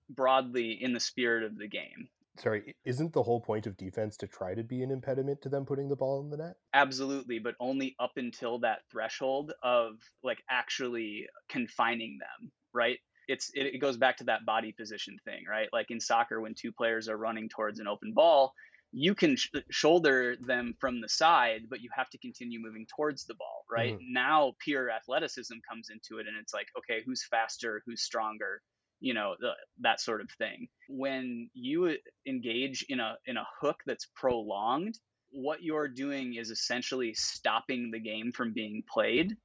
broadly 0.10 0.78
in 0.82 0.94
the 0.94 1.00
spirit 1.00 1.44
of 1.44 1.58
the 1.58 1.68
game. 1.68 2.10
Sorry, 2.38 2.76
isn't 2.86 3.14
the 3.14 3.24
whole 3.24 3.42
point 3.42 3.66
of 3.66 3.76
defense 3.78 4.16
to 4.18 4.28
try 4.28 4.54
to 4.54 4.64
be 4.64 4.84
an 4.84 4.92
impediment 4.92 5.42
to 5.42 5.50
them 5.50 5.66
putting 5.66 5.90
the 5.90 5.96
ball 5.96 6.22
in 6.22 6.30
the 6.30 6.38
net? 6.38 6.56
Absolutely, 6.74 7.40
but 7.40 7.56
only 7.60 7.96
up 8.00 8.12
until 8.16 8.60
that 8.60 8.80
threshold 8.92 9.54
of 9.64 9.96
like 10.24 10.44
actually 10.50 11.26
confining 11.50 12.20
them, 12.20 12.52
right? 12.74 13.00
It's 13.28 13.50
it, 13.56 13.74
it 13.74 13.80
goes 13.80 13.98
back 13.98 14.18
to 14.18 14.24
that 14.26 14.46
body 14.46 14.72
position 14.72 15.18
thing, 15.26 15.46
right? 15.50 15.68
Like 15.74 15.90
in 15.90 16.00
soccer 16.00 16.40
when 16.40 16.54
two 16.54 16.72
players 16.72 17.10
are 17.10 17.18
running 17.18 17.50
towards 17.50 17.80
an 17.80 17.88
open 17.88 18.14
ball, 18.14 18.54
you 18.98 19.14
can 19.14 19.36
sh- 19.36 19.52
shoulder 19.70 20.36
them 20.48 20.74
from 20.80 21.02
the 21.02 21.08
side, 21.08 21.68
but 21.70 21.82
you 21.82 21.90
have 21.96 22.10
to 22.10 22.18
continue 22.18 22.60
moving 22.60 22.88
towards 22.96 23.26
the 23.26 23.36
ball, 23.36 23.64
right? 23.72 23.94
Mm-hmm. 23.94 24.14
Now 24.14 24.54
pure 24.60 24.90
athleticism 24.90 25.54
comes 25.70 25.90
into 25.92 26.20
it 26.20 26.28
and 26.28 26.36
it's 26.42 26.54
like, 26.54 26.66
okay, 26.76 27.04
who's 27.06 27.24
faster, 27.24 27.84
who's 27.86 28.02
stronger, 28.02 28.60
you 29.00 29.14
know, 29.14 29.36
the, 29.40 29.52
that 29.82 30.02
sort 30.02 30.20
of 30.20 30.32
thing. 30.40 30.68
When 30.90 31.48
you 31.54 31.86
uh, 31.86 31.94
engage 32.28 32.88
in 32.90 33.00
a 33.00 33.18
in 33.28 33.38
a 33.38 33.46
hook 33.62 33.82
that's 33.86 34.08
prolonged, 34.16 34.98
what 35.32 35.62
you're 35.62 35.88
doing 35.88 36.34
is 36.34 36.50
essentially 36.50 37.14
stopping 37.14 37.92
the 37.92 38.00
game 38.00 38.32
from 38.32 38.52
being 38.52 38.82
played 38.92 39.38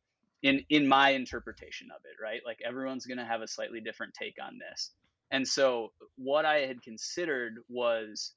in 0.43 0.65
in 0.71 0.89
my 0.89 1.11
interpretation 1.11 1.89
of 1.95 2.01
it 2.05 2.23
right 2.23 2.41
like 2.45 2.59
everyone's 2.67 3.07
going 3.07 3.19
to 3.19 3.25
have 3.25 3.43
a 3.43 3.47
slightly 3.47 3.81
different 3.81 4.13
take 4.15 4.37
on 4.43 4.59
this 4.59 4.91
and 5.31 5.47
so 5.47 5.93
what 6.17 6.45
i 6.45 6.61
had 6.61 6.83
considered 6.83 7.59
was 7.69 8.33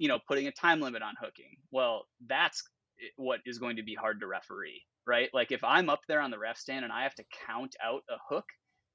you 0.00 0.08
know 0.08 0.18
putting 0.26 0.48
a 0.48 0.52
time 0.52 0.80
limit 0.80 1.02
on 1.02 1.14
hooking 1.22 1.56
well 1.70 2.06
that's 2.26 2.62
eh, 3.00 3.08
what 3.16 3.40
is 3.46 3.58
going 3.58 3.76
to 3.76 3.82
be 3.84 3.94
hard 3.94 4.18
to 4.20 4.26
referee 4.26 4.82
right 5.06 5.28
like 5.32 5.52
if 5.52 5.62
i'm 5.62 5.88
up 5.88 6.00
there 6.08 6.20
on 6.20 6.30
the 6.30 6.38
ref 6.38 6.56
stand 6.56 6.84
and 6.84 6.92
i 6.92 7.04
have 7.04 7.14
to 7.14 7.24
count 7.46 7.76
out 7.84 8.02
a 8.10 8.16
hook 8.28 8.46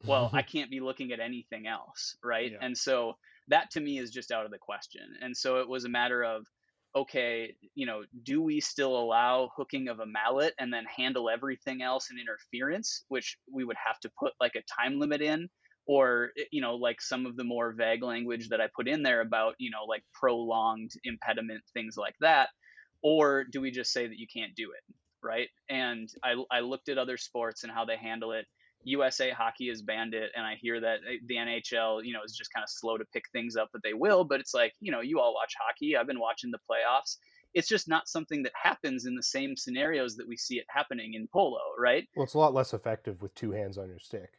well 0.06 0.30
i 0.34 0.42
can't 0.54 0.72
be 0.72 0.82
looking 0.82 1.12
at 1.14 1.20
anything 1.20 1.68
else 1.68 2.18
right 2.24 2.52
Yeah. 2.52 2.58
and 2.62 2.78
so 2.78 3.14
that 3.48 3.70
to 3.72 3.80
me 3.80 4.00
is 4.00 4.10
just 4.10 4.32
out 4.32 4.46
of 4.46 4.52
the 4.52 4.58
question 4.58 5.04
and 5.22 5.38
so 5.38 5.60
it 5.62 5.70
was 5.70 5.86
a 5.86 5.90
matter 5.90 6.24
of 6.24 6.46
okay, 6.96 7.54
you 7.76 7.86
know, 7.86 8.04
do 8.24 8.42
we 8.42 8.62
still 8.62 8.98
allow 8.98 9.50
hooking 9.56 9.90
of 9.90 10.00
a 10.00 10.06
mallet 10.06 10.54
and 10.60 10.74
then 10.74 10.86
handle 10.86 11.30
everything 11.30 11.82
else 11.82 12.10
in 12.10 12.18
interference, 12.18 13.04
which 13.10 13.38
we 13.52 13.66
would 13.66 13.76
have 13.86 14.00
to 14.00 14.10
put 14.18 14.32
like 14.40 14.56
a 14.56 14.64
time 14.82 14.98
limit 14.98 15.22
in? 15.22 15.50
Or, 15.88 16.32
eh, 16.38 16.44
you 16.52 16.62
know, 16.62 16.76
like 16.76 17.02
some 17.02 17.26
of 17.26 17.36
the 17.36 17.44
more 17.44 17.72
vague 17.74 18.04
language 18.04 18.50
that 18.50 18.62
I 18.62 18.68
put 18.76 18.88
in 18.88 19.04
there 19.04 19.22
about, 19.22 19.56
you 19.58 19.70
know, 19.72 19.86
like 19.88 20.04
prolonged 20.14 20.92
impediment, 21.04 21.62
things 21.74 21.96
like 21.98 22.16
that? 22.22 22.50
Or 23.04 23.44
do 23.44 23.62
we 23.62 23.72
just 23.72 23.92
say 23.92 24.08
that 24.08 24.18
you 24.18 24.28
can't 24.34 24.56
do 24.56 24.72
it? 24.72 24.96
Right. 25.24 25.50
And 25.70 26.10
I, 26.24 26.36
I 26.52 26.60
looked 26.60 26.90
at 26.90 26.98
other 26.98 27.18
sports 27.18 27.64
and 27.64 27.72
how 27.72 27.86
they 27.86 27.98
handle 27.98 28.32
it. 28.32 28.46
USA 28.86 29.32
hockey 29.32 29.68
has 29.70 29.82
banned 29.82 30.14
it, 30.14 30.32
and 30.36 30.46
I 30.46 30.56
hear 30.62 30.80
that 30.80 31.00
eh, 31.10 31.18
the 31.26 31.36
NHL, 31.36 32.06
you 32.06 32.14
know, 32.14 32.24
is 32.24 32.36
just 32.38 32.54
kind 32.54 32.64
of 32.64 32.70
slow 32.70 32.98
to 32.98 33.06
pick 33.14 33.24
things 33.32 33.56
up, 33.56 33.70
but 33.74 33.82
they 33.84 33.94
will. 33.94 34.24
But 34.24 34.40
it's 34.40 34.54
like, 34.54 34.74
you 34.80 34.92
know, 34.92 35.02
you 35.02 35.20
all 35.20 35.34
watch 35.34 35.54
hockey. 35.60 35.98
I've 35.98 36.08
been 36.08 36.20
watching 36.20 36.52
the 36.52 36.60
playoffs. 36.70 37.18
it's 37.54 37.68
just 37.68 37.88
not 37.88 38.08
something 38.08 38.44
that 38.44 38.52
happens 38.62 39.06
in 39.06 39.16
the 39.16 39.24
same 39.24 39.56
scenarios 39.56 40.18
that 40.18 40.28
we 40.28 40.38
see 40.38 40.58
it 40.58 40.66
happening 40.70 41.14
in 41.14 41.28
polo, 41.32 41.62
right? 41.80 42.08
Well, 42.16 42.26
it's 42.26 42.34
a 42.34 42.38
lot 42.38 42.54
less 42.54 42.74
effective 42.74 43.22
with 43.22 43.34
two 43.34 43.52
hands 43.52 43.78
on 43.78 43.88
your 43.88 44.00
stick, 44.00 44.34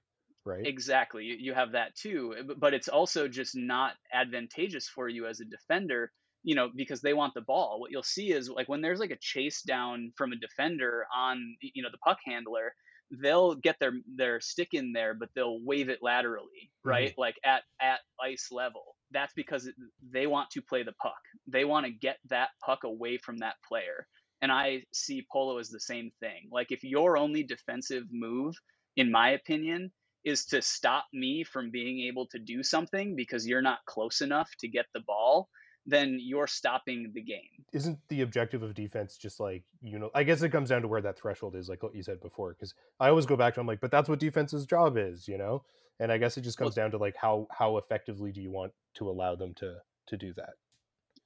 right? 0.46 0.66
Exactly. 0.66 1.24
You, 1.24 1.36
you 1.38 1.54
have 1.54 1.72
that 1.72 1.94
too, 1.94 2.34
but 2.58 2.72
it's 2.72 2.88
also 2.88 3.28
just 3.28 3.54
not 3.54 3.94
advantageous 4.12 4.88
for 4.88 5.08
you 5.08 5.26
as 5.26 5.40
a 5.40 5.44
defender 5.44 6.10
you 6.46 6.54
know, 6.54 6.70
because 6.76 7.00
they 7.00 7.12
want 7.12 7.34
the 7.34 7.40
ball. 7.40 7.80
What 7.80 7.90
you'll 7.90 8.04
see 8.04 8.30
is 8.30 8.48
like 8.48 8.68
when 8.68 8.80
there's 8.80 9.00
like 9.00 9.10
a 9.10 9.18
chase 9.20 9.62
down 9.62 10.12
from 10.16 10.30
a 10.30 10.36
defender 10.36 11.04
on, 11.14 11.56
you 11.60 11.82
know, 11.82 11.88
the 11.90 11.98
puck 11.98 12.18
handler, 12.24 12.72
they'll 13.10 13.56
get 13.56 13.76
their 13.80 13.94
their 14.16 14.40
stick 14.40 14.68
in 14.72 14.92
there, 14.92 15.12
but 15.12 15.28
they'll 15.34 15.58
wave 15.60 15.88
it 15.88 15.98
laterally, 16.02 16.70
right? 16.84 17.10
Mm-hmm. 17.10 17.20
Like 17.20 17.34
at 17.44 17.62
at 17.80 17.98
ice 18.22 18.48
level. 18.52 18.96
That's 19.10 19.32
because 19.34 19.68
they 20.12 20.28
want 20.28 20.50
to 20.50 20.62
play 20.62 20.84
the 20.84 20.94
puck. 21.02 21.18
They 21.48 21.64
want 21.64 21.86
to 21.86 21.92
get 21.92 22.18
that 22.30 22.50
puck 22.64 22.84
away 22.84 23.18
from 23.18 23.38
that 23.38 23.54
player. 23.68 24.06
And 24.40 24.52
I 24.52 24.82
see 24.92 25.26
polo 25.32 25.58
as 25.58 25.70
the 25.70 25.80
same 25.80 26.12
thing. 26.20 26.48
Like 26.52 26.70
if 26.70 26.84
your 26.84 27.16
only 27.16 27.42
defensive 27.42 28.04
move, 28.12 28.54
in 28.96 29.10
my 29.10 29.30
opinion, 29.30 29.90
is 30.26 30.44
to 30.44 30.60
stop 30.60 31.06
me 31.12 31.44
from 31.44 31.70
being 31.70 32.00
able 32.00 32.26
to 32.26 32.38
do 32.40 32.64
something 32.64 33.14
because 33.14 33.46
you're 33.46 33.62
not 33.62 33.78
close 33.86 34.20
enough 34.20 34.50
to 34.58 34.66
get 34.66 34.86
the 34.92 35.00
ball, 35.00 35.48
then 35.86 36.18
you're 36.20 36.48
stopping 36.48 37.12
the 37.14 37.22
game. 37.22 37.64
Isn't 37.72 38.00
the 38.08 38.22
objective 38.22 38.64
of 38.64 38.74
defense 38.74 39.16
just 39.16 39.38
like, 39.38 39.62
you 39.80 40.00
know, 40.00 40.10
I 40.16 40.24
guess 40.24 40.42
it 40.42 40.50
comes 40.50 40.68
down 40.68 40.82
to 40.82 40.88
where 40.88 41.00
that 41.00 41.16
threshold 41.16 41.54
is, 41.54 41.68
like 41.68 41.84
what 41.84 41.94
you 41.94 42.02
said 42.02 42.20
before. 42.20 42.54
Because 42.54 42.74
I 42.98 43.08
always 43.08 43.24
go 43.24 43.36
back 43.36 43.54
to, 43.54 43.60
I'm 43.60 43.68
like, 43.68 43.80
but 43.80 43.92
that's 43.92 44.08
what 44.08 44.18
defense's 44.18 44.66
job 44.66 44.98
is, 44.98 45.28
you 45.28 45.38
know? 45.38 45.62
And 46.00 46.10
I 46.10 46.18
guess 46.18 46.36
it 46.36 46.40
just 46.42 46.58
comes 46.58 46.76
well, 46.76 46.84
down 46.84 46.90
to 46.90 46.98
like 46.98 47.16
how 47.16 47.46
how 47.50 47.78
effectively 47.78 48.32
do 48.32 48.42
you 48.42 48.50
want 48.50 48.72
to 48.94 49.08
allow 49.08 49.36
them 49.36 49.54
to 49.54 49.76
to 50.08 50.16
do 50.16 50.34
that? 50.34 50.54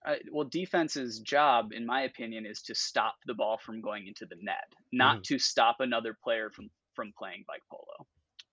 Uh, 0.04 0.14
well, 0.30 0.46
defense's 0.46 1.20
job, 1.20 1.72
in 1.72 1.84
my 1.84 2.02
opinion, 2.02 2.46
is 2.46 2.62
to 2.62 2.74
stop 2.74 3.16
the 3.26 3.34
ball 3.34 3.58
from 3.58 3.80
going 3.80 4.06
into 4.06 4.26
the 4.26 4.36
net, 4.40 4.72
not 4.92 5.16
mm-hmm. 5.16 5.22
to 5.22 5.38
stop 5.38 5.76
another 5.80 6.16
player 6.22 6.50
from 6.50 6.70
from 6.94 7.12
playing 7.18 7.44
bike 7.48 7.62
polo, 7.70 8.06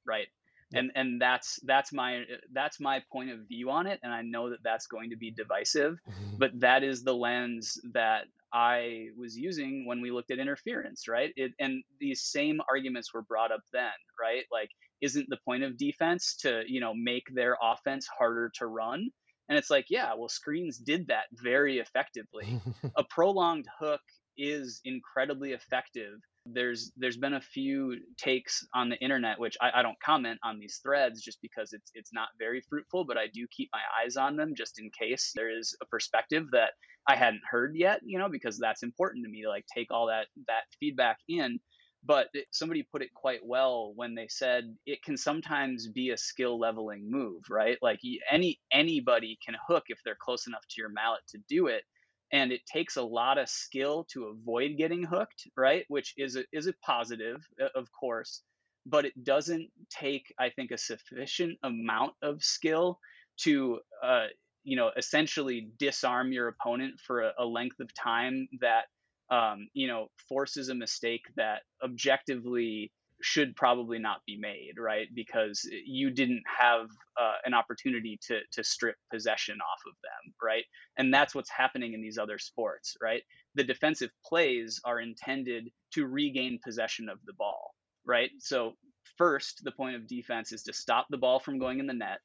right? 0.06 0.28
And 0.74 0.92
and 0.96 1.22
that's 1.22 1.60
that's 1.64 1.94
my 1.94 2.24
that's 2.54 2.80
my 2.80 3.02
point 3.12 3.30
of 3.30 3.40
view 3.48 3.70
on 3.70 3.88
it 3.88 4.00
and 4.04 4.14
i 4.14 4.22
know 4.22 4.50
that 4.50 4.60
that's 4.64 4.88
going 4.88 5.10
to 5.10 5.18
be 5.18 5.32
divisive 5.32 5.98
but 6.38 6.52
that 6.60 6.84
is 6.84 7.04
the 7.04 7.14
lens 7.14 7.80
that 7.94 8.24
i 8.54 9.06
was 9.18 9.38
using 9.38 9.86
when 9.86 10.02
we 10.02 10.12
looked 10.12 10.32
at 10.32 10.40
interference 10.40 11.08
right? 11.08 11.32
It, 11.36 11.52
and 11.60 11.84
these 12.00 12.22
same 12.24 12.60
arguments 12.70 13.14
were 13.14 13.22
brought 13.22 13.52
up 13.52 13.62
then 13.74 13.90
right? 14.20 14.44
Like 14.52 14.70
isn't 15.02 15.28
the 15.30 15.38
point 15.46 15.64
of 15.64 15.78
defense 15.78 16.36
to 16.42 16.64
you 16.68 16.80
know 16.80 16.94
make 16.96 17.24
their 17.34 17.58
offense 17.62 18.08
harder 18.08 18.52
to 18.56 18.68
run? 18.68 19.10
And 19.50 19.58
it's 19.58 19.70
like 19.70 19.86
yeah 19.90 20.14
well 20.18 20.30
screens 20.30 20.78
did 20.78 21.08
that 21.08 21.26
very 21.34 21.80
effectively. 21.80 22.60
A 22.96 23.04
prolonged 23.04 23.68
hook 23.80 24.02
is 24.38 24.82
incredibly 24.86 25.52
effective 25.52 26.20
there's 26.54 26.92
there's 26.98 27.18
been 27.18 27.36
a 27.36 27.42
few 27.42 27.98
takes 28.18 28.66
on 28.74 28.90
the 28.90 28.98
internet 28.98 29.40
which 29.40 29.58
I, 29.62 29.72
I, 29.76 29.82
don't 29.82 30.00
comment 30.04 30.40
on 30.44 30.60
these 30.60 30.80
threads 30.84 31.22
just 31.22 31.40
because 31.42 31.74
it's 31.74 31.92
it's 31.94 32.14
not 32.14 32.30
very 32.40 32.62
fruitful 32.70 33.06
but 33.06 33.18
i 33.18 33.28
do 33.34 33.46
keep 33.52 33.70
my 33.74 33.82
eyes 34.04 34.18
on 34.18 34.36
them 34.36 34.54
just 34.56 34.80
in 34.80 34.90
case 34.98 35.32
there 35.36 35.50
is 35.50 35.76
a 35.82 35.86
perspective 35.86 36.46
that 36.52 36.72
i 37.08 37.16
hadn't 37.16 37.42
heard 37.50 37.76
yet 37.76 38.02
you 38.06 38.18
know 38.20 38.30
because 38.30 38.58
that's 38.58 38.84
important 38.84 39.26
to 39.26 39.32
me 39.32 39.44
to 39.44 39.50
like 39.50 39.66
take 39.74 39.92
all 39.92 40.08
that 40.08 40.28
that 40.48 40.64
feedback 40.80 41.18
in. 41.28 41.60
But 42.06 42.28
somebody 42.52 42.84
put 42.84 43.02
it 43.02 43.14
quite 43.14 43.42
well 43.44 43.92
when 43.96 44.16
they 44.16 44.28
said 44.30 44.74
it 44.86 45.04
can 45.04 45.18
sometimes 45.18 45.90
be 45.90 46.12
a 46.12 46.18
skill 46.18 46.58
leveling 46.60 47.10
move 47.10 47.44
right? 47.50 47.78
Like 47.82 48.00
any 48.32 48.60
anybody 48.72 49.38
can 49.44 49.56
hook 49.68 49.86
if 49.90 50.00
they're 50.06 50.18
close 50.20 50.48
enough 50.48 50.66
to 50.70 50.76
your 50.82 50.90
mallet 50.90 51.22
to 51.30 51.40
do 51.50 51.68
it 51.68 51.84
and 52.32 52.52
it 52.52 52.62
takes 52.66 52.98
a 52.98 53.02
lot 53.02 53.38
of 53.38 53.50
skill 53.50 54.06
to 54.12 54.26
avoid 54.26 54.78
getting 54.78 55.04
hooked 55.04 55.48
right 55.56 55.86
which 55.88 56.14
is 56.18 56.36
a, 56.36 56.44
is 56.52 56.68
a 56.68 56.74
positive 56.86 57.46
of 57.76 57.88
course 57.92 58.44
but 58.86 59.06
it 59.06 59.24
doesn't 59.24 59.70
take 59.90 60.34
i 60.40 60.50
think 60.50 60.72
a 60.72 60.78
sufficient 60.78 61.58
amount 61.64 62.14
of 62.22 62.44
skill 62.44 63.00
to 63.38 63.80
uh, 64.04 64.26
you 64.64 64.76
know 64.76 64.92
essentially 64.98 65.70
disarm 65.80 66.32
your 66.32 66.48
opponent 66.48 66.96
for 67.06 67.22
a, 67.22 67.34
a 67.40 67.46
length 67.46 67.80
of 67.80 67.94
time 67.94 68.48
that 68.60 68.86
um, 69.30 69.68
you 69.74 69.88
know 69.88 70.08
forces 70.28 70.70
a 70.70 70.76
mistake 70.76 71.22
that 71.36 71.62
objectively 71.84 72.92
should 73.22 73.56
probably 73.56 74.00
not 74.00 74.22
be 74.26 74.38
made, 74.38 74.74
right? 74.78 75.08
Because 75.14 75.68
you 75.86 76.12
didn't 76.12 76.44
have 76.60 76.88
uh, 77.20 77.36
an 77.46 77.54
opportunity 77.54 78.20
to 78.28 78.40
to 78.52 78.64
strip 78.64 78.96
possession 79.12 79.56
off 79.56 79.82
of 79.88 79.94
them, 80.04 80.34
right? 80.42 80.64
And 80.98 81.14
that's 81.14 81.34
what's 81.34 81.50
happening 81.50 81.94
in 81.94 82.02
these 82.02 82.18
other 82.18 82.38
sports, 82.38 82.96
right? 83.02 83.24
The 83.56 83.64
defensive 83.64 84.12
plays 84.26 84.80
are 84.86 85.00
intended 85.00 85.70
to 85.94 86.06
regain 86.06 86.60
possession 86.64 87.10
of 87.10 87.18
the 87.26 87.34
ball, 87.34 87.74
right? 88.06 88.30
So 88.40 88.74
first, 89.18 89.64
the 89.64 89.72
point 89.72 89.96
of 89.96 90.08
defense 90.08 90.52
is 90.52 90.64
to 90.64 90.74
stop 90.74 91.08
the 91.10 91.18
ball 91.18 91.40
from 91.40 91.60
going 91.60 91.80
in 91.80 91.88
the 91.88 91.94
net, 91.94 92.20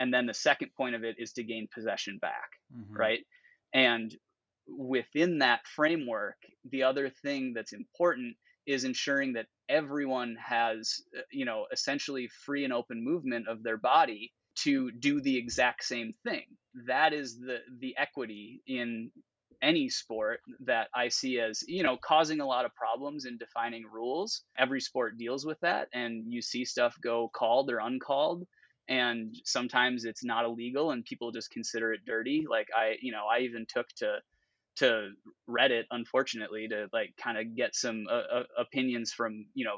and 0.00 0.12
then 0.12 0.26
the 0.26 0.34
second 0.34 0.70
point 0.76 0.94
of 0.94 1.04
it 1.04 1.16
is 1.18 1.32
to 1.34 1.44
gain 1.44 1.68
possession 1.72 2.18
back, 2.20 2.48
mm-hmm. 2.74 2.96
right? 2.96 3.20
And 3.74 4.14
within 4.66 5.38
that 5.40 5.66
framework, 5.66 6.36
the 6.70 6.84
other 6.84 7.10
thing 7.10 7.52
that's 7.54 7.72
important 7.72 8.36
is 8.66 8.84
ensuring 8.84 9.34
that 9.34 9.46
everyone 9.68 10.36
has 10.44 11.00
uh, 11.16 11.22
you 11.30 11.44
know 11.44 11.66
essentially 11.72 12.28
free 12.44 12.64
and 12.64 12.72
open 12.72 13.04
movement 13.04 13.48
of 13.48 13.62
their 13.62 13.76
body 13.76 14.32
to 14.56 14.90
do 14.92 15.20
the 15.20 15.36
exact 15.36 15.84
same 15.84 16.12
thing. 16.24 16.44
That 16.86 17.12
is 17.12 17.38
the 17.38 17.58
the 17.80 17.96
equity 17.96 18.62
in 18.66 19.10
any 19.62 19.88
sport 19.88 20.40
that 20.60 20.88
i 20.94 21.08
see 21.08 21.40
as 21.40 21.62
you 21.66 21.82
know 21.82 21.96
causing 21.96 22.40
a 22.40 22.46
lot 22.46 22.66
of 22.66 22.74
problems 22.74 23.24
in 23.24 23.38
defining 23.38 23.84
rules. 23.90 24.42
Every 24.58 24.80
sport 24.80 25.16
deals 25.16 25.46
with 25.46 25.58
that 25.60 25.88
and 25.92 26.24
you 26.32 26.42
see 26.42 26.64
stuff 26.64 26.96
go 27.02 27.30
called 27.34 27.70
or 27.70 27.78
uncalled 27.78 28.46
and 28.88 29.34
sometimes 29.44 30.04
it's 30.04 30.24
not 30.24 30.44
illegal 30.44 30.90
and 30.90 31.04
people 31.04 31.30
just 31.30 31.50
consider 31.50 31.94
it 31.94 32.04
dirty. 32.04 32.44
Like 32.48 32.68
i 32.76 32.96
you 33.00 33.12
know 33.12 33.24
i 33.32 33.40
even 33.40 33.64
took 33.66 33.88
to 33.96 34.18
to 34.76 35.10
Reddit, 35.48 35.84
unfortunately, 35.90 36.68
to 36.68 36.88
like 36.92 37.14
kind 37.22 37.38
of 37.38 37.56
get 37.56 37.74
some 37.74 38.06
uh, 38.10 38.38
uh, 38.38 38.42
opinions 38.58 39.12
from 39.12 39.46
you 39.54 39.64
know 39.64 39.76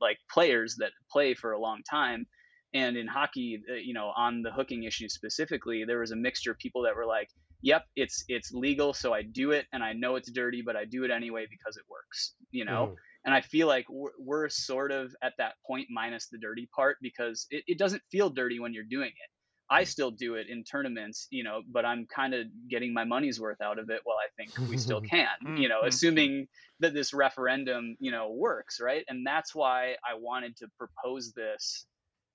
like 0.00 0.18
players 0.30 0.76
that 0.78 0.92
play 1.10 1.34
for 1.34 1.52
a 1.52 1.60
long 1.60 1.82
time. 1.88 2.26
And 2.74 2.96
in 2.96 3.06
hockey, 3.06 3.62
uh, 3.70 3.74
you 3.74 3.92
know, 3.92 4.12
on 4.16 4.42
the 4.42 4.50
hooking 4.50 4.84
issue 4.84 5.08
specifically, 5.08 5.84
there 5.86 6.00
was 6.00 6.10
a 6.10 6.16
mixture 6.16 6.52
of 6.52 6.58
people 6.58 6.82
that 6.82 6.96
were 6.96 7.06
like, 7.06 7.28
"Yep, 7.62 7.84
it's 7.96 8.24
it's 8.28 8.52
legal, 8.52 8.94
so 8.94 9.12
I 9.12 9.22
do 9.22 9.50
it, 9.50 9.66
and 9.72 9.82
I 9.82 9.92
know 9.92 10.16
it's 10.16 10.30
dirty, 10.30 10.62
but 10.64 10.76
I 10.76 10.84
do 10.84 11.04
it 11.04 11.10
anyway 11.10 11.46
because 11.50 11.76
it 11.76 11.84
works." 11.88 12.34
You 12.50 12.64
know. 12.64 12.88
Mm. 12.88 12.96
And 13.24 13.32
I 13.32 13.40
feel 13.40 13.68
like 13.68 13.86
we're, 13.88 14.10
we're, 14.18 14.48
sort 14.48 14.90
of 14.90 15.14
at 15.22 15.34
that 15.38 15.52
point 15.64 15.86
minus 15.88 16.26
the 16.26 16.38
dirty 16.38 16.68
part 16.74 16.96
because 17.00 17.46
it, 17.50 17.62
it 17.68 17.78
doesn't 17.78 18.02
feel 18.10 18.30
dirty 18.30 18.58
when 18.58 18.74
you're 18.74 18.82
doing 18.82 19.10
it 19.10 19.30
I 19.70 19.84
still 19.84 20.10
do 20.10 20.34
it 20.34 20.48
in 20.48 20.64
tournaments, 20.64 21.28
you 21.30 21.44
know, 21.44 21.62
but 21.70 21.84
I'm 21.84 22.06
kind 22.06 22.34
of 22.34 22.46
getting 22.68 22.92
my 22.92 23.04
money's 23.04 23.40
worth 23.40 23.60
out 23.60 23.78
of 23.78 23.90
it 23.90 24.00
while 24.04 24.18
I 24.18 24.28
think 24.36 24.68
we 24.68 24.76
still 24.76 25.00
can, 25.14 25.56
you 25.56 25.68
know, 25.68 25.78
mm-hmm. 25.78 25.88
assuming 25.88 26.48
that 26.80 26.94
this 26.94 27.14
referendum, 27.14 27.96
you 27.98 28.10
know, 28.10 28.30
works, 28.30 28.80
right? 28.80 29.04
And 29.08 29.26
that's 29.26 29.54
why 29.54 29.96
I 30.04 30.18
wanted 30.18 30.56
to 30.58 30.66
propose 30.78 31.32
this 31.32 31.86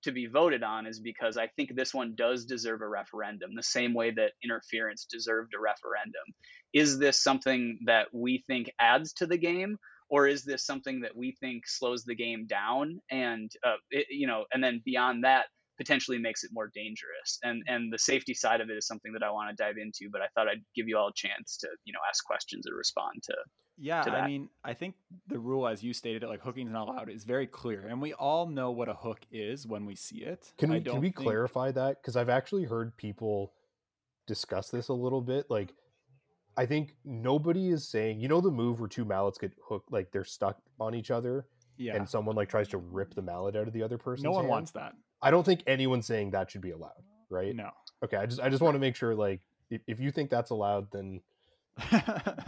to 0.04 0.12
be 0.12 0.26
voted 0.26 0.62
on 0.62 0.86
is 0.86 1.00
because 1.00 1.36
I 1.36 1.48
think 1.48 1.74
this 1.74 1.92
one 1.92 2.14
does 2.16 2.44
deserve 2.44 2.82
a 2.82 2.88
referendum, 2.88 3.54
the 3.54 3.62
same 3.62 3.94
way 3.94 4.10
that 4.12 4.32
interference 4.42 5.06
deserved 5.10 5.54
a 5.54 5.60
referendum. 5.60 6.22
Is 6.72 6.98
this 6.98 7.22
something 7.22 7.80
that 7.86 8.08
we 8.12 8.44
think 8.46 8.70
adds 8.78 9.12
to 9.14 9.26
the 9.26 9.38
game? 9.38 9.78
Or 10.10 10.26
is 10.26 10.42
this 10.42 10.64
something 10.64 11.00
that 11.00 11.14
we 11.14 11.36
think 11.38 11.66
slows 11.66 12.04
the 12.04 12.14
game 12.14 12.46
down? 12.46 13.00
And, 13.10 13.50
uh, 13.62 13.76
it, 13.90 14.06
you 14.10 14.26
know, 14.26 14.46
and 14.52 14.64
then 14.64 14.80
beyond 14.82 15.24
that, 15.24 15.46
potentially 15.78 16.18
makes 16.18 16.44
it 16.44 16.50
more 16.52 16.70
dangerous. 16.74 17.38
And 17.42 17.62
and 17.66 17.92
the 17.92 17.98
safety 17.98 18.34
side 18.34 18.60
of 18.60 18.68
it 18.68 18.76
is 18.76 18.86
something 18.86 19.12
that 19.12 19.22
I 19.22 19.30
want 19.30 19.56
to 19.56 19.62
dive 19.62 19.76
into, 19.80 20.10
but 20.10 20.20
I 20.20 20.26
thought 20.34 20.48
I'd 20.48 20.64
give 20.74 20.88
you 20.88 20.98
all 20.98 21.08
a 21.08 21.14
chance 21.14 21.56
to, 21.58 21.68
you 21.84 21.92
know, 21.92 22.00
ask 22.08 22.24
questions 22.24 22.66
or 22.68 22.76
respond 22.76 23.22
to 23.24 23.34
yeah, 23.80 24.02
I 24.02 24.26
mean, 24.26 24.48
I 24.64 24.74
think 24.74 24.96
the 25.28 25.38
rule, 25.38 25.68
as 25.68 25.84
you 25.84 25.92
stated 25.92 26.24
it, 26.24 26.28
like 26.28 26.42
hooking 26.42 26.66
is 26.66 26.72
not 26.72 26.88
allowed, 26.88 27.08
is 27.10 27.22
very 27.22 27.46
clear, 27.46 27.86
and 27.86 28.02
we 28.02 28.12
all 28.12 28.46
know 28.48 28.72
what 28.72 28.88
a 28.88 28.94
hook 28.94 29.20
is 29.30 29.66
when 29.66 29.86
we 29.86 29.94
see 29.94 30.18
it. 30.18 30.52
Can 30.58 30.70
we 30.70 30.80
can 30.80 31.00
we 31.00 31.08
think... 31.08 31.16
clarify 31.16 31.70
that? 31.70 32.02
Because 32.02 32.16
I've 32.16 32.28
actually 32.28 32.64
heard 32.64 32.96
people 32.96 33.52
discuss 34.26 34.70
this 34.70 34.88
a 34.88 34.92
little 34.92 35.20
bit. 35.20 35.46
Like, 35.48 35.74
I 36.56 36.66
think 36.66 36.96
nobody 37.04 37.68
is 37.68 37.88
saying, 37.88 38.20
you 38.20 38.26
know, 38.26 38.40
the 38.40 38.50
move 38.50 38.80
where 38.80 38.88
two 38.88 39.04
mallets 39.04 39.38
get 39.38 39.52
hooked, 39.68 39.92
like 39.92 40.10
they're 40.10 40.24
stuck 40.24 40.58
on 40.80 40.96
each 40.96 41.12
other, 41.12 41.46
yeah, 41.76 41.94
and 41.94 42.08
someone 42.08 42.34
like 42.34 42.48
tries 42.48 42.68
to 42.68 42.78
rip 42.78 43.14
the 43.14 43.22
mallet 43.22 43.54
out 43.54 43.68
of 43.68 43.72
the 43.72 43.84
other 43.84 43.96
person. 43.96 44.24
No 44.24 44.32
one 44.32 44.42
hand. 44.42 44.50
wants 44.50 44.70
that. 44.72 44.94
I 45.22 45.30
don't 45.30 45.44
think 45.44 45.62
anyone's 45.66 46.06
saying 46.06 46.30
that 46.32 46.50
should 46.50 46.60
be 46.60 46.70
allowed, 46.70 47.02
right? 47.30 47.54
No. 47.54 47.70
Okay, 48.04 48.16
I 48.16 48.26
just 48.26 48.40
I 48.40 48.48
just 48.48 48.62
want 48.62 48.74
to 48.74 48.78
make 48.78 48.94
sure 48.96 49.14
like 49.14 49.40
if, 49.70 49.80
if 49.86 50.00
you 50.00 50.10
think 50.10 50.30
that's 50.30 50.50
allowed, 50.50 50.90
then 50.92 51.20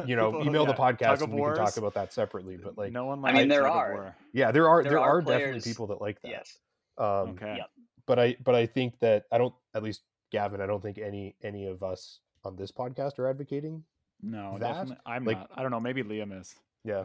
you 0.06 0.16
know, 0.16 0.32
People, 0.32 0.47
email 0.47 0.62
yeah, 0.62 0.72
the 0.72 0.74
podcast 0.74 1.22
and 1.22 1.32
we 1.32 1.40
can 1.42 1.55
talk 1.55 1.76
about 1.76 1.94
that 1.94 2.12
separately. 2.12 2.56
But 2.56 2.76
like, 2.76 2.92
no 2.92 3.06
one. 3.06 3.24
I 3.24 3.32
mean, 3.32 3.48
there 3.48 3.68
are. 3.68 4.16
Yeah, 4.32 4.51
there 4.51 4.68
are 4.68 4.82
there, 4.82 4.92
there 4.92 5.01
are, 5.01 5.18
are 5.18 5.22
definitely 5.22 5.60
people 5.60 5.86
that 5.88 6.01
like 6.01 6.20
that. 6.22 6.30
Yes. 6.30 6.59
Um, 6.98 7.30
okay. 7.30 7.56
Yep. 7.59 7.70
But 8.06 8.18
I 8.18 8.36
but 8.44 8.55
I 8.55 8.66
think 8.66 8.98
that 9.01 9.24
I 9.30 9.38
don't 9.38 9.55
at 9.74 9.82
least 9.82 10.02
Gavin. 10.32 10.60
I 10.60 10.66
don't 10.66 10.82
think 10.82 10.98
any 10.98 11.36
any 11.42 11.66
of 11.66 11.82
us 11.82 12.20
on 12.44 12.56
this 12.56 12.72
podcast 12.72 13.18
are 13.18 13.28
advocating 13.28 13.84
No, 14.22 14.56
That, 14.59 14.72
definitely. 14.72 14.97
I'm 15.06 15.24
like- 15.24 15.38
not. 15.38 15.51
I 15.55 15.62
don't 15.62 15.70
know. 15.70 15.80
Maybe 15.80 16.02
Liam 16.02 16.38
is. 16.38 16.55
Yeah. 16.84 17.05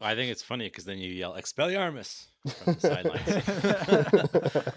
I 0.00 0.14
think 0.14 0.30
it's 0.30 0.42
funny 0.42 0.66
because 0.66 0.84
then 0.84 0.98
you 0.98 1.10
yell 1.10 1.34
Expelliarmus 1.34 2.26
from 2.64 2.74
the 2.74 2.80
sidelines. 2.80 4.72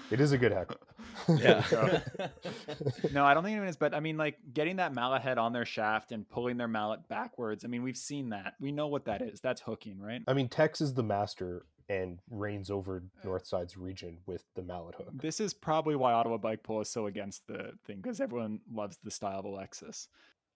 it 0.10 0.20
is 0.20 0.32
a 0.32 0.38
good 0.38 0.52
heckle. 0.52 0.76
yeah. 1.38 1.64
No, 3.12 3.24
I 3.24 3.34
don't 3.34 3.42
think 3.42 3.52
anyone 3.54 3.68
is. 3.68 3.76
But 3.76 3.94
I 3.94 4.00
mean, 4.00 4.16
like 4.16 4.38
getting 4.52 4.76
that 4.76 4.94
mallet 4.94 5.22
head 5.22 5.38
on 5.38 5.52
their 5.52 5.64
shaft 5.64 6.12
and 6.12 6.28
pulling 6.28 6.56
their 6.56 6.68
mallet 6.68 7.08
backwards. 7.08 7.64
I 7.64 7.68
mean, 7.68 7.82
we've 7.82 7.96
seen 7.96 8.30
that. 8.30 8.54
We 8.60 8.70
know 8.70 8.86
what 8.86 9.06
that 9.06 9.22
is. 9.22 9.40
That's 9.40 9.60
hooking, 9.60 10.00
right? 10.00 10.22
I 10.28 10.34
mean, 10.34 10.48
Tex 10.48 10.80
is 10.80 10.94
the 10.94 11.02
master 11.02 11.64
and 11.88 12.18
reigns 12.30 12.70
over 12.70 12.96
uh, 12.96 13.26
Northside's 13.26 13.76
region 13.76 14.18
with 14.26 14.44
the 14.54 14.62
mallet 14.62 14.96
hook. 14.96 15.10
This 15.14 15.40
is 15.40 15.54
probably 15.54 15.96
why 15.96 16.12
Ottawa 16.12 16.36
Bike 16.36 16.62
Polo 16.62 16.80
is 16.80 16.90
so 16.90 17.06
against 17.06 17.46
the 17.46 17.72
thing 17.86 18.00
because 18.02 18.20
everyone 18.20 18.60
loves 18.72 18.98
the 19.02 19.10
style 19.10 19.40
of 19.40 19.44
Alexis. 19.44 20.08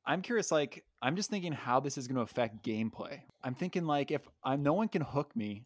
I'm 0.06 0.22
curious, 0.22 0.50
like, 0.50 0.84
I'm 1.02 1.16
just 1.16 1.30
thinking 1.30 1.52
how 1.52 1.80
this 1.80 1.98
is 1.98 2.08
going 2.08 2.16
to 2.16 2.22
affect 2.22 2.64
gameplay. 2.64 3.20
I'm 3.42 3.54
thinking, 3.54 3.84
like, 3.84 4.10
if 4.10 4.22
I'm 4.42 4.62
no 4.62 4.72
one 4.72 4.88
can 4.88 5.02
hook 5.02 5.34
me, 5.36 5.64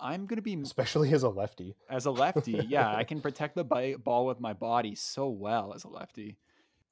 I'm 0.00 0.26
going 0.26 0.36
to 0.36 0.42
be 0.42 0.54
Especially 0.54 1.12
as 1.12 1.22
a 1.24 1.28
lefty. 1.28 1.74
as 1.90 2.06
a 2.06 2.10
lefty. 2.10 2.52
yeah, 2.68 2.94
I 2.94 3.04
can 3.04 3.20
protect 3.20 3.56
the 3.56 3.64
bi- 3.64 3.94
ball 3.96 4.26
with 4.26 4.40
my 4.40 4.52
body 4.52 4.94
so 4.94 5.28
well 5.28 5.72
as 5.74 5.84
a 5.84 5.88
lefty. 5.88 6.36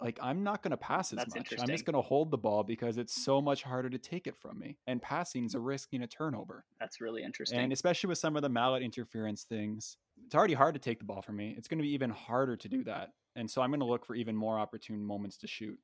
Like, 0.01 0.19
I'm 0.21 0.43
not 0.43 0.63
going 0.63 0.73
to 0.73 0.77
pass 0.77 1.13
as 1.13 1.19
That's 1.19 1.35
much. 1.35 1.55
I'm 1.59 1.69
just 1.69 1.87
going 1.87 1.95
to 1.95 2.03
hold 2.03 2.31
the 2.31 2.37
ball 2.37 2.63
because 2.65 2.99
it's 2.99 3.25
so 3.25 3.41
much 3.41 3.63
harder 3.63 3.89
to 3.89 3.97
take 3.99 4.27
it 4.27 4.37
from 4.37 4.59
me. 4.59 4.77
And 4.87 5.01
passing 5.01 5.47
is 5.47 5.55
a 5.55 5.61
risking 5.61 6.03
a 6.03 6.07
turnover. 6.07 6.65
That's 6.79 7.01
really 7.01 7.23
interesting. 7.23 7.59
And 7.59 7.73
especially 7.73 8.09
with 8.09 8.19
some 8.19 8.37
of 8.37 8.43
the 8.43 8.49
mallet 8.51 8.83
interference 8.83 9.45
things, 9.45 9.97
it's 10.27 10.35
already 10.35 10.53
hard 10.55 10.75
to 10.75 10.81
take 10.81 10.99
the 10.99 11.07
ball 11.07 11.23
from 11.23 11.37
me. 11.37 11.55
It's 11.57 11.67
going 11.69 11.79
to 11.79 11.83
be 11.83 11.95
even 11.95 12.11
harder 12.11 12.57
to 12.57 12.69
do 12.69 12.85
that. 12.85 13.13
And 13.37 13.51
so 13.51 13.63
I'm 13.63 13.71
going 13.71 13.81
to 13.81 13.87
look 13.87 14.05
for 14.05 14.15
even 14.15 14.37
more 14.37 14.59
opportune 14.59 15.03
moments 15.03 15.39
to 15.39 15.47
shoot 15.47 15.79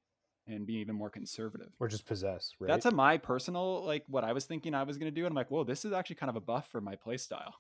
and 0.47 0.67
be 0.67 0.75
even 0.75 0.95
more 0.95 1.11
conservative. 1.11 1.71
Or 1.81 1.89
just 1.89 2.07
possess, 2.07 2.53
right? 2.59 2.69
That's 2.69 2.87
a 2.87 2.91
my 2.91 3.19
personal 3.19 3.85
like 3.85 4.05
what 4.09 4.25
I 4.25 4.33
was 4.33 4.45
thinking 4.45 4.75
I 4.75 4.83
was 4.83 4.99
going 4.99 5.13
to 5.13 5.15
do 5.15 5.25
and 5.25 5.33
I'm 5.33 5.37
like, 5.37 5.51
"Whoa, 5.51 5.65
this 5.65 5.85
is 5.85 5.93
actually 5.93 6.17
kind 6.17 6.31
of 6.31 6.37
a 6.37 6.41
buff 6.41 6.69
for 6.69 6.81
my 6.81 6.97
play 6.97 7.17
style." 7.17 7.55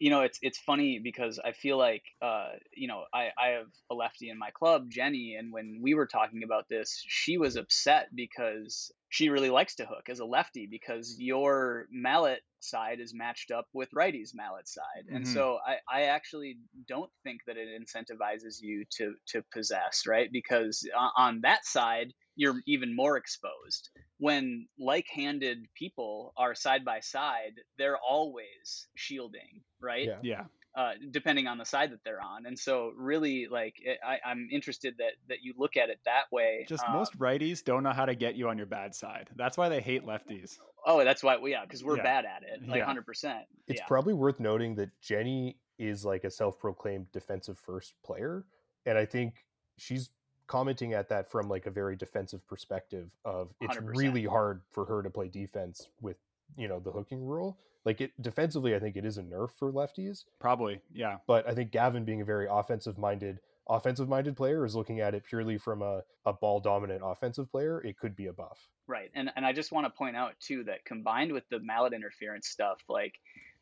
You 0.00 0.10
know, 0.10 0.22
it's 0.22 0.38
it's 0.42 0.58
funny 0.58 1.00
because 1.02 1.38
I 1.44 1.52
feel 1.52 1.78
like 1.78 2.04
uh, 2.22 2.50
you 2.74 2.88
know, 2.88 3.04
I, 3.14 3.28
I 3.38 3.48
have 3.58 3.68
a 3.90 3.94
lefty 3.94 4.30
in 4.30 4.38
my 4.38 4.50
club, 4.50 4.90
Jenny, 4.90 5.36
and 5.38 5.52
when 5.52 5.80
we 5.82 5.94
were 5.94 6.08
talking 6.08 6.42
about 6.44 6.68
this, 6.70 7.04
she 7.08 7.38
was 7.38 7.56
upset 7.56 8.08
because 8.14 8.92
she 9.10 9.28
really 9.30 9.50
likes 9.50 9.76
to 9.76 9.86
hook 9.86 10.08
as 10.10 10.20
a 10.20 10.26
lefty 10.26 10.66
because 10.70 11.16
your 11.18 11.86
mallet 11.90 12.40
side 12.60 13.00
is 13.00 13.14
matched 13.14 13.50
up 13.52 13.66
with 13.74 13.90
righty's 13.94 14.32
mallet 14.34 14.68
side. 14.68 15.06
And 15.12 15.26
Mhm. 15.26 15.26
so 15.26 15.58
I, 15.66 15.78
I 15.92 16.02
actually 16.06 16.58
don't 16.88 17.10
think 17.24 17.40
that 17.46 17.56
it 17.56 17.68
incentivizes 17.80 18.58
you 18.60 18.84
to 18.98 19.14
to 19.28 19.42
possess, 19.52 20.04
right? 20.06 20.30
Because 20.32 20.88
on 21.16 21.40
that 21.42 21.64
side, 21.66 22.12
you're 22.36 22.60
even 22.66 22.94
more 22.94 23.16
exposed. 23.16 23.90
When 24.18 24.68
like-handed 24.78 25.66
people 25.74 26.32
are 26.36 26.54
side 26.54 26.84
by 26.84 27.00
side, 27.00 27.54
they're 27.78 27.98
always 27.98 28.88
shielding, 28.96 29.62
right? 29.80 30.06
Yeah. 30.08 30.18
Yeah. 30.22 30.44
uh, 30.76 30.92
depending 31.10 31.48
on 31.48 31.58
the 31.58 31.64
side 31.64 31.90
that 31.90 31.98
they're 32.04 32.22
on. 32.22 32.46
And 32.46 32.56
so, 32.56 32.92
really, 32.96 33.48
like 33.50 33.74
it, 33.78 33.98
I, 34.06 34.20
I'm 34.24 34.48
interested 34.52 34.94
that 34.98 35.14
that 35.28 35.38
you 35.42 35.52
look 35.56 35.76
at 35.76 35.90
it 35.90 35.98
that 36.04 36.24
way. 36.30 36.64
Just 36.68 36.84
Uh, 36.86 36.92
most 36.92 37.18
righties 37.18 37.64
don't 37.64 37.82
know 37.82 37.90
how 37.92 38.06
to 38.06 38.14
get 38.14 38.36
you 38.36 38.48
on 38.48 38.56
your 38.56 38.68
bad 38.68 38.94
side. 38.94 39.28
That's 39.34 39.58
why 39.58 39.68
they 39.68 39.80
hate 39.80 40.04
lefties. 40.04 40.58
Oh, 40.86 41.02
that's 41.04 41.22
why. 41.24 41.36
Well, 41.38 41.48
yeah, 41.48 41.64
because 41.64 41.82
we're 41.82 41.96
Yeah. 41.96 42.02
bad 42.04 42.24
at 42.24 42.42
it, 42.44 42.60
like 42.68 42.78
Yeah. 42.78 42.84
100. 42.84 43.04
percent 43.04 43.46
It's 43.66 43.80
Yeah, 43.80 43.86
probably 43.86 44.14
worth 44.14 44.38
noting 44.38 44.76
that 44.76 44.90
Jenny 45.00 45.58
is 45.78 46.04
like 46.04 46.22
a 46.24 46.30
self-proclaimed 46.30 47.10
defensive 47.10 47.58
first 47.58 47.94
player, 48.04 48.44
and 48.86 48.96
I 48.96 49.06
think 49.06 49.44
she's 49.76 50.10
commenting 50.50 50.94
at 50.94 51.08
that 51.08 51.30
from 51.30 51.48
like 51.48 51.66
a 51.66 51.70
very 51.70 51.94
defensive 51.94 52.44
perspective 52.48 53.12
of 53.24 53.54
it's 53.60 53.76
100%. 53.76 53.96
really 53.96 54.24
hard 54.24 54.62
for 54.72 54.84
her 54.84 55.00
to 55.00 55.08
play 55.08 55.28
defense 55.28 55.88
with 56.00 56.16
you 56.56 56.66
know 56.66 56.80
the 56.80 56.90
hooking 56.90 57.24
rule. 57.24 57.56
Like 57.84 58.00
it 58.00 58.10
defensively, 58.20 58.74
I 58.74 58.80
think 58.80 58.96
it 58.96 59.04
is 59.04 59.16
a 59.16 59.22
nerf 59.22 59.52
for 59.52 59.72
lefties, 59.72 60.24
Probably. 60.40 60.80
Yeah. 60.92 61.18
but 61.28 61.48
I 61.48 61.54
think 61.54 61.70
Gavin 61.70 62.04
being 62.04 62.20
a 62.20 62.24
very 62.24 62.48
offensive 62.50 62.98
minded 62.98 63.38
offensive 63.68 64.08
minded 64.08 64.36
player 64.36 64.66
is 64.66 64.74
looking 64.74 64.98
at 64.98 65.14
it 65.14 65.22
purely 65.24 65.56
from 65.56 65.82
a, 65.82 66.02
a 66.26 66.32
ball 66.32 66.58
dominant 66.58 67.02
offensive 67.04 67.48
player, 67.52 67.80
it 67.82 67.96
could 67.96 68.16
be 68.16 68.26
a 68.26 68.32
buff. 68.32 68.58
right. 68.88 69.10
And 69.14 69.30
and 69.36 69.46
I 69.46 69.52
just 69.52 69.70
want 69.70 69.86
to 69.86 69.90
point 69.90 70.16
out 70.16 70.32
too 70.40 70.64
that 70.64 70.84
combined 70.84 71.30
with 71.32 71.44
the 71.50 71.60
mallet 71.60 71.92
interference 71.92 72.48
stuff, 72.48 72.78
like 72.88 73.14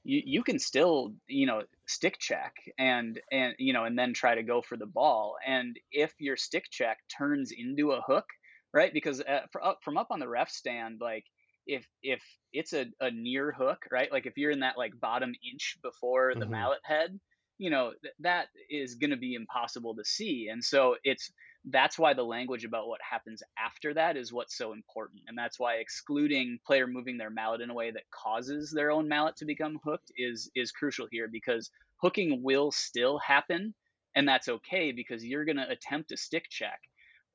you 0.04 0.22
you 0.24 0.42
can 0.42 0.58
still 0.58 1.14
you 1.26 1.46
know 1.46 1.62
stick 1.86 2.18
check 2.18 2.54
and 2.78 3.20
and 3.30 3.54
you 3.58 3.72
know 3.72 3.84
and 3.84 3.98
then 3.98 4.12
try 4.14 4.34
to 4.34 4.42
go 4.42 4.62
for 4.62 4.76
the 4.76 4.86
ball. 4.86 5.36
And 5.46 5.76
if 5.90 6.14
your 6.18 6.36
stick 6.36 6.66
check 6.70 6.98
turns 7.16 7.52
into 7.56 7.92
a 7.92 8.02
hook, 8.02 8.26
right? 8.72 8.92
Because 8.92 9.20
uh, 9.20 9.46
up, 9.62 9.78
from 9.82 9.98
up 9.98 10.08
on 10.10 10.20
the 10.20 10.28
ref 10.28 10.50
stand, 10.50 10.98
like 11.00 11.24
if 11.66 11.86
if 12.02 12.22
it's 12.52 12.72
a, 12.72 12.86
a 13.00 13.10
near 13.10 13.52
hook, 13.52 13.84
right? 13.90 14.10
Like 14.10 14.26
if 14.26 14.36
you're 14.36 14.50
in 14.50 14.60
that 14.60 14.78
like 14.78 14.92
bottom 15.00 15.32
inch 15.52 15.78
before 15.82 16.34
the 16.36 16.46
Mhm. 16.46 16.48
mallet 16.48 16.80
head, 16.84 17.18
you 17.58 17.70
know 17.70 17.92
th- 18.02 18.14
that 18.20 18.48
is 18.70 18.94
going 18.96 19.10
to 19.10 19.16
be 19.16 19.34
impossible 19.34 19.96
to 19.96 20.04
see, 20.04 20.48
and 20.50 20.62
so 20.64 20.96
it's 21.04 21.30
that's 21.64 21.98
why 21.98 22.14
the 22.14 22.24
language 22.24 22.64
about 22.64 22.89
what 22.89 23.01
happens 23.02 23.43
after 23.59 23.94
that 23.94 24.16
is 24.16 24.32
what's 24.32 24.56
so 24.56 24.72
important, 24.72 25.22
and 25.26 25.36
that's 25.36 25.59
why 25.59 25.76
excluding 25.76 26.59
player 26.66 26.86
moving 26.86 27.18
their 27.18 27.30
mallet 27.30 27.60
in 27.60 27.70
a 27.70 27.74
way 27.74 27.90
that 27.90 28.10
causes 28.10 28.72
their 28.72 28.90
own 28.90 29.09
mallet 29.09 29.36
to 29.36 29.44
become 29.44 29.78
hooked 29.85 30.12
is 30.16 30.51
is 30.55 30.72
crucial 30.72 31.09
here 31.10 31.28
because 31.28 31.70
hooking 32.01 32.43
will 32.43 32.70
still 32.72 33.18
happen, 33.18 33.74
and 34.14 34.28
that's 34.28 34.48
okay 34.48 34.93
because 34.93 35.24
you're 35.24 35.44
going 35.44 35.56
to 35.59 35.68
attempt 35.70 36.12
a 36.12 36.16
stick 36.16 36.44
check 36.51 36.80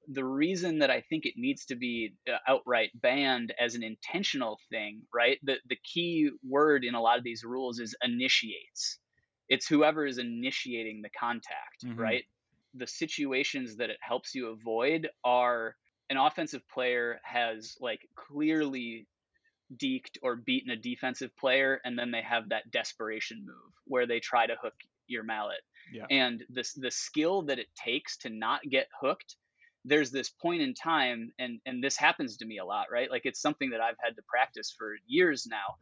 the 0.08 0.26
reason 0.26 0.80
that 0.80 0.92
I 0.92 1.02
think 1.02 1.26
it 1.26 1.36
needs 1.38 1.66
to 1.68 1.76
be 1.76 2.16
uh, 2.28 2.38
outright 2.48 2.92
banned 2.94 3.54
as 3.60 3.76
an 3.76 3.84
intentional 3.84 4.60
thing, 4.70 5.04
right? 5.14 5.40
The 5.44 5.58
the 5.66 5.78
key 5.84 6.30
word 6.44 6.84
in 6.84 6.94
a 6.96 7.02
lot 7.02 7.18
of 7.18 7.24
these 7.24 7.44
rules 7.44 7.80
is 7.80 7.96
initiates. 8.04 9.00
It's 9.48 9.68
whoever 9.68 10.06
is 10.06 10.18
initiating 10.18 11.02
the 11.02 11.10
contact, 11.10 11.86
Mhm. 11.86 11.94
right? 11.98 12.26
The 12.74 12.88
situations 12.88 13.78
that 13.78 13.90
it 13.90 13.98
helps 14.02 14.34
you 14.34 14.48
avoid 14.48 15.10
are 15.24 15.76
an 16.10 16.18
offensive 16.18 16.62
player 16.74 17.20
has 17.24 17.76
like 17.80 18.08
clearly 18.16 19.08
deked 19.78 20.18
or 20.22 20.36
beaten 20.36 20.72
a 20.72 20.76
defensive 20.76 21.36
player 21.38 21.80
and 21.84 21.98
then 21.98 22.12
they 22.12 22.22
have 22.22 22.50
that 22.50 22.70
desperation 22.72 23.44
move 23.46 23.74
where 23.86 24.06
they 24.06 24.20
try 24.20 24.46
to 24.46 24.56
hook 24.62 24.74
your 25.08 25.24
mallet. 25.24 25.62
Yeah. 25.92 26.06
And 26.10 26.44
this 26.50 26.74
the 26.74 26.92
skill 26.92 27.44
that 27.44 27.60
it 27.60 27.68
takes 27.76 28.18
to 28.18 28.30
not 28.30 28.62
get 28.70 28.88
hooked 29.00 29.36
there's 29.86 30.12
this 30.12 30.30
point 30.30 30.62
in 30.62 30.74
time 30.74 31.32
and 31.40 31.60
and 31.66 31.84
this 31.84 31.98
happens 31.98 32.38
to 32.38 32.46
me 32.46 32.58
a 32.58 32.66
lot 32.66 32.88
right 32.92 33.12
like 33.12 33.24
it's 33.26 33.42
something 33.42 33.72
that 33.72 33.82
i've 33.82 33.98
had 34.04 34.16
to 34.16 34.22
practice 34.28 34.74
for 34.78 34.96
years 35.08 35.46
now 35.50 35.76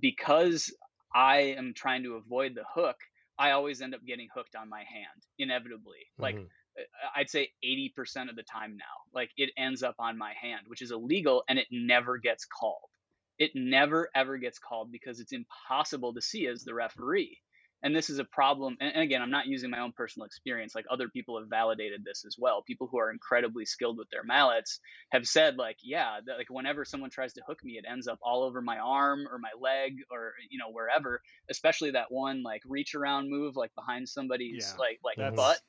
because 0.00 0.72
i 1.14 1.54
am 1.56 1.72
trying 1.74 2.02
to 2.02 2.14
avoid 2.14 2.54
the 2.54 2.64
hook 2.74 2.96
i 3.38 3.50
always 3.52 3.80
end 3.82 3.94
up 3.94 4.04
getting 4.06 4.28
hooked 4.34 4.56
on 4.56 4.68
my 4.68 4.80
hand 4.84 5.22
inevitably 5.38 6.06
like 6.18 6.36
Mhm. 6.36 6.48
uh, 6.78 6.82
i'd 7.16 7.30
say 7.30 7.50
80% 7.64 8.30
of 8.30 8.36
the 8.36 8.42
time 8.42 8.76
now 8.76 8.84
like 9.14 9.30
it 9.36 9.50
ends 9.56 9.82
up 9.82 9.96
on 9.98 10.18
my 10.18 10.34
hand 10.40 10.62
which 10.68 10.82
is 10.82 10.90
illegal 10.92 11.44
and 11.48 11.58
it 11.58 11.66
never 11.70 12.18
gets 12.18 12.44
called 12.44 12.90
it 13.38 13.52
never 13.54 14.10
ever 14.14 14.38
gets 14.38 14.58
called 14.58 14.90
because 14.92 15.20
it's 15.20 15.32
impossible 15.32 16.14
to 16.14 16.20
see 16.22 16.46
as 16.46 16.64
the 16.64 16.74
referee 16.74 17.38
and 17.82 17.94
this 17.94 18.10
is 18.10 18.18
a 18.18 18.24
problem 18.24 18.76
and 18.80 19.00
again 19.00 19.22
i'm 19.22 19.30
not 19.30 19.46
using 19.46 19.70
my 19.70 19.80
own 19.80 19.92
personal 19.92 20.26
experience 20.26 20.74
like 20.74 20.84
other 20.90 21.08
people 21.08 21.38
have 21.38 21.48
validated 21.48 22.02
this 22.04 22.24
as 22.26 22.36
well. 22.38 22.62
People 22.66 22.88
who 22.90 22.98
are 22.98 23.10
incredibly 23.10 23.64
skilled 23.64 23.98
with 23.98 24.08
their 24.10 24.24
mallets 24.24 24.80
have 25.10 25.26
said 25.26 25.56
like 25.56 25.76
yeah 25.82 26.18
that, 26.26 26.38
like 26.38 26.48
whenever 26.50 26.84
someone 26.84 27.10
tries 27.10 27.32
to 27.34 27.42
hook 27.46 27.58
me 27.62 27.72
it 27.72 27.84
ends 27.90 28.08
up 28.08 28.18
all 28.22 28.42
over 28.42 28.60
my 28.60 28.78
arm 28.78 29.26
or 29.30 29.38
my 29.38 29.50
leg 29.60 29.96
or 30.10 30.32
you 30.50 30.58
know 30.58 30.70
wherever 30.72 31.20
especially 31.50 31.92
that 31.92 32.10
one 32.10 32.42
like 32.42 32.62
reach 32.66 32.94
around 32.94 33.30
move 33.30 33.56
like 33.56 33.74
behind 33.74 34.08
somebody's 34.08 34.72
Yeah, 34.74 34.78
like 34.80 34.98
like 35.04 35.16
that's- 35.16 35.36
butt 35.36 35.60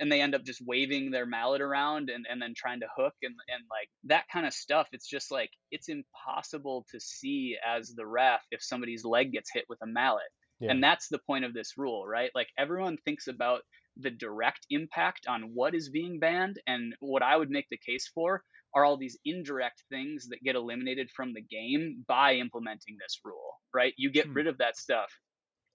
and 0.00 0.10
they 0.12 0.20
end 0.20 0.34
up 0.34 0.44
just 0.44 0.62
waving 0.64 1.10
their 1.10 1.26
mallet 1.26 1.60
around 1.60 2.08
and, 2.08 2.24
and 2.30 2.40
then 2.40 2.54
trying 2.56 2.80
to 2.80 2.86
hook 2.96 3.14
and, 3.22 3.34
and 3.48 3.64
like 3.68 3.88
that 4.04 4.24
kind 4.32 4.46
of 4.46 4.52
stuff 4.54 4.86
it's 4.92 5.08
just 5.08 5.32
like 5.32 5.50
it's 5.72 5.88
impossible 5.88 6.86
to 6.92 7.00
see 7.00 7.56
as 7.66 7.92
the 7.94 8.06
ref 8.06 8.40
if 8.52 8.62
somebody's 8.62 9.04
leg 9.04 9.32
gets 9.32 9.50
hit 9.52 9.64
with 9.68 9.78
a 9.82 9.86
mallet 9.86 10.22
Yeah. 10.60 10.70
and 10.72 10.82
that's 10.82 11.08
the 11.08 11.18
point 11.18 11.44
of 11.44 11.54
this 11.54 11.76
rule, 11.76 12.06
right? 12.06 12.30
Like 12.34 12.48
everyone 12.58 12.96
thinks 13.04 13.26
about 13.28 13.62
the 13.96 14.10
direct 14.10 14.66
impact 14.70 15.26
on 15.26 15.52
what 15.54 15.74
is 15.74 15.88
being 15.90 16.18
banned. 16.18 16.60
And 16.66 16.94
what 17.00 17.22
I 17.22 17.36
would 17.36 17.50
make 17.50 17.66
the 17.70 17.78
case 17.78 18.08
for 18.14 18.42
are 18.74 18.84
all 18.84 18.96
these 18.98 19.18
indirect 19.24 19.84
things 19.90 20.28
that 20.28 20.42
get 20.42 20.54
eliminated 20.56 21.10
from 21.10 21.32
the 21.32 21.40
game 21.42 22.04
by 22.06 22.34
implementing 22.34 22.96
this 23.00 23.20
rule, 23.24 23.60
right? 23.74 23.94
You 23.96 24.10
get 24.10 24.26
Hmm. 24.26 24.34
rid 24.34 24.46
of 24.46 24.58
that 24.58 24.76
stuff. 24.76 25.10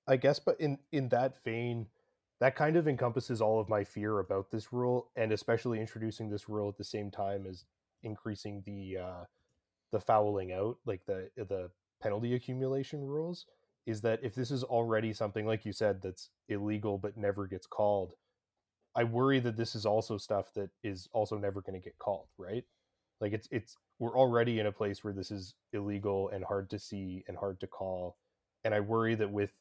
I 0.08 0.18
guess, 0.18 0.40
but 0.40 0.60
in 0.60 0.80
in 0.92 1.10
that 1.10 1.44
vein, 1.44 1.88
that 2.40 2.56
kind 2.56 2.76
of 2.76 2.88
encompasses 2.88 3.42
all 3.42 3.60
of 3.60 3.70
my 3.70 3.84
fear 3.84 4.20
about 4.20 4.52
this 4.52 4.74
rule, 4.74 5.12
and 5.16 5.32
especially 5.32 5.80
introducing 5.80 6.30
this 6.30 6.50
rule 6.50 6.70
at 6.70 6.78
the 6.78 6.84
same 6.84 7.12
time 7.12 7.46
as 7.46 7.66
increasing 8.04 8.64
the 8.66 8.98
uh, 8.98 9.26
the 9.92 10.02
fouling 10.02 10.52
out, 10.54 10.80
like 10.86 11.06
the 11.06 11.32
the 11.38 11.72
penalty 12.02 12.36
accumulation 12.36 13.06
rules. 13.06 13.48
Is 13.86 14.02
that 14.02 14.20
if 14.24 14.36
this 14.36 14.52
is 14.52 14.64
already 14.64 15.14
something 15.14 15.46
like 15.46 15.66
you 15.66 15.74
said 15.74 16.02
that's 16.02 16.30
illegal 16.50 16.98
but 16.98 17.18
never 17.18 17.48
gets 17.48 17.66
called, 17.66 18.14
I 18.96 19.04
worry 19.06 19.40
that 19.40 19.58
this 19.58 19.76
is 19.76 19.86
also 19.86 20.18
stuff 20.18 20.54
that 20.56 20.70
is 20.84 21.08
also 21.14 21.38
never 21.38 21.62
going 21.62 21.80
to 21.80 21.84
get 21.84 21.98
called, 21.98 22.28
right? 22.38 22.64
Like 23.20 23.34
it's 23.34 23.48
it's 23.52 23.78
we're 24.00 24.18
already 24.18 24.60
in 24.60 24.68
a 24.68 24.72
place 24.72 25.04
where 25.04 25.14
this 25.14 25.32
is 25.32 25.56
illegal 25.74 26.30
and 26.30 26.44
hard 26.44 26.70
to 26.72 26.80
see 26.80 27.24
and 27.28 27.38
hard 27.38 27.60
to 27.62 27.68
call, 27.68 28.18
and 28.64 28.74
I 28.74 28.80
worry 28.80 29.16
that 29.16 29.32
with 29.32 29.52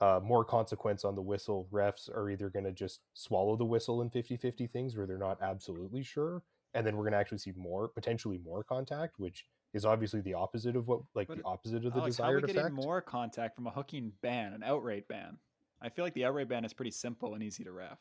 uh, 0.00 0.20
more 0.22 0.44
consequence 0.44 1.04
on 1.04 1.14
the 1.14 1.22
whistle, 1.22 1.68
refs 1.72 2.10
are 2.10 2.28
either 2.30 2.50
going 2.50 2.64
to 2.64 2.72
just 2.72 3.00
swallow 3.14 3.56
the 3.56 3.64
whistle 3.64 4.02
in 4.02 4.10
50-50 4.10 4.68
things 4.68 4.96
where 4.96 5.06
they're 5.06 5.16
not 5.16 5.40
absolutely 5.40 6.02
sure, 6.02 6.42
and 6.74 6.84
then 6.84 6.96
we're 6.96 7.04
going 7.04 7.12
to 7.12 7.18
actually 7.18 7.38
see 7.38 7.52
more 7.56 7.88
potentially 7.88 8.38
more 8.38 8.64
contact, 8.64 9.20
which 9.20 9.46
is 9.72 9.84
obviously 9.84 10.20
the 10.20 10.34
opposite 10.34 10.76
of 10.76 10.88
what 10.88 11.00
like 11.14 11.28
But, 11.28 11.38
the 11.38 11.44
opposite 11.44 11.84
of 11.84 11.94
the 11.94 12.00
Alex, 12.00 12.18
how 12.18 12.30
are 12.30 12.36
we 12.36 12.42
getting 12.42 12.58
effect. 12.58 12.74
more 12.74 13.00
contact 13.00 13.54
from 13.54 13.66
a 13.66 13.70
hooking 13.70 14.12
ban, 14.20 14.52
an 14.52 14.62
outright 14.62 15.08
ban? 15.08 15.38
I 15.80 15.88
feel 15.88 16.04
like 16.04 16.14
the 16.14 16.24
outright 16.24 16.48
ban 16.48 16.64
is 16.64 16.72
pretty 16.72 16.90
simple 16.90 17.34
and 17.34 17.42
easy 17.42 17.64
to 17.64 17.72
ref. 17.72 17.98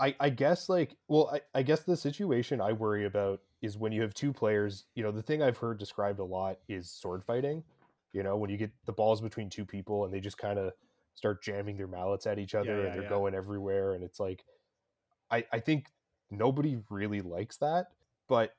I, 0.00 0.14
I 0.18 0.30
guess 0.30 0.68
like 0.68 0.96
well 1.08 1.30
I, 1.32 1.40
I 1.58 1.62
guess 1.62 1.80
the 1.80 1.96
situation 1.96 2.60
I 2.60 2.72
worry 2.72 3.04
about 3.04 3.40
is 3.60 3.76
when 3.76 3.92
you 3.92 4.02
have 4.02 4.14
two 4.14 4.32
players, 4.32 4.84
you 4.94 5.02
know, 5.02 5.12
the 5.12 5.22
thing 5.22 5.42
I've 5.42 5.58
heard 5.58 5.78
described 5.78 6.18
a 6.18 6.24
lot 6.24 6.58
is 6.68 6.90
sword 6.90 7.24
fighting. 7.24 7.62
You 8.12 8.22
know, 8.22 8.36
when 8.36 8.50
you 8.50 8.56
get 8.56 8.70
the 8.84 8.92
balls 8.92 9.20
between 9.20 9.48
two 9.48 9.64
people 9.64 10.04
and 10.04 10.12
they 10.12 10.20
just 10.20 10.38
kind 10.38 10.58
of 10.58 10.72
start 11.14 11.42
jamming 11.42 11.76
their 11.76 11.86
mallets 11.86 12.26
at 12.26 12.38
each 12.38 12.54
other 12.54 12.80
yeah, 12.80 12.86
and 12.86 12.94
they're 12.94 13.02
yeah. 13.02 13.08
going 13.08 13.34
everywhere 13.34 13.94
and 13.94 14.02
it's 14.02 14.18
like 14.18 14.44
I, 15.30 15.44
I 15.52 15.60
think 15.60 15.86
nobody 16.30 16.78
really 16.90 17.22
likes 17.22 17.56
that, 17.58 17.86
but 18.28 18.54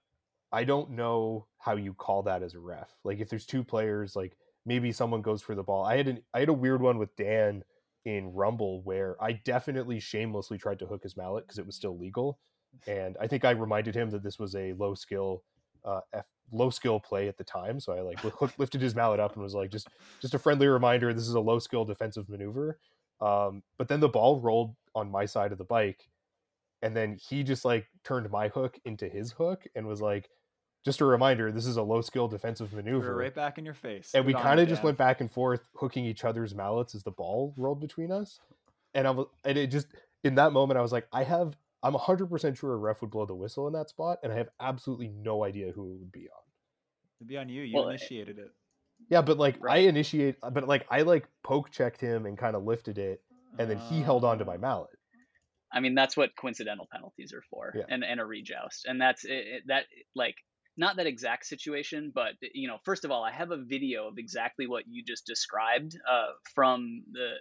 I 0.53 0.63
don't 0.63 0.91
know 0.91 1.47
how 1.57 1.75
you 1.75 1.95
call 1.95 2.21
that 2.23 2.43
as 2.43 2.53
a 2.53 2.59
ref. 2.59 2.95
Like 3.03 3.19
if 3.19 3.27
there's 3.27 3.45
two 3.45 3.63
players, 3.63 4.15
like 4.15 4.37
maybe 4.65 4.91
someone 4.91 5.23
goes 5.23 5.41
for 5.41 5.55
the 5.55 5.63
ball. 5.63 5.83
I 5.83 5.97
had 5.97 6.07
an 6.07 6.23
I 6.33 6.39
had 6.39 6.49
a 6.49 6.53
weird 6.53 6.81
one 6.81 6.99
with 6.99 7.15
Dan 7.15 7.63
in 8.05 8.33
Rumble 8.33 8.81
where 8.83 9.21
I 9.21 9.33
definitely 9.33 9.99
shamelessly 9.99 10.59
tried 10.59 10.79
to 10.79 10.85
hook 10.85 11.03
his 11.03 11.17
mallet 11.17 11.45
because 11.45 11.57
it 11.57 11.65
was 11.65 11.75
still 11.75 11.97
legal, 11.97 12.37
and 12.87 13.17
I 13.19 13.27
think 13.27 13.45
I 13.45 13.51
reminded 13.51 13.95
him 13.95 14.11
that 14.11 14.23
this 14.23 14.37
was 14.37 14.55
a 14.55 14.73
low 14.73 14.93
skill, 14.93 15.43
uh, 15.85 16.01
F, 16.13 16.25
low 16.51 16.69
skill 16.69 16.99
play 16.99 17.27
at 17.27 17.37
the 17.37 17.43
time. 17.43 17.79
So 17.79 17.93
I 17.93 18.01
like 18.01 18.23
lifted 18.59 18.81
his 18.81 18.95
mallet 18.95 19.19
up 19.19 19.33
and 19.33 19.43
was 19.43 19.55
like, 19.55 19.71
just 19.71 19.87
just 20.21 20.35
a 20.35 20.39
friendly 20.39 20.67
reminder, 20.67 21.13
this 21.13 21.27
is 21.27 21.33
a 21.33 21.39
low 21.39 21.59
skill 21.59 21.83
defensive 21.83 22.29
maneuver. 22.29 22.77
Um, 23.21 23.63
but 23.77 23.87
then 23.87 24.01
the 24.01 24.09
ball 24.09 24.39
rolled 24.39 24.75
on 24.93 25.09
my 25.09 25.25
side 25.25 25.51
of 25.51 25.57
the 25.57 25.63
bike, 25.63 26.09
and 26.83 26.95
then 26.95 27.17
he 27.19 27.41
just 27.41 27.65
like 27.65 27.87
turned 28.03 28.29
my 28.29 28.49
hook 28.49 28.77
into 28.85 29.07
his 29.09 29.31
hook 29.31 29.65
and 29.75 29.87
was 29.87 30.01
like, 30.01 30.29
just 30.85 31.01
a 31.01 31.05
reminder, 31.05 31.51
this 31.51 31.65
is 31.65 31.77
a 31.77 31.81
low 31.83 32.01
skill 32.01 32.27
defensive 32.27 32.71
We 32.73 32.77
maneuver 32.83 33.15
right 33.15 33.33
back 33.33 33.57
in 33.57 33.65
your 33.65 33.73
face. 33.73 34.11
and 34.13 34.25
we 34.25 34.33
Good 34.33 34.39
on 34.39 34.43
kind 34.43 34.59
of 34.59 34.67
just 34.67 34.83
went 34.83 34.97
back 34.97 35.21
and 35.21 35.31
forth 35.31 35.67
hooking 35.75 36.05
each 36.05 36.23
other's 36.25 36.53
mallets 36.53 36.93
as 36.95 37.03
the 37.03 37.11
ball 37.11 37.53
rolled 37.57 37.79
between 37.79 38.11
us 38.11 38.39
and 38.93 39.07
i 39.07 39.11
was 39.11 39.27
and 39.45 39.57
it 39.57 39.67
just 39.67 39.87
in 40.23 40.35
that 40.35 40.51
moment 40.53 40.77
i 40.77 40.81
was 40.81 40.91
like 40.91 41.07
i 41.13 41.23
have 41.23 41.55
i'm 41.83 41.93
100% 41.93 42.57
sure 42.57 42.73
a 42.73 42.77
ref 42.77 43.01
would 43.01 43.09
blow 43.11 43.25
the 43.25 43.33
whistle 43.35 43.65
in 43.67 43.73
that 43.73 43.89
spot 43.89 44.19
and 44.23 44.31
i 44.31 44.35
have 44.35 44.49
absolutely 44.59 45.07
no 45.09 45.43
idea 45.43 45.71
who 45.71 45.93
it 45.93 45.99
would 45.99 46.11
be 46.11 46.21
on 46.29 46.41
It'd 47.19 47.29
be 47.29 47.37
on 47.37 47.47
you. 47.49 47.61
You 47.61 47.75
Well, 47.75 47.89
eh, 47.89 47.93
initiated 47.95 48.37
it. 48.39 48.51
yeah 49.09 49.21
but 49.21 49.37
like 49.37 49.57
i 49.67 49.77
initiate 49.77 50.35
but 50.41 50.67
like 50.67 50.85
i 50.89 51.01
like 51.01 51.27
poke 51.43 51.71
checked 51.71 52.01
him 52.01 52.25
and 52.25 52.37
kind 52.37 52.55
of 52.55 52.63
lifted 52.63 52.97
it 52.97 53.21
and 53.57 53.69
then 53.69 53.77
he 53.77 54.01
held 54.01 54.23
on 54.25 54.37
to 54.39 54.45
my 54.45 54.57
mallet 54.57 54.89
I 55.75 55.79
mean, 55.79 55.95
that's 55.95 56.15
what 56.15 56.35
coincidental 56.35 56.87
penalties 56.91 57.33
are 57.33 57.41
for, 57.49 57.73
Yeah. 57.75 57.85
and 57.89 58.03
and 58.03 58.19
a 58.19 58.25
rejoust, 58.25 58.85
and 58.85 59.01
that's 59.01 59.25
it, 59.25 59.31
it, 59.31 59.63
that 59.69 59.85
like 60.13 60.35
not 60.77 60.97
that 60.97 61.07
exact 61.07 61.45
situation, 61.45 62.11
but 62.13 62.33
you 62.53 62.67
know, 62.67 62.77
first 62.83 63.05
of 63.05 63.11
all, 63.11 63.23
I 63.23 63.31
have 63.31 63.51
a 63.51 63.57
video 63.57 64.07
of 64.07 64.17
exactly 64.17 64.67
what 64.67 64.85
you 64.87 65.03
just 65.03 65.25
described 65.25 65.97
uh, 66.09 66.31
from 66.55 67.03
the. 67.11 67.33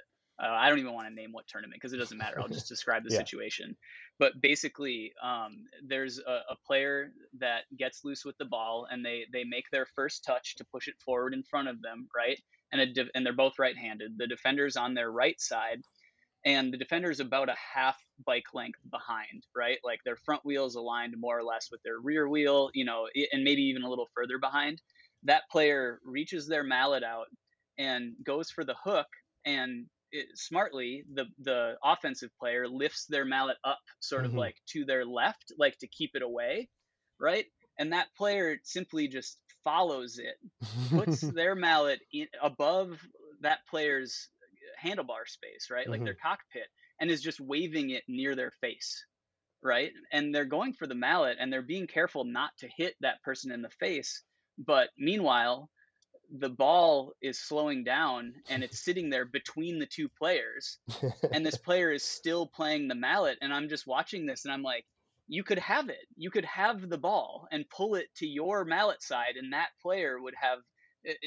Uh, 0.43 0.47
I 0.51 0.69
don't 0.69 0.79
even 0.79 0.95
want 0.95 1.07
to 1.09 1.15
name 1.15 1.31
what 1.33 1.47
tournament 1.47 1.79
because 1.81 1.93
it 1.93 1.99
doesn't 1.99 2.19
matter. 2.19 2.41
I'll 2.41 2.49
just 2.49 2.69
describe 2.69 3.05
the 3.05 3.11
Yeah. 3.11 3.19
situation. 3.19 3.77
But 4.19 4.33
basically, 4.41 5.13
um, 5.23 5.65
there's 5.87 6.19
a, 6.19 6.41
a 6.51 6.57
player 6.67 7.13
that 7.39 7.63
gets 7.79 8.05
loose 8.05 8.25
with 8.25 8.37
the 8.39 8.45
ball, 8.45 8.87
and 8.91 9.05
they 9.05 9.25
they 9.33 9.45
make 9.45 9.65
their 9.71 9.87
first 9.87 10.25
touch 10.25 10.57
to 10.57 10.65
push 10.65 10.89
it 10.89 10.95
forward 11.05 11.35
in 11.35 11.43
front 11.43 11.69
of 11.69 11.81
them, 11.83 12.09
right? 12.15 12.39
And 12.73 12.81
a 12.81 12.87
de- 12.93 13.11
and 13.15 13.25
they're 13.25 13.33
both 13.35 13.59
right-handed. 13.59 14.19
The 14.19 14.27
defender's 14.27 14.77
on 14.77 14.95
their 14.95 15.11
right 15.11 15.41
side, 15.41 15.83
and 16.45 16.73
the 16.73 16.79
defender 16.79 17.11
is 17.11 17.21
about 17.21 17.49
a 17.49 17.57
half 17.75 17.99
bike 18.25 18.55
length 18.55 18.81
behind, 18.91 19.47
right? 19.55 19.79
Like 19.85 20.01
their 20.05 20.17
front 20.17 20.45
wheel 20.45 20.67
is 20.67 20.75
aligned 20.75 21.15
more 21.19 21.39
or 21.39 21.45
less 21.45 21.69
with 21.71 21.83
their 21.83 21.99
rear 22.01 22.29
wheel, 22.29 22.71
you 22.75 22.85
know, 22.85 23.09
and 23.33 23.45
maybe 23.45 23.63
even 23.63 23.83
a 23.83 23.89
little 23.89 24.11
further 24.15 24.39
behind. 24.39 24.83
That 25.25 25.45
player 25.51 26.01
reaches 26.05 26.49
their 26.49 26.65
mallet 26.65 27.05
out 27.05 27.29
and 27.79 28.15
goes 28.25 28.51
for 28.51 28.65
the 28.65 28.75
hook, 28.83 29.07
and 29.45 29.87
it, 30.11 30.29
smartly, 30.37 31.05
the 31.13 31.27
the 31.39 31.77
offensive 31.83 32.31
player 32.39 32.69
lifts 32.69 33.07
their 33.07 33.25
mallet 33.25 33.57
up, 33.65 33.81
sort 34.01 34.27
of 34.27 34.33
Mhm. 34.33 34.37
like 34.37 34.57
to 34.71 34.85
their 34.85 35.07
left, 35.07 35.53
like 35.59 35.79
to 35.79 35.87
keep 35.89 36.11
it 36.15 36.23
away, 36.23 36.69
right? 37.19 37.47
And 37.79 37.93
that 37.93 38.09
player 38.17 38.59
simply 38.65 39.09
just 39.09 39.41
follows 39.65 40.19
it 40.19 40.37
puts 40.95 41.27
their 41.35 41.55
mallet 41.55 42.01
in, 42.13 42.29
above 42.43 43.01
that 43.41 43.61
player's 43.69 44.29
handlebar 44.85 45.27
space, 45.27 45.69
right? 45.71 45.89
Like 45.89 46.05
their 46.05 46.15
mm-hmm. 46.15 46.29
cockpit, 46.29 46.69
and 47.01 47.11
is 47.11 47.23
just 47.23 47.41
waving 47.41 47.91
it 47.91 48.05
near 48.09 48.35
their 48.35 48.53
face, 48.61 49.05
right? 49.63 49.93
And 50.13 50.35
they're 50.35 50.45
going 50.45 50.73
for 50.75 50.87
the 50.87 50.95
mallet 50.95 51.37
and 51.41 51.53
they're 51.53 51.63
being 51.63 51.87
careful 51.87 52.25
not 52.25 52.51
to 52.59 52.69
hit 52.77 52.95
that 53.01 53.23
person 53.23 53.51
in 53.51 53.63
the 53.63 53.71
face. 53.71 54.23
But 54.59 54.91
meanwhile, 54.99 55.71
the 56.39 56.49
ball 56.49 57.13
is 57.21 57.39
slowing 57.39 57.85
down 57.85 58.35
and 58.49 58.63
it's 58.63 58.81
sitting 58.85 59.11
there 59.11 59.25
between 59.25 59.79
the 59.79 59.87
two 59.87 60.09
players 60.09 60.79
and 61.33 61.45
this 61.45 61.57
player 61.57 61.91
is 61.91 62.03
still 62.03 62.47
playing 62.47 62.89
the 62.89 62.95
mallet 62.95 63.37
and 63.43 63.53
i'm 63.53 63.69
just 63.69 63.87
watching 63.87 64.25
this 64.25 64.45
and 64.45 64.53
i'm 64.53 64.63
like 64.63 64.87
you 65.29 65.45
could 65.45 65.59
have 65.59 65.89
it 65.89 66.07
you 66.17 66.31
could 66.31 66.45
have 66.45 66.89
the 66.89 66.99
ball 66.99 67.47
and 67.53 67.69
pull 67.69 67.97
it 67.97 68.07
to 68.17 68.27
your 68.27 68.65
mallet 68.65 69.03
side 69.03 69.37
and 69.37 69.53
that 69.53 69.69
player 69.83 70.21
would 70.21 70.35
have 70.41 70.59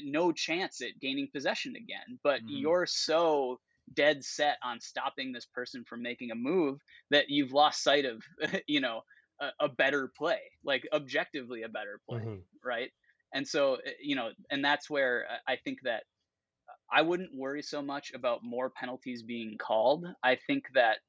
no 0.04 0.32
chance 0.32 0.82
at 0.82 1.00
gaining 1.00 1.30
possession 1.32 1.76
again 1.76 2.20
but 2.24 2.42
Mhm. 2.42 2.46
you're 2.46 2.86
so 2.86 3.60
dead 3.94 4.24
set 4.24 4.58
on 4.64 4.80
stopping 4.80 5.32
this 5.32 5.46
person 5.46 5.84
from 5.86 6.02
making 6.02 6.32
a 6.32 6.36
move 6.36 6.80
that 7.12 7.30
you've 7.30 7.52
lost 7.52 7.84
sight 7.84 8.06
of 8.06 8.24
you 8.68 8.80
know 8.80 9.02
a, 9.42 9.50
a 9.62 9.70
better 9.70 10.12
play 10.18 10.40
like 10.64 10.88
objectively 10.94 11.64
a 11.64 11.70
better 11.70 12.00
play 12.08 12.24
Mhm. 12.24 12.46
right 12.64 12.92
and 13.34 13.48
so 13.48 13.76
uh, 13.76 13.92
you 14.02 14.16
know 14.16 14.32
and 14.50 14.64
that's 14.64 14.90
where 14.90 15.26
uh, 15.30 15.38
i 15.48 15.56
think 15.56 15.80
that 15.84 16.04
i 16.92 17.02
wouldn't 17.02 17.34
worry 17.34 17.62
so 17.62 17.82
much 17.82 18.12
about 18.14 18.44
more 18.44 18.70
penalties 18.70 19.24
being 19.24 19.58
called 19.58 20.06
i 20.24 20.36
think 20.48 20.66
that 20.74 21.00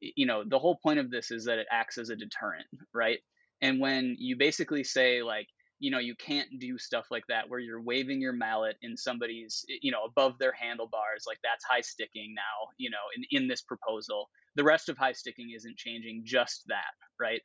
you 0.00 0.26
know 0.26 0.44
the 0.44 0.58
whole 0.58 0.78
point 0.82 0.98
of 0.98 1.10
this 1.10 1.30
is 1.30 1.44
that 1.44 1.58
it 1.58 1.66
acts 1.70 1.98
as 1.98 2.10
a 2.10 2.16
deterrent 2.16 2.66
right 2.92 3.20
and 3.60 3.80
when 3.80 4.16
you 4.18 4.36
basically 4.36 4.84
say 4.84 5.22
like 5.22 5.48
you 5.80 5.90
know 5.90 5.98
you 5.98 6.14
can't 6.14 6.48
do 6.58 6.78
stuff 6.78 7.06
like 7.10 7.26
that 7.28 7.48
where 7.48 7.58
you're 7.60 7.80
waving 7.82 8.20
your 8.20 8.32
mallet 8.32 8.76
in 8.82 8.96
somebody's 8.96 9.64
you 9.82 9.90
know 9.90 10.04
above 10.04 10.38
their 10.38 10.52
handlebars 10.52 11.24
like 11.26 11.38
that's 11.42 11.64
high 11.64 11.80
sticking 11.80 12.34
now 12.34 12.68
you 12.78 12.90
know 12.90 12.98
in, 13.16 13.24
in 13.42 13.48
this 13.48 13.62
proposal. 13.62 14.28
The 14.56 14.64
rest 14.64 14.88
of 14.88 14.96
high 14.96 15.12
sticking 15.12 15.50
isn't 15.54 15.76
changing 15.76 16.22
just 16.24 16.62
that 16.68 16.92
right? 17.20 17.42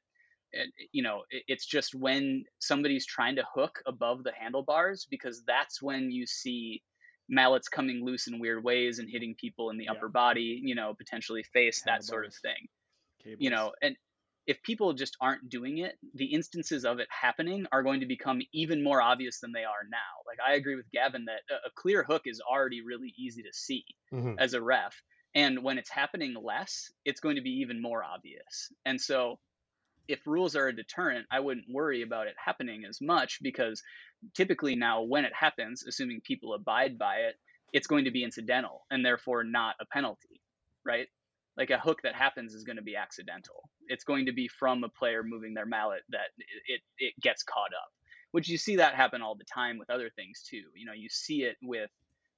And 0.53 0.71
you 0.91 1.03
know 1.03 1.23
it- 1.29 1.43
it's 1.47 1.65
just 1.65 1.95
when 1.95 2.43
somebody's 2.59 3.05
trying 3.05 3.35
to 3.37 3.43
hook 3.53 3.81
above 3.87 4.23
the 4.23 4.31
handlebars 4.31 5.05
because 5.09 5.43
that's 5.45 5.81
when 5.81 6.11
you 6.11 6.25
see 6.27 6.83
mallets 7.27 7.67
coming 7.67 8.03
loose 8.05 8.27
in 8.27 8.39
weird 8.39 8.63
ways 8.63 8.99
and 8.99 9.09
hitting 9.09 9.35
people 9.35 9.69
in 9.69 9.77
the 9.77 9.85
Yeah. 9.85 9.91
upper 9.91 10.09
body 10.09 10.59
you 10.63 10.75
know 10.75 10.93
potentially 10.95 11.43
face 11.43 11.81
that 11.83 12.03
sort 12.03 12.25
of 12.25 12.33
thing. 12.35 12.67
You 13.39 13.49
know 13.51 13.73
and 13.81 13.95
if 14.49 14.61
people 14.63 14.93
just 14.93 15.15
aren't 15.21 15.49
doing 15.49 15.77
it 15.79 15.95
the 16.15 16.33
instances 16.33 16.83
of 16.85 16.99
it 16.99 17.07
happening 17.11 17.65
are 17.71 17.83
going 17.83 17.99
to 18.01 18.07
become 18.07 18.39
even 18.53 18.83
more 18.83 19.01
obvious 19.01 19.39
than 19.41 19.53
they 19.53 19.63
are 19.73 19.83
now. 19.89 20.13
Like 20.27 20.39
i 20.45 20.53
agree 20.55 20.75
with 20.75 20.91
gavin 20.91 21.25
that 21.25 21.41
a, 21.51 21.69
clear 21.75 22.03
hook 22.03 22.23
is 22.25 22.41
already 22.41 22.81
really 22.81 23.13
easy 23.17 23.43
to 23.43 23.53
see 23.53 23.85
Mhm. 24.13 24.41
as 24.45 24.53
a 24.55 24.61
ref 24.61 24.95
and 25.35 25.63
when 25.63 25.77
it's 25.77 25.91
happening 25.91 26.33
less 26.53 26.91
it's 27.05 27.21
going 27.21 27.35
to 27.37 27.41
be 27.49 27.51
even 27.63 27.81
more 27.81 28.03
obvious. 28.03 28.71
And 28.85 28.99
so 28.99 29.39
if 30.07 30.25
rules 30.27 30.55
are 30.55 30.67
a 30.67 30.75
deterrent 30.75 31.25
i 31.31 31.39
wouldn't 31.39 31.67
worry 31.71 32.01
about 32.01 32.27
it 32.27 32.35
happening 32.43 32.83
as 32.89 32.99
much 33.01 33.39
because 33.41 33.81
typically 34.35 34.75
now 34.75 35.01
when 35.03 35.25
it 35.25 35.33
happens 35.33 35.83
assuming 35.87 36.21
people 36.23 36.53
abide 36.53 36.97
by 36.97 37.17
it 37.17 37.35
it's 37.73 37.87
going 37.87 38.05
to 38.05 38.11
be 38.11 38.23
incidental 38.23 38.85
and 38.91 39.05
therefore 39.05 39.43
not 39.43 39.75
a 39.81 39.85
penalty 39.85 40.41
right? 40.85 41.07
Like 41.57 41.69
a 41.71 41.79
hook 41.79 41.99
that 42.03 42.15
happens 42.15 42.53
is 42.53 42.63
going 42.63 42.77
to 42.77 42.81
be 42.81 42.95
accidental 42.95 43.69
it's 43.89 44.03
going 44.03 44.25
to 44.25 44.31
be 44.31 44.47
from 44.47 44.83
a 44.83 44.89
player 44.89 45.23
moving 45.23 45.53
their 45.53 45.65
mallet 45.65 46.01
that 46.09 46.29
it, 46.67 46.81
it, 46.97 47.13
gets 47.21 47.43
caught 47.43 47.73
up 47.73 47.89
which 48.31 48.47
you 48.47 48.57
see 48.57 48.75
that 48.75 48.95
happen 48.95 49.21
all 49.21 49.35
the 49.35 49.45
time 49.45 49.77
with 49.77 49.89
other 49.89 50.09
things 50.15 50.43
too. 50.47 50.63
You 50.75 50.85
know 50.85 50.93
you 50.93 51.09
see 51.09 51.43
it 51.43 51.57
with 51.61 51.89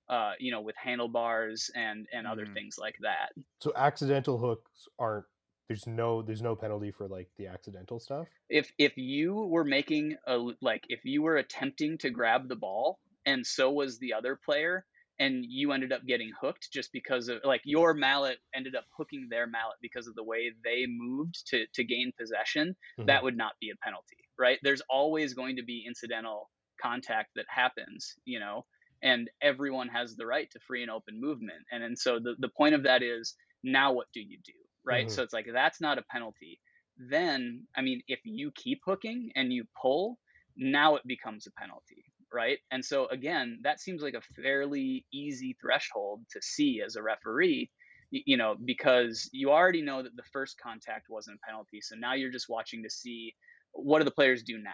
uh, 0.09 0.33
you 0.39 0.51
know 0.51 0.61
with 0.61 0.75
handlebars 0.75 1.69
and 1.75 2.07
and 2.13 2.27
other 2.27 2.45
Mhm. 2.45 2.53
things 2.53 2.77
like 2.77 2.97
that. 3.01 3.33
So 3.59 3.71
accidental 3.75 4.37
hooks 4.37 4.87
aren't 4.99 5.25
there's 5.67 5.87
no 5.87 6.21
there's 6.21 6.41
no 6.41 6.55
penalty 6.55 6.91
for 6.91 7.07
like 7.07 7.29
the 7.37 7.47
accidental 7.47 7.99
stuff? 7.99 8.27
If 8.49 8.71
if 8.77 8.97
you 8.97 9.33
were 9.33 9.63
making 9.63 10.17
a 10.27 10.37
like 10.61 10.85
if 10.89 11.05
you 11.05 11.21
were 11.21 11.37
attempting 11.37 11.97
to 11.99 12.09
grab 12.09 12.47
the 12.47 12.55
ball 12.55 12.99
and 13.25 13.45
so 13.45 13.71
was 13.71 13.99
the 13.99 14.13
other 14.13 14.35
player 14.35 14.85
and 15.21 15.45
you 15.47 15.71
ended 15.71 15.93
up 15.93 16.05
getting 16.05 16.31
hooked 16.41 16.69
just 16.73 16.91
because 16.91 17.29
of 17.29 17.39
like 17.45 17.61
your 17.65 17.93
mallet 17.93 18.39
ended 18.55 18.75
up 18.75 18.85
hooking 18.97 19.27
their 19.29 19.47
mallet 19.47 19.77
because 19.81 20.07
of 20.07 20.15
the 20.15 20.23
way 20.23 20.51
they 20.65 20.85
moved 20.87 21.47
to 21.47 21.65
to 21.73 21.83
gain 21.83 22.11
possession 22.19 22.75
Mhm. 22.97 23.05
that 23.07 23.23
would 23.23 23.37
not 23.37 23.53
be 23.61 23.69
a 23.71 23.75
penalty 23.85 24.17
right 24.39 24.59
there's 24.63 24.81
always 24.89 25.33
going 25.33 25.55
to 25.57 25.63
be 25.63 25.83
incidental 25.87 26.49
contact 26.81 27.29
that 27.35 27.45
happens 27.49 28.15
you 28.25 28.39
know 28.39 28.65
and 29.03 29.29
everyone 29.41 29.87
has 29.89 30.15
the 30.15 30.25
right 30.25 30.49
to 30.51 30.59
free 30.67 30.81
and 30.81 30.91
open 30.91 31.19
movement 31.19 31.63
and 31.71 31.83
and 31.83 31.97
so 31.97 32.19
the, 32.19 32.35
the 32.39 32.49
point 32.57 32.75
of 32.75 32.83
that 32.83 33.03
is 33.03 33.35
now 33.63 33.91
what 33.93 34.07
do 34.13 34.21
you 34.21 34.37
do 34.43 34.53
right 34.83 35.09
Mhm. 35.09 35.11
so 35.11 35.23
it's 35.23 35.33
like 35.33 35.47
that's 35.53 35.81
not 35.81 35.97
a 35.99 36.03
penalty 36.11 36.59
then 36.97 37.67
i 37.75 37.81
mean 37.81 38.01
if 38.07 38.19
you 38.25 38.51
keep 38.55 38.81
hooking 38.85 39.31
and 39.35 39.53
you 39.53 39.65
pull 39.81 40.19
now 40.57 40.95
it 40.95 41.03
becomes 41.07 41.47
a 41.47 41.51
penalty 41.59 42.10
right 42.33 42.59
and 42.71 42.83
so 42.83 43.07
again 43.07 43.59
that 43.63 43.79
seems 43.79 44.01
like 44.01 44.13
a 44.13 44.21
fairly 44.41 45.05
easy 45.13 45.55
threshold 45.61 46.21
to 46.31 46.41
see 46.41 46.81
as 46.85 46.95
a 46.95 47.01
referee 47.01 47.69
you 48.11 48.37
know 48.37 48.55
because 48.65 49.29
you 49.31 49.51
already 49.51 49.81
know 49.81 50.01
that 50.03 50.15
the 50.15 50.23
first 50.31 50.57
contact 50.61 51.07
wasn't 51.09 51.35
a 51.35 51.45
penalty 51.47 51.79
so 51.81 51.95
now 51.95 52.13
you're 52.13 52.31
just 52.31 52.49
watching 52.49 52.83
to 52.83 52.89
see 52.89 53.33
what 53.73 53.99
do 53.99 54.05
the 54.05 54.11
players 54.11 54.43
do 54.43 54.57
now 54.57 54.71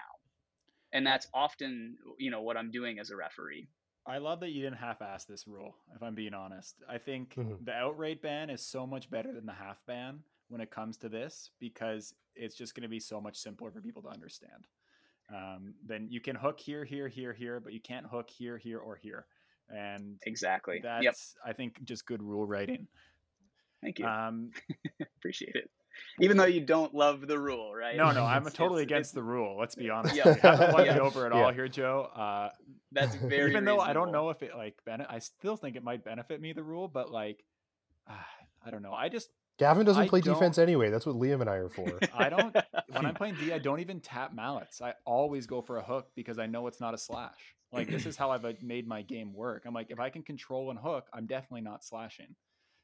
and 0.94 1.06
that's 1.06 1.28
often 1.34 1.96
you 2.18 2.32
know 2.32 2.42
what 2.42 2.58
i'm 2.58 2.72
doing 2.72 3.00
as 3.00 3.10
a 3.10 3.16
referee 3.16 3.68
I 4.06 4.20
love 4.20 4.40
that 4.40 4.52
you 4.52 4.62
didn't 4.62 4.78
half-ass 4.78 5.26
this 5.26 5.48
rule. 5.48 5.76
If 5.94 6.02
I'm 6.02 6.16
being 6.16 6.34
honest, 6.34 6.82
I 6.88 6.98
think 6.98 7.36
Mhm. 7.36 7.66
the 7.66 7.74
outright 7.74 8.22
ban 8.22 8.50
is 8.50 8.66
so 8.66 8.88
much 8.88 9.10
better 9.10 9.34
than 9.34 9.46
the 9.46 9.54
half 9.54 9.86
ban 9.86 10.24
when 10.48 10.62
it 10.62 10.72
comes 10.72 10.98
to 11.00 11.10
this 11.10 11.52
because 11.60 12.16
it's 12.34 12.56
just 12.56 12.74
going 12.74 12.84
to 12.84 12.88
be 12.90 13.02
so 13.02 13.20
much 13.20 13.36
simpler 13.36 13.70
for 13.70 13.82
people 13.82 14.02
to 14.04 14.08
understand. 14.10 14.66
Um, 15.34 15.74
then 15.86 16.08
you 16.10 16.22
can 16.22 16.36
hook 16.36 16.60
here, 16.60 16.86
here, 16.86 17.08
here, 17.10 17.34
here, 17.34 17.60
but 17.60 17.74
you 17.74 17.82
can't 17.82 18.06
hook 18.06 18.30
here, 18.30 18.58
here, 18.58 18.80
or 18.80 18.96
here, 18.96 19.26
and 19.70 20.18
exactly 20.26 20.80
that's 20.82 21.04
yep 21.04 21.16
I 21.46 21.54
think 21.54 21.84
just 21.84 22.06
good 22.06 22.24
rule 22.24 22.46
writing. 22.46 22.88
thank 23.82 24.00
you 24.00 24.06
Um, 24.06 24.52
appreciate 25.18 25.56
it 25.56 25.70
even 26.22 26.38
though 26.38 26.46
you 26.46 26.62
don't 26.62 26.94
love 26.94 27.28
the 27.28 27.38
rule 27.40 27.74
right 27.74 27.98
no, 27.98 28.12
no, 28.12 28.24
I'm 28.24 28.42
It's- 28.48 28.54
totally 28.54 28.84
it's- 28.84 28.96
against 28.96 29.14
the 29.16 29.24
rule. 29.24 29.58
Let's 29.60 29.76
be 29.76 29.90
honest. 29.90 30.16
Yeah. 30.16 30.28
You 30.36 30.42
haven't 30.42 30.74
won 30.74 30.86
Yeah. 30.86 30.94
me 30.94 31.00
over 31.02 31.26
at 31.26 31.34
Yeah. 31.34 31.44
all 31.44 31.52
here, 31.52 31.68
Joe. 31.68 32.10
Uh, 32.16 32.50
that's 32.92 33.16
very 33.16 33.50
even 33.50 33.66
though 33.66 33.80
I 33.80 33.94
don't 33.94 34.12
know 34.12 34.30
if 34.30 34.42
it 34.44 34.56
like 34.56 34.76
bene- 34.86 35.08
I 35.10 35.20
still 35.20 35.58
think 35.58 35.76
it 35.76 35.84
might 35.84 36.06
benefit 36.06 36.40
me 36.40 36.54
the 36.54 36.64
rule, 36.64 36.88
but 36.88 37.12
like 37.12 37.44
ah, 38.08 38.26
I 38.66 38.70
don't 38.70 38.82
know. 38.84 38.94
I 38.94 39.10
just 39.10 39.30
Gavin 39.58 39.86
doesn't 39.86 40.04
I 40.04 40.08
play 40.08 40.22
defense 40.22 40.58
anyway. 40.58 40.90
That's 40.90 41.06
what 41.06 41.16
Liam 41.16 41.42
and 41.42 41.50
I 41.50 41.56
are 41.56 41.70
for. 41.70 42.00
I 42.14 42.30
don't 42.30 42.56
when 42.90 43.06
I'm 43.06 43.16
playing 43.16 43.36
D, 43.36 43.54
I 43.54 43.60
don't 43.60 43.80
even 43.80 44.00
tap 44.00 44.34
mallets. 44.34 44.82
I 44.82 44.94
always 45.06 45.48
go 45.48 45.62
for 45.62 45.78
a 45.78 45.84
hook 45.84 46.10
because 46.16 46.40
I 46.40 46.46
know 46.46 46.68
it's 46.68 46.80
not 46.80 46.94
a 46.94 46.98
slash. 46.98 47.56
Like 47.72 47.90
this 47.90 48.06
is 48.06 48.16
how 48.16 48.32
I've 48.32 48.46
uh, 48.46 48.54
made 48.62 48.88
my 48.88 49.02
game 49.02 49.34
work. 49.34 49.64
I'm 49.66 49.74
like 49.74 49.88
if 49.90 50.00
I 50.00 50.10
can 50.10 50.24
control 50.24 50.70
and 50.70 50.80
hook, 50.80 51.08
I'm 51.14 51.26
definitely 51.26 51.62
not 51.62 51.84
slashing. 51.84 52.36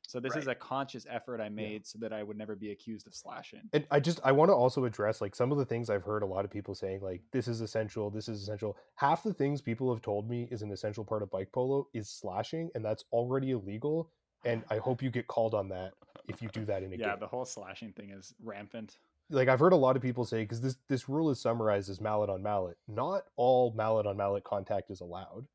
So 0.06 0.20
this 0.20 0.36
is 0.36 0.48
a 0.48 0.56
conscious 0.56 1.08
effort 1.10 1.40
I 1.40 1.50
made 1.50 1.88
so 1.88 1.98
that 2.00 2.12
I 2.12 2.24
would 2.24 2.38
never 2.38 2.56
be 2.56 2.72
accused 2.72 3.08
of 3.08 3.16
slashing. 3.16 3.62
and 3.72 3.88
I 3.90 4.00
just 4.00 4.20
I 4.24 4.32
want 4.34 4.50
to 4.50 4.54
also 4.54 4.86
address 4.86 5.22
like 5.22 5.34
some 5.34 5.52
of 5.52 5.58
the 5.58 5.66
things 5.66 5.90
I've 5.90 6.04
heard 6.04 6.24
a 6.24 6.26
lot 6.26 6.44
of 6.44 6.52
people 6.52 6.76
saying 6.76 7.02
like 7.02 7.22
this 7.32 7.48
is 7.48 7.62
essential, 7.62 8.10
this 8.10 8.28
is 8.28 8.42
essential. 8.42 8.78
Half 8.96 9.24
the 9.24 9.34
things 9.34 9.62
people 9.62 9.92
have 9.94 10.02
told 10.02 10.30
me 10.30 10.48
is 10.52 10.62
an 10.62 10.72
essential 10.72 11.06
part 11.06 11.24
of 11.24 11.32
bike 11.32 11.52
polo 11.54 11.88
is 11.94 12.10
slashing, 12.10 12.70
and 12.76 12.84
that's 12.84 13.06
already 13.12 13.52
illegal. 13.52 14.12
And 14.46 14.64
I 14.70 14.78
hope 14.78 15.02
you 15.02 15.10
get 15.10 15.28
called 15.28 15.54
on 15.54 15.70
that 15.70 15.94
if 16.28 16.42
you 16.42 16.50
do 16.50 16.66
that 16.66 16.84
in 16.84 16.90
a 16.94 16.96
Yeah, 16.96 16.98
game. 16.98 17.08
Yeah, 17.08 17.16
the 17.16 17.28
whole 17.28 17.46
slashing 17.46 17.94
thing 17.94 18.12
is 18.12 18.34
rampant. 18.44 18.98
Like 19.30 19.48
I've 19.48 19.60
heard 19.60 19.74
a 19.74 19.78
lot 19.78 19.96
of 19.96 20.02
people 20.02 20.26
say 20.26 20.42
because 20.44 20.62
this 20.62 20.78
this 20.90 21.08
rule 21.10 21.30
is 21.30 21.40
summarized 21.40 21.90
as 21.90 22.02
mallet 22.02 22.30
on 22.30 22.44
mallet. 22.44 22.78
Not 22.88 23.24
all 23.36 23.72
mallet 23.74 24.06
on 24.06 24.18
mallet 24.18 24.44
contact 24.44 24.92
is 24.92 25.00
allowed, 25.02 25.48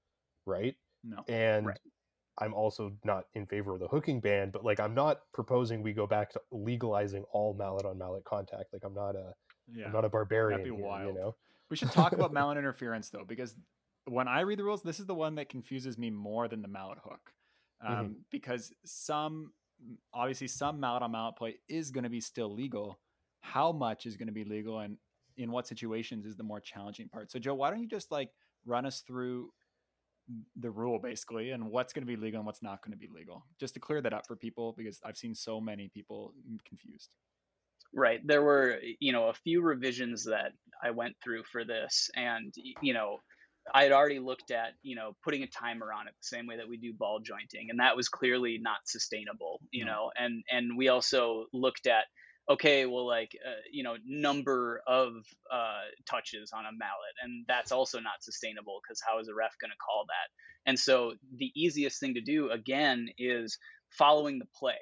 right? 0.47 0.75
No. 1.05 1.23
and 1.29 1.67
Right. 1.67 1.79
I'm 2.41 2.55
also 2.55 2.93
not 3.05 3.27
in 3.35 3.47
favor 3.47 3.75
of 3.75 3.81
the 3.81 3.89
hooking 3.89 4.21
ban, 4.21 4.51
but 4.51 4.65
like 4.65 4.81
I'm 4.81 4.95
not 4.95 5.23
proposing 5.33 5.83
we 5.83 5.93
go 5.93 6.07
back 6.07 6.31
to 6.31 6.41
legalizing 6.51 7.25
all 7.33 7.53
mallet 7.55 7.85
on 7.85 7.99
mallet 7.99 8.25
contact. 8.25 8.73
Like 8.73 8.85
I'm 8.85 8.95
not 8.95 9.17
a 9.17 9.35
Yeah. 9.73 9.87
am 9.87 9.93
not 9.93 10.05
a 10.05 10.09
barbarian. 10.09 10.63
be 10.63 10.71
here, 10.71 10.79
wild. 10.85 11.15
You 11.15 11.21
know, 11.21 11.37
We 11.69 11.77
should 11.77 11.93
talk 11.93 12.13
about 12.13 12.33
mallet 12.33 12.57
interference 12.59 13.11
though, 13.11 13.25
because 13.25 13.55
when 14.07 14.29
I 14.29 14.41
read 14.41 14.59
the 14.59 14.65
rules, 14.65 14.83
this 14.83 14.99
is 15.01 15.07
the 15.07 15.15
one 15.15 15.35
that 15.35 15.49
confuses 15.49 15.99
me 15.99 16.11
more 16.11 16.49
than 16.49 16.63
the 16.63 16.69
mallet 16.69 16.99
hook, 17.05 17.33
um, 17.81 18.11
Mhm. 18.11 18.25
because 18.31 18.73
some 18.85 19.53
obviously 20.13 20.49
some 20.49 20.81
mallet 20.81 21.03
on 21.03 21.13
mallet 21.13 21.37
play 21.37 21.61
is 21.69 21.91
going 21.93 22.03
to 22.05 22.11
be 22.11 22.21
still 22.21 22.53
legal. 22.53 22.99
How 23.41 23.71
much 23.71 24.07
is 24.07 24.17
going 24.17 24.27
to 24.27 24.33
be 24.33 24.45
legal, 24.45 24.81
and 24.81 24.99
in 25.37 25.53
what 25.53 25.67
situations 25.69 26.27
is 26.27 26.37
the 26.37 26.43
more 26.43 26.61
challenging 26.61 27.09
part? 27.09 27.31
So, 27.31 27.39
Joe, 27.39 27.55
why 27.55 27.71
don't 27.71 27.81
you 27.81 27.87
just 27.87 28.11
like 28.11 28.33
run 28.65 28.85
us 28.87 29.03
through 29.03 29.53
the 30.57 30.71
rule 30.71 30.99
basically, 30.99 31.53
and 31.53 31.71
what's 31.71 31.93
going 31.93 32.03
to 32.07 32.07
be 32.07 32.17
legal 32.17 32.41
and 32.41 32.47
what's 32.47 32.61
not 32.63 32.83
going 32.83 32.91
to 32.93 32.99
be 32.99 33.07
legal, 33.15 33.47
just 33.59 33.75
to 33.75 33.81
clear 33.81 34.01
that 34.03 34.13
up 34.13 34.27
for 34.27 34.35
people, 34.37 34.73
because 34.77 35.01
I've 35.05 35.17
seen 35.17 35.35
so 35.35 35.61
many 35.61 35.89
people 35.89 36.35
confused. 36.65 37.11
right 37.95 38.21
there 38.27 38.43
were 38.43 38.79
you 39.01 39.13
know 39.13 39.29
a 39.29 39.33
few 39.33 39.63
revisions 39.63 40.23
that 40.25 40.53
i 40.83 40.91
went 40.91 41.17
through 41.25 41.43
for 41.45 41.65
this 41.65 42.11
and 42.17 42.53
you 42.83 42.93
know 42.93 43.19
i 43.75 43.83
had 43.83 43.93
already 43.93 44.19
looked 44.19 44.51
at 44.51 44.73
you 44.83 44.97
know 44.97 45.17
putting 45.25 45.43
a 45.43 45.47
timer 45.47 45.93
on 45.93 46.09
it 46.09 46.15
the 46.21 46.37
same 46.37 46.47
way 46.47 46.57
that 46.57 46.69
we 46.69 46.77
do 46.77 46.93
ball 46.93 47.21
jointing 47.21 47.69
and 47.71 47.81
that 47.81 47.97
was 47.97 48.09
clearly 48.09 48.59
not 48.61 48.79
sustainable 48.87 49.61
you 49.71 49.85
No. 49.85 49.93
know 49.93 50.11
and 50.17 50.43
and 50.51 50.77
we 50.77 50.89
also 50.89 51.47
looked 51.53 51.87
at 51.87 52.05
okay 52.51 52.87
well 52.87 53.07
like 53.07 53.33
uh, 53.47 53.61
you 53.73 53.83
know 53.83 53.97
number 54.07 54.81
of 54.87 55.13
uh, 55.53 55.83
touches 56.09 56.53
on 56.55 56.65
a 56.65 56.73
mallet 56.73 57.15
and 57.23 57.45
that's 57.49 57.73
also 57.73 58.01
not 58.01 58.23
sustainable 58.23 58.81
because 58.83 59.01
how 59.07 59.19
is 59.21 59.29
a 59.29 59.35
ref 59.35 59.55
going 59.61 59.71
to 59.71 59.77
call 59.77 60.05
that 60.09 60.71
and 60.71 60.79
so 60.79 61.15
the 61.37 61.51
easiest 61.55 62.01
thing 62.01 62.15
to 62.15 62.21
do 62.21 62.51
again 62.51 63.09
is 63.19 63.59
following 63.91 64.39
the 64.39 64.49
play 64.59 64.79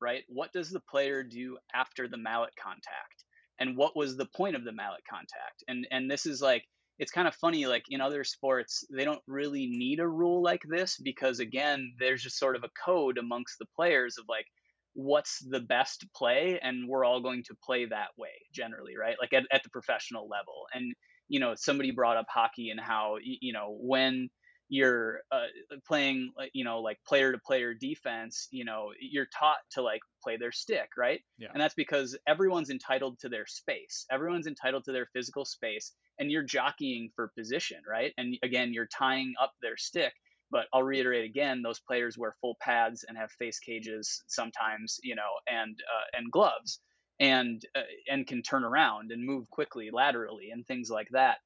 right? 0.00 0.24
What 0.28 0.52
does 0.52 0.70
the 0.70 0.80
player 0.80 1.22
do 1.22 1.56
after 1.74 2.08
the 2.08 2.18
mallet 2.18 2.52
contact? 2.62 3.24
And 3.58 3.76
what 3.76 3.96
was 3.96 4.16
the 4.16 4.26
point 4.36 4.56
of 4.56 4.64
the 4.64 4.72
mallet 4.72 5.02
contact? 5.08 5.64
And 5.68 5.86
and 5.90 6.10
this 6.10 6.26
is 6.26 6.42
like 6.42 6.64
it's 6.98 7.12
kind 7.12 7.26
of 7.26 7.34
funny 7.34 7.66
like 7.66 7.84
in 7.90 8.00
other 8.00 8.24
sports 8.24 8.84
they 8.94 9.04
don't 9.04 9.22
really 9.26 9.66
need 9.66 10.00
a 10.00 10.08
rule 10.08 10.42
like 10.42 10.62
this 10.68 10.96
because 11.02 11.40
again 11.40 11.92
there's 11.98 12.22
just 12.22 12.38
sort 12.38 12.56
of 12.56 12.64
a 12.64 12.70
code 12.84 13.18
amongst 13.18 13.58
the 13.58 13.66
players 13.76 14.16
of 14.18 14.24
like 14.28 14.46
what's 14.94 15.40
the 15.50 15.60
best 15.60 16.06
play 16.14 16.58
and 16.62 16.88
we're 16.88 17.04
all 17.04 17.20
going 17.20 17.42
to 17.42 17.54
play 17.64 17.84
that 17.84 18.08
way 18.16 18.30
generally 18.52 18.96
right? 18.96 19.16
Like 19.20 19.32
at, 19.32 19.44
at 19.52 19.62
the 19.64 19.70
professional 19.70 20.28
level. 20.28 20.66
And 20.72 20.94
you 21.28 21.40
know 21.40 21.54
somebody 21.56 21.90
brought 21.90 22.16
up 22.16 22.26
hockey 22.28 22.70
and 22.70 22.80
how 22.80 23.16
you 23.22 23.52
know 23.52 23.76
when 23.80 24.28
you're 24.74 25.20
uh, 25.30 25.46
playing 25.86 26.32
you 26.52 26.64
know 26.64 26.80
like 26.80 26.98
player 27.06 27.30
to 27.30 27.38
player 27.38 27.74
defense 27.74 28.48
you 28.50 28.64
know 28.64 28.90
you're 29.00 29.28
taught 29.38 29.58
to 29.70 29.80
like 29.82 30.00
play 30.22 30.36
their 30.36 30.50
stick 30.50 30.88
right? 30.98 31.20
Yeah. 31.38 31.48
and 31.52 31.60
that's 31.62 31.74
because 31.74 32.18
everyone's 32.26 32.70
entitled 32.70 33.18
to 33.20 33.28
their 33.28 33.46
space. 33.46 34.04
Everyone's 34.10 34.46
entitled 34.48 34.84
to 34.84 34.92
their 34.92 35.06
physical 35.12 35.44
space 35.44 35.92
and 36.18 36.30
you're 36.30 36.42
jockeying 36.42 37.10
for 37.14 37.30
position 37.38 37.78
right? 37.88 38.12
And 38.18 38.36
again 38.42 38.72
you're 38.72 38.88
tying 38.88 39.34
up 39.40 39.52
their 39.62 39.76
stick. 39.76 40.12
But 40.50 40.66
i'll 40.72 40.82
reiterate 40.82 41.24
again 41.24 41.62
those 41.62 41.80
players 41.80 42.18
wear 42.18 42.34
full 42.40 42.56
pads 42.60 43.04
and 43.08 43.16
have 43.16 43.30
face 43.32 43.58
cages 43.58 44.22
sometimes 44.26 44.98
you 45.02 45.14
know 45.14 45.32
and 45.48 45.76
uh, 45.94 46.18
and 46.18 46.30
gloves 46.30 46.80
and 47.20 47.62
uh, 47.76 47.80
and 48.08 48.26
can 48.26 48.42
turn 48.42 48.64
around 48.64 49.12
and 49.12 49.24
move 49.24 49.48
quickly 49.50 49.90
laterally 49.92 50.50
and 50.52 50.66
things 50.66 50.90
like 50.90 51.08
that 51.12 51.38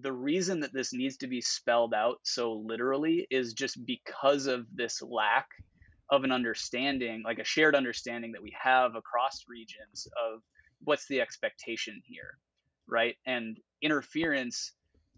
the 0.00 0.12
reason 0.12 0.60
that 0.60 0.72
this 0.72 0.92
needs 0.92 1.18
to 1.18 1.26
be 1.26 1.40
spelled 1.40 1.94
out 1.94 2.18
so 2.22 2.52
literally 2.52 3.26
is 3.30 3.52
just 3.52 3.84
because 3.84 4.46
of 4.46 4.66
this 4.74 5.02
lack 5.02 5.46
of 6.10 6.24
an 6.24 6.32
understanding, 6.32 7.22
like 7.24 7.38
a 7.38 7.44
shared 7.44 7.74
understanding 7.74 8.32
that 8.32 8.42
we 8.42 8.54
have 8.60 8.94
across 8.94 9.44
regions 9.48 10.06
of 10.16 10.40
what's 10.84 11.06
the 11.08 11.20
expectation 11.20 12.00
here, 12.04 12.38
right? 12.86 13.16
And 13.26 13.58
interference 13.82 14.72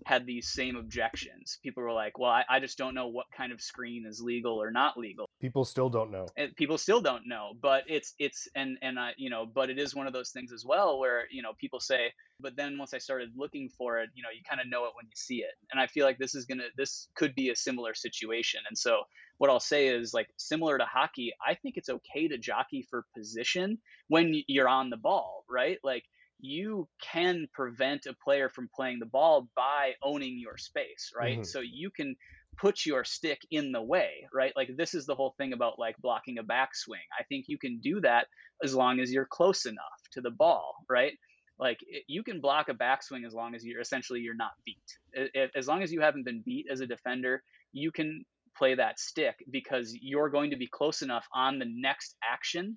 had 0.07 0.27
these 0.27 0.49
same 0.49 0.77
objections. 0.77 1.59
People 1.63 1.83
were 1.83 1.93
like, 1.93 2.19
well, 2.19 2.31
I, 2.31 2.45
I 2.49 2.61
just 2.61 2.79
don't 2.79 2.95
know 2.95 3.09
what 3.09 3.27
kind 3.37 3.53
of 3.53 3.61
screen 3.61 4.07
is 4.07 4.21
legal 4.21 4.63
or 4.63 4.71
not 4.71 4.97
legal 4.97 5.28
people 5.41 5.65
still 5.65 5.89
don't 5.89 6.11
know. 6.11 6.27
and 6.37 6.55
people 6.57 6.77
still 6.79 7.01
don't 7.01 7.27
know 7.27 7.53
but 7.61 7.85
it's 7.87 8.15
it's 8.19 8.49
and 8.55 8.77
and 8.83 8.99
i 8.99 9.13
you 9.17 9.31
know 9.31 9.47
but 9.47 9.71
it 9.71 9.79
is 9.79 9.95
one 9.95 10.07
of 10.07 10.13
those 10.13 10.31
things 10.31 10.53
as 10.53 10.65
well 10.65 10.99
where 10.99 11.25
you 11.31 11.43
know 11.43 11.53
people 11.61 11.81
say 11.81 12.13
but 12.41 12.57
then 12.57 12.77
once 12.79 12.93
i 12.95 12.99
started 12.99 13.31
looking 13.37 13.69
for 13.69 13.99
it 14.01 14.11
you 14.15 14.23
know 14.23 14.31
you 14.31 14.43
kind 14.49 14.61
of 14.61 14.69
know 14.69 14.85
it 14.85 14.93
when 14.95 15.05
you 15.07 15.13
see 15.15 15.37
it 15.39 15.55
and 15.71 15.81
i 15.81 15.87
feel 15.87 16.05
like 16.05 16.19
this 16.19 16.35
is 16.35 16.45
gonna 16.45 16.65
this 16.77 17.09
could 17.15 17.35
be 17.35 17.51
a 17.51 17.57
similar 17.57 17.95
situation 17.95 18.61
and 18.69 18.77
so 18.77 19.03
what 19.39 19.51
i'll 19.51 19.61
say 19.61 19.89
is 19.89 20.13
like 20.13 20.29
similar 20.37 20.77
to 20.79 20.85
hockey 20.85 21.33
i 21.47 21.55
think 21.55 21.77
it's 21.77 21.89
okay 21.89 22.27
to 22.29 22.37
jockey 22.39 22.83
for 22.91 23.05
position 23.17 23.79
when 24.09 24.43
you're 24.49 24.69
on 24.69 24.91
the 24.91 24.97
ball 24.97 25.45
right 25.49 25.79
like 25.85 26.05
you 26.41 26.89
can 27.03 27.49
prevent 27.53 28.07
a 28.07 28.15
player 28.25 28.49
from 28.49 28.69
playing 28.73 29.01
the 29.01 29.07
ball 29.07 29.49
by 29.57 29.93
owning 30.05 30.39
your 30.39 30.57
space 30.57 31.11
right 31.17 31.41
Mhm. 31.41 31.47
so 31.47 31.59
you 31.61 31.91
can 31.91 32.15
put 32.59 32.85
your 32.85 33.05
stick 33.05 33.41
in 33.51 33.73
the 33.73 33.83
way, 33.83 34.27
right? 34.33 34.53
Like 34.57 34.71
this 34.77 34.95
is 34.95 35.07
the 35.07 35.15
whole 35.15 35.35
thing 35.39 35.53
about 35.53 35.79
like 35.79 35.97
blocking 35.99 36.39
a 36.39 36.45
backswing. 36.45 37.07
I 37.19 37.25
think 37.29 37.47
you 37.49 37.59
can 37.59 37.81
do 37.81 38.01
that 38.01 38.27
as 38.63 38.75
long 38.75 39.01
as 39.01 39.13
you're 39.13 39.27
close 39.31 39.67
enough 39.67 40.01
to 40.13 40.21
the 40.21 40.31
ball, 40.31 40.75
right? 40.89 41.13
Like 41.59 41.79
it- 41.83 42.05
you 42.09 42.23
can 42.23 42.41
block 42.41 42.69
a 42.69 42.75
backswing 42.75 43.27
as 43.27 43.35
long 43.35 43.55
as 43.55 43.65
you're 43.65 43.81
essentially 43.81 44.21
you're 44.21 44.35
not 44.35 44.53
beat. 44.65 45.51
As 45.55 45.69
long 45.69 45.83
as 45.83 45.93
you 45.93 46.01
haven't 46.01 46.25
been 46.25 46.43
beat 46.45 46.67
as 46.71 46.81
a 46.81 46.87
defender, 46.87 47.43
you 47.73 47.93
can 47.93 48.25
play 48.57 48.75
that 48.75 48.99
stick 48.99 49.37
because 49.51 49.97
you're 50.01 50.31
going 50.31 50.51
to 50.51 50.57
be 50.57 50.67
close 50.67 51.03
enough 51.03 51.27
on 51.33 51.59
the 51.59 51.67
next 51.69 52.17
action 52.29 52.77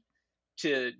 to 0.57 0.91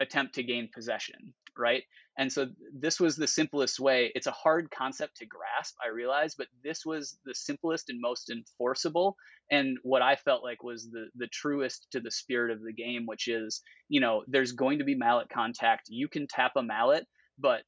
attempt 0.00 0.34
to 0.36 0.42
gain 0.42 0.68
possession, 0.74 1.34
right? 1.58 1.82
And 2.20 2.30
so 2.30 2.48
this 2.72 3.00
was 3.00 3.16
the 3.16 3.26
simplest 3.26 3.80
way. 3.80 4.12
It's 4.14 4.28
a 4.28 4.32
hard 4.32 4.70
concept 4.70 5.16
to 5.16 5.26
grasp, 5.26 5.74
I 5.84 5.88
realize, 5.88 6.36
but 6.36 6.48
this 6.62 6.84
was 6.86 7.18
the 7.24 7.34
simplest 7.34 7.88
and 7.88 8.00
most 8.00 8.30
enforceable 8.30 9.16
and 9.50 9.78
what 9.82 10.02
I 10.02 10.16
felt 10.16 10.44
like 10.44 10.62
was 10.62 10.88
the 10.90 11.08
the 11.16 11.26
truest 11.26 11.88
to 11.92 12.00
the 12.00 12.10
spirit 12.10 12.52
of 12.52 12.62
the 12.62 12.72
game, 12.72 13.06
which 13.06 13.28
is, 13.28 13.62
you 13.88 14.00
know, 14.00 14.22
there's 14.28 14.52
going 14.52 14.78
to 14.78 14.84
be 14.84 14.94
mallet 14.94 15.28
contact. 15.28 15.86
You 15.88 16.08
can 16.08 16.26
tap 16.28 16.52
a 16.56 16.62
mallet, 16.62 17.06
but 17.38 17.62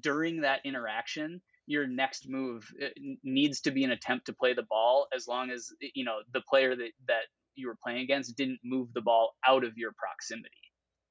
during 0.00 0.42
that 0.42 0.60
interaction, 0.64 1.42
your 1.66 1.86
next 1.86 2.26
move 2.28 2.66
uh, 2.82 2.88
needs 3.22 3.60
to 3.62 3.70
be 3.70 3.84
an 3.84 3.90
attempt 3.90 4.26
to 4.26 4.32
play 4.32 4.54
the 4.54 4.66
ball 4.68 5.08
as 5.14 5.26
long 5.28 5.50
as 5.50 5.68
you 5.94 6.04
know 6.04 6.18
the 6.32 6.42
player 6.48 6.74
that 6.74 6.92
that 7.08 7.24
you 7.54 7.68
were 7.68 7.76
playing 7.82 8.02
against 8.02 8.36
didn't 8.36 8.60
move 8.64 8.88
the 8.94 9.00
ball 9.02 9.34
out 9.46 9.64
of 9.64 9.72
your 9.76 9.92
proximity 9.98 10.50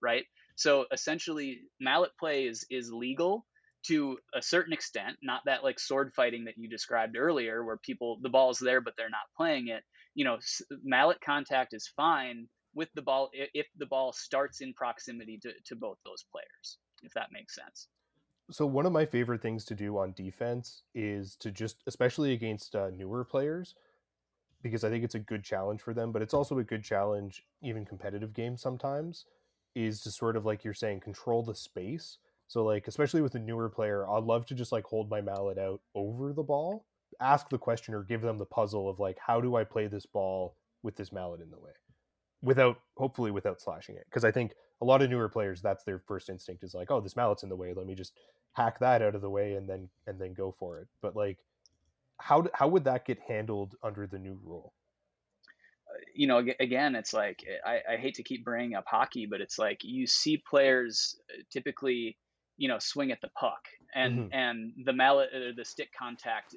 right 0.01 0.25
so 0.55 0.85
essentially 0.91 1.59
mallet 1.79 2.11
play 2.19 2.45
is 2.45 2.65
is 2.69 2.91
legal 2.91 3.45
to 3.85 4.17
a 4.33 4.41
certain 4.41 4.73
extent 4.73 5.17
not 5.21 5.41
that 5.45 5.63
like 5.63 5.79
sword 5.79 6.11
fighting 6.15 6.45
that 6.45 6.57
you 6.57 6.67
described 6.67 7.15
earlier 7.17 7.63
where 7.63 7.77
people 7.77 8.17
the 8.21 8.29
ball's 8.29 8.59
there 8.59 8.81
but 8.81 8.93
they're 8.97 9.09
not 9.09 9.29
playing 9.35 9.67
it. 9.67 9.83
You 10.15 10.25
know 10.25 10.37
mallet 10.83 11.19
contact 11.21 11.73
is 11.73 11.91
fine 11.95 12.47
with 12.73 12.89
the 12.95 13.01
ball 13.01 13.29
if 13.33 13.67
the 13.77 13.85
ball 13.85 14.11
starts 14.13 14.61
in 14.61 14.73
proximity 14.73 15.39
to, 15.43 15.51
to 15.65 15.75
both 15.75 15.97
those 16.05 16.25
players 16.31 16.77
if 17.03 17.13
that 17.13 17.31
makes 17.31 17.55
sense. 17.55 17.87
So 18.51 18.65
one 18.65 18.85
of 18.85 18.91
my 18.91 19.05
favorite 19.05 19.41
things 19.41 19.65
to 19.65 19.75
do 19.75 19.97
on 19.97 20.13
defense 20.13 20.83
is 20.93 21.35
to 21.37 21.51
just 21.51 21.83
especially 21.87 22.33
against 22.33 22.75
uh, 22.75 22.89
newer 22.95 23.23
players 23.23 23.75
because 24.61 24.83
i 24.83 24.89
think 24.89 25.03
it's 25.03 25.15
a 25.15 25.19
good 25.19 25.43
challenge 25.43 25.79
for 25.79 25.93
them 25.93 26.11
but 26.11 26.23
it's 26.23 26.33
also 26.33 26.57
a 26.57 26.63
good 26.63 26.83
challenge 26.83 27.45
even 27.61 27.85
competitive 27.85 28.33
games 28.33 28.61
sometimes 28.61 29.25
is 29.75 30.01
to 30.01 30.11
sort 30.11 30.35
of 30.35 30.45
like 30.45 30.63
you're 30.63 30.73
saying 30.73 31.01
control 31.01 31.43
the 31.43 31.55
space. 31.55 32.17
So 32.47 32.63
like 32.63 32.87
especially 32.87 33.21
with 33.21 33.33
a 33.35 33.39
newer 33.39 33.69
player 33.69 34.07
i'd 34.07 34.23
love 34.23 34.45
to 34.45 34.53
just 34.53 34.71
like 34.71 34.85
hold 34.85 35.09
my 35.09 35.19
mallet 35.19 35.57
out 35.57 35.81
over 35.95 36.31
the 36.31 36.43
ball 36.43 36.85
ask 37.19 37.49
the 37.49 37.57
question 37.57 37.95
or 37.95 38.03
give 38.03 38.21
them 38.21 38.37
the 38.37 38.45
puzzle 38.45 38.87
of 38.87 38.99
like 38.99 39.17
how 39.17 39.41
do 39.41 39.55
i 39.55 39.63
play 39.63 39.87
this 39.87 40.05
ball 40.05 40.55
with 40.83 40.95
this 40.95 41.11
mallet 41.11 41.41
in 41.41 41.49
the 41.49 41.57
way? 41.57 41.71
Without 42.43 42.77
hopefully 42.97 43.31
without 43.31 43.59
slashing 43.59 43.95
it 43.95 44.05
because 44.07 44.23
i 44.23 44.31
think 44.31 44.53
a 44.79 44.85
lot 44.85 45.01
of 45.01 45.09
newer 45.09 45.27
players 45.27 45.59
that's 45.59 45.83
their 45.83 45.97
first 45.97 46.29
instinct 46.29 46.63
is 46.63 46.75
like 46.75 46.91
oh 46.91 47.01
this 47.01 47.15
mallet's 47.15 47.41
in 47.41 47.49
the 47.49 47.55
way 47.55 47.73
let 47.73 47.87
me 47.87 47.95
just 47.95 48.13
hack 48.55 48.79
that 48.79 49.01
out 49.01 49.15
of 49.15 49.21
the 49.21 49.29
way 49.29 49.53
and 49.53 49.69
then 49.69 49.89
and 50.07 50.19
then 50.19 50.33
go 50.33 50.51
for 50.51 50.79
it. 50.79 50.87
But 51.01 51.15
like 51.15 51.39
how 52.17 52.47
how 52.53 52.67
would 52.69 52.85
that 52.85 53.05
get 53.05 53.19
handled 53.19 53.75
under 53.83 54.07
the 54.07 54.19
new 54.19 54.39
rule 54.43 54.73
you 56.15 56.27
know 56.27 56.43
again 56.59 56.95
it's 56.95 57.13
like 57.13 57.43
I, 57.65 57.93
I 57.93 57.97
hate 57.97 58.15
to 58.15 58.23
keep 58.23 58.43
bringing 58.43 58.75
up 58.75 58.85
hockey 58.87 59.27
but 59.29 59.41
it's 59.41 59.59
like 59.59 59.79
you 59.83 60.07
see 60.07 60.41
players 60.49 61.15
uh, 61.29 61.41
typically 61.51 62.17
you 62.57 62.67
know 62.67 62.79
swing 62.79 63.11
at 63.11 63.21
the 63.21 63.29
puck 63.39 63.61
and 63.93 64.19
mm-hmm. 64.19 64.33
and 64.33 64.73
the 64.85 64.93
mallet 64.93 65.33
or 65.33 65.53
the 65.53 65.65
stick 65.65 65.89
contact 65.97 66.55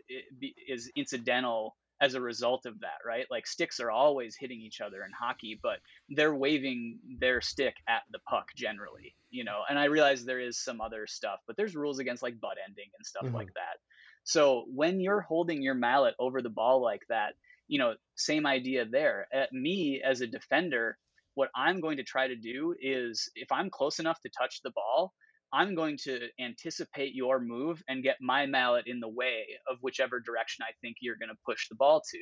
is 0.69 0.91
incidental 0.97 1.77
as 2.01 2.15
a 2.15 2.21
result 2.21 2.65
of 2.67 2.81
that, 2.81 2.99
right? 3.05 3.27
Like 3.31 3.47
sticks 3.47 3.81
are 3.81 3.91
always 3.91 4.37
hitting 4.37 4.61
each 4.61 4.81
other 4.81 5.03
in 5.03 5.11
hockey, 5.19 5.59
but 5.61 5.79
they're 6.09 6.35
waving 6.35 6.99
their 7.19 7.41
stick 7.41 7.75
at 7.89 8.03
the 8.13 8.21
puck 8.21 8.47
generally, 8.55 9.17
you 9.31 9.45
know. 9.45 9.63
And 9.69 9.79
I 9.79 9.87
realize 9.87 10.25
there 10.25 10.41
is 10.41 10.63
some 10.63 10.81
other 10.81 11.07
stuff, 11.07 11.41
but 11.47 11.57
there's 11.57 11.75
rules 11.75 11.99
against 11.99 12.23
like 12.23 12.41
butt 12.41 12.57
ending 12.67 12.89
and 12.97 13.05
stuff 13.05 13.25
mm-hmm. 13.25 13.35
like 13.35 13.53
that. 13.55 13.79
So 14.25 14.67
when 14.73 15.01
you're 15.01 15.23
holding 15.23 15.63
your 15.63 15.75
mallet 15.75 16.15
over 16.19 16.41
the 16.41 16.51
ball 16.51 16.83
like 16.83 17.03
that, 17.09 17.35
you 17.69 17.78
know, 17.78 17.95
same 18.16 18.47
idea 18.47 18.85
there. 18.90 19.28
At 19.32 19.53
me 19.53 20.03
as 20.05 20.20
a 20.20 20.27
defender, 20.27 20.99
what 21.35 21.51
I'm 21.55 21.81
going 21.81 21.99
to 21.99 22.03
try 22.03 22.27
to 22.27 22.35
do 22.35 22.74
is 22.81 23.31
if 23.36 23.53
I'm 23.53 23.70
close 23.70 24.01
enough 24.01 24.20
to 24.23 24.31
touch 24.36 24.61
the 24.62 24.73
ball, 24.73 25.12
I'm 25.53 25.74
going 25.74 25.97
to 26.05 26.28
anticipate 26.40 27.15
your 27.15 27.40
move 27.40 27.82
and 27.89 28.03
get 28.03 28.16
my 28.20 28.47
mallet 28.47 28.86
in 28.86 29.01
the 29.01 29.09
way 29.09 29.45
of 29.70 29.78
whichever 29.81 30.20
direction 30.20 30.65
I 30.69 30.73
think 30.81 30.97
you're 31.01 31.16
going 31.16 31.31
to 31.31 31.39
push 31.47 31.69
the 31.69 31.77
ball 31.77 32.03
to. 32.11 32.19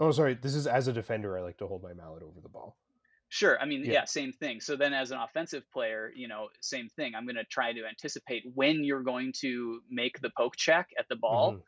Oh, 0.00 0.10
sorry. 0.10 0.34
This 0.34 0.54
is 0.54 0.66
as 0.66 0.86
a 0.86 0.92
defender, 0.92 1.36
I 1.36 1.40
like 1.40 1.58
to 1.58 1.66
hold 1.66 1.82
my 1.82 1.92
mallet 1.92 2.22
over 2.22 2.40
the 2.40 2.48
ball. 2.48 2.76
Sure. 3.30 3.60
I 3.60 3.66
mean, 3.66 3.84
yeah. 3.84 3.92
yeah, 3.92 4.04
same 4.04 4.32
thing. 4.32 4.60
So 4.60 4.76
then 4.76 4.94
as 4.94 5.10
an 5.10 5.18
offensive 5.18 5.62
player, 5.72 6.12
you 6.14 6.28
know, 6.28 6.48
same 6.60 6.88
thing. 6.88 7.14
I'm 7.14 7.24
going 7.24 7.36
to 7.36 7.44
try 7.44 7.72
to 7.72 7.86
anticipate 7.86 8.44
when 8.54 8.84
you're 8.84 9.02
going 9.02 9.32
to 9.40 9.80
make 9.90 10.20
the 10.20 10.30
poke 10.36 10.56
check 10.56 10.88
at 10.98 11.06
the 11.08 11.16
ball. 11.16 11.52
Mm-hmm. 11.52 11.60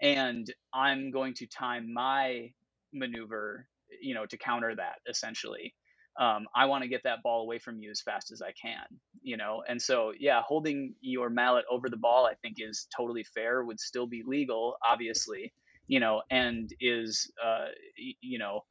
And 0.00 0.54
I'm 0.74 1.10
going 1.10 1.34
to 1.34 1.46
time 1.46 1.92
my 1.92 2.52
maneuver, 2.92 3.66
you 4.00 4.14
know, 4.14 4.26
to 4.26 4.36
counter 4.36 4.74
that 4.74 4.96
essentially 5.08 5.74
um, 6.18 6.46
I 6.54 6.66
want 6.66 6.82
to 6.82 6.88
get 6.88 7.04
that 7.04 7.22
ball 7.22 7.42
away 7.42 7.58
from 7.58 7.78
you 7.78 7.90
as 7.90 8.00
fast 8.00 8.32
as 8.32 8.42
I 8.42 8.52
can, 8.60 8.84
you 9.22 9.36
know? 9.36 9.62
And 9.68 9.80
so, 9.80 10.12
yeah, 10.18 10.42
holding 10.44 10.94
your 11.00 11.30
mallet 11.30 11.64
over 11.70 11.88
the 11.88 11.96
ball, 11.96 12.26
I 12.26 12.34
think 12.34 12.56
is 12.58 12.88
totally 12.94 13.22
fair, 13.22 13.64
would 13.64 13.78
still 13.78 14.06
be 14.06 14.24
legal, 14.26 14.76
obviously, 14.86 15.52
you 15.86 16.00
know, 16.00 16.22
and 16.28 16.72
is, 16.80 17.30
uh, 17.44 17.66
you 17.96 18.38
know, 18.38 18.64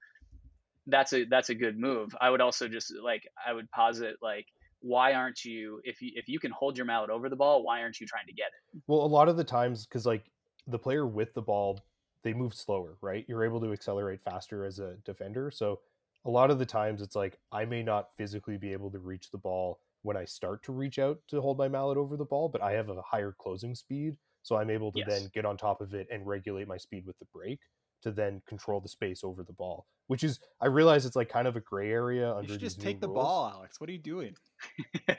that's 0.88 1.14
a, 1.14 1.23
that's 1.23 1.49
a 1.49 1.56
good 1.56 1.80
move. 1.80 2.14
I 2.19 2.30
would 2.30 2.41
also 2.41 2.68
just 2.68 2.94
like, 3.02 3.26
I 3.45 3.53
would 3.53 3.72
posit 3.72 4.18
like, 4.22 4.45
why 4.81 5.14
aren't 5.14 5.45
you, 5.45 5.80
if 5.85 6.02
you, 6.02 6.11
if 6.15 6.27
you 6.27 6.39
can 6.39 6.52
hold 6.52 6.77
your 6.77 6.85
mallet 6.85 7.10
over 7.10 7.30
the 7.30 7.35
ball, 7.38 7.64
why 7.64 7.81
aren't 7.81 7.99
you 8.02 8.07
trying 8.07 8.27
to 8.27 8.34
get 8.34 8.48
it? 8.48 8.81
Well, 8.88 9.06
a 9.06 9.07
lot 9.07 9.30
of 9.30 9.38
the 9.38 9.44
times, 9.45 9.88
cause 9.89 10.06
like 10.06 10.26
the 10.68 10.77
player 10.77 11.07
with 11.07 11.34
the 11.34 11.41
ball, 11.41 11.80
they 12.27 12.33
move 12.33 12.53
slower, 12.53 12.97
right? 13.01 13.23
You're 13.29 13.45
able 13.45 13.61
to 13.61 13.71
accelerate 13.71 14.21
faster 14.21 14.65
as 14.65 14.79
a 14.79 14.95
defender. 15.05 15.49
So 15.49 15.79
a 16.25 16.29
lot 16.29 16.51
of 16.51 16.59
the 16.59 16.65
times 16.65 17.01
it's 17.01 17.15
like 17.15 17.37
I 17.53 17.63
may 17.63 17.81
not 17.81 18.09
physically 18.17 18.57
be 18.57 18.73
able 18.73 18.91
to 18.91 18.99
reach 18.99 19.31
the 19.31 19.37
ball 19.37 19.79
when 20.01 20.17
I 20.17 20.25
start 20.25 20.61
to 20.63 20.73
reach 20.73 20.99
out 20.99 21.19
to 21.29 21.39
hold 21.39 21.57
my 21.57 21.69
mallet 21.69 21.97
over 21.97 22.17
the 22.17 22.25
ball, 22.25 22.49
but 22.49 22.61
I 22.61 22.73
have 22.73 22.89
a 22.89 23.01
higher 23.01 23.33
closing 23.39 23.75
speed. 23.75 24.17
So 24.43 24.57
I'm 24.57 24.69
able 24.69 24.91
to 24.91 24.99
yes. 24.99 25.07
then 25.07 25.29
get 25.33 25.45
on 25.45 25.55
top 25.55 25.79
of 25.79 25.93
it 25.93 26.07
and 26.11 26.27
regulate 26.27 26.67
my 26.67 26.75
speed 26.75 27.05
with 27.05 27.17
the 27.19 27.25
brake 27.33 27.61
to 28.03 28.11
then 28.11 28.41
control 28.45 28.81
the 28.81 28.89
space 28.89 29.23
over 29.23 29.41
the 29.43 29.53
ball. 29.53 29.85
Which 30.07 30.25
is 30.25 30.39
I 30.61 30.67
realize 30.67 31.05
it's 31.05 31.15
like 31.15 31.29
kind 31.29 31.47
of 31.47 31.55
a 31.55 31.61
gray 31.61 31.91
area 31.91 32.29
under 32.29 32.43
you 32.43 32.49
should 32.55 32.59
just 32.59 32.81
take 32.81 32.99
the 32.99 33.07
rules. 33.07 33.23
ball, 33.23 33.51
Alex. 33.55 33.79
What 33.79 33.89
are 33.89 33.93
you 33.93 33.99
doing? 33.99 34.35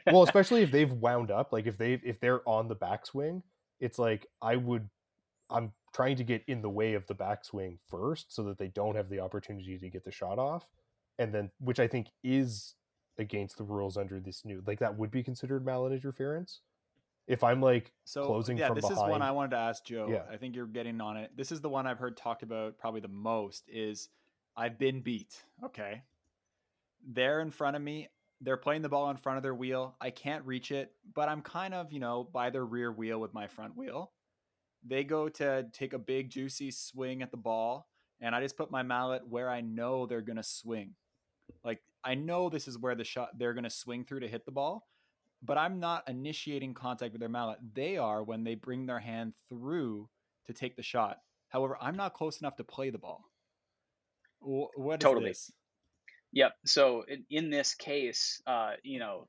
well, 0.07 0.23
especially 0.25 0.61
if 0.63 0.71
they've 0.71 0.93
wound 0.93 1.31
up, 1.31 1.55
like 1.55 1.67
if 1.67 1.79
they 1.79 2.01
if 2.05 2.21
they're 2.21 2.47
on 2.47 2.69
the 2.69 2.77
backswing, 2.77 3.43
it's 3.81 3.99
like 3.99 4.27
I 4.43 4.57
would 4.57 4.91
I'm 5.51 5.73
trying 5.95 6.17
to 6.17 6.25
get 6.25 6.43
in 6.47 6.63
the 6.63 6.71
way 6.71 6.95
of 6.95 7.07
the 7.07 7.15
backswing 7.15 7.79
first 7.89 8.35
so 8.35 8.43
that 8.45 8.59
they 8.59 8.69
don't 8.69 8.97
have 8.97 9.09
the 9.09 9.21
opportunity 9.21 9.79
to 9.79 9.89
get 9.89 10.05
the 10.05 10.11
shot 10.11 10.39
off 10.39 10.67
and 11.19 11.35
then 11.35 11.51
which 11.61 11.81
I 11.81 11.89
think 11.89 12.09
is 12.23 12.75
against 13.19 13.59
the 13.59 13.65
rules 13.65 13.97
under 13.97 14.21
this 14.21 14.45
new 14.45 14.63
like 14.67 14.79
that 14.79 14.97
would 14.97 15.11
be 15.11 15.23
considered 15.23 15.65
mallet 15.65 15.93
interference. 15.93 16.61
If 17.27 17.45
I'm 17.45 17.61
like 17.61 17.93
so, 18.05 18.25
closing 18.25 18.57
yeah, 18.57 18.69
from 18.69 18.77
this 18.77 18.89
behind, 18.89 19.09
is 19.09 19.11
one 19.11 19.23
I 19.23 19.33
wanted 19.33 19.51
to 19.51 19.59
ask 19.59 19.85
Joe. 19.85 20.09
Yeah. 20.11 20.23
I 20.33 20.39
think 20.39 20.57
you're 20.57 20.67
getting 20.67 20.99
on 21.01 21.19
it. 21.19 21.31
This 21.37 21.53
is 21.53 21.61
the 21.61 21.69
one 21.69 21.87
I've 21.87 21.99
heard 21.99 22.17
talked 22.17 22.43
about 22.43 22.79
probably 22.79 23.01
the 23.01 23.09
most. 23.09 23.65
Is 23.69 24.09
I've 24.57 24.79
been 24.79 25.01
beat. 25.01 25.43
Okay, 25.65 26.03
they're 27.07 27.41
in 27.41 27.51
front 27.51 27.77
of 27.77 27.83
me. 27.83 28.09
They're 28.41 28.57
playing 28.57 28.83
the 28.83 28.89
ball 28.89 29.11
in 29.11 29.17
front 29.17 29.37
of 29.37 29.43
their 29.43 29.55
wheel. 29.55 29.97
I 30.01 30.11
can't 30.11 30.47
reach 30.47 30.71
it, 30.71 30.93
but 31.13 31.29
I'm 31.29 31.43
kind 31.43 31.75
of 31.75 31.93
you 31.93 32.01
know 32.01 32.29
by 32.33 32.49
their 32.49 32.65
rear 32.65 32.91
wheel 32.91 33.21
with 33.21 33.35
my 33.35 33.47
front 33.47 33.77
wheel. 33.77 34.13
They 34.89 35.05
go 35.05 35.29
to 35.29 35.67
take 35.73 35.93
a 35.93 35.99
big 35.99 36.31
juicy 36.31 36.71
swing 36.71 37.23
at 37.23 37.31
the 37.31 37.37
ball, 37.37 37.89
and 38.21 38.35
I 38.35 38.41
just 38.41 38.57
put 38.57 38.71
my 38.71 38.83
mallet 38.83 39.29
where 39.29 39.51
I 39.51 39.61
know 39.61 40.07
they're 40.07 40.23
gonna 40.23 40.43
swing. 40.43 40.95
Like 41.65 41.81
I 42.05 42.15
know 42.15 42.49
this 42.49 42.69
is 42.69 42.79
where 42.79 42.95
the 42.95 43.05
shot 43.05 43.39
they're 43.39 43.55
going 43.55 43.65
to 43.65 43.71
swing 43.71 44.05
through 44.05 44.21
to 44.21 44.29
hit 44.29 44.45
the 44.45 44.53
ball, 44.53 44.89
but 45.43 45.59
I'm 45.59 45.81
not 45.81 46.09
initiating 46.09 46.75
contact 46.75 47.13
with 47.13 47.21
their 47.21 47.29
mallet. 47.29 47.59
They 47.75 47.97
are 47.97 48.23
when 48.23 48.45
they 48.45 48.55
bring 48.55 48.87
their 48.87 49.01
hand 49.01 49.35
through 49.49 50.09
to 50.47 50.53
take 50.53 50.77
the 50.77 50.83
shot. 50.83 51.19
However, 51.49 51.77
I'm 51.81 51.97
not 51.97 52.15
close 52.15 52.41
enough 52.41 52.57
to 52.57 52.65
play 52.65 52.91
the 52.91 52.99
ball. 52.99 53.25
What 54.41 55.01
totally. 55.01 55.31
This? 55.31 55.51
Yep. 56.33 56.53
So 56.65 57.05
in, 57.09 57.25
in 57.31 57.51
this 57.51 57.75
case, 57.75 58.41
uh, 58.47 58.73
you 58.83 59.01
know, 59.01 59.27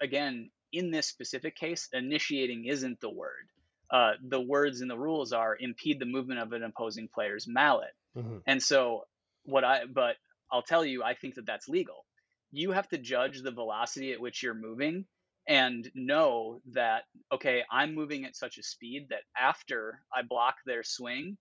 again, 0.00 0.50
in 0.72 0.90
this 0.90 1.06
specific 1.06 1.56
case, 1.56 1.88
initiating 1.92 2.66
isn't 2.66 3.00
the 3.00 3.10
word. 3.10 3.48
Uh, 3.94 4.14
the 4.28 4.40
words 4.40 4.80
in 4.80 4.88
the 4.88 4.98
rules 4.98 5.32
are 5.32 5.56
impede 5.58 6.00
the 6.00 6.04
movement 6.04 6.40
of 6.40 6.52
an 6.52 6.64
opposing 6.64 7.08
player's 7.14 7.46
mallet. 7.46 7.94
Mm-hmm. 8.18 8.38
And 8.44 8.60
so 8.60 9.04
what 9.44 9.62
I, 9.62 9.82
but 9.86 10.16
I'll 10.50 10.62
tell 10.62 10.84
you, 10.84 11.04
I 11.04 11.14
think 11.14 11.36
that 11.36 11.46
that's 11.46 11.68
legal. 11.68 12.04
You 12.50 12.72
have 12.72 12.88
to 12.88 12.98
judge 12.98 13.40
the 13.40 13.52
velocity 13.52 14.12
at 14.12 14.20
which 14.20 14.42
you're 14.42 14.52
moving 14.68 15.04
and 15.46 15.88
know 15.94 16.60
that, 16.72 17.02
okay, 17.30 17.62
I'm 17.70 17.94
moving 17.94 18.24
at 18.24 18.34
such 18.34 18.58
a 18.58 18.64
speed 18.64 19.10
that 19.10 19.22
after 19.40 20.00
I 20.12 20.22
block 20.22 20.56
their 20.66 20.82
swing, 20.82 21.36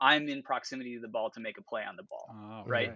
I'm 0.00 0.30
in 0.30 0.42
proximity 0.42 0.94
to 0.94 1.02
the 1.02 1.08
ball 1.08 1.30
to 1.32 1.40
make 1.40 1.58
a 1.58 1.62
play 1.62 1.82
on 1.86 1.96
the 1.96 2.04
ball. 2.04 2.30
Oh, 2.30 2.62
right? 2.66 2.88
right? 2.88 2.92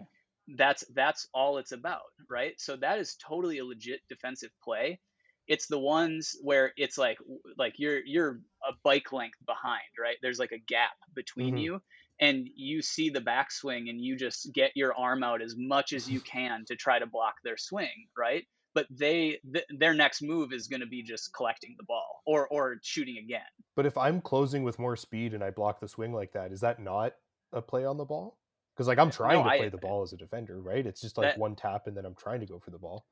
That's 0.56 0.84
that's 0.94 1.28
all 1.34 1.58
it's 1.58 1.72
about, 1.72 2.00
right? 2.30 2.54
So 2.58 2.76
that 2.76 2.98
is 2.98 3.16
totally 3.16 3.58
a 3.58 3.64
legit 3.64 4.00
defensive 4.08 4.52
play. 4.64 5.00
It's 5.48 5.66
the 5.66 5.78
ones 5.78 6.36
where 6.42 6.72
it's 6.76 6.98
like 6.98 7.18
like 7.58 7.74
you're 7.78 8.00
you're 8.04 8.40
a 8.68 8.72
bike 8.84 9.12
length 9.12 9.38
behind, 9.46 9.82
right? 10.00 10.16
There's 10.22 10.38
like 10.38 10.52
a 10.52 10.62
gap 10.68 10.92
between 11.14 11.54
mm-hmm. 11.54 11.58
you 11.58 11.82
and 12.20 12.48
you 12.54 12.82
see 12.82 13.10
the 13.10 13.20
backswing 13.20 13.90
and 13.90 14.00
you 14.00 14.16
just 14.16 14.52
get 14.54 14.70
your 14.76 14.94
arm 14.94 15.24
out 15.24 15.42
as 15.42 15.54
much 15.58 15.92
as 15.92 16.08
you 16.08 16.20
can 16.20 16.64
to 16.66 16.76
try 16.76 16.98
to 16.98 17.06
block 17.06 17.34
their 17.44 17.56
swing, 17.56 18.06
right? 18.16 18.44
But 18.74 18.86
they 18.90 19.40
th- 19.52 19.66
their 19.76 19.92
next 19.92 20.22
move 20.22 20.52
is 20.52 20.68
going 20.68 20.80
to 20.80 20.86
be 20.86 21.02
just 21.02 21.34
collecting 21.34 21.74
the 21.76 21.84
ball 21.84 22.22
or 22.24 22.46
or 22.48 22.76
shooting 22.82 23.18
again. 23.18 23.40
But 23.74 23.86
if 23.86 23.98
I'm 23.98 24.20
closing 24.20 24.62
with 24.62 24.78
more 24.78 24.96
speed 24.96 25.34
and 25.34 25.42
I 25.42 25.50
block 25.50 25.80
the 25.80 25.88
swing 25.88 26.12
like 26.12 26.32
that, 26.32 26.52
is 26.52 26.60
that 26.60 26.80
not 26.80 27.14
a 27.52 27.60
play 27.60 27.84
on 27.84 27.96
the 27.98 28.04
ball? 28.04 28.38
Because 28.74 28.86
like 28.86 28.98
I'm 28.98 29.10
trying 29.10 29.38
No, 29.38 29.44
to 29.44 29.50
I- 29.50 29.58
play 29.58 29.68
the 29.68 29.76
ball 29.78 30.02
as 30.02 30.12
a 30.12 30.16
defender, 30.16 30.60
right? 30.60 30.86
It's 30.86 31.00
just 31.00 31.18
like 31.18 31.34
That- 31.34 31.38
one 31.38 31.56
tap 31.56 31.86
and 31.86 31.96
then 31.96 32.06
I'm 32.06 32.14
trying 32.14 32.40
to 32.40 32.46
go 32.46 32.58
for 32.58 32.70
the 32.70 32.78
ball. 32.78 33.04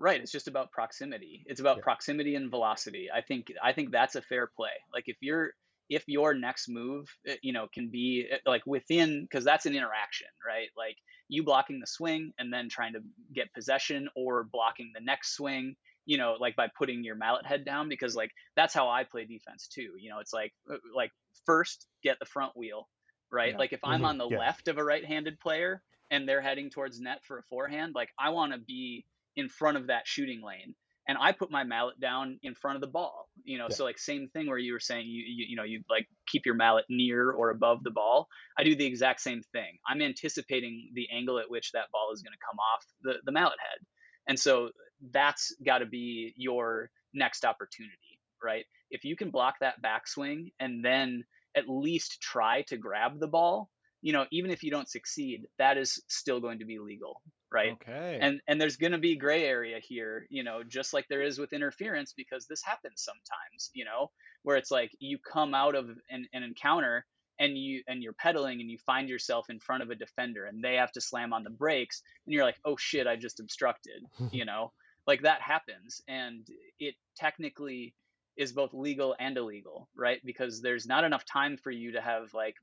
Right, 0.00 0.20
it's 0.20 0.30
just 0.30 0.46
about 0.46 0.70
proximity. 0.70 1.42
It's 1.46 1.58
about 1.60 1.80
Yeah. 1.80 1.82
proximity 1.82 2.36
and 2.36 2.50
velocity. 2.50 3.08
I 3.12 3.20
think 3.20 3.52
I 3.60 3.72
think 3.72 3.90
that's 3.90 4.14
a 4.14 4.22
fair 4.22 4.46
play. 4.46 4.70
Like 4.94 5.04
if 5.08 5.16
you're 5.20 5.54
if 5.88 6.04
your 6.06 6.34
next 6.34 6.68
move, 6.68 7.08
uh, 7.28 7.32
you 7.42 7.52
know, 7.52 7.66
can 7.74 7.90
be 7.90 8.28
uh, 8.32 8.36
like 8.46 8.62
within 8.64 9.22
because 9.24 9.44
that's 9.44 9.66
an 9.66 9.74
interaction, 9.74 10.28
right? 10.46 10.68
Like 10.76 10.96
you 11.28 11.42
blocking 11.42 11.80
the 11.80 11.86
swing 11.88 12.32
and 12.38 12.52
then 12.52 12.68
trying 12.68 12.92
to 12.92 13.00
get 13.34 13.52
possession 13.54 14.08
or 14.14 14.44
blocking 14.44 14.92
the 14.94 15.00
next 15.00 15.34
swing, 15.34 15.74
you 16.06 16.16
know, 16.16 16.34
like 16.38 16.54
by 16.54 16.68
putting 16.78 17.02
your 17.02 17.16
mallet 17.16 17.44
head 17.44 17.64
down 17.64 17.88
because 17.88 18.14
like 18.14 18.30
that's 18.54 18.74
how 18.74 18.88
I 18.88 19.02
play 19.02 19.24
defense 19.24 19.66
too. 19.66 19.94
You 19.98 20.10
know, 20.10 20.20
it's 20.20 20.32
like 20.32 20.52
uh, 20.72 20.76
like 20.94 21.10
first 21.44 21.88
get 22.04 22.18
the 22.20 22.26
front 22.26 22.56
wheel, 22.56 22.88
right? 23.32 23.54
Yeah. 23.54 23.58
Like 23.58 23.72
if 23.72 23.80
I'm 23.82 24.04
Mhm, 24.04 24.04
on 24.04 24.16
the 24.18 24.28
yeah. 24.28 24.42
left 24.44 24.68
of 24.68 24.78
a 24.78 24.84
right-handed 24.84 25.40
player 25.40 25.82
and 26.10 26.28
they're 26.28 26.40
heading 26.42 26.70
towards 26.70 27.00
net 27.00 27.24
for 27.24 27.38
a 27.38 27.42
forehand, 27.42 27.94
like 27.96 28.10
I 28.18 28.30
want 28.30 28.52
to 28.52 28.58
be 28.58 29.06
in 29.38 29.48
front 29.48 29.78
of 29.78 29.86
that 29.86 30.06
shooting 30.06 30.42
lane 30.42 30.74
and 31.08 31.16
i 31.20 31.32
put 31.32 31.50
my 31.50 31.64
mallet 31.64 31.98
down 32.00 32.38
in 32.42 32.54
front 32.54 32.76
of 32.76 32.80
the 32.82 32.88
ball 32.88 33.28
you 33.44 33.58
know 33.58 33.68
Yeah. 33.70 33.76
so 33.76 33.84
like 33.84 33.98
same 33.98 34.28
thing 34.28 34.48
where 34.48 34.58
you 34.58 34.72
were 34.74 34.80
saying 34.80 35.06
you, 35.06 35.22
you 35.26 35.46
you 35.50 35.56
know 35.56 35.62
you 35.64 35.82
like 35.88 36.06
keep 36.26 36.44
your 36.46 36.56
mallet 36.56 36.84
near 36.90 37.30
or 37.30 37.50
above 37.50 37.84
the 37.84 37.90
ball 37.90 38.28
i 38.58 38.64
do 38.64 38.76
the 38.76 38.86
exact 38.86 39.20
same 39.20 39.42
thing 39.52 39.78
i'm 39.88 40.02
anticipating 40.02 40.90
the 40.94 41.08
angle 41.16 41.38
at 41.38 41.50
which 41.50 41.72
that 41.72 41.90
ball 41.92 42.10
is 42.12 42.22
going 42.22 42.34
to 42.34 42.46
come 42.50 42.58
off 42.58 42.84
the 43.02 43.14
the 43.24 43.32
mallet 43.32 43.58
head 43.60 43.86
and 44.28 44.38
so 44.38 44.70
that's 45.12 45.54
got 45.64 45.78
to 45.78 45.86
be 45.86 46.34
your 46.36 46.90
next 47.14 47.44
opportunity 47.44 48.20
right 48.42 48.64
if 48.90 49.04
you 49.04 49.16
can 49.16 49.30
block 49.30 49.54
that 49.60 49.82
backswing 49.82 50.52
and 50.60 50.84
then 50.84 51.24
at 51.56 51.68
least 51.68 52.20
try 52.20 52.62
to 52.62 52.76
grab 52.76 53.18
the 53.20 53.28
ball 53.28 53.70
you 54.02 54.12
know 54.12 54.26
even 54.30 54.50
if 54.50 54.62
you 54.62 54.70
don't 54.70 54.88
succeed 54.88 55.46
that 55.58 55.76
is 55.76 56.02
still 56.08 56.40
going 56.40 56.58
to 56.60 56.64
be 56.64 56.78
legal 56.78 57.20
right 57.50 57.72
Okay. 57.72 58.18
and 58.20 58.40
and 58.46 58.60
there's 58.60 58.76
going 58.76 58.92
to 58.92 58.98
be 58.98 59.16
gray 59.16 59.44
area 59.44 59.78
here 59.80 60.26
you 60.30 60.42
know 60.44 60.62
just 60.62 60.92
like 60.92 61.06
there 61.08 61.22
is 61.22 61.38
with 61.38 61.52
interference 61.52 62.12
because 62.16 62.46
this 62.46 62.62
happens 62.62 63.02
sometimes 63.02 63.70
you 63.74 63.84
know 63.84 64.10
where 64.42 64.56
it's 64.56 64.70
like 64.70 64.90
you 65.00 65.18
come 65.18 65.54
out 65.54 65.74
of 65.74 65.88
an, 66.10 66.26
an 66.32 66.42
encounter 66.42 67.04
and 67.40 67.56
you 67.56 67.82
and 67.88 68.02
you're 68.02 68.12
pedaling 68.12 68.60
and 68.60 68.70
you 68.70 68.78
find 68.78 69.08
yourself 69.08 69.48
in 69.50 69.58
front 69.60 69.82
of 69.82 69.90
a 69.90 69.94
defender 69.94 70.44
and 70.46 70.62
they 70.62 70.74
have 70.74 70.92
to 70.92 71.00
slam 71.00 71.32
on 71.32 71.44
the 71.44 71.50
brakes 71.50 72.02
and 72.26 72.32
you're 72.34 72.44
like 72.44 72.58
oh 72.64 72.76
shit 72.76 73.06
i 73.06 73.16
just 73.16 73.40
obstructed 73.40 74.04
you 74.32 74.44
know 74.44 74.72
like 75.06 75.22
that 75.22 75.40
happens 75.40 76.02
and 76.06 76.46
it 76.78 76.94
technically 77.16 77.94
is 78.38 78.52
both 78.52 78.72
legal 78.72 79.14
and 79.18 79.36
illegal 79.36 79.88
right? 79.96 80.20
Because 80.24 80.62
there's 80.62 80.86
not 80.86 81.04
enough 81.04 81.24
time 81.24 81.56
for 81.56 81.70
you 81.70 81.92
to 81.92 82.00
have 82.00 82.32
like 82.32 82.54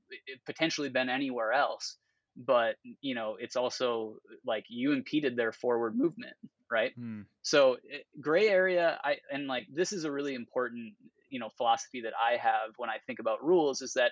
potentially 0.45 0.89
been 0.89 1.09
anywhere 1.09 1.51
else 1.51 1.97
but 2.37 2.75
you 3.01 3.15
know 3.15 3.37
it's 3.39 3.55
also 3.55 4.17
like 4.45 4.65
you 4.67 4.91
impeded 4.91 5.37
their 5.37 5.53
forward 5.53 5.95
movement 5.95 6.35
right? 6.71 6.91
Hmm. 6.95 7.21
so 7.43 7.73
eh, 7.73 7.99
gray 8.19 8.49
area 8.49 8.99
i 9.03 9.15
and 9.31 9.47
like 9.47 9.67
this 9.71 9.93
is 9.93 10.03
a 10.03 10.11
really 10.11 10.33
important 10.33 10.93
you 11.29 11.39
know 11.39 11.49
philosophy 11.55 12.01
that 12.01 12.13
i 12.19 12.35
have 12.37 12.71
when 12.77 12.89
i 12.89 12.97
think 13.05 13.19
about 13.19 13.43
rules 13.43 13.81
is 13.81 13.93
that 13.93 14.11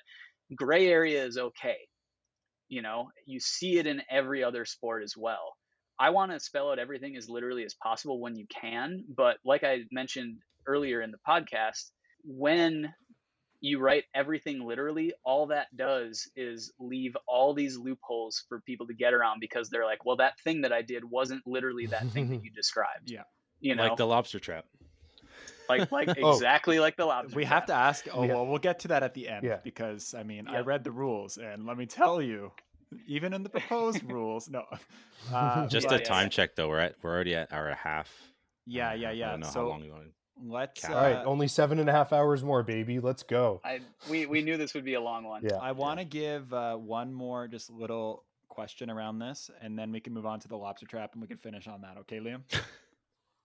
gray 0.56 0.88
area 0.88 1.26
is 1.26 1.38
okay. 1.38 1.78
You 2.70 2.82
know 2.82 3.10
you 3.26 3.40
see 3.40 3.78
it 3.78 3.88
in 3.88 4.02
every 4.10 4.44
other 4.44 4.66
sport 4.66 5.04
as 5.04 5.16
well. 5.16 5.56
I 6.00 6.10
want 6.10 6.32
to 6.32 6.40
spell 6.40 6.72
out 6.72 6.80
everything 6.80 7.16
as 7.16 7.30
literally 7.30 7.64
as 7.66 7.76
possible 7.76 8.20
when 8.20 8.36
you 8.36 8.48
can 8.50 9.06
but 9.16 9.38
like 9.46 9.64
i 9.64 9.82
mentioned 9.92 10.40
earlier 10.68 11.02
in 11.02 11.12
the 11.12 11.18
podcast 11.28 11.92
when 12.26 12.94
you 13.62 13.80
write 13.80 14.04
everything 14.14 14.66
literally, 14.68 15.14
all 15.24 15.48
that 15.48 15.68
does 15.76 16.30
is 16.36 16.74
leave 16.80 17.16
all 17.28 17.54
these 17.54 17.78
loopholes 17.78 18.44
for 18.50 18.60
people 18.62 18.86
to 18.88 18.94
get 18.94 19.14
around 19.14 19.40
because 19.40 19.70
they're 19.70 19.86
like, 19.86 20.04
well, 20.06 20.18
that 20.18 20.38
thing 20.42 20.62
that 20.62 20.74
I 20.74 20.82
did 20.82 21.04
wasn't 21.06 21.42
literally 21.48 21.86
that 21.88 22.06
thing 22.10 22.30
that 22.30 22.44
you 22.44 22.52
described. 22.52 23.10
Yeah. 23.10 23.22
You 23.62 23.76
know, 23.76 23.84
like 23.88 23.96
the 23.98 24.06
lobster 24.06 24.40
trap. 24.40 24.66
like 25.70 25.90
like 25.94 26.10
Oh. 26.22 26.34
exactly 26.34 26.80
like 26.82 26.98
the 26.98 27.06
lobster. 27.06 27.36
we 27.38 27.46
have 27.46 27.66
to 27.68 27.74
ask. 27.74 28.06
Oh, 28.14 28.24
Yeah. 28.24 28.34
well, 28.34 28.46
we'll 28.48 28.60
get 28.60 28.80
to 28.80 28.90
that 28.90 29.02
at 29.04 29.14
the 29.14 29.30
end 29.30 29.46
Yeah. 29.46 29.60
because 29.64 30.14
I 30.14 30.24
mean, 30.24 30.48
I 30.50 30.60
read 30.60 30.84
the 30.84 30.92
rules, 30.92 31.38
and 31.38 31.66
let 31.66 31.78
me 31.78 31.86
tell 31.86 32.22
you, 32.22 32.52
even 33.08 33.34
in 33.34 33.44
the 33.44 33.50
proposed 33.50 34.04
rules, 34.12 34.50
no. 34.50 34.66
Uh, 35.34 35.68
Just 35.68 35.90
Yeah, 35.90 35.96
a 35.98 36.00
time 36.02 36.26
yeah. 36.26 36.30
check 36.30 36.56
though. 36.58 36.68
We're 36.68 36.80
at 36.80 36.96
we're 37.02 37.12
already 37.14 37.34
at 37.36 37.54
hour 37.54 37.64
and 37.68 37.74
a 37.74 37.78
half. 37.78 38.14
yeah, 38.66 38.94
yeah, 38.94 39.10
I 39.10 39.12
yeah. 39.14 39.32
don't 39.32 39.40
know 39.40 39.48
So 39.48 39.80
how 40.36 40.42
long 40.42 40.48
we 40.48 40.52
want. 40.52 40.62
let's. 40.62 40.82
Cap. 40.82 40.92
Uh, 40.92 40.96
All 40.96 41.02
right, 41.04 41.26
only 41.26 41.48
seven 41.48 41.80
and 41.80 41.90
a 41.90 41.92
half 41.92 42.14
hours 42.14 42.44
more, 42.44 42.64
baby. 42.64 43.00
Let's 43.00 43.24
go. 43.24 43.62
I 43.64 43.80
we 44.10 44.26
we 44.26 44.42
knew 44.42 44.58
this 44.58 44.74
would 44.74 44.86
be 44.86 44.94
a 44.96 45.02
long 45.02 45.24
one. 45.24 45.44
Yeah. 45.44 45.58
I 45.58 45.72
want 45.72 46.00
to 46.00 46.06
give 46.06 46.54
uh, 46.54 46.76
one 46.76 47.14
more 47.14 47.48
just 47.48 47.70
little 47.70 48.24
question 48.50 48.90
around 48.90 49.20
this, 49.20 49.50
and 49.62 49.78
then 49.78 49.92
we 49.92 50.00
can 50.00 50.14
move 50.14 50.26
on 50.26 50.40
to 50.40 50.48
the 50.48 50.58
lobster 50.58 50.86
trap, 50.86 51.14
and 51.14 51.22
we 51.22 51.28
can 51.28 51.38
finish 51.38 51.68
on 51.68 51.82
that. 51.82 51.98
Okay, 52.02 52.20
Liam? 52.20 52.42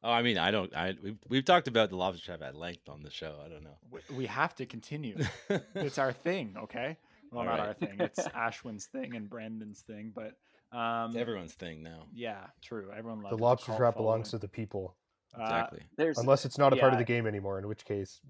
Oh, 0.01 0.12
I 0.12 0.23
mean, 0.23 0.39
I 0.39 0.52
don't. 0.52 0.73
I 0.77 0.94
we've, 1.02 1.19
we've 1.28 1.44
talked 1.44 1.66
about 1.66 1.90
the 1.90 1.97
lobster 1.97 2.24
trap 2.24 2.40
at 2.43 2.55
length 2.55 2.89
on 2.89 3.02
the 3.02 3.10
show. 3.10 3.35
I 3.44 3.48
don't 3.48 3.65
know. 3.65 3.78
We, 3.90 4.01
we 4.15 4.27
have 4.27 4.55
to 4.55 4.65
continue. 4.65 5.16
it's 5.74 5.98
our 5.98 6.12
thing, 6.12 6.55
okay? 6.56 6.97
Well, 7.32 7.40
All 7.40 7.47
not 7.47 7.59
right. 7.59 7.69
our 7.69 7.74
thing. 7.74 7.97
It's 7.98 8.20
Ashwin's 8.28 8.86
thing 8.86 9.16
and 9.16 9.28
Brandon's 9.28 9.81
thing, 9.81 10.12
but 10.15 10.35
um, 10.77 11.10
It's 11.10 11.16
everyone's 11.16 11.55
thing 11.55 11.82
now. 11.82 12.06
yeah, 12.15 12.44
true. 12.62 12.93
Everyone 12.97 13.23
loves 13.23 13.36
The 13.36 13.43
it, 13.43 13.44
lobster 13.44 13.66
cult 13.66 13.78
trap 13.78 13.97
belongs 13.97 14.31
to 14.31 14.39
the 14.39 14.47
people, 14.47 14.94
Uh, 14.94 15.07
Exactly. 15.40 15.82
There's 15.97 16.19
unless 16.19 16.44
it's 16.44 16.59
not 16.59 16.73
a 16.73 16.77
part 16.77 16.93
of 16.93 16.98
the 16.98 17.05
game 17.05 17.27
anymore. 17.27 17.59
In 17.59 17.69
which 17.69 17.85
case, 17.85 18.20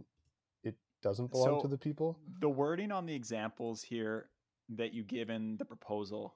it 0.62 0.74
doesn't 1.02 1.30
belong 1.30 1.58
So- 1.58 1.60
to 1.62 1.68
the 1.68 1.78
people. 1.78 2.18
the 2.40 2.48
wording 2.48 2.92
on 2.92 3.06
the 3.06 3.14
examples 3.14 3.82
here 3.82 4.28
that 4.70 4.92
you 4.92 5.02
give 5.04 5.30
in 5.30 5.56
the 5.56 5.64
proposal 5.64 6.34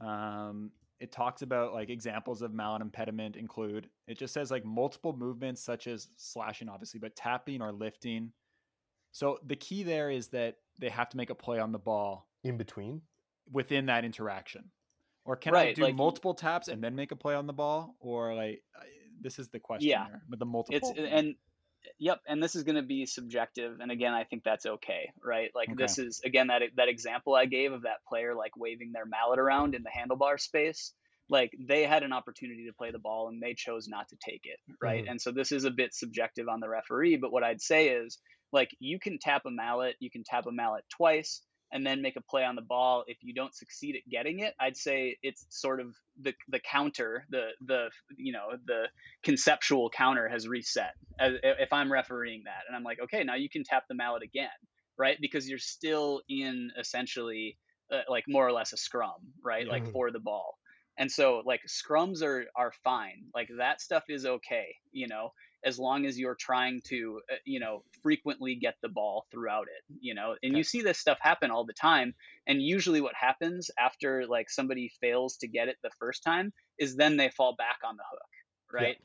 um 0.00 0.70
it 0.98 1.12
talks 1.12 1.42
about 1.42 1.74
like 1.74 1.90
examples 1.90 2.40
of 2.40 2.54
mallet 2.54 2.80
impediment 2.80 3.36
include 3.36 3.88
it 4.06 4.16
just 4.18 4.32
says 4.32 4.50
like 4.50 4.64
multiple 4.64 5.14
movements 5.14 5.60
such 5.62 5.86
as 5.86 6.08
slashing 6.16 6.70
obviously 6.70 6.98
but 6.98 7.14
tapping 7.14 7.60
or 7.60 7.70
lifting 7.70 8.32
so 9.12 9.38
the 9.44 9.56
key 9.56 9.82
there 9.82 10.08
is 10.10 10.28
that 10.28 10.56
they 10.78 10.88
have 10.88 11.10
to 11.10 11.18
make 11.18 11.28
a 11.28 11.34
play 11.34 11.58
on 11.58 11.70
the 11.70 11.78
ball 11.78 12.26
In 12.44 12.56
between, 12.56 13.02
within 13.52 13.84
that 13.86 14.06
interaction 14.06 14.70
or 15.26 15.36
can 15.36 15.54
i 15.54 15.74
do 15.74 15.82
like- 15.82 15.94
multiple 15.94 16.32
taps 16.32 16.68
and 16.68 16.82
then 16.82 16.96
make 16.96 17.12
a 17.12 17.16
play 17.16 17.34
on 17.34 17.46
the 17.46 17.52
ball 17.52 17.94
or 18.00 18.34
like 18.34 18.62
I- 18.74 18.86
this 19.20 19.38
is 19.38 19.48
the 19.48 19.58
question 19.60 19.88
Yeah. 19.90 20.06
here 20.06 20.22
with 20.28 20.38
the 20.38 20.46
multiple 20.46 20.76
it's 20.76 20.98
and 20.98 21.34
yep 21.98 22.20
and 22.26 22.42
this 22.42 22.54
is 22.54 22.62
going 22.64 22.76
to 22.76 22.82
be 22.82 23.06
subjective 23.06 23.80
and 23.80 23.90
again 23.90 24.12
i 24.12 24.24
think 24.24 24.42
that's 24.44 24.66
okay 24.66 25.10
right 25.22 25.50
like 25.54 25.74
this 25.76 25.98
is 25.98 26.20
again 26.24 26.48
that 26.48 26.62
that 26.76 26.88
example 26.88 27.34
i 27.34 27.46
gave 27.46 27.72
of 27.72 27.82
that 27.82 28.04
player 28.08 28.34
like 28.34 28.56
waving 28.56 28.92
their 28.92 29.06
mallet 29.06 29.38
around 29.38 29.74
in 29.74 29.82
the 29.82 29.90
handlebar 29.90 30.38
space 30.38 30.92
like 31.28 31.52
they 31.68 31.84
had 31.84 32.02
an 32.02 32.12
opportunity 32.12 32.66
to 32.66 32.72
play 32.72 32.90
the 32.90 32.98
ball 32.98 33.28
and 33.28 33.40
they 33.42 33.54
chose 33.54 33.86
not 33.88 34.08
to 34.08 34.16
take 34.16 34.42
it 34.44 34.58
right 34.82 35.04
Mhm. 35.04 35.10
and 35.12 35.20
so 35.22 35.30
this 35.32 35.52
is 35.52 35.64
a 35.64 35.70
bit 35.70 35.94
subjective 35.94 36.48
on 36.48 36.60
the 36.60 36.68
referee 36.68 37.16
but 37.16 37.32
what 37.32 37.42
i'd 37.44 37.62
say 37.62 37.88
is 37.88 38.18
like 38.52 38.70
you 38.80 38.98
can 38.98 39.18
tap 39.18 39.42
a 39.46 39.50
mallet 39.50 39.96
you 40.00 40.10
can 40.10 40.22
tap 40.24 40.46
a 40.46 40.52
mallet 40.52 40.84
twice 40.90 41.40
and 41.72 41.86
then 41.86 42.02
make 42.02 42.16
a 42.16 42.20
play 42.20 42.44
on 42.44 42.56
the 42.56 42.62
ball 42.62 43.04
if 43.06 43.18
you 43.22 43.32
don't 43.34 43.54
succeed 43.54 43.96
at 43.96 44.08
getting 44.10 44.40
it 44.40 44.54
i'd 44.60 44.76
say 44.76 45.16
it's 45.22 45.46
sort 45.50 45.80
of 45.80 45.94
the 46.20 46.34
the 46.48 46.60
counter 46.60 47.24
the 47.30 47.48
the 47.66 47.90
you 48.16 48.32
know 48.32 48.48
the 48.66 48.84
conceptual 49.22 49.90
counter 49.90 50.28
has 50.28 50.48
reset 50.48 50.92
as, 51.18 51.34
if 51.42 51.72
i'm 51.72 51.92
refereeing 51.92 52.42
that 52.44 52.62
and 52.68 52.76
i'm 52.76 52.82
like 52.84 52.98
okay 53.00 53.24
now 53.24 53.34
you 53.34 53.48
can 53.48 53.64
tap 53.64 53.84
the 53.88 53.94
mallet 53.94 54.22
again 54.22 54.48
right 54.98 55.18
because 55.20 55.48
you're 55.48 55.58
still 55.58 56.20
in 56.28 56.70
essentially 56.78 57.56
uh, 57.92 58.02
like 58.08 58.24
more 58.28 58.46
or 58.46 58.52
less 58.52 58.72
a 58.72 58.76
scrum 58.76 59.32
right 59.44 59.66
Yeah. 59.66 59.72
like 59.72 59.84
Mhm. 59.84 59.92
for 59.92 60.10
the 60.10 60.20
ball 60.20 60.58
and 60.98 61.10
so 61.10 61.42
like 61.44 61.60
scrums 61.68 62.22
are 62.22 62.46
are 62.56 62.72
fine 62.84 63.24
like 63.34 63.48
that 63.58 63.80
stuff 63.80 64.04
is 64.08 64.26
okay 64.26 64.74
you 64.92 65.08
know 65.08 65.32
as 65.64 65.78
long 65.78 66.06
as 66.06 66.18
you're 66.18 66.36
trying 66.36 66.80
to 66.82 67.20
uh, 67.30 67.36
you 67.44 67.60
know 67.60 67.82
frequently 68.02 68.54
get 68.54 68.74
the 68.82 68.88
ball 68.88 69.26
throughout 69.30 69.66
it 69.68 69.84
you 70.00 70.14
know 70.14 70.34
and 70.42 70.56
you 70.56 70.62
see 70.64 70.80
this 70.82 70.98
stuff 70.98 71.18
happen 71.20 71.50
all 71.50 71.64
the 71.64 71.72
time 71.72 72.14
and 72.46 72.62
usually 72.62 73.00
what 73.00 73.14
happens 73.14 73.70
after 73.78 74.26
like 74.26 74.50
somebody 74.50 74.90
fails 75.00 75.36
to 75.36 75.48
get 75.48 75.68
it 75.68 75.76
the 75.82 75.90
first 75.98 76.22
time 76.22 76.52
is 76.78 76.96
then 76.96 77.16
they 77.16 77.28
fall 77.30 77.54
back 77.56 77.78
on 77.84 77.96
the 77.96 78.02
hook 78.10 78.22
right 78.72 78.96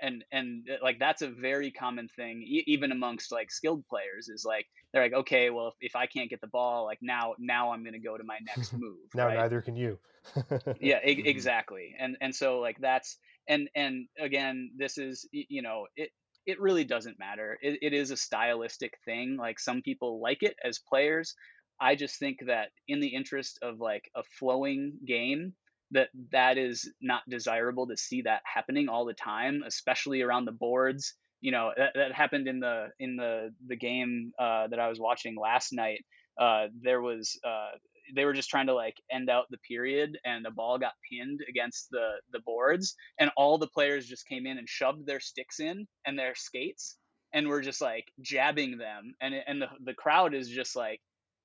and 0.00 0.24
and 0.32 0.68
uh, 0.70 0.76
like 0.82 0.98
that's 0.98 1.22
a 1.22 1.28
very 1.28 1.70
common 1.70 2.08
thing 2.16 2.42
e- 2.42 2.64
even 2.66 2.92
amongst 2.92 3.30
like 3.32 3.50
skilled 3.50 3.86
players 3.88 4.28
is 4.28 4.44
like 4.44 4.66
they're 4.92 5.02
like 5.02 5.12
okay 5.12 5.50
well 5.50 5.68
if, 5.68 5.74
if 5.80 5.96
i 5.96 6.06
can't 6.06 6.30
get 6.30 6.40
the 6.40 6.46
ball 6.48 6.84
like 6.84 6.98
now 7.00 7.34
now 7.38 7.72
i'm 7.72 7.82
going 7.82 7.92
to 7.92 7.98
go 7.98 8.16
to 8.16 8.24
my 8.24 8.38
next 8.46 8.72
move 8.78 8.96
now 9.14 9.26
right? 9.26 9.34
neither 9.36 9.60
can 9.60 9.76
you. 9.76 9.98
yeah 10.80 10.98
e- 11.06 11.22
Mhm. 11.22 11.26
exactly 11.26 11.94
and 11.98 12.16
and 12.20 12.34
so 12.34 12.58
like 12.60 12.78
that's 12.80 13.18
and 13.48 13.68
and 13.74 14.06
again 14.18 14.70
this 14.76 14.98
is 14.98 15.26
you 15.32 15.62
know 15.62 15.86
it 15.96 16.10
it 16.46 16.60
really 16.60 16.84
doesn't 16.84 17.18
matter 17.18 17.58
it, 17.62 17.78
it 17.82 17.92
is 17.92 18.10
a 18.10 18.16
stylistic 18.16 18.92
thing 19.04 19.36
like 19.36 19.58
some 19.58 19.82
people 19.82 20.20
like 20.20 20.42
it 20.42 20.54
as 20.64 20.78
players 20.78 21.34
I 21.80 21.96
just 21.96 22.18
think 22.18 22.38
that 22.46 22.70
in 22.88 23.00
the 23.00 23.08
interest 23.08 23.58
of 23.62 23.80
like 23.80 24.10
a 24.14 24.22
flowing 24.38 24.94
game, 25.06 25.54
that 25.90 26.08
that 26.32 26.58
is 26.58 26.90
not 27.00 27.22
desirable 27.28 27.86
to 27.88 27.96
see 27.96 28.22
that 28.22 28.42
happening 28.44 28.88
all 28.88 29.04
the 29.04 29.14
time, 29.14 29.62
especially 29.66 30.22
around 30.22 30.44
the 30.44 30.52
boards. 30.52 31.14
You 31.40 31.52
know 31.52 31.72
that, 31.76 31.92
that 31.94 32.12
happened 32.12 32.48
in 32.48 32.60
the 32.60 32.88
in 32.98 33.16
the 33.16 33.52
the 33.66 33.76
game 33.76 34.32
uh, 34.38 34.68
that 34.68 34.78
I 34.78 34.88
was 34.88 34.98
watching 34.98 35.36
last 35.36 35.72
night. 35.72 36.04
Uh, 36.40 36.66
there 36.80 37.00
was 37.00 37.38
uh, 37.46 37.76
they 38.14 38.24
were 38.24 38.32
just 38.32 38.50
trying 38.50 38.66
to 38.66 38.74
like 38.74 38.96
end 39.10 39.30
out 39.30 39.46
the 39.50 39.58
period, 39.58 40.18
and 40.24 40.44
the 40.44 40.50
ball 40.50 40.78
got 40.78 40.94
pinned 41.10 41.40
against 41.48 41.88
the 41.90 42.20
the 42.30 42.40
boards, 42.40 42.94
and 43.18 43.30
all 43.36 43.58
the 43.58 43.68
players 43.68 44.06
just 44.06 44.26
came 44.26 44.46
in 44.46 44.58
and 44.58 44.68
shoved 44.68 45.06
their 45.06 45.20
sticks 45.20 45.60
in 45.60 45.86
and 46.06 46.18
their 46.18 46.34
skates, 46.34 46.98
and 47.32 47.48
were 47.48 47.60
just 47.62 47.80
like 47.80 48.06
jabbing 48.20 48.78
them, 48.78 49.14
and 49.20 49.34
and 49.34 49.62
the 49.62 49.68
the 49.84 49.94
crowd 49.94 50.34
is 50.34 50.48
just 50.48 50.76
like 50.76 51.00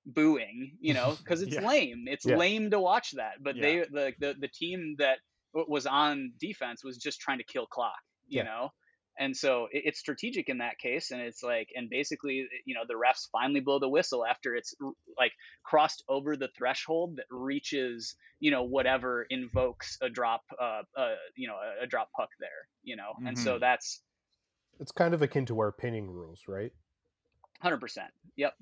booing, 0.06 0.77
you 0.80 0.94
know, 0.94 1.15
because 1.23 1.41
it's 1.41 1.57
Yeah. 1.57 1.60
lame. 1.60 2.06
It's 2.07 2.26
Yeah. 2.26 2.41
lame 2.41 2.72
to 2.72 2.80
watch 2.80 3.11
that. 3.11 3.36
But 3.41 3.56
Yeah. 3.56 3.61
they 3.61 3.80
the, 3.80 4.14
the 4.19 4.36
the 4.40 4.48
team 4.49 4.95
that 4.99 5.19
was 5.53 5.86
on 5.86 6.34
defense 6.40 6.84
was 6.84 6.98
just 6.98 7.19
trying 7.19 7.40
to 7.40 7.44
kill 7.44 7.68
clock, 7.68 7.99
you 8.27 8.44
know. 8.44 8.69
And 9.20 9.36
so 9.36 9.68
it, 9.72 9.84
it's 9.86 10.00
strategic 10.00 10.50
in 10.50 10.60
that 10.60 10.80
case, 10.80 11.12
and 11.12 11.22
it's 11.22 11.44
like, 11.44 11.70
and 11.76 11.90
basically, 11.90 12.48
you 12.66 12.74
know, 12.74 12.82
the 12.88 12.94
refs 12.96 13.28
finally 13.32 13.60
blow 13.60 13.78
the 13.78 13.90
whistle 13.90 14.26
after 14.26 14.56
it's 14.56 14.74
r- 14.84 14.94
like 15.18 15.34
crossed 15.64 16.04
over 16.08 16.36
the 16.36 16.50
threshold 16.58 17.18
that 17.18 17.26
reaches, 17.30 18.16
you 18.40 18.50
know, 18.50 18.64
whatever 18.64 19.28
invokes 19.30 19.98
a 20.02 20.10
drop, 20.10 20.41
uh, 20.60 20.82
uh 20.98 21.16
you 21.36 21.48
know, 21.48 21.56
a, 21.56 21.84
a 21.84 21.88
drop 21.88 22.10
puck 22.16 22.30
there, 22.40 22.50
you 22.84 22.96
know. 22.96 23.12
And 23.26 23.38
so 23.38 23.60
that's 23.60 24.02
It's 24.80 24.91
kind 24.91 25.14
of 25.14 25.22
akin 25.22 25.46
to 25.48 25.60
our 25.60 25.72
pinning 25.72 26.10
rules, 26.10 26.44
right? 26.48 26.72
hundred 27.62 27.80
percent. 27.80 28.12
Yep. 28.38 28.54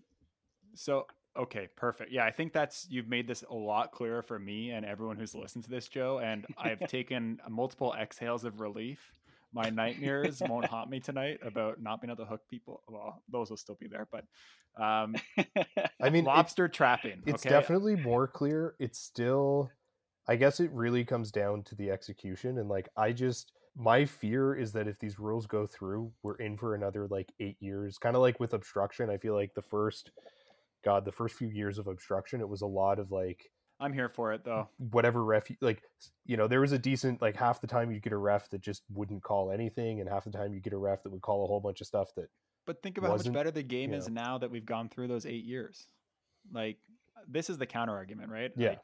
So 0.76 1.06
okay, 1.38 1.68
perfect. 1.76 2.12
Yeah, 2.12 2.26
I 2.26 2.32
think 2.32 2.54
that's 2.54 2.88
you've 2.90 3.08
made 3.08 3.28
this 3.28 3.44
a 3.50 3.54
lot 3.54 3.92
clearer 3.92 4.22
for 4.22 4.40
me 4.40 4.72
and 4.72 4.86
everyone 4.86 5.18
who's 5.18 5.36
listened 5.36 5.64
to 5.66 5.70
this, 5.70 5.88
Joe. 5.88 6.20
And 6.20 6.46
I've 6.58 6.80
taken 6.88 7.40
multiple 7.50 7.94
exhales 8.00 8.44
of 8.44 8.60
relief. 8.60 9.14
My 9.54 9.70
nightmares 9.70 10.42
won't 10.48 10.66
haunt 10.74 10.90
me 10.90 11.00
tonight 11.00 11.40
about 11.44 11.82
not 11.82 12.02
being 12.02 12.12
able 12.12 12.24
to 12.26 12.30
hook 12.30 12.42
people. 12.50 12.84
Well, 12.88 13.22
those 13.32 13.50
will 13.50 13.58
still 13.58 13.78
be 13.80 13.88
there, 13.88 14.08
but 14.12 14.26
um, 14.82 15.16
I 16.02 16.10
mean, 16.10 16.26
it- 16.26 16.28
lobster 16.28 16.68
trapping. 16.68 17.22
it's 17.26 17.46
okay? 17.46 17.50
definitely 17.56 17.96
more 17.96 18.28
clear. 18.28 18.76
It's 18.80 19.00
still, 19.00 19.72
I 20.28 20.36
guess 20.36 20.60
it 20.60 20.72
really 20.72 21.04
comes 21.06 21.32
down 21.32 21.64
to 21.64 21.76
the 21.76 21.90
execution. 21.92 22.58
And 22.58 22.70
like, 22.70 22.90
I 22.98 23.12
just, 23.12 23.52
my 23.76 24.06
fear 24.06 24.56
is 24.56 24.72
that 24.74 24.88
if 24.88 25.00
these 25.00 25.20
rules 25.20 25.48
go 25.48 25.66
through, 25.66 26.12
we're 26.24 26.36
in 26.38 26.58
for 26.58 26.76
another 26.76 27.08
like 27.10 27.32
eight 27.40 27.58
years. 27.60 27.98
Kind 27.98 28.16
of 28.16 28.22
like 28.22 28.40
with 28.40 28.54
obstruction. 28.54 29.10
I 29.10 29.18
feel 29.18 29.34
like 29.36 29.54
the 29.56 29.62
first, 29.62 30.12
God, 30.84 31.06
the 31.06 31.12
first 31.12 31.36
few 31.36 31.50
years 31.50 31.78
of 31.78 31.88
obstruction, 31.88 32.42
it 32.42 32.50
was 32.50 32.62
a 32.62 32.68
lot 32.68 33.00
of 33.00 33.12
like, 33.12 33.50
I'm 33.80 33.94
here 33.94 34.10
for 34.10 34.34
it 34.34 34.44
though. 34.44 34.70
whatever 34.92 35.24
ref 35.24 35.48
like 35.62 35.84
you 36.26 36.38
know 36.38 36.48
there 36.48 36.62
was 36.62 36.72
a 36.72 36.80
decent 36.80 37.22
like 37.22 37.36
half 37.36 37.62
the 37.62 37.68
time 37.68 37.92
you 37.92 38.00
get 38.00 38.14
a 38.14 38.18
ref 38.18 38.50
that 38.50 38.62
just 38.62 38.84
wouldn't 38.92 39.24
call 39.24 39.52
anything 39.52 40.00
and 40.00 40.10
half 40.10 40.24
the 40.24 40.32
time 40.32 40.54
you 40.54 40.60
get 40.60 40.74
a 40.74 40.78
ref 40.78 41.04
that 41.04 41.12
would 41.12 41.22
call 41.22 41.44
a 41.44 41.48
whole 41.48 41.60
bunch 41.60 41.82
of 41.82 41.88
stuff 41.88 42.14
that 42.16 42.30
But 42.66 42.82
think 42.82 42.98
about 42.98 43.12
how 43.12 43.18
much 43.18 43.32
better 43.32 43.52
the 43.52 43.64
game 43.64 43.94
is 43.94 44.10
know. 44.10 44.22
now 44.22 44.38
that 44.40 44.50
we've 44.50 44.66
gone 44.66 44.90
through 44.90 45.08
those 45.08 45.26
eight 45.26 45.46
years. 45.46 45.88
Like 46.52 46.78
this 47.28 47.50
is 47.50 47.58
the 47.58 47.66
counter 47.66 47.96
argument, 47.96 48.32
right? 48.32 48.52
Yeah. 48.56 48.70
Like, 48.70 48.80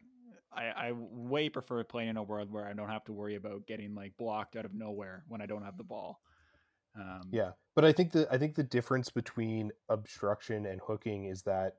I, 0.55 0.63
I 0.89 0.91
way 0.93 1.49
prefer 1.49 1.83
playing 1.83 2.09
in 2.09 2.17
a 2.17 2.23
world 2.23 2.51
where 2.51 2.67
I 2.67 2.73
don't 2.73 2.89
have 2.89 3.03
to 3.05 3.13
worry 3.13 3.35
about 3.35 3.65
getting 3.65 3.95
like 3.95 4.15
blocked 4.17 4.55
out 4.55 4.65
of 4.65 4.73
nowhere 4.75 5.23
when 5.27 5.41
I 5.41 5.47
don't 5.47 5.63
have 5.63 5.77
the 5.77 5.83
ball. 5.83 6.19
Um, 6.95 7.23
yeah 7.31 7.53
but 7.75 7.83
i 7.83 7.91
think 7.91 8.11
the 8.11 8.27
i 8.31 8.37
think 8.37 8.53
the 8.53 8.61
difference 8.61 9.09
between 9.09 9.71
obstruction 9.89 10.67
and 10.67 10.79
hooking 10.79 11.25
is 11.25 11.41
that 11.41 11.73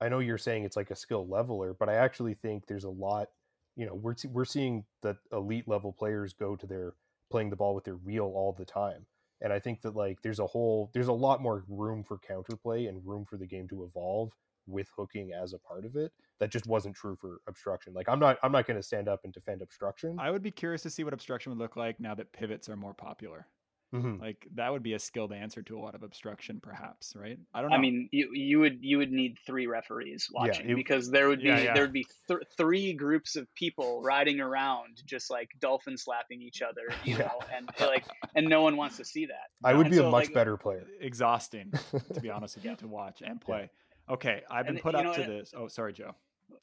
i 0.00 0.08
know 0.08 0.18
you're 0.18 0.38
saying 0.38 0.64
it's 0.64 0.76
like 0.76 0.90
a 0.90 0.96
skill 0.96 1.26
leveler 1.28 1.74
but 1.78 1.88
i 1.88 1.94
actually 1.94 2.34
think 2.34 2.66
there's 2.66 2.84
a 2.84 2.90
lot 2.90 3.28
you 3.76 3.86
know 3.86 3.94
we're 3.94 4.14
we're 4.30 4.44
seeing 4.44 4.84
that 5.02 5.16
elite 5.32 5.68
level 5.68 5.92
players 5.92 6.32
go 6.32 6.56
to 6.56 6.66
their 6.66 6.94
playing 7.30 7.50
the 7.50 7.56
ball 7.56 7.74
with 7.74 7.84
their 7.84 7.96
wheel 7.96 8.32
all 8.34 8.52
the 8.52 8.64
time 8.64 9.06
and 9.40 9.52
i 9.52 9.58
think 9.58 9.80
that 9.82 9.96
like 9.96 10.20
there's 10.22 10.40
a 10.40 10.46
whole 10.46 10.90
there's 10.92 11.08
a 11.08 11.12
lot 11.12 11.40
more 11.40 11.64
room 11.68 12.02
for 12.02 12.18
counterplay 12.18 12.88
and 12.88 13.06
room 13.06 13.24
for 13.24 13.36
the 13.36 13.46
game 13.46 13.68
to 13.68 13.84
evolve 13.84 14.32
with 14.66 14.88
hooking 14.96 15.32
as 15.32 15.52
a 15.52 15.58
part 15.58 15.84
of 15.84 15.96
it 15.96 16.12
that 16.38 16.50
just 16.50 16.66
wasn't 16.66 16.94
true 16.94 17.16
for 17.20 17.40
obstruction 17.48 17.92
like 17.94 18.08
i'm 18.08 18.20
not 18.20 18.38
i'm 18.42 18.52
not 18.52 18.66
going 18.66 18.76
to 18.76 18.82
stand 18.82 19.08
up 19.08 19.20
and 19.24 19.32
defend 19.32 19.62
obstruction 19.62 20.18
I 20.20 20.30
would 20.30 20.42
be 20.42 20.50
curious 20.50 20.82
to 20.82 20.90
see 20.90 21.02
what 21.04 21.12
obstruction 21.14 21.50
would 21.50 21.58
look 21.58 21.76
like 21.76 21.98
now 21.98 22.14
that 22.14 22.32
pivots 22.32 22.68
are 22.68 22.76
more 22.76 22.94
popular. 22.94 23.46
Mhm. 23.92 24.20
Like 24.20 24.46
that 24.54 24.70
would 24.72 24.84
be 24.84 24.92
a 24.94 24.98
skilled 25.00 25.32
answer 25.32 25.62
to 25.62 25.76
a 25.76 25.80
lot 25.80 25.96
of 25.96 26.04
obstruction, 26.04 26.60
perhaps, 26.60 27.14
right? 27.16 27.38
I 27.52 27.60
don't 27.60 27.70
know. 27.70 27.76
I 27.76 27.80
mean, 27.80 28.08
you 28.12 28.30
you 28.32 28.60
would 28.60 28.78
you 28.84 28.98
would 28.98 29.10
need 29.10 29.36
three 29.44 29.66
referees 29.66 30.28
watching 30.32 30.70
it- 30.70 30.74
because 30.76 31.10
there 31.10 31.26
would 31.28 31.40
be 31.40 31.48
Yeah, 31.48 31.58
yeah. 31.58 31.74
there 31.74 31.82
would 31.82 31.92
be 31.92 32.06
th- 32.28 32.40
three 32.56 32.92
groups 32.92 33.34
of 33.34 33.52
people 33.56 34.00
riding 34.02 34.40
around 34.40 35.02
just 35.06 35.28
like 35.28 35.50
dolphin 35.58 35.96
slapping 35.96 36.40
each 36.40 36.62
other, 36.62 36.82
you 37.04 37.16
Yeah. 37.16 37.26
know, 37.26 37.40
and 37.52 37.68
like 37.80 38.04
and 38.36 38.48
no 38.48 38.62
one 38.62 38.76
wants 38.76 38.96
to 38.98 39.04
see 39.04 39.26
that. 39.26 39.50
i 39.64 39.74
would 39.74 39.86
And 39.86 39.92
be 39.94 39.98
a 39.98 40.04
much 40.04 40.26
like, 40.26 40.34
better 40.34 40.56
player 40.56 40.86
exhausting 41.00 41.72
to 42.14 42.20
be 42.20 42.30
honest 42.36 42.54
with 42.56 42.64
you 42.64 42.76
to 42.76 42.86
watch 42.86 43.22
and 43.22 43.40
play. 43.40 43.70
Okay, 44.08 44.42
I've 44.50 44.66
been 44.66 44.76
And, 44.76 44.82
put 44.82 44.94
up 44.94 45.04
know, 45.04 45.14
to 45.14 45.22
and- 45.22 45.32
this. 45.32 45.52
Oh, 45.56 45.66
sorry, 45.68 45.92
Joe. 45.92 46.14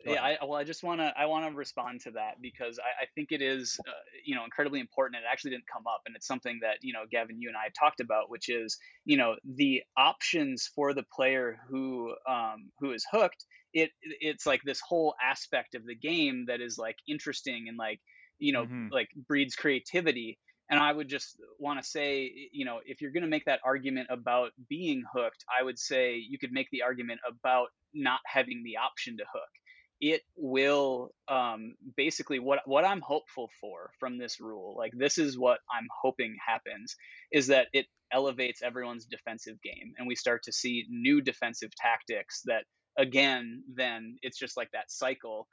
Yeah. 0.04 0.22
I, 0.22 0.38
well 0.42 0.56
i 0.56 0.64
just 0.64 0.84
want 0.84 1.02
to 1.02 1.14
i 1.18 1.26
want 1.26 1.50
to 1.50 1.56
respond 1.56 2.02
to 2.02 2.12
that 2.12 2.36
because 2.42 2.80
I, 2.80 3.04
I 3.04 3.08
think 3.16 3.32
it 3.32 3.42
is 3.42 3.80
uh, 3.88 3.92
you 4.26 4.36
know 4.36 4.44
incredibly 4.44 4.80
important 4.80 5.18
and 5.18 5.26
it 5.26 5.28
actually 5.32 5.52
didn't 5.52 5.68
come 5.72 5.88
up 5.88 6.02
and 6.06 6.16
it's 6.16 6.28
something 6.28 6.60
that 6.62 6.78
you 6.82 6.94
know 6.94 7.04
gavin 7.10 7.40
you 7.40 7.50
and 7.50 7.58
i 7.58 7.70
talked 7.78 8.00
about 8.00 8.30
which 8.30 8.50
is 8.50 8.78
you 9.06 9.18
know 9.18 9.36
the 9.46 9.84
options 9.98 10.70
for 10.74 10.94
the 10.94 11.04
player 11.14 11.58
who 11.70 12.14
um, 12.30 12.72
who 12.80 12.92
is 12.92 13.06
hooked 13.12 13.46
it 13.74 13.92
it's 14.02 14.46
like 14.46 14.62
this 14.64 14.82
whole 14.88 15.16
aspect 15.24 15.76
of 15.76 15.86
the 15.86 15.96
game 15.96 16.46
that 16.48 16.62
is 16.62 16.78
like 16.78 16.96
interesting 17.08 17.66
and 17.68 17.78
like 17.78 18.00
you 18.40 18.54
know 18.54 18.66
Mhm. 18.66 18.90
like 18.92 19.10
breeds 19.28 19.56
creativity 19.56 20.38
and 20.70 20.80
i 20.80 20.92
would 20.92 21.08
just 21.10 21.38
want 21.60 21.82
to 21.82 21.88
say 21.88 22.32
you 22.52 22.66
know 22.66 22.80
if 22.86 23.02
you're 23.02 23.12
going 23.12 23.24
to 23.24 23.30
make 23.30 23.46
that 23.46 23.60
argument 23.66 24.08
about 24.10 24.52
being 24.70 25.04
hooked 25.14 25.44
i 25.60 25.64
would 25.64 25.78
say 25.80 26.16
you 26.16 26.38
could 26.40 26.52
make 26.52 26.68
the 26.72 26.82
argument 26.84 27.20
about 27.28 27.68
not 27.94 28.20
having 28.26 28.64
the 28.64 28.78
option 28.78 29.18
to 29.18 29.24
hook 29.32 29.50
it 30.00 30.22
will 30.36 31.12
um, 31.28 31.76
basically 31.96 32.40
what 32.40 32.60
what 32.66 32.86
I'm 32.86 33.02
hopeful 33.02 33.50
for 33.60 33.92
from 34.00 34.18
this 34.18 34.40
rule. 34.40 34.76
Like 34.78 34.94
this 34.96 35.18
is 35.18 35.38
what 35.38 35.60
I'm 35.72 35.88
hoping 36.02 36.36
happens 36.46 36.96
is 37.32 37.48
that 37.48 37.68
it 37.74 37.88
elevates 38.12 38.62
everyone's 38.62 39.06
defensive 39.06 39.62
game, 39.62 39.94
and 39.98 40.08
we 40.08 40.16
start 40.16 40.44
to 40.44 40.52
see 40.54 40.86
new 40.90 41.22
defensive 41.22 41.72
tactics 41.76 42.42
that 42.46 42.66
again 42.98 43.64
then 43.76 44.18
it's 44.24 44.40
just 44.40 44.58
like 44.58 44.70
that 44.72 44.90
cycle 44.90 45.48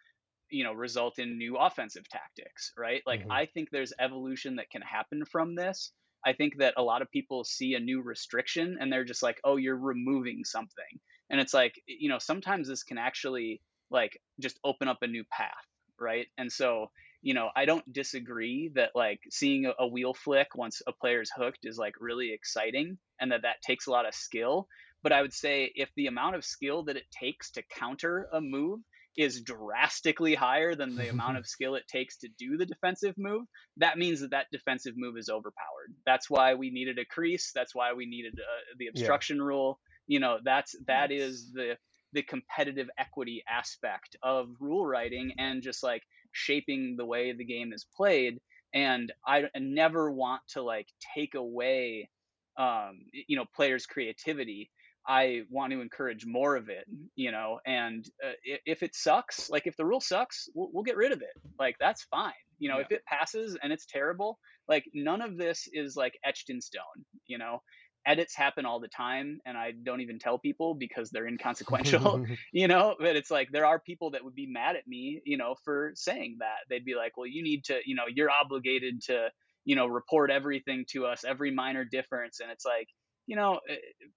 you 0.51 0.65
know 0.65 0.73
result 0.73 1.19
in 1.19 1.39
new 1.39 1.57
offensive 1.57 2.09
tactics 2.09 2.73
right 2.77 3.03
like 3.07 3.25
Mhm. 3.25 3.31
i 3.31 3.47
think 3.47 3.69
there's 3.71 3.93
evolution 3.99 4.57
that 4.57 4.71
can 4.71 4.83
happen 4.83 5.25
from 5.25 5.55
this 5.55 5.93
i 6.25 6.33
think 6.33 6.59
that 6.59 6.75
a 6.77 6.83
lot 6.83 7.03
of 7.03 7.11
people 7.11 7.45
see 7.45 7.75
a 7.75 7.81
new 7.81 8.03
restriction 8.03 8.77
and 8.81 8.93
they're 8.93 9.05
just 9.05 9.23
like 9.23 9.41
oh 9.45 9.57
you're 9.57 9.77
removing 9.79 10.45
something 10.45 11.01
and 11.31 11.41
it's 11.41 11.55
like 11.55 11.75
you 11.87 12.09
know 12.09 12.19
sometimes 12.19 12.69
this 12.69 12.83
can 12.83 12.99
actually 12.99 13.61
like 13.91 14.21
just 14.41 14.59
open 14.65 14.89
up 14.89 14.99
a 15.03 15.07
new 15.07 15.25
path 15.31 15.53
right? 16.01 16.27
And 16.37 16.51
so 16.51 16.91
you 17.25 17.33
know 17.33 17.49
i 17.57 17.65
don't 17.65 17.91
disagree 17.93 18.71
that 18.75 18.91
like 18.95 19.19
seeing 19.31 19.65
a, 19.65 19.73
a 19.81 19.87
wheel 19.87 20.13
flick 20.13 20.49
once 20.55 20.83
a 20.87 20.93
player's 20.93 21.31
hooked 21.35 21.61
is 21.65 21.79
like 21.79 21.95
really 21.99 22.33
exciting 22.33 22.99
and 23.19 23.33
that 23.33 23.43
that 23.43 23.63
takes 23.67 23.87
a 23.87 23.91
lot 23.91 24.07
of 24.07 24.15
skill 24.15 24.69
but 25.03 25.11
i 25.11 25.23
would 25.23 25.33
say 25.33 25.73
if 25.75 25.89
the 25.97 26.07
amount 26.07 26.37
of 26.37 26.45
skill 26.45 26.85
that 26.85 26.97
it 26.97 27.05
takes 27.19 27.51
to 27.51 27.63
counter 27.79 28.29
a 28.33 28.41
move 28.43 28.81
is 29.17 29.41
drastically 29.41 30.35
higher 30.35 30.75
than 30.75 30.97
the 30.97 31.09
amount 31.09 31.39
of 31.39 31.47
skill 31.47 31.77
it 31.77 31.89
takes 31.89 32.19
to 32.19 32.29
do 32.39 32.59
the 32.59 32.67
defensive 32.67 33.15
move 33.17 33.45
that 33.79 33.99
means 33.99 34.21
that 34.21 34.31
that 34.31 34.47
defensive 34.53 34.95
move 34.97 35.17
is 35.17 35.29
overpowered. 35.29 35.95
That's 36.07 36.31
why 36.31 36.55
we 36.55 36.71
needed 36.71 36.99
a 36.99 37.05
crease. 37.05 37.51
That's 37.55 37.75
why 37.75 37.93
we 37.95 38.07
needed 38.07 38.35
uh, 38.39 38.75
the 38.79 38.87
obstruction 38.87 39.43
rule. 39.43 39.81
You 40.07 40.21
know 40.21 40.39
that's 40.45 40.77
that 40.87 41.11
is 41.11 41.51
the 41.53 41.77
the 42.15 42.23
competitive 42.23 42.89
equity 42.99 43.45
aspect 43.49 44.17
of 44.23 44.49
rule 44.61 44.87
writing 44.87 45.33
and 45.39 45.63
just 45.63 45.83
like 45.83 46.03
shaping 46.33 46.97
the 46.99 47.07
way 47.07 47.33
the 47.33 47.45
game 47.45 47.73
is 47.75 47.87
played. 47.97 48.41
And 48.75 49.13
i 49.27 49.45
I 49.45 49.61
never 49.61 50.11
want 50.11 50.43
to 50.55 50.63
like 50.63 50.89
take 51.17 51.35
away 51.35 52.11
um 52.59 53.01
you 53.29 53.37
know 53.37 53.47
players 53.57 53.87
creativity. 53.87 54.71
I 55.07 55.43
want 55.51 55.73
to 55.73 55.83
encourage 55.83 56.25
more 56.27 56.57
of 56.57 56.71
it 56.71 56.87
you 57.17 57.33
know? 57.33 57.61
And 57.67 58.05
uh, 58.25 58.33
if 58.67 58.83
it 58.83 58.95
sucks 58.97 59.51
like 59.51 59.67
if 59.67 59.77
the 59.77 59.85
rule 59.87 60.01
sucks 60.01 60.49
we'll, 60.55 60.71
we'll 60.73 60.85
get 60.85 60.97
rid 60.97 61.13
of 61.13 61.23
it. 61.23 61.35
Like 61.59 61.77
that's 61.81 62.05
fine. 62.05 62.33
You 62.59 62.71
know 62.71 62.79
Yeah. 62.79 62.85
if 62.87 62.93
it 62.93 63.05
passes 63.07 63.57
and 63.63 63.73
it's 63.73 63.87
terrible 63.87 64.39
like 64.69 64.85
none 64.95 65.21
of 65.23 65.37
this 65.37 65.69
is 65.73 65.97
like 65.97 66.19
etched 66.25 66.51
in 66.51 66.61
stone 66.61 67.05
you 67.27 67.39
know 67.39 67.61
edits 68.07 68.35
happen 68.35 68.65
all 68.67 68.81
the 68.81 68.89
time 68.89 69.41
and 69.47 69.57
i 69.57 69.73
don't 69.83 70.01
even 70.01 70.19
tell 70.19 70.39
people 70.39 70.75
because 70.75 71.11
they're 71.11 71.27
inconsequential 71.27 72.25
you 72.53 72.69
know 72.69 72.95
but 72.99 73.17
it's 73.17 73.31
like 73.31 73.49
there 73.51 73.67
are 73.67 73.79
people 73.79 74.11
that 74.11 74.25
would 74.25 74.35
be 74.35 74.47
mad 74.47 74.77
at 74.77 74.87
me 74.87 75.21
you 75.25 75.37
know 75.37 75.55
for 75.65 75.93
saying 75.95 76.37
that 76.41 76.59
they'd 76.69 76.85
be 76.85 76.95
like 76.95 77.17
well 77.17 77.27
you 77.27 77.43
need 77.43 77.65
to 77.65 77.79
you 77.85 77.95
know 77.95 78.05
you're 78.13 78.31
obligated 78.31 79.01
to 79.03 79.29
you 79.65 79.77
know 79.77 79.87
report 79.87 80.31
everything 80.31 80.85
to 80.89 81.07
us 81.07 81.25
every 81.25 81.51
minor 81.51 81.85
difference 81.85 82.41
and 82.41 82.51
it's 82.51 82.65
like 82.65 82.89
you 83.27 83.37
know, 83.37 83.61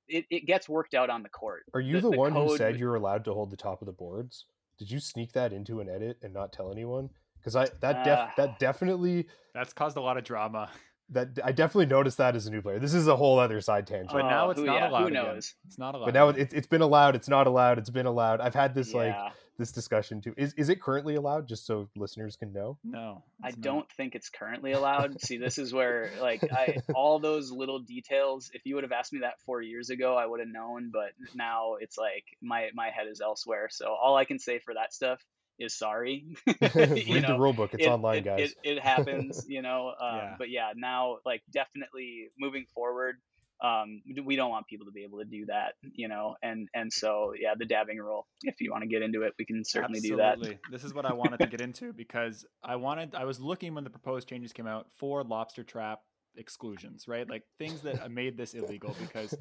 it, 0.07 0.25
it 0.29 0.45
gets 0.45 0.67
worked 0.67 0.93
out 0.93 1.09
on 1.09 1.23
the 1.23 1.29
court. 1.29 1.63
Are 1.73 1.79
you 1.79 1.95
the, 1.95 2.01
the, 2.01 2.11
the 2.11 2.17
one 2.17 2.33
who 2.33 2.57
said 2.57 2.77
you're 2.77 2.95
allowed 2.95 3.25
to 3.25 3.33
hold 3.33 3.51
the 3.51 3.57
top 3.57 3.81
of 3.81 3.85
the 3.85 3.91
boards? 3.91 4.45
Did 4.77 4.91
you 4.91 4.99
sneak 4.99 5.33
that 5.33 5.53
into 5.53 5.79
an 5.79 5.89
edit 5.89 6.17
and 6.21 6.33
not 6.33 6.53
tell 6.53 6.71
anyone? 6.71 7.09
Because 7.39 7.55
I 7.55 7.67
that 7.81 8.03
def, 8.03 8.19
uh, 8.19 8.27
that 8.37 8.59
definitely 8.59 9.27
that's 9.53 9.73
caused 9.73 9.97
a 9.97 10.01
lot 10.01 10.17
of 10.17 10.23
drama. 10.23 10.69
That 11.09 11.39
I 11.43 11.53
definitely 11.53 11.85
noticed 11.85 12.17
that 12.17 12.35
as 12.35 12.47
a 12.47 12.51
new 12.51 12.61
player. 12.61 12.79
This 12.79 12.93
is 12.93 13.07
a 13.07 13.15
whole 13.15 13.39
other 13.39 13.61
side 13.61 13.87
tangent. 13.87 14.11
But 14.11 14.23
now 14.23 14.47
oh, 14.47 14.49
it's 14.51 14.59
who, 14.59 14.65
not 14.65 14.75
yeah, 14.75 14.89
allowed. 14.89 15.03
Who 15.03 15.09
knows? 15.11 15.25
Again. 15.27 15.41
It's 15.67 15.77
not 15.77 15.95
allowed. 15.95 16.05
But 16.05 16.13
now 16.13 16.29
it, 16.29 16.53
it's 16.53 16.67
been 16.67 16.81
allowed. 16.81 17.15
It's 17.15 17.29
not 17.29 17.47
allowed. 17.47 17.77
It's 17.77 17.89
been 17.89 18.05
allowed. 18.05 18.41
I've 18.41 18.55
had 18.55 18.75
this 18.75 18.93
yeah. 18.93 18.97
like 18.97 19.33
this 19.57 19.71
discussion 19.71 20.21
too. 20.21 20.33
Is 20.37 20.53
is 20.53 20.69
it 20.69 20.81
currently 20.81 21.15
allowed? 21.15 21.47
Just 21.47 21.65
so 21.65 21.89
listeners 21.95 22.35
can 22.35 22.53
know. 22.53 22.77
No, 22.83 23.23
I 23.43 23.49
not. 23.49 23.61
don't 23.61 23.91
think 23.93 24.15
it's 24.15 24.29
currently 24.29 24.73
allowed. 24.73 25.19
See, 25.21 25.37
this 25.37 25.57
is 25.57 25.73
where 25.73 26.11
like 26.21 26.43
I 26.43 26.77
all 26.95 27.19
those 27.19 27.51
little 27.51 27.79
details. 27.79 28.51
If 28.53 28.63
you 28.65 28.75
would 28.75 28.83
have 28.83 28.91
asked 28.91 29.13
me 29.13 29.19
that 29.19 29.39
four 29.45 29.61
years 29.61 29.89
ago, 29.89 30.15
I 30.15 30.25
would 30.25 30.39
have 30.39 30.49
known. 30.49 30.89
But 30.91 31.11
now 31.35 31.75
it's 31.79 31.97
like 31.97 32.25
my 32.41 32.69
my 32.73 32.89
head 32.89 33.07
is 33.09 33.21
elsewhere. 33.21 33.69
So 33.71 33.87
all 33.87 34.15
I 34.15 34.25
can 34.25 34.39
say 34.39 34.59
for 34.59 34.73
that 34.73 34.93
stuff 34.93 35.19
is 35.59 35.77
sorry. 35.77 36.25
Read 36.47 37.23
know, 37.23 37.27
the 37.27 37.37
rule 37.39 37.53
book; 37.53 37.73
it's 37.73 37.85
it, 37.85 37.89
online, 37.89 38.17
it, 38.17 38.25
guys. 38.25 38.51
It, 38.63 38.77
it 38.77 38.79
happens, 38.79 39.45
you 39.47 39.61
know. 39.61 39.93
Um, 40.01 40.15
yeah. 40.15 40.35
But 40.37 40.49
yeah, 40.49 40.71
now 40.75 41.17
like 41.25 41.41
definitely 41.51 42.29
moving 42.39 42.65
forward 42.73 43.17
um, 43.63 44.01
we 44.23 44.35
don't 44.35 44.51
want 44.51 44.67
people 44.67 44.85
to 44.85 44.91
be 44.91 45.03
able 45.03 45.19
to 45.19 45.25
do 45.25 45.45
that, 45.47 45.73
you 45.81 46.07
know, 46.07 46.35
and 46.43 46.69
and 46.75 46.93
so 46.93 47.33
yeah, 47.39 47.53
the 47.57 47.65
dabbing 47.65 47.97
rule. 47.97 48.27
If 48.43 48.61
you 48.61 48.71
want 48.71 48.83
to 48.83 48.87
get 48.87 49.01
into 49.01 49.23
it, 49.23 49.33
we 49.39 49.45
can 49.45 49.63
certainly 49.65 49.97
Absolutely. 49.97 50.49
do 50.49 50.53
that. 50.53 50.71
This 50.71 50.83
is 50.83 50.93
what 50.93 51.05
I 51.05 51.13
wanted 51.13 51.39
to 51.39 51.47
get 51.47 51.61
into 51.61 51.91
because 51.91 52.45
I 52.63 52.75
wanted. 52.75 53.15
I 53.15 53.25
was 53.25 53.39
looking 53.39 53.73
when 53.73 53.83
the 53.83 53.89
proposed 53.89 54.27
changes 54.27 54.53
came 54.53 54.67
out 54.67 54.87
for 54.97 55.23
lobster 55.23 55.63
trap 55.63 56.01
exclusions, 56.35 57.07
right? 57.07 57.27
Like 57.27 57.43
things 57.57 57.81
that 57.81 58.11
made 58.11 58.37
this 58.37 58.53
illegal 58.53 58.95
because 58.99 59.33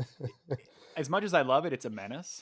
as 0.97 1.11
much 1.11 1.25
as 1.25 1.35
I 1.35 1.43
love 1.43 1.67
it, 1.67 1.75
it's 1.75 1.85
a 1.85 1.91
menace. 1.91 2.41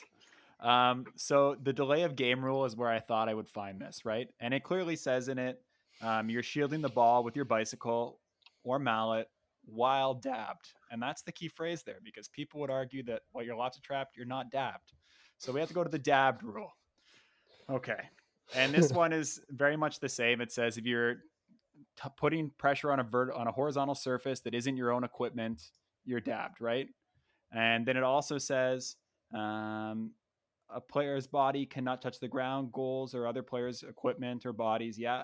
Um, 0.59 1.05
so 1.15 1.55
the 1.61 1.73
delay 1.73 2.03
of 2.03 2.15
game 2.15 2.43
rule 2.43 2.65
is 2.65 2.75
where 2.75 2.89
I 2.89 2.99
thought 2.99 3.29
I 3.29 3.33
would 3.33 3.49
find 3.49 3.79
this, 3.79 4.05
right? 4.05 4.29
And 4.39 4.53
it 4.53 4.63
clearly 4.63 4.95
says 4.95 5.27
in 5.27 5.37
it, 5.37 5.61
um, 6.01 6.29
you're 6.29 6.43
shielding 6.43 6.81
the 6.81 6.89
ball 6.89 7.23
with 7.23 7.35
your 7.35 7.45
bicycle 7.45 8.19
or 8.63 8.79
mallet 8.79 9.29
while 9.65 10.13
dabbed. 10.13 10.73
And 10.91 11.01
that's 11.01 11.21
the 11.23 11.31
key 11.31 11.47
phrase 11.47 11.83
there 11.83 11.99
because 12.03 12.27
people 12.27 12.59
would 12.61 12.69
argue 12.69 13.03
that 13.03 13.23
while 13.31 13.43
you're 13.43 13.55
lobster 13.55 13.81
trapped, 13.81 14.17
you're 14.17 14.25
not 14.25 14.51
dabbed. 14.51 14.93
So 15.37 15.51
we 15.51 15.59
have 15.59 15.69
to 15.69 15.75
go 15.75 15.83
to 15.83 15.89
the 15.89 15.99
dabbed 15.99 16.43
rule. 16.43 16.71
Okay. 17.69 17.99
And 18.55 18.73
this 18.73 18.91
one 18.93 19.13
is 19.13 19.41
very 19.49 19.75
much 19.75 19.99
the 19.99 20.09
same. 20.09 20.41
It 20.41 20.51
says 20.51 20.77
if 20.77 20.85
you're 20.85 21.15
t- 22.01 22.09
putting 22.17 22.51
pressure 22.57 22.91
on 22.91 22.99
a 22.99 23.03
vert- 23.03 23.33
on 23.33 23.47
a 23.47 23.51
horizontal 23.51 23.95
surface 23.95 24.39
that 24.41 24.53
isn't 24.53 24.77
your 24.77 24.91
own 24.91 25.03
equipment, 25.03 25.63
you're 26.05 26.21
dabbed, 26.21 26.61
right? 26.61 26.87
And 27.51 27.85
then 27.85 27.97
it 27.97 28.03
also 28.03 28.37
says 28.37 28.95
um, 29.33 30.11
a 30.75 30.81
player's 30.81 31.25
body 31.25 31.65
cannot 31.65 32.01
touch 32.01 32.19
the 32.19 32.27
ground, 32.27 32.71
goals, 32.73 33.15
or 33.15 33.25
other 33.25 33.41
players' 33.41 33.83
equipment 33.83 34.45
or 34.45 34.53
bodies. 34.53 34.99
Yeah, 34.99 35.23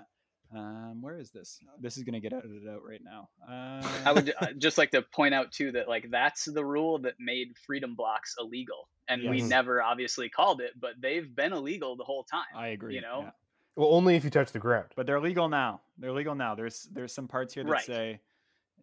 um, 0.55 1.01
where 1.01 1.17
is 1.17 1.31
this? 1.31 1.59
This 1.79 1.97
is 1.97 2.03
going 2.03 2.13
to 2.13 2.19
get 2.19 2.33
edited 2.33 2.67
out 2.67 2.81
right 2.83 3.01
now. 3.03 3.29
Uh... 3.47 3.87
I 4.05 4.11
would 4.11 4.33
uh, 4.39 4.47
just 4.57 4.77
like 4.77 4.91
to 4.91 5.01
point 5.01 5.33
out 5.33 5.51
too 5.51 5.71
that 5.73 5.87
like 5.87 6.09
that's 6.09 6.45
the 6.45 6.63
rule 6.63 6.99
that 6.99 7.15
made 7.19 7.55
freedom 7.65 7.95
blocks 7.95 8.35
illegal, 8.39 8.87
and 9.07 9.21
yes. 9.21 9.29
we 9.29 9.41
never 9.41 9.81
obviously 9.81 10.29
called 10.29 10.61
it, 10.61 10.71
but 10.79 10.91
they've 10.99 11.33
been 11.35 11.53
illegal 11.53 11.95
the 11.95 12.03
whole 12.03 12.23
time. 12.23 12.43
I 12.55 12.67
agree. 12.69 12.95
You 12.95 13.01
know. 13.01 13.21
Yeah. 13.23 13.31
Well, 13.77 13.93
only 13.93 14.15
if 14.15 14.25
you 14.25 14.29
touch 14.29 14.51
the 14.51 14.59
ground. 14.59 14.87
But 14.95 15.05
they're 15.05 15.21
legal 15.21 15.47
now. 15.47 15.81
They're 15.97 16.11
legal 16.11 16.35
now. 16.35 16.55
There's 16.55 16.89
there's 16.91 17.13
some 17.13 17.27
parts 17.27 17.53
here 17.53 17.63
that 17.63 17.71
right. 17.71 17.85
say 17.85 18.19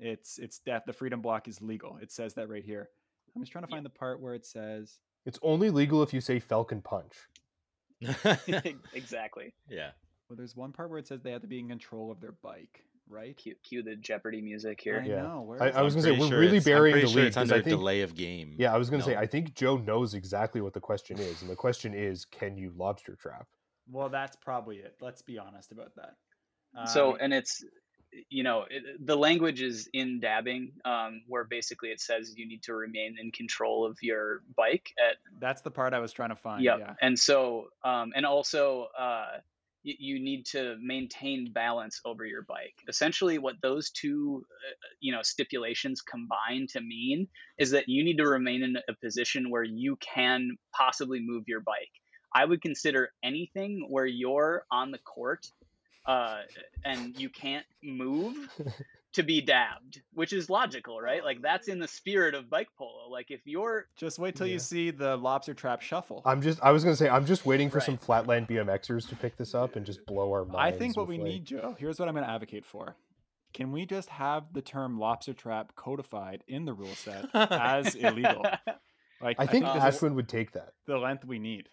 it's 0.00 0.38
it's 0.38 0.60
death. 0.60 0.84
The 0.86 0.92
freedom 0.92 1.20
block 1.20 1.48
is 1.48 1.60
legal. 1.60 1.98
It 2.00 2.10
says 2.10 2.34
that 2.34 2.48
right 2.48 2.64
here. 2.64 2.88
I'm 3.36 3.42
just 3.42 3.52
trying 3.52 3.64
to 3.64 3.70
find 3.70 3.82
yeah. 3.82 3.90
the 3.92 3.98
part 3.98 4.20
where 4.20 4.34
it 4.34 4.46
says 4.46 4.98
it's 5.28 5.38
only 5.42 5.68
legal 5.68 6.02
if 6.02 6.14
you 6.14 6.22
say 6.22 6.38
Falcon 6.38 6.80
Punch. 6.80 7.14
exactly. 8.94 9.52
Yeah. 9.68 9.90
Well, 10.28 10.38
there's 10.38 10.56
one 10.56 10.72
part 10.72 10.88
where 10.88 10.98
it 10.98 11.06
says 11.06 11.20
they 11.22 11.32
have 11.32 11.42
to 11.42 11.46
be 11.46 11.58
in 11.58 11.68
control 11.68 12.10
of 12.10 12.18
their 12.18 12.32
bike, 12.42 12.82
right? 13.10 13.36
Cue, 13.36 13.54
cue 13.62 13.82
the 13.82 13.94
Jeopardy 13.94 14.40
music 14.40 14.80
here. 14.80 15.02
I 15.04 15.06
yeah. 15.06 15.22
know. 15.22 15.54
I, 15.60 15.68
I, 15.68 15.82
was 15.82 15.94
going 15.94 16.06
to 16.06 16.12
say 16.14 16.18
we're 16.18 16.28
sure 16.28 16.40
really 16.40 16.60
burying 16.60 16.96
the 16.96 17.06
sure 17.06 17.20
lead. 17.20 17.26
It's 17.28 17.36
under 17.36 17.56
I 17.56 17.58
think, 17.58 17.76
delay 17.76 18.00
of 18.00 18.14
game. 18.14 18.54
Yeah, 18.56 18.74
I 18.74 18.78
was 18.78 18.88
going 18.88 19.02
to 19.02 19.08
no. 19.08 19.14
say 19.14 19.18
I 19.18 19.26
think 19.26 19.54
Joe 19.54 19.76
knows 19.76 20.14
exactly 20.14 20.62
what 20.62 20.72
the 20.72 20.80
question 20.80 21.18
is, 21.18 21.42
and 21.42 21.50
the 21.50 21.56
question 21.56 21.92
is, 21.92 22.24
can 22.24 22.56
you 22.56 22.72
lobster 22.74 23.14
trap? 23.14 23.46
Well, 23.90 24.08
that's 24.08 24.36
probably 24.36 24.76
it. 24.76 24.94
Let's 25.02 25.20
be 25.20 25.38
honest 25.38 25.72
about 25.72 25.94
that. 25.96 26.14
Um, 26.74 26.86
so, 26.86 27.16
and 27.16 27.34
it's 27.34 27.62
you 28.30 28.42
know 28.42 28.64
it, 28.70 28.82
the 29.04 29.16
language 29.16 29.60
is 29.60 29.88
in 29.92 30.20
dabbing 30.20 30.72
um, 30.84 31.22
where 31.26 31.44
basically 31.44 31.90
it 31.90 32.00
says 32.00 32.34
you 32.36 32.46
need 32.46 32.62
to 32.62 32.74
remain 32.74 33.16
in 33.20 33.30
control 33.30 33.86
of 33.86 33.98
your 34.02 34.42
bike 34.56 34.90
at 34.98 35.16
that's 35.40 35.62
the 35.62 35.70
part 35.70 35.92
i 35.92 35.98
was 35.98 36.12
trying 36.12 36.30
to 36.30 36.36
find 36.36 36.62
yep. 36.62 36.78
yeah 36.78 36.94
and 37.00 37.18
so 37.18 37.68
um, 37.84 38.12
and 38.16 38.24
also 38.24 38.86
uh, 38.98 39.38
you 39.82 40.20
need 40.20 40.44
to 40.44 40.76
maintain 40.80 41.52
balance 41.52 42.00
over 42.04 42.24
your 42.24 42.42
bike. 42.42 42.74
Essentially, 42.88 43.38
what 43.38 43.54
those 43.62 43.90
two, 43.90 44.44
uh, 44.50 44.88
you 45.00 45.12
know, 45.12 45.22
stipulations 45.22 46.02
combine 46.02 46.66
to 46.70 46.80
mean 46.80 47.28
is 47.58 47.70
that 47.70 47.88
you 47.88 48.04
need 48.04 48.18
to 48.18 48.26
remain 48.26 48.62
in 48.62 48.76
a 48.88 48.94
position 49.02 49.50
where 49.50 49.62
you 49.62 49.96
can 49.96 50.56
possibly 50.74 51.20
move 51.20 51.44
your 51.46 51.60
bike. 51.60 51.92
I 52.34 52.44
would 52.44 52.60
consider 52.60 53.10
anything 53.22 53.86
where 53.88 54.06
you're 54.06 54.64
on 54.70 54.90
the 54.90 54.98
court 54.98 55.46
uh, 56.08 56.38
and 56.84 57.16
you 57.20 57.28
can't 57.28 57.66
move 57.84 58.34
to 59.12 59.22
be 59.22 59.42
dabbed, 59.42 60.00
which 60.14 60.32
is 60.32 60.48
logical, 60.48 61.00
right? 61.00 61.22
Like 61.22 61.42
that's 61.42 61.68
in 61.68 61.78
the 61.78 61.86
spirit 61.86 62.34
of 62.34 62.48
bike 62.48 62.68
polo. 62.78 63.10
Like 63.10 63.30
if 63.30 63.42
you're 63.44 63.86
just 63.94 64.18
wait 64.18 64.34
till 64.34 64.46
yeah. 64.46 64.54
you 64.54 64.58
see 64.58 64.90
the 64.90 65.16
lobster 65.18 65.52
trap 65.52 65.82
shuffle. 65.82 66.22
I'm 66.24 66.40
just 66.40 66.60
I 66.62 66.72
was 66.72 66.82
gonna 66.82 66.96
say 66.96 67.10
I'm 67.10 67.26
just 67.26 67.44
waiting 67.44 67.68
for 67.68 67.78
right. 67.78 67.84
some 67.86 67.98
flatland 67.98 68.48
BMXers 68.48 69.06
to 69.10 69.16
pick 69.16 69.36
this 69.36 69.54
up 69.54 69.76
and 69.76 69.84
just 69.84 70.04
blow 70.06 70.32
our 70.32 70.46
minds. 70.46 70.76
I 70.76 70.78
think 70.78 70.96
what 70.96 71.06
we 71.06 71.18
like... 71.18 71.26
need, 71.26 71.44
Joe, 71.44 71.76
here's 71.78 71.98
what 71.98 72.08
I'm 72.08 72.14
gonna 72.14 72.26
advocate 72.26 72.64
for. 72.64 72.96
Can 73.52 73.70
we 73.70 73.84
just 73.84 74.08
have 74.08 74.44
the 74.54 74.62
term 74.62 74.98
lobster 74.98 75.34
trap 75.34 75.74
codified 75.76 76.42
in 76.48 76.64
the 76.64 76.72
rule 76.72 76.94
set 76.94 77.26
as 77.34 77.94
illegal? 77.94 78.44
Like 79.20 79.40
I 79.40 79.46
think, 79.46 79.64
I 79.64 79.72
think 79.80 79.94
Ashwin 79.94 80.14
would 80.14 80.28
take 80.28 80.52
that. 80.52 80.74
The 80.86 80.96
length 80.96 81.24
we 81.24 81.40
need. 81.40 81.68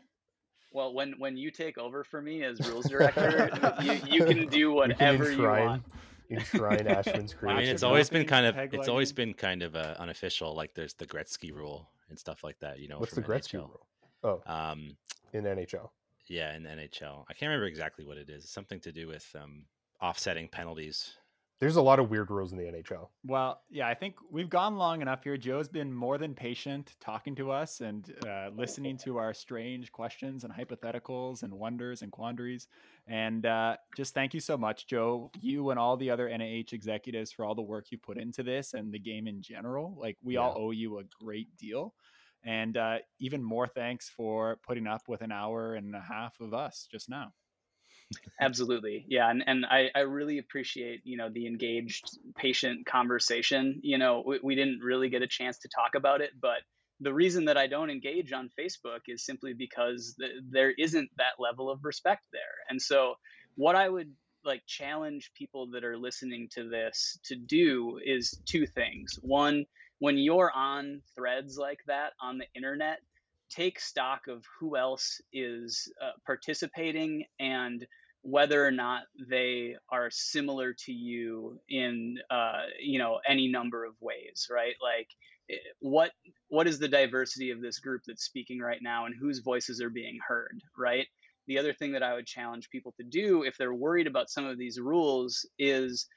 Well, 0.75 0.93
when 0.93 1.13
when 1.19 1.37
you 1.37 1.51
take 1.51 1.77
over 1.77 2.03
for 2.03 2.21
me 2.21 2.43
as 2.43 2.59
rules 2.69 2.85
director, 2.89 3.49
you, 3.81 3.93
you 4.05 4.25
can 4.25 4.49
do 4.49 4.73
whatever 4.73 5.31
you, 5.31 5.37
you 5.37 5.47
want 5.47 5.83
enshrine 6.29 6.85
Ashwin's 6.85 7.33
creation. 7.33 7.57
I 7.57 7.61
mean, 7.61 7.69
it's 7.69 7.81
always 7.81 8.09
been 8.09 8.27
kind 8.27 8.45
of 8.45 8.57
it's 8.73 8.89
always 8.89 9.13
been 9.13 9.33
kind 9.33 9.63
of 9.63 9.77
uh, 9.77 9.95
unofficial. 9.99 10.53
Like 10.53 10.73
there's 10.73 10.93
the 10.93 11.05
Gretzky 11.05 11.53
rule 11.53 11.89
and 12.09 12.19
stuff 12.19 12.43
like 12.43 12.59
that. 12.59 12.79
You 12.79 12.89
know, 12.89 12.99
what's 12.99 13.13
the 13.13 13.21
Gretzky 13.21 13.55
NHL. 13.55 13.69
rule? 13.69 13.87
Oh, 14.21 14.41
um, 14.53 14.97
in 15.31 15.45
NHL. 15.45 15.91
Yeah, 16.27 16.53
in 16.53 16.63
NHL. 16.63 17.23
I 17.29 17.33
can't 17.33 17.49
remember 17.49 17.67
exactly 17.67 18.03
what 18.05 18.17
it 18.17 18.29
is. 18.29 18.43
It's 18.43 18.53
something 18.53 18.81
to 18.81 18.91
do 18.91 19.07
with 19.07 19.33
um, 19.41 19.63
offsetting 20.01 20.49
penalties 20.49 21.13
there's 21.59 21.77
a 21.77 21.81
lot 21.81 21.99
of 21.99 22.09
weird 22.09 22.29
rules 22.29 22.51
in 22.51 22.57
the 22.57 22.65
NHL. 22.65 23.07
Well, 23.23 23.61
yeah, 23.69 23.87
I 23.87 23.93
think 23.93 24.15
we've 24.29 24.49
gone 24.49 24.75
long 24.75 25.01
enough 25.01 25.23
here. 25.23 25.37
Joe's 25.37 25.69
been 25.69 25.93
more 25.93 26.17
than 26.17 26.33
patient 26.33 26.95
talking 26.99 27.33
to 27.35 27.49
us 27.51 27.79
and 27.79 28.13
uh, 28.27 28.49
listening 28.53 28.97
to 28.99 29.17
our 29.17 29.33
strange 29.33 29.91
questions 29.91 30.43
and 30.43 30.53
hypotheticals 30.53 31.43
and 31.43 31.53
wonders 31.53 32.01
and 32.01 32.11
quandaries. 32.11 32.67
And 33.07 33.45
uh, 33.45 33.77
just 33.95 34.13
thank 34.13 34.33
you 34.33 34.41
so 34.41 34.57
much, 34.57 34.87
Joe, 34.87 35.31
you 35.39 35.69
and 35.69 35.79
all 35.79 35.95
the 35.95 36.09
other 36.09 36.27
NAH 36.27 36.73
executives 36.73 37.31
for 37.31 37.45
all 37.45 37.55
the 37.55 37.61
work 37.61 37.85
you 37.89 37.97
put 37.97 38.17
into 38.17 38.43
this 38.43 38.73
and 38.73 38.91
the 38.91 38.99
game 38.99 39.27
in 39.27 39.41
general. 39.41 39.95
Like, 39.97 40.17
we 40.21 40.33
yeah. 40.33 40.41
all 40.41 40.55
owe 40.57 40.71
you 40.71 40.99
a 40.99 41.03
great 41.23 41.55
deal. 41.55 41.93
And 42.43 42.75
uh, 42.75 42.97
even 43.19 43.41
more 43.41 43.67
thanks 43.67 44.09
for 44.09 44.59
putting 44.67 44.87
up 44.87 45.03
with 45.07 45.21
an 45.21 45.31
hour 45.31 45.75
and 45.75 45.95
a 45.95 46.01
half 46.01 46.39
of 46.41 46.53
us 46.53 46.87
just 46.91 47.09
now. 47.09 47.31
Absolutely. 48.39 49.05
Yeah. 49.07 49.29
And, 49.29 49.43
and 49.47 49.65
I, 49.65 49.89
I 49.95 49.99
really 50.01 50.37
appreciate, 50.39 51.01
you 51.05 51.17
know, 51.17 51.29
the 51.29 51.47
engaged, 51.47 52.17
patient 52.35 52.85
conversation. 52.85 53.79
You 53.81 53.97
know, 53.97 54.23
we, 54.25 54.39
we 54.43 54.55
didn't 54.55 54.79
really 54.81 55.09
get 55.09 55.21
a 55.21 55.27
chance 55.27 55.59
to 55.59 55.69
talk 55.69 55.95
about 55.95 56.21
it, 56.21 56.31
but 56.39 56.59
the 56.99 57.13
reason 57.13 57.45
that 57.45 57.57
I 57.57 57.67
don't 57.67 57.89
engage 57.89 58.31
on 58.33 58.49
Facebook 58.59 59.01
is 59.07 59.25
simply 59.25 59.53
because 59.53 60.15
th- 60.19 60.31
there 60.49 60.71
isn't 60.71 61.09
that 61.17 61.39
level 61.39 61.69
of 61.69 61.83
respect 61.83 62.25
there. 62.31 62.41
And 62.69 62.81
so, 62.81 63.15
what 63.55 63.75
I 63.75 63.87
would 63.89 64.11
like 64.43 64.63
challenge 64.67 65.31
people 65.35 65.67
that 65.71 65.83
are 65.83 65.97
listening 65.97 66.47
to 66.53 66.69
this 66.69 67.17
to 67.25 67.35
do 67.35 67.99
is 68.05 68.39
two 68.45 68.65
things. 68.65 69.17
One, 69.21 69.65
when 69.99 70.17
you're 70.17 70.51
on 70.53 71.01
threads 71.15 71.57
like 71.57 71.79
that 71.87 72.13
on 72.21 72.37
the 72.37 72.45
internet, 72.53 72.99
take 73.49 73.79
stock 73.79 74.27
of 74.27 74.43
who 74.59 74.77
else 74.77 75.21
is 75.33 75.91
uh, 76.01 76.11
participating 76.25 77.25
and 77.39 77.85
whether 78.21 78.65
or 78.65 78.71
not 78.71 79.03
they 79.29 79.75
are 79.91 80.09
similar 80.09 80.73
to 80.73 80.91
you 80.91 81.59
in 81.69 82.17
uh, 82.31 82.63
you 82.81 82.97
know 82.97 83.19
any 83.27 83.47
number 83.47 83.85
of 83.85 83.93
ways 84.01 84.47
right? 84.51 84.73
Like 84.81 85.07
eh, 85.49 85.55
what 85.79 86.11
what 86.49 86.67
is 86.67 86.79
the 86.79 86.87
diversity 86.87 87.51
of 87.51 87.61
this 87.61 87.79
group 87.79 88.01
that's 88.07 88.23
speaking 88.25 88.59
right 88.59 88.81
now 88.81 89.05
and 89.05 89.15
whose 89.19 89.39
voices 89.39 89.81
are 89.81 89.91
being 89.91 90.17
heard 90.27 90.59
right? 90.77 91.07
The 91.47 91.59
other 91.59 91.73
thing 91.73 91.91
that 91.91 92.01
i 92.01 92.15
would 92.15 92.25
challenge 92.25 92.69
people 92.71 92.93
to 92.97 93.03
do 93.03 93.43
if 93.43 93.55
they're 93.57 93.73
worried 93.73 94.07
about 94.07 94.31
some 94.31 94.45
of 94.45 94.57
these 94.57 94.79
rules 94.79 95.47
is 95.59 96.07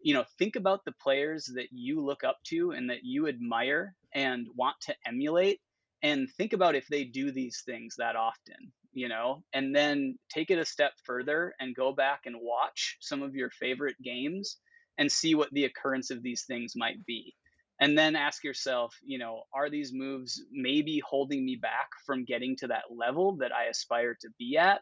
you 0.00 0.14
know 0.14 0.24
think 0.38 0.56
about 0.56 0.84
the 0.84 0.92
players 0.92 1.50
that 1.54 1.68
you 1.70 2.00
look 2.00 2.24
up 2.24 2.38
to 2.44 2.70
and 2.70 2.88
that 2.88 3.04
you 3.04 3.28
admire 3.28 3.94
and 4.14 4.46
want 4.56 4.76
to 4.80 4.94
emulate 5.06 5.60
and 6.02 6.28
think 6.36 6.52
about 6.52 6.74
if 6.74 6.86
they 6.88 7.04
do 7.04 7.32
these 7.32 7.62
things 7.64 7.96
that 7.98 8.16
often 8.16 8.72
you 8.92 9.08
know 9.08 9.42
and 9.52 9.74
then 9.74 10.16
take 10.32 10.50
it 10.50 10.58
a 10.58 10.64
step 10.64 10.92
further 11.04 11.54
and 11.60 11.74
go 11.74 11.92
back 11.92 12.20
and 12.26 12.36
watch 12.40 12.96
some 13.00 13.22
of 13.22 13.34
your 13.34 13.50
favorite 13.50 13.96
games 14.02 14.58
and 14.98 15.10
see 15.10 15.34
what 15.34 15.52
the 15.52 15.64
occurrence 15.64 16.10
of 16.10 16.22
these 16.22 16.42
things 16.42 16.72
might 16.74 17.04
be. 17.06 17.32
And 17.80 17.96
then 17.96 18.16
ask 18.16 18.42
yourself 18.42 18.96
you 19.04 19.18
know 19.18 19.42
are 19.54 19.70
these 19.70 19.92
moves 19.92 20.42
maybe 20.50 21.00
holding 21.08 21.44
me 21.44 21.56
back 21.60 21.88
from 22.06 22.24
getting 22.24 22.56
to 22.56 22.68
that 22.68 22.84
level 22.90 23.36
that 23.36 23.52
i 23.52 23.64
aspire 23.64 24.16
to 24.20 24.28
be 24.38 24.56
at? 24.56 24.80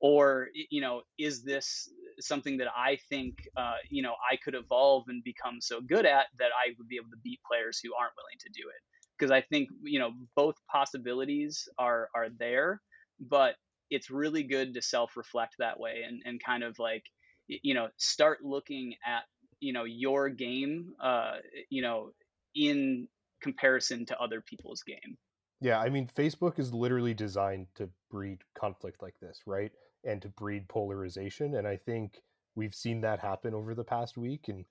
Or 0.00 0.48
you 0.70 0.80
know 0.80 1.02
is 1.18 1.42
this 1.42 1.90
something 2.20 2.56
that 2.58 2.68
i 2.76 2.96
think 3.08 3.34
uh, 3.56 3.74
you 3.90 4.02
know 4.02 4.14
i 4.30 4.36
could 4.36 4.54
evolve 4.54 5.04
and 5.08 5.22
become 5.24 5.60
so 5.60 5.80
good 5.80 6.06
at 6.06 6.26
that 6.38 6.50
i 6.54 6.72
would 6.78 6.88
be 6.88 6.96
able 6.96 7.10
to 7.10 7.20
beat 7.24 7.40
players 7.46 7.80
who 7.82 7.90
aren't 7.94 8.12
willing 8.16 8.38
to 8.40 8.48
do 8.50 8.68
it 8.68 8.80
because 9.18 9.30
i 9.30 9.40
think 9.40 9.68
you 9.82 9.98
know 9.98 10.10
both 10.36 10.54
possibilities 10.70 11.68
are 11.78 12.08
are 12.14 12.28
there 12.38 12.80
but 13.20 13.54
it's 13.90 14.10
really 14.10 14.42
good 14.42 14.74
to 14.74 14.82
self 14.82 15.16
reflect 15.16 15.54
that 15.58 15.78
way 15.80 16.02
and 16.06 16.22
and 16.24 16.42
kind 16.42 16.62
of 16.62 16.78
like 16.78 17.04
you 17.48 17.74
know 17.74 17.88
start 17.96 18.38
looking 18.42 18.94
at 19.06 19.22
you 19.60 19.72
know 19.72 19.84
your 19.84 20.28
game 20.28 20.92
uh 21.02 21.36
you 21.70 21.82
know 21.82 22.10
in 22.54 23.08
comparison 23.42 24.04
to 24.06 24.18
other 24.18 24.40
people's 24.40 24.82
game 24.82 25.16
Yeah, 25.60 25.80
I 25.80 25.88
mean, 25.88 26.06
Facebook 26.06 26.58
is 26.58 26.72
literally 26.72 27.14
designed 27.14 27.66
to 27.74 27.90
breed 28.10 28.38
conflict 28.54 29.02
like 29.02 29.18
this, 29.20 29.42
right? 29.46 29.72
And 30.04 30.22
to 30.22 30.28
breed 30.28 30.68
polarization. 30.68 31.56
And 31.56 31.66
I 31.66 31.76
think 31.76 32.22
we've 32.54 32.74
seen 32.74 33.00
that 33.00 33.18
happen 33.18 33.54
over 33.54 33.74
the 33.74 33.84
past 33.84 34.16
week. 34.16 34.48
And 34.48 34.64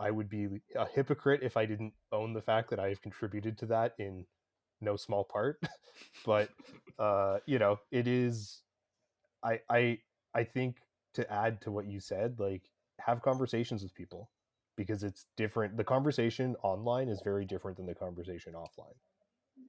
I 0.00 0.10
would 0.10 0.28
be 0.28 0.48
a 0.76 0.86
hypocrite 0.86 1.42
if 1.42 1.56
I 1.56 1.66
didn't 1.66 1.92
own 2.12 2.32
the 2.32 2.42
fact 2.42 2.70
that 2.70 2.80
I 2.80 2.88
have 2.88 3.02
contributed 3.02 3.58
to 3.58 3.66
that 3.66 3.94
in 3.98 4.24
no 4.80 4.96
small 4.96 5.24
part. 5.24 5.62
but 6.26 6.50
uh, 6.98 7.38
you 7.46 7.58
know, 7.58 7.78
it 7.92 8.08
is. 8.08 8.62
I 9.44 9.60
I 9.70 9.98
I 10.34 10.44
think 10.44 10.78
to 11.14 11.30
add 11.32 11.60
to 11.62 11.70
what 11.70 11.86
you 11.86 12.00
said, 12.00 12.40
like 12.40 12.62
have 13.00 13.22
conversations 13.22 13.82
with 13.82 13.94
people 13.94 14.30
because 14.76 15.02
it's 15.02 15.26
different. 15.36 15.76
The 15.76 15.84
conversation 15.84 16.56
online 16.62 17.08
is 17.08 17.20
very 17.22 17.44
different 17.44 17.76
than 17.76 17.86
the 17.86 17.94
conversation 17.94 18.54
offline. 18.54 18.96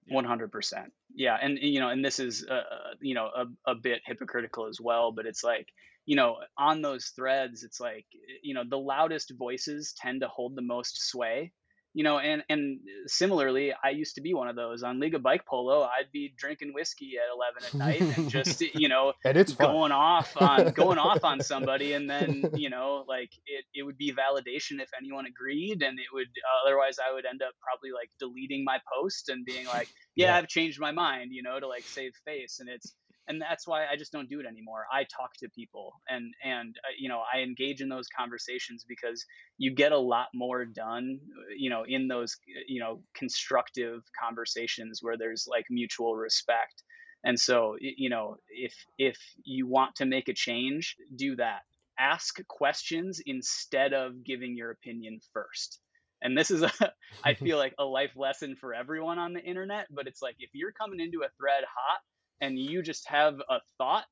One 0.08 0.26
hundred 0.26 0.52
percent. 0.52 0.94
Yeah, 1.14 1.38
and 1.42 1.58
you 1.60 1.80
know, 1.80 1.90
and 1.90 2.04
this 2.04 2.20
is 2.20 2.46
uh, 2.46 2.64
you 3.02 3.16
know 3.16 3.30
a, 3.36 3.72
a 3.72 3.76
bit 3.76 4.02
hypocritical 4.06 4.68
as 4.68 4.80
well, 4.82 5.12
but 5.12 5.26
it's 5.26 5.44
like 5.44 5.68
you 6.06 6.16
know 6.16 6.38
on 6.58 6.82
those 6.82 7.08
threads, 7.16 7.64
it's 7.64 7.80
like 7.80 8.06
you 8.42 8.54
know 8.54 8.64
the 8.68 8.78
loudest 8.78 9.32
voices 9.38 9.94
tend 9.98 10.22
to 10.22 10.28
hold 10.28 10.56
the 10.56 10.62
most 10.62 11.10
sway. 11.10 11.52
You 11.94 12.04
know, 12.06 12.20
and 12.20 12.42
and 12.48 12.80
similarly, 13.08 13.74
I 13.84 13.90
used 13.90 14.16
to 14.16 14.22
be 14.22 14.34
one 14.34 14.48
of 14.48 14.56
those 14.56 14.82
on 14.82 15.00
League 15.02 15.14
of 15.14 15.22
Bike 15.24 15.46
Polo. 15.46 15.82
I'd 15.82 16.12
be 16.14 16.34
drinking 16.38 16.72
whiskey 16.74 17.14
at 17.18 17.28
eleven 17.36 17.64
at 17.68 17.74
night 17.74 18.18
and 18.18 18.30
just 18.30 18.62
you 18.76 18.88
know 18.88 19.12
and 19.26 19.36
it's 19.38 19.52
fun. 19.54 19.68
going 19.74 19.92
off 19.92 20.32
on 20.42 20.72
going 20.72 20.98
off 20.98 21.24
on 21.26 21.42
somebody, 21.52 21.92
and 21.94 22.10
then 22.10 22.50
you 22.56 22.70
know 22.70 23.04
like 23.08 23.30
it 23.46 23.66
it 23.74 23.84
would 23.84 23.98
be 23.98 24.14
validation 24.14 24.80
if 24.82 24.90
anyone 24.98 25.26
agreed, 25.26 25.82
and 25.82 26.00
it 26.00 26.06
would 26.14 26.28
uh, 26.28 26.68
otherwise 26.68 26.98
I 26.98 27.14
would 27.14 27.26
end 27.26 27.42
up 27.42 27.54
probably 27.62 27.92
like 27.92 28.10
deleting 28.20 28.64
my 28.64 28.80
post 28.94 29.28
and 29.28 29.44
being 29.46 29.66
like, 29.68 29.90
yeah, 30.16 30.28
Yeah. 30.28 30.38
I've 30.38 30.48
changed 30.48 30.80
my 30.80 30.92
mind, 30.92 31.32
you 31.34 31.44
know, 31.44 31.60
to 31.60 31.68
like 31.68 31.84
save 31.84 32.14
face, 32.26 32.60
and 32.62 32.70
it's 32.70 32.94
and 33.32 33.42
that's 33.42 33.66
why 33.66 33.86
I 33.86 33.96
just 33.96 34.12
don't 34.12 34.30
do 34.30 34.42
it 34.42 34.46
anymore. 34.46 34.86
I 34.92 35.04
talk 35.04 35.32
to 35.40 35.50
people 35.50 35.94
and 36.10 36.34
and 36.44 36.76
uh, 36.84 36.92
you 37.00 37.08
know 37.08 37.22
I 37.34 37.40
engage 37.40 37.80
in 37.80 37.88
those 37.88 38.08
conversations 38.08 38.86
because 38.86 39.26
you 39.58 39.74
get 39.74 39.94
a 39.94 39.98
lot 39.98 40.28
more 40.34 40.66
done, 40.66 41.20
you 41.58 41.70
know, 41.70 41.84
in 41.88 42.10
those 42.10 42.36
you 42.68 42.82
know 42.82 43.02
constructive 43.16 44.02
conversations 44.22 45.00
where 45.02 45.18
there's 45.18 45.48
like 45.50 45.66
mutual 45.70 46.16
respect. 46.16 46.84
And 47.24 47.40
so 47.40 47.78
you 47.80 48.10
know 48.10 48.36
if 48.50 48.74
if 48.98 49.18
you 49.46 49.66
want 49.66 49.96
to 49.96 50.06
make 50.06 50.28
a 50.28 50.34
change, 50.34 50.98
do 51.16 51.38
that. 51.38 51.62
Ask 51.98 52.46
questions 52.50 53.22
instead 53.26 53.94
of 53.94 54.26
giving 54.26 54.58
your 54.58 54.72
opinion 54.72 55.20
first. 55.34 55.80
And 56.22 56.38
this 56.38 56.52
is 56.52 56.64
a 56.64 56.72
I 57.24 57.34
feel 57.46 57.58
like 57.58 57.76
a 57.80 57.86
life 57.86 58.18
lesson 58.18 58.58
for 58.60 58.74
everyone 58.74 59.20
on 59.20 59.32
the 59.32 59.42
internet, 59.42 59.88
but 59.90 60.08
it's 60.08 60.22
like 60.22 60.36
if 60.40 60.50
you're 60.52 60.74
coming 60.74 61.00
into 61.00 61.24
a 61.24 61.30
thread 61.38 61.64
hot 61.64 62.02
and 62.42 62.60
you 62.60 62.82
just 62.82 63.08
have 63.08 63.36
a 63.50 63.60
thought 63.78 64.06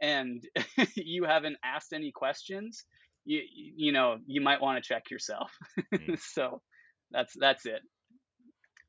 and 0.00 0.46
you 0.94 1.24
haven't 1.24 1.56
asked 1.64 1.92
any 1.92 2.12
questions, 2.12 2.84
you 3.24 3.40
you 3.52 3.92
know, 3.92 4.18
you 4.26 4.40
might 4.40 4.60
want 4.60 4.82
to 4.82 4.86
check 4.86 5.10
yourself. 5.10 5.50
Mm. 5.94 6.18
so 6.34 6.60
that's 7.10 7.34
that's 7.38 7.66
it. 7.66 7.80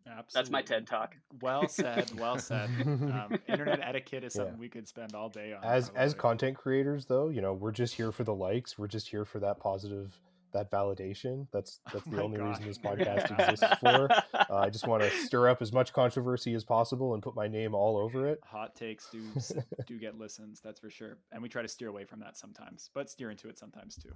Absolutely. 0.07 0.31
That's 0.33 0.49
my 0.49 0.61
TED 0.63 0.87
talk. 0.87 1.15
Well 1.41 1.67
said. 1.67 2.11
Well 2.19 2.37
said. 2.49 2.69
Um, 2.85 3.39
internet 3.47 3.79
etiquette 3.81 4.23
is 4.23 4.35
Yeah. 4.35 4.41
something 4.43 4.57
we 4.57 4.67
could 4.67 4.87
spend 4.87 5.13
all 5.13 5.29
day 5.29 5.53
on. 5.53 5.63
as 5.63 5.91
as 5.95 6.13
content 6.13 6.57
creators 6.57 7.05
though 7.05 7.29
you 7.29 7.39
know 7.41 7.53
we're 7.53 7.71
just 7.71 7.95
here 7.95 8.11
for 8.11 8.23
the 8.23 8.33
likes 8.33 8.77
we're 8.79 8.87
just 8.87 9.09
here 9.09 9.25
for 9.25 9.39
that 9.39 9.59
positive 9.59 10.19
that 10.53 10.69
validation. 10.71 11.47
That's 11.51 11.79
that's 11.93 12.05
Oh 12.07 12.11
the 12.11 12.17
my 12.17 12.23
only 12.23 12.37
God. 12.37 12.49
reason 12.49 12.67
this 12.67 12.77
podcast 12.77 13.31
exists 13.49 13.79
for. 13.79 14.09
Uh, 14.33 14.55
i 14.57 14.69
just 14.69 14.87
want 14.87 15.03
to 15.03 15.09
stir 15.11 15.49
up 15.49 15.61
as 15.61 15.71
much 15.71 15.93
controversy 15.93 16.53
as 16.53 16.63
possible 16.63 17.13
and 17.13 17.23
put 17.23 17.35
my 17.35 17.47
name 17.47 17.73
all 17.75 17.97
over 17.97 18.27
it. 18.27 18.39
Hot 18.45 18.75
takes 18.75 19.09
do 19.09 19.21
s- 19.35 19.53
do 19.87 19.97
get 19.99 20.17
listens 20.17 20.59
that's 20.61 20.79
for 20.79 20.89
sure. 20.89 21.17
And 21.31 21.41
we 21.41 21.49
try 21.49 21.61
to 21.61 21.67
steer 21.67 21.87
away 21.89 22.05
from 22.05 22.19
that 22.21 22.37
sometimes 22.37 22.89
but 22.93 23.09
steer 23.09 23.31
into 23.31 23.47
it 23.49 23.57
sometimes 23.57 23.95
too. 23.95 24.11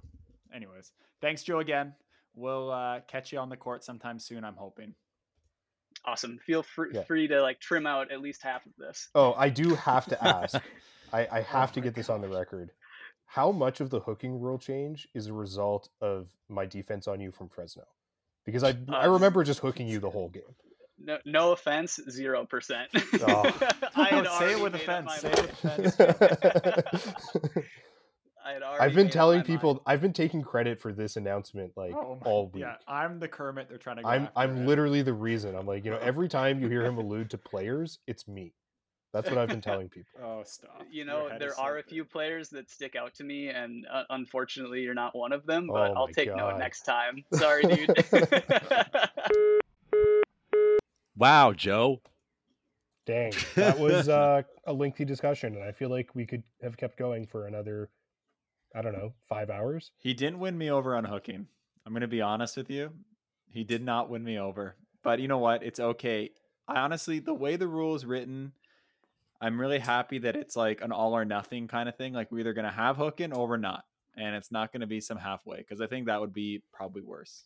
Anyways 0.54 0.92
thanks 1.20 1.42
joe 1.42 1.60
again. 1.60 1.94
We'll 2.34 2.70
uh, 2.70 3.00
catch 3.08 3.32
you 3.32 3.38
on 3.38 3.48
the 3.48 3.56
court 3.56 3.82
sometime 3.84 4.18
soon 4.18 4.44
i'm 4.44 4.56
hoping. 4.56 4.94
Awesome. 6.04 6.38
Feel 6.46 6.62
free, 6.62 6.90
Yeah. 6.92 7.02
free 7.04 7.26
to 7.28 7.40
like 7.42 7.58
trim 7.60 7.86
out 7.86 8.12
at 8.12 8.20
least 8.20 8.42
half 8.42 8.64
of 8.66 8.72
this. 8.78 9.08
oh 9.14 9.34
i 9.36 9.48
do 9.48 9.74
have 9.74 10.06
to 10.06 10.24
ask. 10.24 10.54
I 11.12 11.26
i 11.30 11.40
have 11.42 11.72
to 11.72 11.80
my 11.80 11.84
get 11.84 11.94
this 11.94 12.08
on 12.10 12.20
the 12.20 12.28
record 12.28 12.70
how 13.26 13.50
much 13.52 13.80
of 13.80 13.90
the 13.90 14.00
hooking 14.00 14.40
rule 14.40 14.58
change 14.58 15.08
is 15.14 15.26
a 15.26 15.32
result 15.32 15.88
of 16.00 16.28
my 16.48 16.64
defense 16.66 17.06
on 17.08 17.20
you 17.20 17.30
from 17.32 17.48
fresno 17.48 17.84
because 18.44 18.62
i 18.64 18.74
i 18.92 19.06
Uh, 19.06 19.10
remember 19.12 19.42
just 19.44 19.60
hooking 19.60 19.88
you 19.88 19.98
the 19.98 20.10
whole 20.16 20.28
game 20.28 20.54
No, 20.98 21.18
no 21.26 21.52
offense, 21.52 22.00
zero 22.08 22.46
percent. 22.46 22.88
Oh. 23.20 23.42
I 23.96 24.08
had 24.08 24.24
No, 24.24 24.38
say 24.38 24.52
it 24.52 24.60
with 24.62 24.74
offense, 24.74 25.12
say 25.20 25.30
it 25.30 25.42
with 25.42 25.52
offense. 25.52 25.96
I 28.44 28.52
had 28.52 28.62
already 28.62 28.84
I've 28.84 28.94
been 28.94 29.10
telling 29.10 29.42
people 29.42 29.74
mind. 29.74 29.82
i've 29.86 30.00
been 30.00 30.12
taking 30.12 30.40
credit 30.42 30.78
for 30.80 30.92
this 30.92 31.16
announcement 31.16 31.72
like 31.76 31.94
Oh 31.94 32.14
my- 32.20 32.30
all 32.30 32.46
week 32.48 32.62
yeah 32.62 32.76
i'm 32.86 33.18
the 33.18 33.28
kermit 33.28 33.68
they're 33.68 33.76
trying 33.78 33.96
to 33.96 34.02
go 34.02 34.08
I'm 34.08 34.22
after, 34.24 34.38
I'm 34.38 34.56
right? 34.58 34.66
literally 34.68 35.02
the 35.02 35.12
reason. 35.12 35.54
I'm 35.56 35.66
like, 35.66 35.84
you 35.84 35.90
know, 35.90 35.98
every 35.98 36.28
time 36.28 36.60
you 36.62 36.68
hear 36.68 36.84
him 36.84 36.96
allude 36.96 37.28
to 37.30 37.38
players, 37.38 37.98
it's 38.06 38.28
me. 38.28 38.52
That's 39.12 39.28
what 39.30 39.38
I've 39.38 39.48
been 39.48 39.60
telling 39.62 39.88
people. 39.90 40.20
oh 40.22 40.42
stop 40.44 40.84
You 40.90 41.04
know, 41.04 41.28
there 41.28 41.38
there 41.38 41.48
is 41.50 41.56
so 41.56 41.62
are 41.62 41.78
a 41.78 41.82
few 41.82 42.04
players 42.04 42.50
that 42.50 42.70
stick 42.70 42.96
out 42.96 43.14
to 43.14 43.24
me, 43.24 43.48
and 43.48 43.86
uh, 43.90 44.02
unfortunately, 44.10 44.82
you're 44.82 44.94
not 44.94 45.16
one 45.16 45.32
of 45.32 45.46
them. 45.46 45.68
Oh 45.70 45.74
But 45.74 45.92
I'll 45.96 46.08
take 46.08 46.28
God. 46.28 46.36
note 46.36 46.58
next 46.58 46.82
time. 46.82 47.24
Sorry, 47.32 47.62
dude. 47.62 47.94
Wow, 51.18 51.54
Joe. 51.54 52.02
Dang, 53.06 53.32
that 53.54 53.78
was 53.78 54.08
uh, 54.08 54.42
a 54.66 54.72
lengthy 54.72 55.04
discussion, 55.06 55.54
and 55.54 55.64
I 55.64 55.72
feel 55.72 55.88
like 55.88 56.14
we 56.14 56.26
could 56.26 56.42
have 56.60 56.76
kept 56.76 56.98
going 56.98 57.26
for 57.26 57.46
another, 57.46 57.88
I 58.74 58.82
don't 58.82 58.92
know, 58.92 59.14
five 59.28 59.48
hours. 59.48 59.92
He 59.98 60.12
didn't 60.12 60.40
win 60.40 60.58
me 60.58 60.70
over 60.70 60.94
on 60.94 61.04
hooking. 61.04 61.46
I'm 61.86 61.92
going 61.92 62.02
to 62.02 62.06
be 62.08 62.20
honest 62.20 62.56
with 62.56 62.68
you. 62.68 62.90
He 63.48 63.64
did 63.64 63.82
not 63.82 64.10
win 64.10 64.24
me 64.24 64.38
over. 64.38 64.76
But 65.02 65.20
you 65.20 65.28
know 65.28 65.38
what? 65.38 65.62
It's 65.62 65.78
okay. 65.80 66.30
I 66.68 66.80
honestly, 66.80 67.20
the 67.20 67.32
way 67.32 67.56
the 67.56 67.68
rule 67.68 67.94
is 67.94 68.04
written, 68.04 68.52
I'm 69.40 69.60
really 69.60 69.78
happy 69.78 70.18
that 70.20 70.36
it's 70.36 70.56
like 70.56 70.80
an 70.80 70.92
all 70.92 71.14
or 71.14 71.24
nothing 71.24 71.68
kind 71.68 71.88
of 71.88 71.96
thing. 71.96 72.12
Like 72.12 72.32
we're 72.32 72.40
either 72.40 72.54
going 72.54 72.64
to 72.64 72.70
have 72.70 72.96
hooking 72.96 73.32
or 73.32 73.48
we're 73.48 73.56
not. 73.56 73.84
And 74.16 74.34
it's 74.34 74.50
not 74.50 74.72
going 74.72 74.80
to 74.80 74.86
be 74.86 75.00
some 75.00 75.18
halfway 75.18 75.58
because 75.58 75.80
I 75.80 75.86
think 75.86 76.06
that 76.06 76.20
would 76.20 76.32
be 76.32 76.62
probably 76.72 77.02
worse. 77.02 77.44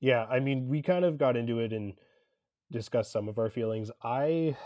Yeah, 0.00 0.24
I 0.24 0.40
mean, 0.40 0.68
we 0.68 0.82
kind 0.82 1.04
of 1.04 1.18
got 1.18 1.36
into 1.36 1.60
it 1.60 1.72
and 1.72 1.94
discussed 2.72 3.12
some 3.12 3.28
of 3.28 3.38
our 3.38 3.48
feelings. 3.48 3.90
I 4.02 4.56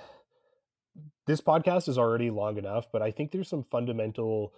this 1.26 1.40
podcast 1.40 1.88
is 1.88 1.98
already 1.98 2.30
long 2.30 2.56
enough, 2.56 2.86
but 2.92 3.02
I 3.02 3.10
think 3.10 3.30
there's 3.30 3.48
some 3.48 3.64
fundamental 3.70 4.52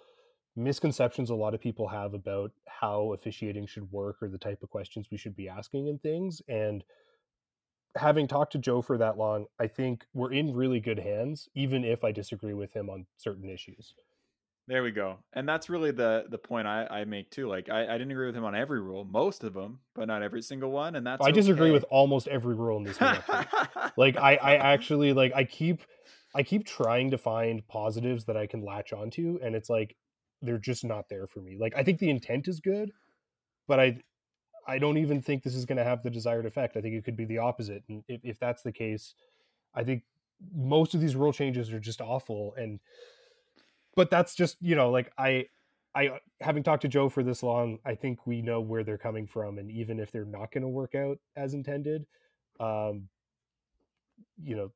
misconceptions 0.56 1.30
a 1.30 1.34
lot 1.34 1.54
of 1.54 1.60
people 1.60 1.88
have 1.88 2.14
about 2.14 2.52
how 2.66 3.12
officiating 3.12 3.66
should 3.66 3.90
work 3.90 4.16
or 4.22 4.28
the 4.28 4.38
type 4.38 4.62
of 4.62 4.70
questions 4.70 5.08
we 5.10 5.18
should 5.18 5.36
be 5.36 5.48
asking 5.48 5.88
and 5.88 6.00
things. 6.02 6.40
And 6.48 6.84
having 7.96 8.28
talked 8.28 8.52
to 8.52 8.58
Joe 8.58 8.82
for 8.82 8.98
that 8.98 9.18
long, 9.18 9.46
I 9.58 9.66
think 9.66 10.04
we're 10.14 10.32
in 10.32 10.54
really 10.54 10.80
good 10.80 10.98
hands, 10.98 11.48
even 11.54 11.84
if 11.84 12.04
I 12.04 12.12
disagree 12.12 12.54
with 12.54 12.72
him 12.72 12.88
on 12.88 13.06
certain 13.16 13.48
issues. 13.48 13.94
There 14.70 14.84
we 14.84 14.92
go. 14.92 15.18
And 15.32 15.48
that's 15.48 15.68
really 15.68 15.90
the 15.90 16.26
the 16.28 16.38
point 16.38 16.68
I, 16.68 16.86
I 16.86 17.04
make 17.04 17.30
too. 17.30 17.48
Like 17.48 17.68
I, 17.68 17.86
I 17.86 17.98
didn't 17.98 18.12
agree 18.12 18.26
with 18.26 18.36
him 18.36 18.44
on 18.44 18.54
every 18.54 18.80
rule, 18.80 19.04
most 19.04 19.42
of 19.42 19.52
them, 19.52 19.80
but 19.96 20.06
not 20.06 20.22
every 20.22 20.42
single 20.42 20.70
one. 20.70 20.94
And 20.94 21.04
that's 21.04 21.26
I 21.26 21.32
disagree 21.32 21.70
okay. 21.70 21.72
with 21.72 21.84
almost 21.90 22.28
every 22.28 22.54
rule 22.54 22.76
in 22.76 22.84
this 22.84 23.00
like 23.96 24.16
I, 24.16 24.36
I 24.36 24.54
actually 24.54 25.12
like 25.12 25.32
I 25.34 25.42
keep 25.42 25.82
I 26.36 26.44
keep 26.44 26.66
trying 26.66 27.10
to 27.10 27.18
find 27.18 27.66
positives 27.66 28.26
that 28.26 28.36
I 28.36 28.46
can 28.46 28.64
latch 28.64 28.92
onto 28.92 29.40
and 29.42 29.56
it's 29.56 29.68
like 29.68 29.96
they're 30.40 30.58
just 30.58 30.84
not 30.84 31.08
there 31.08 31.26
for 31.26 31.40
me. 31.40 31.56
Like 31.58 31.74
I 31.76 31.82
think 31.82 31.98
the 31.98 32.10
intent 32.10 32.46
is 32.46 32.60
good, 32.60 32.92
but 33.66 33.80
I 33.80 33.98
I 34.70 34.78
don't 34.78 34.98
even 34.98 35.20
think 35.20 35.42
this 35.42 35.56
is 35.56 35.64
going 35.64 35.78
to 35.78 35.84
have 35.84 36.02
the 36.02 36.10
desired 36.10 36.46
effect. 36.46 36.76
I 36.76 36.80
think 36.80 36.94
it 36.94 37.04
could 37.04 37.16
be 37.16 37.24
the 37.24 37.38
opposite. 37.38 37.82
And 37.88 38.04
if, 38.06 38.20
if 38.22 38.38
that's 38.38 38.62
the 38.62 38.70
case, 38.70 39.14
I 39.74 39.82
think 39.82 40.04
most 40.54 40.94
of 40.94 41.00
these 41.00 41.16
rule 41.16 41.32
changes 41.32 41.72
are 41.72 41.80
just 41.80 42.00
awful. 42.00 42.54
And 42.56 42.78
but 43.96 44.10
that's 44.10 44.34
just 44.34 44.56
you 44.60 44.76
know 44.76 44.90
like 44.90 45.12
I 45.18 45.46
I 45.94 46.20
having 46.40 46.62
talked 46.62 46.82
to 46.82 46.88
Joe 46.88 47.08
for 47.08 47.24
this 47.24 47.42
long, 47.42 47.78
I 47.84 47.96
think 47.96 48.26
we 48.26 48.42
know 48.42 48.60
where 48.60 48.84
they're 48.84 48.96
coming 48.96 49.26
from, 49.26 49.58
and 49.58 49.70
even 49.70 49.98
if 49.98 50.12
they're 50.12 50.24
not 50.24 50.52
going 50.52 50.62
to 50.62 50.68
work 50.68 50.94
out 50.94 51.18
as 51.36 51.52
intended, 51.52 52.06
um, 52.60 53.08
you 54.40 54.54
know, 54.54 54.70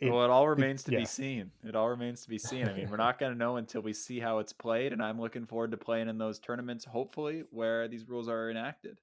it, 0.00 0.10
well, 0.10 0.24
it 0.24 0.30
all 0.30 0.48
remains 0.48 0.82
it, 0.82 0.86
to 0.86 0.92
yeah. 0.92 0.98
be 1.00 1.04
seen. 1.04 1.50
It 1.62 1.76
all 1.76 1.88
remains 1.88 2.22
to 2.22 2.28
be 2.28 2.38
seen. 2.38 2.68
I 2.68 2.72
mean, 2.72 2.88
we're 2.88 2.96
not 3.08 3.18
going 3.18 3.32
to 3.32 3.38
know 3.38 3.56
until 3.56 3.82
we 3.82 3.92
see 3.92 4.18
how 4.18 4.38
it's 4.38 4.52
played, 4.52 4.92
and 4.92 5.02
I'm 5.02 5.20
looking 5.20 5.46
forward 5.46 5.72
to 5.72 5.76
playing 5.76 6.08
in 6.08 6.16
those 6.16 6.38
tournaments, 6.38 6.84
hopefully, 6.84 7.44
where 7.50 7.86
these 7.86 8.08
rules 8.08 8.28
are 8.28 8.50
enacted. 8.50 8.98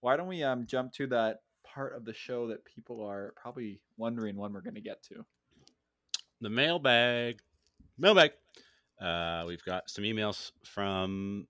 Why 0.00 0.16
don't 0.16 0.28
we 0.28 0.42
um 0.42 0.66
jump 0.66 0.92
to 0.94 1.06
that 1.08 1.42
part 1.62 1.94
of 1.94 2.04
the 2.04 2.14
show 2.14 2.48
that 2.48 2.64
people 2.64 3.04
are 3.04 3.34
probably 3.36 3.80
wondering 3.98 4.36
when 4.36 4.52
we're 4.52 4.62
going 4.62 4.74
to 4.74 4.80
get 4.80 5.02
to? 5.04 5.24
The 6.40 6.50
mailbag, 6.50 7.40
mailbag. 7.98 8.32
Uh, 9.00 9.44
we've 9.46 9.64
got 9.64 9.90
some 9.90 10.04
emails 10.04 10.52
from 10.64 11.46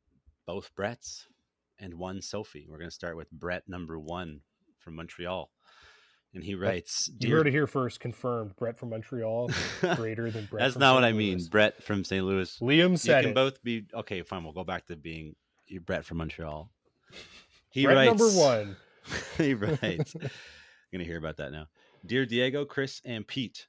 both 0.47 0.75
Bretts 0.75 1.27
and 1.79 1.95
one 1.95 2.21
Sophie. 2.21 2.67
We're 2.69 2.79
going 2.79 2.91
to 2.91 2.95
start 2.95 3.17
with 3.17 3.31
Brett 3.31 3.69
number 3.69 3.99
one 3.99 4.41
from 4.79 4.97
Montreal. 4.97 5.51
And 6.33 6.45
he 6.45 6.55
writes, 6.55 7.11
You 7.19 7.35
heard 7.35 7.49
it 7.49 7.51
here 7.53 7.67
first, 7.67 7.99
confirmed. 7.99 8.55
Brett 8.57 8.79
from 8.79 8.91
Montreal, 8.91 9.51
greater 9.97 10.31
than 10.31 10.47
Brett. 10.47 10.63
That's 10.63 10.75
from 10.75 10.81
not 10.81 10.95
what 10.95 11.03
St. 11.03 11.15
I 11.15 11.19
mean. 11.19 11.39
Louis. 11.39 11.49
Brett 11.49 11.83
from 11.83 12.05
St. 12.05 12.25
Louis. 12.25 12.57
Liam 12.61 12.91
You 12.91 12.97
said 12.97 13.23
can 13.23 13.31
it. 13.31 13.35
both 13.35 13.63
be 13.65 13.87
okay. 13.95 14.23
Fine, 14.23 14.45
we'll 14.45 14.53
go 14.53 14.63
back 14.65 14.87
to 14.87 14.97
being 14.97 15.35
you 15.67 15.81
Brett 15.81 16.05
from 16.05 16.19
Montreal. 16.19 16.71
He 17.71 17.85
Brett 17.85 17.97
writes 17.97 18.09
number 18.21 18.39
one. 18.39 18.77
he 19.39 19.55
writes. 19.55 20.15
I'm 20.23 20.31
gonna 20.93 21.05
hear 21.05 21.19
about 21.19 21.37
that 21.39 21.51
now. 21.53 21.67
Dear 22.07 22.27
Diego, 22.27 22.65
Chris, 22.65 23.01
and 23.05 23.27
Pete, 23.27 23.67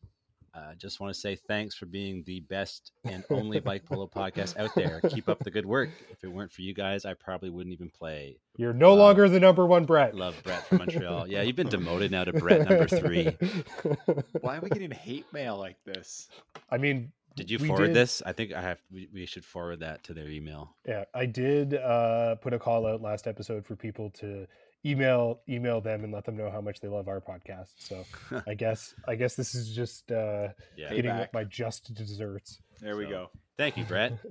uh, 0.53 0.73
just 0.77 0.99
want 0.99 1.13
to 1.13 1.19
say 1.19 1.35
thanks 1.35 1.75
for 1.75 1.85
being 1.85 2.23
the 2.25 2.41
best 2.41 2.91
and 3.05 3.23
only 3.29 3.59
bike 3.61 3.85
polo 3.85 4.05
podcast 4.07 4.57
out 4.57 4.73
there. 4.75 4.99
Keep 5.09 5.29
up 5.29 5.39
the 5.39 5.51
good 5.51 5.65
work. 5.65 5.89
If 6.11 6.23
it 6.23 6.27
weren't 6.31 6.51
for 6.51 6.61
you 6.61 6.73
guys, 6.73 7.05
I 7.05 7.13
probably 7.13 7.49
wouldn't 7.49 7.71
even 7.73 7.89
play. 7.89 8.37
You're 8.57 8.73
no 8.73 8.89
Wow. 8.91 8.95
longer 9.03 9.29
the 9.29 9.39
number 9.39 9.65
one 9.65 9.85
Brett. 9.85 10.13
Love 10.15 10.35
Brett 10.43 10.67
from 10.67 10.79
Montreal. 10.79 11.27
Yeah, 11.27 11.41
you've 11.41 11.55
been 11.55 11.69
demoted 11.69 12.11
now 12.11 12.25
to 12.25 12.33
Brett 12.33 12.67
number 12.69 12.87
three. 12.87 13.25
Why 14.41 14.57
are 14.57 14.61
we 14.61 14.69
getting 14.69 14.91
hate 14.91 15.25
mail 15.31 15.57
like 15.57 15.77
this? 15.85 16.27
I 16.69 16.77
mean, 16.77 17.11
Did 17.37 17.49
you 17.49 17.57
forward 17.59 17.87
did- 17.87 17.95
this? 17.95 18.21
I 18.25 18.33
think 18.33 18.53
I 18.53 18.61
have. 18.61 18.79
We, 18.91 19.07
we 19.13 19.25
should 19.25 19.45
forward 19.45 19.79
that 19.79 20.03
to 20.05 20.13
their 20.13 20.27
email. 20.27 20.75
yeah, 20.85 21.05
I 21.13 21.25
did 21.27 21.75
uh, 21.75 22.35
put 22.35 22.53
a 22.53 22.59
call 22.59 22.85
out 22.85 23.01
last 23.01 23.25
episode 23.27 23.65
for 23.65 23.75
people 23.77 24.09
to 24.19 24.45
email 24.85 25.41
email 25.47 25.81
them 25.81 26.03
and 26.03 26.11
let 26.13 26.25
them 26.25 26.35
know 26.37 26.49
how 26.49 26.61
much 26.61 26.79
they 26.79 26.87
love 26.87 27.07
our 27.07 27.21
podcast. 27.21 27.69
So 27.77 28.03
I 28.47 28.53
guess 28.53 28.93
I 29.07 29.15
guess 29.15 29.35
this 29.35 29.53
is 29.55 29.73
just 29.75 30.11
uh, 30.11 30.49
Yeah. 30.75 30.89
Getting 30.93 31.11
Payback. 31.11 31.33
my 31.33 31.43
just 31.43 31.93
desserts. 31.93 32.61
There 32.79 32.97
we 32.97 33.05
So, 33.05 33.09
go. 33.09 33.29
Thank 33.57 33.77
you, 33.77 33.83
Brett. 33.85 34.13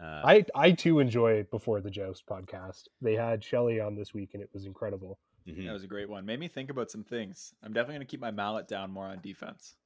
Uh, 0.00 0.22
I 0.24 0.44
I 0.56 0.72
too 0.72 0.98
enjoy 0.98 1.44
Before 1.52 1.80
the 1.80 1.88
Joust 1.88 2.26
podcast. 2.26 2.88
They 3.00 3.14
had 3.14 3.44
Shelly 3.44 3.78
on 3.80 3.94
this 3.94 4.12
week 4.12 4.30
and 4.34 4.42
it 4.42 4.50
was 4.52 4.66
incredible. 4.66 5.20
mhm. 5.48 5.64
That 5.66 5.72
was 5.72 5.84
a 5.84 5.86
great 5.86 6.08
one. 6.10 6.26
Made 6.26 6.40
me 6.40 6.48
think 6.48 6.68
about 6.68 6.90
some 6.90 7.04
things. 7.04 7.54
I'm 7.62 7.72
definitely 7.72 7.94
going 7.94 8.06
to 8.06 8.10
keep 8.10 8.20
my 8.20 8.32
mallet 8.32 8.66
down 8.66 8.90
more 8.90 9.06
on 9.06 9.20
defense. 9.22 9.76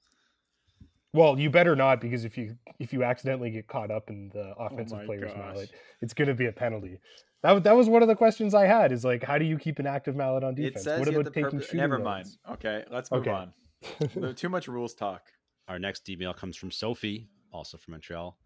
Well, 1.13 1.39
you 1.39 1.51
better 1.51 1.77
not 1.77 2.01
because 2.01 2.25
if 2.25 2.39
you 2.39 2.57
if 2.79 2.93
you 2.95 3.05
accidentally 3.05 3.51
get 3.51 3.67
caught 3.69 3.91
up 3.91 4.09
in 4.09 4.31
the 4.33 4.55
offensive 4.59 4.99
my 4.99 5.05
player's 5.05 5.31
gosh. 5.33 5.39
mallet, 5.39 5.71
it's 6.01 6.15
going 6.15 6.29
to 6.29 6.35
be 6.35 6.47
a 6.47 6.53
penalty. 6.53 6.99
That 7.43 7.53
was- 7.53 7.63
that 7.63 7.77
was 7.77 7.89
one 7.89 8.03
of 8.03 8.09
the 8.09 8.17
questions 8.17 8.55
I 8.55 8.67
had. 8.67 8.91
Is 8.93 9.05
like, 9.05 9.23
how 9.23 9.39
do 9.39 9.45
you 9.45 9.59
keep 9.59 9.79
an 9.79 9.87
active 9.87 10.17
mallet 10.17 10.43
on 10.45 10.55
defense? 10.55 10.81
It 10.81 10.85
says 10.85 10.99
what 10.99 11.09
about 11.09 11.25
to 11.27 11.31
taking 11.31 11.59
purpo- 11.61 11.63
shooting 11.63 11.81
Never 11.81 11.99
loads? 11.99 12.05
mind. 12.05 12.55
Okay, 12.55 12.85
let's 12.91 13.11
move 13.11 13.27
Okay. 13.27 13.31
on. 13.31 14.35
Too 14.35 14.49
much 14.49 14.67
rules 14.69 14.95
talk. 14.95 15.23
Our 15.69 15.79
next 15.79 16.09
email 16.09 16.33
comes 16.35 16.57
from 16.57 16.71
Sophie, 16.71 17.29
also 17.53 17.77
from 17.79 17.93
Montreal. 17.93 18.37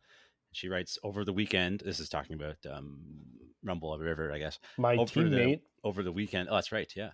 She 0.53 0.69
writes 0.69 0.99
over 1.03 1.25
the 1.25 1.33
weekend. 1.33 1.81
This 1.85 2.01
is 2.01 2.11
talking 2.11 2.35
about 2.35 2.57
um, 2.71 2.99
Rumble 3.65 3.93
of 3.95 4.01
the 4.01 4.05
River, 4.05 4.31
I 4.33 4.39
guess. 4.39 4.59
My 4.77 4.97
over 4.97 5.25
the 5.25 5.37
teammate, 5.37 5.61
over 5.85 6.03
the 6.03 6.13
weekend. 6.13 6.49
Oh, 6.51 6.57
that's 6.57 6.73
right. 6.73 6.93
Yeah. 6.95 7.11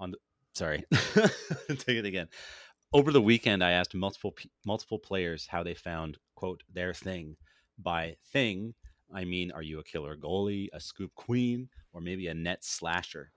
On 0.00 0.10
the 0.10 0.18
sorry, 0.54 0.82
take 1.68 1.96
it 1.98 2.04
again. 2.04 2.28
Over 2.92 3.12
the 3.12 3.22
weekend, 3.22 3.62
I 3.62 3.70
asked 3.72 3.94
multiple 3.94 4.34
multiple 4.66 4.98
players 4.98 5.46
how 5.46 5.62
they 5.62 5.74
found 5.74 6.18
quote 6.34 6.62
their 6.72 6.92
thing. 6.92 7.36
By 7.78 8.16
thing, 8.32 8.74
I 9.12 9.24
mean, 9.24 9.52
are 9.52 9.62
you 9.62 9.78
a 9.78 9.84
killer 9.84 10.16
goalie, 10.16 10.68
a 10.72 10.80
scoop 10.80 11.14
queen, 11.14 11.68
or 11.92 12.00
maybe 12.00 12.28
a 12.28 12.34
net 12.34 12.64
slasher? 12.64 13.30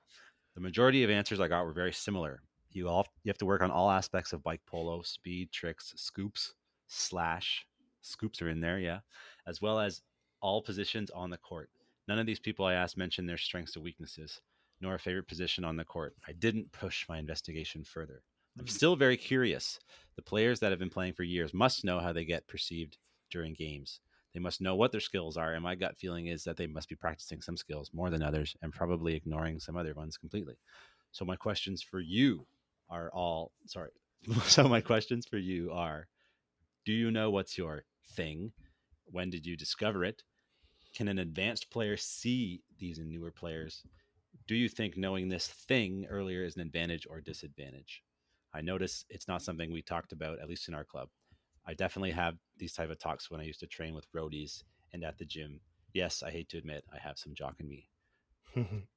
The 0.56 0.61
majority 0.61 1.03
of 1.03 1.10
answers 1.10 1.39
I 1.39 1.47
got 1.47 1.65
were 1.65 1.73
very 1.73 1.93
similar. 1.93 2.41
You 2.72 2.89
all 2.89 3.07
you 3.23 3.30
have 3.30 3.38
to 3.39 3.45
work 3.45 3.61
on 3.61 3.72
all 3.72 3.89
aspects 3.89 4.34
of 4.34 4.43
bike 4.43 4.61
polo, 4.65 5.02
speed, 5.02 5.52
tricks, 5.52 5.93
scoops, 5.95 6.53
slash. 6.88 7.65
Scoops 8.02 8.41
are 8.41 8.49
in 8.49 8.61
there, 8.61 8.80
yeah, 8.80 8.99
as 9.47 9.61
well 9.61 9.80
as 9.80 10.02
all 10.41 10.61
positions 10.61 11.10
on 11.10 11.30
the 11.30 11.38
court. 11.38 11.69
None 12.07 12.19
of 12.19 12.27
these 12.27 12.39
people 12.39 12.65
I 12.65 12.76
asked 12.76 12.97
mentioned 12.97 13.27
their 13.27 13.38
strengths 13.38 13.76
or 13.76 13.81
weaknesses, 13.81 14.41
nor 14.80 14.95
a 14.95 14.99
favorite 14.99 15.27
position 15.27 15.64
on 15.65 15.76
the 15.76 15.84
court. 15.84 16.15
I 16.27 16.34
didn't 16.34 16.72
push 16.72 17.07
my 17.10 17.18
investigation 17.18 17.84
further. 17.84 18.22
I'm 18.60 18.65
mm. 18.65 18.69
still 18.69 18.95
very 18.95 19.18
curious. 19.18 19.80
The 20.15 20.22
players 20.22 20.60
that 20.60 20.72
have 20.72 20.80
been 20.80 20.89
playing 20.89 21.14
for 21.14 21.23
years 21.23 21.53
must 21.53 21.84
know 21.84 21.99
how 21.99 22.14
they 22.14 22.26
get 22.26 22.47
perceived 22.47 22.97
during 23.31 23.53
games. 23.53 23.99
They 24.36 24.41
must 24.41 24.60
know 24.60 24.76
what 24.76 24.91
their 24.91 24.99
skills 24.99 25.38
are, 25.38 25.53
and 25.53 25.64
my 25.64 25.76
gut 25.76 25.95
feeling 25.98 26.28
is 26.28 26.44
that 26.44 26.57
they 26.57 26.68
must 26.68 26.90
be 26.90 26.95
practicing 26.95 27.41
some 27.41 27.56
skills 27.56 27.90
more 27.94 28.10
than 28.10 28.22
others 28.22 28.53
and 28.62 28.74
probably 28.74 29.16
ignoring 29.16 29.62
some 29.62 29.78
other 29.78 29.94
ones 29.94 30.18
completely. 30.18 30.56
So 31.14 31.24
my 31.24 31.38
questions 31.38 31.82
for 31.82 32.02
you 32.02 32.45
are 32.90 33.10
all 33.14 33.53
sorry. 33.66 33.91
So 34.44 34.68
my 34.68 34.82
questions 34.82 35.26
for 35.26 35.38
you 35.38 35.72
are 35.72 36.07
do 36.84 36.91
you 36.91 37.12
know 37.12 37.32
what's 37.32 37.57
your 37.57 37.86
thing? 38.10 38.52
When 39.06 39.30
did 39.30 39.45
you 39.45 39.56
discover 39.56 40.03
it? 40.03 40.22
Can 40.94 41.07
an 41.07 41.20
advanced 41.20 41.70
player 41.70 41.95
see 41.95 42.62
these 42.78 42.99
in 42.99 43.07
newer 43.10 43.32
players? 43.32 43.84
Do 44.48 44.56
you 44.56 44.68
think 44.68 44.98
knowing 44.98 45.30
this 45.30 45.48
thing 45.48 46.07
earlier 46.10 46.44
is 46.44 46.57
an 46.57 46.62
advantage 46.62 47.07
or 47.10 47.22
disadvantage? 47.22 48.03
I 48.53 48.60
notice 48.60 49.06
it's 49.10 49.30
not 49.30 49.44
something 49.44 49.72
we 49.72 49.82
talked 49.82 50.12
about, 50.12 50.40
at 50.40 50.49
least 50.49 50.68
in 50.68 50.74
our 50.74 50.84
club. 50.84 51.07
I 51.67 51.73
definitely 51.73 52.11
have 52.11 52.35
these 52.57 52.73
type 52.73 52.89
of 52.89 52.99
talks 52.99 53.29
when 53.29 53.41
I 53.41 53.43
used 53.43 53.59
to 53.61 53.67
train 53.67 53.95
with 53.95 54.11
roadies 54.13 54.63
and 54.93 55.03
at 55.03 55.17
the 55.17 55.25
gym. 55.25 55.59
Yes, 55.93 56.23
I 56.23 56.31
hate 56.31 56.49
to 56.49 56.57
admit 56.57 56.83
I 56.93 56.99
have 56.99 57.17
some 57.17 57.33
jock 57.33 57.55
in 57.59 57.67
me. 57.67 57.89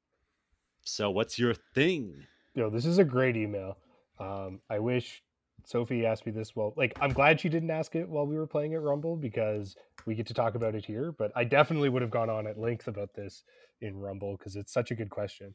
So 0.85 1.11
what's 1.11 1.39
your 1.39 1.53
thing? 1.55 2.27
Yo, 2.55 2.71
this 2.71 2.87
is 2.87 2.97
a 2.97 3.05
great 3.05 3.37
email. 3.37 3.77
Um, 4.19 4.61
I 4.71 4.79
wish 4.79 5.23
Sophie 5.65 6.07
asked 6.07 6.25
me 6.25 6.33
this. 6.33 6.57
Well, 6.57 6.73
like 6.77 6.97
I'm 7.01 7.13
glad 7.13 7.41
she 7.41 7.51
didn't 7.51 7.71
ask 7.71 7.95
it 7.95 8.09
while 8.09 8.27
we 8.27 8.37
were 8.37 8.47
playing 8.47 8.73
at 8.73 8.81
Rumble 8.81 9.15
because 9.15 9.77
we 10.07 10.15
get 10.15 10.27
to 10.29 10.35
talk 10.35 10.55
about 10.55 10.75
it 10.75 10.87
here. 10.87 11.13
But 11.13 11.31
I 11.37 11.45
definitely 11.45 11.91
would 11.91 12.01
have 12.01 12.11
gone 12.11 12.31
on 12.31 12.47
at 12.47 12.59
length 12.59 12.89
about 12.89 13.13
this 13.15 13.45
in 13.83 13.99
Rumble 13.99 14.37
because 14.39 14.57
it's 14.57 14.73
such 14.73 14.91
a 14.91 14.95
good 14.95 15.11
question. 15.11 15.55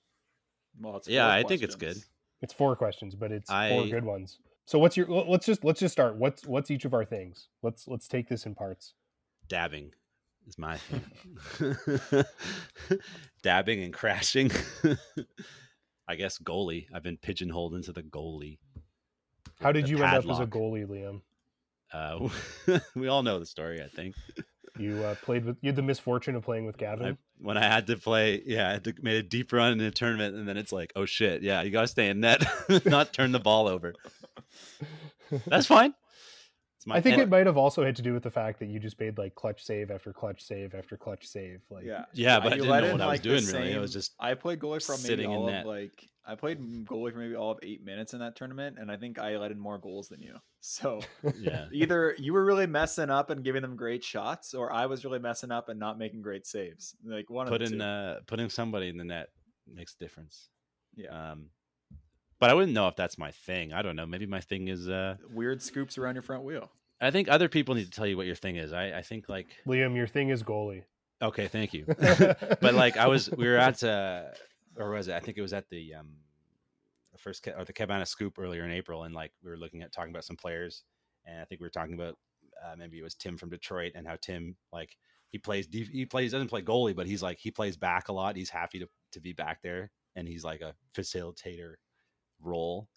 Well, 0.80 0.98
it's 0.98 1.08
Yeah, 1.08 1.26
four 1.26 1.34
I 1.34 1.44
think 1.44 1.64
it's 1.64 1.76
good. 1.76 1.98
It's 2.42 2.54
four 2.54 2.76
questions, 2.76 3.16
but 3.16 3.32
it's 3.32 3.50
four 3.50 3.88
good 3.88 4.06
ones. 4.06 4.40
So 4.66 4.80
what's 4.80 4.96
your? 4.96 5.08
Let's 5.08 5.46
just 5.46 5.64
let's 5.64 5.80
just 5.80 5.92
start. 5.92 6.16
What's 6.16 6.46
what's 6.46 6.72
each 6.72 6.86
of 6.86 6.94
our 6.94 7.06
things? 7.06 7.48
Let's 7.62 7.88
let's 7.88 8.08
take 8.08 8.30
this 8.30 8.46
in 8.46 8.56
parts. 8.56 8.94
Dabbing 9.48 9.92
is 10.48 10.58
my 10.58 10.78
thing. 10.78 11.76
Dabbing 13.44 13.84
and 13.84 13.94
crashing. 13.94 14.52
I 16.08 16.16
guess 16.16 16.38
goalie. 16.38 16.88
I've 16.94 17.04
been 17.04 17.18
pigeonholed 17.18 17.76
into 17.76 17.92
the 17.92 18.04
goalie. 18.04 18.58
How 19.62 19.72
did 19.72 19.86
The 19.86 19.92
you 19.92 20.04
end 20.04 20.18
up 20.18 20.30
as 20.30 20.40
a 20.40 20.46
goalie, 20.46 20.86
Liam? 20.86 21.22
Uh, 21.94 22.30
we 22.96 23.08
all 23.08 23.24
know 23.24 23.40
the 23.40 23.46
story, 23.46 23.82
I 23.82 23.88
think. 23.88 24.16
You 24.80 25.04
uh, 25.04 25.16
played 25.16 25.46
with 25.46 25.58
you 25.62 25.68
had 25.68 25.76
the 25.76 25.84
misfortune 25.84 26.36
of 26.36 26.44
playing 26.44 26.66
with 26.66 26.78
Gavin. 26.78 27.06
I, 27.06 27.18
when 27.38 27.58
I 27.58 27.64
had 27.64 27.86
to 27.88 27.98
play, 27.98 28.42
yeah, 28.46 28.70
I 28.70 28.72
had 28.72 28.84
to 28.86 28.94
made 29.02 29.18
a 29.18 29.24
deep 29.24 29.54
run 29.54 29.74
in 29.74 29.82
a 29.82 29.92
tournament, 29.92 30.36
and 30.36 30.48
then 30.48 30.58
it's 30.58 30.72
like, 30.72 30.92
oh 30.96 31.06
shit, 31.06 31.44
yeah, 31.44 31.62
you 31.62 31.70
gotta 31.70 31.88
stay 31.88 32.10
in 32.10 32.22
net, 32.22 32.44
not 32.86 33.14
turn 33.14 33.32
the 33.32 33.40
ball 33.40 33.68
over. 33.68 33.94
That's 35.48 35.66
fine. 35.68 35.94
It's 36.78 36.88
my 36.88 36.96
I 36.98 37.02
think 37.02 37.14
and- 37.14 37.24
it 37.24 37.30
might 37.30 37.46
have 37.46 37.58
also 37.58 37.84
had 37.86 37.96
to 37.96 38.02
do 38.02 38.14
with 38.14 38.24
the 38.24 38.32
fact 38.32 38.60
that 38.60 38.68
you 38.68 38.80
just 38.80 39.00
made 39.00 39.18
like 39.18 39.36
clutch 39.36 39.64
save 39.64 39.90
after 39.90 40.12
clutch 40.12 40.44
save 40.44 40.76
after 40.76 40.98
clutch 40.98 41.26
save. 41.26 41.62
Like, 41.70 41.86
Yeah, 41.86 42.06
Yeah, 42.14 42.40
but 42.40 42.54
I 42.54 42.56
you 42.58 42.62
didn't 42.64 42.72
let 42.72 42.80
know 42.84 42.86
in, 42.88 42.92
what 42.94 43.02
I 43.02 43.06
was 43.06 43.14
like, 43.14 43.22
the 43.24 43.30
doing, 43.30 43.46
really. 43.64 43.76
I 43.76 43.80
was 43.80 43.94
just 43.94 44.14
I 44.20 44.34
played 44.34 44.60
goalie 44.60 44.86
for 44.86 44.94
maybe 44.94 45.02
sitting 45.08 45.32
in 45.32 45.38
all 45.38 45.46
net. 45.48 45.62
of 45.62 45.68
like 45.68 46.10
I 46.26 46.36
played 46.36 46.60
goalie 46.86 47.12
for 47.12 47.18
maybe 47.20 47.36
all 47.36 47.52
of 47.52 47.60
eight 47.64 47.84
minutes 47.84 48.14
in 48.14 48.20
that 48.20 48.36
tournament, 48.38 48.78
and 48.80 48.90
I 48.90 48.96
think 48.98 49.20
I 49.20 49.36
let 49.38 49.52
in 49.52 49.60
more 49.60 49.78
goals 49.78 50.08
than 50.10 50.22
you. 50.22 50.36
So 50.62 51.02
yeah. 51.40 51.66
either 51.74 52.16
you 52.18 52.32
were 52.34 52.46
really 52.46 52.68
messing 52.68 53.10
up 53.10 53.30
and 53.30 53.44
giving 53.44 53.62
them 53.62 53.76
great 53.76 54.04
shots, 54.04 54.54
or 54.54 54.72
I 54.72 54.86
was 54.86 55.04
really 55.06 55.20
messing 55.20 55.52
up 55.52 55.68
and 55.70 55.80
not 55.80 55.98
making 55.98 56.22
great 56.22 56.46
saves. 56.46 56.96
Like 57.06 57.30
one 57.30 57.48
of 57.48 57.52
the 57.54 57.60
putting 57.60 57.80
two. 57.80 57.84
uh 57.86 58.20
putting 58.28 58.50
somebody 58.50 58.90
in 58.90 58.98
the 58.98 59.04
net 59.06 59.30
makes 59.74 59.96
a 59.96 60.04
difference. 60.04 60.50
yeah, 60.96 61.32
Um, 61.32 61.50
but 62.44 62.50
I 62.50 62.56
wouldn't 62.56 62.74
know 62.74 62.90
if 62.90 62.98
that's 62.98 63.18
my 63.18 63.32
thing. 63.32 63.72
I 63.72 63.82
don't 63.82 63.96
know. 63.96 64.06
Maybe 64.06 64.26
my 64.26 64.42
thing 64.42 64.68
is. 64.68 64.90
uh 64.90 65.16
weird 65.34 65.62
scoops 65.62 65.98
around 65.98 66.16
your 66.16 66.24
front 66.24 66.44
wheel. 66.44 66.70
I 67.00 67.10
think 67.10 67.30
other 67.30 67.48
people 67.48 67.74
need 67.74 67.86
to 67.86 67.90
tell 67.90 68.06
you 68.06 68.18
what 68.18 68.26
your 68.26 68.36
thing 68.36 68.58
is. 68.58 68.74
I 68.74 68.98
I 68.98 69.02
think 69.02 69.30
like 69.30 69.48
Liam, 69.66 69.96
your 69.96 70.08
thing 70.08 70.28
is 70.28 70.44
goalie. 70.44 70.84
okay, 71.22 71.48
thank 71.48 71.74
you. 71.74 71.86
but 71.98 72.74
like 72.74 72.98
I 72.98 73.08
was, 73.08 73.32
we 73.32 73.48
were 73.48 73.56
at 73.56 73.82
uh 73.82 74.24
or 74.76 74.92
was 74.92 75.08
it? 75.08 75.14
I 75.14 75.22
think 75.22 75.38
it 75.38 75.42
was 75.42 75.54
at 75.54 75.70
the 75.70 75.94
um, 75.94 76.10
the 77.14 77.18
first 77.18 77.48
or 77.48 77.64
the 77.64 77.72
Cabana 77.72 78.06
Scoop 78.06 78.38
earlier 78.38 78.66
in 78.66 78.72
April, 78.72 79.04
and 79.04 79.16
like 79.16 79.32
we 79.42 79.50
were 79.50 79.58
looking 79.58 79.82
at 79.82 79.94
talking 79.94 80.12
about 80.12 80.26
some 80.26 80.36
players, 80.36 80.84
and 81.26 81.40
I 81.40 81.46
think 81.46 81.62
we 81.62 81.66
were 81.66 81.70
talking 81.70 81.94
about 81.94 82.18
uh, 82.62 82.76
maybe 82.78 83.00
it 83.00 83.04
was 83.04 83.16
Tim 83.16 83.38
from 83.38 83.52
Detroit 83.52 83.94
and 83.96 84.06
how 84.06 84.18
Tim 84.22 84.58
like 84.74 84.98
he 85.30 85.38
plays 85.38 85.70
he 85.72 86.06
plays 86.06 86.34
doesn't 86.34 86.50
play 86.50 86.62
goalie, 86.62 86.94
but 86.94 87.08
he's 87.08 87.24
like 87.24 87.40
he 87.40 87.52
plays 87.52 87.78
back 87.78 88.10
a 88.10 88.14
lot. 88.14 88.36
He's 88.36 88.50
happy 88.50 88.80
to 88.80 88.90
to 89.14 89.22
be 89.22 89.32
back 89.32 89.62
there, 89.62 89.92
and 90.18 90.28
he's 90.28 90.44
like 90.44 90.60
a 90.60 90.76
facilitator 90.94 91.76
role, 92.44 92.90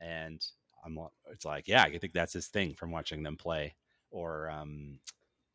and 0.00 0.44
I'm 0.84 0.98
it's 1.30 1.44
like 1.44 1.68
yeah, 1.68 1.82
I 1.82 1.98
think 1.98 2.12
that's 2.12 2.32
his 2.32 2.48
thing 2.48 2.74
from 2.74 2.90
watching 2.90 3.22
them 3.22 3.36
play, 3.36 3.74
or 4.10 4.50
um, 4.50 4.98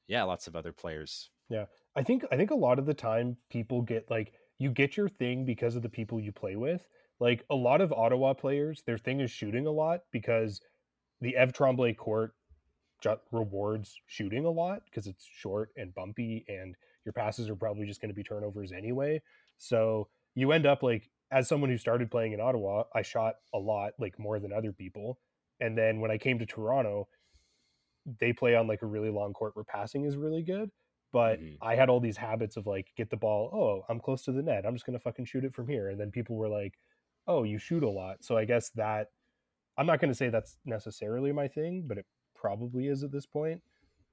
yeah, 0.08 0.24
lots 0.24 0.48
of 0.48 0.56
other 0.56 0.72
players. 0.72 1.30
Yeah, 1.50 1.66
I 1.96 2.04
think 2.04 2.26
I 2.32 2.38
think 2.38 2.52
a 2.52 2.56
lot 2.56 2.80
of 2.80 2.86
the 2.86 2.94
time 2.94 3.38
people 3.50 3.82
get 3.82 4.10
like 4.10 4.34
you 4.58 4.72
get 4.72 4.98
your 4.98 5.10
thing 5.10 5.46
because 5.46 5.76
of 5.76 5.82
the 5.82 5.90
people 5.90 6.20
you 6.20 6.32
play 6.32 6.56
with. 6.56 6.88
Like 7.20 7.44
a 7.50 7.56
lot 7.56 7.82
of 7.82 7.92
Ottawa 7.92 8.34
players, 8.34 8.84
their 8.86 8.98
thing 8.98 9.22
is 9.22 9.32
shooting 9.32 9.66
a 9.66 9.72
lot 9.72 10.02
because 10.12 10.62
the 11.22 11.36
Eve 11.42 11.54
Tremblay 11.54 11.94
court 11.94 12.34
rewards 13.32 14.00
shooting 14.08 14.46
a 14.46 14.50
lot 14.50 14.82
because 14.86 15.08
it's 15.08 15.24
short 15.24 15.70
and 15.78 15.94
bumpy 15.94 16.46
and 16.48 16.76
your 17.06 17.14
passes 17.14 17.50
are 17.50 17.56
probably 17.56 17.86
just 17.86 18.02
going 18.02 18.10
to 18.10 18.16
be 18.16 18.24
turnovers 18.24 18.72
anyway. 18.72 19.22
So 19.58 20.10
you 20.36 20.52
end 20.52 20.66
up 20.66 20.84
like 20.84 21.10
as 21.32 21.48
someone 21.48 21.70
who 21.70 21.78
started 21.78 22.12
playing 22.12 22.34
in 22.34 22.40
Ottawa, 22.40 22.84
I 22.94 23.02
shot 23.02 23.36
a 23.54 23.60
lot, 23.60 23.94
like 24.00 24.18
more 24.18 24.40
than 24.40 24.54
other 24.54 24.72
people. 24.72 25.20
And 25.60 25.78
then 25.78 26.00
when 26.00 26.12
I 26.12 26.18
came 26.18 26.40
to 26.40 26.46
Toronto, 26.46 27.08
they 28.20 28.32
play 28.32 28.56
on 28.56 28.68
like 28.68 28.82
a 28.82 28.88
really 28.88 29.10
long 29.10 29.34
court 29.34 29.56
where 29.56 29.66
passing 29.66 30.06
is 30.06 30.16
really 30.16 30.44
good. 30.44 30.70
But 31.12 31.40
mm-hmm. 31.40 31.56
I 31.62 31.76
had 31.76 31.90
all 31.90 32.00
these 32.00 32.18
habits 32.18 32.58
of 32.58 32.68
like 32.68 32.88
get 32.96 33.10
the 33.10 33.18
ball, 33.18 33.50
oh, 33.54 33.86
I'm 33.90 34.00
close 34.00 34.24
to 34.24 34.32
the 34.32 34.42
net. 34.42 34.66
I'm 34.66 34.76
just 34.76 34.86
gonna 34.86 35.00
fucking 35.00 35.26
shoot 35.26 35.46
it 35.46 35.54
from 35.54 35.68
here. 35.68 35.90
And 35.90 36.00
then 36.00 36.12
people 36.12 36.36
were 36.36 36.50
like, 36.50 36.74
Oh, 37.28 37.44
you 37.44 37.58
shoot 37.58 37.84
a 37.84 37.90
lot. 37.90 38.24
So 38.24 38.38
I 38.38 38.46
guess 38.46 38.70
that 38.72 39.08
I'm 39.78 39.86
not 39.86 40.00
gonna 40.00 40.14
say 40.14 40.30
that's 40.30 40.58
necessarily 40.66 41.32
my 41.32 41.48
thing, 41.48 41.86
but 41.88 41.98
it 41.98 42.06
probably 42.36 42.88
is 42.88 43.04
at 43.04 43.12
this 43.12 43.26
point. 43.26 43.62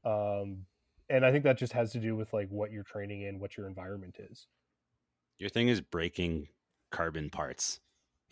Um 0.04 0.66
and 1.10 1.24
I 1.26 1.30
think 1.30 1.44
that 1.44 1.58
just 1.58 1.74
has 1.74 1.92
to 1.92 2.00
do 2.00 2.16
with 2.16 2.32
like 2.32 2.48
what 2.48 2.72
you're 2.72 2.84
training 2.84 3.22
in, 3.22 3.38
what 3.38 3.56
your 3.56 3.68
environment 3.68 4.16
is. 4.30 4.46
Your 5.38 5.50
thing 5.50 5.68
is 5.68 5.80
breaking 5.80 6.48
carbon 6.94 7.30
parts. 7.30 7.80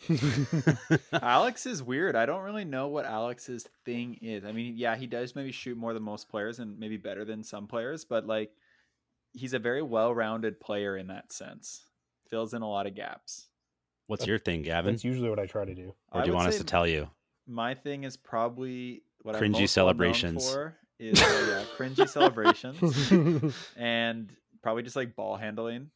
Alex 1.13 1.65
is 1.65 1.81
weird. 1.81 2.15
I 2.15 2.25
don't 2.25 2.43
really 2.43 2.65
know 2.65 2.87
what 2.87 3.05
Alex's 3.05 3.67
thing 3.85 4.17
is. 4.21 4.43
I 4.43 4.51
mean, 4.51 4.75
yeah, 4.77 4.95
he 4.95 5.07
does 5.07 5.35
maybe 5.35 5.51
shoot 5.51 5.77
more 5.77 5.93
than 5.93 6.03
most 6.03 6.29
players 6.29 6.59
and 6.59 6.77
maybe 6.79 6.97
better 6.97 7.25
than 7.25 7.43
some 7.43 7.67
players, 7.67 8.05
but 8.05 8.25
like 8.25 8.51
he's 9.33 9.53
a 9.53 9.59
very 9.59 9.81
well-rounded 9.81 10.59
player 10.59 10.97
in 10.97 11.07
that 11.07 11.31
sense. 11.31 11.85
Fills 12.29 12.53
in 12.53 12.61
a 12.61 12.69
lot 12.69 12.87
of 12.87 12.95
gaps. 12.95 13.47
What's 14.07 14.27
your 14.27 14.39
thing, 14.39 14.63
Gavin? 14.63 14.93
That's 14.93 15.03
usually 15.03 15.29
what 15.29 15.39
I 15.39 15.45
try 15.45 15.65
to 15.65 15.75
do. 15.75 15.93
Or 16.11 16.21
do 16.21 16.29
you 16.29 16.35
want 16.35 16.47
us 16.47 16.57
to 16.57 16.63
tell 16.63 16.87
you? 16.87 17.09
My 17.47 17.73
thing 17.73 18.03
is 18.03 18.17
probably 18.17 19.03
what 19.21 19.35
cringy 19.35 19.61
I'm 19.61 19.67
celebrations 19.67 20.51
for 20.51 20.75
is 20.99 21.21
uh, 21.21 21.45
yeah, 21.49 21.63
cringy 21.77 22.07
celebrations 22.07 23.55
and 23.77 24.29
probably 24.61 24.83
just 24.83 24.95
like 24.95 25.15
ball 25.15 25.35
handling 25.35 25.89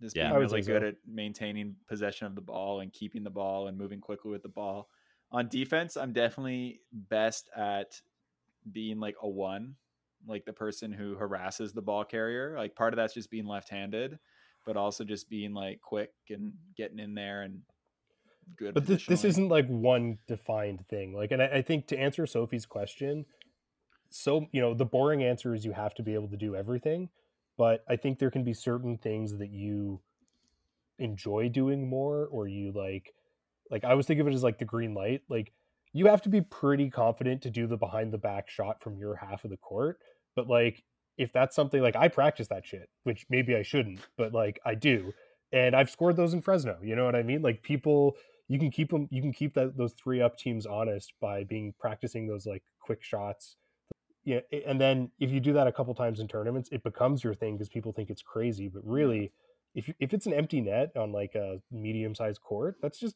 just 0.00 0.16
yeah, 0.16 0.30
being 0.30 0.40
really 0.40 0.62
good 0.62 0.82
so. 0.82 0.88
at 0.88 0.94
maintaining 1.06 1.76
possession 1.88 2.26
of 2.26 2.34
the 2.34 2.40
ball 2.40 2.80
and 2.80 2.92
keeping 2.92 3.24
the 3.24 3.30
ball 3.30 3.68
and 3.68 3.78
moving 3.78 4.00
quickly 4.00 4.30
with 4.30 4.42
the 4.42 4.48
ball. 4.48 4.88
On 5.32 5.48
defense, 5.48 5.96
I'm 5.96 6.12
definitely 6.12 6.80
best 6.92 7.48
at 7.56 8.00
being 8.70 9.00
like 9.00 9.16
a 9.22 9.28
one, 9.28 9.74
like 10.26 10.44
the 10.44 10.52
person 10.52 10.92
who 10.92 11.16
harasses 11.16 11.72
the 11.72 11.82
ball 11.82 12.04
carrier. 12.04 12.54
Like 12.56 12.74
part 12.74 12.92
of 12.92 12.96
that's 12.96 13.14
just 13.14 13.30
being 13.30 13.46
left-handed, 13.46 14.18
but 14.64 14.76
also 14.76 15.04
just 15.04 15.28
being 15.28 15.54
like 15.54 15.80
quick 15.80 16.12
and 16.30 16.52
getting 16.76 16.98
in 16.98 17.14
there 17.14 17.42
and 17.42 17.62
good. 18.56 18.74
But 18.74 18.86
this, 18.86 19.06
this 19.06 19.24
isn't 19.24 19.48
like 19.48 19.66
one 19.66 20.18
defined 20.28 20.86
thing. 20.88 21.14
Like, 21.14 21.32
and 21.32 21.42
I, 21.42 21.46
I 21.46 21.62
think 21.62 21.86
to 21.88 21.98
answer 21.98 22.26
Sophie's 22.26 22.66
question, 22.66 23.26
so 24.10 24.46
you 24.52 24.60
know 24.60 24.74
the 24.74 24.84
boring 24.84 25.24
answer 25.24 25.54
is 25.54 25.64
you 25.64 25.72
have 25.72 25.94
to 25.94 26.02
be 26.02 26.14
able 26.14 26.28
to 26.28 26.36
do 26.36 26.54
everything 26.54 27.08
but 27.56 27.84
I 27.88 27.96
think 27.96 28.18
there 28.18 28.30
can 28.30 28.44
be 28.44 28.54
certain 28.54 28.98
things 28.98 29.38
that 29.38 29.50
you 29.50 30.00
enjoy 30.98 31.48
doing 31.48 31.88
more 31.88 32.26
or 32.30 32.48
you 32.48 32.72
like 32.72 33.14
like 33.70 33.84
I 33.84 33.94
was 33.94 34.06
thinking 34.06 34.22
of 34.22 34.28
it 34.28 34.34
as 34.34 34.42
like 34.42 34.58
the 34.58 34.64
green 34.64 34.94
light. 34.94 35.22
Like 35.28 35.52
you 35.92 36.06
have 36.06 36.22
to 36.22 36.28
be 36.28 36.40
pretty 36.40 36.90
confident 36.90 37.42
to 37.42 37.50
do 37.50 37.66
the 37.66 37.76
behind 37.76 38.12
the 38.12 38.18
back 38.18 38.48
shot 38.48 38.82
from 38.82 38.98
your 38.98 39.16
half 39.16 39.44
of 39.44 39.50
the 39.50 39.56
court. 39.56 39.98
But 40.34 40.48
like 40.48 40.84
if 41.18 41.32
that's 41.32 41.56
something 41.56 41.82
like 41.82 41.96
I 41.96 42.08
practice 42.08 42.48
that 42.48 42.66
shit, 42.66 42.88
which 43.04 43.26
maybe 43.30 43.56
I 43.56 43.62
shouldn't, 43.62 44.00
but 44.16 44.32
like 44.32 44.60
I 44.64 44.74
do. 44.74 45.12
And 45.52 45.74
I've 45.74 45.90
scored 45.90 46.16
those 46.16 46.34
in 46.34 46.42
Fresno. 46.42 46.76
You 46.82 46.96
know 46.96 47.04
what 47.04 47.16
I 47.16 47.22
mean? 47.22 47.42
Like 47.42 47.62
people 47.62 48.16
you 48.48 48.58
can 48.58 48.70
keep 48.70 48.90
them 48.90 49.08
you 49.10 49.22
can 49.22 49.32
keep 49.32 49.54
that 49.54 49.76
those 49.76 49.92
three 49.94 50.20
up 50.20 50.36
teams 50.38 50.66
honest 50.66 51.12
by 51.20 51.44
being 51.44 51.74
practicing 51.78 52.26
those 52.26 52.46
like 52.46 52.62
quick 52.80 53.02
shots 53.02 53.56
yeah, 54.26 54.40
and 54.66 54.80
then 54.80 55.12
if 55.20 55.30
you 55.30 55.38
do 55.38 55.52
that 55.52 55.68
a 55.68 55.72
couple 55.72 55.94
times 55.94 56.18
in 56.18 56.26
tournaments, 56.26 56.68
it 56.72 56.82
becomes 56.82 57.22
your 57.22 57.32
thing 57.32 57.56
because 57.56 57.68
people 57.68 57.92
think 57.92 58.10
it's 58.10 58.22
crazy. 58.22 58.68
But 58.68 58.84
really, 58.84 59.30
if 59.72 59.86
you, 59.86 59.94
if 60.00 60.12
it's 60.12 60.26
an 60.26 60.32
empty 60.32 60.60
net 60.60 60.90
on 60.96 61.12
like 61.12 61.36
a 61.36 61.60
medium 61.70 62.12
sized 62.12 62.42
court, 62.42 62.74
that's 62.82 62.98
just 62.98 63.14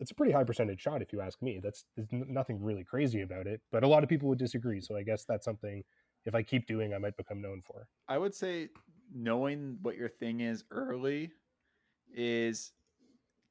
it's 0.00 0.10
a 0.10 0.14
pretty 0.14 0.32
high 0.32 0.42
percentage 0.42 0.80
shot 0.80 1.02
if 1.02 1.12
you 1.12 1.20
ask 1.20 1.40
me. 1.40 1.60
That's 1.62 1.84
there's 1.94 2.08
nothing 2.10 2.60
really 2.60 2.82
crazy 2.82 3.22
about 3.22 3.46
it, 3.46 3.60
but 3.70 3.84
a 3.84 3.86
lot 3.86 4.02
of 4.02 4.08
people 4.08 4.28
would 4.28 4.40
disagree. 4.40 4.80
So 4.80 4.96
I 4.96 5.04
guess 5.04 5.24
that's 5.24 5.44
something 5.44 5.84
if 6.26 6.34
I 6.34 6.42
keep 6.42 6.66
doing, 6.66 6.92
I 6.92 6.98
might 6.98 7.16
become 7.16 7.40
known 7.40 7.62
for. 7.64 7.86
I 8.08 8.18
would 8.18 8.34
say 8.34 8.70
knowing 9.14 9.78
what 9.82 9.96
your 9.96 10.08
thing 10.08 10.40
is 10.40 10.64
early 10.72 11.30
is 12.12 12.72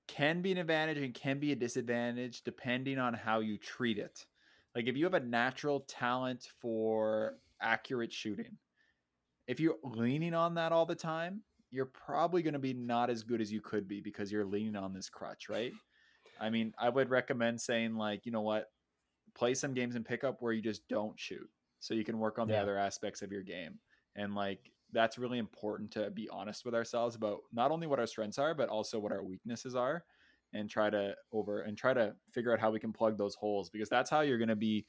can 0.07 0.41
be 0.41 0.51
an 0.51 0.57
advantage 0.57 0.97
and 0.97 1.13
can 1.13 1.39
be 1.39 1.53
a 1.53 1.55
disadvantage 1.55 2.41
depending 2.43 2.99
on 2.99 3.13
how 3.13 3.39
you 3.39 3.57
treat 3.57 3.97
it. 3.97 4.26
Like 4.76 4.88
if 4.88 4.96
you 4.96 5.06
have 5.06 5.14
a 5.14 5.20
natural 5.20 5.82
talent 5.82 6.48
for 6.60 7.38
accurate 7.62 8.14
shooting, 8.14 8.58
if 9.48 9.60
you're 9.60 9.78
leaning 9.84 10.34
on 10.34 10.56
that 10.56 10.72
all 10.72 10.86
the 10.86 10.96
time, 10.96 11.41
you're 11.72 11.86
probably 11.86 12.41
going 12.41 12.54
to 12.54 12.60
be 12.60 12.74
not 12.74 13.10
as 13.10 13.24
good 13.24 13.41
as 13.41 13.52
you 13.52 13.62
could 13.62 13.88
be 13.88 14.02
because 14.02 14.32
you're 14.32 14.46
leaning 14.46 14.76
on 14.76 14.94
this 14.94 15.10
crutch, 15.10 15.50
right? 15.50 15.74
I 16.40 16.50
mean, 16.50 16.74
I 16.78 16.90
would 16.90 17.10
recommend 17.10 17.60
saying 17.60 17.96
like, 17.96 18.26
you 18.26 18.32
know 18.32 18.41
what, 18.41 18.72
play 19.36 19.54
some 19.54 19.74
games 19.74 19.96
in 19.96 20.04
pickup 20.04 20.41
where 20.41 20.54
you 20.54 20.62
just 20.62 20.88
don't 20.88 21.20
shoot, 21.20 21.50
so 21.80 21.94
you 21.94 22.04
can 22.04 22.20
work 22.20 22.40
on 22.40 22.48
the 22.48 22.58
other 22.58 22.78
aspects 22.78 23.22
of 23.22 23.32
your 23.32 23.44
game. 23.44 23.80
And 24.16 24.36
like 24.36 24.72
that's 24.91 25.18
really 25.18 25.38
important 25.38 25.91
to 25.91 26.10
be 26.10 26.28
honest 26.30 26.66
with 26.66 26.74
ourselves 26.74 27.16
about 27.16 27.40
not 27.54 27.72
only 27.72 27.88
what 27.88 28.00
our 28.00 28.08
strengths 28.08 28.40
are, 28.40 28.54
but 28.54 28.70
also 28.70 29.00
what 29.00 29.12
our 29.12 29.24
weaknesses 29.24 29.76
are 29.76 30.04
and 30.53 30.69
try 30.69 30.89
to 30.89 31.13
over 31.31 31.61
and 31.61 31.77
try 31.77 31.93
to 31.93 32.13
figure 32.31 32.51
out 32.53 32.59
how 32.59 32.71
we 32.71 32.80
can 32.80 32.93
plug 32.93 33.17
those 33.17 33.35
holes 33.35 33.69
because 33.69 33.89
that's 33.89 34.09
how 34.09 34.21
you're 34.21 34.38
going 34.38 34.47
to 34.49 34.55
be 34.55 34.85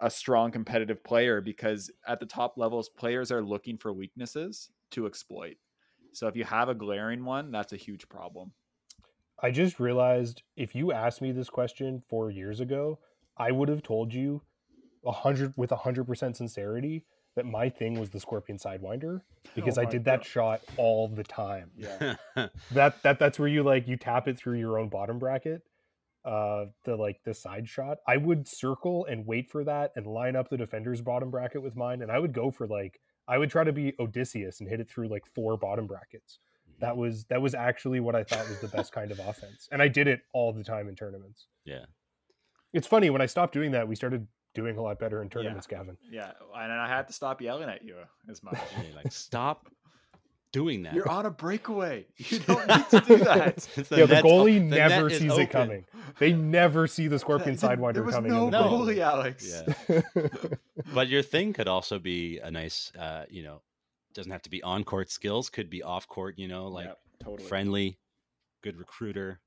a 0.00 0.10
strong 0.10 0.50
competitive 0.50 1.02
player 1.04 1.40
because 1.40 1.90
at 2.06 2.20
the 2.20 2.26
top 2.26 2.54
levels 2.56 2.88
players 2.88 3.30
are 3.30 3.42
looking 3.42 3.78
for 3.78 3.92
weaknesses 3.92 4.70
to 4.90 5.06
exploit. 5.06 5.56
So 6.12 6.28
if 6.28 6.36
you 6.36 6.44
have 6.44 6.68
a 6.68 6.74
glaring 6.74 7.24
one, 7.24 7.50
that's 7.50 7.72
a 7.72 7.76
huge 7.76 8.08
problem. 8.08 8.52
I 9.42 9.50
just 9.50 9.80
realized 9.80 10.42
if 10.56 10.74
you 10.74 10.92
asked 10.92 11.20
me 11.20 11.32
this 11.32 11.50
question 11.50 12.02
4 12.08 12.30
years 12.30 12.60
ago, 12.60 13.00
I 13.36 13.50
would 13.50 13.68
have 13.68 13.82
told 13.82 14.14
you 14.14 14.42
100 15.02 15.54
with 15.56 15.70
100% 15.70 16.36
sincerity 16.36 17.04
that 17.36 17.46
my 17.46 17.68
thing 17.68 17.98
was 17.98 18.10
the 18.10 18.20
scorpion 18.20 18.58
sidewinder 18.58 19.20
because 19.54 19.78
oh 19.78 19.82
I 19.82 19.84
did 19.84 20.04
that 20.04 20.20
God. 20.20 20.26
shot 20.26 20.60
all 20.76 21.08
the 21.08 21.24
time. 21.24 21.70
Yeah. 21.76 22.16
that 22.72 23.02
that 23.02 23.18
that's 23.18 23.38
where 23.38 23.48
you 23.48 23.62
like 23.62 23.88
you 23.88 23.96
tap 23.96 24.28
it 24.28 24.38
through 24.38 24.58
your 24.58 24.78
own 24.78 24.88
bottom 24.88 25.18
bracket. 25.18 25.62
Uh 26.24 26.66
the 26.84 26.96
like 26.96 27.20
the 27.24 27.34
side 27.34 27.68
shot. 27.68 27.98
I 28.06 28.16
would 28.16 28.48
circle 28.48 29.06
and 29.06 29.26
wait 29.26 29.50
for 29.50 29.64
that 29.64 29.92
and 29.96 30.06
line 30.06 30.36
up 30.36 30.48
the 30.48 30.56
defender's 30.56 31.00
bottom 31.00 31.30
bracket 31.30 31.62
with 31.62 31.76
mine 31.76 32.02
and 32.02 32.10
I 32.10 32.18
would 32.18 32.32
go 32.32 32.50
for 32.50 32.66
like 32.66 33.00
I 33.26 33.38
would 33.38 33.50
try 33.50 33.64
to 33.64 33.72
be 33.72 33.94
Odysseus 33.98 34.60
and 34.60 34.68
hit 34.68 34.80
it 34.80 34.88
through 34.88 35.08
like 35.08 35.26
four 35.26 35.56
bottom 35.56 35.86
brackets. 35.86 36.38
That 36.80 36.96
was 36.96 37.24
that 37.26 37.40
was 37.40 37.54
actually 37.54 38.00
what 38.00 38.14
I 38.14 38.24
thought 38.24 38.48
was 38.48 38.60
the 38.60 38.68
best 38.68 38.92
kind 38.92 39.10
of 39.10 39.18
offense. 39.18 39.68
And 39.72 39.80
I 39.80 39.88
did 39.88 40.06
it 40.06 40.20
all 40.32 40.52
the 40.52 40.64
time 40.64 40.88
in 40.88 40.94
tournaments. 40.94 41.46
Yeah. 41.64 41.86
It's 42.72 42.86
funny 42.86 43.10
when 43.10 43.22
I 43.22 43.26
stopped 43.26 43.54
doing 43.54 43.70
that, 43.72 43.86
we 43.86 43.94
started 43.94 44.26
doing 44.54 44.78
a 44.78 44.82
lot 44.82 44.98
better 44.98 45.20
in 45.22 45.28
tournaments, 45.28 45.66
yeah. 45.70 45.78
Gavin. 45.78 45.96
Yeah, 46.10 46.32
and 46.56 46.72
I 46.72 46.88
had 46.88 47.08
to 47.08 47.12
stop 47.12 47.42
yelling 47.42 47.68
at 47.68 47.84
you 47.84 47.96
as 48.30 48.42
much. 48.42 48.58
like, 48.96 49.12
stop 49.12 49.68
doing 50.52 50.84
that. 50.84 50.94
You're 50.94 51.08
on 51.08 51.26
a 51.26 51.30
breakaway. 51.30 52.06
You 52.16 52.38
don't 52.38 52.66
need 52.66 52.88
to 52.90 53.00
do 53.00 53.16
that. 53.18 53.56
the 53.74 53.96
yeah, 53.96 54.06
the 54.06 54.14
goalie 54.16 54.58
the 54.58 54.76
never 54.76 55.10
sees 55.10 55.36
it 55.36 55.50
coming. 55.50 55.84
They 56.18 56.32
never 56.32 56.86
see 56.86 57.08
the 57.08 57.18
scorpion 57.18 57.56
sidewinder 57.56 57.94
there 57.94 58.02
was 58.04 58.14
coming. 58.14 58.32
No 58.32 58.50
goalie, 58.50 58.98
Alex. 58.98 59.64
Yeah. 59.88 60.00
but 60.94 61.08
your 61.08 61.22
thing 61.22 61.52
could 61.52 61.68
also 61.68 61.98
be 61.98 62.38
a 62.38 62.50
nice, 62.50 62.92
uh, 62.98 63.24
you 63.28 63.42
know, 63.42 63.62
doesn't 64.14 64.30
have 64.30 64.42
to 64.42 64.50
be 64.50 64.62
on 64.62 64.84
court 64.84 65.10
skills. 65.10 65.50
Could 65.50 65.68
be 65.68 65.82
off 65.82 66.06
court. 66.06 66.38
You 66.38 66.46
know, 66.48 66.68
like 66.68 66.88
totally. 67.22 67.48
friendly, 67.48 67.98
good 68.62 68.78
recruiter. 68.78 69.40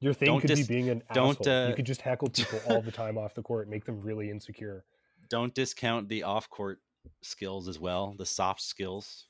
Your 0.00 0.12
thing 0.12 0.26
don't 0.26 0.40
could 0.40 0.48
dis- 0.48 0.66
be 0.66 0.74
being 0.74 0.90
an 0.90 1.02
don't, 1.14 1.40
asshole. 1.40 1.52
Uh, 1.52 1.68
you 1.68 1.74
could 1.74 1.86
just 1.86 2.02
heckle 2.02 2.28
people 2.28 2.60
all 2.68 2.82
the 2.82 2.92
time 2.92 3.16
off 3.16 3.34
the 3.34 3.42
court, 3.42 3.68
make 3.68 3.84
them 3.84 4.00
really 4.00 4.30
insecure. 4.30 4.84
Don't 5.30 5.54
discount 5.54 6.08
the 6.08 6.22
off 6.22 6.48
court 6.50 6.80
skills 7.22 7.68
as 7.68 7.78
well, 7.78 8.14
the 8.18 8.26
soft 8.26 8.60
skills. 8.60 9.26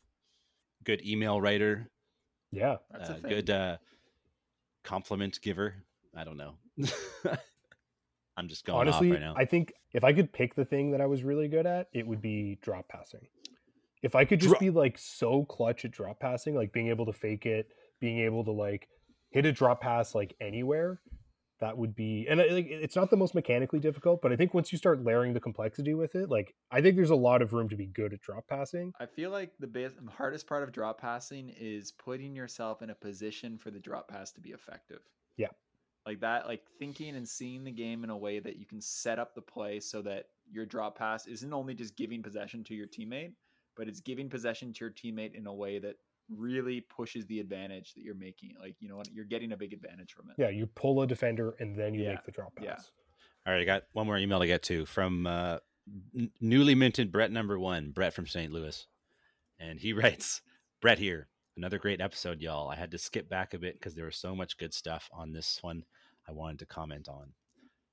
Good 0.84 1.04
email 1.06 1.40
writer. 1.40 1.90
Yeah, 2.50 2.76
uh, 2.98 3.14
good. 3.28 3.50
Uh, 3.50 3.76
compliment 4.82 5.40
giver. 5.40 5.74
I 6.14 6.24
don't 6.24 6.36
know. 6.36 6.54
I'm 8.36 8.48
just 8.48 8.64
going 8.64 8.88
Honestly, 8.88 9.08
off 9.10 9.14
right 9.14 9.20
now. 9.20 9.34
I 9.36 9.44
think 9.44 9.72
if 9.92 10.04
I 10.04 10.12
could 10.12 10.32
pick 10.32 10.54
the 10.54 10.64
thing 10.64 10.90
that 10.90 11.00
I 11.00 11.06
was 11.06 11.22
really 11.22 11.48
good 11.48 11.66
at, 11.66 11.88
it 11.92 12.06
would 12.06 12.20
be 12.20 12.58
drop 12.60 12.88
passing. 12.88 13.26
If 14.02 14.14
I 14.14 14.24
could 14.24 14.40
just 14.40 14.52
Drop- 14.52 14.60
be 14.60 14.70
like 14.70 14.98
so 14.98 15.44
clutch 15.44 15.84
at 15.84 15.90
drop 15.90 16.20
passing, 16.20 16.54
like 16.54 16.72
being 16.72 16.88
able 16.88 17.06
to 17.06 17.12
fake 17.12 17.46
it, 17.46 17.68
being 17.98 18.20
able 18.20 18.44
to 18.44 18.52
like 18.52 18.88
hit 19.30 19.46
a 19.46 19.52
drop 19.52 19.80
pass 19.80 20.14
like 20.14 20.34
anywhere, 20.40 21.00
that 21.60 21.76
would 21.76 21.94
be. 21.94 22.26
And 22.28 22.40
uh, 22.40 22.44
it's 22.46 22.96
not 22.96 23.10
the 23.10 23.16
most 23.16 23.34
mechanically 23.34 23.78
difficult, 23.78 24.20
but 24.20 24.32
I 24.32 24.36
think 24.36 24.52
once 24.52 24.72
you 24.72 24.78
start 24.78 25.02
layering 25.02 25.32
the 25.32 25.40
complexity 25.40 25.94
with 25.94 26.14
it, 26.14 26.28
like 26.28 26.54
I 26.70 26.80
think 26.80 26.96
there's 26.96 27.10
a 27.10 27.16
lot 27.16 27.42
of 27.42 27.52
room 27.52 27.68
to 27.70 27.76
be 27.76 27.86
good 27.86 28.12
at 28.12 28.20
drop 28.20 28.46
passing. 28.48 28.92
I 29.00 29.06
feel 29.06 29.30
like 29.30 29.52
the 29.58 29.66
the 29.66 29.92
hardest 30.10 30.46
part 30.46 30.62
of 30.62 30.72
drop 30.72 31.00
passing 31.00 31.54
is 31.58 31.92
putting 31.92 32.34
yourself 32.36 32.82
in 32.82 32.90
a 32.90 32.94
position 32.94 33.58
for 33.58 33.70
the 33.70 33.80
drop 33.80 34.08
pass 34.08 34.32
to 34.32 34.40
be 34.40 34.50
effective. 34.50 35.00
Yeah. 35.36 35.48
Like 36.04 36.20
that, 36.20 36.46
like 36.46 36.62
thinking 36.78 37.16
and 37.16 37.28
seeing 37.28 37.64
the 37.64 37.72
game 37.72 38.04
in 38.04 38.10
a 38.10 38.16
way 38.16 38.38
that 38.38 38.56
you 38.56 38.66
can 38.66 38.80
set 38.80 39.18
up 39.18 39.34
the 39.34 39.42
play 39.42 39.80
so 39.80 40.02
that 40.02 40.26
your 40.50 40.64
drop 40.64 40.96
pass 40.96 41.26
isn't 41.26 41.52
only 41.52 41.74
just 41.74 41.96
giving 41.96 42.22
possession 42.22 42.62
to 42.64 42.74
your 42.74 42.86
teammate, 42.86 43.32
but 43.76 43.88
it's 43.88 44.00
giving 44.00 44.28
possession 44.28 44.72
to 44.72 44.84
your 44.84 44.92
teammate 44.92 45.34
in 45.34 45.46
a 45.48 45.52
way 45.52 45.80
that 45.80 45.96
really 46.28 46.80
pushes 46.80 47.26
the 47.26 47.40
advantage 47.40 47.94
that 47.94 48.02
you're 48.02 48.14
making. 48.14 48.54
Like, 48.60 48.76
you 48.80 48.88
know 48.88 48.96
what? 48.96 49.08
You're 49.12 49.24
getting 49.24 49.52
a 49.52 49.56
big 49.56 49.72
advantage 49.72 50.12
from 50.12 50.30
it. 50.30 50.36
Yeah, 50.40 50.48
you 50.50 50.66
pull 50.66 51.02
a 51.02 51.06
defender 51.06 51.54
and 51.60 51.78
then 51.78 51.94
you 51.94 52.02
Yeah, 52.04 52.10
make 52.10 52.24
the 52.24 52.32
drop 52.32 52.54
pass. 52.56 52.64
yeah. 52.64 52.76
All 53.46 53.52
right, 53.52 53.62
I 53.62 53.64
got 53.64 53.84
one 53.92 54.06
more 54.06 54.18
email 54.18 54.40
to 54.40 54.46
get 54.46 54.62
to 54.64 54.86
from 54.86 55.26
uh, 55.26 55.58
n- 56.18 56.30
newly 56.40 56.74
minted 56.74 57.12
Brett 57.12 57.30
number 57.30 57.58
one, 57.58 57.92
Brett 57.92 58.12
from 58.12 58.26
St. 58.26 58.52
Louis, 58.52 58.86
and 59.60 59.78
he 59.78 59.92
writes, 59.92 60.42
"Brett 60.82 60.98
here, 60.98 61.28
another 61.56 61.78
great 61.78 62.00
episode, 62.00 62.40
y'all. 62.40 62.68
I 62.68 62.74
had 62.74 62.90
to 62.90 62.98
skip 62.98 63.28
back 63.28 63.54
a 63.54 63.58
bit 63.58 63.74
because 63.74 63.94
there 63.94 64.06
was 64.06 64.16
so 64.16 64.34
much 64.34 64.58
good 64.58 64.74
stuff 64.74 65.08
on 65.12 65.32
this 65.32 65.58
one. 65.62 65.84
I 66.28 66.32
wanted 66.32 66.58
to 66.58 66.66
comment 66.66 67.08
on. 67.08 67.32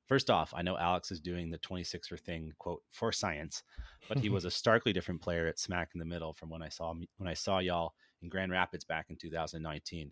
First 0.07 0.29
off, 0.31 0.53
I 0.55 0.63
know 0.63 0.77
Alex 0.77 1.11
is 1.11 1.21
doing 1.21 1.49
the 1.49 1.59
26er 1.59 2.19
thing, 2.19 2.51
quote 2.57 2.81
for 2.89 3.11
science, 3.11 3.63
but 4.09 4.17
he 4.17 4.29
was 4.29 4.45
a 4.45 4.51
starkly 4.51 4.91
different 4.91 5.21
player 5.21 5.45
at 5.47 5.59
smack 5.59 5.91
in 5.93 5.99
the 5.99 6.05
middle 6.05 6.33
from 6.33 6.49
when 6.49 6.63
I 6.63 6.69
saw 6.69 6.93
when 7.17 7.29
I 7.29 7.35
saw 7.35 7.59
y'all 7.59 7.93
in 8.23 8.29
Grand 8.29 8.51
Rapids 8.51 8.83
back 8.85 9.07
in 9.09 9.15
2019. 9.15 10.11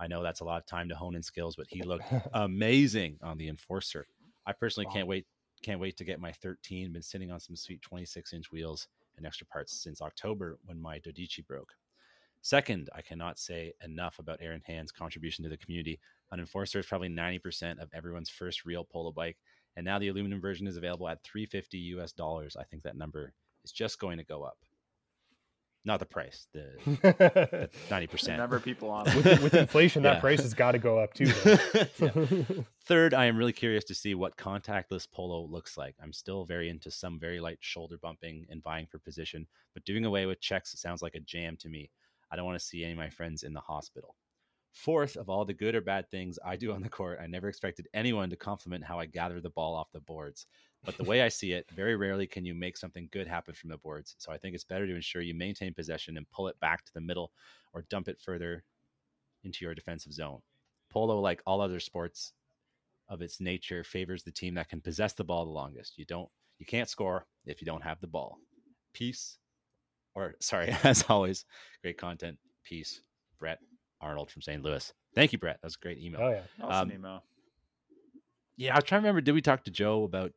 I 0.00 0.06
know 0.08 0.22
that's 0.22 0.40
a 0.40 0.44
lot 0.44 0.58
of 0.60 0.66
time 0.66 0.88
to 0.88 0.94
hone 0.96 1.14
in 1.14 1.22
skills, 1.22 1.56
but 1.56 1.66
he 1.68 1.82
looked 1.84 2.04
amazing 2.34 3.18
on 3.22 3.38
the 3.38 3.48
enforcer. 3.48 4.06
I 4.46 4.52
personally 4.52 4.86
Wow. 4.86 4.92
can't 4.92 5.08
wait 5.08 5.26
can't 5.62 5.78
wait 5.80 5.96
to 5.96 6.04
get 6.04 6.18
my 6.20 6.32
13. 6.32 6.92
Been 6.92 7.02
sitting 7.02 7.30
on 7.30 7.38
some 7.38 7.54
sweet 7.54 7.80
26 7.82 8.32
inch 8.32 8.50
wheels 8.50 8.88
and 9.16 9.24
extra 9.24 9.46
parts 9.46 9.72
since 9.80 10.02
October 10.02 10.58
when 10.64 10.80
my 10.80 10.98
Dodici 10.98 11.46
broke. 11.46 11.72
Second, 12.40 12.90
I 12.92 13.02
cannot 13.02 13.38
say 13.38 13.72
enough 13.84 14.18
about 14.18 14.38
Aaron 14.40 14.62
Hand's 14.66 14.90
contribution 14.90 15.44
to 15.44 15.48
the 15.48 15.56
community. 15.56 16.00
An 16.32 16.40
enforcer 16.40 16.80
is 16.80 16.86
probably 16.86 17.10
90% 17.10 17.80
of 17.80 17.88
everyone's 17.94 18.28
first 18.28 18.64
real 18.64 18.82
polo 18.82 19.12
bike, 19.12 19.38
and 19.76 19.84
now 19.84 20.00
the 20.00 20.08
aluminum 20.08 20.40
version 20.40 20.66
is 20.66 20.76
available 20.76 21.08
at 21.08 21.22
350 21.22 21.78
US 21.78 22.12
dollars. 22.12 22.56
I 22.56 22.64
think 22.64 22.82
that 22.82 22.96
number 22.96 23.32
is 23.64 23.70
just 23.70 24.00
going 24.00 24.18
to 24.18 24.24
go 24.24 24.42
up. 24.42 24.58
Not 25.84 25.98
the 25.98 26.06
price, 26.06 26.46
the, 26.52 26.70
the 26.86 27.70
90%. 27.88 28.22
The 28.26 28.36
number 28.36 28.54
of 28.54 28.62
people 28.62 28.88
on 28.88 29.04
with, 29.16 29.42
with 29.42 29.54
inflation, 29.54 30.02
that 30.04 30.14
Yeah. 30.14 30.20
price 30.20 30.40
has 30.42 30.54
got 30.54 30.72
to 30.72 30.78
go 30.78 30.98
up 30.98 31.12
too. 31.12 31.26
Yeah. 31.98 32.62
Third, 32.84 33.14
I 33.14 33.24
am 33.26 33.36
really 33.36 33.52
curious 33.52 33.82
to 33.84 33.94
see 33.94 34.14
what 34.14 34.36
contactless 34.36 35.08
polo 35.10 35.44
looks 35.44 35.76
like. 35.76 35.96
I'm 36.02 36.12
still 36.12 36.44
very 36.44 36.68
into 36.68 36.90
some 36.90 37.18
very 37.18 37.40
light 37.40 37.58
shoulder 37.60 37.98
bumping 38.00 38.46
and 38.50 38.62
vying 38.62 38.86
for 38.86 38.98
position, 38.98 39.46
but 39.74 39.84
doing 39.84 40.04
away 40.04 40.26
with 40.26 40.40
checks 40.40 40.78
sounds 40.80 41.02
like 41.02 41.14
a 41.16 41.20
jam 41.20 41.56
to 41.58 41.68
me. 41.68 41.90
I 42.30 42.36
don't 42.36 42.46
want 42.46 42.58
to 42.58 42.64
see 42.64 42.82
any 42.84 42.92
of 42.92 42.98
my 42.98 43.10
friends 43.10 43.42
in 43.42 43.52
the 43.52 43.60
hospital. 43.60 44.14
Fourth, 44.72 45.16
of 45.16 45.28
all 45.28 45.44
the 45.44 45.52
good 45.52 45.74
or 45.74 45.80
bad 45.80 46.10
things 46.10 46.38
I 46.44 46.56
do 46.56 46.72
on 46.72 46.80
the 46.82 46.88
court, 46.88 47.18
I 47.22 47.26
never 47.26 47.48
expected 47.48 47.88
anyone 47.92 48.30
to 48.30 48.36
compliment 48.36 48.84
how 48.84 48.98
I 48.98 49.06
gather 49.06 49.40
the 49.40 49.50
ball 49.50 49.74
off 49.74 49.92
the 49.92 50.00
boards. 50.00 50.46
But 50.84 50.96
the 50.96 51.04
way 51.04 51.22
I 51.22 51.28
see 51.28 51.52
it, 51.52 51.66
very 51.70 51.94
rarely 51.94 52.26
can 52.26 52.44
you 52.44 52.54
make 52.54 52.76
something 52.76 53.08
good 53.12 53.28
happen 53.28 53.54
from 53.54 53.70
the 53.70 53.76
boards. 53.76 54.16
So 54.18 54.32
I 54.32 54.38
think 54.38 54.54
it's 54.54 54.64
better 54.64 54.86
to 54.86 54.94
ensure 54.96 55.22
you 55.22 55.34
maintain 55.34 55.72
possession 55.74 56.16
and 56.16 56.28
pull 56.30 56.48
it 56.48 56.58
back 56.60 56.84
to 56.84 56.92
the 56.94 57.00
middle 57.00 57.30
or 57.72 57.82
dump 57.88 58.08
it 58.08 58.20
further 58.20 58.64
into 59.44 59.64
your 59.64 59.74
defensive 59.74 60.12
zone. 60.12 60.40
Polo, 60.90 61.20
like 61.20 61.40
all 61.46 61.60
other 61.60 61.78
sports 61.80 62.32
of 63.08 63.22
its 63.22 63.40
nature, 63.40 63.84
favors 63.84 64.22
the 64.24 64.32
team 64.32 64.54
that 64.54 64.68
can 64.68 64.80
possess 64.80 65.12
the 65.12 65.24
ball 65.24 65.44
the 65.44 65.52
longest. 65.52 65.98
You 65.98 66.04
don't 66.04 66.28
you 66.58 66.66
can't 66.66 66.88
score 66.88 67.26
if 67.46 67.60
you 67.60 67.64
don't 67.66 67.82
have 67.82 68.00
the 68.00 68.06
ball. 68.08 68.38
Peace. 68.92 69.38
Or 70.14 70.34
sorry, 70.40 70.74
as 70.84 71.04
always, 71.08 71.44
great 71.82 71.96
content. 71.98 72.38
Peace. 72.64 73.02
Brett 73.38 73.58
Arnold 74.00 74.30
from 74.30 74.42
St. 74.42 74.62
Louis. 74.62 74.92
Thank 75.14 75.32
you, 75.32 75.38
Brett. 75.38 75.58
That 75.62 75.66
was 75.66 75.76
a 75.80 75.82
great 75.82 75.98
email. 75.98 76.20
oh 76.22 76.30
yeah. 76.30 76.42
Awesome 76.60 76.90
Um, 76.90 76.92
email. 76.96 77.22
Yeah, 78.56 78.72
I 78.74 78.78
was 78.78 78.84
trying 78.84 79.00
to 79.02 79.06
remember. 79.06 79.20
Did 79.20 79.32
we 79.32 79.42
talk 79.42 79.64
to 79.64 79.70
Joe 79.70 80.04
about 80.04 80.32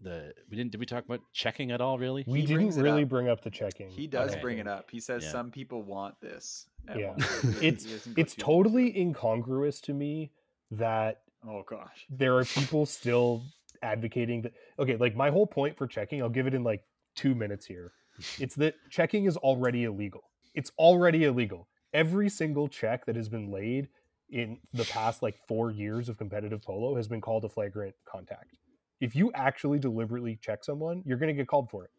the? 0.00 0.32
We 0.50 0.56
didn't. 0.56 0.72
Did 0.72 0.80
we 0.80 0.86
talk 0.86 1.04
about 1.04 1.20
checking 1.32 1.70
at 1.70 1.80
all? 1.80 1.98
Really? 1.98 2.24
We 2.26 2.40
He 2.40 2.46
didn't 2.46 2.76
really 2.76 3.02
up. 3.02 3.08
bring 3.08 3.28
up 3.28 3.42
the 3.42 3.50
checking. 3.50 3.90
He 3.90 4.06
does 4.06 4.32
Okay. 4.32 4.40
bring 4.40 4.58
it 4.58 4.66
up. 4.68 4.90
He 4.90 5.00
says 5.00 5.24
Yeah. 5.24 5.32
some 5.32 5.50
people 5.50 5.82
want 5.82 6.20
this. 6.20 6.66
Yeah. 6.96 7.08
one 7.08 7.20
point. 7.20 7.54
He 7.60 7.66
It's 7.68 7.84
it's 7.86 8.04
too 8.04 8.10
much 8.10 8.36
totally 8.36 8.88
it. 8.90 8.96
incongruous 9.00 9.80
to 9.82 9.92
me 9.94 10.32
that 10.70 11.22
Oh 11.46 11.62
gosh. 11.68 12.06
there 12.10 12.36
are 12.36 12.44
people 12.56 12.86
still 12.86 13.42
advocating 13.82 14.42
that 14.42 14.52
okay 14.80 14.96
like 14.96 15.14
my 15.14 15.30
whole 15.30 15.46
point 15.46 15.76
for 15.76 15.86
checking 15.86 16.20
i'll 16.20 16.28
give 16.28 16.48
it 16.48 16.54
in 16.54 16.64
like 16.64 16.82
two 17.14 17.32
minutes 17.32 17.64
here 17.64 17.92
it's 18.40 18.56
that 18.56 18.74
checking 18.90 19.24
is 19.26 19.36
already 19.36 19.84
illegal 19.84 20.22
it's 20.54 20.72
already 20.78 21.22
illegal 21.22 21.68
every 21.94 22.28
single 22.28 22.66
check 22.66 23.06
that 23.06 23.14
has 23.14 23.28
been 23.28 23.52
laid 23.52 23.88
in 24.30 24.58
the 24.72 24.84
past 24.86 25.22
like 25.22 25.36
four 25.46 25.70
years 25.70 26.08
of 26.08 26.18
competitive 26.18 26.60
polo 26.60 26.96
has 26.96 27.06
been 27.06 27.20
called 27.20 27.44
a 27.44 27.48
flagrant 27.48 27.94
contact 28.04 28.56
if 29.00 29.14
you 29.14 29.30
actually 29.34 29.78
deliberately 29.78 30.38
check 30.40 30.64
someone 30.64 31.02
you're 31.06 31.18
going 31.18 31.34
to 31.34 31.40
get 31.40 31.48
called 31.48 31.70
for 31.70 31.84
it 31.84 31.90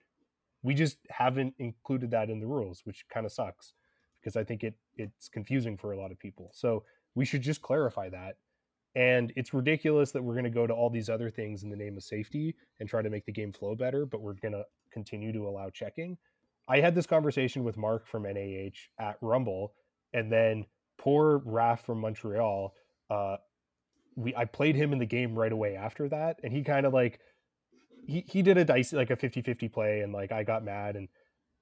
we 0.63 0.73
just 0.73 0.97
haven't 1.09 1.53
included 1.59 2.11
that 2.11 2.29
in 2.29 2.39
the 2.39 2.47
rules 2.47 2.81
which 2.85 3.05
kind 3.13 3.25
of 3.25 3.31
sucks 3.31 3.73
because 4.21 4.35
i 4.35 4.43
think 4.43 4.63
it 4.63 4.75
it's 4.97 5.29
confusing 5.29 5.77
for 5.77 5.91
a 5.91 5.97
lot 5.99 6.11
of 6.11 6.19
people 6.19 6.51
so 6.53 6.83
we 7.15 7.25
should 7.25 7.41
just 7.41 7.61
clarify 7.61 8.09
that 8.09 8.35
and 8.95 9.31
it's 9.35 9.53
ridiculous 9.53 10.11
that 10.11 10.23
we're 10.23 10.33
going 10.33 10.45
to 10.45 10.49
go 10.49 10.65
to 10.65 10.73
all 10.73 10.89
these 10.89 11.09
other 11.09 11.29
things 11.29 11.63
in 11.63 11.69
the 11.69 11.75
name 11.75 11.95
of 11.95 12.03
safety 12.03 12.55
and 12.79 12.89
try 12.89 13.01
to 13.01 13.09
make 13.09 13.25
the 13.25 13.31
game 13.31 13.53
flow 13.53 13.75
better, 13.75 14.05
but 14.05 14.21
we're 14.21 14.33
going 14.33 14.53
to 14.53 14.65
continue 14.91 15.31
to 15.31 15.47
allow 15.47 15.69
checking. 15.69 16.17
I 16.67 16.79
had 16.79 16.95
this 16.95 17.05
conversation 17.05 17.63
with 17.63 17.77
Mark 17.77 18.07
from 18.07 18.23
NAH 18.23 18.77
at 18.99 19.17
Rumble, 19.21 19.73
and 20.13 20.31
then 20.31 20.65
poor 20.97 21.41
Raf 21.45 21.85
from 21.85 21.99
Montreal. 21.99 22.73
Uh, 23.09 23.37
we 24.19 24.35
I 24.35 24.45
played 24.45 24.75
him 24.75 24.93
in 24.93 24.99
the 24.99 25.05
game 25.05 25.33
right 25.35 25.51
away 25.51 25.75
after 25.75 26.09
that, 26.09 26.39
and 26.43 26.51
he 26.53 26.63
kind 26.63 26.85
of 26.85 26.93
like 26.93 27.19
he 28.05 28.23
he 28.27 28.41
did 28.41 28.57
a 28.57 28.65
dice 28.65 28.93
like 28.93 29.09
a 29.09 29.15
50-50 29.15 29.71
play, 29.71 30.01
and 30.01 30.13
like 30.13 30.31
I 30.31 30.43
got 30.43 30.63
mad, 30.63 30.95
and 30.95 31.07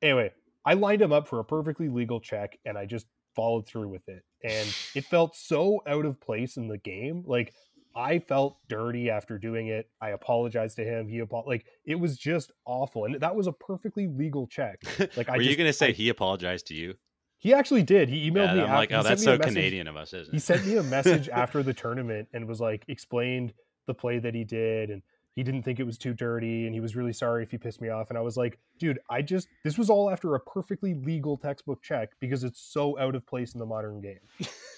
anyway, 0.01 0.31
I 0.65 0.73
lined 0.73 1.01
him 1.01 1.11
up 1.13 1.27
for 1.27 1.39
a 1.39 1.43
perfectly 1.45 1.89
legal 1.89 2.19
check, 2.19 2.57
and 2.65 2.77
I 2.77 2.85
just 2.85 3.05
followed 3.35 3.67
through 3.67 3.87
with 3.89 4.07
it. 4.07 4.23
And 4.43 4.67
it 4.95 5.05
felt 5.09 5.35
so 5.35 5.81
out 5.87 6.05
of 6.05 6.19
place 6.19 6.57
in 6.57 6.67
the 6.67 6.77
game. 6.77 7.23
Like 7.27 7.53
I 7.95 8.19
felt 8.19 8.57
dirty 8.69 9.09
after 9.09 9.37
doing 9.39 9.67
it. 9.67 9.89
I 10.01 10.09
apologized 10.09 10.75
to 10.77 10.83
him. 10.83 11.07
He 11.07 11.21
apo- 11.21 11.43
like 11.47 11.65
it 11.85 11.95
was 11.95 12.17
just 12.17 12.51
awful. 12.65 13.05
And 13.05 13.19
that 13.19 13.35
was 13.35 13.47
a 13.47 13.51
perfectly 13.51 14.07
legal 14.07 14.47
check. 14.47 14.81
Like 15.17 15.29
I 15.29 15.33
Were 15.37 15.41
you 15.41 15.49
just- 15.49 15.57
going 15.57 15.69
to 15.69 15.73
say 15.73 15.87
I- 15.89 15.91
he 15.91 16.09
apologized 16.09 16.67
to 16.67 16.73
you? 16.75 16.93
He 17.39 17.53
actually 17.53 17.83
did. 17.83 18.09
He 18.09 18.29
emailed 18.29 18.47
yeah, 18.47 18.53
me. 18.55 18.61
I'm 18.61 18.69
af- 18.69 18.75
like, 18.75 18.91
oh, 18.91 19.03
that's 19.03 19.21
me 19.21 19.25
so 19.25 19.37
Canadian 19.37 19.87
of 19.87 19.95
us, 19.95 20.13
isn't 20.13 20.33
He 20.33 20.37
it? 20.37 20.41
sent 20.41 20.65
me 20.65 20.77
a 20.77 20.83
message 20.83 21.29
after 21.33 21.61
the 21.63 21.73
tournament 21.73 22.27
and 22.33 22.47
was 22.47 22.59
like 22.59 22.83
explained 22.87 23.53
the 23.85 23.93
play 23.93 24.19
that 24.19 24.33
he 24.33 24.43
did 24.43 24.89
and 24.89 25.01
he 25.35 25.43
didn't 25.43 25.61
think 25.61 25.79
it 25.79 25.83
was 25.83 25.99
too 25.99 26.15
dirty 26.15 26.65
and 26.65 26.73
he 26.73 26.81
was 26.81 26.95
really 26.95 27.13
sorry 27.13 27.43
if 27.43 27.51
he 27.51 27.59
pissed 27.59 27.79
me 27.79 27.89
off 27.89 28.09
and 28.09 28.17
I 28.17 28.21
was 28.21 28.37
like, 28.37 28.57
dude, 28.79 28.99
I 29.09 29.21
just 29.21 29.47
this 29.63 29.77
was 29.77 29.89
all 29.89 30.09
after 30.09 30.33
a 30.33 30.39
perfectly 30.39 30.95
legal 30.95 31.37
textbook 31.37 31.83
check 31.83 32.09
because 32.19 32.43
it's 32.43 32.59
so 32.59 32.97
out 32.97 33.13
of 33.13 33.25
place 33.25 33.53
in 33.53 33.59
the 33.59 33.65
modern 33.65 34.01
game. 34.01 34.19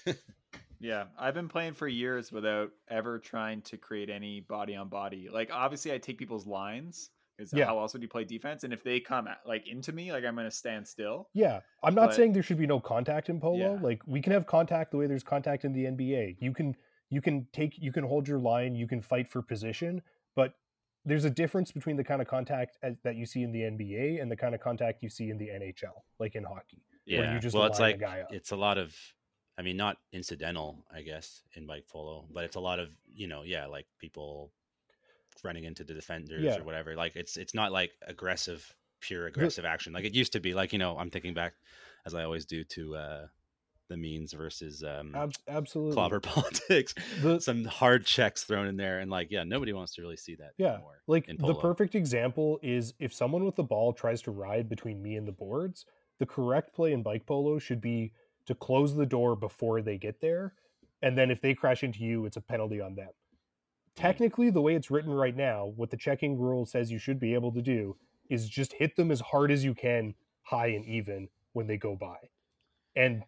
Yeah, 0.82 1.04
I've 1.18 1.34
been 1.34 1.48
playing 1.48 1.74
for 1.74 1.86
years 1.86 2.32
without 2.32 2.70
ever 2.88 3.18
trying 3.18 3.60
to 3.62 3.76
create 3.76 4.08
any 4.08 4.40
body 4.40 4.74
on 4.74 4.88
body. 4.88 5.28
Like 5.30 5.50
obviously 5.52 5.92
I 5.92 5.98
take 5.98 6.16
people's 6.16 6.46
lines 6.46 7.10
because 7.48 7.58
Yeah. 7.58 7.64
how 7.66 7.78
else 7.80 7.92
would 7.92 8.02
you 8.02 8.08
play 8.08 8.24
defense? 8.24 8.64
And 8.64 8.72
if 8.72 8.82
they 8.84 9.00
come 9.00 9.26
at, 9.26 9.40
like 9.46 9.66
into 9.66 9.92
me, 9.92 10.12
like 10.12 10.24
I'm 10.24 10.36
gonna 10.36 10.50
stand 10.50 10.86
still. 10.86 11.28
Yeah, 11.32 11.60
I'm 11.82 11.94
not 11.94 12.08
But- 12.10 12.16
saying 12.16 12.32
there 12.34 12.42
should 12.42 12.58
be 12.58 12.66
no 12.66 12.80
contact 12.80 13.28
in 13.28 13.40
polo. 13.40 13.56
Yeah. 13.74 13.80
Like 13.80 14.02
we 14.06 14.20
can 14.20 14.32
have 14.32 14.46
contact 14.46 14.90
the 14.90 14.98
way 14.98 15.06
there's 15.06 15.22
contact 15.24 15.64
in 15.64 15.72
the 15.72 15.86
NBA. 15.86 16.36
You 16.40 16.52
can 16.52 16.76
you 17.08 17.20
can 17.20 17.46
take 17.52 17.78
you 17.78 17.92
can 17.92 18.04
hold 18.04 18.28
your 18.28 18.38
line, 18.38 18.74
you 18.76 18.86
can 18.86 19.00
fight 19.00 19.28
for 19.28 19.42
position, 19.42 20.02
but 20.36 20.54
there's 21.04 21.24
a 21.24 21.30
difference 21.30 21.72
between 21.72 21.96
the 21.96 22.04
kind 22.04 22.20
of 22.20 22.28
contact 22.28 22.76
as, 22.82 22.94
that 23.04 23.16
you 23.16 23.24
see 23.24 23.42
in 23.42 23.52
the 23.52 23.62
NBA 23.62 24.20
and 24.20 24.30
the 24.30 24.36
kind 24.36 24.54
of 24.54 24.60
contact 24.60 25.02
you 25.02 25.08
see 25.08 25.30
in 25.30 25.38
the 25.38 25.48
NHL, 25.48 26.04
like 26.18 26.34
in 26.36 26.44
hockey. 26.44 26.82
where 27.06 27.24
Yeah. 27.24 27.32
you 27.34 27.40
just 27.40 27.56
well, 27.56 27.64
it's 27.64 27.80
line 27.80 27.88
a 27.88 27.92
like 27.92 28.00
guy 28.00 28.20
up. 28.20 28.32
it's 28.32 28.50
a 28.52 28.56
lot 28.56 28.76
of, 28.78 28.94
I 29.58 29.62
mean, 29.62 29.76
not 29.78 29.96
incidental, 30.12 30.84
I 30.92 31.00
guess, 31.02 31.42
in 31.54 31.66
bike 31.66 31.88
polo, 31.88 32.28
but 32.30 32.44
it's 32.44 32.54
a 32.56 32.60
lot 32.60 32.78
of, 32.78 32.90
you 33.12 33.26
know, 33.26 33.42
yeah, 33.42 33.64
like 33.66 33.86
people 33.98 34.52
running 35.44 35.64
into 35.64 35.84
the 35.84 35.94
defenders 35.94 36.42
Yeah. 36.42 36.58
or 36.58 36.64
whatever. 36.64 36.94
Like 36.96 37.16
it's 37.16 37.36
it's 37.36 37.54
not 37.54 37.72
like 37.72 37.92
aggressive, 38.06 38.74
pure 39.00 39.26
aggressive 39.26 39.64
action 39.64 39.92
like 39.92 40.04
it 40.04 40.14
used 40.14 40.32
to 40.32 40.40
be. 40.40 40.54
Like 40.54 40.72
you 40.72 40.78
know, 40.78 40.96
I'm 40.98 41.10
thinking 41.10 41.34
back, 41.34 41.54
as 42.06 42.14
I 42.14 42.24
always 42.24 42.44
do, 42.46 42.64
to 42.64 42.96
uh 42.96 43.26
the 43.88 43.96
means 43.96 44.32
versus 44.32 44.84
um, 44.84 45.12
Ab- 45.16 45.34
absolutely. 45.48 45.94
clobber 45.94 46.20
politics. 46.34 46.94
The- 47.22 47.40
Some 47.40 47.64
hard 47.64 48.06
checks 48.06 48.44
thrown 48.44 48.68
in 48.68 48.76
there, 48.76 49.00
and 49.00 49.10
like, 49.10 49.32
yeah, 49.32 49.42
nobody 49.42 49.72
wants 49.72 49.96
to 49.96 50.02
really 50.02 50.16
see 50.16 50.36
that. 50.36 50.52
Yeah, 50.58 50.74
anymore 50.74 51.02
Like 51.08 51.26
the 51.26 51.54
perfect 51.56 51.96
example 51.96 52.60
is 52.62 52.94
if 53.00 53.12
someone 53.12 53.44
with 53.44 53.56
the 53.56 53.64
ball 53.64 53.92
tries 53.92 54.22
to 54.22 54.30
ride 54.30 54.68
between 54.68 55.02
me 55.02 55.16
and 55.16 55.26
the 55.26 55.32
boards, 55.32 55.86
the 56.20 56.26
correct 56.26 56.72
play 56.72 56.92
in 56.92 57.02
bike 57.02 57.26
polo 57.26 57.58
should 57.58 57.80
be 57.80 58.12
to 58.46 58.54
close 58.54 58.94
the 58.94 59.06
door 59.06 59.34
before 59.34 59.82
they 59.82 59.98
get 59.98 60.20
there. 60.20 60.54
And 61.02 61.18
then 61.18 61.30
if 61.32 61.40
they 61.40 61.54
crash 61.54 61.82
into 61.82 62.04
you, 62.04 62.26
it's 62.26 62.36
a 62.36 62.40
penalty 62.40 62.80
on 62.80 62.94
them. 62.94 63.08
Mm-hmm. 63.96 64.02
Technically, 64.02 64.50
the 64.50 64.60
way 64.60 64.74
it's 64.74 64.90
written 64.90 65.12
right 65.12 65.36
now, 65.36 65.72
what 65.76 65.90
the 65.90 65.96
checking 65.96 66.38
rule 66.38 66.66
says 66.66 66.90
you 66.90 66.98
should 66.98 67.20
be 67.20 67.34
able 67.34 67.52
to 67.52 67.62
do 67.62 67.96
is 68.28 68.48
just 68.48 68.72
hit 68.74 68.96
them 68.96 69.10
as 69.10 69.20
hard 69.20 69.50
as 69.50 69.64
you 69.64 69.74
can, 69.74 70.14
high 70.42 70.68
and 70.68 70.84
even, 70.84 71.28
when 71.52 71.66
they 71.66 71.76
go 71.76 71.96
by. 71.96 72.16
And 72.96 73.24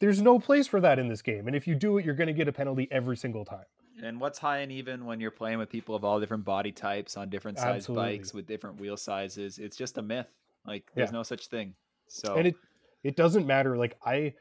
there's 0.00 0.20
no 0.20 0.38
place 0.38 0.66
for 0.66 0.80
that 0.80 0.98
in 0.98 1.08
this 1.08 1.22
game. 1.22 1.46
And 1.46 1.56
if 1.56 1.66
you 1.66 1.74
do 1.74 1.98
it, 1.98 2.04
you're 2.04 2.14
going 2.14 2.26
to 2.28 2.32
get 2.32 2.48
a 2.48 2.52
penalty 2.52 2.88
every 2.90 3.16
single 3.16 3.44
time. 3.44 3.64
And 4.02 4.20
what's 4.20 4.38
high 4.38 4.58
and 4.58 4.70
even 4.70 5.06
when 5.06 5.20
you're 5.20 5.30
playing 5.30 5.58
with 5.58 5.70
people 5.70 5.94
of 5.94 6.04
all 6.04 6.20
different 6.20 6.44
body 6.44 6.70
types 6.72 7.16
on 7.16 7.30
different 7.30 7.58
size 7.58 7.76
Absolutely. 7.76 8.18
bikes 8.18 8.34
with 8.34 8.46
different 8.46 8.78
wheel 8.78 8.96
sizes? 8.96 9.58
It's 9.58 9.76
just 9.76 9.96
a 9.96 10.02
myth. 10.02 10.30
Like 10.66 10.90
there's 10.94 11.08
Yeah. 11.08 11.16
no 11.18 11.22
such 11.22 11.46
thing. 11.46 11.74
So 12.08 12.34
and 12.34 12.48
it 12.48 12.56
it 13.02 13.16
doesn't 13.16 13.46
matter 13.46 13.76
like 13.76 13.96
i 14.04 14.34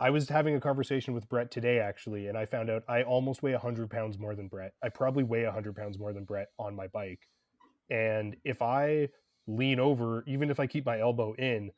i 0.00 0.10
was 0.10 0.28
having 0.28 0.54
a 0.54 0.60
conversation 0.60 1.14
with 1.14 1.28
brett 1.28 1.50
today 1.50 1.78
actually 1.78 2.28
and 2.28 2.36
i 2.38 2.44
found 2.44 2.70
out 2.70 2.82
i 2.88 3.02
almost 3.02 3.42
weigh 3.42 3.52
100 3.52 3.90
pounds 3.90 4.18
more 4.18 4.34
than 4.34 4.48
brett. 4.48 4.72
I 4.82 4.88
probably 4.88 5.24
weigh 5.24 5.44
100 5.44 5.74
pounds 5.76 5.98
more 5.98 6.12
than 6.12 6.24
brett 6.24 6.48
on 6.58 6.74
my 6.74 6.86
bike. 6.88 7.28
And 7.90 8.36
if 8.44 8.62
i 8.62 9.08
lean 9.46 9.80
over 9.80 10.24
even 10.26 10.50
if 10.50 10.60
i 10.60 10.66
keep 10.66 10.84
my 10.84 11.00
elbow 11.00 11.32
in 11.34 11.70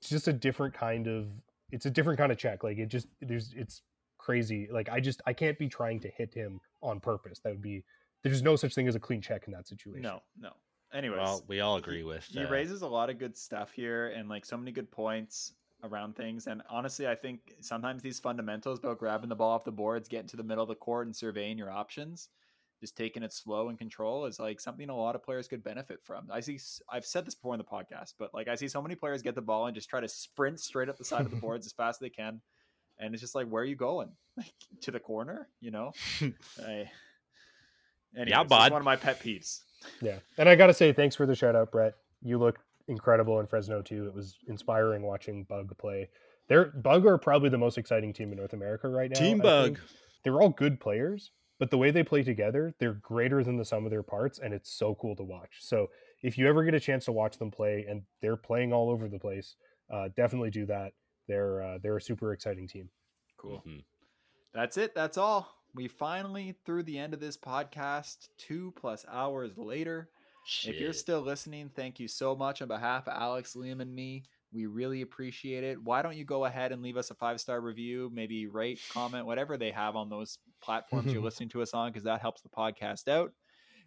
it's 0.00 0.08
just 0.08 0.28
a 0.28 0.32
different 0.32 0.74
kind 0.74 1.06
of 1.06 1.28
it's 1.70 1.86
a 1.86 1.90
different 1.90 2.18
kind 2.18 2.32
of 2.32 2.38
check. 2.38 2.64
Like 2.64 2.78
it 2.78 2.86
just 2.86 3.06
there's 3.20 3.52
it's 3.56 3.82
crazy. 4.18 4.68
Like 4.70 4.88
i 4.88 5.00
just 5.00 5.22
i 5.26 5.32
can't 5.32 5.58
be 5.58 5.68
trying 5.68 6.00
to 6.00 6.08
hit 6.08 6.34
him 6.34 6.60
on 6.82 7.00
purpose. 7.00 7.40
That 7.40 7.50
would 7.50 7.62
be 7.62 7.84
there's 8.22 8.42
no 8.42 8.56
such 8.56 8.74
thing 8.74 8.88
as 8.88 8.94
a 8.94 9.00
clean 9.00 9.20
check 9.20 9.44
in 9.46 9.52
that 9.52 9.68
situation. 9.68 10.02
No, 10.02 10.20
no. 10.38 10.50
Anyways, 10.92 11.18
well, 11.18 11.44
we 11.46 11.60
all 11.60 11.76
agree 11.76 12.02
with. 12.02 12.24
he 12.24 12.40
uh, 12.40 12.50
raises 12.50 12.82
a 12.82 12.88
lot 12.88 13.10
of 13.10 13.18
good 13.18 13.36
stuff 13.36 13.70
here 13.70 14.08
and 14.08 14.28
like 14.28 14.44
so 14.44 14.56
many 14.56 14.72
good 14.72 14.90
points 14.90 15.52
around 15.82 16.16
things. 16.16 16.46
And 16.46 16.62
honestly, 16.68 17.06
I 17.06 17.14
think 17.14 17.54
sometimes 17.60 18.02
these 18.02 18.18
fundamentals 18.18 18.78
about 18.78 18.98
grabbing 18.98 19.28
the 19.28 19.36
ball 19.36 19.50
off 19.50 19.64
the 19.64 19.72
boards, 19.72 20.08
getting 20.08 20.28
to 20.28 20.36
the 20.36 20.42
middle 20.42 20.62
of 20.62 20.68
the 20.68 20.74
court, 20.74 21.06
and 21.06 21.14
surveying 21.14 21.58
your 21.58 21.70
options, 21.70 22.28
just 22.80 22.96
taking 22.96 23.22
it 23.22 23.32
slow 23.32 23.68
and 23.68 23.78
control 23.78 24.26
is 24.26 24.38
like 24.38 24.60
something 24.60 24.88
a 24.88 24.96
lot 24.96 25.14
of 25.14 25.22
players 25.22 25.48
could 25.48 25.62
benefit 25.62 26.00
from. 26.02 26.28
I 26.30 26.40
see, 26.40 26.58
I've 26.88 27.04
said 27.04 27.26
this 27.26 27.34
before 27.34 27.54
in 27.54 27.58
the 27.58 27.64
podcast, 27.64 28.14
but 28.18 28.32
like 28.34 28.48
I 28.48 28.54
see 28.54 28.68
so 28.68 28.82
many 28.82 28.94
players 28.94 29.22
get 29.22 29.34
the 29.34 29.42
ball 29.42 29.66
and 29.66 29.74
just 29.74 29.90
try 29.90 30.00
to 30.00 30.08
sprint 30.08 30.60
straight 30.60 30.88
up 30.88 30.98
the 30.98 31.04
side 31.04 31.24
of 31.24 31.30
the 31.30 31.36
boards 31.40 31.66
as 31.66 31.72
fast 31.72 31.96
as 31.96 32.00
they 32.00 32.10
can. 32.10 32.40
And 32.98 33.14
it's 33.14 33.20
just 33.20 33.34
like, 33.34 33.46
where 33.48 33.62
are 33.62 33.66
you 33.66 33.76
going? 33.76 34.10
Like 34.36 34.54
to 34.82 34.90
the 34.90 35.00
corner, 35.00 35.48
you 35.60 35.70
know? 35.70 35.92
I, 36.22 36.88
anyways, 38.16 38.40
it's 38.40 38.48
bud. 38.48 38.72
one 38.72 38.80
of 38.80 38.84
my 38.86 38.96
pet 38.96 39.20
peeves. 39.20 39.60
Yeah. 40.00 40.20
And 40.38 40.48
I 40.48 40.54
got 40.54 40.68
to 40.68 40.72
say, 40.72 40.94
thanks 40.94 41.14
for 41.14 41.26
the 41.26 41.34
shout 41.34 41.54
out, 41.54 41.72
Brett. 41.72 41.94
You 42.22 42.38
look 42.38 42.58
incredible 42.90 43.40
in 43.40 43.46
Fresno, 43.46 43.80
too. 43.82 44.06
It 44.06 44.14
was 44.14 44.36
inspiring 44.48 45.02
watching 45.02 45.44
Bug 45.44 45.76
play. 45.78 46.08
They're, 46.48 46.66
Bug 46.66 47.06
are 47.06 47.16
probably 47.16 47.48
the 47.48 47.58
most 47.58 47.78
exciting 47.78 48.12
team 48.12 48.32
in 48.32 48.38
North 48.38 48.52
America 48.52 48.88
right 48.88 49.10
now. 49.10 49.18
Team 49.18 49.40
I 49.40 49.44
Bug. 49.44 49.64
think. 49.78 49.88
They're 50.24 50.40
all 50.40 50.50
good 50.50 50.80
players, 50.80 51.30
but 51.58 51.70
the 51.70 51.78
way 51.78 51.90
they 51.90 52.02
play 52.02 52.22
together, 52.22 52.74
they're 52.78 52.94
greater 52.94 53.42
than 53.42 53.56
the 53.56 53.64
sum 53.64 53.84
of 53.84 53.90
their 53.90 54.02
parts, 54.02 54.38
and 54.38 54.52
it's 54.52 54.70
so 54.70 54.94
cool 54.96 55.16
to 55.16 55.22
watch. 55.22 55.58
So 55.60 55.88
if 56.22 56.36
you 56.36 56.46
ever 56.48 56.62
get 56.64 56.74
a 56.74 56.80
chance 56.80 57.06
to 57.06 57.12
watch 57.12 57.38
them 57.38 57.50
play, 57.50 57.86
and 57.88 58.02
they're 58.20 58.36
playing 58.36 58.72
all 58.72 58.90
over 58.90 59.08
the 59.08 59.18
place, 59.18 59.54
uh, 59.90 60.08
definitely 60.16 60.50
do 60.50 60.66
that. 60.66 60.92
They're 61.28 61.62
uh, 61.62 61.78
they're 61.82 61.96
a 61.96 62.02
super 62.02 62.32
exciting 62.32 62.66
team. 62.68 62.90
Cool. 63.38 63.62
Mhm. 63.66 63.84
That's 64.52 64.76
it. 64.76 64.94
That's 64.94 65.16
all. 65.16 65.48
We 65.74 65.86
finally 65.86 66.56
through 66.66 66.82
the 66.82 66.98
end 66.98 67.14
of 67.14 67.20
this 67.20 67.36
podcast, 67.36 68.28
two 68.36 68.72
plus 68.76 69.06
hours 69.08 69.56
later. 69.56 70.10
If 70.66 70.80
you're 70.80 70.92
still 70.92 71.20
listening, 71.20 71.70
thank 71.74 72.00
you 72.00 72.08
so 72.08 72.34
much 72.34 72.60
on 72.62 72.68
behalf 72.68 73.06
of 73.08 73.14
Alex, 73.20 73.54
Liam, 73.54 73.80
and 73.80 73.94
me. 73.94 74.24
We 74.52 74.66
really 74.66 75.02
appreciate 75.02 75.62
it. 75.62 75.80
Why 75.80 76.02
don't 76.02 76.16
you 76.16 76.24
go 76.24 76.44
ahead 76.44 76.72
and 76.72 76.82
leave 76.82 76.96
us 76.96 77.10
a 77.10 77.14
five 77.14 77.40
star 77.40 77.60
review, 77.60 78.10
maybe 78.12 78.46
rate, 78.48 78.80
comment, 78.92 79.24
whatever 79.26 79.56
they 79.56 79.70
have 79.70 79.94
on 79.94 80.08
those 80.10 80.38
platforms 80.60 81.12
you're 81.12 81.22
listening 81.28 81.48
to 81.50 81.62
us 81.62 81.72
on, 81.72 81.90
because 81.90 82.02
that 82.04 82.20
helps 82.20 82.42
the 82.42 82.48
podcast 82.48 83.06
out. 83.08 83.32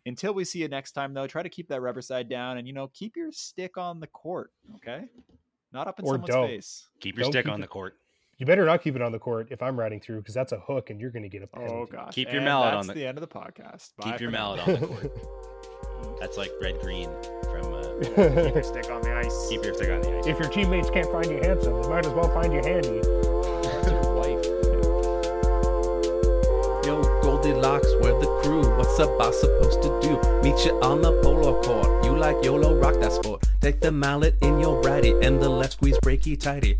Until 0.05 0.33
we 0.33 0.45
see 0.45 0.59
you 0.59 0.67
next 0.69 0.93
time, 0.93 1.13
though, 1.13 1.27
try 1.27 1.43
to 1.43 1.49
keep 1.49 1.67
that 1.69 1.81
rubber 1.81 2.01
side 2.01 2.29
down 2.29 2.57
and 2.57 2.65
you 2.67 2.73
know 2.73 2.87
keep 2.93 3.15
your 3.17 3.31
stick 3.31 3.77
on 3.77 3.99
the 3.99 4.07
court, 4.07 4.51
okay? 4.75 5.05
Not 5.73 5.87
up 5.87 5.99
in 5.99 6.05
Or 6.05 6.13
someone's 6.13 6.33
don't. 6.33 6.47
face. 6.47 6.87
keep 6.99 7.15
your 7.17 7.23
Don't 7.23 7.31
stick 7.33 7.45
keep 7.45 7.53
on 7.53 7.59
it- 7.59 7.63
the 7.63 7.67
court. 7.67 7.97
You 8.37 8.45
better 8.47 8.65
not 8.65 8.81
keep 8.81 8.95
it 8.95 9.01
on 9.01 9.11
the 9.11 9.19
court 9.19 9.47
if 9.51 9.61
I'm 9.61 9.79
riding 9.79 9.99
through, 9.99 10.17
because 10.17 10.33
that's 10.33 10.53
a 10.53 10.59
hook, 10.59 10.89
and 10.89 10.99
you're 10.99 11.11
going 11.11 11.23
to 11.23 11.29
get 11.29 11.43
a 11.43 11.49
oh, 11.53 11.59
penalty. 11.59 11.75
Oh 11.75 11.85
gosh. 11.85 12.13
Keep 12.15 12.29
your 12.29 12.37
And 12.37 12.45
mallet 12.45 12.71
that's 12.73 12.77
on 12.81 12.87
the- 12.87 12.93
the 13.01 13.05
end 13.07 13.17
of 13.17 13.21
the 13.21 13.27
podcast. 13.27 13.91
Bye 13.97 14.11
Keep 14.11 14.21
your 14.21 14.29
for 14.31 14.37
now. 14.37 14.55
mallet 14.55 14.59
on 14.67 14.79
the 14.81 14.87
court. 14.87 15.17
That's 16.19 16.37
like 16.37 16.51
red 16.61 16.79
green 16.81 17.09
from. 17.43 17.73
Uh, 17.73 17.83
Keep 18.03 18.55
your 18.55 18.63
stick 18.63 18.89
on 18.91 19.01
the 19.01 19.13
ice. 19.15 19.47
keep 19.49 19.63
your 19.63 19.73
stick 19.73 19.89
on 19.89 20.01
the 20.01 20.17
ice. 20.17 20.27
if 20.27 20.39
your 20.39 20.49
teammates 20.49 20.89
can't 20.89 21.09
find 21.11 21.27
you 21.27 21.37
handsome, 21.37 21.81
they 21.81 21.87
might 21.87 22.05
as 22.05 22.11
well 22.13 22.27
find 22.33 22.51
you 22.51 22.59
handy. 22.61 22.99
That's 22.99 23.91
your 23.91 24.13
wife. 24.15 24.43
Yo, 26.85 27.01
Goldilocks, 27.21 27.87
we're 28.01 28.19
the 28.19 28.27
crew. 28.43 28.75
What's 28.77 28.97
a 28.99 29.07
boss 29.17 29.39
supposed 29.39 29.81
to 29.83 29.99
do? 30.01 30.19
Meet 30.41 30.65
you 30.65 30.79
on 30.81 31.01
the 31.01 31.11
polo 31.21 31.61
court. 31.61 32.03
You 32.05 32.17
like 32.17 32.43
YOLO, 32.43 32.75
rock 32.77 32.99
that 32.99 33.13
sport. 33.13 33.43
Take 33.61 33.79
the 33.79 33.91
mallet 33.91 34.35
in 34.41 34.59
your 34.59 34.81
righty 34.81 35.11
and 35.21 35.41
the 35.41 35.47
left 35.49 35.73
squeeze 35.73 35.97
breaky 35.99 36.37
tighty. 36.39 36.77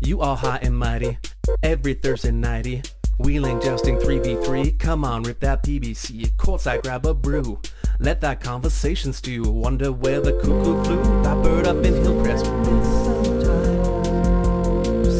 You 0.00 0.20
all 0.20 0.36
high 0.36 0.58
and 0.62 0.76
mighty. 0.76 1.16
Every 1.62 1.94
Thursday 1.94 2.32
nighty. 2.32 2.82
Wheeling, 3.18 3.60
jousting 3.60 3.96
3v3. 3.96 4.78
Come 4.78 5.04
on, 5.04 5.22
rip 5.22 5.40
that 5.40 5.62
PBC. 5.62 6.32
Courtside, 6.36 6.82
grab 6.82 7.06
a 7.06 7.14
brew. 7.14 7.58
Let 8.00 8.20
that 8.22 8.40
conversation 8.40 9.12
stew. 9.12 9.44
Wonder 9.44 9.92
where 9.92 10.20
the 10.20 10.32
cuckoo 10.32 10.82
flew. 10.84 11.02
That 11.22 11.42
bird 11.42 11.66
up 11.66 11.84
in 11.84 11.94
Hillcrest. 11.94 12.44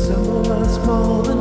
So 0.06 0.44
small 0.82 1.34